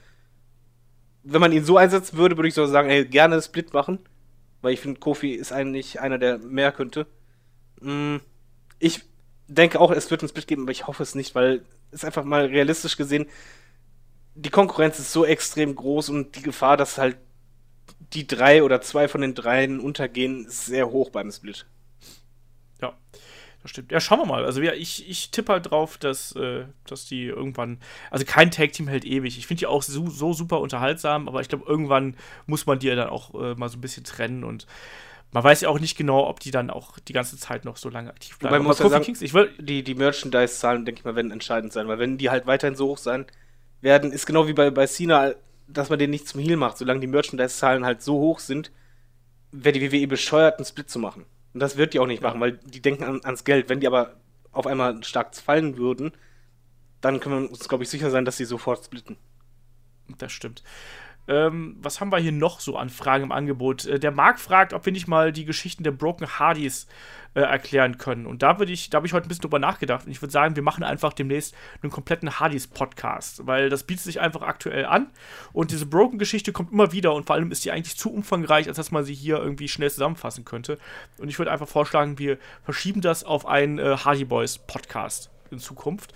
Wenn 1.23 1.39
man 1.39 1.51
ihn 1.51 1.63
so 1.63 1.77
einsetzen 1.77 2.17
würde, 2.17 2.35
würde 2.35 2.47
ich 2.47 2.55
so 2.55 2.65
sagen, 2.65 2.89
ey, 2.89 3.05
gerne 3.05 3.41
Split 3.41 3.73
machen. 3.73 3.99
Weil 4.61 4.73
ich 4.73 4.79
finde, 4.79 4.99
Kofi 4.99 5.33
ist 5.33 5.51
eigentlich 5.51 5.99
einer, 6.01 6.17
der 6.17 6.39
mehr 6.39 6.71
könnte. 6.71 7.05
Mm, 7.79 8.17
ich 8.79 9.03
denke 9.47 9.79
auch, 9.79 9.91
es 9.91 10.09
wird 10.09 10.21
einen 10.21 10.29
Split 10.29 10.47
geben, 10.47 10.63
aber 10.63 10.71
ich 10.71 10.87
hoffe 10.87 11.03
es 11.03 11.15
nicht, 11.15 11.35
weil 11.35 11.63
es 11.91 12.03
einfach 12.03 12.23
mal 12.23 12.45
realistisch 12.45 12.97
gesehen, 12.97 13.27
die 14.35 14.49
Konkurrenz 14.49 14.99
ist 14.99 15.13
so 15.13 15.25
extrem 15.25 15.75
groß 15.75 16.09
und 16.09 16.35
die 16.35 16.41
Gefahr, 16.41 16.77
dass 16.77 16.97
halt 16.97 17.17
die 18.13 18.27
drei 18.27 18.63
oder 18.63 18.81
zwei 18.81 19.07
von 19.07 19.21
den 19.21 19.33
dreien 19.35 19.79
untergehen, 19.79 20.45
ist 20.45 20.65
sehr 20.65 20.89
hoch 20.89 21.09
beim 21.09 21.31
Split. 21.31 21.65
Ja, 22.81 22.93
das 23.61 23.71
stimmt. 23.71 23.91
Ja, 23.91 23.99
schauen 23.99 24.19
wir 24.19 24.25
mal. 24.25 24.45
Also 24.45 24.61
ja, 24.61 24.73
ich, 24.73 25.09
ich 25.09 25.31
tippe 25.31 25.51
halt 25.53 25.71
drauf, 25.71 25.97
dass, 25.97 26.35
äh, 26.35 26.65
dass 26.85 27.05
die 27.05 27.25
irgendwann. 27.25 27.79
Also 28.11 28.23
kein 28.25 28.51
Tag-Team 28.51 28.87
hält 28.87 29.05
ewig. 29.05 29.37
Ich 29.37 29.47
finde 29.47 29.59
die 29.59 29.67
auch 29.67 29.83
so, 29.83 30.09
so 30.09 30.33
super 30.33 30.61
unterhaltsam, 30.61 31.27
aber 31.27 31.41
ich 31.41 31.49
glaube, 31.49 31.65
irgendwann 31.67 32.15
muss 32.45 32.65
man 32.65 32.79
die 32.79 32.87
ja 32.87 32.95
dann 32.95 33.09
auch 33.09 33.33
äh, 33.33 33.55
mal 33.55 33.69
so 33.69 33.77
ein 33.77 33.81
bisschen 33.81 34.03
trennen 34.03 34.43
und 34.43 34.67
man 35.33 35.43
weiß 35.43 35.59
ja 35.59 35.67
auch 35.69 35.79
nicht 35.79 35.97
genau, 35.97 36.25
ob 36.25 36.39
die 36.39 36.51
dann 36.51 36.69
auch 36.69 36.99
die 36.99 37.11
ganze 37.11 37.37
Zeit 37.37 37.65
noch 37.65 37.75
so 37.75 37.89
lange 37.89 38.09
aktiv 38.09 38.39
bleiben. 38.39 38.53
Wobei 38.53 38.59
man 38.59 38.67
muss 38.67 38.79
ja 38.79 38.87
sagen- 38.87 39.03
Kingston, 39.03 39.25
ich 39.25 39.33
will, 39.33 39.51
Die, 39.59 39.83
die 39.83 39.93
Merchandise-Zahlen, 39.95 40.85
denke 40.85 40.99
ich 40.99 41.05
mal, 41.05 41.17
werden 41.17 41.31
entscheidend 41.31 41.73
sein, 41.73 41.89
weil 41.89 41.99
wenn 41.99 42.17
die 42.17 42.29
halt 42.29 42.47
weiterhin 42.47 42.75
so 42.77 42.87
hoch 42.87 42.97
sein 42.97 43.25
werden, 43.81 44.13
ist 44.13 44.25
genau 44.25 44.47
wie 44.47 44.53
bei, 44.53 44.71
bei 44.71 44.87
Cena, 44.87 45.33
dass 45.67 45.89
man 45.89 45.99
den 45.99 46.09
nicht 46.09 46.27
zum 46.27 46.41
Heal 46.41 46.57
macht. 46.57 46.77
Solange 46.77 46.99
die 46.99 47.07
Merchandise-Zahlen 47.07 47.85
halt 47.85 48.01
so 48.01 48.15
hoch 48.19 48.39
sind, 48.39 48.71
wäre 49.51 49.77
die 49.77 49.91
WWE 49.91 50.07
bescheuert, 50.07 50.57
einen 50.57 50.65
Split 50.65 50.89
zu 50.89 50.99
machen. 50.99 51.25
Und 51.53 51.59
das 51.59 51.77
wird 51.77 51.93
die 51.93 51.99
auch 51.99 52.07
nicht 52.07 52.21
machen, 52.21 52.39
weil 52.39 52.53
die 52.53 52.81
denken 52.81 53.03
an, 53.03 53.21
ans 53.23 53.43
Geld. 53.43 53.69
Wenn 53.69 53.79
die 53.79 53.87
aber 53.87 54.15
auf 54.51 54.67
einmal 54.67 55.03
stark 55.03 55.35
fallen 55.35 55.77
würden, 55.77 56.11
dann 57.01 57.19
können 57.19 57.43
wir 57.43 57.49
uns, 57.49 57.67
glaube 57.67 57.83
ich, 57.83 57.89
sicher 57.89 58.09
sein, 58.09 58.25
dass 58.25 58.37
sie 58.37 58.45
sofort 58.45 58.83
splitten. 58.83 59.17
Das 60.17 60.31
stimmt. 60.31 60.63
Ähm, 61.27 61.77
was 61.81 61.99
haben 61.99 62.11
wir 62.11 62.19
hier 62.19 62.31
noch 62.31 62.59
so 62.59 62.77
an 62.77 62.89
Fragen 62.89 63.25
im 63.25 63.31
Angebot? 63.31 63.85
Äh, 63.85 63.99
der 63.99 64.11
Marc 64.11 64.39
fragt, 64.39 64.73
ob 64.73 64.85
wir 64.85 64.93
nicht 64.93 65.07
mal 65.07 65.31
die 65.31 65.45
Geschichten 65.45 65.83
der 65.83 65.91
Broken 65.91 66.27
Hardys 66.39 66.87
äh, 67.33 67.41
erklären 67.41 67.97
können. 67.97 68.25
Und 68.25 68.41
da 68.41 68.59
würde 68.59 68.71
ich, 68.71 68.89
da 68.89 68.95
habe 68.97 69.07
ich 69.07 69.13
heute 69.13 69.27
ein 69.27 69.29
bisschen 69.29 69.43
drüber 69.43 69.59
nachgedacht. 69.59 70.05
Und 70.05 70.11
ich 70.11 70.21
würde 70.21 70.31
sagen, 70.31 70.55
wir 70.55 70.63
machen 70.63 70.83
einfach 70.83 71.13
demnächst 71.13 71.53
einen 71.83 71.91
kompletten 71.91 72.39
Hardys-Podcast, 72.39 73.45
weil 73.45 73.69
das 73.69 73.83
bietet 73.83 74.05
sich 74.05 74.19
einfach 74.19 74.41
aktuell 74.41 74.85
an. 74.85 75.11
Und 75.53 75.71
diese 75.71 75.85
Broken-Geschichte 75.85 76.51
kommt 76.51 76.71
immer 76.71 76.91
wieder 76.91 77.13
und 77.13 77.27
vor 77.27 77.35
allem 77.35 77.51
ist 77.51 77.63
die 77.65 77.71
eigentlich 77.71 77.97
zu 77.97 78.11
umfangreich, 78.11 78.67
als 78.67 78.77
dass 78.77 78.91
man 78.91 79.03
sie 79.03 79.13
hier 79.13 79.37
irgendwie 79.37 79.67
schnell 79.67 79.91
zusammenfassen 79.91 80.45
könnte. 80.45 80.79
Und 81.19 81.29
ich 81.29 81.37
würde 81.37 81.51
einfach 81.51 81.67
vorschlagen, 81.67 82.17
wir 82.17 82.37
verschieben 82.63 83.01
das 83.01 83.23
auf 83.23 83.45
einen 83.45 83.77
äh, 83.77 83.97
Hardy 83.97 84.25
Boys 84.25 84.57
Podcast 84.57 85.29
in 85.51 85.59
Zukunft. 85.59 86.13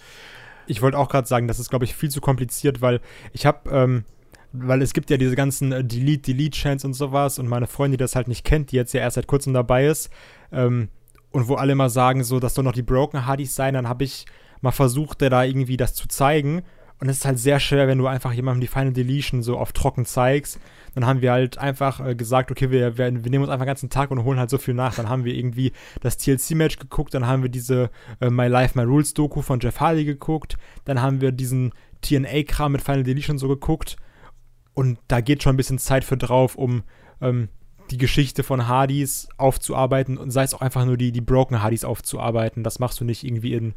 ich 0.68 0.82
wollte 0.82 0.98
auch 0.98 1.10
gerade 1.10 1.28
sagen, 1.28 1.48
das 1.48 1.60
ist, 1.60 1.70
glaube 1.70 1.86
ich, 1.86 1.96
viel 1.96 2.10
zu 2.10 2.22
kompliziert, 2.22 2.82
weil 2.82 3.00
ich 3.34 3.46
habe, 3.46 3.70
ähm, 3.70 4.06
weil 4.54 4.82
es 4.82 4.94
gibt 4.94 5.10
ja 5.10 5.18
diese 5.18 5.36
ganzen 5.36 5.72
äh, 5.72 5.84
Delete, 5.84 6.34
Delete-Chants 6.34 6.86
und 6.86 6.94
sowas 6.94 7.40
und 7.40 7.48
meine 7.48 7.68
Freundin, 7.68 7.98
die 7.98 8.04
das 8.04 8.16
halt 8.16 8.28
nicht 8.28 8.46
kennt, 8.46 8.72
die 8.72 8.76
jetzt 8.76 8.94
ja 8.94 9.02
erst 9.02 9.16
seit 9.16 9.28
kurzem 9.28 9.54
dabei 9.54 9.88
ist, 9.88 10.10
ähm, 10.52 10.90
und 11.32 11.48
wo 11.48 11.56
alle 11.56 11.72
immer 11.72 11.90
sagen, 11.90 12.24
so, 12.24 12.40
dass 12.40 12.54
doch 12.54 12.64
noch 12.64 12.74
die 12.74 12.82
Broken 12.82 13.26
Hardys 13.26 13.56
sein, 13.56 13.74
dann 13.74 13.88
habe 13.88 14.04
ich 14.04 14.26
mal 14.62 14.72
versucht, 14.72 15.22
da 15.22 15.44
irgendwie 15.44 15.78
das 15.78 15.94
zu 15.94 16.08
zeigen. 16.08 16.62
Und 17.00 17.10
es 17.10 17.18
ist 17.18 17.26
halt 17.26 17.40
sehr 17.40 17.60
schwer, 17.60 17.88
wenn 17.88 17.98
du 17.98 18.06
einfach 18.06 18.32
jemandem 18.32 18.62
die 18.62 18.68
Final 18.68 18.94
Deletion 18.94 19.42
so 19.42 19.58
auf 19.58 19.74
trocken 19.74 20.06
zeigst. 20.06 20.60
Dann 20.94 21.08
haben 21.08 21.22
wir 21.22 21.32
halt 21.32 21.58
einfach 21.58 22.06
äh, 22.06 22.14
gesagt, 22.14 22.52
okay, 22.52 22.70
wir, 22.70 22.98
wir, 22.98 23.24
wir, 23.24 23.32
nehmen 23.32 23.44
uns 23.44 23.50
einfach 23.50 23.66
den 23.66 23.70
ganzen 23.70 23.90
Tag 23.90 24.12
und 24.12 24.24
holen 24.24 24.38
halt 24.38 24.52
so 24.52 24.60
viel 24.60 24.76
nach. 24.76 24.94
Dann 24.94 25.10
haben 25.10 25.26
wir 25.26 25.34
irgendwie 25.34 25.72
das 26.02 26.18
TLC-Match 26.18 26.78
geguckt, 26.78 27.16
dann 27.16 27.26
haben 27.26 27.42
wir 27.42 27.50
diese 27.50 27.90
äh, 28.20 28.30
My 28.30 28.48
Life, 28.48 28.78
My 28.78 28.86
Rules-Doku 28.86 29.42
von 29.42 29.60
Jeff 29.60 29.80
Hardy 29.80 30.06
geguckt, 30.06 30.58
dann 30.86 31.02
haben 31.02 31.22
wir 31.22 31.32
diesen 31.32 31.72
TNA-Kram 32.02 32.74
mit 32.74 32.82
Final 32.82 33.04
Deletion 33.04 33.40
so 33.40 33.48
geguckt. 33.48 33.96
Und 34.74 35.00
da 35.08 35.22
geht 35.22 35.44
schon 35.44 35.54
ein 35.54 35.58
bisschen 35.58 35.80
Zeit 35.80 36.04
für 36.04 36.18
drauf, 36.18 36.56
um 36.56 36.84
ähm, 37.22 37.50
die 37.90 37.98
Geschichte 37.98 38.44
von 38.44 38.68
Hardys 38.68 39.28
aufzuarbeiten 39.38 40.18
und 40.18 40.32
sei 40.32 40.44
es 40.44 40.54
auch 40.54 40.62
einfach 40.62 40.86
nur 40.86 40.96
die, 40.98 41.12
die 41.12 41.20
Broken 41.22 41.62
Hardys 41.62 41.84
aufzuarbeiten. 41.84 42.64
Das 42.64 42.80
machst 42.80 43.00
du 43.02 43.04
nicht 43.06 43.24
irgendwie 43.24 43.54
in 43.54 43.74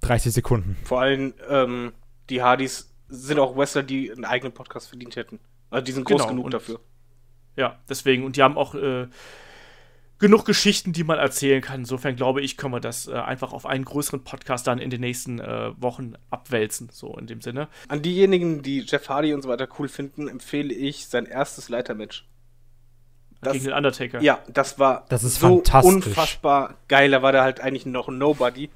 30 0.00 0.32
Sekunden. 0.32 0.76
Vor 0.84 1.00
allem, 1.02 1.34
ähm, 1.50 1.92
die 2.30 2.42
Hardys 2.42 2.92
sind 3.08 3.38
auch 3.38 3.56
Wrestler, 3.56 3.82
die 3.82 4.10
einen 4.10 4.24
eigenen 4.24 4.52
Podcast 4.54 4.88
verdient 4.88 5.16
hätten. 5.16 5.38
Also 5.70 5.84
die 5.84 5.92
sind 5.92 6.04
groß 6.04 6.16
Genau, 6.22 6.28
genug 6.30 6.44
und- 6.46 6.54
dafür. 6.54 6.80
Ja, 7.56 7.78
deswegen. 7.88 8.24
Und 8.24 8.36
die 8.36 8.42
haben 8.42 8.56
auch 8.56 8.74
äh, 8.74 9.06
genug 10.22 10.46
Geschichten, 10.46 10.94
die 10.94 11.04
man 11.04 11.18
erzählen 11.18 11.60
kann. 11.60 11.80
Insofern 11.80 12.16
glaube 12.16 12.40
ich, 12.40 12.56
können 12.56 12.72
wir 12.72 12.80
das 12.80 13.06
äh, 13.08 13.12
einfach 13.12 13.52
auf 13.52 13.66
einen 13.66 13.84
größeren 13.84 14.24
Podcast 14.24 14.66
dann 14.66 14.78
in 14.78 14.88
den 14.88 15.02
nächsten 15.02 15.38
äh, 15.38 15.72
Wochen 15.80 16.14
abwälzen. 16.30 16.88
So 16.90 17.14
in 17.18 17.26
dem 17.26 17.42
Sinne. 17.42 17.68
An 17.88 18.00
diejenigen, 18.00 18.62
die 18.62 18.80
Jeff 18.80 19.08
Hardy 19.10 19.34
und 19.34 19.42
so 19.42 19.50
weiter 19.50 19.68
cool 19.78 19.88
finden, 19.88 20.28
empfehle 20.28 20.72
ich 20.72 21.06
sein 21.08 21.26
erstes 21.26 21.68
Leitermatch. 21.68 22.24
Das- 23.42 23.52
gegen 23.54 23.64
den 23.66 23.74
Undertaker. 23.74 24.22
Ja, 24.22 24.38
das 24.48 24.78
war 24.78 25.04
Das 25.10 25.24
ist 25.24 25.40
so 25.40 25.56
fantastisch. 25.56 25.92
unfassbar 26.06 26.76
geil. 26.88 27.10
Da 27.10 27.22
war 27.22 27.32
der 27.32 27.42
halt 27.42 27.60
eigentlich 27.60 27.84
noch 27.86 28.08
ein 28.08 28.16
Nobody. 28.16 28.70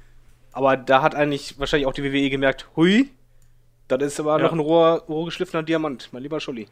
Aber 0.51 0.75
da 0.77 1.01
hat 1.01 1.15
eigentlich 1.15 1.57
wahrscheinlich 1.59 1.87
auch 1.87 1.93
die 1.93 2.03
WWE 2.03 2.29
gemerkt, 2.29 2.67
hui, 2.75 3.09
das 3.87 4.01
ist 4.03 4.19
aber 4.19 4.37
Ja. 4.37 4.43
noch 4.45 4.51
ein 4.51 4.59
roh, 4.59 4.95
roh 5.07 5.23
geschliffener 5.25 5.63
Diamant, 5.63 6.09
mein 6.11 6.21
lieber 6.23 6.39
Scholli. 6.41 6.67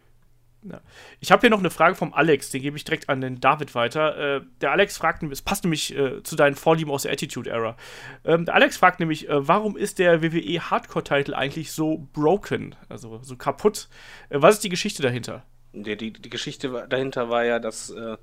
Ich 1.20 1.32
habe 1.32 1.42
hier 1.42 1.50
noch 1.50 1.60
eine 1.60 1.70
Frage 1.70 1.96
vom 1.96 2.14
Alex, 2.14 2.50
den 2.50 2.62
gebe 2.62 2.78
ich 2.78 2.84
direkt 2.84 3.10
an 3.10 3.22
den 3.22 3.40
David 3.40 3.76
weiter. 3.76 4.38
Äh, 4.38 4.42
der 4.62 4.72
Alex 4.72 4.98
fragt, 4.98 5.24
es 5.24 5.42
passt 5.42 5.64
nämlich 5.64 5.96
äh, 5.96 6.24
zu 6.24 6.36
deinen 6.36 6.56
Vorlieben 6.56 6.92
aus 6.92 7.04
der 7.04 7.12
Attitude 7.12 7.50
Era. 7.50 7.78
Ähm, 8.24 8.46
der 8.46 8.56
Alex 8.56 8.78
fragt 8.78 9.00
nämlich, 9.00 9.30
äh, 9.30 9.48
warum 9.48 9.78
ist 9.78 10.00
der 10.00 10.22
WWE 10.22 10.60
Hardcore-Titel 10.60 11.34
eigentlich 11.34 11.72
so 11.72 12.08
broken, 12.14 12.76
also 12.90 13.20
so 13.22 13.36
kaputt? 13.36 13.90
Äh, 14.30 14.42
was 14.42 14.56
ist 14.56 14.64
die 14.64 14.70
Geschichte 14.70 15.02
dahinter? 15.04 15.44
Die, 15.74 15.96
die, 15.98 16.14
die 16.14 16.30
Geschichte 16.30 16.88
dahinter 16.90 17.30
war 17.30 17.44
ja, 17.44 17.60
dass 17.60 17.90
äh, 17.90 18.18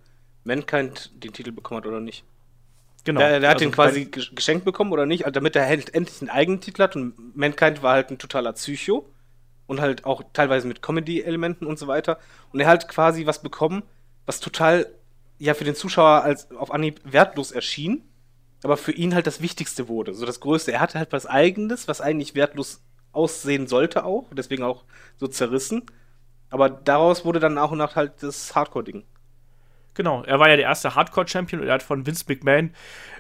Mankind 0.45 1.13
den 1.23 1.33
Titel 1.33 1.53
bekommen 1.53 1.79
hat 1.79 1.87
oder 1.87 2.01
nicht. 2.01 2.25
Genau. 3.05 3.21
Der, 3.21 3.41
der 3.41 3.51
hat 3.51 3.57
also 3.57 3.67
den 3.67 3.73
quasi 3.73 4.03
gesch- 4.03 4.35
geschenkt 4.35 4.65
bekommen 4.65 4.93
oder 4.93 5.07
nicht, 5.07 5.25
also 5.25 5.33
damit 5.33 5.57
er 5.57 5.67
halt 5.67 5.95
endlich 5.95 6.21
einen 6.21 6.31
eigenen 6.31 6.61
Titel 6.61 6.83
hat 6.83 6.95
und 6.95 7.37
Mankind 7.37 7.83
war 7.83 7.95
halt 7.95 8.11
ein 8.11 8.19
totaler 8.19 8.53
Psycho 8.53 9.12
und 9.73 9.81
halt 9.81 10.05
auch 10.05 10.23
teilweise 10.35 10.69
mit 10.69 10.83
Comedy-Elementen 10.83 11.67
und 11.67 11.79
so 11.79 11.87
weiter. 11.87 12.19
Und 12.53 12.61
er 12.61 12.69
hat 12.69 12.89
quasi 12.89 13.27
was 13.27 13.43
bekommen, 13.43 13.83
was 14.27 14.39
total 14.39 14.87
ja 15.39 15.55
für 15.55 15.65
den 15.65 15.75
Zuschauer 15.75 16.23
als 16.23 16.51
auf 16.53 16.71
Anhieb 16.71 17.01
wertlos 17.05 17.53
erschien, 17.53 18.03
aber 18.63 18.77
für 18.77 18.93
ihn 18.93 19.15
halt 19.15 19.27
das 19.27 19.41
Wichtigste 19.41 19.89
wurde, 19.89 20.15
so 20.15 20.27
das 20.27 20.41
Größte. 20.41 20.73
Er 20.73 20.81
hatte 20.81 20.99
halt 20.99 21.11
was 21.13 21.27
Eigenes, 21.27 21.89
was 21.89 22.03
eigentlich 22.03 22.35
wertlos 22.35 22.83
aussehen 23.13 23.67
sollte 23.67 24.05
auch, 24.05 24.27
deswegen 24.33 24.63
auch 24.63 24.85
so 25.17 25.27
zerrissen. 25.27 25.87
Aber 26.51 26.69
daraus 26.69 27.25
wurde 27.25 27.41
dann 27.41 27.55
nach 27.55 27.71
und 27.71 27.79
nach 27.79 27.97
halt 27.97 28.23
das 28.23 28.55
Hardcore-Ding. 28.55 29.05
Genau, 29.95 30.23
er 30.25 30.39
war 30.41 30.49
ja 30.49 30.57
der 30.57 30.65
erste 30.65 30.95
Hardcore-Champion 30.95 31.61
und 31.61 31.69
er 31.69 31.75
hat 31.75 31.83
von 31.83 32.07
Vince 32.07 32.25
McMahon, 32.27 32.71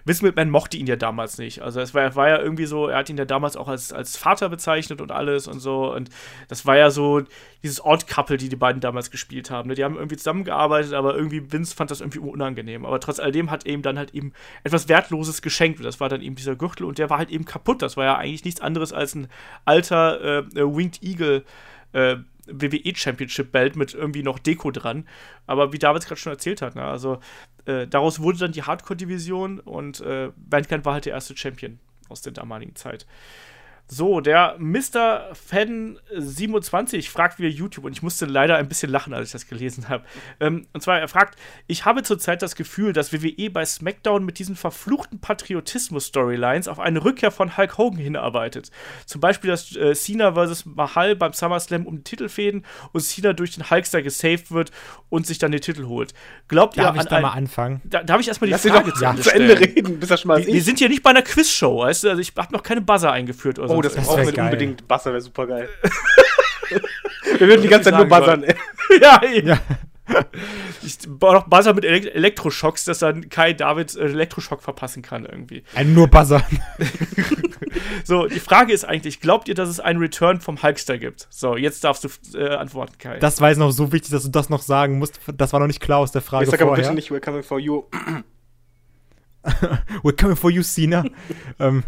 Vince 0.04 0.24
McMahon 0.24 0.50
mochte 0.50 0.76
ihn 0.76 0.86
ja 0.86 0.96
damals 0.96 1.38
nicht. 1.38 1.60
Also 1.60 1.80
es 1.80 1.94
war, 1.94 2.14
war 2.16 2.28
ja 2.28 2.38
irgendwie 2.40 2.64
so, 2.64 2.88
er 2.88 2.98
hat 2.98 3.10
ihn 3.10 3.18
ja 3.18 3.24
damals 3.24 3.56
auch 3.56 3.68
als, 3.68 3.92
als 3.92 4.16
Vater 4.16 4.48
bezeichnet 4.48 5.00
und 5.00 5.12
alles 5.12 5.46
und 5.46 5.60
so. 5.60 5.92
Und 5.92 6.08
das 6.48 6.66
war 6.66 6.76
ja 6.76 6.90
so 6.90 7.22
dieses 7.62 7.84
Odd-Couple, 7.84 8.36
die 8.36 8.48
die 8.48 8.56
beiden 8.56 8.80
damals 8.80 9.10
gespielt 9.10 9.50
haben. 9.50 9.68
Ne? 9.68 9.74
Die 9.74 9.84
haben 9.84 9.96
irgendwie 9.96 10.16
zusammengearbeitet, 10.16 10.94
aber 10.94 11.14
irgendwie 11.14 11.52
Vince 11.52 11.76
fand 11.76 11.90
das 11.90 12.00
irgendwie 12.00 12.18
unangenehm. 12.18 12.84
Aber 12.84 12.98
trotz 13.00 13.20
alledem 13.20 13.50
hat 13.50 13.66
er 13.66 13.74
ihm 13.74 13.82
dann 13.82 13.98
halt 13.98 14.14
eben 14.14 14.32
etwas 14.64 14.88
Wertloses 14.88 15.42
geschenkt. 15.42 15.78
Und 15.78 15.84
das 15.84 16.00
war 16.00 16.08
dann 16.08 16.22
eben 16.22 16.34
dieser 16.34 16.56
Gürtel 16.56 16.84
und 16.84 16.98
der 16.98 17.10
war 17.10 17.18
halt 17.18 17.30
eben 17.30 17.44
kaputt. 17.44 17.82
Das 17.82 17.96
war 17.96 18.04
ja 18.04 18.16
eigentlich 18.16 18.44
nichts 18.44 18.60
anderes 18.60 18.92
als 18.92 19.14
ein 19.14 19.28
alter 19.64 20.20
äh, 20.20 20.38
äh, 20.58 20.76
Winged 20.76 21.02
Eagle 21.02 21.44
äh, 21.92 22.16
WWE 22.46 22.94
Championship 22.94 23.52
Belt 23.52 23.76
mit 23.76 23.94
irgendwie 23.94 24.22
noch 24.22 24.38
Deko 24.38 24.70
dran. 24.70 25.06
Aber 25.46 25.72
wie 25.72 25.78
David 25.78 26.06
gerade 26.06 26.20
schon 26.20 26.32
erzählt 26.32 26.62
hat, 26.62 26.74
ne, 26.74 26.84
also 26.84 27.20
äh, 27.66 27.86
daraus 27.86 28.20
wurde 28.20 28.38
dann 28.38 28.52
die 28.52 28.62
Hardcore-Division 28.62 29.60
und 29.60 30.00
äh, 30.00 30.30
Mankind 30.50 30.84
war 30.84 30.94
halt 30.94 31.06
der 31.06 31.14
erste 31.14 31.36
Champion 31.36 31.78
aus 32.08 32.22
der 32.22 32.32
damaligen 32.32 32.74
Zeit. 32.74 33.06
So, 33.94 34.20
der 34.22 34.56
Mr. 34.58 35.32
Fan27 35.50 37.10
fragt 37.10 37.38
via 37.38 37.48
YouTube 37.50 37.84
und 37.84 37.92
ich 37.92 38.02
musste 38.02 38.24
leider 38.24 38.56
ein 38.56 38.66
bisschen 38.66 38.90
lachen, 38.90 39.12
als 39.12 39.28
ich 39.28 39.32
das 39.32 39.46
gelesen 39.46 39.90
habe. 39.90 40.04
Ähm, 40.40 40.66
und 40.72 40.80
zwar, 40.82 40.98
er 40.98 41.08
fragt: 41.08 41.38
Ich 41.66 41.84
habe 41.84 42.02
zurzeit 42.02 42.40
das 42.40 42.54
Gefühl, 42.54 42.94
dass 42.94 43.12
WWE 43.12 43.50
bei 43.50 43.64
SmackDown 43.66 44.24
mit 44.24 44.38
diesen 44.38 44.56
verfluchten 44.56 45.20
Patriotismus-Storylines 45.20 46.68
auf 46.68 46.78
eine 46.80 47.04
Rückkehr 47.04 47.30
von 47.30 47.56
Hulk 47.58 47.76
Hogan 47.76 47.98
hinarbeitet. 47.98 48.70
Zum 49.04 49.20
Beispiel, 49.20 49.50
dass 49.50 49.76
äh, 49.76 49.94
Cena 49.94 50.32
vs. 50.34 50.64
Mahal 50.66 51.14
beim 51.16 51.32
SummerSlam 51.34 51.86
um 51.86 51.96
den 51.98 52.04
Titel 52.04 52.28
fäden 52.28 52.64
und 52.92 53.00
Cena 53.02 53.34
durch 53.34 53.52
den 53.56 53.68
Hulkster 53.70 54.00
gesaved 54.02 54.50
wird 54.52 54.70
und 55.10 55.26
sich 55.26 55.38
dann 55.38 55.52
den 55.52 55.60
Titel 55.60 55.84
holt. 55.86 56.14
Glaubt 56.48 56.76
ihr 56.78 56.84
Darf 56.84 56.94
ich 56.94 57.00
an 57.02 57.06
da 57.10 57.16
ein- 57.16 57.22
mal 57.22 57.30
anfangen? 57.32 57.80
Da, 57.84 58.02
darf 58.02 58.20
ich 58.20 58.28
erstmal 58.28 58.46
die 58.48 58.52
Lass 58.52 58.66
Frage 58.66 58.90
doch 58.90 58.96
zu, 58.96 59.02
ja, 59.04 59.10
Ende 59.10 59.22
zu 59.22 59.34
Ende 59.34 59.60
reden, 59.60 60.00
bis 60.00 60.10
er 60.10 60.16
schon 60.16 60.28
mal 60.28 60.38
Wir, 60.46 60.54
wir 60.54 60.62
sind 60.62 60.78
hier 60.78 60.88
nicht 60.88 61.02
bei 61.02 61.10
einer 61.10 61.22
Quizshow, 61.22 61.80
weißt 61.80 62.04
du? 62.04 62.08
Also 62.08 62.20
ich 62.22 62.32
habe 62.36 62.52
noch 62.54 62.62
keine 62.62 62.80
Buzzer 62.80 63.12
eingeführt 63.12 63.58
oder 63.58 63.70
Oh, 63.70 63.81
sonst 63.82 63.96
das, 63.96 64.06
Das 64.06 64.06
brauchen 64.06 64.26
wir 64.26 64.32
geil. 64.32 64.44
unbedingt. 64.46 64.88
Buzzer 64.88 65.10
wäre 65.10 65.20
super 65.20 65.46
geil. 65.46 65.68
wir 67.38 67.48
würden 67.48 67.62
die 67.62 67.68
ganze 67.68 67.90
Zeit 67.90 67.98
nur 67.98 68.06
buzzern. 68.06 68.44
ja. 69.00 69.20
Ja. 69.42 69.58
Ich 70.82 70.98
noch 71.06 71.46
Buzzer 71.48 71.74
mit 71.74 71.84
Elekt 71.84 72.14
Elektroschocks, 72.14 72.84
dass 72.84 72.98
dann 72.98 73.28
Kai 73.28 73.52
David 73.52 73.94
äh, 73.96 74.04
Elektroschock 74.04 74.62
verpassen 74.62 75.02
kann 75.02 75.24
irgendwie. 75.24 75.64
Ein 75.74 75.94
nur 75.94 76.08
Buzzer. 76.08 76.42
So, 78.04 78.26
die 78.26 78.40
Frage 78.40 78.72
ist 78.72 78.84
eigentlich, 78.84 79.20
glaubt 79.20 79.48
ihr, 79.48 79.54
dass 79.54 79.68
es 79.68 79.80
einen 79.80 79.98
Return 80.00 80.40
vom 80.40 80.62
Hulkster 80.62 80.98
gibt? 80.98 81.28
So, 81.30 81.56
jetzt 81.56 81.84
darfst 81.84 82.04
du 82.04 82.38
äh, 82.38 82.54
antworten, 82.54 82.98
Kai. 82.98 83.18
Das 83.18 83.40
war 83.40 83.48
jetzt 83.48 83.58
noch 83.58 83.70
so 83.70 83.92
wichtig, 83.92 84.10
dass 84.10 84.24
du 84.24 84.28
das 84.28 84.50
noch 84.50 84.62
sagen 84.62 84.98
musst. 84.98 85.20
Das 85.34 85.52
war 85.52 85.60
noch 85.60 85.66
nicht 85.66 85.80
klar 85.80 85.98
aus 85.98 86.12
der 86.12 86.20
Frage 86.22 86.44
Ich 86.44 86.50
sag 86.50 86.60
aber 86.60 86.70
vorher. 86.70 86.84
bitte 86.84 86.94
nicht, 86.94 87.10
we're 87.10 87.24
coming 87.24 87.42
for 87.42 87.58
you. 87.58 87.84
We're 90.02 90.20
coming 90.20 90.36
for 90.36 90.50
you, 90.50 90.62
Cena. 90.62 91.04
ähm, 91.58 91.84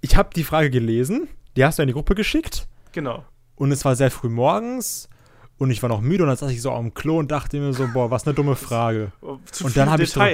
ich 0.00 0.16
habe 0.16 0.30
die 0.34 0.44
Frage 0.44 0.70
gelesen. 0.70 1.28
Die 1.56 1.64
hast 1.64 1.78
du 1.78 1.82
in 1.82 1.88
die 1.88 1.94
Gruppe 1.94 2.14
geschickt. 2.14 2.68
genau. 2.92 3.24
Und 3.56 3.72
es 3.72 3.84
war 3.84 3.96
sehr 3.96 4.12
früh 4.12 4.28
morgens. 4.28 5.08
Und 5.56 5.72
ich 5.72 5.82
war 5.82 5.88
noch 5.88 6.00
müde. 6.00 6.22
Und 6.22 6.28
dann 6.28 6.36
saß 6.36 6.52
ich 6.52 6.62
so 6.62 6.70
am 6.70 6.94
Klo 6.94 7.18
und 7.18 7.30
dachte 7.32 7.58
mir 7.58 7.72
so, 7.72 7.88
boah, 7.92 8.10
was 8.10 8.24
eine 8.24 8.34
dumme 8.34 8.54
Frage. 8.54 9.10
Zu 9.50 9.64
Und 9.64 9.76
dann 9.76 9.90
hab 9.90 9.98
ich. 9.98 10.14
Und 10.16 10.24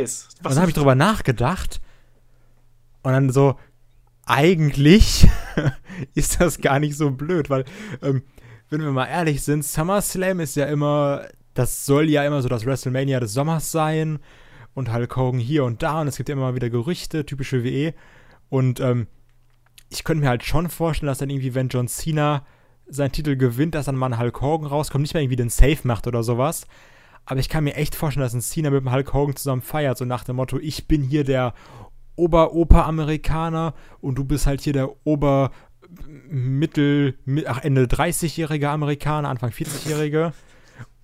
dann 0.43 0.59
habe 0.59 0.69
ich 0.69 0.74
drüber 0.74 0.95
nachgedacht. 0.95 1.81
Und 3.03 3.12
dann 3.12 3.31
so, 3.31 3.59
eigentlich 4.27 5.27
ist 6.15 6.41
das 6.41 6.59
gar 6.59 6.78
nicht 6.78 6.97
so 6.97 7.11
blöd, 7.11 7.49
weil, 7.49 7.65
ähm, 8.03 8.23
wenn 8.69 8.82
wir 8.82 8.91
mal 8.91 9.07
ehrlich 9.07 9.43
sind, 9.43 9.65
SummerSlam 9.65 10.41
ist 10.41 10.57
ja 10.57 10.66
immer, 10.66 11.27
das 11.55 11.86
soll 11.86 12.11
ja 12.11 12.24
immer 12.24 12.43
so 12.43 12.49
das 12.49 12.66
WrestleMania 12.66 13.20
des 13.20 13.32
Sommers 13.32 13.73
sein. 13.73 14.19
Und 14.74 14.93
Hulk 14.93 15.16
Hogan 15.16 15.41
hier 15.41 15.65
und 15.65 15.82
da. 15.82 16.03
Und 16.03 16.09
es 16.09 16.16
gibt 16.16 16.28
ja 16.28 16.35
immer 16.35 16.51
mal 16.51 16.55
wieder 16.55 16.69
Gerüchte, 16.69 17.24
typische 17.24 17.65
WE. 17.65 17.95
Und 18.51 18.81
ähm, 18.81 19.07
ich 19.90 20.05
könnte 20.05 20.23
mir 20.23 20.28
halt 20.31 20.44
schon 20.44 20.69
vorstellen, 20.69 21.09
dass 21.09 21.19
dann 21.19 21.31
irgendwie, 21.31 21.55
wenn 21.55 21.69
John 21.69 21.89
Cena 21.89 22.44
seinen 22.86 23.12
Titel 23.12 23.36
gewinnt, 23.36 23.74
dass 23.74 23.86
dann 23.86 23.97
mal 23.97 24.12
ein 24.12 24.19
Hulk 24.19 24.40
Hogan 24.40 24.66
rauskommt, 24.66 25.02
nicht 25.02 25.15
mal 25.15 25.20
irgendwie 25.20 25.36
den 25.36 25.48
Safe 25.51 25.78
macht 25.85 26.06
oder 26.06 26.23
sowas. 26.23 26.66
Aber 27.24 27.40
ich 27.40 27.48
kann 27.48 27.65
mir 27.65 27.74
echt 27.77 27.94
vorstellen, 27.94 28.24
dass 28.24 28.35
ein 28.35 28.43
Cena 28.43 28.70
mit 28.70 28.81
dem 28.82 28.93
Hulk 28.93 29.12
Hogan 29.15 29.36
zusammen 29.36 29.62
feiert, 29.62 29.97
so 29.97 30.05
nach 30.05 30.24
dem 30.24 30.36
Motto, 30.36 30.59
ich 30.59 30.86
bin 30.86 31.02
hier 31.02 31.24
der 31.24 31.55
Ober-Oper-Amerikaner 32.16 33.74
und 34.01 34.16
du 34.16 34.24
bist 34.24 34.47
halt 34.47 34.61
hier 34.61 34.73
der 34.73 34.90
Ober- 35.06 35.51
Mittel, 36.28 37.15
mi- 37.24 37.47
ach, 37.47 37.62
Ende 37.62 37.85
30-jährige 37.85 38.69
Amerikaner, 38.69 39.28
Anfang 39.28 39.51
40-jährige. 39.51 40.32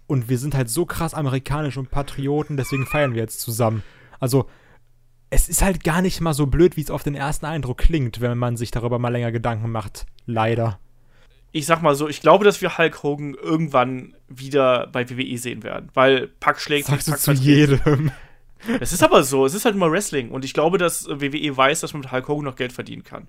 Und 0.08 0.28
wir 0.28 0.36
sind 0.38 0.54
halt 0.56 0.68
so 0.68 0.84
krass 0.84 1.14
amerikanisch 1.14 1.76
und 1.76 1.92
Patrioten, 1.92 2.56
deswegen 2.56 2.86
feiern 2.86 3.14
wir 3.14 3.20
jetzt 3.20 3.40
zusammen. 3.40 3.84
Also, 4.18 4.46
es 5.30 5.48
ist 5.48 5.62
halt 5.62 5.84
gar 5.84 6.02
nicht 6.02 6.20
mal 6.20 6.34
so 6.34 6.46
blöd, 6.46 6.76
wie 6.76 6.82
es 6.82 6.90
auf 6.90 7.02
den 7.02 7.14
ersten 7.14 7.46
Eindruck 7.46 7.78
klingt, 7.78 8.20
wenn 8.20 8.36
man 8.36 8.56
sich 8.56 8.70
darüber 8.70 8.98
mal 8.98 9.10
länger 9.10 9.32
Gedanken 9.32 9.70
macht. 9.70 10.06
Leider. 10.26 10.78
ich 11.52 11.66
sag 11.66 11.82
mal 11.82 11.94
so, 11.94 12.08
ich 12.08 12.20
glaube, 12.20 12.44
dass 12.44 12.60
wir 12.60 12.78
Hulk 12.78 13.02
Hogan 13.02 13.34
irgendwann 13.34 14.14
wieder 14.28 14.86
bei 14.88 15.08
WWE 15.10 15.38
sehen 15.38 15.62
werden. 15.62 15.88
Weil 15.94 16.28
Pack 16.28 16.60
schlägt 16.60 16.86
Sagst 16.86 17.08
du 17.08 17.12
Pack 17.12 17.20
zu 17.20 17.34
verträgt. 17.34 17.46
jedem. 17.46 18.12
Es 18.78 18.92
ist 18.92 19.02
aber 19.02 19.22
so, 19.24 19.46
es 19.46 19.54
ist 19.54 19.64
halt 19.64 19.74
immer 19.74 19.90
Wrestling. 19.90 20.30
Und 20.30 20.44
ich 20.44 20.52
glaube, 20.52 20.78
dass 20.78 21.08
WWE 21.08 21.56
weiß, 21.56 21.80
dass 21.80 21.92
man 21.94 22.02
mit 22.02 22.12
Hulk 22.12 22.28
Hogan 22.28 22.44
noch 22.44 22.56
Geld 22.56 22.72
verdienen 22.72 23.04
kann. 23.04 23.26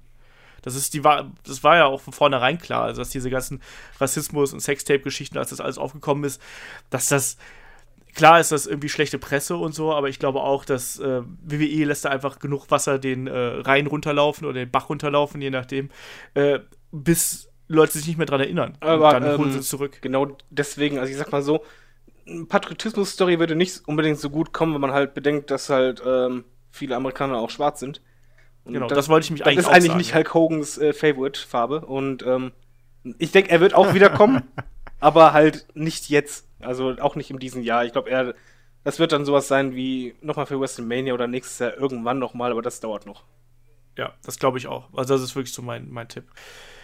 Das 0.61 0.76
ist 0.76 0.94
die 0.94 1.02
das 1.02 1.64
war 1.64 1.78
ja 1.78 1.86
auch 1.86 2.02
von 2.02 2.14
vornherein 2.14 2.60
klar, 2.60 2.84
also 2.84 3.02
dass 3.02 3.10
diese 3.10 3.30
ganzen 3.32 3.61
Rassismus 3.99 4.53
und 4.53 4.60
Sextape-Geschichten, 4.60 5.38
als 5.38 5.49
das 5.49 5.61
alles 5.61 5.78
aufgekommen 5.80 6.23
ist, 6.23 6.40
dass 6.91 7.07
das 7.07 7.38
klar 8.13 8.39
ist 8.39 8.51
das 8.51 8.67
irgendwie 8.67 8.89
schlechte 8.89 9.19
Presse 9.19 9.55
und 9.57 9.73
so, 9.73 9.93
aber 9.93 10.09
ich 10.09 10.19
glaube 10.19 10.41
auch, 10.41 10.65
dass 10.65 10.99
äh, 10.99 11.21
WWE 11.41 11.85
lässt 11.85 12.05
da 12.05 12.09
einfach 12.09 12.39
genug 12.39 12.69
Wasser 12.71 12.99
den 12.99 13.27
äh, 13.27 13.38
Rhein 13.38 13.88
runterlaufen 13.88 14.45
oder 14.45 14.59
den 14.59 14.71
Bach 14.71 14.89
runterlaufen, 14.89 15.41
je 15.41 15.49
nachdem, 15.49 15.89
äh, 16.33 16.59
bis 16.91 17.49
Leute 17.67 17.93
sich 17.93 18.07
nicht 18.07 18.17
mehr 18.17 18.25
dran 18.25 18.41
erinnern. 18.41 18.77
Aber, 18.79 19.15
und 19.15 19.23
dann 19.23 19.38
holen 19.38 19.47
ähm, 19.49 19.53
sie 19.53 19.59
es 19.59 19.69
zurück. 19.69 19.99
Genau 20.01 20.38
deswegen, 20.49 20.99
also 20.99 21.11
ich 21.11 21.17
sag 21.17 21.31
mal 21.31 21.41
so, 21.41 21.63
eine 22.27 22.45
Patriotismus-Story 22.45 23.39
würde 23.39 23.55
nicht 23.55 23.88
unbedingt 23.88 24.19
so 24.19 24.29
gut 24.29 24.53
kommen, 24.53 24.73
wenn 24.73 24.81
man 24.81 24.91
halt 24.91 25.13
bedenkt, 25.13 25.51
dass 25.51 25.69
halt 25.69 26.01
ähm, 26.05 26.43
viele 26.69 26.95
Amerikaner 26.95 27.38
auch 27.38 27.49
schwarz 27.49 27.79
sind. 27.79 28.01
Und 28.63 28.73
Genau, 28.73 28.88
das 28.88 29.09
wollte 29.09 29.25
ich 29.25 29.31
mich 29.31 29.39
das 29.39 29.47
eigentlich 29.47 29.59
ist 29.59 29.65
auch 29.65 29.71
eigentlich 29.71 29.88
sagen. 29.88 29.97
nicht 29.97 30.15
Hulk 30.15 30.33
Hogans 30.33 30.77
äh, 30.77 30.93
Favorite-Farbe. 30.93 31.85
Und 31.85 32.23
ähm, 32.25 32.51
ich 33.17 33.31
denke, 33.31 33.49
er 33.49 33.59
wird 33.59 33.73
auch 33.73 33.93
wiederkommen, 33.93 34.43
aber 35.02 35.34
halt 35.34 35.68
nicht 35.73 36.10
jetzt. 36.10 36.48
Also 36.61 36.95
auch 36.99 37.15
nicht 37.15 37.30
in 37.32 37.40
diesem 37.40 37.64
Jahr. 37.64 37.84
Ich 37.84 37.91
glaube, 37.91 38.10
er, 38.10 38.36
das 38.84 38.99
wird 38.99 39.11
dann 39.11 39.26
sowas 39.26 39.48
sein 39.48 39.76
wie 39.76 40.15
nochmal 40.22 40.45
für 40.45 40.60
WrestleMania 40.61 41.14
oder 41.14 41.28
nächstes 41.28 41.60
Jahr 41.60 41.78
irgendwann 41.78 42.19
nochmal, 42.19 42.52
aber 42.52 42.61
das 42.61 42.80
dauert 42.80 43.06
noch. 43.06 43.23
Ja, 43.98 44.14
das 44.23 44.40
glaube 44.40 44.57
ich 44.57 44.68
auch. 44.68 44.88
Also 44.94 45.15
das 45.15 45.23
ist 45.23 45.36
wirklich 45.36 45.53
so 45.53 45.61
mein, 45.61 45.90
mein 45.91 46.07
Tipp. 46.07 46.23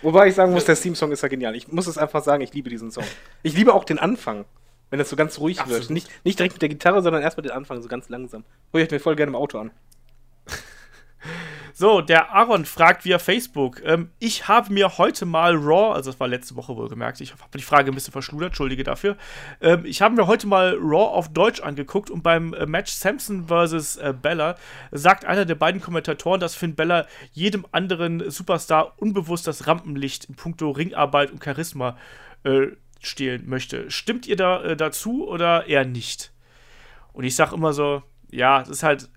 Wobei 0.02 0.28
ich 0.28 0.36
sagen 0.36 0.52
muss, 0.52 0.66
der 0.66 0.76
Theme-Song 0.76 1.12
ist 1.12 1.22
ja 1.22 1.30
genial. 1.30 1.56
Ich 1.56 1.68
muss 1.70 1.88
es 1.88 1.98
einfach 1.98 2.24
sagen, 2.24 2.44
ich 2.44 2.54
liebe 2.54 2.70
diesen 2.70 2.92
Song. 2.92 3.06
Ich 3.44 3.56
liebe 3.56 3.74
auch 3.74 3.84
den 3.84 3.98
Anfang, 3.98 4.46
wenn 4.90 5.00
es 5.00 5.10
so 5.10 5.16
ganz 5.16 5.40
ruhig 5.40 5.60
Absolut. 5.60 5.82
wird. 5.82 5.90
Nicht, 5.92 6.26
nicht 6.26 6.38
direkt 6.38 6.56
mit 6.56 6.62
der 6.62 6.70
Gitarre, 6.70 7.02
sondern 7.02 7.22
erstmal 7.22 7.44
den 7.44 7.52
Anfang, 7.52 7.82
so 7.82 7.88
ganz 7.88 8.10
langsam. 8.10 8.44
Höre 8.74 8.82
ich 8.82 8.92
mir 8.92 9.00
voll 9.00 9.16
gerne 9.16 9.30
im 9.30 9.36
Auto 9.36 9.60
an. 9.60 9.72
So, 11.80 12.02
der 12.02 12.34
Aaron 12.34 12.66
fragt 12.66 13.06
via 13.06 13.20
Facebook. 13.20 13.84
Ähm, 13.86 14.10
ich 14.18 14.48
habe 14.48 14.74
mir 14.74 14.98
heute 14.98 15.28
mal 15.28 15.54
Raw, 15.54 15.94
also 15.94 16.10
das 16.10 16.20
war 16.20 16.28
letzte 16.28 16.56
Woche 16.56 16.76
wohlgemerkt, 16.76 17.22
ich 17.22 17.34
habe 17.34 17.44
die 17.56 17.62
Frage 17.62 17.92
ein 17.92 17.94
bisschen 17.94 18.14
verschludert, 18.14 18.48
entschuldige 18.48 18.84
dafür. 18.84 19.16
Ähm, 19.62 19.86
ich 19.86 20.02
habe 20.02 20.16
mir 20.16 20.26
heute 20.26 20.48
mal 20.48 20.76
Raw 20.82 21.16
auf 21.16 21.32
Deutsch 21.32 21.62
angeguckt 21.62 22.10
und 22.10 22.24
beim 22.24 22.56
äh, 22.56 22.66
Match 22.66 22.92
Samson 22.92 23.46
vs. 23.46 23.98
Äh, 23.98 24.16
Bella 24.20 24.56
sagt 24.92 25.26
einer 25.26 25.46
der 25.46 25.54
beiden 25.54 25.80
Kommentatoren, 25.80 26.40
dass 26.40 26.56
Finn 26.56 26.74
Bella 26.74 27.06
jedem 27.32 27.68
anderen 27.72 28.28
Superstar 28.32 28.94
unbewusst 28.98 29.46
das 29.46 29.68
Rampenlicht 29.68 30.26
in 30.26 30.34
puncto 30.34 30.72
Ringarbeit 30.72 31.30
und 31.30 31.44
Charisma 31.44 31.96
äh, 32.44 32.70
stehlen 33.04 33.48
möchte. 33.48 33.92
Stimmt 33.92 34.26
ihr 34.26 34.36
da 34.36 34.64
äh, 34.64 34.76
dazu 34.76 35.28
oder 35.28 35.68
eher 35.68 35.86
nicht? 35.86 36.32
Und 37.14 37.24
ich 37.24 37.36
sage 37.36 37.54
immer 37.54 37.74
so, 37.74 38.02
ja, 38.32 38.62
das 38.62 38.70
ist 38.70 38.84
halt 38.84 39.10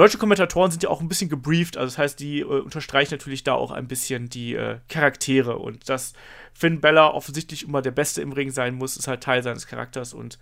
Deutsche 0.00 0.16
Kommentatoren 0.16 0.70
sind 0.70 0.82
ja 0.82 0.88
auch 0.88 1.02
ein 1.02 1.08
bisschen 1.08 1.28
gebrieft, 1.28 1.76
also 1.76 1.90
das 1.90 1.98
heißt, 1.98 2.20
die 2.20 2.40
äh, 2.40 2.44
unterstreichen 2.44 3.12
natürlich 3.12 3.44
da 3.44 3.52
auch 3.52 3.70
ein 3.70 3.86
bisschen 3.86 4.30
die 4.30 4.54
äh, 4.54 4.78
Charaktere 4.88 5.58
und 5.58 5.90
dass 5.90 6.14
Finn 6.54 6.80
Bella 6.80 7.12
offensichtlich 7.12 7.64
immer 7.64 7.82
der 7.82 7.90
Beste 7.90 8.22
im 8.22 8.32
Ring 8.32 8.50
sein 8.50 8.76
muss, 8.76 8.96
ist 8.96 9.08
halt 9.08 9.22
Teil 9.22 9.42
seines 9.42 9.66
Charakters 9.66 10.14
und 10.14 10.38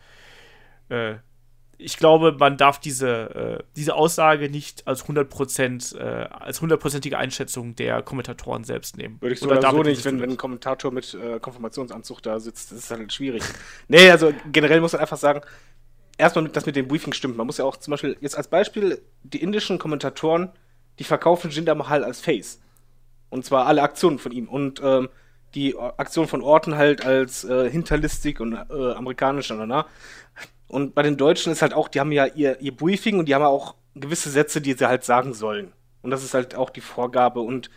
äh, 0.91 1.17
ich 1.77 1.97
glaube, 1.97 2.37
man 2.39 2.57
darf 2.57 2.79
diese, 2.79 3.59
äh, 3.59 3.65
diese 3.75 3.97
Aussage 3.97 4.49
nicht 4.49 4.87
als 4.87 5.07
100%, 5.07 5.97
äh, 5.97 6.29
als 6.29 6.61
hundertprozentige 6.61 7.19
Einschätzung 7.19 7.75
der 7.75 8.03
Kommentatoren 8.03 8.63
selbst 8.63 8.97
nehmen. 8.97 9.21
Würde 9.21 9.35
ich 9.35 9.41
so 9.41 9.47
Oder 9.47 9.59
oder 9.59 9.71
so 9.71 9.83
nicht, 9.83 10.05
wenn, 10.05 10.21
wenn 10.21 10.31
ein? 10.31 10.37
Kommentator 10.37 10.93
mit 10.93 11.15
äh, 11.15 11.41
Konfirmationsanzug 11.41 12.23
da 12.23 12.39
sitzt. 12.41 12.73
Das 12.73 12.79
ist 12.79 12.91
halt 12.91 13.13
schwierig. 13.13 13.43
nee, 13.89 14.11
also 14.11 14.33
generell 14.53 14.81
muss 14.81 14.93
man 14.93 15.01
einfach 15.01 15.17
sagen, 15.17 15.41
erstmal 16.19 16.49
das 16.49 16.67
mit 16.67 16.77
dem 16.77 16.89
Briefing 16.89 17.13
stimmt. 17.13 17.37
Man 17.37 17.47
muss 17.47 17.59
ja 17.59 17.65
auch 17.65 17.77
zum 17.77 17.93
Beispiel, 17.93 18.17
jetzt 18.21 18.37
als 18.37 18.49
Beispiel, 18.49 19.01
die 19.23 19.43
indischen 19.43 19.79
Kommentatoren, 19.79 20.51
die 20.99 21.05
verkaufen 21.05 21.51
Jinder 21.51 21.75
Mahal 21.75 22.05
als 22.05 22.21
Face. 22.21 22.61
Und 23.31 23.45
zwar 23.45 23.67
alle 23.67 23.83
Aktionen 23.83 24.19
von 24.19 24.33
ihm. 24.33 24.49
Und 24.49 24.81
ähm, 24.83 25.09
die 25.55 25.79
Aktion 25.79 26.29
von 26.29 26.43
Orton 26.43 26.77
halt 26.77 27.05
als 27.07 27.45
äh, 27.45 27.71
hinterlistig 27.71 28.41
und 28.41 28.53
äh, 28.53 28.93
amerikanisch. 28.93 29.51
Na. 29.51 29.87
Und 30.67 30.95
bei 30.95 31.03
den 31.03 31.17
Deutschen 31.17 31.53
ist 31.53 31.63
halt 31.63 31.73
auch, 31.73 31.89
die 31.89 32.01
haben 32.01 32.13
ja 32.13 32.27
ihr, 32.27 32.61
ihr 32.61 32.77
Briefing 32.77 33.19
und 33.19 33.27
die 33.27 33.35
haben 33.35 33.43
ja 33.43 33.49
auch 33.49 33.75
gewisse 33.95 34.31
Sätze, 34.31 34.61
die 34.61 34.75
sie 34.75 34.87
halt 34.87 35.05
sagen 35.05 35.33
sollen. 35.33 35.73
Und 36.03 36.11
das 36.11 36.23
ist 36.23 36.35
halt 36.35 36.55
auch 36.55 36.71
die 36.71 36.81
Vorgabe. 36.81 37.41
Und 37.41 37.71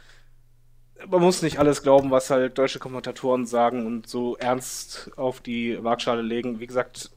man 1.07 1.21
muss 1.21 1.41
nicht 1.41 1.59
alles 1.59 1.81
glauben, 1.83 2.11
was 2.11 2.29
halt 2.29 2.57
deutsche 2.57 2.79
Kommentatoren 2.79 3.45
sagen 3.45 3.85
und 3.85 4.07
so 4.07 4.35
ernst 4.37 5.11
auf 5.15 5.41
die 5.41 5.81
Waagschale 5.83 6.21
legen. 6.21 6.59
Wie 6.59 6.67
gesagt, 6.67 7.11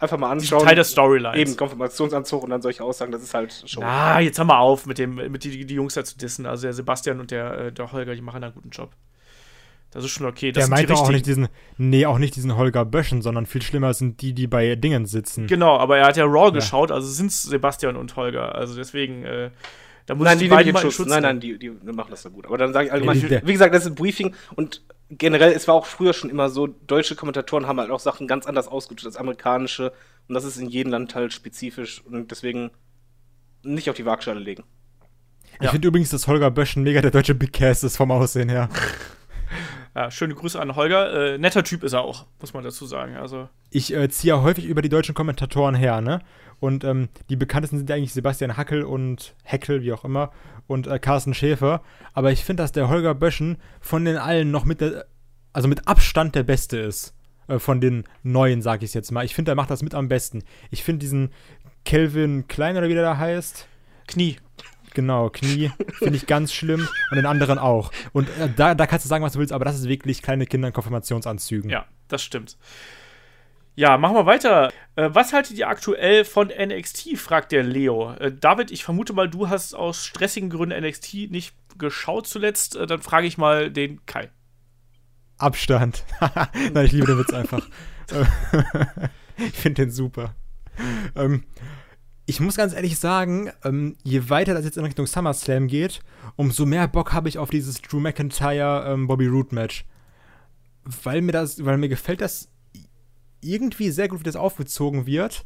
einfach 0.00 0.18
mal 0.18 0.30
anschauen. 0.30 0.64
Teil 0.64 0.74
der 0.74 0.84
Storylines. 0.84 1.38
Eben, 1.38 1.56
Konfirmationsanzug 1.56 2.42
und 2.42 2.50
dann 2.50 2.62
solche 2.62 2.82
Aussagen, 2.82 3.12
das 3.12 3.22
ist 3.22 3.34
halt 3.34 3.62
schon. 3.66 3.84
Ah, 3.84 4.18
jetzt 4.20 4.38
haben 4.38 4.48
wir 4.48 4.58
auf, 4.58 4.86
mit, 4.86 4.98
dem, 4.98 5.14
mit 5.14 5.44
die, 5.44 5.64
die 5.66 5.74
Jungs 5.74 5.94
da 5.94 6.02
zu 6.04 6.18
dissen. 6.18 6.46
Also 6.46 6.62
der 6.62 6.72
Sebastian 6.72 7.20
und 7.20 7.30
der, 7.30 7.58
äh, 7.58 7.72
der 7.72 7.92
Holger, 7.92 8.14
die 8.14 8.22
machen 8.22 8.40
da 8.40 8.48
einen 8.48 8.54
guten 8.54 8.70
Job. 8.70 8.90
Das 9.92 10.04
ist 10.04 10.10
schon 10.12 10.26
okay. 10.26 10.52
Das 10.52 10.66
Der 10.66 10.70
meint 10.70 10.90
auch 10.92 11.10
nicht 11.10 11.26
diesen, 11.26 11.48
nee, 11.76 12.06
auch 12.06 12.18
nicht 12.18 12.36
diesen 12.36 12.56
Holger 12.56 12.84
Böschen, 12.84 13.22
sondern 13.22 13.46
viel 13.46 13.60
schlimmer 13.60 13.92
sind 13.92 14.22
die, 14.22 14.32
die 14.32 14.46
bei 14.46 14.76
Dingen 14.76 15.04
sitzen. 15.06 15.48
Genau, 15.48 15.76
aber 15.78 15.98
er 15.98 16.06
hat 16.06 16.16
ja 16.16 16.24
Raw 16.26 16.52
geschaut, 16.52 16.92
also 16.92 17.08
sind 17.08 17.26
es 17.26 17.42
Sebastian 17.42 17.96
und 17.96 18.14
Holger. 18.14 18.54
Also 18.54 18.76
deswegen, 18.76 19.24
äh, 19.24 19.50
da 20.06 20.14
muss 20.14 20.24
Nein, 20.24 20.34
ich 20.34 20.38
die 20.38 20.44
die 20.44 20.50
beiden 20.50 20.66
den 20.66 20.74
mal 20.74 20.80
in 20.80 20.86
Schutz. 20.86 20.94
Schutz 20.94 21.08
Nein, 21.08 21.22
nein, 21.22 21.40
die, 21.40 21.58
die 21.58 21.70
machen 21.70 22.10
das 22.10 22.22
so 22.22 22.30
gut. 22.30 22.46
Aber 22.46 22.56
dann 22.56 22.72
sage 22.72 22.86
ich 22.86 22.92
allgemein, 22.92 23.18
Nee, 23.18 23.28
der- 23.28 23.46
wie 23.46 23.52
gesagt, 23.52 23.74
das 23.74 23.82
ist 23.82 23.88
ein 23.88 23.94
Briefing 23.96 24.32
und 24.54 24.82
generell, 25.10 25.52
es 25.52 25.66
war 25.68 25.74
auch 25.74 25.86
früher 25.86 26.12
schon 26.12 26.30
immer 26.30 26.48
so, 26.48 26.66
deutsche 26.66 27.16
Kommentatoren 27.16 27.66
haben 27.66 27.80
halt 27.80 27.90
auch 27.90 28.00
Sachen 28.00 28.26
ganz 28.26 28.46
anders 28.46 28.68
ausgedrückt 28.68 29.06
als 29.06 29.16
amerikanische 29.16 29.92
und 30.28 30.34
das 30.34 30.44
ist 30.44 30.56
in 30.56 30.68
jedem 30.68 30.92
Land 30.92 31.14
halt 31.14 31.32
spezifisch 31.32 32.02
und 32.04 32.30
deswegen 32.30 32.70
nicht 33.62 33.90
auf 33.90 33.96
die 33.96 34.06
Waagschale 34.06 34.40
legen. 34.40 34.64
Ich 35.58 35.64
Ja. 35.66 35.70
finde 35.72 35.88
übrigens, 35.88 36.10
dass 36.10 36.26
Holger 36.26 36.50
Böschen 36.50 36.82
mega 36.84 37.00
der 37.02 37.10
deutsche 37.10 37.34
Big 37.34 37.52
Cass 37.52 37.82
ist 37.82 37.96
vom 37.96 38.10
Aussehen 38.10 38.48
her. 38.48 38.68
Ja, 39.94 40.10
schöne 40.10 40.34
Grüße 40.34 40.60
an 40.60 40.76
Holger. 40.76 41.34
Äh, 41.34 41.38
netter 41.38 41.64
Typ 41.64 41.82
ist 41.82 41.92
er 41.92 42.02
auch, 42.02 42.26
muss 42.40 42.54
man 42.54 42.62
dazu 42.62 42.86
sagen. 42.86 43.16
Also, 43.16 43.48
Ich 43.70 43.94
äh, 43.94 44.08
ziehe 44.08 44.34
ja 44.34 44.42
häufig 44.42 44.66
über 44.66 44.82
die 44.82 44.88
deutschen 44.88 45.14
Kommentatoren 45.14 45.74
her, 45.74 46.00
ne? 46.00 46.20
Und 46.60 46.84
ähm, 46.84 47.08
die 47.28 47.36
bekanntesten 47.36 47.78
sind 47.78 47.88
ja 47.88 47.96
eigentlich 47.96 48.12
Sebastian 48.12 48.56
Hackel 48.56 48.82
und 48.82 49.34
Heckel, 49.42 49.82
wie 49.82 49.92
auch 49.92 50.04
immer, 50.04 50.30
und 50.66 50.86
äh, 50.86 50.98
Carsten 50.98 51.34
Schäfer. 51.34 51.82
Aber 52.12 52.30
ich 52.32 52.44
finde, 52.44 52.62
dass 52.62 52.72
der 52.72 52.88
Holger 52.88 53.14
Böschen 53.14 53.56
von 53.80 54.04
den 54.04 54.16
allen 54.18 54.50
noch 54.50 54.64
mit 54.64 54.80
der, 54.80 55.06
also 55.52 55.68
mit 55.68 55.88
Abstand 55.88 56.34
der 56.34 56.42
Beste 56.42 56.78
ist. 56.78 57.14
Äh, 57.48 57.58
von 57.58 57.80
den 57.80 58.04
neuen, 58.22 58.62
sag 58.62 58.82
ich 58.82 58.94
jetzt 58.94 59.10
mal. 59.10 59.24
Ich 59.24 59.34
finde, 59.34 59.52
er 59.52 59.56
macht 59.56 59.70
das 59.70 59.82
mit 59.82 59.94
am 59.94 60.08
besten. 60.08 60.44
Ich 60.70 60.84
finde 60.84 61.00
diesen 61.00 61.30
Kelvin 61.84 62.46
Klein 62.46 62.76
oder 62.76 62.88
wie 62.88 62.94
der 62.94 63.02
da 63.02 63.16
heißt. 63.16 63.66
Knie. 64.06 64.36
Genau, 64.94 65.30
Knie 65.30 65.70
finde 65.98 66.16
ich 66.16 66.26
ganz 66.26 66.52
schlimm 66.52 66.88
und 67.10 67.16
den 67.16 67.26
anderen 67.26 67.58
auch. 67.58 67.90
Und 68.12 68.28
äh, 68.38 68.48
da, 68.54 68.74
da 68.74 68.86
kannst 68.86 69.04
du 69.04 69.08
sagen, 69.08 69.24
was 69.24 69.34
du 69.34 69.38
willst, 69.38 69.52
aber 69.52 69.64
das 69.64 69.76
ist 69.76 69.88
wirklich 69.88 70.22
kleine 70.22 70.46
Kinder 70.46 70.68
in 70.68 70.74
Konfirmationsanzügen. 70.74 71.70
Ja, 71.70 71.86
das 72.08 72.22
stimmt. 72.22 72.56
Ja, 73.76 73.96
machen 73.98 74.16
wir 74.16 74.26
weiter. 74.26 74.72
Äh, 74.96 75.10
was 75.12 75.32
haltet 75.32 75.56
ihr 75.56 75.68
aktuell 75.68 76.24
von 76.24 76.48
NXT? 76.48 77.16
fragt 77.16 77.52
der 77.52 77.62
Leo. 77.62 78.12
Äh, 78.14 78.32
David, 78.32 78.70
ich 78.70 78.84
vermute 78.84 79.12
mal, 79.12 79.28
du 79.28 79.48
hast 79.48 79.74
aus 79.74 80.04
stressigen 80.04 80.50
Gründen 80.50 80.84
NXT 80.84 81.30
nicht 81.30 81.54
geschaut 81.78 82.26
zuletzt. 82.26 82.76
Äh, 82.76 82.86
dann 82.86 83.00
frage 83.00 83.26
ich 83.26 83.38
mal 83.38 83.70
den 83.70 84.04
Kai. 84.06 84.30
Abstand. 85.38 86.04
Nein, 86.72 86.84
ich 86.84 86.92
liebe 86.92 87.06
den 87.06 87.18
Witz 87.18 87.32
einfach. 87.32 87.66
Ich 89.40 89.56
finde 89.56 89.86
den 89.86 89.90
super. 89.90 90.34
Ähm, 91.16 91.44
ich 92.30 92.40
muss 92.40 92.56
ganz 92.56 92.72
ehrlich 92.72 92.98
sagen, 92.98 93.50
ähm, 93.64 93.96
je 94.02 94.30
weiter 94.30 94.54
das 94.54 94.64
jetzt 94.64 94.78
in 94.78 94.84
Richtung 94.84 95.06
SummerSlam 95.06 95.66
geht, 95.66 96.00
umso 96.36 96.64
mehr 96.64 96.88
Bock 96.88 97.12
habe 97.12 97.28
ich 97.28 97.38
auf 97.38 97.50
dieses 97.50 97.82
Drew 97.82 98.00
McIntyre 98.00 98.84
ähm, 98.88 99.06
Bobby 99.06 99.26
Roode 99.26 99.54
Match. 99.54 99.84
Weil 100.84 101.20
mir 101.22 101.32
das, 101.32 101.64
weil 101.64 101.76
mir 101.76 101.88
gefällt 101.88 102.20
das 102.20 102.48
irgendwie 103.42 103.90
sehr 103.90 104.08
gut, 104.08 104.20
wie 104.20 104.24
das 104.24 104.36
aufgezogen 104.36 105.06
wird. 105.06 105.44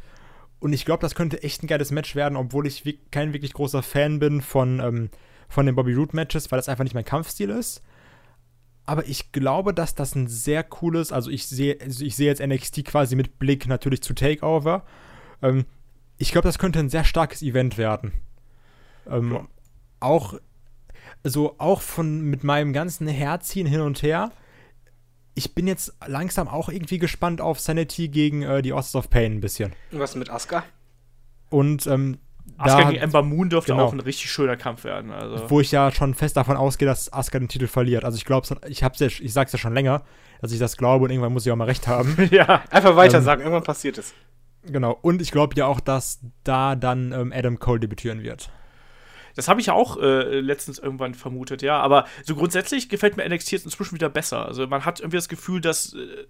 Und 0.60 0.72
ich 0.72 0.84
glaube, 0.84 1.00
das 1.00 1.14
könnte 1.14 1.42
echt 1.42 1.62
ein 1.62 1.66
geiles 1.66 1.90
Match 1.90 2.14
werden, 2.14 2.36
obwohl 2.36 2.66
ich 2.66 2.84
wi- 2.84 3.00
kein 3.10 3.32
wirklich 3.32 3.52
großer 3.52 3.82
Fan 3.82 4.18
bin 4.18 4.40
von, 4.40 4.80
ähm, 4.80 5.10
von 5.48 5.66
den 5.66 5.74
Bobby 5.74 5.94
Roode 5.94 6.14
Matches, 6.16 6.50
weil 6.50 6.58
das 6.58 6.68
einfach 6.68 6.84
nicht 6.84 6.94
mein 6.94 7.04
Kampfstil 7.04 7.50
ist. 7.50 7.82
Aber 8.86 9.06
ich 9.06 9.32
glaube, 9.32 9.72
dass 9.72 9.94
das 9.94 10.14
ein 10.14 10.28
sehr 10.28 10.62
cooles, 10.62 11.12
also 11.12 11.30
ich 11.30 11.46
sehe, 11.46 11.78
also 11.80 12.04
ich 12.04 12.16
sehe 12.16 12.26
jetzt 12.26 12.46
NXT 12.46 12.84
quasi 12.84 13.16
mit 13.16 13.38
Blick 13.38 13.66
natürlich 13.66 14.02
zu 14.02 14.14
Takeover. 14.14 14.84
Ähm, 15.42 15.64
ich 16.18 16.32
glaube, 16.32 16.48
das 16.48 16.58
könnte 16.58 16.78
ein 16.78 16.88
sehr 16.88 17.04
starkes 17.04 17.42
Event 17.42 17.78
werden. 17.78 18.12
Ähm, 19.10 19.32
Ja. 19.32 19.46
Auch, 20.00 20.34
also 21.22 21.54
auch 21.58 21.80
von 21.80 22.20
mit 22.22 22.44
meinem 22.44 22.72
ganzen 22.72 23.06
Herziehen 23.08 23.66
hin 23.66 23.80
und 23.80 24.02
her. 24.02 24.32
Ich 25.34 25.54
bin 25.54 25.66
jetzt 25.66 25.94
langsam 26.06 26.46
auch 26.46 26.68
irgendwie 26.68 26.98
gespannt 26.98 27.40
auf 27.40 27.58
Sanity 27.58 28.08
gegen 28.08 28.42
äh, 28.42 28.62
die 28.62 28.72
Authors 28.72 28.94
of 28.94 29.10
Pain 29.10 29.34
ein 29.36 29.40
bisschen. 29.40 29.72
Was 29.90 30.14
mit 30.14 30.30
Asuka? 30.30 30.62
Und 31.50 31.86
ähm, 31.86 32.18
Asuka 32.58 32.82
da- 32.84 32.90
gegen 32.90 33.02
Ember 33.02 33.22
Moon 33.22 33.48
dürfte 33.50 33.72
genau. 33.72 33.86
auch 33.86 33.92
ein 33.92 34.00
richtig 34.00 34.30
schöner 34.30 34.56
Kampf 34.56 34.84
werden. 34.84 35.10
Also. 35.10 35.48
wo 35.50 35.60
ich 35.60 35.72
ja 35.72 35.90
schon 35.90 36.14
fest 36.14 36.36
davon 36.36 36.56
ausgehe, 36.56 36.86
dass 36.86 37.12
Asuka 37.12 37.38
den 37.38 37.48
Titel 37.48 37.66
verliert. 37.66 38.04
Also 38.04 38.16
ich 38.16 38.24
glaube, 38.26 38.46
ich 38.68 38.82
hab's 38.84 39.00
ja, 39.00 39.06
ich 39.08 39.32
sag's 39.32 39.52
ja 39.52 39.58
schon 39.58 39.74
länger, 39.74 40.02
dass 40.40 40.52
ich 40.52 40.58
das 40.58 40.76
glaube 40.76 41.06
und 41.06 41.10
irgendwann 41.10 41.32
muss 41.32 41.46
ich 41.46 41.50
auch 41.52 41.56
mal 41.56 41.64
recht 41.64 41.88
haben. 41.88 42.16
ja. 42.30 42.62
Einfach 42.70 42.94
weiter 42.94 43.18
Ähm, 43.18 43.24
sagen, 43.24 43.40
irgendwann 43.40 43.64
passiert 43.64 43.98
es. 43.98 44.12
Genau. 44.66 44.98
Und 45.02 45.22
ich 45.22 45.30
glaube 45.30 45.54
ja 45.56 45.66
auch, 45.66 45.80
dass 45.80 46.20
da 46.44 46.76
dann 46.76 47.12
ähm, 47.12 47.32
Adam 47.34 47.58
Cole 47.58 47.80
debütieren 47.80 48.22
wird. 48.22 48.50
Das 49.36 49.48
habe 49.48 49.60
ich 49.60 49.66
ja 49.66 49.72
auch 49.72 49.96
äh, 49.96 50.40
letztens 50.40 50.78
irgendwann 50.78 51.14
vermutet, 51.14 51.62
ja. 51.62 51.78
Aber 51.80 52.06
so 52.22 52.36
grundsätzlich 52.36 52.88
gefällt 52.88 53.16
mir 53.16 53.28
NXT 53.28 53.52
jetzt 53.52 53.64
inzwischen 53.64 53.94
wieder 53.94 54.08
besser. 54.08 54.46
Also 54.46 54.66
man 54.66 54.84
hat 54.84 55.00
irgendwie 55.00 55.16
das 55.16 55.28
Gefühl, 55.28 55.60
dass 55.60 55.94
äh, 55.94 56.26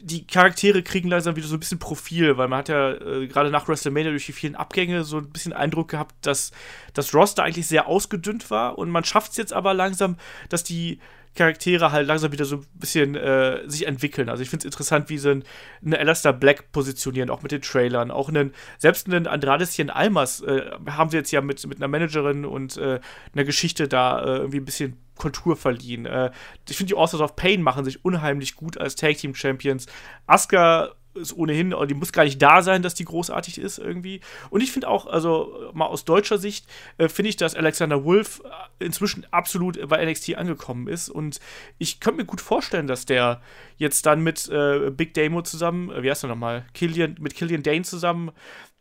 die 0.00 0.26
Charaktere 0.26 0.82
kriegen 0.82 1.08
langsam 1.08 1.36
wieder 1.36 1.46
so 1.46 1.56
ein 1.56 1.60
bisschen 1.60 1.78
Profil, 1.78 2.36
weil 2.36 2.48
man 2.48 2.58
hat 2.58 2.68
ja 2.68 2.92
äh, 2.92 3.26
gerade 3.28 3.50
nach 3.50 3.68
WrestleMania 3.68 4.10
durch 4.10 4.26
die 4.26 4.32
vielen 4.32 4.56
Abgänge 4.56 5.04
so 5.04 5.18
ein 5.18 5.30
bisschen 5.30 5.52
Eindruck 5.52 5.88
gehabt, 5.88 6.14
dass 6.22 6.50
das 6.92 7.14
Roster 7.14 7.44
eigentlich 7.44 7.66
sehr 7.66 7.86
ausgedünnt 7.86 8.50
war 8.50 8.76
und 8.76 8.90
man 8.90 9.04
schafft 9.04 9.32
es 9.32 9.36
jetzt 9.36 9.52
aber 9.52 9.72
langsam, 9.72 10.16
dass 10.48 10.64
die 10.64 10.98
Charaktere 11.34 11.92
halt 11.92 12.06
langsam 12.06 12.32
wieder 12.32 12.44
so 12.44 12.56
ein 12.56 12.66
bisschen 12.74 13.14
äh, 13.16 13.68
sich 13.68 13.86
entwickeln. 13.86 14.28
Also 14.28 14.42
ich 14.42 14.50
finde 14.50 14.62
es 14.62 14.66
interessant, 14.66 15.08
wie 15.08 15.18
sie 15.18 15.30
einen, 15.30 15.44
einen 15.82 15.94
Alistair 15.94 16.32
Black 16.32 16.70
positionieren, 16.72 17.30
auch 17.30 17.42
mit 17.42 17.52
den 17.52 17.62
Trailern. 17.62 18.10
Auch 18.10 18.28
einen, 18.28 18.52
selbst 18.78 19.08
einen 19.08 19.26
Andradeschen 19.26 19.90
Almas 19.90 20.40
äh, 20.42 20.70
haben 20.88 21.10
sie 21.10 21.16
jetzt 21.16 21.32
ja 21.32 21.40
mit, 21.40 21.66
mit 21.66 21.78
einer 21.78 21.88
Managerin 21.88 22.44
und 22.44 22.76
äh, 22.76 23.00
einer 23.34 23.44
Geschichte 23.44 23.88
da 23.88 24.20
äh, 24.20 24.36
irgendwie 24.38 24.58
ein 24.58 24.64
bisschen 24.64 24.96
Kontur 25.16 25.56
verliehen. 25.56 26.06
Äh, 26.06 26.30
ich 26.68 26.76
finde, 26.76 26.92
die 26.92 26.98
Authors 26.98 27.20
of 27.20 27.36
Pain 27.36 27.62
machen 27.62 27.84
sich 27.84 28.04
unheimlich 28.04 28.56
gut 28.56 28.78
als 28.78 28.94
Tag 28.94 29.16
Team 29.16 29.34
Champions. 29.34 29.86
Asuka 30.26 30.94
ist 31.14 31.36
ohnehin, 31.36 31.74
die 31.88 31.94
muss 31.94 32.12
gar 32.12 32.24
nicht 32.24 32.40
da 32.40 32.62
sein, 32.62 32.82
dass 32.82 32.94
die 32.94 33.04
großartig 33.04 33.58
ist 33.58 33.78
irgendwie. 33.78 34.20
Und 34.50 34.62
ich 34.62 34.72
finde 34.72 34.88
auch, 34.88 35.06
also 35.06 35.70
mal 35.72 35.86
aus 35.86 36.04
deutscher 36.04 36.38
Sicht, 36.38 36.66
äh, 36.98 37.08
finde 37.08 37.28
ich, 37.28 37.36
dass 37.36 37.54
Alexander 37.54 38.04
Wolf 38.04 38.42
äh, 38.44 38.84
inzwischen 38.84 39.26
absolut 39.30 39.88
bei 39.88 40.04
NXT 40.04 40.36
angekommen 40.36 40.88
ist. 40.88 41.08
Und 41.08 41.40
ich 41.78 42.00
könnte 42.00 42.22
mir 42.22 42.26
gut 42.26 42.40
vorstellen, 42.40 42.86
dass 42.86 43.06
der 43.06 43.40
jetzt 43.76 44.06
dann 44.06 44.22
mit 44.22 44.48
äh, 44.48 44.90
Big 44.90 45.14
Damo 45.14 45.42
zusammen, 45.42 45.90
äh, 45.90 46.02
wie 46.02 46.10
heißt 46.10 46.24
er 46.24 46.28
nochmal, 46.28 46.66
Killian, 46.74 47.16
mit 47.20 47.34
Killian 47.34 47.62
Dane 47.62 47.82
zusammen 47.82 48.32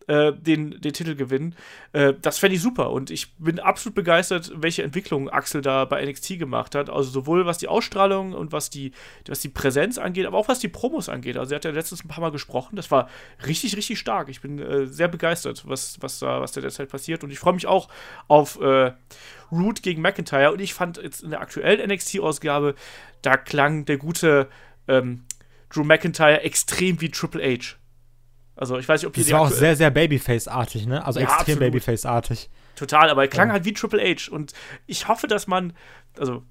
äh, 0.08 0.34
den, 0.34 0.82
den 0.82 0.94
Titel 0.94 1.16
gewinnen. 1.16 1.56
Äh, 1.94 2.14
das 2.22 2.40
fände 2.40 2.56
ich 2.56 2.62
super 2.62 2.92
und 2.92 3.10
ich 3.10 3.34
bin 3.36 3.60
absolut 3.60 3.96
begeistert, 3.96 4.52
welche 4.56 4.84
Entwicklung 4.84 5.30
Axel 5.30 5.62
da 5.62 5.86
bei 5.86 6.04
NXT 6.06 6.40
gemacht 6.40 6.76
hat. 6.76 6.90
Also 6.90 7.10
sowohl 7.10 7.46
was 7.46 7.58
die 7.58 7.68
Ausstrahlung 7.68 8.34
und 8.34 8.52
was 8.52 8.70
die, 8.70 8.92
was 9.28 9.40
die 9.40 9.50
Präsenz 9.50 9.98
angeht, 9.98 10.26
aber 10.26 10.38
auch 10.38 10.48
was 10.48 10.60
die 10.60 10.68
Promos 10.68 11.10
angeht. 11.10 11.38
Also 11.38 11.54
er 11.54 11.58
hat 11.58 11.66
ja 11.66 11.72
letztens 11.72 12.04
ein 12.04 12.08
paar 12.08 12.22
Mal 12.22 12.32
gesprochen. 12.32 12.76
Das 12.76 12.92
war 12.92 13.10
richtig, 13.46 13.78
richtig 13.78 14.00
stark. 14.00 14.30
Ich 14.30 14.42
bin 14.42 14.60
äh, 14.60 14.88
sehr 14.88 15.08
begeistert, 15.08 15.64
was, 15.68 15.98
was 16.02 16.20
da, 16.20 16.42
was 16.42 16.52
da 16.52 16.62
derzeit 16.62 16.90
passiert. 16.90 17.24
Und 17.24 17.32
ich 17.32 17.40
freue 17.40 17.54
mich 17.54 17.68
auch 17.68 17.90
auf 18.28 18.60
äh, 18.60 18.92
Root 19.52 19.84
gegen 19.84 20.02
McIntyre. 20.02 20.52
Und 20.52 20.62
ich 20.62 20.74
fand 20.74 20.98
jetzt 20.98 21.24
in 21.24 21.32
der 21.32 21.42
aktuellen 21.42 21.90
NXT-Ausgabe, 21.90 22.76
da 23.22 23.38
klang 23.38 23.86
der 23.86 23.98
gute 23.98 24.50
ähm, 24.88 25.24
Drew 25.70 25.84
McIntyre 25.84 26.42
extrem 26.42 27.02
wie 27.02 27.10
Triple 27.10 27.42
H. 27.44 27.78
Also 28.56 28.78
ich 28.78 28.88
weiß 28.88 29.02
nicht, 29.02 29.08
ob 29.08 29.18
ihr 29.18 29.24
Das 29.24 29.32
war 29.32 29.42
auch 29.42 29.50
sehr, 29.50 29.76
sehr 29.76 29.90
Babyface-artig, 29.90 30.86
ne? 30.86 31.06
Also 31.06 31.20
ja, 31.20 31.26
extrem 31.26 31.60
Babyface-artig. 31.60 32.50
Total, 32.76 33.10
aber 33.10 33.24
er 33.24 33.28
klang 33.28 33.48
ja. 33.50 33.54
halt 33.54 33.66
wie 33.66 33.74
Triple 33.74 34.02
H. 34.02 34.32
Und 34.32 34.54
ich 34.86 35.08
hoffe, 35.08 35.28
dass 35.28 35.48
man, 35.48 35.74
also 36.18 36.44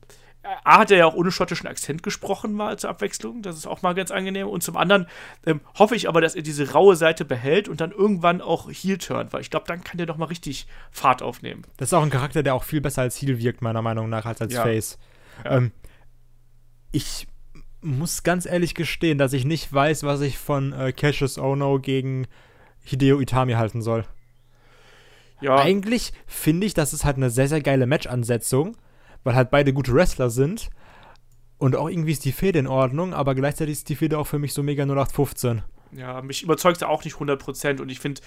A 0.64 0.78
hat 0.78 0.90
er 0.90 0.98
ja 0.98 1.06
auch 1.06 1.14
ohne 1.14 1.30
schottischen 1.30 1.68
Akzent 1.68 2.02
gesprochen, 2.02 2.52
mal 2.52 2.76
zur 2.76 2.90
Abwechslung. 2.90 3.42
Das 3.42 3.56
ist 3.56 3.66
auch 3.66 3.82
mal 3.82 3.94
ganz 3.94 4.10
angenehm. 4.10 4.48
Und 4.48 4.62
zum 4.62 4.76
anderen 4.76 5.06
ähm, 5.46 5.60
hoffe 5.78 5.94
ich 5.94 6.08
aber, 6.08 6.20
dass 6.20 6.34
er 6.34 6.42
diese 6.42 6.72
raue 6.72 6.96
Seite 6.96 7.24
behält 7.24 7.68
und 7.68 7.80
dann 7.80 7.92
irgendwann 7.92 8.40
auch 8.40 8.68
Heel 8.70 8.98
turnt, 8.98 9.32
weil 9.32 9.40
ich 9.40 9.50
glaube, 9.50 9.66
dann 9.68 9.84
kann 9.84 9.98
der 9.98 10.06
doch 10.06 10.16
mal 10.16 10.26
richtig 10.26 10.66
Fahrt 10.90 11.22
aufnehmen. 11.22 11.62
Das 11.76 11.90
ist 11.90 11.94
auch 11.94 12.02
ein 12.02 12.10
Charakter, 12.10 12.42
der 12.42 12.54
auch 12.54 12.64
viel 12.64 12.80
besser 12.80 13.02
als 13.02 13.16
Heel 13.20 13.38
wirkt, 13.38 13.62
meiner 13.62 13.82
Meinung 13.82 14.08
nach, 14.08 14.26
als 14.26 14.40
als 14.40 14.52
ja. 14.52 14.62
Face. 14.62 14.98
Ja. 15.44 15.58
Ähm, 15.58 15.70
ich 16.90 17.28
muss 17.82 18.22
ganz 18.22 18.46
ehrlich 18.46 18.74
gestehen, 18.74 19.18
dass 19.18 19.32
ich 19.32 19.44
nicht 19.44 19.72
weiß, 19.72 20.04
was 20.04 20.20
ich 20.20 20.38
von 20.38 20.72
äh, 20.72 20.92
Cassius 20.92 21.38
Ono 21.38 21.78
gegen 21.80 22.26
Hideo 22.84 23.20
Itami 23.20 23.52
halten 23.52 23.82
soll. 23.82 24.04
Ja. 25.40 25.56
Eigentlich 25.56 26.12
finde 26.26 26.66
ich, 26.66 26.74
das 26.74 26.92
ist 26.92 27.04
halt 27.04 27.16
eine 27.16 27.30
sehr, 27.30 27.48
sehr 27.48 27.60
geile 27.60 27.86
Match-Ansetzung, 27.86 28.76
weil 29.24 29.34
halt 29.34 29.50
beide 29.50 29.72
gute 29.72 29.92
Wrestler 29.92 30.30
sind. 30.30 30.70
Und 31.58 31.76
auch 31.76 31.88
irgendwie 31.88 32.12
ist 32.12 32.24
die 32.24 32.32
Fehde 32.32 32.60
in 32.60 32.66
Ordnung, 32.66 33.14
aber 33.14 33.34
gleichzeitig 33.34 33.72
ist 33.72 33.88
die 33.88 33.96
Fehde 33.96 34.18
auch 34.18 34.26
für 34.26 34.38
mich 34.38 34.52
so 34.52 34.62
mega 34.62 34.84
0815. 34.84 35.62
Ja, 35.92 36.22
mich 36.22 36.42
überzeugt 36.42 36.78
es 36.78 36.82
auch 36.82 37.04
nicht 37.04 37.16
100% 37.16 37.80
und 37.80 37.90
ich 37.90 38.00
finde, 38.00 38.20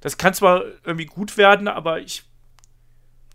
das 0.00 0.16
kann 0.16 0.32
zwar 0.32 0.62
irgendwie 0.84 1.06
gut 1.06 1.36
werden, 1.36 1.68
aber 1.68 2.00
ich 2.00 2.29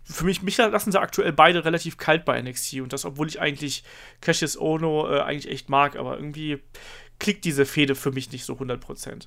für 0.08 0.24
mich, 0.24 0.42
mich 0.42 0.56
lassen 0.56 0.92
sie 0.92 1.00
aktuell 1.00 1.32
beide 1.32 1.64
relativ 1.64 1.96
kalt 1.96 2.24
bei 2.24 2.40
NXT 2.40 2.80
und 2.80 2.92
das, 2.92 3.04
obwohl 3.04 3.26
ich 3.26 3.40
eigentlich 3.40 3.82
Cassius 4.20 4.58
Ono 4.58 5.12
äh, 5.12 5.20
eigentlich 5.20 5.50
echt 5.50 5.68
mag, 5.68 5.96
aber 5.96 6.16
irgendwie 6.16 6.62
klickt 7.18 7.44
diese 7.44 7.66
Fehde 7.66 7.94
für 7.94 8.12
mich 8.12 8.30
nicht 8.30 8.44
so 8.44 8.54
100%. 8.54 9.26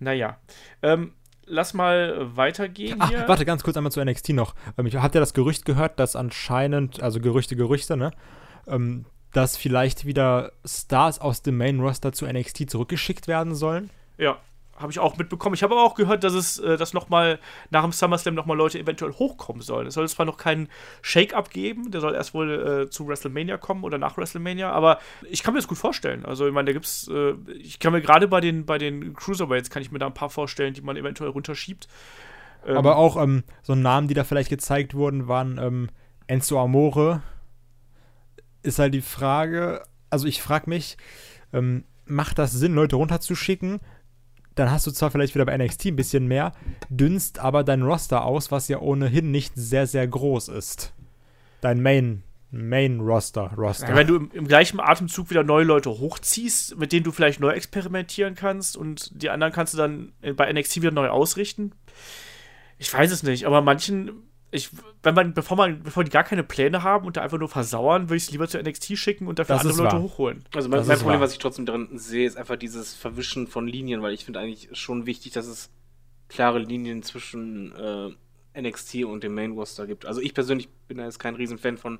Naja, 0.00 0.38
ähm, 0.82 1.12
lass 1.46 1.74
mal 1.74 2.36
weitergehen 2.36 2.96
Ach, 2.98 3.08
hier. 3.08 3.28
Warte, 3.28 3.44
ganz 3.44 3.62
kurz 3.62 3.76
einmal 3.76 3.92
zu 3.92 4.04
NXT 4.04 4.30
noch. 4.30 4.54
Ähm, 4.76 4.86
ich 4.86 4.96
habe 4.96 5.14
ja 5.14 5.20
das 5.20 5.34
Gerücht 5.34 5.64
gehört, 5.64 6.00
dass 6.00 6.16
anscheinend, 6.16 7.00
also 7.00 7.20
Gerüchte, 7.20 7.54
Gerüchte, 7.54 7.96
ne, 7.96 8.10
ähm, 8.66 9.06
dass 9.32 9.56
vielleicht 9.56 10.06
wieder 10.06 10.52
Stars 10.64 11.20
aus 11.20 11.42
dem 11.42 11.56
Main 11.56 11.80
Roster 11.80 12.12
zu 12.12 12.26
NXT 12.26 12.70
zurückgeschickt 12.70 13.28
werden 13.28 13.54
sollen. 13.54 13.90
Ja, 14.16 14.40
habe 14.78 14.92
ich 14.92 14.98
auch 14.98 15.16
mitbekommen. 15.16 15.54
Ich 15.54 15.62
habe 15.62 15.74
aber 15.74 15.84
auch 15.84 15.94
gehört, 15.94 16.24
dass 16.24 16.34
es, 16.34 16.58
äh, 16.58 16.76
dass 16.76 16.92
nochmal 16.92 17.38
nach 17.70 17.82
dem 17.82 17.92
SummerSlam 17.92 18.34
nochmal 18.34 18.56
Leute 18.56 18.78
eventuell 18.78 19.12
hochkommen 19.12 19.62
sollen. 19.62 19.86
Es 19.86 19.94
soll 19.94 20.08
zwar 20.08 20.26
noch 20.26 20.36
keinen 20.36 20.68
Shake-up 21.02 21.50
geben, 21.50 21.90
der 21.90 22.00
soll 22.00 22.14
erst 22.14 22.34
wohl 22.34 22.84
äh, 22.86 22.90
zu 22.90 23.08
WrestleMania 23.08 23.58
kommen 23.58 23.84
oder 23.84 23.98
nach 23.98 24.16
WrestleMania, 24.16 24.70
aber 24.70 24.98
ich 25.28 25.42
kann 25.42 25.54
mir 25.54 25.58
das 25.58 25.68
gut 25.68 25.78
vorstellen. 25.78 26.24
Also, 26.24 26.46
ich 26.46 26.52
meine, 26.52 26.66
da 26.66 26.72
gibt's, 26.72 27.08
äh, 27.08 27.34
ich 27.58 27.78
kann 27.78 27.92
mir 27.92 28.00
gerade 28.00 28.28
bei 28.28 28.40
den, 28.40 28.66
bei 28.66 28.78
den 28.78 29.14
Cruiserweights, 29.14 29.70
kann 29.70 29.82
ich 29.82 29.90
mir 29.90 29.98
da 29.98 30.06
ein 30.06 30.14
paar 30.14 30.30
vorstellen, 30.30 30.74
die 30.74 30.82
man 30.82 30.96
eventuell 30.96 31.30
runterschiebt. 31.30 31.88
Ähm, 32.66 32.76
aber 32.76 32.96
auch 32.96 33.20
ähm, 33.20 33.44
so 33.62 33.74
Namen, 33.74 34.08
die 34.08 34.14
da 34.14 34.24
vielleicht 34.24 34.50
gezeigt 34.50 34.94
wurden, 34.94 35.28
waren 35.28 35.58
ähm, 35.58 35.88
Enzo 36.26 36.60
Amore. 36.60 37.22
Ist 38.62 38.78
halt 38.78 38.94
die 38.94 39.00
Frage, 39.00 39.82
also 40.10 40.26
ich 40.26 40.42
frage 40.42 40.68
mich, 40.68 40.96
ähm, 41.52 41.84
macht 42.04 42.38
das 42.38 42.52
Sinn, 42.52 42.74
Leute 42.74 42.96
runterzuschicken? 42.96 43.80
Dann 44.58 44.70
hast 44.70 44.86
du 44.86 44.90
zwar 44.90 45.10
vielleicht 45.10 45.34
wieder 45.34 45.44
bei 45.44 45.56
NXT 45.56 45.86
ein 45.86 45.96
bisschen 45.96 46.26
mehr, 46.26 46.52
dünnst 46.88 47.38
aber 47.38 47.64
dein 47.64 47.82
Roster 47.82 48.24
aus, 48.24 48.50
was 48.50 48.68
ja 48.68 48.80
ohnehin 48.80 49.30
nicht 49.30 49.52
sehr, 49.56 49.86
sehr 49.86 50.06
groß 50.06 50.48
ist. 50.48 50.92
Dein 51.60 51.82
Main, 51.82 52.22
Main 52.50 53.00
Roster, 53.00 53.52
Roster. 53.56 53.94
Wenn 53.94 54.06
du 54.06 54.16
im, 54.16 54.30
im, 54.32 54.48
gleichen 54.48 54.80
Atemzug 54.80 55.30
wieder 55.30 55.44
neue 55.44 55.64
Leute 55.64 55.90
hochziehst, 55.90 56.78
mit 56.78 56.92
denen 56.92 57.04
du 57.04 57.12
vielleicht 57.12 57.40
neu 57.40 57.50
experimentieren 57.50 58.34
kannst 58.34 58.76
und 58.76 59.22
die 59.22 59.30
anderen 59.30 59.52
kannst 59.52 59.74
du 59.74 59.78
dann 59.78 60.12
bei 60.36 60.52
NXT 60.52 60.76
wieder 60.82 60.90
neu 60.90 61.08
ausrichten. 61.08 61.72
Ich 62.78 62.92
weiß 62.92 63.10
es 63.10 63.22
nicht, 63.22 63.44
aber 63.44 63.60
manchen 63.60 64.27
ich, 64.50 64.70
wenn 65.02 65.14
man, 65.14 65.34
bevor 65.34 65.56
man, 65.56 65.82
bevor 65.82 66.04
die 66.04 66.10
gar 66.10 66.24
keine 66.24 66.42
Pläne 66.42 66.82
haben 66.82 67.06
und 67.06 67.16
da 67.16 67.22
einfach 67.22 67.38
nur 67.38 67.48
versauern, 67.48 68.04
würde 68.04 68.16
ich 68.16 68.24
es 68.24 68.30
lieber 68.30 68.48
zu 68.48 68.58
NXT 68.58 68.96
schicken 68.96 69.26
und 69.26 69.38
dafür 69.38 69.56
das 69.56 69.66
andere 69.66 69.82
Leute 69.82 69.96
wahr. 69.96 70.02
hochholen. 70.02 70.44
Also 70.54 70.68
mein, 70.68 70.86
mein 70.86 70.96
Problem, 70.96 71.14
wahr. 71.14 71.20
was 71.20 71.32
ich 71.32 71.38
trotzdem 71.38 71.66
darin 71.66 71.98
sehe, 71.98 72.26
ist 72.26 72.36
einfach 72.36 72.56
dieses 72.56 72.94
Verwischen 72.94 73.46
von 73.46 73.68
Linien, 73.68 74.00
weil 74.00 74.14
ich 74.14 74.24
finde 74.24 74.40
eigentlich 74.40 74.68
schon 74.72 75.04
wichtig, 75.04 75.32
dass 75.32 75.46
es 75.46 75.70
klare 76.28 76.58
Linien 76.58 77.02
zwischen 77.02 77.74
äh, 77.74 78.60
NXT 78.60 79.04
und 79.04 79.22
dem 79.22 79.34
Main 79.34 79.52
Roster 79.52 79.86
gibt. 79.86 80.06
Also 80.06 80.20
ich 80.20 80.32
persönlich 80.32 80.68
bin 80.88 80.98
da 80.98 81.04
jetzt 81.04 81.18
kein 81.18 81.34
Riesenfan 81.34 81.76
von, 81.76 81.98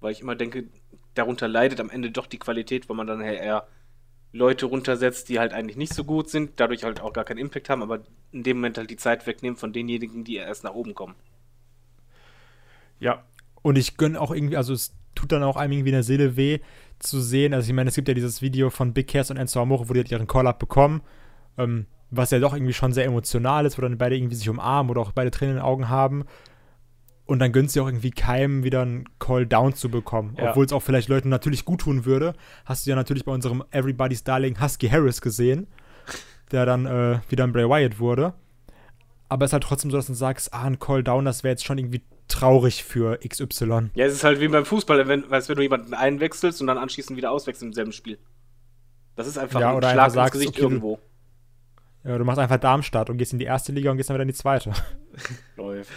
weil 0.00 0.12
ich 0.12 0.20
immer 0.20 0.34
denke, 0.34 0.64
darunter 1.14 1.46
leidet 1.46 1.80
am 1.80 1.90
Ende 1.90 2.10
doch 2.10 2.26
die 2.26 2.38
Qualität, 2.38 2.88
weil 2.88 2.96
man 2.96 3.06
dann 3.06 3.20
eher 3.20 3.68
Leute 4.32 4.66
runtersetzt, 4.66 5.28
die 5.28 5.38
halt 5.38 5.52
eigentlich 5.52 5.76
nicht 5.76 5.94
so 5.94 6.04
gut 6.04 6.28
sind, 6.28 6.52
dadurch 6.56 6.84
halt 6.84 7.00
auch 7.00 7.12
gar 7.12 7.24
keinen 7.24 7.38
Impact 7.38 7.70
haben, 7.70 7.82
aber 7.82 8.00
in 8.32 8.42
dem 8.42 8.58
Moment 8.58 8.78
halt 8.78 8.90
die 8.90 8.96
Zeit 8.96 9.26
wegnehmen 9.26 9.56
von 9.56 9.72
denjenigen, 9.72 10.24
die 10.24 10.36
erst 10.36 10.64
nach 10.64 10.74
oben 10.74 10.94
kommen. 10.94 11.14
Ja. 13.00 13.22
Und 13.62 13.76
ich 13.76 13.96
gönne 13.96 14.20
auch 14.20 14.30
irgendwie, 14.30 14.56
also 14.56 14.72
es 14.72 14.94
tut 15.14 15.32
dann 15.32 15.42
auch 15.42 15.56
einem 15.56 15.72
irgendwie 15.72 15.90
in 15.90 15.94
der 15.94 16.02
Seele 16.02 16.36
weh 16.36 16.60
zu 16.98 17.20
sehen. 17.20 17.54
Also 17.54 17.68
ich 17.68 17.74
meine, 17.74 17.88
es 17.88 17.94
gibt 17.94 18.08
ja 18.08 18.14
dieses 18.14 18.42
Video 18.42 18.70
von 18.70 18.92
Big 18.92 19.08
Cass 19.08 19.30
und 19.30 19.36
Enzo 19.36 19.60
Amore, 19.60 19.88
wo 19.88 19.92
die 19.92 20.00
halt 20.00 20.10
ihren 20.10 20.26
Call-Up 20.26 20.58
bekommen, 20.58 21.02
ähm, 21.56 21.86
was 22.10 22.30
ja 22.30 22.38
doch 22.38 22.54
irgendwie 22.54 22.72
schon 22.72 22.92
sehr 22.92 23.04
emotional 23.04 23.66
ist, 23.66 23.78
wo 23.78 23.82
dann 23.82 23.98
beide 23.98 24.16
irgendwie 24.16 24.36
sich 24.36 24.48
umarmen 24.48 24.90
oder 24.90 25.00
auch 25.00 25.12
beide 25.12 25.30
Tränen 25.30 25.56
in 25.56 25.58
den 25.58 25.64
Augen 25.64 25.88
haben. 25.88 26.24
Und 27.26 27.40
dann 27.40 27.52
gönnt 27.52 27.70
sie 27.70 27.80
auch 27.80 27.86
irgendwie 27.86 28.10
keinem 28.10 28.64
wieder 28.64 28.80
einen 28.80 29.04
Call-Down 29.18 29.74
zu 29.74 29.90
bekommen. 29.90 30.34
Ja. 30.38 30.50
Obwohl 30.50 30.64
es 30.64 30.72
auch 30.72 30.80
vielleicht 30.80 31.10
Leuten 31.10 31.28
natürlich 31.28 31.66
gut 31.66 31.82
tun 31.82 32.06
würde. 32.06 32.32
Hast 32.64 32.86
du 32.86 32.90
ja 32.90 32.96
natürlich 32.96 33.26
bei 33.26 33.32
unserem 33.32 33.62
Everybody's 33.70 34.24
Darling 34.24 34.58
Husky 34.62 34.88
Harris 34.88 35.20
gesehen, 35.20 35.66
der 36.52 36.64
dann 36.64 36.86
äh, 36.86 37.20
wieder 37.28 37.44
ein 37.44 37.52
Bray 37.52 37.68
Wyatt 37.68 37.98
wurde. 37.98 38.32
Aber 39.28 39.44
es 39.44 39.50
ist 39.50 39.52
halt 39.52 39.64
trotzdem 39.64 39.90
so, 39.90 39.98
dass 39.98 40.06
du 40.06 40.14
sagst, 40.14 40.54
ah, 40.54 40.62
ein 40.62 40.78
Call-Down, 40.78 41.26
das 41.26 41.44
wäre 41.44 41.52
jetzt 41.52 41.66
schon 41.66 41.76
irgendwie 41.76 42.00
traurig 42.28 42.84
für 42.84 43.18
XY. 43.26 43.90
Ja, 43.94 44.06
es 44.06 44.14
ist 44.14 44.24
halt 44.24 44.40
wie 44.40 44.48
beim 44.48 44.64
Fußball, 44.64 45.08
wenn, 45.08 45.30
als 45.32 45.48
wenn 45.48 45.56
du 45.56 45.62
jemanden 45.62 45.94
einwechselst 45.94 46.60
und 46.60 46.66
dann 46.66 46.78
anschließend 46.78 47.16
wieder 47.16 47.30
auswechselst 47.30 47.62
im 47.62 47.72
selben 47.72 47.92
Spiel. 47.92 48.18
Das 49.16 49.26
ist 49.26 49.38
einfach 49.38 49.60
ja, 49.60 49.74
ein 49.74 49.82
Schlag 49.82 50.06
ins 50.06 50.14
sagst, 50.14 50.32
Gesicht 50.34 50.50
okay, 50.50 50.62
irgendwo. 50.62 51.00
Du, 52.04 52.10
ja, 52.10 52.18
du 52.18 52.24
machst 52.24 52.38
einfach 52.38 52.58
Darmstadt 52.58 53.10
und 53.10 53.18
gehst 53.18 53.32
in 53.32 53.38
die 53.38 53.46
erste 53.46 53.72
Liga 53.72 53.90
und 53.90 53.96
gehst 53.96 54.10
dann 54.10 54.14
wieder 54.14 54.22
in 54.22 54.28
die 54.28 54.34
zweite. 54.34 54.72
Läuft. 55.56 55.90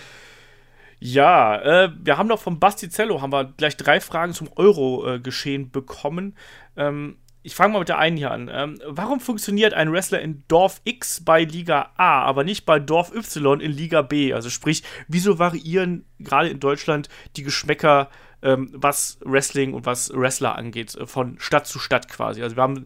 Ja, 1.00 1.60
äh, 1.62 1.92
wir 2.00 2.18
haben 2.18 2.28
noch 2.28 2.40
vom 2.40 2.60
Bastizello 2.60 3.22
haben 3.22 3.32
wir 3.32 3.46
gleich 3.58 3.76
drei 3.76 4.00
Fragen 4.00 4.34
zum 4.34 4.50
Euro-Geschehen 4.56 5.64
äh, 5.64 5.70
bekommen. 5.72 6.36
Ähm, 6.78 7.18
ich 7.44 7.56
fange 7.56 7.74
mal 7.74 7.80
mit 7.80 7.90
der 7.90 7.98
einen 7.98 8.18
hier 8.18 8.32
an. 8.32 8.50
Ähm, 8.52 8.80
warum 8.86 9.20
funktioniert 9.20 9.74
ein 9.74 9.92
Wrestler 9.92 10.22
in 10.22 10.44
Dorf 10.48 10.82
X 10.84 11.24
bei 11.24 11.44
Liga 11.44 11.92
A, 11.98 12.24
aber 12.24 12.44
nicht 12.44 12.66
bei 12.66 12.80
Dorf 12.80 13.14
Y 13.14 13.60
in 13.60 13.72
Liga 13.72 14.02
B? 14.02 14.34
Also 14.34 14.50
sprich, 14.50 14.84
wieso 15.08 15.40
variieren 15.40 16.06
gerade 16.20 16.50
in 16.50 16.60
Deutschland 16.60 17.10
die 17.36 17.44
Geschmäcker, 17.44 18.10
ähm, 18.44 18.70
was 18.74 19.20
Wrestling 19.24 19.74
und 19.74 19.86
was 19.86 20.12
Wrestler 20.14 20.56
angeht, 20.56 20.96
äh, 20.96 21.08
von 21.08 21.40
Stadt 21.40 21.66
zu 21.66 21.80
Stadt 21.80 22.08
quasi? 22.08 22.44
Also 22.44 22.56
wir 22.56 22.64
haben, 22.64 22.86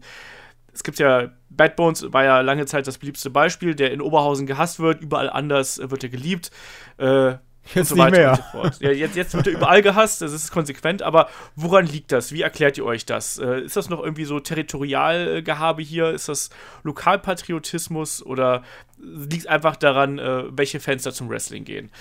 es 0.73 0.84
gibt 0.84 0.99
ja, 0.99 1.32
Bad 1.49 1.76
Bones 1.76 2.14
war 2.14 2.23
ja 2.23 2.41
lange 2.41 2.65
Zeit 2.65 2.88
das 2.88 2.98
beliebteste 2.98 3.30
Beispiel, 3.30 3.76
der 3.76 3.91
in 3.91 4.02
Oberhausen 4.02 4.45
gehasst 4.45 4.80
wird, 4.80 5.02
überall 5.02 5.30
anders 5.30 5.80
äh, 5.80 5.91
wird 5.91 6.03
er 6.03 6.10
geliebt. 6.10 6.52
Äh, 6.98 7.36
Jetzt 7.73 7.89
so 7.89 7.95
nicht 7.95 8.03
weiter 8.03 8.17
mehr. 8.17 8.29
und 8.31 8.37
so 8.37 8.43
fort. 8.51 8.77
Ja, 8.79 8.91
jetzt, 8.91 9.15
jetzt 9.15 9.33
wird 9.33 9.47
er 9.47 9.53
überall 9.53 9.81
gehasst, 9.81 10.21
das 10.21 10.33
ist 10.33 10.51
konsequent, 10.51 11.01
aber 11.01 11.29
woran 11.55 11.85
liegt 11.85 12.11
das? 12.11 12.31
Wie 12.31 12.41
erklärt 12.41 12.77
ihr 12.77 12.85
euch 12.85 13.05
das? 13.05 13.37
Äh, 13.39 13.61
ist 13.61 13.75
das 13.75 13.89
noch 13.89 14.03
irgendwie 14.03 14.25
so 14.25 14.39
Territorialgehabe 14.39 15.81
hier? 15.81 16.11
Ist 16.11 16.29
das 16.29 16.49
Lokalpatriotismus 16.83 18.23
oder 18.23 18.63
liegt 18.97 19.43
es 19.43 19.47
einfach 19.47 19.75
daran, 19.75 20.19
äh, 20.19 20.43
welche 20.49 20.79
Fans 20.79 21.03
da 21.03 21.11
zum 21.11 21.29
Wrestling 21.29 21.65
gehen? 21.65 21.91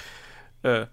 Äh, 0.63 0.87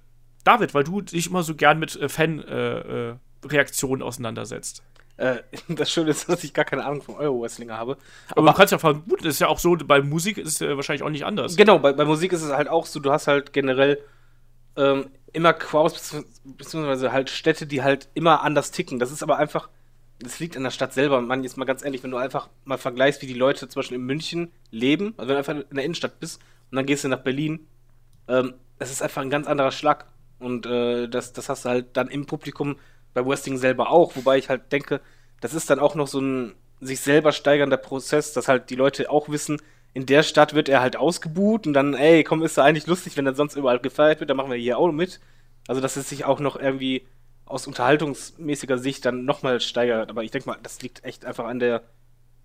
David, 0.44 0.74
weil 0.74 0.84
du 0.84 1.02
dich 1.02 1.28
immer 1.28 1.44
so 1.44 1.56
gern 1.56 1.78
mit 1.80 1.96
äh, 1.96 2.10
Fan-Reaktionen 2.10 4.02
auseinandersetzt. 4.02 4.84
Äh, 5.18 5.44
das 5.68 5.92
Schöne 5.92 6.12
ist, 6.12 6.28
dass 6.30 6.44
ich 6.44 6.54
gar 6.54 6.66
keine 6.66 6.86
Ahnung 6.86 7.02
vom 7.02 7.16
Euro-Wrestling 7.16 7.72
habe. 7.72 7.98
Aber, 8.36 8.48
du 8.48 8.54
kannst 8.58 8.72
ja 8.72 8.80
vermuten, 8.80 9.24
das 9.24 9.36
ist 9.36 9.40
ja 9.40 9.48
auch 9.48 9.60
so, 9.60 9.76
bei 9.76 10.02
Musik 10.02 10.38
ist 10.38 10.48
es 10.48 10.62
äh, 10.62 10.76
wahrscheinlich 10.76 11.04
auch 11.04 11.10
nicht 11.10 11.26
anders. 11.26 11.56
Genau, 11.56 11.80
bei, 11.80 11.94
bei 11.94 12.06
Musik 12.06 12.34
ist 12.34 12.42
es 12.42 12.52
halt 12.52 12.68
auch 12.68 12.86
so, 12.86 13.00
du 13.00 13.12
hast 13.12 13.28
halt 13.28 13.54
generell 13.54 14.00
ähm, 14.76 15.12
immer 15.34 15.54
Crowds, 15.54 15.96
bezieh- 15.96 16.26
beziehungsweise 16.44 17.12
halt 17.12 17.30
Städte, 17.30 17.68
die 17.68 17.84
halt 17.84 18.10
immer 18.14 18.44
anders 18.44 18.72
ticken. 18.72 19.00
Das 19.00 19.12
ist 19.12 19.24
aber 19.24 19.38
einfach, 19.38 19.70
das 20.20 20.40
liegt 20.40 20.58
an 20.58 20.64
der 20.64 20.72
Stadt 20.72 20.94
selber. 20.94 21.22
Man, 21.22 21.44
jetzt 21.44 21.58
mal 21.58 21.66
ganz 21.66 21.84
ehrlich, 21.84 22.04
wenn 22.04 22.12
du 22.12 22.18
einfach 22.18 22.50
mal 22.66 22.78
vergleichst, 22.78 23.22
wie 23.22 23.28
die 23.28 23.34
Leute 23.34 23.68
zum 23.68 23.80
Beispiel 23.80 23.98
in 23.98 24.06
München 24.06 24.52
leben, 24.72 25.14
also 25.18 25.30
wenn 25.30 25.36
du 25.36 25.38
einfach 25.40 25.70
in 25.70 25.76
der 25.76 25.86
Innenstadt 25.86 26.20
bist 26.20 26.42
und 26.70 26.76
dann 26.76 26.86
gehst 26.86 27.04
du 27.04 27.08
nach 27.08 27.22
Berlin, 27.22 27.68
ähm, 28.28 28.54
das 28.80 28.92
ist 28.92 29.02
einfach 29.02 29.22
ein 29.22 29.30
ganz 29.30 29.48
anderer 29.48 29.72
Schlag. 29.72 30.08
Und 30.40 30.66
äh, 30.66 31.08
das, 31.08 31.34
das 31.34 31.50
hast 31.50 31.66
du 31.66 31.70
halt 31.70 31.98
dann 31.98 32.08
im 32.08 32.26
Publikum 32.26 32.78
bei 33.14 33.26
Wrestling 33.26 33.58
selber 33.58 33.92
auch, 33.92 34.16
wobei 34.16 34.38
ich 34.38 34.50
halt 34.50 34.72
denke, 34.72 35.02
das 35.40 35.54
ist 35.54 35.70
dann 35.70 35.80
auch 35.80 35.96
noch 35.96 36.08
so 36.08 36.20
ein 36.20 36.56
sich 36.80 37.00
selber 37.00 37.32
steigernder 37.32 37.78
Prozess, 37.78 38.34
dass 38.34 38.48
halt 38.48 38.70
die 38.72 38.76
Leute 38.76 39.12
auch 39.12 39.30
wissen, 39.30 39.62
in 39.94 40.06
der 40.06 40.24
Stadt 40.24 40.54
wird 40.54 40.70
er 40.70 40.82
halt 40.82 40.96
ausgebuht 40.96 41.68
und 41.68 41.74
dann, 41.74 41.94
ey, 41.94 42.24
komm, 42.24 42.44
ist 42.44 42.58
da 42.58 42.64
eigentlich 42.64 42.88
lustig, 42.88 43.18
wenn 43.18 43.26
er 43.26 43.36
sonst 43.36 43.56
überall 43.56 43.80
gefeiert 43.80 44.20
wird, 44.20 44.30
dann 44.30 44.38
machen 44.38 44.52
wir 44.52 44.58
hier 44.58 44.78
auch 44.78 44.92
mit. 44.92 45.20
Also, 45.68 45.82
dass 45.82 45.98
es 45.98 46.10
sich 46.10 46.26
auch 46.26 46.40
noch 46.40 46.56
irgendwie 46.56 47.06
aus 47.46 47.68
unterhaltungsmäßiger 47.68 48.78
Sicht 48.78 49.06
dann 49.06 49.26
nochmal 49.26 49.60
steigert. 49.60 50.10
Aber 50.10 50.24
ich 50.24 50.32
denke 50.32 50.50
mal, 50.50 50.58
das 50.64 50.82
liegt 50.82 51.04
echt 51.04 51.26
einfach 51.26 51.46
an 51.46 51.60
der 51.60 51.84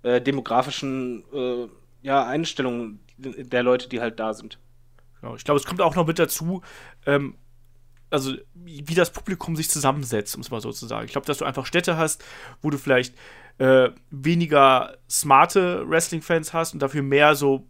äh, 0.03 0.21
demografischen 0.21 1.25
äh, 1.33 1.69
ja, 2.03 2.27
Einstellung 2.27 2.99
der 3.17 3.63
Leute, 3.63 3.89
die 3.89 4.01
halt 4.01 4.19
da 4.21 4.35
sind. 4.35 4.59
Genau. 5.21 5.37
Ich 5.37 5.45
glaube, 5.45 5.59
es 5.59 5.67
kommt 5.67 5.81
auch 5.81 5.95
noch 5.95 6.07
mit 6.07 6.19
dazu, 6.19 6.63
ähm, 7.07 7.37
also 8.11 8.35
wie 8.55 8.95
das 8.95 9.13
Publikum 9.13 9.57
sich 9.57 9.69
zusammensetzt, 9.69 10.35
um 10.37 10.41
es 10.41 10.51
mal 10.51 10.61
so 10.61 10.73
zu 10.73 10.87
sagen. 10.87 11.07
Ich 11.07 11.13
glaube, 11.13 11.27
dass 11.27 11.39
du 11.39 11.45
einfach 11.45 11.67
Städte 11.67 11.97
hast, 11.97 12.25
wo 12.63 12.71
du 12.71 12.79
vielleicht 12.79 13.15
äh, 13.59 13.91
weniger 14.11 14.97
smarte 15.09 15.89
Wrestling-Fans 15.89 16.53
hast 16.53 16.75
und 16.75 16.83
dafür 16.83 17.03
mehr 17.03 17.35
so 17.35 17.67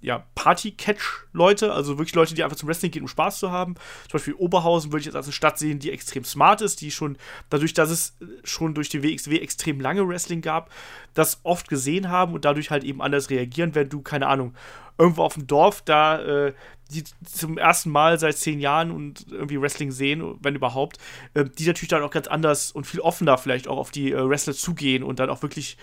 ja, 0.00 0.24
Party-Catch-Leute, 0.34 1.72
also 1.72 1.98
wirklich 1.98 2.14
Leute, 2.14 2.34
die 2.34 2.44
einfach 2.44 2.56
zum 2.56 2.68
Wrestling 2.68 2.90
gehen, 2.90 3.02
um 3.02 3.08
Spaß 3.08 3.38
zu 3.38 3.50
haben. 3.50 3.74
Zum 4.08 4.12
Beispiel 4.12 4.34
Oberhausen 4.34 4.92
würde 4.92 5.00
ich 5.00 5.06
jetzt 5.06 5.16
als 5.16 5.26
eine 5.26 5.32
Stadt 5.32 5.58
sehen, 5.58 5.78
die 5.78 5.90
extrem 5.90 6.24
smart 6.24 6.60
ist, 6.60 6.80
die 6.80 6.90
schon, 6.90 7.16
dadurch, 7.50 7.74
dass 7.74 7.90
es 7.90 8.16
schon 8.44 8.74
durch 8.74 8.88
die 8.88 9.02
WXW 9.02 9.38
extrem 9.38 9.80
lange 9.80 10.08
Wrestling 10.08 10.40
gab, 10.40 10.70
das 11.14 11.40
oft 11.42 11.68
gesehen 11.68 12.08
haben 12.08 12.34
und 12.34 12.44
dadurch 12.44 12.70
halt 12.70 12.84
eben 12.84 13.02
anders 13.02 13.30
reagieren, 13.30 13.74
wenn 13.74 13.88
du, 13.88 14.00
keine 14.00 14.28
Ahnung, 14.28 14.54
irgendwo 14.98 15.22
auf 15.22 15.34
dem 15.34 15.46
Dorf 15.46 15.82
da 15.82 16.22
äh, 16.22 16.54
die 16.90 17.04
zum 17.24 17.58
ersten 17.58 17.90
Mal 17.90 18.18
seit 18.18 18.36
zehn 18.36 18.60
Jahren 18.60 18.90
und 18.90 19.26
irgendwie 19.30 19.60
Wrestling 19.60 19.90
sehen, 19.90 20.38
wenn 20.40 20.54
überhaupt, 20.54 20.98
äh, 21.34 21.44
die 21.44 21.66
natürlich 21.66 21.88
dann 21.88 22.02
auch 22.02 22.10
ganz 22.10 22.28
anders 22.28 22.70
und 22.70 22.86
viel 22.86 23.00
offener 23.00 23.38
vielleicht 23.38 23.68
auch 23.68 23.78
auf 23.78 23.90
die 23.90 24.12
äh, 24.12 24.28
Wrestler 24.28 24.54
zugehen 24.54 25.02
und 25.02 25.18
dann 25.18 25.28
auch 25.28 25.42
wirklich 25.42 25.76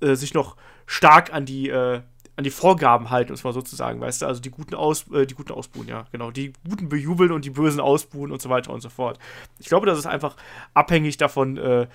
äh, 0.00 0.14
sich 0.14 0.34
noch 0.34 0.56
stark 0.86 1.32
an 1.32 1.46
die 1.46 1.68
äh, 1.68 2.00
an 2.38 2.44
die 2.44 2.50
Vorgaben 2.50 3.10
halten, 3.10 3.32
um 3.32 3.34
es 3.34 3.42
mal 3.42 3.52
so 3.52 3.62
zu 3.62 3.74
sagen, 3.74 4.00
weißt 4.00 4.22
du, 4.22 4.26
also 4.26 4.40
die 4.40 4.52
guten 4.52 4.76
aus 4.76 5.10
äh, 5.10 5.26
die 5.26 5.34
guten 5.34 5.50
ausbuhen, 5.52 5.88
ja, 5.88 6.06
genau, 6.12 6.30
die 6.30 6.52
guten 6.68 6.88
bejubeln 6.88 7.32
und 7.32 7.44
die 7.44 7.50
bösen 7.50 7.80
ausbuhen 7.80 8.30
und 8.30 8.40
so 8.40 8.48
weiter 8.48 8.72
und 8.72 8.80
so 8.80 8.88
fort. 8.90 9.18
Ich 9.58 9.66
glaube, 9.66 9.86
das 9.86 9.98
ist 9.98 10.06
einfach 10.06 10.36
abhängig 10.72 11.16
davon, 11.16 11.56
äh, 11.56 11.88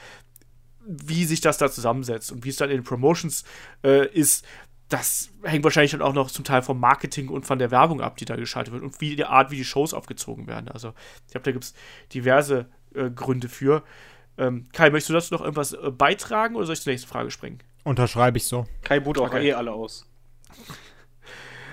wie 0.85 1.23
sich 1.23 1.39
das 1.39 1.57
da 1.57 1.71
zusammensetzt 1.71 2.29
und 2.33 2.43
wie 2.43 2.49
es 2.49 2.57
dann 2.57 2.69
in 2.69 2.79
den 2.79 2.83
Promotions 2.83 3.45
äh, 3.85 4.05
ist, 4.09 4.45
das 4.89 5.29
hängt 5.43 5.63
wahrscheinlich 5.63 5.91
dann 5.91 6.01
auch 6.01 6.11
noch 6.13 6.29
zum 6.29 6.43
Teil 6.43 6.61
vom 6.61 6.77
Marketing 6.77 7.29
und 7.29 7.45
von 7.45 7.57
der 7.57 7.71
Werbung 7.71 8.01
ab, 8.01 8.17
die 8.17 8.25
da 8.25 8.35
geschaltet 8.35 8.73
wird 8.73 8.83
und 8.83 8.99
wie 8.99 9.15
die 9.15 9.23
Art, 9.23 9.49
wie 9.49 9.55
die 9.55 9.63
Shows 9.63 9.93
aufgezogen 9.93 10.45
werden. 10.45 10.67
Also, 10.67 10.93
ich 11.25 11.31
glaube, 11.31 11.45
da 11.45 11.51
gibt 11.53 11.63
es 11.63 11.73
diverse 12.13 12.65
äh, 12.93 13.09
Gründe 13.09 13.47
für. 13.47 13.81
Ähm, 14.37 14.67
Kai, 14.73 14.89
möchtest 14.89 15.09
du 15.09 15.13
dazu 15.13 15.33
noch 15.33 15.41
irgendwas 15.41 15.71
äh, 15.71 15.89
beitragen 15.89 16.55
oder 16.57 16.65
soll 16.65 16.73
ich 16.73 16.81
zur 16.81 16.91
nächsten 16.91 17.07
Frage 17.09 17.31
springen? 17.31 17.59
Unterschreibe 17.85 18.37
ich 18.37 18.45
so. 18.45 18.65
Kai 18.81 18.99
boot 18.99 19.17
auch 19.19 19.27
Okay. 19.27 19.47
eh 19.47 19.53
alle 19.53 19.71
aus. 19.71 20.05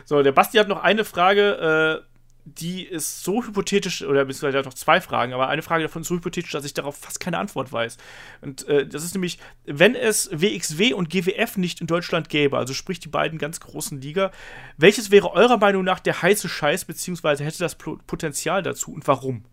So, 0.04 0.22
der 0.22 0.32
Basti 0.32 0.58
hat 0.58 0.68
noch 0.68 0.82
eine 0.82 1.04
Frage, 1.04 2.02
äh, 2.02 2.10
die 2.44 2.84
ist 2.84 3.22
so 3.22 3.44
hypothetisch, 3.44 4.02
oder 4.02 4.24
beziehungsweise 4.24 4.58
hat 4.58 4.64
noch 4.64 4.74
zwei 4.74 5.00
Fragen, 5.00 5.32
aber 5.32 5.48
eine 5.48 5.62
Frage 5.62 5.84
davon 5.84 6.02
ist 6.02 6.08
so 6.08 6.16
hypothetisch, 6.16 6.52
dass 6.52 6.64
ich 6.64 6.74
darauf 6.74 6.96
fast 6.96 7.20
keine 7.20 7.38
Antwort 7.38 7.72
weiß. 7.72 7.96
Und 8.40 8.66
äh, 8.68 8.86
das 8.86 9.04
ist 9.04 9.14
nämlich, 9.14 9.38
wenn 9.66 9.94
es 9.94 10.30
WXW 10.32 10.94
und 10.94 11.10
GWF 11.10 11.56
nicht 11.56 11.80
in 11.80 11.86
Deutschland 11.86 12.28
gäbe, 12.28 12.58
also 12.58 12.74
sprich 12.74 13.00
die 13.00 13.08
beiden 13.08 13.38
ganz 13.38 13.60
großen 13.60 14.00
Liga, 14.00 14.30
welches 14.76 15.10
wäre 15.10 15.32
eurer 15.32 15.58
Meinung 15.58 15.84
nach 15.84 16.00
der 16.00 16.22
heiße 16.22 16.48
Scheiß, 16.48 16.86
beziehungsweise 16.86 17.44
hätte 17.44 17.58
das 17.58 17.76
Potenzial 17.76 18.62
dazu 18.62 18.92
und 18.92 19.06
warum? 19.06 19.44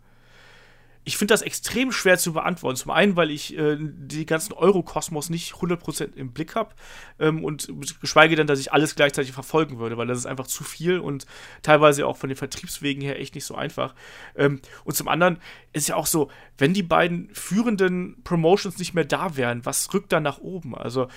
Ich 1.08 1.16
finde 1.16 1.34
das 1.34 1.42
extrem 1.42 1.94
schwer 1.94 2.18
zu 2.18 2.34
beantworten. 2.34 2.76
Zum 2.76 2.92
einen, 2.92 3.16
weil 3.16 3.32
ich 3.32 3.58
äh, 3.58 3.78
die 3.80 4.26
ganzen 4.26 4.52
Eurokosmos 4.52 5.30
nicht 5.30 5.54
100% 5.54 6.16
im 6.16 6.34
Blick 6.34 6.54
habe 6.54 6.76
ähm, 7.18 7.46
und 7.46 7.70
geschweige 8.02 8.36
denn, 8.36 8.46
dass 8.46 8.60
ich 8.60 8.74
alles 8.74 8.94
gleichzeitig 8.94 9.32
verfolgen 9.32 9.80
würde, 9.80 9.98
weil 9.98 10.08
das 10.08 10.18
ist 10.18 10.26
einfach 10.26 10.48
zu 10.48 10.66
viel 10.66 11.00
und 11.00 11.26
teilweise 11.62 12.06
auch 12.06 12.18
von 12.18 12.28
den 12.28 12.36
Vertriebswegen 12.36 13.02
her 13.02 13.22
echt 13.22 13.36
nicht 13.36 13.46
so 13.46 13.56
einfach. 13.56 13.96
Ähm, 14.36 14.60
und 14.84 14.98
zum 14.98 15.08
anderen 15.08 15.38
ist 15.72 15.88
ja 15.88 15.96
auch 15.96 16.08
so, 16.08 16.30
wenn 16.58 16.74
die 16.74 16.84
beiden 16.84 17.34
führenden 17.34 18.22
Promotions 18.26 18.78
nicht 18.78 18.94
mehr 18.94 19.06
da 19.06 19.38
wären, 19.38 19.66
was 19.66 19.94
rückt 19.94 20.12
dann 20.12 20.24
nach 20.24 20.40
oben? 20.40 20.76
Also 20.76 21.08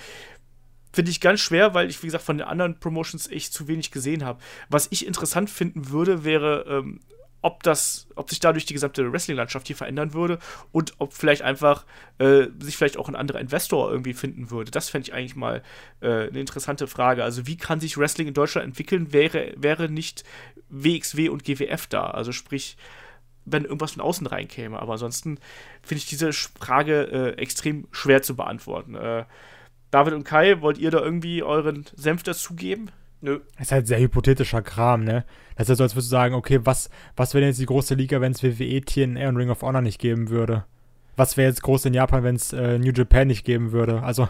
finde 0.93 1.11
ich 1.11 1.19
ganz 1.19 1.41
schwer, 1.41 1.73
weil 1.73 1.89
ich, 1.89 2.01
wie 2.01 2.07
gesagt, 2.07 2.23
von 2.23 2.37
den 2.37 2.47
anderen 2.47 2.79
Promotions 2.79 3.27
echt 3.27 3.51
zu 3.51 3.67
wenig 3.67 3.91
gesehen 3.91 4.23
habe. 4.23 4.39
Was 4.69 4.87
ich 4.91 5.05
interessant 5.05 5.49
finden 5.49 5.89
würde, 5.89 6.23
wäre, 6.23 6.63
ähm, 6.69 7.01
ob 7.41 7.63
das, 7.63 8.07
ob 8.15 8.29
sich 8.29 8.39
dadurch 8.39 8.65
die 8.65 8.73
gesamte 8.73 9.11
Wrestling-Landschaft 9.11 9.67
hier 9.67 9.75
verändern 9.75 10.13
würde 10.13 10.39
und 10.71 10.93
ob 10.99 11.13
vielleicht 11.13 11.41
einfach 11.41 11.85
äh, 12.19 12.47
sich 12.59 12.77
vielleicht 12.77 12.97
auch 12.97 13.09
ein 13.09 13.15
anderer 13.15 13.39
Investor 13.39 13.91
irgendwie 13.91 14.13
finden 14.13 14.51
würde. 14.51 14.71
Das 14.71 14.89
fände 14.89 15.07
ich 15.07 15.13
eigentlich 15.13 15.35
mal 15.35 15.63
äh, 16.01 16.27
eine 16.27 16.39
interessante 16.39 16.87
Frage. 16.87 17.23
Also 17.23 17.47
wie 17.47 17.57
kann 17.57 17.79
sich 17.79 17.97
Wrestling 17.97 18.27
in 18.27 18.33
Deutschland 18.33 18.67
entwickeln, 18.67 19.11
wäre, 19.11 19.53
wäre 19.57 19.89
nicht 19.89 20.23
WXW 20.69 21.29
und 21.29 21.43
GWF 21.43 21.87
da? 21.87 22.11
Also 22.11 22.31
sprich, 22.31 22.77
wenn 23.45 23.63
irgendwas 23.63 23.93
von 23.93 24.01
außen 24.01 24.27
reinkäme. 24.27 24.79
Aber 24.79 24.93
ansonsten 24.93 25.39
finde 25.81 25.99
ich 25.99 26.05
diese 26.05 26.31
Frage 26.33 27.03
äh, 27.11 27.41
extrem 27.41 27.87
schwer 27.91 28.21
zu 28.21 28.35
beantworten. 28.35 28.95
Äh, 28.95 29.25
David 29.89 30.13
und 30.13 30.23
Kai, 30.23 30.61
wollt 30.61 30.77
ihr 30.77 30.91
da 30.91 30.99
irgendwie 30.99 31.43
euren 31.43 31.85
Senf 31.95 32.23
dazugeben? 32.23 32.91
Nö. 33.21 33.39
Das 33.57 33.67
ist 33.67 33.71
halt 33.71 33.87
sehr 33.87 33.99
hypothetischer 33.99 34.61
Kram, 34.61 35.03
ne? 35.03 35.25
Das 35.55 35.65
ist 35.65 35.69
ja 35.69 35.75
so, 35.75 35.83
als 35.83 35.93
würdest 35.95 36.09
du 36.11 36.15
sagen, 36.15 36.33
okay, 36.35 36.59
was, 36.63 36.89
was 37.15 37.33
wäre 37.33 37.41
denn 37.41 37.49
jetzt 37.49 37.59
die 37.61 37.65
große 37.67 37.93
Liga, 37.95 38.19
wenn 38.21 38.31
es 38.31 38.41
WWE, 38.43 38.81
TNA 38.81 39.29
und 39.29 39.37
Ring 39.37 39.49
of 39.51 39.61
Honor 39.61 39.81
nicht 39.81 39.99
geben 39.99 40.29
würde? 40.29 40.65
Was 41.17 41.37
wäre 41.37 41.47
jetzt 41.49 41.61
groß 41.61 41.85
in 41.85 41.93
Japan, 41.93 42.23
wenn 42.23 42.35
es 42.35 42.51
äh, 42.53 42.79
New 42.79 42.91
Japan 42.91 43.27
nicht 43.27 43.45
geben 43.45 43.71
würde? 43.71 44.01
Also, 44.01 44.27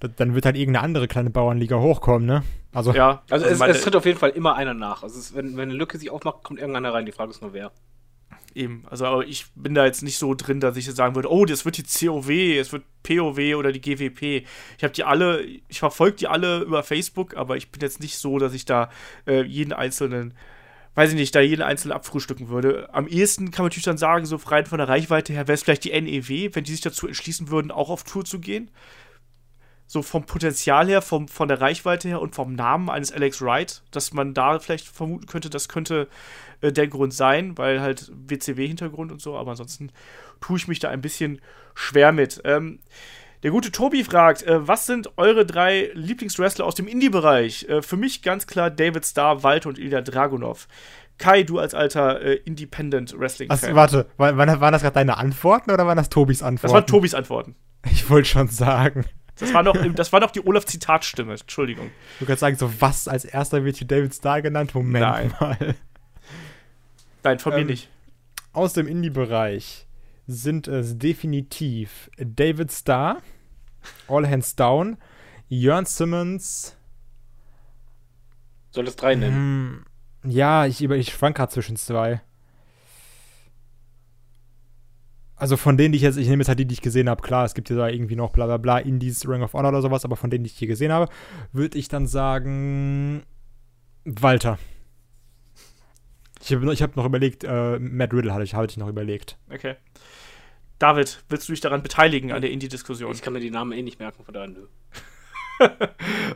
da, 0.00 0.08
dann 0.08 0.34
wird 0.34 0.46
halt 0.46 0.56
irgendeine 0.56 0.84
andere 0.84 1.06
kleine 1.06 1.30
Bauernliga 1.30 1.76
hochkommen, 1.78 2.26
ne? 2.26 2.42
Also, 2.72 2.92
Ja, 2.92 3.22
Also, 3.30 3.46
es, 3.46 3.58
meine- 3.58 3.72
es 3.72 3.82
tritt 3.82 3.94
auf 3.94 4.04
jeden 4.06 4.18
Fall 4.18 4.30
immer 4.30 4.54
einer 4.56 4.74
nach. 4.74 5.02
Also 5.02 5.18
es, 5.18 5.34
wenn, 5.34 5.56
wenn 5.56 5.68
eine 5.70 5.74
Lücke 5.78 5.96
sich 5.98 6.10
aufmacht, 6.10 6.42
kommt 6.42 6.58
irgendeiner 6.58 6.92
rein. 6.92 7.06
Die 7.06 7.12
Frage 7.12 7.30
ist 7.30 7.40
nur 7.42 7.52
wer. 7.52 7.70
Eben, 8.58 8.82
also 8.90 9.06
aber 9.06 9.24
ich 9.24 9.46
bin 9.54 9.72
da 9.72 9.84
jetzt 9.86 10.02
nicht 10.02 10.18
so 10.18 10.34
drin, 10.34 10.58
dass 10.58 10.76
ich 10.76 10.86
jetzt 10.86 10.96
sagen 10.96 11.14
würde, 11.14 11.30
oh, 11.30 11.44
das 11.44 11.64
wird 11.64 11.76
die 11.76 11.84
COW, 11.84 12.28
es 12.58 12.72
wird 12.72 12.82
POW 13.04 13.54
oder 13.54 13.70
die 13.70 13.80
GWP. 13.80 14.44
Ich 14.76 14.82
habe 14.82 14.92
die 14.92 15.04
alle, 15.04 15.44
ich 15.44 15.78
verfolge 15.78 16.16
die 16.16 16.26
alle 16.26 16.62
über 16.62 16.82
Facebook, 16.82 17.36
aber 17.36 17.56
ich 17.56 17.70
bin 17.70 17.80
jetzt 17.82 18.00
nicht 18.00 18.18
so, 18.18 18.40
dass 18.40 18.54
ich 18.54 18.64
da 18.64 18.90
äh, 19.28 19.42
jeden 19.42 19.72
einzelnen, 19.72 20.34
weiß 20.96 21.10
ich 21.10 21.14
nicht, 21.16 21.36
da 21.36 21.40
jeden 21.40 21.62
einzelnen 21.62 21.92
abfrühstücken 21.92 22.48
würde. 22.48 22.92
Am 22.92 23.06
ehesten 23.06 23.52
kann 23.52 23.62
man 23.62 23.68
natürlich 23.68 23.84
dann 23.84 23.96
sagen, 23.96 24.26
so 24.26 24.34
rein 24.34 24.66
von 24.66 24.78
der 24.78 24.88
Reichweite 24.88 25.32
her 25.32 25.46
wäre 25.46 25.54
es 25.54 25.62
vielleicht 25.62 25.84
die 25.84 25.92
NEW, 25.92 26.50
wenn 26.56 26.64
die 26.64 26.72
sich 26.72 26.80
dazu 26.80 27.06
entschließen 27.06 27.50
würden, 27.50 27.70
auch 27.70 27.90
auf 27.90 28.02
Tour 28.02 28.24
zu 28.24 28.40
gehen. 28.40 28.72
So 29.86 30.02
vom 30.02 30.26
Potenzial 30.26 30.88
her, 30.88 31.00
vom, 31.00 31.28
von 31.28 31.46
der 31.46 31.60
Reichweite 31.60 32.08
her 32.08 32.20
und 32.20 32.34
vom 32.34 32.56
Namen 32.56 32.90
eines 32.90 33.12
Alex 33.12 33.40
Wright, 33.40 33.84
dass 33.92 34.12
man 34.12 34.34
da 34.34 34.58
vielleicht 34.58 34.88
vermuten 34.88 35.26
könnte, 35.26 35.48
das 35.48 35.68
könnte 35.68 36.08
äh, 36.60 36.72
der 36.72 36.88
Grund 36.88 37.12
sein, 37.14 37.56
weil 37.58 37.80
halt 37.80 38.10
WCW-Hintergrund 38.14 39.12
und 39.12 39.20
so, 39.20 39.36
aber 39.36 39.50
ansonsten 39.52 39.90
tue 40.40 40.56
ich 40.58 40.68
mich 40.68 40.78
da 40.78 40.88
ein 40.88 41.00
bisschen 41.00 41.40
schwer 41.74 42.12
mit. 42.12 42.40
Ähm, 42.44 42.80
Der 43.44 43.52
gute 43.52 43.70
Tobi 43.70 44.02
fragt, 44.02 44.42
äh, 44.42 44.66
was 44.66 44.86
sind 44.86 45.16
eure 45.16 45.46
drei 45.46 45.90
Lieblingswrestler 45.94 46.64
aus 46.64 46.74
dem 46.74 46.88
Indie-Bereich? 46.88 47.68
Äh, 47.68 47.82
für 47.82 47.96
mich 47.96 48.22
ganz 48.22 48.48
klar 48.48 48.68
David 48.70 49.06
Starr, 49.06 49.44
Walter 49.44 49.68
und 49.68 49.78
Ilya 49.78 50.00
Dragunov. 50.00 50.66
Kai, 51.18 51.42
du 51.44 51.58
als 51.58 51.72
alter 51.74 52.20
äh, 52.20 52.34
Independent 52.44 53.14
Wrestling-Fan. 53.16 53.56
Also, 53.56 53.74
warte, 53.76 54.06
war, 54.16 54.36
waren 54.36 54.72
das 54.72 54.82
gerade 54.82 54.94
deine 54.94 55.16
Antworten 55.18 55.70
oder 55.70 55.86
waren 55.86 55.96
das 55.96 56.08
Tobis 56.08 56.42
Antworten? 56.42 56.62
Das 56.62 56.72
waren 56.72 56.86
Tobis 56.86 57.14
Antworten. 57.14 57.54
Ich 57.90 58.10
wollte 58.10 58.28
schon 58.28 58.48
sagen. 58.48 59.04
Das 59.38 59.54
war 59.54 59.62
noch, 59.62 59.76
das 59.94 60.12
war 60.12 60.18
noch 60.18 60.32
die 60.32 60.44
Olaf-Zitatstimme, 60.44 61.34
Entschuldigung. 61.34 61.92
Du 62.18 62.26
kannst 62.26 62.40
sagen, 62.40 62.56
so 62.56 62.72
was 62.80 63.06
als 63.06 63.24
erster 63.24 63.64
wird 63.64 63.76
hier 63.76 63.86
David 63.86 64.12
Starr 64.12 64.42
genannt? 64.42 64.74
Moment 64.74 65.04
Nein. 65.04 65.34
mal. 65.38 65.76
Nein, 67.24 67.38
von 67.38 67.54
mir 67.54 67.60
Ähm, 67.60 67.66
nicht. 67.66 67.88
Aus 68.52 68.72
dem 68.72 68.86
Indie-Bereich 68.86 69.86
sind 70.26 70.68
es 70.68 70.98
definitiv 70.98 72.10
David 72.18 72.72
Starr, 72.72 73.22
All 74.08 74.28
Hands 74.28 74.56
Down, 74.56 74.96
Jörn 75.48 75.86
Simmons. 75.86 76.76
Soll 78.70 78.86
es 78.86 78.96
drei 78.96 79.14
nennen? 79.14 79.84
Hm, 80.24 80.30
ja, 80.30 80.66
ich, 80.66 80.82
ich 80.82 81.12
schwank 81.12 81.36
gerade 81.36 81.52
zwischen 81.52 81.76
zwei. 81.76 82.20
Also 85.36 85.56
von 85.56 85.76
denen, 85.76 85.92
die 85.92 85.96
ich 85.96 86.02
jetzt, 86.02 86.16
ich 86.16 86.28
nehme 86.28 86.40
jetzt 86.40 86.48
halt 86.48 86.58
die, 86.58 86.66
die 86.66 86.74
ich 86.74 86.82
gesehen 86.82 87.08
habe, 87.08 87.22
klar, 87.22 87.44
es 87.44 87.54
gibt 87.54 87.70
ja 87.70 87.76
da 87.76 87.88
irgendwie 87.88 88.16
noch 88.16 88.32
bla 88.32 88.46
bla 88.46 88.56
bla, 88.56 88.78
Indies, 88.78 89.26
Ring 89.26 89.42
of 89.42 89.52
Honor 89.52 89.68
oder 89.68 89.82
sowas, 89.82 90.04
aber 90.04 90.16
von 90.16 90.30
denen, 90.30 90.42
die 90.44 90.50
ich 90.50 90.58
hier 90.58 90.66
gesehen 90.68 90.92
habe, 90.92 91.10
würde 91.52 91.78
ich 91.78 91.88
dann 91.88 92.08
sagen, 92.08 93.22
Walter. 94.04 94.58
Ich 96.40 96.52
habe 96.52 96.72
ich 96.72 96.82
hab 96.82 96.96
noch 96.96 97.04
überlegt, 97.04 97.44
äh, 97.44 97.78
Matt 97.78 98.12
Riddle 98.12 98.32
hatte 98.32 98.44
ich, 98.44 98.54
hatte 98.54 98.70
ich 98.70 98.76
noch 98.76 98.88
überlegt. 98.88 99.36
Okay. 99.52 99.76
David, 100.78 101.24
willst 101.28 101.48
du 101.48 101.52
dich 101.52 101.60
daran 101.60 101.82
beteiligen 101.82 102.32
an 102.32 102.40
der 102.40 102.50
Indie-Diskussion? 102.52 103.12
Ich 103.12 103.22
kann 103.22 103.32
mir 103.32 103.40
die 103.40 103.50
Namen 103.50 103.72
eh 103.72 103.82
nicht 103.82 103.98
merken, 103.98 104.24
von 104.24 104.34
daher 104.34 104.48
nö. 104.48 104.66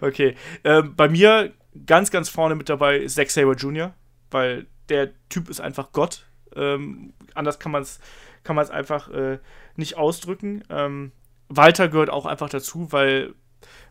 Okay. 0.00 0.34
Ähm, 0.64 0.96
bei 0.96 1.08
mir 1.08 1.52
ganz, 1.86 2.10
ganz 2.10 2.28
vorne 2.28 2.56
mit 2.56 2.68
dabei 2.68 2.98
ist 2.98 3.14
Zack 3.14 3.30
Saber 3.30 3.54
Jr., 3.54 3.94
weil 4.32 4.66
der 4.88 5.10
Typ 5.28 5.48
ist 5.48 5.60
einfach 5.60 5.92
Gott. 5.92 6.26
Ähm, 6.56 7.12
anders 7.34 7.60
kann 7.60 7.70
man 7.70 7.82
es 7.82 8.00
kann 8.44 8.56
man's 8.56 8.70
einfach 8.70 9.08
äh, 9.10 9.38
nicht 9.76 9.96
ausdrücken. 9.96 10.64
Ähm, 10.68 11.12
Walter 11.48 11.88
gehört 11.88 12.10
auch 12.10 12.26
einfach 12.26 12.48
dazu, 12.48 12.92
weil 12.92 13.34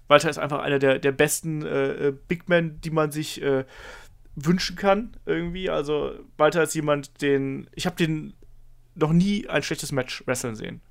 Walter 0.07 0.29
ist 0.29 0.39
einfach 0.39 0.59
einer 0.59 0.79
der, 0.79 0.99
der 0.99 1.11
besten 1.11 1.65
äh, 1.65 2.07
äh, 2.07 2.11
Big 2.27 2.49
Men, 2.49 2.81
die 2.81 2.91
man 2.91 3.11
sich 3.11 3.41
äh, 3.41 3.65
wünschen 4.35 4.75
kann, 4.75 5.17
irgendwie. 5.25 5.69
Also, 5.69 6.13
Walter 6.37 6.63
ist 6.63 6.73
jemand, 6.73 7.21
den. 7.21 7.69
Ich 7.75 7.85
habe 7.85 7.95
den 7.95 8.33
noch 8.95 9.13
nie 9.13 9.47
ein 9.47 9.63
schlechtes 9.63 9.91
Match 9.91 10.23
wresteln 10.27 10.55
sehen. 10.55 10.81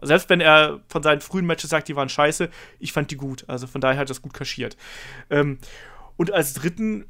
Selbst 0.00 0.28
wenn 0.30 0.40
er 0.40 0.80
von 0.88 1.02
seinen 1.02 1.20
frühen 1.20 1.46
Matches 1.46 1.70
sagt, 1.70 1.88
die 1.88 1.96
waren 1.96 2.08
scheiße, 2.08 2.50
ich 2.80 2.92
fand 2.92 3.10
die 3.10 3.16
gut. 3.16 3.44
Also 3.48 3.66
von 3.66 3.80
daher 3.80 3.98
hat 3.98 4.06
er 4.06 4.08
das 4.08 4.22
gut 4.22 4.34
kaschiert. 4.34 4.76
Ähm, 5.30 5.58
und 6.16 6.32
als 6.32 6.54
dritten, 6.54 7.06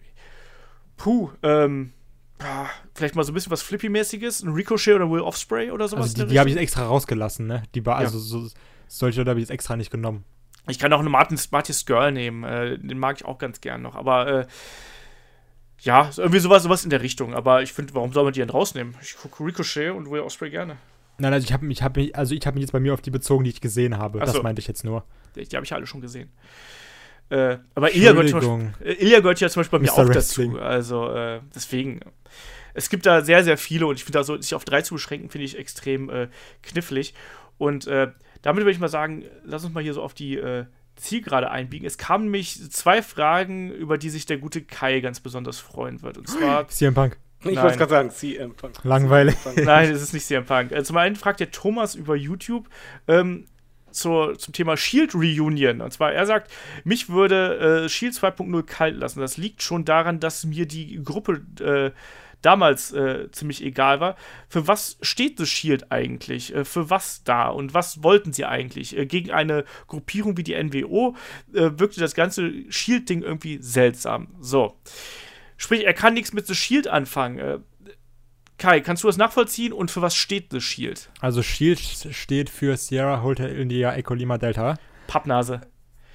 puh, 0.97 1.31
ähm, 1.43 1.93
ah, 2.41 2.67
vielleicht 2.95 3.15
mal 3.15 3.25
so 3.25 3.33
ein 3.33 3.35
bisschen 3.35 3.53
was 3.53 3.63
Flippy-mäßiges, 3.63 4.43
ein 4.43 4.53
Ricochet 4.53 4.95
oder 4.95 5.11
Will 5.11 5.21
Offspray 5.21 5.71
oder 5.71 5.89
sowas. 5.89 6.11
Also 6.11 6.25
die, 6.25 6.33
die 6.33 6.39
habe 6.39 6.51
ich 6.51 6.57
extra 6.57 6.85
rausgelassen, 6.85 7.47
ne? 7.47 7.63
Die 7.75 7.85
war, 7.87 7.97
also 7.97 8.19
so, 8.19 8.49
solche 8.89 9.21
habe 9.25 9.41
ich 9.41 9.45
jetzt 9.45 9.51
extra 9.51 9.77
nicht 9.77 9.91
genommen. 9.91 10.25
Ich 10.69 10.79
kann 10.79 10.93
auch 10.93 11.01
eine 11.01 11.09
Martin, 11.09 11.39
Martis 11.51 11.87
Girl 11.87 12.13
nehmen, 12.13 12.45
äh, 12.45 12.79
den 12.79 12.99
mag 12.99 13.17
ich 13.17 13.25
auch 13.25 13.39
ganz 13.39 13.61
gern 13.61 13.81
noch. 13.81 13.97
Aber 13.97 14.27
äh, 14.27 14.47
ja, 15.83 16.11
irgendwie 16.17 16.39
sowas, 16.39 16.63
sowas 16.63 16.85
in 16.85 16.91
der 16.91 17.03
Richtung. 17.03 17.35
Aber 17.35 17.63
ich 17.63 17.73
finde, 17.73 17.95
warum 17.95 18.13
soll 18.13 18.25
man 18.25 18.33
die 18.33 18.41
denn 18.41 18.51
rausnehmen? 18.51 18.95
Ich 19.03 19.17
gucke 19.17 19.45
Ricochet 19.45 19.91
und 19.91 20.11
Will 20.11 20.21
Offspray 20.21 20.51
gerne. 20.51 20.77
Nein, 21.19 21.33
also 21.33 21.45
ich 21.45 21.53
habe 21.53 21.65
mich, 21.67 21.83
hab 21.83 21.97
mich, 21.97 22.17
also 22.17 22.35
ich 22.35 22.47
habe 22.47 22.55
mich 22.55 22.63
jetzt 22.63 22.73
bei 22.73 22.81
mir 22.81 22.95
auf 22.95 23.01
die 23.03 23.11
bezogen, 23.11 23.45
die 23.45 23.51
ich 23.51 23.61
gesehen 23.61 23.99
habe. 23.99 24.19
Ach 24.21 24.27
Das 24.27 24.35
so. 24.35 24.43
meinte 24.43 24.61
ich 24.61 24.69
jetzt 24.69 24.85
nur. 24.85 25.05
Die, 25.37 25.45
die 25.45 25.57
habe 25.57 25.65
ich 25.65 25.71
ja 25.71 25.77
alle 25.77 25.87
schon 25.87 26.01
gesehen. 26.01 26.31
Äh, 27.31 27.59
aber 27.75 27.95
Ilya 27.95 28.13
gehört. 28.13 28.33
Beispiel, 28.33 28.73
äh, 28.85 28.93
Ilya 28.95 29.21
gehört 29.21 29.41
ja 29.41 29.49
zum 29.49 29.61
Beispiel 29.61 29.79
bei 29.79 29.85
mir 29.85 29.93
Mr. 29.93 29.99
auch 29.99 30.09
Wrestling. 30.09 30.53
dazu. 30.53 30.65
Also 30.65 31.11
äh, 31.11 31.41
deswegen. 31.55 32.01
Es 32.75 32.89
gibt 32.89 33.05
da 33.05 33.21
sehr, 33.21 33.45
sehr 33.45 33.59
viele 33.59 33.87
und 33.87 33.97
ich 33.97 34.05
finde 34.05 34.19
da 34.19 34.25
so, 34.25 34.41
sich 34.41 34.55
auf 34.55 34.65
drei 34.65 34.81
zu 34.81 34.95
beschränken, 34.95 35.29
finde 35.29 35.45
ich 35.45 35.59
extrem 35.59 36.09
äh, 36.09 36.29
knifflig. 36.63 37.13
Und 37.59 37.87
äh, 37.87 38.11
damit 38.41 38.63
würde 38.65 38.73
ich 38.73 38.79
mal 38.81 38.89
sagen, 38.89 39.25
lass 39.45 39.63
uns 39.65 39.75
mal 39.75 39.83
hier 39.83 39.93
so 39.93 40.03
auf 40.03 40.15
die 40.15 40.39
äh, 40.39 40.65
Zielgerade 41.03 41.51
einbiegen. 41.51 41.87
Es 41.87 41.99
kamen 41.99 42.24
nämlich 42.24 42.70
zwei 42.70 43.03
Fragen, 43.03 43.70
über 43.70 43.99
die 43.99 44.11
sich 44.11 44.27
der 44.27 44.39
gute 44.39 44.62
Kai 44.62 45.01
ganz 45.01 45.20
besonders 45.20 45.59
freuen 45.59 46.03
wird. 46.03 46.19
Und 46.19 46.29
zwar 46.29 46.69
CM 46.69 46.95
Punk. 46.95 47.19
Ich 47.45 47.61
wollte 47.61 47.77
gerade 47.77 47.91
sagen, 47.91 48.11
CM 48.11 48.55
Punk. 48.55 48.85
Langweilig. 48.85 49.37
Nein, 49.57 49.91
es 49.91 50.01
ist 50.01 50.12
nicht 50.12 50.27
CM 50.27 50.45
Punk. 50.45 50.73
Äh, 50.73 50.85
zum 50.85 50.97
einen 50.97 51.16
fragt 51.16 51.41
der 51.41 51.51
Thomas 51.51 51.95
über 51.95 52.15
YouTube 52.15 52.69
ähm, 53.09 53.47
zur, 53.91 54.39
zum 54.39 54.55
Thema 54.55 54.77
Shield 54.77 55.15
Reunion. 55.15 55.81
Und 55.81 55.93
zwar, 55.93 56.12
er 56.12 56.27
sagt, 56.27 56.51
mich 56.85 57.09
würde 57.09 57.85
äh, 57.85 57.89
Shield 57.89 58.15
2.0 58.15 58.62
kalt 58.62 58.97
lassen. 58.97 59.20
Das 59.20 59.37
liegt 59.37 59.62
schon 59.62 59.85
daran, 59.85 60.20
dass 60.20 60.45
mir 60.45 60.66
die 60.66 61.03
Gruppe 61.03 61.43
äh, 61.61 61.91
damals 62.43 62.93
äh, 62.93 63.31
ziemlich 63.31 63.64
egal 63.64 64.01
war. 64.01 64.16
Für 64.48 64.69
was 64.69 64.98
steht 65.01 65.39
The 65.39 65.47
Shield 65.47 65.90
eigentlich? 65.90 66.55
Äh, 66.55 66.64
für 66.64 66.90
was 66.90 67.24
da? 67.24 67.48
Und 67.48 67.74
was 67.74 68.02
wollten 68.02 68.32
sie 68.32 68.44
eigentlich? 68.44 68.97
Äh, 68.97 69.06
gegen 69.06 69.31
eine 69.31 69.64
Gruppierung 69.86 70.36
wie 70.36 70.43
die 70.43 70.62
NWO 70.62 71.16
äh, 71.55 71.70
wirkte 71.77 72.01
das 72.01 72.14
ganze 72.14 72.70
Shield-Ding 72.70 73.23
irgendwie 73.23 73.59
seltsam. 73.62 74.28
So. 74.40 74.77
Sprich, 75.56 75.85
er 75.85 75.94
kann 75.94 76.14
nichts 76.14 76.32
mit 76.32 76.47
The 76.47 76.55
Shield 76.55 76.89
anfangen. 76.89 77.39
Äh, 77.39 77.59
Kai, 78.59 78.81
kannst 78.81 79.02
du 79.02 79.09
das 79.09 79.16
nachvollziehen 79.16 79.73
und 79.73 79.90
für 79.90 80.02
was 80.02 80.14
steht 80.14 80.52
The 80.52 80.60
Shield? 80.60 81.10
Also 81.20 81.43
Shield 81.43 81.81
steht 81.81 82.48
für 82.48 82.77
Sierra 82.77 83.23
Hotel 83.23 83.59
India 83.59 83.93
Echo 83.94 84.14
Lima 84.14 84.39
Delta. 84.39 84.78
Pappnase. 85.09 85.62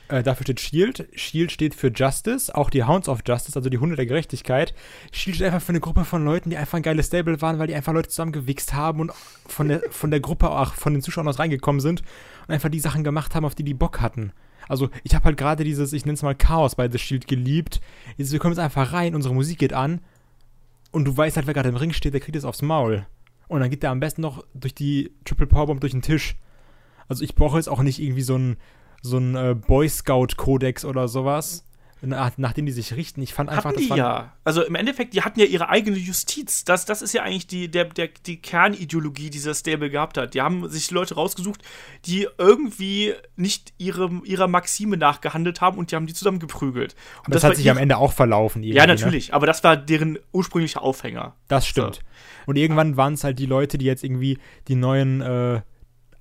Äh, 0.10 0.24
dafür 0.24 0.44
steht 0.44 0.60
Shield. 0.62 1.10
Shield 1.14 1.52
steht 1.52 1.76
für 1.76 1.92
Justice, 1.94 2.54
auch 2.54 2.70
die 2.70 2.84
Hounds 2.84 3.10
of 3.10 3.20
Justice, 3.26 3.58
also 3.58 3.70
die 3.70 3.78
Hunde 3.78 3.96
der 3.96 4.06
Gerechtigkeit. 4.06 4.74
Shield 5.12 5.36
steht 5.36 5.48
einfach 5.48 5.62
für 5.62 5.70
eine 5.70 5.82
Gruppe 5.82 6.06
von 6.06 6.24
Leuten, 6.24 6.50
die 6.50 6.58
einfach 6.58 6.78
ein 6.78 6.84
geiles 6.84 7.08
Stable 7.08 7.42
waren, 7.42 7.60
weil 7.60 7.68
die 7.68 7.76
einfach 7.76 7.94
Leute 7.94 8.10
zusammengewichst 8.10 8.74
haben 8.74 9.02
und 9.02 9.12
von 9.48 9.68
der, 9.68 9.82
von 9.90 10.12
der 10.12 10.22
Gruppe 10.22 10.50
auch 10.50 10.74
von 10.74 10.94
den 10.94 11.02
Zuschauern 11.02 11.28
aus 11.28 11.40
reingekommen 11.40 11.82
sind 11.82 12.04
und 12.48 12.54
einfach 12.54 12.70
die 12.70 12.80
Sachen 12.80 13.04
gemacht 13.04 13.36
haben, 13.36 13.46
auf 13.46 13.56
die 13.56 13.64
die 13.64 13.74
Bock 13.74 14.00
hatten. 14.00 14.32
Also 14.70 14.90
ich 15.04 15.14
habe 15.14 15.26
halt 15.26 15.38
gerade 15.38 15.64
dieses, 15.64 15.94
ich 15.94 16.06
nenne 16.06 16.16
es 16.16 16.24
mal 16.24 16.36
Chaos 16.36 16.76
bei 16.76 16.90
The 16.90 16.98
Shield 16.98 17.28
geliebt. 17.28 17.82
Dieses, 18.18 18.32
wir 18.32 18.40
kommen 18.40 18.54
jetzt 18.54 18.64
einfach 18.64 18.94
rein, 18.94 19.16
unsere 19.16 19.34
Musik 19.34 19.60
geht 19.60 19.74
an 19.74 20.02
und 20.92 21.06
du 21.06 21.16
weißt 21.16 21.36
halt, 21.36 21.48
wer 21.48 21.54
gerade 21.54 21.70
im 21.70 21.76
Ring 21.76 21.92
steht, 21.92 22.14
der 22.14 22.22
kriegt 22.22 22.36
es 22.38 22.46
aufs 22.46 22.62
Maul. 22.62 23.06
Und 23.50 23.62
dann 23.62 23.70
geht 23.70 23.84
der 23.84 23.92
am 23.92 24.00
besten 24.00 24.22
noch 24.22 24.46
durch 24.54 24.74
die 24.74 25.12
Triple 25.26 25.48
Powerbomb 25.48 25.80
durch 25.82 25.94
den 25.94 26.02
Tisch. 26.02 26.36
Also 27.08 27.24
ich 27.24 27.36
brauche 27.36 27.58
jetzt 27.58 27.70
auch 27.70 27.82
nicht 27.82 28.00
irgendwie 28.02 28.22
so 28.22 28.38
ein 28.38 28.58
so 29.02 29.18
ein 29.18 29.36
äh, 29.36 29.56
Boy 29.56 29.88
Scout 29.90 30.28
Kodex 30.38 30.86
oder 30.86 31.08
sowas, 31.08 31.64
nach, 32.02 32.38
nach 32.38 32.54
dem 32.54 32.68
die 32.68 32.72
sich 32.72 32.94
richten. 32.96 33.22
Ich 33.24 33.34
fand 33.34 33.50
einfach, 33.50 33.66
Hatten 33.66 33.80
das 33.80 33.88
die 33.88 33.96
ja. 33.96 34.34
Also 34.44 34.64
im 34.64 34.76
Endeffekt, 34.76 35.14
die 35.14 35.24
hatten 35.24 35.40
ja 35.40 35.48
ihre 35.48 35.70
eigene 35.70 35.98
Justiz. 35.98 36.64
Das, 36.64 36.86
das 36.86 37.02
ist 37.02 37.14
ja 37.14 37.24
eigentlich 37.24 37.48
die, 37.48 37.70
der, 37.70 37.86
der, 37.86 38.10
die 38.26 38.38
Kernideologie, 38.40 39.32
die 39.32 39.42
das 39.42 39.60
Stable 39.60 39.90
gehabt 39.90 40.18
hat. 40.18 40.36
Die 40.36 40.42
haben 40.42 40.70
sich 40.70 40.92
Leute 40.92 41.16
rausgesucht, 41.16 41.64
die 42.06 42.28
irgendwie 42.38 43.14
nicht 43.36 43.74
ihrem, 43.80 44.24
ihrer 44.26 44.48
Maxime 44.48 44.98
nachgehandelt 44.98 45.60
haben 45.60 45.80
und 45.80 45.92
die 45.92 45.96
haben 45.96 46.06
die 46.06 46.14
zusammen 46.14 46.40
geprügelt. 46.40 46.96
Und 47.20 47.28
aber 47.28 47.34
das, 47.34 47.44
hat 47.44 47.56
sich 47.56 47.70
am 47.72 47.78
Ende 47.78 47.98
auch 47.98 48.14
verlaufen. 48.14 48.62
Ja, 48.64 48.86
Ne? 48.86 48.94
natürlich. 48.94 49.34
Aber 49.34 49.48
das 49.48 49.64
war 49.64 49.76
deren 49.76 50.20
ursprünglicher 50.32 50.84
Aufhänger. 50.84 51.36
Das 51.48 51.66
stimmt. 51.66 52.02
Und 52.46 52.58
irgendwann 52.58 52.96
waren 52.96 53.14
es 53.14 53.24
halt 53.24 53.40
die 53.40 53.48
Leute, 53.48 53.78
die 53.78 53.86
jetzt 53.86 54.04
irgendwie 54.04 54.38
die 54.68 54.76
neuen 54.76 55.22
äh, 55.22 55.62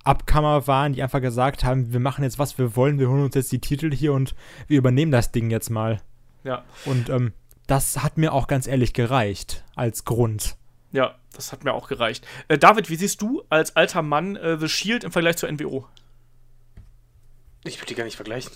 Abkammer 0.07 0.67
waren, 0.67 0.93
die 0.93 1.03
einfach 1.03 1.21
gesagt 1.21 1.63
haben, 1.63 1.91
wir 1.93 1.99
machen 1.99 2.23
jetzt 2.23 2.39
was 2.39 2.57
wir 2.57 2.75
wollen, 2.75 2.99
wir 2.99 3.09
holen 3.09 3.23
uns 3.23 3.35
jetzt 3.35 3.51
die 3.51 3.59
Titel 3.59 3.93
hier 3.93 4.13
und 4.13 4.35
wir 4.67 4.77
übernehmen 4.77 5.11
das 5.11 5.31
Ding 5.31 5.49
jetzt 5.49 5.69
mal. 5.69 6.01
Ja. 6.43 6.63
Und 6.85 7.09
ähm, 7.09 7.33
das 7.67 8.01
hat 8.01 8.17
mir 8.17 8.33
auch 8.33 8.47
ganz 8.47 8.67
ehrlich 8.67 8.93
gereicht 8.93 9.63
als 9.75 10.05
Grund. 10.05 10.55
Ja, 10.91 11.15
das 11.33 11.51
hat 11.51 11.63
mir 11.63 11.73
auch 11.73 11.89
gereicht. 11.89 12.25
Äh, 12.47 12.57
David, 12.57 12.89
wie 12.89 12.95
siehst 12.95 13.21
du 13.21 13.43
als 13.49 13.75
alter 13.75 14.01
Mann 14.01 14.35
äh, 14.37 14.57
The 14.57 14.69
Shield 14.69 15.03
im 15.03 15.11
Vergleich 15.11 15.37
zur 15.37 15.51
NWO? 15.51 15.85
Ich 17.65 17.77
würde 17.77 17.87
die 17.87 17.95
gar 17.95 18.05
nicht 18.05 18.15
vergleichen. 18.15 18.53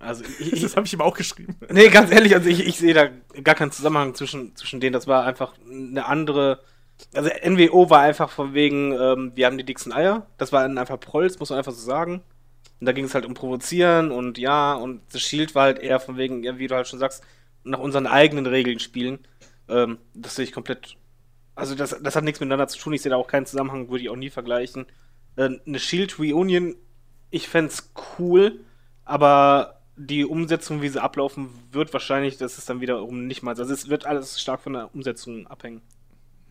Also, 0.00 0.24
ich, 0.38 0.54
ich, 0.54 0.62
Das 0.62 0.76
habe 0.76 0.86
ich 0.86 0.92
ihm 0.92 1.00
auch 1.00 1.14
geschrieben. 1.16 1.56
nee, 1.70 1.88
ganz 1.88 2.10
ehrlich, 2.10 2.34
also 2.34 2.48
ich, 2.48 2.66
ich 2.66 2.78
sehe 2.78 2.94
da 2.94 3.08
gar 3.42 3.54
keinen 3.54 3.72
Zusammenhang 3.72 4.14
zwischen, 4.14 4.56
zwischen 4.56 4.80
denen. 4.80 4.92
Das 4.92 5.06
war 5.06 5.24
einfach 5.24 5.54
eine 5.70 6.06
andere. 6.06 6.60
Also, 7.14 7.30
NWO 7.44 7.90
war 7.90 8.00
einfach 8.00 8.30
von 8.30 8.54
wegen, 8.54 8.92
ähm, 8.92 9.32
wir 9.34 9.46
haben 9.46 9.58
die 9.58 9.64
dicksten 9.64 9.92
Eier. 9.92 10.26
Das 10.38 10.52
war 10.52 10.64
einfach 10.64 10.98
Prolls, 11.00 11.38
muss 11.38 11.50
man 11.50 11.58
einfach 11.58 11.72
so 11.72 11.84
sagen. 11.84 12.22
Und 12.80 12.86
da 12.86 12.92
ging 12.92 13.04
es 13.04 13.14
halt 13.14 13.26
um 13.26 13.34
Provozieren 13.34 14.10
und 14.10 14.36
ja, 14.38 14.74
und 14.74 15.00
The 15.10 15.20
Shield 15.20 15.54
war 15.54 15.64
halt 15.64 15.78
eher 15.78 16.00
von 16.00 16.16
wegen, 16.16 16.42
wie 16.58 16.66
du 16.66 16.74
halt 16.74 16.88
schon 16.88 16.98
sagst, 16.98 17.22
nach 17.62 17.78
unseren 17.78 18.06
eigenen 18.06 18.46
Regeln 18.46 18.78
spielen. 18.78 19.20
Ähm, 19.68 19.98
das 20.14 20.36
sehe 20.36 20.44
ich 20.44 20.52
komplett. 20.52 20.96
Also, 21.54 21.74
das, 21.74 21.96
das 22.02 22.16
hat 22.16 22.24
nichts 22.24 22.40
miteinander 22.40 22.68
zu 22.68 22.78
tun. 22.78 22.92
Ich 22.92 23.02
sehe 23.02 23.10
da 23.10 23.16
auch 23.16 23.28
keinen 23.28 23.46
Zusammenhang, 23.46 23.88
würde 23.88 24.02
ich 24.04 24.10
auch 24.10 24.16
nie 24.16 24.30
vergleichen. 24.30 24.86
Äh, 25.36 25.50
eine 25.66 25.78
Shield 25.78 26.18
Reunion, 26.18 26.76
ich 27.30 27.48
fänd's 27.48 27.92
cool, 28.18 28.60
aber 29.04 29.80
die 29.96 30.24
Umsetzung, 30.24 30.82
wie 30.82 30.88
sie 30.88 31.02
ablaufen 31.02 31.50
wird, 31.70 31.92
wahrscheinlich, 31.92 32.36
das 32.36 32.58
ist 32.58 32.68
dann 32.68 32.80
wiederum 32.80 33.26
nicht 33.26 33.42
mal. 33.42 33.56
Also, 33.56 33.72
es 33.72 33.88
wird 33.88 34.06
alles 34.06 34.40
stark 34.40 34.60
von 34.60 34.74
der 34.74 34.94
Umsetzung 34.94 35.46
abhängen. 35.46 35.80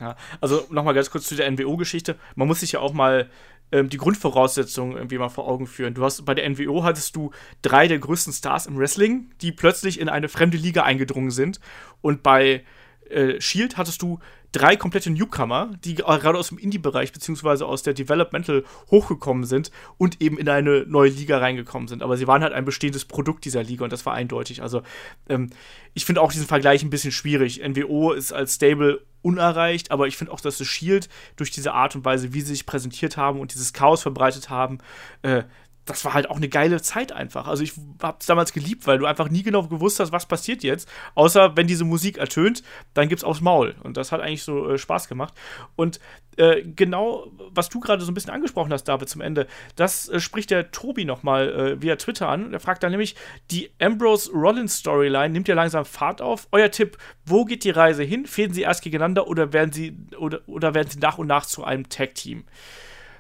Ja, 0.03 0.17
also 0.41 0.65
nochmal 0.69 0.93
ganz 0.93 1.09
kurz 1.09 1.27
zu 1.29 1.35
der 1.35 1.49
NWO-Geschichte. 1.49 2.17
Man 2.35 2.49
muss 2.49 2.59
sich 2.59 2.73
ja 2.73 2.81
auch 2.81 2.91
mal 2.91 3.29
ähm, 3.71 3.87
die 3.87 3.95
Grundvoraussetzungen 3.95 4.97
irgendwie 4.97 5.17
mal 5.17 5.29
vor 5.29 5.47
Augen 5.47 5.65
führen. 5.65 5.93
Du 5.93 6.03
hast 6.03 6.25
bei 6.25 6.33
der 6.33 6.49
NWO 6.49 6.83
hattest 6.83 7.15
du 7.15 7.31
drei 7.61 7.87
der 7.87 7.99
größten 7.99 8.33
Stars 8.33 8.65
im 8.65 8.77
Wrestling, 8.77 9.31
die 9.41 9.53
plötzlich 9.53 10.01
in 10.01 10.09
eine 10.09 10.27
fremde 10.27 10.57
Liga 10.57 10.83
eingedrungen 10.83 11.31
sind. 11.31 11.61
Und 12.01 12.21
bei 12.21 12.65
äh, 13.09 13.39
Shield 13.39 13.77
hattest 13.77 14.01
du 14.01 14.19
drei 14.53 14.77
komplette 14.77 15.09
Newcomer, 15.09 15.71
die 15.83 15.95
gerade 15.95 16.37
aus 16.37 16.49
dem 16.49 16.57
Indie-Bereich 16.57 17.11
beziehungsweise 17.11 17.65
aus 17.65 17.83
der 17.83 17.93
Developmental 17.93 18.63
hochgekommen 18.89 19.43
sind 19.43 19.71
und 19.97 20.21
eben 20.21 20.37
in 20.37 20.47
eine 20.47 20.85
neue 20.87 21.09
Liga 21.09 21.39
reingekommen 21.39 21.87
sind. 21.87 22.01
Aber 22.01 22.15
sie 22.15 22.27
waren 22.27 22.43
halt 22.43 22.53
ein 22.53 22.63
bestehendes 22.63 23.03
Produkt 23.03 23.43
dieser 23.43 23.63
Liga 23.63 23.83
und 23.83 23.91
das 23.91 24.05
war 24.05 24.13
eindeutig. 24.13 24.61
Also 24.61 24.83
ähm, 25.27 25.49
ich 25.93 26.05
finde 26.05 26.21
auch 26.21 26.31
diesen 26.31 26.47
Vergleich 26.47 26.83
ein 26.83 26.89
bisschen 26.89 27.11
schwierig. 27.11 27.61
NWO 27.67 28.13
ist 28.13 28.31
als 28.31 28.55
Stable 28.55 29.01
unerreicht, 29.23 29.89
aber 29.89 30.07
ich 30.07 30.17
finde 30.17 30.31
auch, 30.31 30.41
dass 30.41 30.59
das 30.59 30.67
Shield 30.67 31.09
durch 31.35 31.49
diese 31.49 31.73
Art 31.73 31.95
und 31.95 32.05
Weise, 32.05 32.33
wie 32.33 32.41
sie 32.41 32.47
sich 32.47 32.65
präsentiert 32.65 33.17
haben 33.17 33.39
und 33.39 33.53
dieses 33.53 33.73
Chaos 33.73 34.03
verbreitet 34.03 34.49
haben, 34.49 34.77
äh, 35.23 35.43
das 35.85 36.05
war 36.05 36.13
halt 36.13 36.29
auch 36.29 36.37
eine 36.37 36.49
geile 36.49 36.81
Zeit 36.81 37.11
einfach. 37.11 37.47
Also 37.47 37.63
ich 37.63 37.73
habe 38.01 38.17
es 38.19 38.25
damals 38.25 38.53
geliebt, 38.53 38.87
weil 38.87 38.97
du 38.97 39.05
einfach 39.05 39.29
nie 39.29 39.43
genau 39.43 39.63
gewusst 39.63 39.99
hast, 39.99 40.11
was 40.11 40.25
passiert 40.25 40.63
jetzt. 40.63 40.87
Außer 41.15 41.57
wenn 41.57 41.67
diese 41.67 41.83
Musik 41.83 42.17
ertönt, 42.17 42.63
dann 42.93 43.09
gibt's 43.09 43.23
aufs 43.23 43.41
Maul. 43.41 43.75
Und 43.83 43.97
das 43.97 44.11
hat 44.11 44.21
eigentlich 44.21 44.43
so 44.43 44.69
äh, 44.69 44.77
Spaß 44.77 45.09
gemacht. 45.09 45.33
Und 45.75 45.99
äh, 46.37 46.63
genau, 46.63 47.27
was 47.49 47.69
du 47.69 47.79
gerade 47.79 48.03
so 48.03 48.11
ein 48.11 48.13
bisschen 48.13 48.33
angesprochen 48.33 48.71
hast, 48.71 48.85
David, 48.85 49.09
zum 49.09 49.21
Ende, 49.21 49.45
das 49.75 50.07
äh, 50.07 50.19
spricht 50.19 50.51
der 50.51 50.71
Tobi 50.71 51.03
nochmal 51.03 51.49
äh, 51.49 51.81
via 51.81 51.97
Twitter 51.97 52.29
an. 52.29 52.53
Er 52.53 52.59
fragt 52.61 52.83
dann 52.83 52.91
nämlich, 52.91 53.15
die 53.51 53.69
Ambrose 53.79 54.31
Rollins 54.31 54.77
Storyline 54.77 55.29
nimmt 55.29 55.49
ja 55.49 55.55
langsam 55.55 55.83
Fahrt 55.83 56.21
auf. 56.21 56.47
Euer 56.51 56.71
Tipp, 56.71 56.97
wo 57.25 57.43
geht 57.43 57.65
die 57.65 57.71
Reise 57.71 58.03
hin? 58.03 58.25
Fehlen 58.25 58.53
sie 58.53 58.61
erst 58.61 58.83
gegeneinander 58.83 59.27
oder 59.27 59.51
werden 59.51 59.73
sie 59.73 59.97
oder, 60.17 60.39
oder 60.47 60.73
werden 60.73 60.89
sie 60.89 60.99
nach 60.99 61.17
und 61.17 61.27
nach 61.27 61.45
zu 61.45 61.63
einem 61.65 61.89
Tag-Team? 61.89 62.45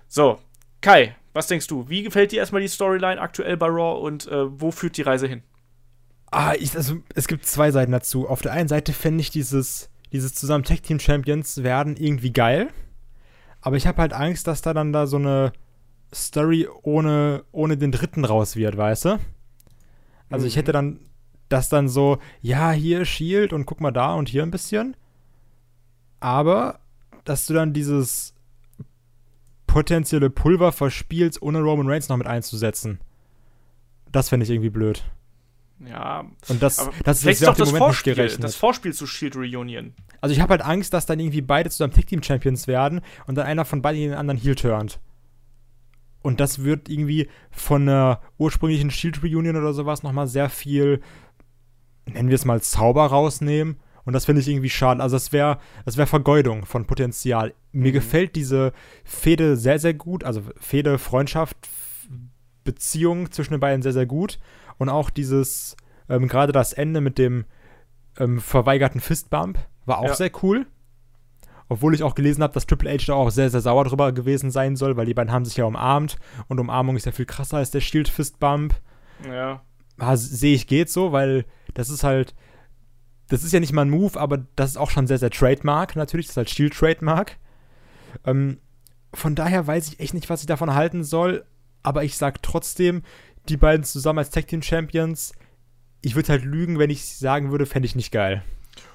So, 0.07 0.39
Kai, 0.81 1.15
was 1.33 1.47
denkst 1.47 1.67
du? 1.67 1.89
Wie 1.89 2.03
gefällt 2.03 2.31
dir 2.31 2.39
erstmal 2.39 2.61
die 2.61 2.67
Storyline 2.67 3.19
aktuell 3.19 3.57
bei 3.57 3.67
Raw 3.67 3.99
und 3.99 4.27
äh, 4.27 4.59
wo 4.59 4.71
führt 4.71 4.97
die 4.97 5.01
Reise 5.01 5.27
hin? 5.27 5.41
Ah, 6.31 6.53
ich, 6.57 6.75
also, 6.75 6.97
es 7.13 7.27
gibt 7.27 7.45
zwei 7.45 7.71
Seiten 7.71 7.91
dazu. 7.91 8.27
Auf 8.27 8.41
der 8.41 8.53
einen 8.53 8.67
Seite 8.67 8.93
fände 8.93 9.21
ich 9.21 9.29
dieses, 9.29 9.89
dieses 10.11 10.33
zusammen 10.33 10.63
Tag 10.63 10.83
Team 10.83 10.99
Champions 10.99 11.63
werden 11.63 11.95
irgendwie 11.97 12.31
geil. 12.31 12.69
Aber 13.61 13.77
ich 13.77 13.87
habe 13.87 14.01
halt 14.01 14.13
Angst, 14.13 14.47
dass 14.47 14.61
da 14.61 14.73
dann 14.73 14.93
da 14.93 15.07
so 15.07 15.17
eine 15.17 15.53
Story 16.13 16.67
ohne, 16.83 17.43
ohne 17.51 17.77
den 17.77 17.91
dritten 17.91 18.25
raus 18.25 18.55
wird, 18.55 18.77
weißt 18.77 19.05
du? 19.05 19.19
Also, 20.29 20.43
mhm. 20.43 20.47
ich 20.47 20.55
hätte 20.55 20.71
dann 20.71 20.99
das 21.49 21.69
dann 21.69 21.87
so, 21.87 22.17
ja, 22.41 22.71
hier 22.71 23.05
Shield 23.05 23.53
und 23.53 23.65
guck 23.65 23.79
mal 23.79 23.91
da 23.91 24.13
und 24.15 24.29
hier 24.29 24.43
ein 24.43 24.51
bisschen. 24.51 24.95
Aber, 26.19 26.79
dass 27.25 27.45
du 27.45 27.53
dann 27.53 27.73
dieses 27.73 28.32
potenzielle 29.73 30.29
Pulver 30.29 30.71
verspielst, 30.71 31.41
ohne 31.41 31.59
Roman 31.59 31.89
Reigns 31.89 32.07
noch 32.07 32.17
mit 32.17 32.27
einzusetzen. 32.27 32.99
Das 34.11 34.29
fände 34.29 34.43
ich 34.43 34.51
irgendwie 34.51 34.69
blöd. 34.69 35.03
Ja, 35.79 36.25
und 36.47 36.61
das, 36.61 36.89
das 37.03 37.25
ist 37.25 37.41
ja 37.41 37.49
auch 37.49 37.55
das 37.55 37.69
Moment 37.69 37.85
Vorspiel, 37.85 38.13
gerechnet. 38.13 38.43
Das 38.43 38.55
Vorspiel 38.55 38.93
zu 38.93 39.07
Shield 39.07 39.35
Reunion. 39.35 39.95
Also 40.21 40.35
ich 40.35 40.41
habe 40.41 40.51
halt 40.51 40.61
Angst, 40.61 40.93
dass 40.93 41.07
dann 41.07 41.19
irgendwie 41.19 41.41
beide 41.41 41.71
zusammen 41.71 41.91
Tag 41.91 42.05
Team 42.05 42.21
Champions 42.21 42.67
werden 42.67 43.01
und 43.25 43.33
dann 43.33 43.47
einer 43.47 43.65
von 43.65 43.81
beiden 43.81 43.99
den 43.99 44.13
anderen 44.13 44.39
Heel 44.39 44.53
turnt. 44.53 44.99
Und 46.21 46.39
das 46.39 46.63
wird 46.63 46.87
irgendwie 46.87 47.27
von 47.49 47.81
einer 47.81 48.21
ursprünglichen 48.37 48.91
Shield 48.91 49.23
Reunion 49.23 49.55
oder 49.55 49.73
sowas 49.73 50.03
nochmal 50.03 50.27
sehr 50.27 50.49
viel, 50.49 51.01
nennen 52.05 52.29
wir 52.29 52.35
es 52.35 52.45
mal 52.45 52.61
Zauber 52.61 53.07
rausnehmen 53.07 53.77
und 54.05 54.13
das 54.13 54.25
finde 54.25 54.41
ich 54.41 54.47
irgendwie 54.47 54.69
schade. 54.69 55.01
Also 55.01 55.15
das 55.15 55.31
wäre 55.31 55.59
das 55.85 55.97
wär 55.97 56.07
Vergeudung 56.07 56.65
von 56.65 56.85
Potenzial. 56.85 57.53
Mir 57.71 57.89
mhm. 57.89 57.93
gefällt 57.93 58.35
diese 58.35 58.73
Fehde 59.03 59.55
sehr, 59.55 59.79
sehr 59.79 59.93
gut. 59.93 60.23
Also 60.23 60.41
Fehde, 60.59 60.97
Freundschaft, 60.97 61.57
Beziehung 62.63 63.31
zwischen 63.31 63.53
den 63.53 63.59
beiden 63.59 63.81
sehr, 63.81 63.93
sehr 63.93 64.05
gut. 64.05 64.39
Und 64.77 64.89
auch 64.89 65.09
dieses, 65.09 65.77
ähm, 66.09 66.27
gerade 66.27 66.51
das 66.51 66.73
Ende 66.73 67.01
mit 67.01 67.17
dem 67.17 67.45
ähm, 68.17 68.39
verweigerten 68.39 68.99
Fistbump 68.99 69.57
war 69.85 69.99
auch 69.99 70.05
ja. 70.07 70.15
sehr 70.15 70.31
cool. 70.43 70.65
Obwohl 71.69 71.95
ich 71.95 72.03
auch 72.03 72.13
gelesen 72.13 72.43
habe, 72.43 72.53
dass 72.53 72.67
Triple 72.67 72.91
H 72.91 73.05
da 73.07 73.13
auch 73.13 73.31
sehr, 73.31 73.49
sehr 73.49 73.61
sauer 73.61 73.85
drüber 73.85 74.11
gewesen 74.11 74.51
sein 74.51 74.75
soll, 74.75 74.97
weil 74.97 75.05
die 75.05 75.13
beiden 75.13 75.31
haben 75.31 75.45
sich 75.45 75.57
ja 75.57 75.65
umarmt 75.65 76.17
und 76.47 76.59
Umarmung 76.59 76.97
ist 76.97 77.05
ja 77.05 77.13
viel 77.13 77.25
krasser 77.25 77.57
als 77.57 77.71
der 77.71 77.79
Shield 77.79 78.09
Fistbump. 78.09 78.75
Ja. 79.25 79.61
Sehe 80.15 80.55
ich 80.55 80.67
geht 80.67 80.89
so, 80.89 81.13
weil 81.13 81.45
das 81.73 81.89
ist 81.89 82.03
halt, 82.03 82.35
das 83.29 83.43
ist 83.43 83.53
ja 83.53 83.59
nicht 83.59 83.73
mal 83.73 83.83
ein 83.83 83.89
Move, 83.89 84.19
aber 84.19 84.45
das 84.55 84.71
ist 84.71 84.77
auch 84.77 84.91
schon 84.91 85.07
sehr, 85.07 85.17
sehr 85.17 85.29
Trademark 85.29 85.95
natürlich. 85.95 86.27
Das 86.27 86.33
ist 86.33 86.37
halt 86.37 86.49
Shield-Trademark. 86.49 87.37
Ähm, 88.25 88.59
von 89.13 89.35
daher 89.35 89.65
weiß 89.65 89.87
ich 89.87 89.99
echt 89.99 90.13
nicht, 90.13 90.29
was 90.29 90.41
ich 90.41 90.47
davon 90.47 90.73
halten 90.73 91.03
soll. 91.03 91.45
Aber 91.83 92.03
ich 92.03 92.17
sag 92.17 92.41
trotzdem, 92.41 93.03
die 93.49 93.57
beiden 93.57 93.83
zusammen 93.83 94.19
als 94.19 94.29
Tag 94.29 94.47
Team 94.47 94.61
Champions, 94.61 95.33
ich 96.01 96.15
würde 96.15 96.29
halt 96.29 96.43
lügen, 96.43 96.79
wenn 96.79 96.89
ich 96.89 97.05
sagen 97.05 97.51
würde, 97.51 97.65
fände 97.65 97.85
ich 97.85 97.95
nicht 97.95 98.11
geil. 98.11 98.43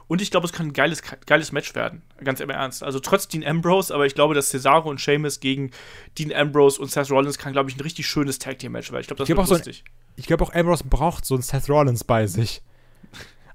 Und 0.08 0.22
ich 0.22 0.30
glaube, 0.30 0.46
es 0.46 0.52
kann 0.52 0.68
ein 0.68 0.72
geiles, 0.72 1.02
geiles 1.26 1.52
Match 1.52 1.74
werden. 1.74 2.02
Ganz 2.24 2.40
im 2.40 2.48
Ernst. 2.48 2.82
Also 2.82 2.98
trotz 2.98 3.28
Dean 3.28 3.44
Ambrose, 3.44 3.94
aber 3.94 4.06
ich 4.06 4.14
glaube, 4.14 4.34
dass 4.34 4.48
Cesaro 4.48 4.88
und 4.88 5.00
Sheamus 5.00 5.40
gegen 5.40 5.70
Dean 6.18 6.32
Ambrose 6.32 6.80
und 6.80 6.90
Seth 6.90 7.10
Rollins 7.10 7.36
kann, 7.36 7.52
glaube 7.52 7.70
ich, 7.70 7.76
ein 7.76 7.80
richtig 7.80 8.06
schönes 8.06 8.38
Tag 8.38 8.58
Team 8.58 8.72
Match 8.72 8.90
werden. 8.90 9.02
Ich 9.02 9.06
glaube, 9.06 9.18
das 9.18 9.28
ich 9.28 9.36
wird 9.36 9.48
lustig. 9.48 9.84
So 9.86 9.92
ein, 9.92 10.14
ich 10.16 10.26
glaube 10.26 10.44
auch 10.44 10.54
Ambrose 10.54 10.84
braucht 10.84 11.26
so 11.26 11.34
einen 11.34 11.42
Seth 11.42 11.68
Rollins 11.68 12.04
bei 12.04 12.26
sich. 12.26 12.62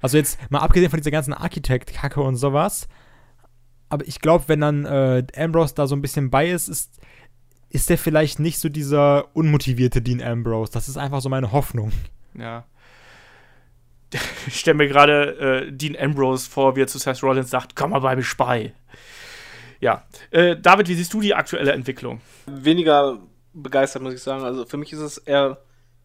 Also 0.03 0.17
jetzt 0.17 0.37
mal 0.51 0.59
abgesehen 0.59 0.89
von 0.89 0.99
dieser 0.99 1.11
ganzen 1.11 1.33
Architekt-Kacke 1.33 2.19
und 2.21 2.35
sowas. 2.35 2.89
Aber 3.87 4.05
ich 4.05 4.19
glaube, 4.19 4.43
wenn 4.47 4.59
dann 4.59 4.83
äh, 4.83 5.25
Ambrose 5.37 5.75
da 5.75 5.87
so 5.87 5.95
ein 5.95 6.01
bisschen 6.01 6.29
bei 6.29 6.49
ist, 6.49 6.67
ist, 6.67 6.99
ist 7.69 7.89
der 7.89 7.97
vielleicht 7.97 8.37
nicht 8.37 8.59
so 8.59 8.67
dieser 8.67 9.33
unmotivierte 9.33 10.01
Dean 10.01 10.21
Ambrose. 10.21 10.73
Das 10.73 10.89
ist 10.89 10.97
einfach 10.97 11.21
so 11.21 11.29
meine 11.29 11.53
Hoffnung. 11.53 11.93
Ja. 12.37 12.65
Ich 14.45 14.59
stelle 14.59 14.75
mir 14.75 14.89
gerade 14.89 15.67
äh, 15.67 15.71
Dean 15.71 15.95
Ambrose 15.97 16.49
vor, 16.49 16.75
wie 16.75 16.81
er 16.81 16.87
zu 16.87 16.99
Seth 16.99 17.23
Rollins 17.23 17.49
sagt: 17.49 17.75
Komm 17.75 17.91
mal 17.91 17.99
bei 17.99 18.17
mir 18.17 18.25
bei. 18.37 18.73
Ja. 19.79 20.05
Äh, 20.31 20.57
David, 20.57 20.89
wie 20.89 20.95
siehst 20.95 21.13
du 21.13 21.21
die 21.21 21.33
aktuelle 21.33 21.71
Entwicklung? 21.71 22.19
Weniger 22.45 23.19
begeistert, 23.53 24.01
muss 24.01 24.13
ich 24.13 24.21
sagen. 24.21 24.43
Also 24.43 24.65
für 24.65 24.77
mich 24.77 24.91
ist 24.91 24.99
es 24.99 25.17
eher 25.17 25.59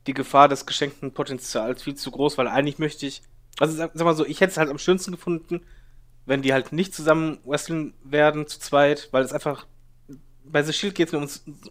die 0.06 0.14
Gefahr 0.14 0.48
des 0.48 0.66
geschenkten 0.66 1.12
Potenzials 1.12 1.82
viel 1.82 1.96
zu 1.96 2.12
groß, 2.12 2.38
weil 2.38 2.46
eigentlich 2.46 2.78
möchte 2.78 3.04
ich 3.04 3.22
also 3.59 3.74
sag, 3.74 3.90
sag 3.94 4.05
mal 4.05 4.14
so, 4.14 4.24
ich 4.24 4.40
hätte 4.40 4.52
es 4.52 4.59
halt 4.59 4.70
am 4.70 4.78
schönsten 4.78 5.12
gefunden, 5.12 5.62
wenn 6.26 6.43
die 6.43 6.52
halt 6.52 6.72
nicht 6.72 6.94
zusammen 6.94 7.39
wrestlen 7.44 7.94
werden, 8.05 8.47
zu 8.47 8.59
zweit, 8.60 9.09
weil 9.12 9.24
es 9.24 9.32
einfach. 9.32 9.66
Bei 10.44 10.62
The 10.62 10.72
Shield 10.72 10.94
geht 10.94 11.09
es 11.09 11.12
mir 11.12 11.18
um, 11.18 11.28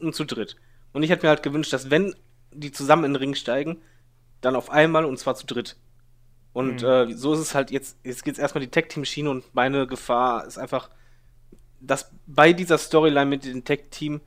um 0.08 0.14
zu 0.14 0.24
dritt. 0.24 0.56
Und 0.94 1.02
ich 1.02 1.10
hätte 1.10 1.26
mir 1.26 1.30
halt 1.30 1.42
gewünscht, 1.42 1.74
dass 1.74 1.90
wenn 1.90 2.16
die 2.52 2.72
zusammen 2.72 3.06
in 3.06 3.14
den 3.14 3.20
Ring 3.20 3.36
steigen, 3.36 3.82
dann 4.42 4.56
auf 4.56 4.70
einmal 4.70 5.06
und 5.06 5.18
zwar 5.18 5.36
zu 5.36 5.48
dritt. 5.48 5.78
Und 6.54 6.82
mhm. 6.82 6.88
äh, 6.88 7.14
so 7.14 7.34
ist 7.34 7.40
es 7.40 7.56
halt 7.56 7.72
jetzt, 7.72 7.98
jetzt 8.04 8.24
geht 8.24 8.34
es 8.34 8.40
erstmal 8.40 8.64
die 8.64 8.70
Tag-Team-Schiene 8.72 9.30
und 9.30 9.44
meine 9.54 9.88
Gefahr 9.88 10.46
ist 10.46 10.58
einfach, 10.58 10.90
dass 11.80 12.12
bei 12.26 12.54
dieser 12.54 12.78
Storyline 12.78 13.28
mit 13.28 13.46
dem 13.46 13.64
Tag-Team 13.64 14.22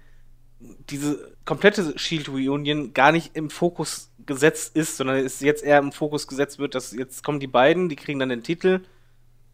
diese 0.60 1.36
komplette 1.44 1.98
Shield 1.98 2.28
Reunion 2.28 2.92
gar 2.92 3.12
nicht 3.12 3.34
im 3.34 3.50
Fokus 3.50 4.09
gesetzt 4.30 4.76
ist, 4.76 4.96
sondern 4.96 5.16
es 5.16 5.40
jetzt 5.40 5.64
eher 5.64 5.78
im 5.78 5.90
Fokus 5.90 6.28
gesetzt 6.28 6.60
wird, 6.60 6.76
dass 6.76 6.92
jetzt 6.92 7.24
kommen 7.24 7.40
die 7.40 7.48
beiden, 7.48 7.88
die 7.88 7.96
kriegen 7.96 8.20
dann 8.20 8.28
den 8.28 8.44
Titel 8.44 8.80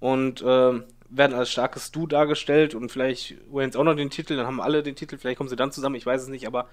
und 0.01 0.43
äh, 0.43 0.45
werden 1.09 1.35
als 1.35 1.51
starkes 1.51 1.93
Du 1.93 2.07
dargestellt 2.07 2.75
und 2.75 2.93
vielleicht 2.93 3.37
Waynes 3.51 3.75
auch 3.75 3.85
noch 3.85 3.95
den 3.95 4.11
Titel, 4.11 4.37
dann 4.37 4.47
haben 4.47 4.61
alle 4.61 4.83
den 4.83 4.95
Titel, 4.95 5.17
vielleicht 5.17 5.39
kommen 5.39 5.49
sie 5.49 5.57
dann 5.57 5.73
zusammen, 5.73 5.95
ich 5.95 6.05
weiß 6.05 6.23
es 6.23 6.29
nicht, 6.29 6.47
aber 6.47 6.69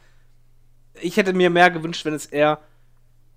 ich 1.02 1.16
hätte 1.16 1.32
mir 1.32 1.50
mehr 1.50 1.72
gewünscht, 1.72 2.04
wenn 2.04 2.14
es 2.14 2.26
eher 2.26 2.60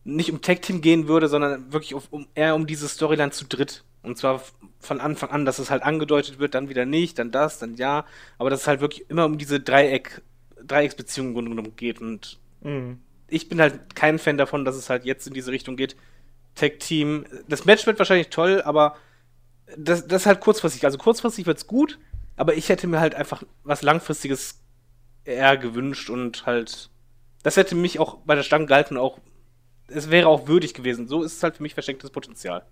nicht 0.02 0.32
um 0.32 0.40
Tag 0.40 0.62
Team 0.62 0.80
gehen 0.80 1.06
würde, 1.06 1.28
sondern 1.28 1.72
wirklich 1.72 1.94
auf, 1.94 2.08
um, 2.10 2.26
eher 2.34 2.56
um 2.56 2.66
diese 2.66 2.88
Storyline 2.88 3.30
zu 3.30 3.44
dritt. 3.44 3.84
Und 4.02 4.18
zwar 4.18 4.42
von 4.80 5.00
Anfang 5.00 5.30
an, 5.30 5.44
dass 5.44 5.60
es 5.60 5.70
halt 5.70 5.84
angedeutet 5.84 6.40
wird, 6.40 6.54
dann 6.54 6.68
wieder 6.68 6.86
nicht, 6.86 7.18
dann 7.18 7.30
das, 7.30 7.58
dann 7.58 7.76
ja. 7.76 8.04
Aber 8.38 8.50
dass 8.50 8.62
es 8.62 8.66
halt 8.66 8.80
wirklich 8.80 9.08
immer 9.10 9.26
um 9.26 9.38
diese 9.38 9.60
Dreieck 9.60 10.22
Dreiecksbeziehung 10.64 11.34
geht. 11.76 12.00
Und 12.00 12.38
mhm. 12.62 13.00
Ich 13.28 13.48
bin 13.48 13.60
halt 13.60 13.94
kein 13.94 14.18
Fan 14.18 14.38
davon, 14.38 14.64
dass 14.64 14.76
es 14.76 14.90
halt 14.90 15.04
jetzt 15.04 15.26
in 15.26 15.34
diese 15.34 15.50
Richtung 15.50 15.76
geht. 15.76 15.96
Tech-Team. 16.54 17.26
Das 17.48 17.64
Match 17.64 17.86
wird 17.86 17.98
wahrscheinlich 17.98 18.28
toll, 18.28 18.62
aber 18.62 18.96
das, 19.76 20.06
das 20.06 20.22
ist 20.22 20.26
halt 20.26 20.40
kurzfristig. 20.40 20.84
Also 20.84 20.98
kurzfristig 20.98 21.46
wird 21.46 21.58
es 21.58 21.66
gut, 21.66 21.98
aber 22.36 22.54
ich 22.54 22.68
hätte 22.68 22.86
mir 22.86 23.00
halt 23.00 23.14
einfach 23.14 23.42
was 23.64 23.82
Langfristiges 23.82 24.60
eher 25.24 25.56
gewünscht 25.56 26.10
und 26.10 26.46
halt. 26.46 26.90
Das 27.42 27.56
hätte 27.56 27.74
mich 27.74 27.98
auch 27.98 28.18
bei 28.24 28.34
der 28.34 28.42
Stange 28.42 28.66
gehalten, 28.66 28.96
auch. 28.96 29.18
Es 29.88 30.10
wäre 30.10 30.26
auch 30.26 30.48
würdig 30.48 30.74
gewesen. 30.74 31.06
So 31.06 31.22
ist 31.22 31.36
es 31.36 31.42
halt 31.44 31.56
für 31.58 31.62
mich 31.62 31.74
verschenktes 31.74 32.10
Potenzial. 32.10 32.64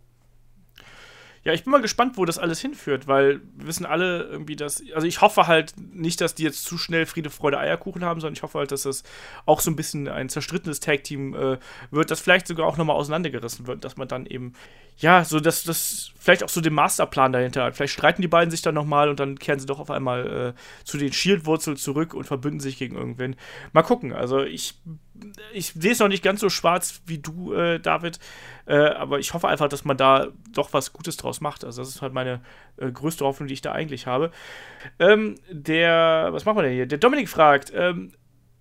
Ja, 1.44 1.52
ich 1.52 1.64
bin 1.64 1.72
mal 1.72 1.82
gespannt, 1.82 2.16
wo 2.16 2.24
das 2.24 2.38
alles 2.38 2.60
hinführt, 2.60 3.06
weil 3.06 3.42
wir 3.54 3.66
wissen 3.66 3.84
alle 3.84 4.22
irgendwie, 4.22 4.56
dass. 4.56 4.82
Also 4.94 5.06
ich 5.06 5.20
hoffe 5.20 5.46
halt 5.46 5.74
nicht, 5.76 6.22
dass 6.22 6.34
die 6.34 6.42
jetzt 6.42 6.64
zu 6.64 6.78
schnell 6.78 7.04
Friede, 7.04 7.28
Freude, 7.28 7.58
Eierkuchen 7.58 8.02
haben, 8.02 8.20
sondern 8.20 8.32
ich 8.32 8.42
hoffe 8.42 8.58
halt, 8.58 8.72
dass 8.72 8.84
das 8.84 9.02
auch 9.44 9.60
so 9.60 9.70
ein 9.70 9.76
bisschen 9.76 10.08
ein 10.08 10.30
zerstrittenes 10.30 10.80
Tag-Team 10.80 11.34
äh, 11.34 11.58
wird, 11.90 12.10
das 12.10 12.20
vielleicht 12.20 12.46
sogar 12.46 12.66
auch 12.66 12.78
nochmal 12.78 12.96
auseinandergerissen 12.96 13.66
wird, 13.66 13.84
dass 13.84 13.98
man 13.98 14.08
dann 14.08 14.24
eben, 14.24 14.54
ja, 14.96 15.22
so 15.22 15.38
dass 15.38 15.64
das 15.64 16.12
vielleicht 16.18 16.42
auch 16.42 16.48
so 16.48 16.62
den 16.62 16.72
Masterplan 16.72 17.32
dahinter 17.32 17.64
hat. 17.64 17.76
Vielleicht 17.76 17.92
streiten 17.92 18.22
die 18.22 18.28
beiden 18.28 18.50
sich 18.50 18.62
dann 18.62 18.74
nochmal 18.74 19.10
und 19.10 19.20
dann 19.20 19.38
kehren 19.38 19.60
sie 19.60 19.66
doch 19.66 19.80
auf 19.80 19.90
einmal 19.90 20.54
äh, 20.56 20.84
zu 20.84 20.96
den 20.96 21.12
Shield-Wurzeln 21.12 21.76
zurück 21.76 22.14
und 22.14 22.24
verbünden 22.24 22.60
sich 22.60 22.78
gegen 22.78 22.96
irgendwen. 22.96 23.36
Mal 23.74 23.82
gucken. 23.82 24.14
Also 24.14 24.42
ich 24.42 24.80
ich 25.52 25.72
sehe 25.72 25.92
es 25.92 25.98
noch 25.98 26.08
nicht 26.08 26.22
ganz 26.22 26.40
so 26.40 26.50
schwarz 26.50 27.02
wie 27.06 27.18
du, 27.18 27.52
äh, 27.52 27.78
David, 27.78 28.18
äh, 28.66 28.76
aber 28.76 29.18
ich 29.18 29.34
hoffe 29.34 29.48
einfach, 29.48 29.68
dass 29.68 29.84
man 29.84 29.96
da 29.96 30.28
doch 30.52 30.72
was 30.72 30.92
Gutes 30.92 31.16
draus 31.16 31.40
macht. 31.40 31.64
Also, 31.64 31.82
das 31.82 31.88
ist 31.88 32.02
halt 32.02 32.12
meine 32.12 32.40
äh, 32.76 32.90
größte 32.90 33.24
Hoffnung, 33.24 33.48
die 33.48 33.54
ich 33.54 33.62
da 33.62 33.72
eigentlich 33.72 34.06
habe. 34.06 34.30
Ähm, 34.98 35.36
der, 35.50 36.28
was 36.30 36.44
machen 36.44 36.58
wir 36.58 36.62
denn 36.62 36.74
hier? 36.74 36.86
Der 36.86 36.98
Dominik 36.98 37.28
fragt, 37.28 37.72
ähm, 37.74 38.12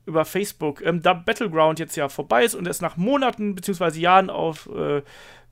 über 0.06 0.26
Facebook, 0.26 0.82
ähm, 0.82 1.02
da 1.02 1.14
Battleground 1.14 1.80
jetzt 1.80 1.96
ja 1.96 2.10
vorbei 2.10 2.44
ist 2.44 2.56
und 2.56 2.68
es 2.68 2.82
nach 2.82 2.98
Monaten 2.98 3.56
bzw. 3.56 4.00
Jahren 4.00 4.30
auf, 4.30 4.70
äh, 4.76 5.02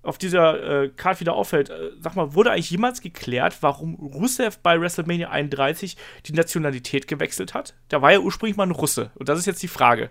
auf 0.04 0.18
dieser 0.18 0.84
äh, 0.84 0.90
Card 0.90 1.20
wieder 1.20 1.34
auffällt, 1.34 1.70
äh, 1.70 1.92
sag 2.00 2.16
mal, 2.16 2.34
wurde 2.34 2.52
eigentlich 2.52 2.72
jemals 2.72 3.02
geklärt, 3.02 3.58
warum 3.62 3.96
Rusev 3.96 4.58
bei 4.60 4.80
WrestleMania 4.80 5.30
31 5.30 5.96
die 6.26 6.34
Nationalität 6.34 7.08
gewechselt 7.08 7.54
hat? 7.54 7.76
Da 7.88 8.02
war 8.02 8.12
ja 8.12 8.20
ursprünglich 8.20 8.58
mal 8.58 8.68
ein 8.68 8.72
Russe 8.72 9.12
und 9.16 9.30
das 9.30 9.40
ist 9.40 9.46
jetzt 9.46 9.64
die 9.64 9.68
Frage. 9.68 10.10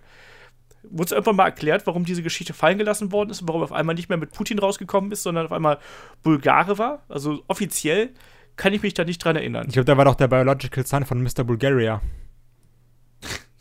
Wurde 0.82 1.04
es 1.04 1.12
irgendwann 1.12 1.36
mal 1.36 1.44
erklärt, 1.44 1.86
warum 1.86 2.04
diese 2.04 2.22
Geschichte 2.22 2.54
fallen 2.54 2.78
gelassen 2.78 3.12
worden 3.12 3.30
ist 3.30 3.42
und 3.42 3.48
warum 3.48 3.62
er 3.62 3.64
auf 3.64 3.72
einmal 3.72 3.94
nicht 3.94 4.08
mehr 4.08 4.18
mit 4.18 4.32
Putin 4.32 4.58
rausgekommen 4.58 5.12
ist, 5.12 5.22
sondern 5.22 5.46
auf 5.46 5.52
einmal 5.52 5.78
Bulgare 6.22 6.78
war? 6.78 7.02
Also 7.08 7.42
offiziell 7.48 8.10
kann 8.56 8.72
ich 8.72 8.82
mich 8.82 8.94
da 8.94 9.04
nicht 9.04 9.22
dran 9.22 9.36
erinnern. 9.36 9.66
Ich 9.68 9.74
glaube, 9.74 9.86
da 9.86 9.96
war 9.96 10.04
doch 10.04 10.14
der 10.14 10.28
Biological 10.28 10.86
Son 10.86 11.04
von 11.04 11.22
Mr. 11.22 11.44
Bulgaria. 11.44 12.00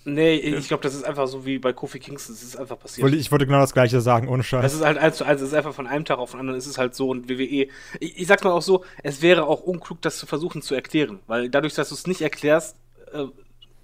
Nee, 0.06 0.36
ich 0.36 0.68
glaube, 0.68 0.82
das 0.82 0.96
ist 0.96 1.04
einfach 1.04 1.28
so 1.28 1.46
wie 1.46 1.60
bei 1.60 1.74
Kofi 1.74 2.00
Kingston. 2.00 2.34
Das 2.34 2.44
ist 2.44 2.56
einfach 2.56 2.80
passiert. 2.80 3.14
Ich 3.14 3.32
wollte 3.32 3.46
genau 3.46 3.60
das 3.60 3.74
Gleiche 3.74 4.00
sagen, 4.02 4.28
ohne 4.28 4.44
Scheiß. 4.44 4.62
Das 4.62 4.74
ist 4.74 4.84
halt 4.84 4.98
eins 4.98 5.18
zu 5.18 5.26
eins. 5.26 5.42
Es 5.42 5.50
ist 5.50 5.54
einfach 5.54 5.74
von 5.74 5.88
einem 5.88 6.06
Tag 6.06 6.20
auf 6.20 6.32
den 6.32 6.40
anderen. 6.40 6.58
Es 6.58 6.68
ist 6.68 6.78
halt 6.78 6.96
so. 6.96 7.10
Und 7.10 7.30
WWE, 7.30 7.44
ich, 7.44 7.70
ich 8.00 8.28
sag's 8.28 8.44
mal 8.44 8.52
auch 8.52 8.62
so, 8.62 8.84
es 9.04 9.22
wäre 9.22 9.46
auch 9.46 9.62
unklug, 9.62 10.02
das 10.02 10.18
zu 10.18 10.26
versuchen 10.26 10.62
zu 10.62 10.74
erklären. 10.74 11.20
Weil 11.28 11.50
dadurch, 11.50 11.74
dass 11.76 11.90
du 11.90 11.96
es 11.96 12.08
nicht 12.08 12.22
erklärst, 12.22 12.78
äh, 13.14 13.26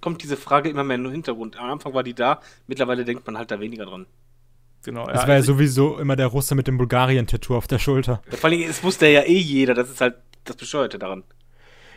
kommt 0.02 0.24
diese 0.24 0.38
Frage 0.38 0.70
immer 0.70 0.84
mehr 0.84 0.96
in 0.96 1.04
den 1.04 1.12
Hintergrund. 1.12 1.58
Am 1.58 1.70
Anfang 1.70 1.94
war 1.94 2.04
die 2.04 2.14
da, 2.14 2.42
mittlerweile 2.68 3.06
denkt 3.06 3.26
man 3.26 3.38
halt 3.38 3.52
da 3.52 3.60
weniger 3.60 3.86
dran. 3.86 4.06
Genau, 4.84 5.08
das 5.08 5.16
ja, 5.16 5.22
war 5.22 5.30
ja 5.30 5.36
also 5.36 5.54
sowieso 5.54 5.98
immer 5.98 6.16
der 6.16 6.28
Russe 6.28 6.54
mit 6.54 6.68
dem 6.68 6.78
Bulgarien-Tattoo 6.78 7.56
auf 7.56 7.68
der 7.68 7.80
Schulter. 7.80 8.22
Ja, 8.30 8.38
vor 8.38 8.50
allem, 8.50 8.62
es 8.62 8.84
wusste 8.84 9.08
ja 9.08 9.22
eh 9.22 9.38
jeder, 9.38 9.74
das 9.74 9.90
ist 9.90 10.00
halt 10.00 10.16
das 10.44 10.56
Bescheuerte 10.56 11.00
daran. 11.00 11.24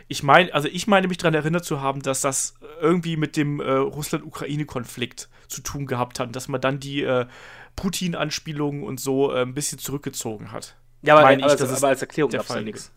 Ich 0.07 0.23
meine, 0.23 0.51
also 0.55 0.67
ich 0.67 0.87
meine 0.87 1.07
mich 1.07 1.17
daran 1.19 1.35
erinnert 1.35 1.65
zu 1.65 1.81
haben, 1.81 2.01
dass 2.01 2.21
das 2.21 2.55
irgendwie 2.81 3.15
mit 3.15 3.37
dem 3.37 3.59
äh, 3.59 3.71
Russland-Ukraine-Konflikt 3.71 5.29
zu 5.47 5.61
tun 5.61 5.85
gehabt 5.85 6.19
hat, 6.19 6.35
dass 6.35 6.47
man 6.47 6.59
dann 6.59 6.79
die 6.79 7.03
äh, 7.03 7.27
Putin-Anspielungen 7.75 8.83
und 8.83 8.99
so 8.99 9.31
äh, 9.31 9.43
ein 9.43 9.53
bisschen 9.53 9.77
zurückgezogen 9.77 10.51
hat. 10.51 10.75
Ja, 11.03 11.13
aber, 11.15 11.27
aber, 11.27 11.37
ich, 11.37 11.43
aber 11.43 11.87
als 11.87 12.01
Erklärung 12.01 12.31
gab 12.31 12.41
es 12.41 12.49
ja 12.49 12.61
nichts. 12.61 12.91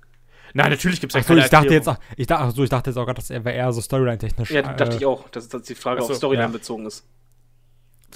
Nein, 0.54 0.70
natürlich 0.70 1.00
gibt 1.00 1.14
es 1.14 1.26
ja 1.26 1.34
so, 1.34 1.40
ich 1.40 1.48
dachte 1.48 1.72
jetzt 1.72 1.88
auch, 1.88 1.96
ich 2.16 2.26
dachte, 2.26 2.44
ach 2.44 2.50
so, 2.52 2.62
ich 2.62 2.70
dachte 2.70 2.90
jetzt 2.90 2.96
auch 2.96 3.06
gerade, 3.06 3.20
dass 3.20 3.30
er 3.30 3.44
eher 3.44 3.72
so 3.72 3.80
Storyline-technisch. 3.80 4.50
Ja, 4.50 4.62
dachte 4.62 4.94
äh, 4.94 4.96
ich 4.96 5.06
auch, 5.06 5.28
dass, 5.30 5.48
dass 5.48 5.62
die 5.62 5.74
Frage 5.74 6.02
so, 6.02 6.10
auf 6.10 6.16
Storyline 6.16 6.46
ja. 6.46 6.52
bezogen 6.52 6.86
ist. 6.86 7.06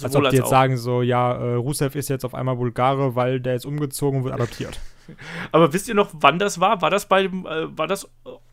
Als 0.03 0.15
ob 0.15 0.29
die 0.29 0.35
jetzt 0.35 0.45
auch. 0.45 0.49
sagen 0.49 0.77
so, 0.77 1.01
ja, 1.01 1.33
äh, 1.33 1.55
Rusev 1.55 1.95
ist 1.95 2.09
jetzt 2.09 2.23
auf 2.25 2.35
einmal 2.35 2.55
Bulgare, 2.55 3.15
weil 3.15 3.39
der 3.39 3.55
ist 3.55 3.65
umgezogen 3.65 4.19
und 4.19 4.25
wird 4.25 4.35
adoptiert. 4.35 4.79
aber 5.51 5.73
wisst 5.73 5.87
ihr 5.87 5.95
noch, 5.95 6.09
wann 6.13 6.37
das 6.39 6.59
war? 6.59 6.81
War 6.81 6.89
das 6.89 7.07
bei 7.07 7.23
dem, 7.23 7.45
äh, 7.45 7.75
war 7.77 7.87
das 7.87 8.07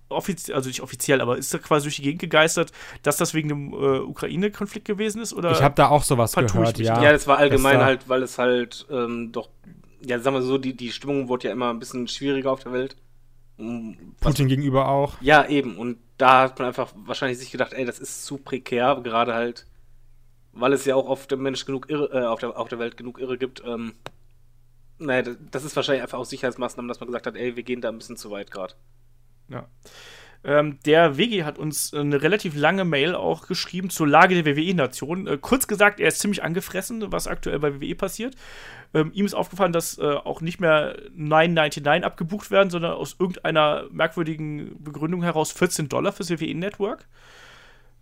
offiziell, 0.08 0.56
also 0.56 0.68
nicht 0.68 0.80
offiziell, 0.80 1.20
aber 1.20 1.36
ist 1.36 1.52
da 1.52 1.58
quasi 1.58 1.84
durch 1.84 1.96
die 1.96 2.02
Gegend 2.02 2.20
gegeistert, 2.20 2.72
dass 3.02 3.16
das 3.16 3.34
wegen 3.34 3.48
dem 3.48 3.72
äh, 3.72 3.98
Ukraine-Konflikt 3.98 4.86
gewesen 4.86 5.20
ist? 5.20 5.34
Oder 5.34 5.52
ich 5.52 5.62
habe 5.62 5.74
da 5.74 5.88
auch 5.88 6.02
sowas 6.02 6.34
gehört, 6.34 6.78
ja. 6.78 7.02
Ja, 7.02 7.12
das 7.12 7.26
war 7.26 7.38
allgemein 7.38 7.82
halt, 7.82 8.08
weil 8.08 8.22
es 8.22 8.38
halt 8.38 8.86
ähm, 8.90 9.32
doch, 9.32 9.48
ja, 10.04 10.18
sagen 10.18 10.36
wir 10.36 10.42
so, 10.42 10.58
die, 10.58 10.76
die 10.76 10.92
Stimmung 10.92 11.28
wurde 11.28 11.48
ja 11.48 11.52
immer 11.52 11.70
ein 11.70 11.78
bisschen 11.78 12.08
schwieriger 12.08 12.50
auf 12.50 12.60
der 12.60 12.72
Welt. 12.72 12.96
Putin 13.56 14.48
gegenüber 14.48 14.88
auch. 14.88 15.20
Ja, 15.20 15.46
eben. 15.46 15.76
Und 15.76 15.98
da 16.18 16.42
hat 16.42 16.58
man 16.58 16.68
einfach 16.68 16.92
wahrscheinlich 16.96 17.38
sich 17.38 17.50
gedacht, 17.50 17.72
ey, 17.72 17.84
das 17.84 17.98
ist 17.98 18.24
zu 18.24 18.38
prekär, 18.38 19.00
gerade 19.02 19.34
halt, 19.34 19.66
weil 20.52 20.72
es 20.72 20.84
ja 20.84 20.94
auch 20.94 21.08
auf 21.08 21.26
der 21.26 21.38
Mensch 21.38 21.64
genug 21.64 21.88
irre, 21.90 22.10
äh, 22.12 22.26
auf, 22.26 22.40
der, 22.40 22.58
auf 22.58 22.68
der 22.68 22.78
Welt 22.78 22.96
genug 22.96 23.18
Irre 23.18 23.38
gibt. 23.38 23.62
Ähm, 23.64 23.94
naja, 24.98 25.34
das 25.50 25.64
ist 25.64 25.76
wahrscheinlich 25.76 26.02
einfach 26.02 26.18
aus 26.18 26.30
Sicherheitsmaßnahmen, 26.30 26.88
dass 26.88 27.00
man 27.00 27.08
gesagt 27.08 27.26
hat, 27.26 27.36
ey, 27.36 27.56
wir 27.56 27.62
gehen 27.62 27.80
da 27.80 27.88
ein 27.88 27.98
bisschen 27.98 28.16
zu 28.16 28.30
weit 28.30 28.50
gerade. 28.50 28.74
Ja. 29.48 29.68
Ähm, 30.44 30.78
der 30.84 31.16
WG 31.16 31.44
hat 31.44 31.58
uns 31.58 31.94
eine 31.94 32.20
relativ 32.20 32.54
lange 32.54 32.84
Mail 32.84 33.14
auch 33.14 33.46
geschrieben 33.46 33.88
zur 33.88 34.06
Lage 34.06 34.42
der 34.42 34.56
WWE-Nation. 34.56 35.26
Äh, 35.26 35.38
kurz 35.40 35.66
gesagt, 35.66 36.00
er 36.00 36.08
ist 36.08 36.20
ziemlich 36.20 36.42
angefressen, 36.42 37.10
was 37.10 37.26
aktuell 37.26 37.58
bei 37.58 37.80
WWE 37.80 37.94
passiert. 37.94 38.36
Ähm, 38.92 39.10
ihm 39.14 39.24
ist 39.24 39.34
aufgefallen, 39.34 39.72
dass 39.72 39.98
äh, 39.98 40.02
auch 40.02 40.42
nicht 40.42 40.60
mehr 40.60 40.96
9,99 41.16 42.02
abgebucht 42.02 42.50
werden, 42.50 42.68
sondern 42.68 42.92
aus 42.92 43.16
irgendeiner 43.18 43.86
merkwürdigen 43.90 44.76
Begründung 44.82 45.22
heraus 45.22 45.50
14 45.50 45.88
Dollar 45.88 46.12
fürs 46.12 46.30
WWE-Network. 46.30 47.06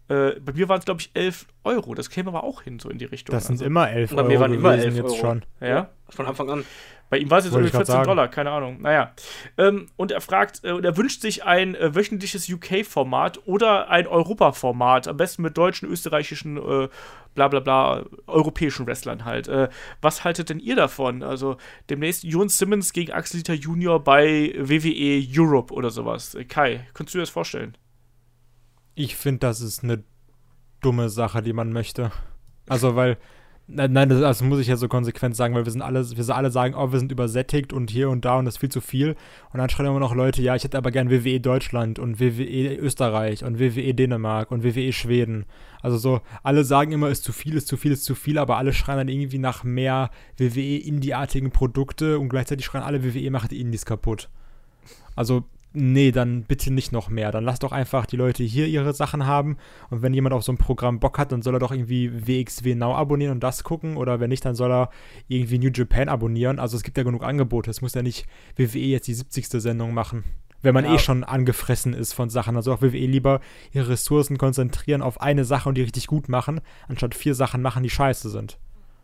Äh, 0.08 0.40
bei 0.40 0.52
mir 0.52 0.68
waren 0.68 0.80
es, 0.80 0.84
glaube 0.84 1.00
ich, 1.00 1.10
11 1.14 1.46
Euro. 1.62 1.94
Das 1.94 2.10
käme 2.10 2.28
aber 2.28 2.42
auch 2.42 2.62
hin, 2.62 2.80
so 2.80 2.90
in 2.90 2.98
die 2.98 3.04
Richtung. 3.04 3.34
Das 3.34 3.46
sind 3.46 3.54
also, 3.54 3.66
immer 3.66 3.88
11 3.88 4.12
Euro. 4.12 4.22
Bei 4.22 4.28
mir 4.28 4.40
waren 4.40 4.52
immer 4.52 4.74
11 4.74 4.96
jetzt 4.96 5.04
Euro. 5.04 5.16
schon. 5.16 5.44
Ja? 5.60 5.68
ja? 5.68 5.90
Von 6.08 6.26
Anfang 6.26 6.50
an. 6.50 6.64
Bei 7.12 7.18
ihm 7.18 7.30
war 7.30 7.40
es 7.40 7.44
jetzt 7.44 7.52
irgendwie 7.52 7.72
14 7.72 7.84
sagen. 7.92 8.06
Dollar, 8.06 8.26
keine 8.28 8.50
Ahnung. 8.52 8.80
Naja. 8.80 9.12
Ähm, 9.58 9.88
und 9.96 10.12
er 10.12 10.22
fragt, 10.22 10.64
äh, 10.64 10.78
er 10.78 10.96
wünscht 10.96 11.20
sich 11.20 11.44
ein 11.44 11.74
äh, 11.74 11.94
wöchentliches 11.94 12.48
UK-Format 12.48 13.46
oder 13.46 13.90
ein 13.90 14.06
Europa-Format. 14.06 15.08
Am 15.08 15.18
besten 15.18 15.42
mit 15.42 15.58
deutschen, 15.58 15.90
österreichischen, 15.90 16.56
äh, 16.56 16.88
bla 17.34 17.48
bla 17.48 17.60
bla, 17.60 18.06
europäischen 18.26 18.86
Wrestlern 18.86 19.26
halt. 19.26 19.46
Äh, 19.46 19.68
was 20.00 20.24
haltet 20.24 20.48
denn 20.48 20.58
ihr 20.58 20.74
davon? 20.74 21.22
Also 21.22 21.58
demnächst 21.90 22.24
Jon 22.24 22.48
Simmons 22.48 22.94
gegen 22.94 23.12
Axel 23.12 23.40
Dieter 23.40 23.52
Junior 23.52 24.02
bei 24.02 24.54
WWE 24.56 25.22
Europe 25.38 25.74
oder 25.74 25.90
sowas. 25.90 26.34
Äh, 26.34 26.46
Kai, 26.46 26.86
könntest 26.94 27.14
du 27.14 27.18
dir 27.18 27.24
das 27.24 27.28
vorstellen? 27.28 27.76
Ich 28.94 29.16
finde, 29.16 29.40
das 29.40 29.60
ist 29.60 29.84
eine 29.84 30.02
dumme 30.80 31.10
Sache, 31.10 31.42
die 31.42 31.52
man 31.52 31.74
möchte. 31.74 32.10
Also, 32.70 32.96
weil 32.96 33.18
Nein, 33.68 33.92
nein, 33.92 34.08
das, 34.08 34.20
das, 34.20 34.42
muss 34.42 34.58
ich 34.58 34.66
ja 34.66 34.76
so 34.76 34.88
konsequent 34.88 35.36
sagen, 35.36 35.54
weil 35.54 35.64
wir 35.64 35.72
sind 35.72 35.82
alle, 35.82 36.04
wir 36.04 36.36
alle 36.36 36.50
sagen, 36.50 36.74
oh, 36.74 36.90
wir 36.90 36.98
sind 36.98 37.12
übersättigt 37.12 37.72
und 37.72 37.90
hier 37.90 38.10
und 38.10 38.24
da 38.24 38.36
und 38.38 38.44
das 38.44 38.54
ist 38.54 38.60
viel 38.60 38.70
zu 38.70 38.80
viel. 38.80 39.16
Und 39.52 39.58
dann 39.58 39.68
schreien 39.70 39.88
immer 39.88 40.00
noch 40.00 40.14
Leute, 40.14 40.42
ja, 40.42 40.56
ich 40.56 40.64
hätte 40.64 40.76
aber 40.76 40.90
gern 40.90 41.10
WWE 41.10 41.40
Deutschland 41.40 41.98
und 41.98 42.20
WWE 42.20 42.76
Österreich 42.76 43.44
und 43.44 43.60
WWE 43.60 43.94
Dänemark 43.94 44.50
und 44.50 44.64
WWE 44.64 44.92
Schweden. 44.92 45.46
Also 45.80 45.96
so, 45.96 46.20
alle 46.42 46.64
sagen 46.64 46.92
immer, 46.92 47.08
ist 47.08 47.24
zu 47.24 47.32
viel, 47.32 47.54
ist 47.54 47.68
zu 47.68 47.76
viel, 47.76 47.92
ist 47.92 48.04
zu 48.04 48.14
viel, 48.14 48.36
aber 48.36 48.56
alle 48.58 48.72
schreien 48.72 48.98
dann 48.98 49.08
irgendwie 49.08 49.38
nach 49.38 49.62
mehr 49.62 50.10
WWE 50.38 50.78
Indie-artigen 50.78 51.50
Produkte 51.50 52.18
und 52.18 52.28
gleichzeitig 52.28 52.66
schreien 52.66 52.84
alle, 52.84 53.04
WWE 53.04 53.30
macht 53.30 53.52
die 53.52 53.60
Indies 53.60 53.86
kaputt. 53.86 54.28
Also 55.14 55.44
nee, 55.72 56.12
dann 56.12 56.42
bitte 56.42 56.72
nicht 56.72 56.92
noch 56.92 57.08
mehr. 57.08 57.30
Dann 57.32 57.44
lass 57.44 57.58
doch 57.58 57.72
einfach 57.72 58.06
die 58.06 58.16
Leute 58.16 58.42
hier 58.42 58.66
ihre 58.66 58.92
Sachen 58.92 59.26
haben. 59.26 59.56
Und 59.90 60.02
wenn 60.02 60.14
jemand 60.14 60.34
auf 60.34 60.42
so 60.42 60.52
ein 60.52 60.58
Programm 60.58 61.00
Bock 61.00 61.18
hat, 61.18 61.32
dann 61.32 61.42
soll 61.42 61.56
er 61.56 61.60
doch 61.60 61.72
irgendwie 61.72 62.26
WXW 62.26 62.74
Now 62.74 62.94
abonnieren 62.94 63.32
und 63.32 63.42
das 63.42 63.64
gucken. 63.64 63.96
Oder 63.96 64.20
wenn 64.20 64.30
nicht, 64.30 64.44
dann 64.44 64.54
soll 64.54 64.72
er 64.72 64.90
irgendwie 65.28 65.58
New 65.58 65.70
Japan 65.72 66.08
abonnieren. 66.08 66.58
Also 66.58 66.76
es 66.76 66.82
gibt 66.82 66.96
ja 66.98 67.04
genug 67.04 67.22
Angebote. 67.22 67.70
Es 67.70 67.80
muss 67.80 67.94
ja 67.94 68.02
nicht 68.02 68.26
WWE 68.56 68.78
jetzt 68.78 69.08
die 69.08 69.14
70. 69.14 69.48
Sendung 69.48 69.94
machen. 69.94 70.24
Wenn 70.62 70.74
man 70.74 70.84
ja. 70.84 70.94
eh 70.94 70.98
schon 70.98 71.24
angefressen 71.24 71.92
ist 71.92 72.12
von 72.12 72.30
Sachen. 72.30 72.56
Also 72.56 72.72
auch 72.72 72.82
WWE 72.82 73.06
lieber 73.06 73.40
ihre 73.72 73.90
Ressourcen 73.90 74.38
konzentrieren 74.38 75.02
auf 75.02 75.20
eine 75.20 75.44
Sache 75.44 75.68
und 75.68 75.76
die 75.76 75.82
richtig 75.82 76.06
gut 76.06 76.28
machen, 76.28 76.60
anstatt 76.88 77.14
vier 77.14 77.34
Sachen 77.34 77.62
machen, 77.62 77.82
die 77.82 77.90
scheiße 77.90 78.30
sind. 78.30 78.58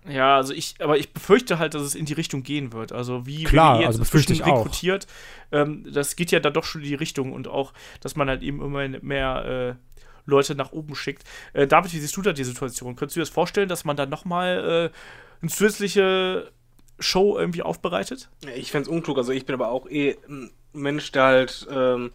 Ja, 0.07 0.37
also 0.37 0.55
ich, 0.55 0.77
aber 0.81 0.97
ich 0.97 1.13
befürchte 1.13 1.59
halt, 1.59 1.75
dass 1.75 1.83
es 1.83 1.95
in 1.95 2.07
die 2.07 2.15
Richtung 2.15 2.43
gehen 2.43 2.73
wird. 2.73 2.93
Also 2.93 3.27
wie 3.27 3.45
Klar, 3.45 3.75
WWE 3.75 3.81
jetzt 3.81 3.87
also 3.89 3.99
befürchte 4.01 4.33
ich 4.33 4.45
rekrutiert, 4.45 5.07
ähm, 5.53 5.87
das 5.93 6.17
geht 6.17 6.31
ja 6.31 6.41
da 6.41 6.51
doch 6.51 6.65
schon 6.65 6.83
in 6.83 6.89
die 6.89 6.95
Richtung 6.95 7.33
und 7.33 7.49
auch, 7.49 7.73
dass 8.01 8.17
man 8.17 8.29
halt 8.29 8.43
eben 8.43 8.63
immer 8.63 8.89
mehr 8.89 9.77
äh, 9.77 9.99
Leute 10.25 10.55
nach 10.55 10.73
oben 10.73 10.95
schickt. 10.95 11.25
Äh, 11.53 11.67
David, 11.67 11.93
wie 11.93 11.99
siehst 11.99 12.17
du 12.17 12.23
da 12.23 12.33
die 12.33 12.45
Situation? 12.45 12.97
Könntest 12.97 13.17
du 13.17 13.21
dir 13.21 13.25
das 13.25 13.35
vorstellen, 13.35 13.69
dass 13.69 13.85
man 13.85 13.97
da 13.97 14.07
nochmal 14.07 14.91
äh, 14.93 15.41
eine 15.41 15.51
zusätzliche 15.51 16.51
Show 16.99 17.39
irgendwie 17.39 17.63
aufbereitet? 17.63 18.29
Ich 18.57 18.71
fände 18.71 18.89
es 18.89 18.95
unklug. 18.95 19.19
Also 19.19 19.33
ich 19.33 19.47
bin 19.47 19.55
aber 19.55 19.69
auch 19.69 19.89
eh 19.89 20.17
ein 20.29 20.51
Mensch, 20.73 21.11
der 21.13 21.23
halt 21.23 21.67
ähm, 21.71 22.13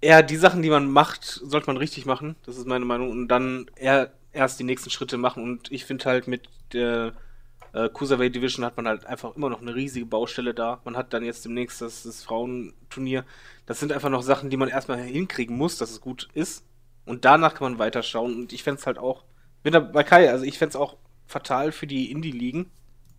eher 0.00 0.22
die 0.22 0.36
Sachen, 0.36 0.62
die 0.62 0.70
man 0.70 0.90
macht, 0.90 1.24
sollte 1.24 1.68
man 1.68 1.76
richtig 1.76 2.06
machen. 2.06 2.36
Das 2.44 2.56
ist 2.56 2.66
meine 2.66 2.84
Meinung. 2.84 3.10
Und 3.10 3.28
dann 3.28 3.70
eher 3.76 4.12
erst 4.36 4.60
die 4.60 4.64
nächsten 4.64 4.90
Schritte 4.90 5.16
machen. 5.16 5.42
Und 5.42 5.72
ich 5.72 5.84
finde 5.84 6.04
halt 6.04 6.28
mit 6.28 6.48
der 6.72 7.14
äh, 7.72 7.88
Cruiserweight 7.88 8.34
Division 8.34 8.64
hat 8.64 8.76
man 8.76 8.88
halt 8.88 9.06
einfach 9.06 9.36
immer 9.36 9.50
noch 9.50 9.60
eine 9.60 9.74
riesige 9.74 10.06
Baustelle 10.06 10.54
da. 10.54 10.80
Man 10.84 10.96
hat 10.96 11.12
dann 11.12 11.24
jetzt 11.24 11.44
demnächst 11.44 11.80
das, 11.80 12.04
das 12.04 12.22
Frauenturnier. 12.22 13.24
Das 13.66 13.80
sind 13.80 13.92
einfach 13.92 14.08
noch 14.08 14.22
Sachen, 14.22 14.50
die 14.50 14.56
man 14.56 14.68
erstmal 14.68 14.98
hinkriegen 14.98 15.56
muss, 15.56 15.78
dass 15.78 15.90
es 15.90 16.00
gut 16.00 16.28
ist. 16.34 16.64
Und 17.04 17.24
danach 17.24 17.54
kann 17.54 17.72
man 17.72 17.78
weiterschauen. 17.78 18.34
Und 18.34 18.52
ich 18.52 18.62
fände 18.62 18.80
es 18.80 18.86
halt 18.86 18.98
auch, 18.98 19.24
bin 19.62 19.72
da 19.72 19.80
bei 19.80 20.04
Kai, 20.04 20.30
also 20.30 20.44
ich 20.44 20.58
fände 20.58 20.70
es 20.70 20.76
auch 20.76 20.96
fatal 21.26 21.72
für 21.72 21.86
die 21.86 22.10
Indie-Ligen. 22.10 22.70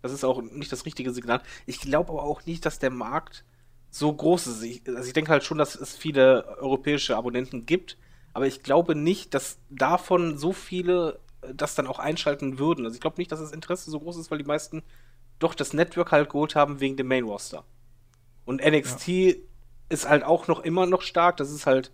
Das 0.02 0.12
ist 0.12 0.24
auch 0.24 0.42
nicht 0.42 0.72
das 0.72 0.86
richtige 0.86 1.12
Signal. 1.12 1.40
Ich 1.66 1.80
glaube 1.80 2.10
aber 2.10 2.22
auch 2.22 2.46
nicht, 2.46 2.64
dass 2.64 2.78
der 2.78 2.90
Markt 2.90 3.44
so 3.90 4.12
groß 4.12 4.46
ist. 4.48 4.62
Ich, 4.62 4.82
also 4.88 5.06
ich 5.06 5.12
denke 5.12 5.30
halt 5.30 5.44
schon, 5.44 5.58
dass 5.58 5.74
es 5.74 5.96
viele 5.96 6.58
europäische 6.58 7.16
Abonnenten 7.16 7.66
gibt, 7.66 7.96
aber 8.38 8.46
ich 8.46 8.62
glaube 8.62 8.94
nicht, 8.94 9.34
dass 9.34 9.58
davon 9.68 10.38
so 10.38 10.52
viele 10.52 11.18
äh, 11.42 11.52
das 11.52 11.74
dann 11.74 11.88
auch 11.88 11.98
einschalten 11.98 12.60
würden. 12.60 12.84
Also 12.84 12.94
ich 12.94 13.00
glaube 13.00 13.16
nicht, 13.18 13.32
dass 13.32 13.40
das 13.40 13.50
Interesse 13.50 13.90
so 13.90 13.98
groß 13.98 14.16
ist, 14.16 14.30
weil 14.30 14.38
die 14.38 14.44
meisten 14.44 14.84
doch 15.40 15.56
das 15.56 15.72
Network 15.72 16.12
halt 16.12 16.30
geholt 16.30 16.54
haben 16.54 16.78
wegen 16.78 16.96
dem 16.96 17.08
Main 17.08 17.24
Roster. 17.24 17.64
Und 18.44 18.64
NXT 18.64 19.08
ja. 19.08 19.34
ist 19.88 20.08
halt 20.08 20.22
auch 20.22 20.46
noch 20.46 20.60
immer 20.60 20.86
noch 20.86 21.02
stark. 21.02 21.36
Das 21.38 21.50
ist 21.50 21.66
halt 21.66 21.90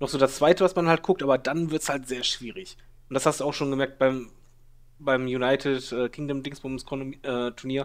noch 0.00 0.08
so 0.08 0.18
das 0.18 0.34
zweite, 0.34 0.64
was 0.64 0.74
man 0.74 0.88
halt 0.88 1.04
guckt, 1.04 1.22
aber 1.22 1.38
dann 1.38 1.70
wird 1.70 1.82
es 1.82 1.88
halt 1.88 2.08
sehr 2.08 2.24
schwierig. 2.24 2.76
Und 3.08 3.14
das 3.14 3.24
hast 3.24 3.38
du 3.38 3.44
auch 3.44 3.54
schon 3.54 3.70
gemerkt 3.70 4.00
beim, 4.00 4.32
beim 4.98 5.26
United 5.26 5.92
äh, 5.92 6.08
Kingdom 6.08 6.42
Dingsbums 6.42 6.84
äh, 7.22 7.52
Turnier. 7.52 7.84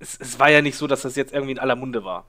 Es, 0.00 0.18
es, 0.18 0.40
war 0.40 0.50
ja 0.50 0.60
nicht 0.60 0.76
so, 0.76 0.88
dass 0.88 1.02
das 1.02 1.14
jetzt 1.14 1.32
irgendwie 1.32 1.52
in 1.52 1.60
aller 1.60 1.76
Munde 1.76 2.02
war. 2.04 2.26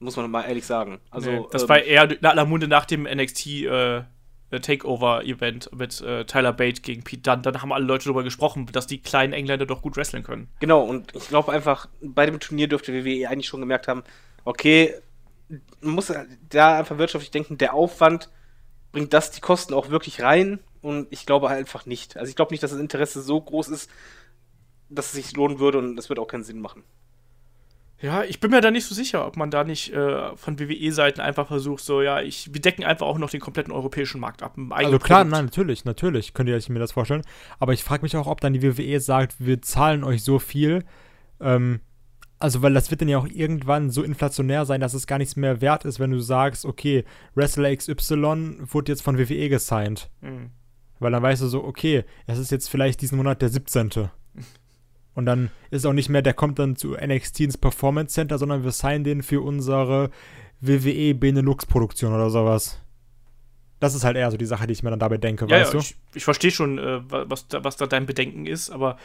Muss 0.00 0.16
man 0.16 0.30
mal 0.30 0.42
ehrlich 0.42 0.66
sagen. 0.66 0.98
Also, 1.10 1.30
nee, 1.30 1.46
das 1.52 1.62
ähm, 1.62 1.68
war 1.68 1.82
eher 1.82 2.10
in 2.10 2.24
aller 2.24 2.46
Munde 2.46 2.66
nach 2.66 2.86
dem 2.86 3.04
NXT 3.04 3.46
äh, 3.46 4.02
Takeover-Event 4.50 5.70
mit 5.76 6.00
äh, 6.00 6.24
Tyler 6.24 6.52
Bate 6.52 6.80
gegen 6.80 7.04
Pete 7.04 7.22
Dunne. 7.22 7.42
Dann 7.42 7.62
haben 7.62 7.72
alle 7.72 7.84
Leute 7.84 8.04
darüber 8.04 8.24
gesprochen, 8.24 8.66
dass 8.72 8.86
die 8.86 9.00
kleinen 9.00 9.32
Engländer 9.32 9.66
doch 9.66 9.82
gut 9.82 9.96
wresteln 9.96 10.24
können. 10.24 10.48
Genau, 10.58 10.82
und 10.82 11.14
ich 11.14 11.28
glaube 11.28 11.52
einfach, 11.52 11.88
bei 12.00 12.26
dem 12.26 12.40
Turnier 12.40 12.66
dürfte 12.66 12.92
WWE 12.92 13.28
eigentlich 13.28 13.46
schon 13.46 13.60
gemerkt 13.60 13.86
haben, 13.86 14.02
okay, 14.44 14.94
man 15.80 15.94
muss 15.94 16.12
da 16.48 16.78
einfach 16.78 16.98
wirtschaftlich 16.98 17.30
denken, 17.30 17.58
der 17.58 17.74
Aufwand 17.74 18.30
bringt 18.92 19.12
das 19.12 19.30
die 19.30 19.40
Kosten 19.40 19.74
auch 19.74 19.90
wirklich 19.90 20.22
rein 20.22 20.60
und 20.80 21.06
ich 21.10 21.26
glaube 21.26 21.48
einfach 21.48 21.86
nicht. 21.86 22.16
Also 22.16 22.30
ich 22.30 22.36
glaube 22.36 22.52
nicht, 22.52 22.62
dass 22.62 22.72
das 22.72 22.80
Interesse 22.80 23.22
so 23.22 23.40
groß 23.40 23.68
ist, 23.68 23.90
dass 24.88 25.06
es 25.06 25.12
sich 25.12 25.36
lohnen 25.36 25.58
würde 25.58 25.78
und 25.78 25.96
das 25.96 26.08
wird 26.08 26.18
auch 26.18 26.26
keinen 26.26 26.44
Sinn 26.44 26.60
machen. 26.60 26.82
Ja, 28.02 28.24
ich 28.24 28.40
bin 28.40 28.50
mir 28.50 28.62
da 28.62 28.70
nicht 28.70 28.86
so 28.86 28.94
sicher, 28.94 29.26
ob 29.26 29.36
man 29.36 29.50
da 29.50 29.62
nicht 29.62 29.92
äh, 29.92 30.34
von 30.36 30.58
WWE-Seiten 30.58 31.20
einfach 31.20 31.48
versucht, 31.48 31.84
so, 31.84 32.00
ja, 32.00 32.22
ich, 32.22 32.52
wir 32.52 32.60
decken 32.60 32.82
einfach 32.82 33.06
auch 33.06 33.18
noch 33.18 33.28
den 33.28 33.40
kompletten 33.40 33.72
europäischen 33.72 34.20
Markt 34.20 34.42
ab. 34.42 34.56
Also 34.70 34.98
klar, 34.98 35.24
nein, 35.24 35.44
natürlich, 35.44 35.84
natürlich, 35.84 36.32
könnt 36.32 36.48
ihr 36.48 36.56
euch 36.56 36.70
mir 36.70 36.78
das 36.78 36.92
vorstellen. 36.92 37.22
Aber 37.58 37.74
ich 37.74 37.84
frage 37.84 38.02
mich 38.02 38.16
auch, 38.16 38.26
ob 38.26 38.40
dann 38.40 38.54
die 38.54 38.62
WWE 38.62 39.00
sagt, 39.00 39.34
wir 39.38 39.60
zahlen 39.60 40.02
euch 40.02 40.24
so 40.24 40.38
viel, 40.38 40.84
ähm, 41.40 41.80
also, 42.40 42.62
weil 42.62 42.72
das 42.72 42.90
wird 42.90 43.02
dann 43.02 43.08
ja 43.08 43.18
auch 43.18 43.28
irgendwann 43.28 43.90
so 43.90 44.02
inflationär 44.02 44.64
sein, 44.64 44.80
dass 44.80 44.94
es 44.94 45.06
gar 45.06 45.18
nichts 45.18 45.36
mehr 45.36 45.60
wert 45.60 45.84
ist, 45.84 46.00
wenn 46.00 46.10
du 46.10 46.20
sagst, 46.20 46.64
okay, 46.64 47.04
Wrestler 47.34 47.76
XY 47.76 48.62
wurde 48.62 48.92
jetzt 48.92 49.02
von 49.02 49.18
WWE 49.18 49.50
gesigned. 49.50 50.10
Mhm. 50.22 50.48
Weil 51.00 51.12
dann 51.12 51.22
weißt 51.22 51.42
du 51.42 51.48
so, 51.48 51.62
okay, 51.62 52.04
es 52.26 52.38
ist 52.38 52.50
jetzt 52.50 52.70
vielleicht 52.70 53.02
diesen 53.02 53.18
Monat 53.18 53.42
der 53.42 53.50
17. 53.50 54.08
Und 55.20 55.26
dann 55.26 55.50
ist 55.70 55.84
auch 55.84 55.92
nicht 55.92 56.08
mehr, 56.08 56.22
der 56.22 56.32
kommt 56.32 56.58
dann 56.58 56.76
zu 56.76 56.96
NXT 56.96 57.40
ins 57.40 57.58
Performance 57.58 58.14
Center, 58.14 58.38
sondern 58.38 58.64
wir 58.64 58.70
signen 58.70 59.04
den 59.04 59.22
für 59.22 59.42
unsere 59.42 60.08
WWE 60.62 61.14
Benelux-Produktion 61.14 62.14
oder 62.14 62.30
sowas. 62.30 62.80
Das 63.80 63.94
ist 63.94 64.02
halt 64.02 64.16
eher 64.16 64.30
so 64.30 64.38
die 64.38 64.46
Sache, 64.46 64.66
die 64.66 64.72
ich 64.72 64.82
mir 64.82 64.88
dann 64.88 64.98
dabei 64.98 65.18
denke, 65.18 65.44
ja, 65.44 65.60
weißt 65.60 65.74
ja, 65.74 65.78
du? 65.78 65.84
Ich, 65.84 65.94
ich 66.14 66.24
verstehe 66.24 66.50
schon, 66.50 66.78
äh, 66.78 67.02
was, 67.04 67.48
da, 67.48 67.62
was 67.62 67.76
da 67.76 67.86
dein 67.86 68.06
Bedenken 68.06 68.46
ist, 68.46 68.70
aber 68.70 68.96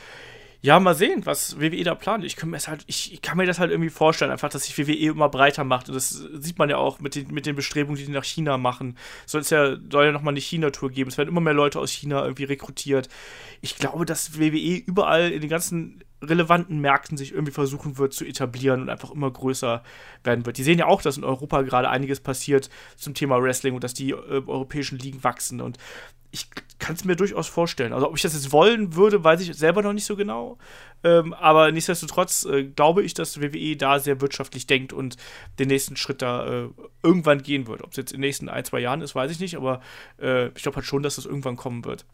ja, 0.66 0.80
mal 0.80 0.96
sehen, 0.96 1.28
was 1.28 1.60
WWE 1.60 1.84
da 1.84 1.94
plant. 1.94 2.26
Ich 2.26 2.36
kann, 2.36 2.50
mir 2.50 2.58
das 2.58 2.68
halt, 2.68 2.84
ich, 2.88 3.22
kann 3.22 3.38
mir 3.38 3.46
das 3.46 3.60
halt 3.60 3.70
irgendwie 3.70 3.92
vorstellen, 3.92 4.32
einfach, 4.32 4.50
dass 4.50 4.64
sich 4.64 4.76
WWE 4.76 5.12
immer 5.12 5.30
breiter 5.30 5.64
macht. 5.64 5.90
Und 5.90 5.94
das 5.94 6.10
sieht 6.10 6.58
man 6.58 6.72
ja 6.72 6.78
auch 6.78 7.00
mit 7.00 7.14
den, 7.14 7.32
mit 7.32 7.46
den 7.46 7.56
Bestrebungen, 7.56 8.00
die 8.00 8.08
die 8.08 8.12
nach 8.12 8.24
China 8.24 8.58
machen. 8.58 8.98
Soll 9.28 9.42
es 9.42 9.52
ja, 9.52 9.78
soll 9.92 10.06
ja 10.06 10.12
nochmal 10.12 10.34
eine 10.34 10.42
China-Tour 10.42 10.90
geben. 10.90 11.12
Es 11.12 11.20
werden 11.20 11.30
immer 11.30 11.40
mehr 11.40 11.54
Leute 11.54 11.80
aus 11.80 11.92
China 11.92 12.24
irgendwie 12.24 12.46
rekrutiert. 12.46 13.10
Ich 13.62 13.76
glaube, 13.76 14.06
dass 14.06 14.40
WWE 14.40 14.78
überall 14.78 15.32
in 15.32 15.42
den 15.42 15.52
ganzen 15.52 16.04
relevanten 16.28 16.80
Märkten 16.80 17.18
sich 17.18 17.32
irgendwie 17.32 17.54
versuchen 17.54 17.98
wird 17.98 18.14
zu 18.14 18.26
etablieren 18.26 18.82
und 18.82 18.90
einfach 18.90 19.12
immer 19.12 19.32
größer 19.32 19.84
werden 20.24 20.46
wird. 20.46 20.58
Die 20.58 20.64
sehen 20.64 20.80
ja 20.80 20.88
auch, 20.88 21.02
dass 21.02 21.18
in 21.18 21.24
Europa 21.24 21.62
gerade 21.62 21.90
einiges 21.90 22.20
passiert 22.20 22.70
zum 22.96 23.14
Thema 23.14 23.42
Wrestling 23.42 23.74
und 23.74 23.84
dass 23.84 23.94
die 23.94 24.12
äh, 24.12 24.44
europäischen 24.46 25.00
Ligen 25.00 25.24
wachsen. 25.24 25.62
Und 25.62 25.78
ich 26.32 26.50
kann 26.80 26.96
es 26.96 27.06
mir 27.06 27.16
durchaus 27.16 27.48
vorstellen. 27.48 27.94
Also, 27.94 28.10
ob 28.10 28.16
ich 28.16 28.22
das 28.22 28.34
jetzt 28.34 28.52
wollen 28.52 28.96
würde, 28.96 29.24
weiß 29.24 29.40
ich 29.42 29.56
selber 29.56 29.82
noch 29.82 29.94
nicht 29.94 30.06
so 30.06 30.18
genau. 30.18 30.58
Ähm, 31.04 31.34
aber 31.34 31.72
nichtsdestotrotz 31.72 32.46
äh, 32.46 32.66
glaube 32.66 33.04
ich, 33.04 33.14
dass 33.14 33.42
WWE 33.42 33.78
da 33.78 34.00
sehr 34.00 34.20
wirtschaftlich 34.20 34.68
denkt 34.68 34.92
und 34.92 35.16
den 35.60 35.70
nächsten 35.70 35.96
Schritt 35.96 36.22
da 36.22 36.66
äh, 36.66 36.70
irgendwann 37.04 37.42
gehen 37.42 37.68
wird. 37.68 37.82
Ob 37.82 37.92
es 37.92 37.98
jetzt 37.98 38.12
in 38.12 38.18
den 38.18 38.28
nächsten 38.28 38.50
ein, 38.50 38.66
zwei 38.66 38.80
Jahren 38.80 39.02
ist, 39.02 39.16
weiß 39.16 39.32
ich 39.32 39.40
nicht, 39.40 39.56
aber 39.56 39.82
äh, 40.20 40.48
ich 40.48 40.64
glaube 40.64 40.78
halt 40.78 40.86
schon, 40.86 41.04
dass 41.04 41.16
das 41.16 41.26
irgendwann 41.26 41.56
kommen 41.56 41.86
wird. 41.86 42.06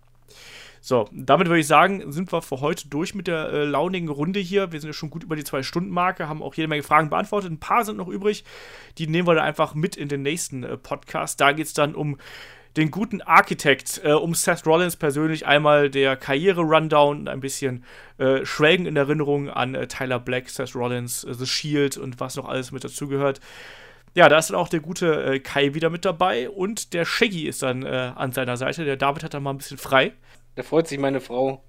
So, 0.83 1.07
damit 1.11 1.47
würde 1.47 1.59
ich 1.59 1.67
sagen, 1.67 2.11
sind 2.11 2.33
wir 2.33 2.41
für 2.41 2.59
heute 2.59 2.87
durch 2.87 3.13
mit 3.13 3.27
der 3.27 3.49
äh, 3.49 3.65
launigen 3.65 4.09
Runde 4.09 4.39
hier. 4.39 4.71
Wir 4.71 4.81
sind 4.81 4.89
ja 4.89 4.93
schon 4.93 5.11
gut 5.11 5.23
über 5.23 5.35
die 5.35 5.43
Zwei-Stunden-Marke, 5.43 6.27
haben 6.27 6.41
auch 6.41 6.55
jede 6.55 6.67
Menge 6.67 6.81
Fragen 6.81 7.11
beantwortet. 7.11 7.51
Ein 7.51 7.59
paar 7.59 7.85
sind 7.85 7.97
noch 7.97 8.07
übrig. 8.07 8.43
Die 8.97 9.05
nehmen 9.05 9.27
wir 9.27 9.35
dann 9.35 9.43
einfach 9.43 9.75
mit 9.75 9.95
in 9.95 10.09
den 10.09 10.23
nächsten 10.23 10.63
äh, 10.63 10.77
Podcast. 10.77 11.39
Da 11.39 11.51
geht 11.51 11.67
es 11.67 11.75
dann 11.75 11.93
um 11.93 12.17
den 12.77 12.89
guten 12.89 13.21
Architekt, 13.21 14.01
äh, 14.03 14.13
um 14.13 14.33
Seth 14.33 14.65
Rollins 14.65 14.95
persönlich 14.95 15.45
einmal 15.45 15.91
der 15.91 16.15
Karriere-Rundown 16.15 17.19
und 17.19 17.27
ein 17.27 17.41
bisschen 17.41 17.83
äh, 18.17 18.43
Schwelgen 18.43 18.87
in 18.87 18.95
Erinnerung 18.95 19.51
an 19.51 19.75
äh, 19.75 19.87
Tyler 19.87 20.19
Black, 20.19 20.49
Seth 20.49 20.75
Rollins, 20.75 21.23
äh, 21.25 21.35
The 21.35 21.45
Shield 21.45 21.97
und 21.97 22.19
was 22.19 22.37
noch 22.37 22.47
alles 22.47 22.71
mit 22.71 22.83
dazugehört. 22.83 23.39
Ja, 24.15 24.29
da 24.29 24.39
ist 24.39 24.49
dann 24.49 24.57
auch 24.57 24.67
der 24.67 24.79
gute 24.81 25.39
Kai 25.39 25.73
wieder 25.73 25.89
mit 25.89 26.05
dabei 26.05 26.49
und 26.49 26.93
der 26.93 27.05
Shaggy 27.05 27.47
ist 27.47 27.63
dann 27.63 27.85
an 27.85 28.33
seiner 28.33 28.57
Seite. 28.57 28.83
Der 28.83 28.97
David 28.97 29.23
hat 29.23 29.33
dann 29.33 29.41
mal 29.41 29.51
ein 29.51 29.57
bisschen 29.57 29.77
frei. 29.77 30.11
Da 30.56 30.64
freut 30.64 30.88
sich 30.88 30.99
meine 30.99 31.22
Frau. 31.22 31.64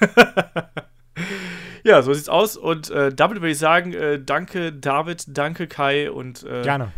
ja, 1.84 2.02
so 2.02 2.12
sieht's 2.12 2.28
aus. 2.28 2.56
Und 2.56 2.90
äh, 2.90 3.12
damit 3.12 3.40
würde 3.40 3.50
ich 3.50 3.58
sagen, 3.58 3.92
äh, 3.92 4.22
danke 4.22 4.72
David, 4.72 5.24
danke 5.28 5.66
Kai 5.66 6.10
und 6.10 6.42
äh, 6.44 6.62
gerne. 6.62 6.92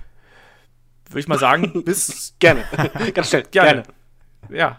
Würde 1.09 1.21
ich 1.21 1.29
mal 1.29 1.39
sagen, 1.39 1.85
bis 1.85 2.35
gerne. 2.39 2.65
Ganz 3.15 3.29
schnell. 3.29 3.45
Gerne. 3.51 3.83
gerne. 3.83 3.83
Ja, 4.51 4.79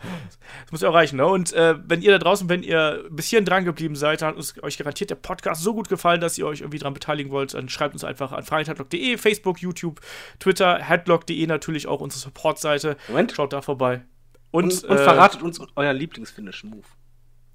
das 0.64 0.72
muss 0.72 0.82
ja 0.82 0.90
auch 0.90 0.94
reichen. 0.94 1.16
Ne? 1.18 1.26
Und 1.26 1.54
äh, 1.54 1.76
wenn 1.88 2.02
ihr 2.02 2.12
da 2.12 2.18
draußen, 2.18 2.50
wenn 2.50 2.64
ihr 2.64 3.06
bis 3.10 3.28
hierhin 3.28 3.46
dran 3.46 3.64
geblieben 3.64 3.96
seid, 3.96 4.22
dann 4.22 4.30
hat 4.30 4.36
uns, 4.36 4.62
euch 4.62 4.78
garantiert 4.78 5.10
der 5.10 5.16
Podcast 5.16 5.64
so 5.64 5.74
gut 5.74 5.88
gefallen, 5.88 6.20
dass 6.22 6.38
ihr 6.38 6.46
euch 6.46 6.62
irgendwie 6.62 6.80
dran 6.80 6.94
beteiligen 6.94 7.32
wollt, 7.32 7.54
dann 7.54 7.70
schreibt 7.70 7.94
uns 7.94 8.04
einfach 8.04 8.34
an 8.34 8.44
fragenheadlock.de, 8.44 9.18
Facebook, 9.18 9.60
YouTube, 9.62 10.02
Twitter, 10.40 10.80
headlock.de 10.80 11.48
natürlich 11.48 11.88
auch 11.88 12.02
unsere 12.02 12.20
Supportseite. 12.20 12.98
Moment. 13.08 13.32
Schaut 13.32 13.54
da 13.54 13.62
vorbei. 13.62 14.02
Und, 14.54 14.66
und, 14.66 14.84
und 14.84 14.98
äh, 14.98 15.04
verratet 15.04 15.42
uns 15.42 15.60
euren 15.76 15.98
Lieblingsfinischen 15.98 16.70
Move. 16.70 16.86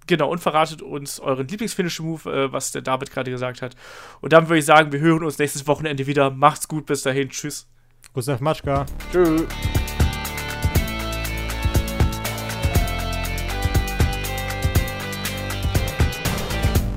Genau, 0.09 0.28
und 0.31 0.41
verratet 0.41 0.83
uns 0.83 1.20
euren 1.20 1.47
Lieblingsfinischen 1.47 2.05
Move, 2.05 2.28
äh, 2.28 2.52
was 2.52 2.73
der 2.73 2.83
David 2.83 3.12
gerade 3.12 3.31
gesagt 3.31 3.62
hat. 3.62 3.77
Und 4.20 4.33
dann 4.33 4.49
würde 4.49 4.59
ich 4.59 4.65
sagen, 4.65 4.91
wir 4.91 4.99
hören 4.99 5.23
uns 5.23 5.39
nächstes 5.39 5.68
Wochenende 5.68 6.09
wieder. 6.09 6.31
Macht's 6.31 6.67
gut, 6.67 6.86
bis 6.86 7.02
dahin. 7.02 7.28
Tschüss. 7.28 7.68
Gustav 8.15 8.41
Matschka. 8.41 8.85
Tschüss. 9.12 9.43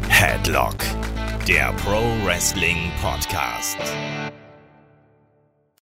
Headlock, 0.09 0.77
der 1.47 1.73
Pro 1.83 2.01
Wrestling 2.25 2.91
Podcast. 3.03 3.77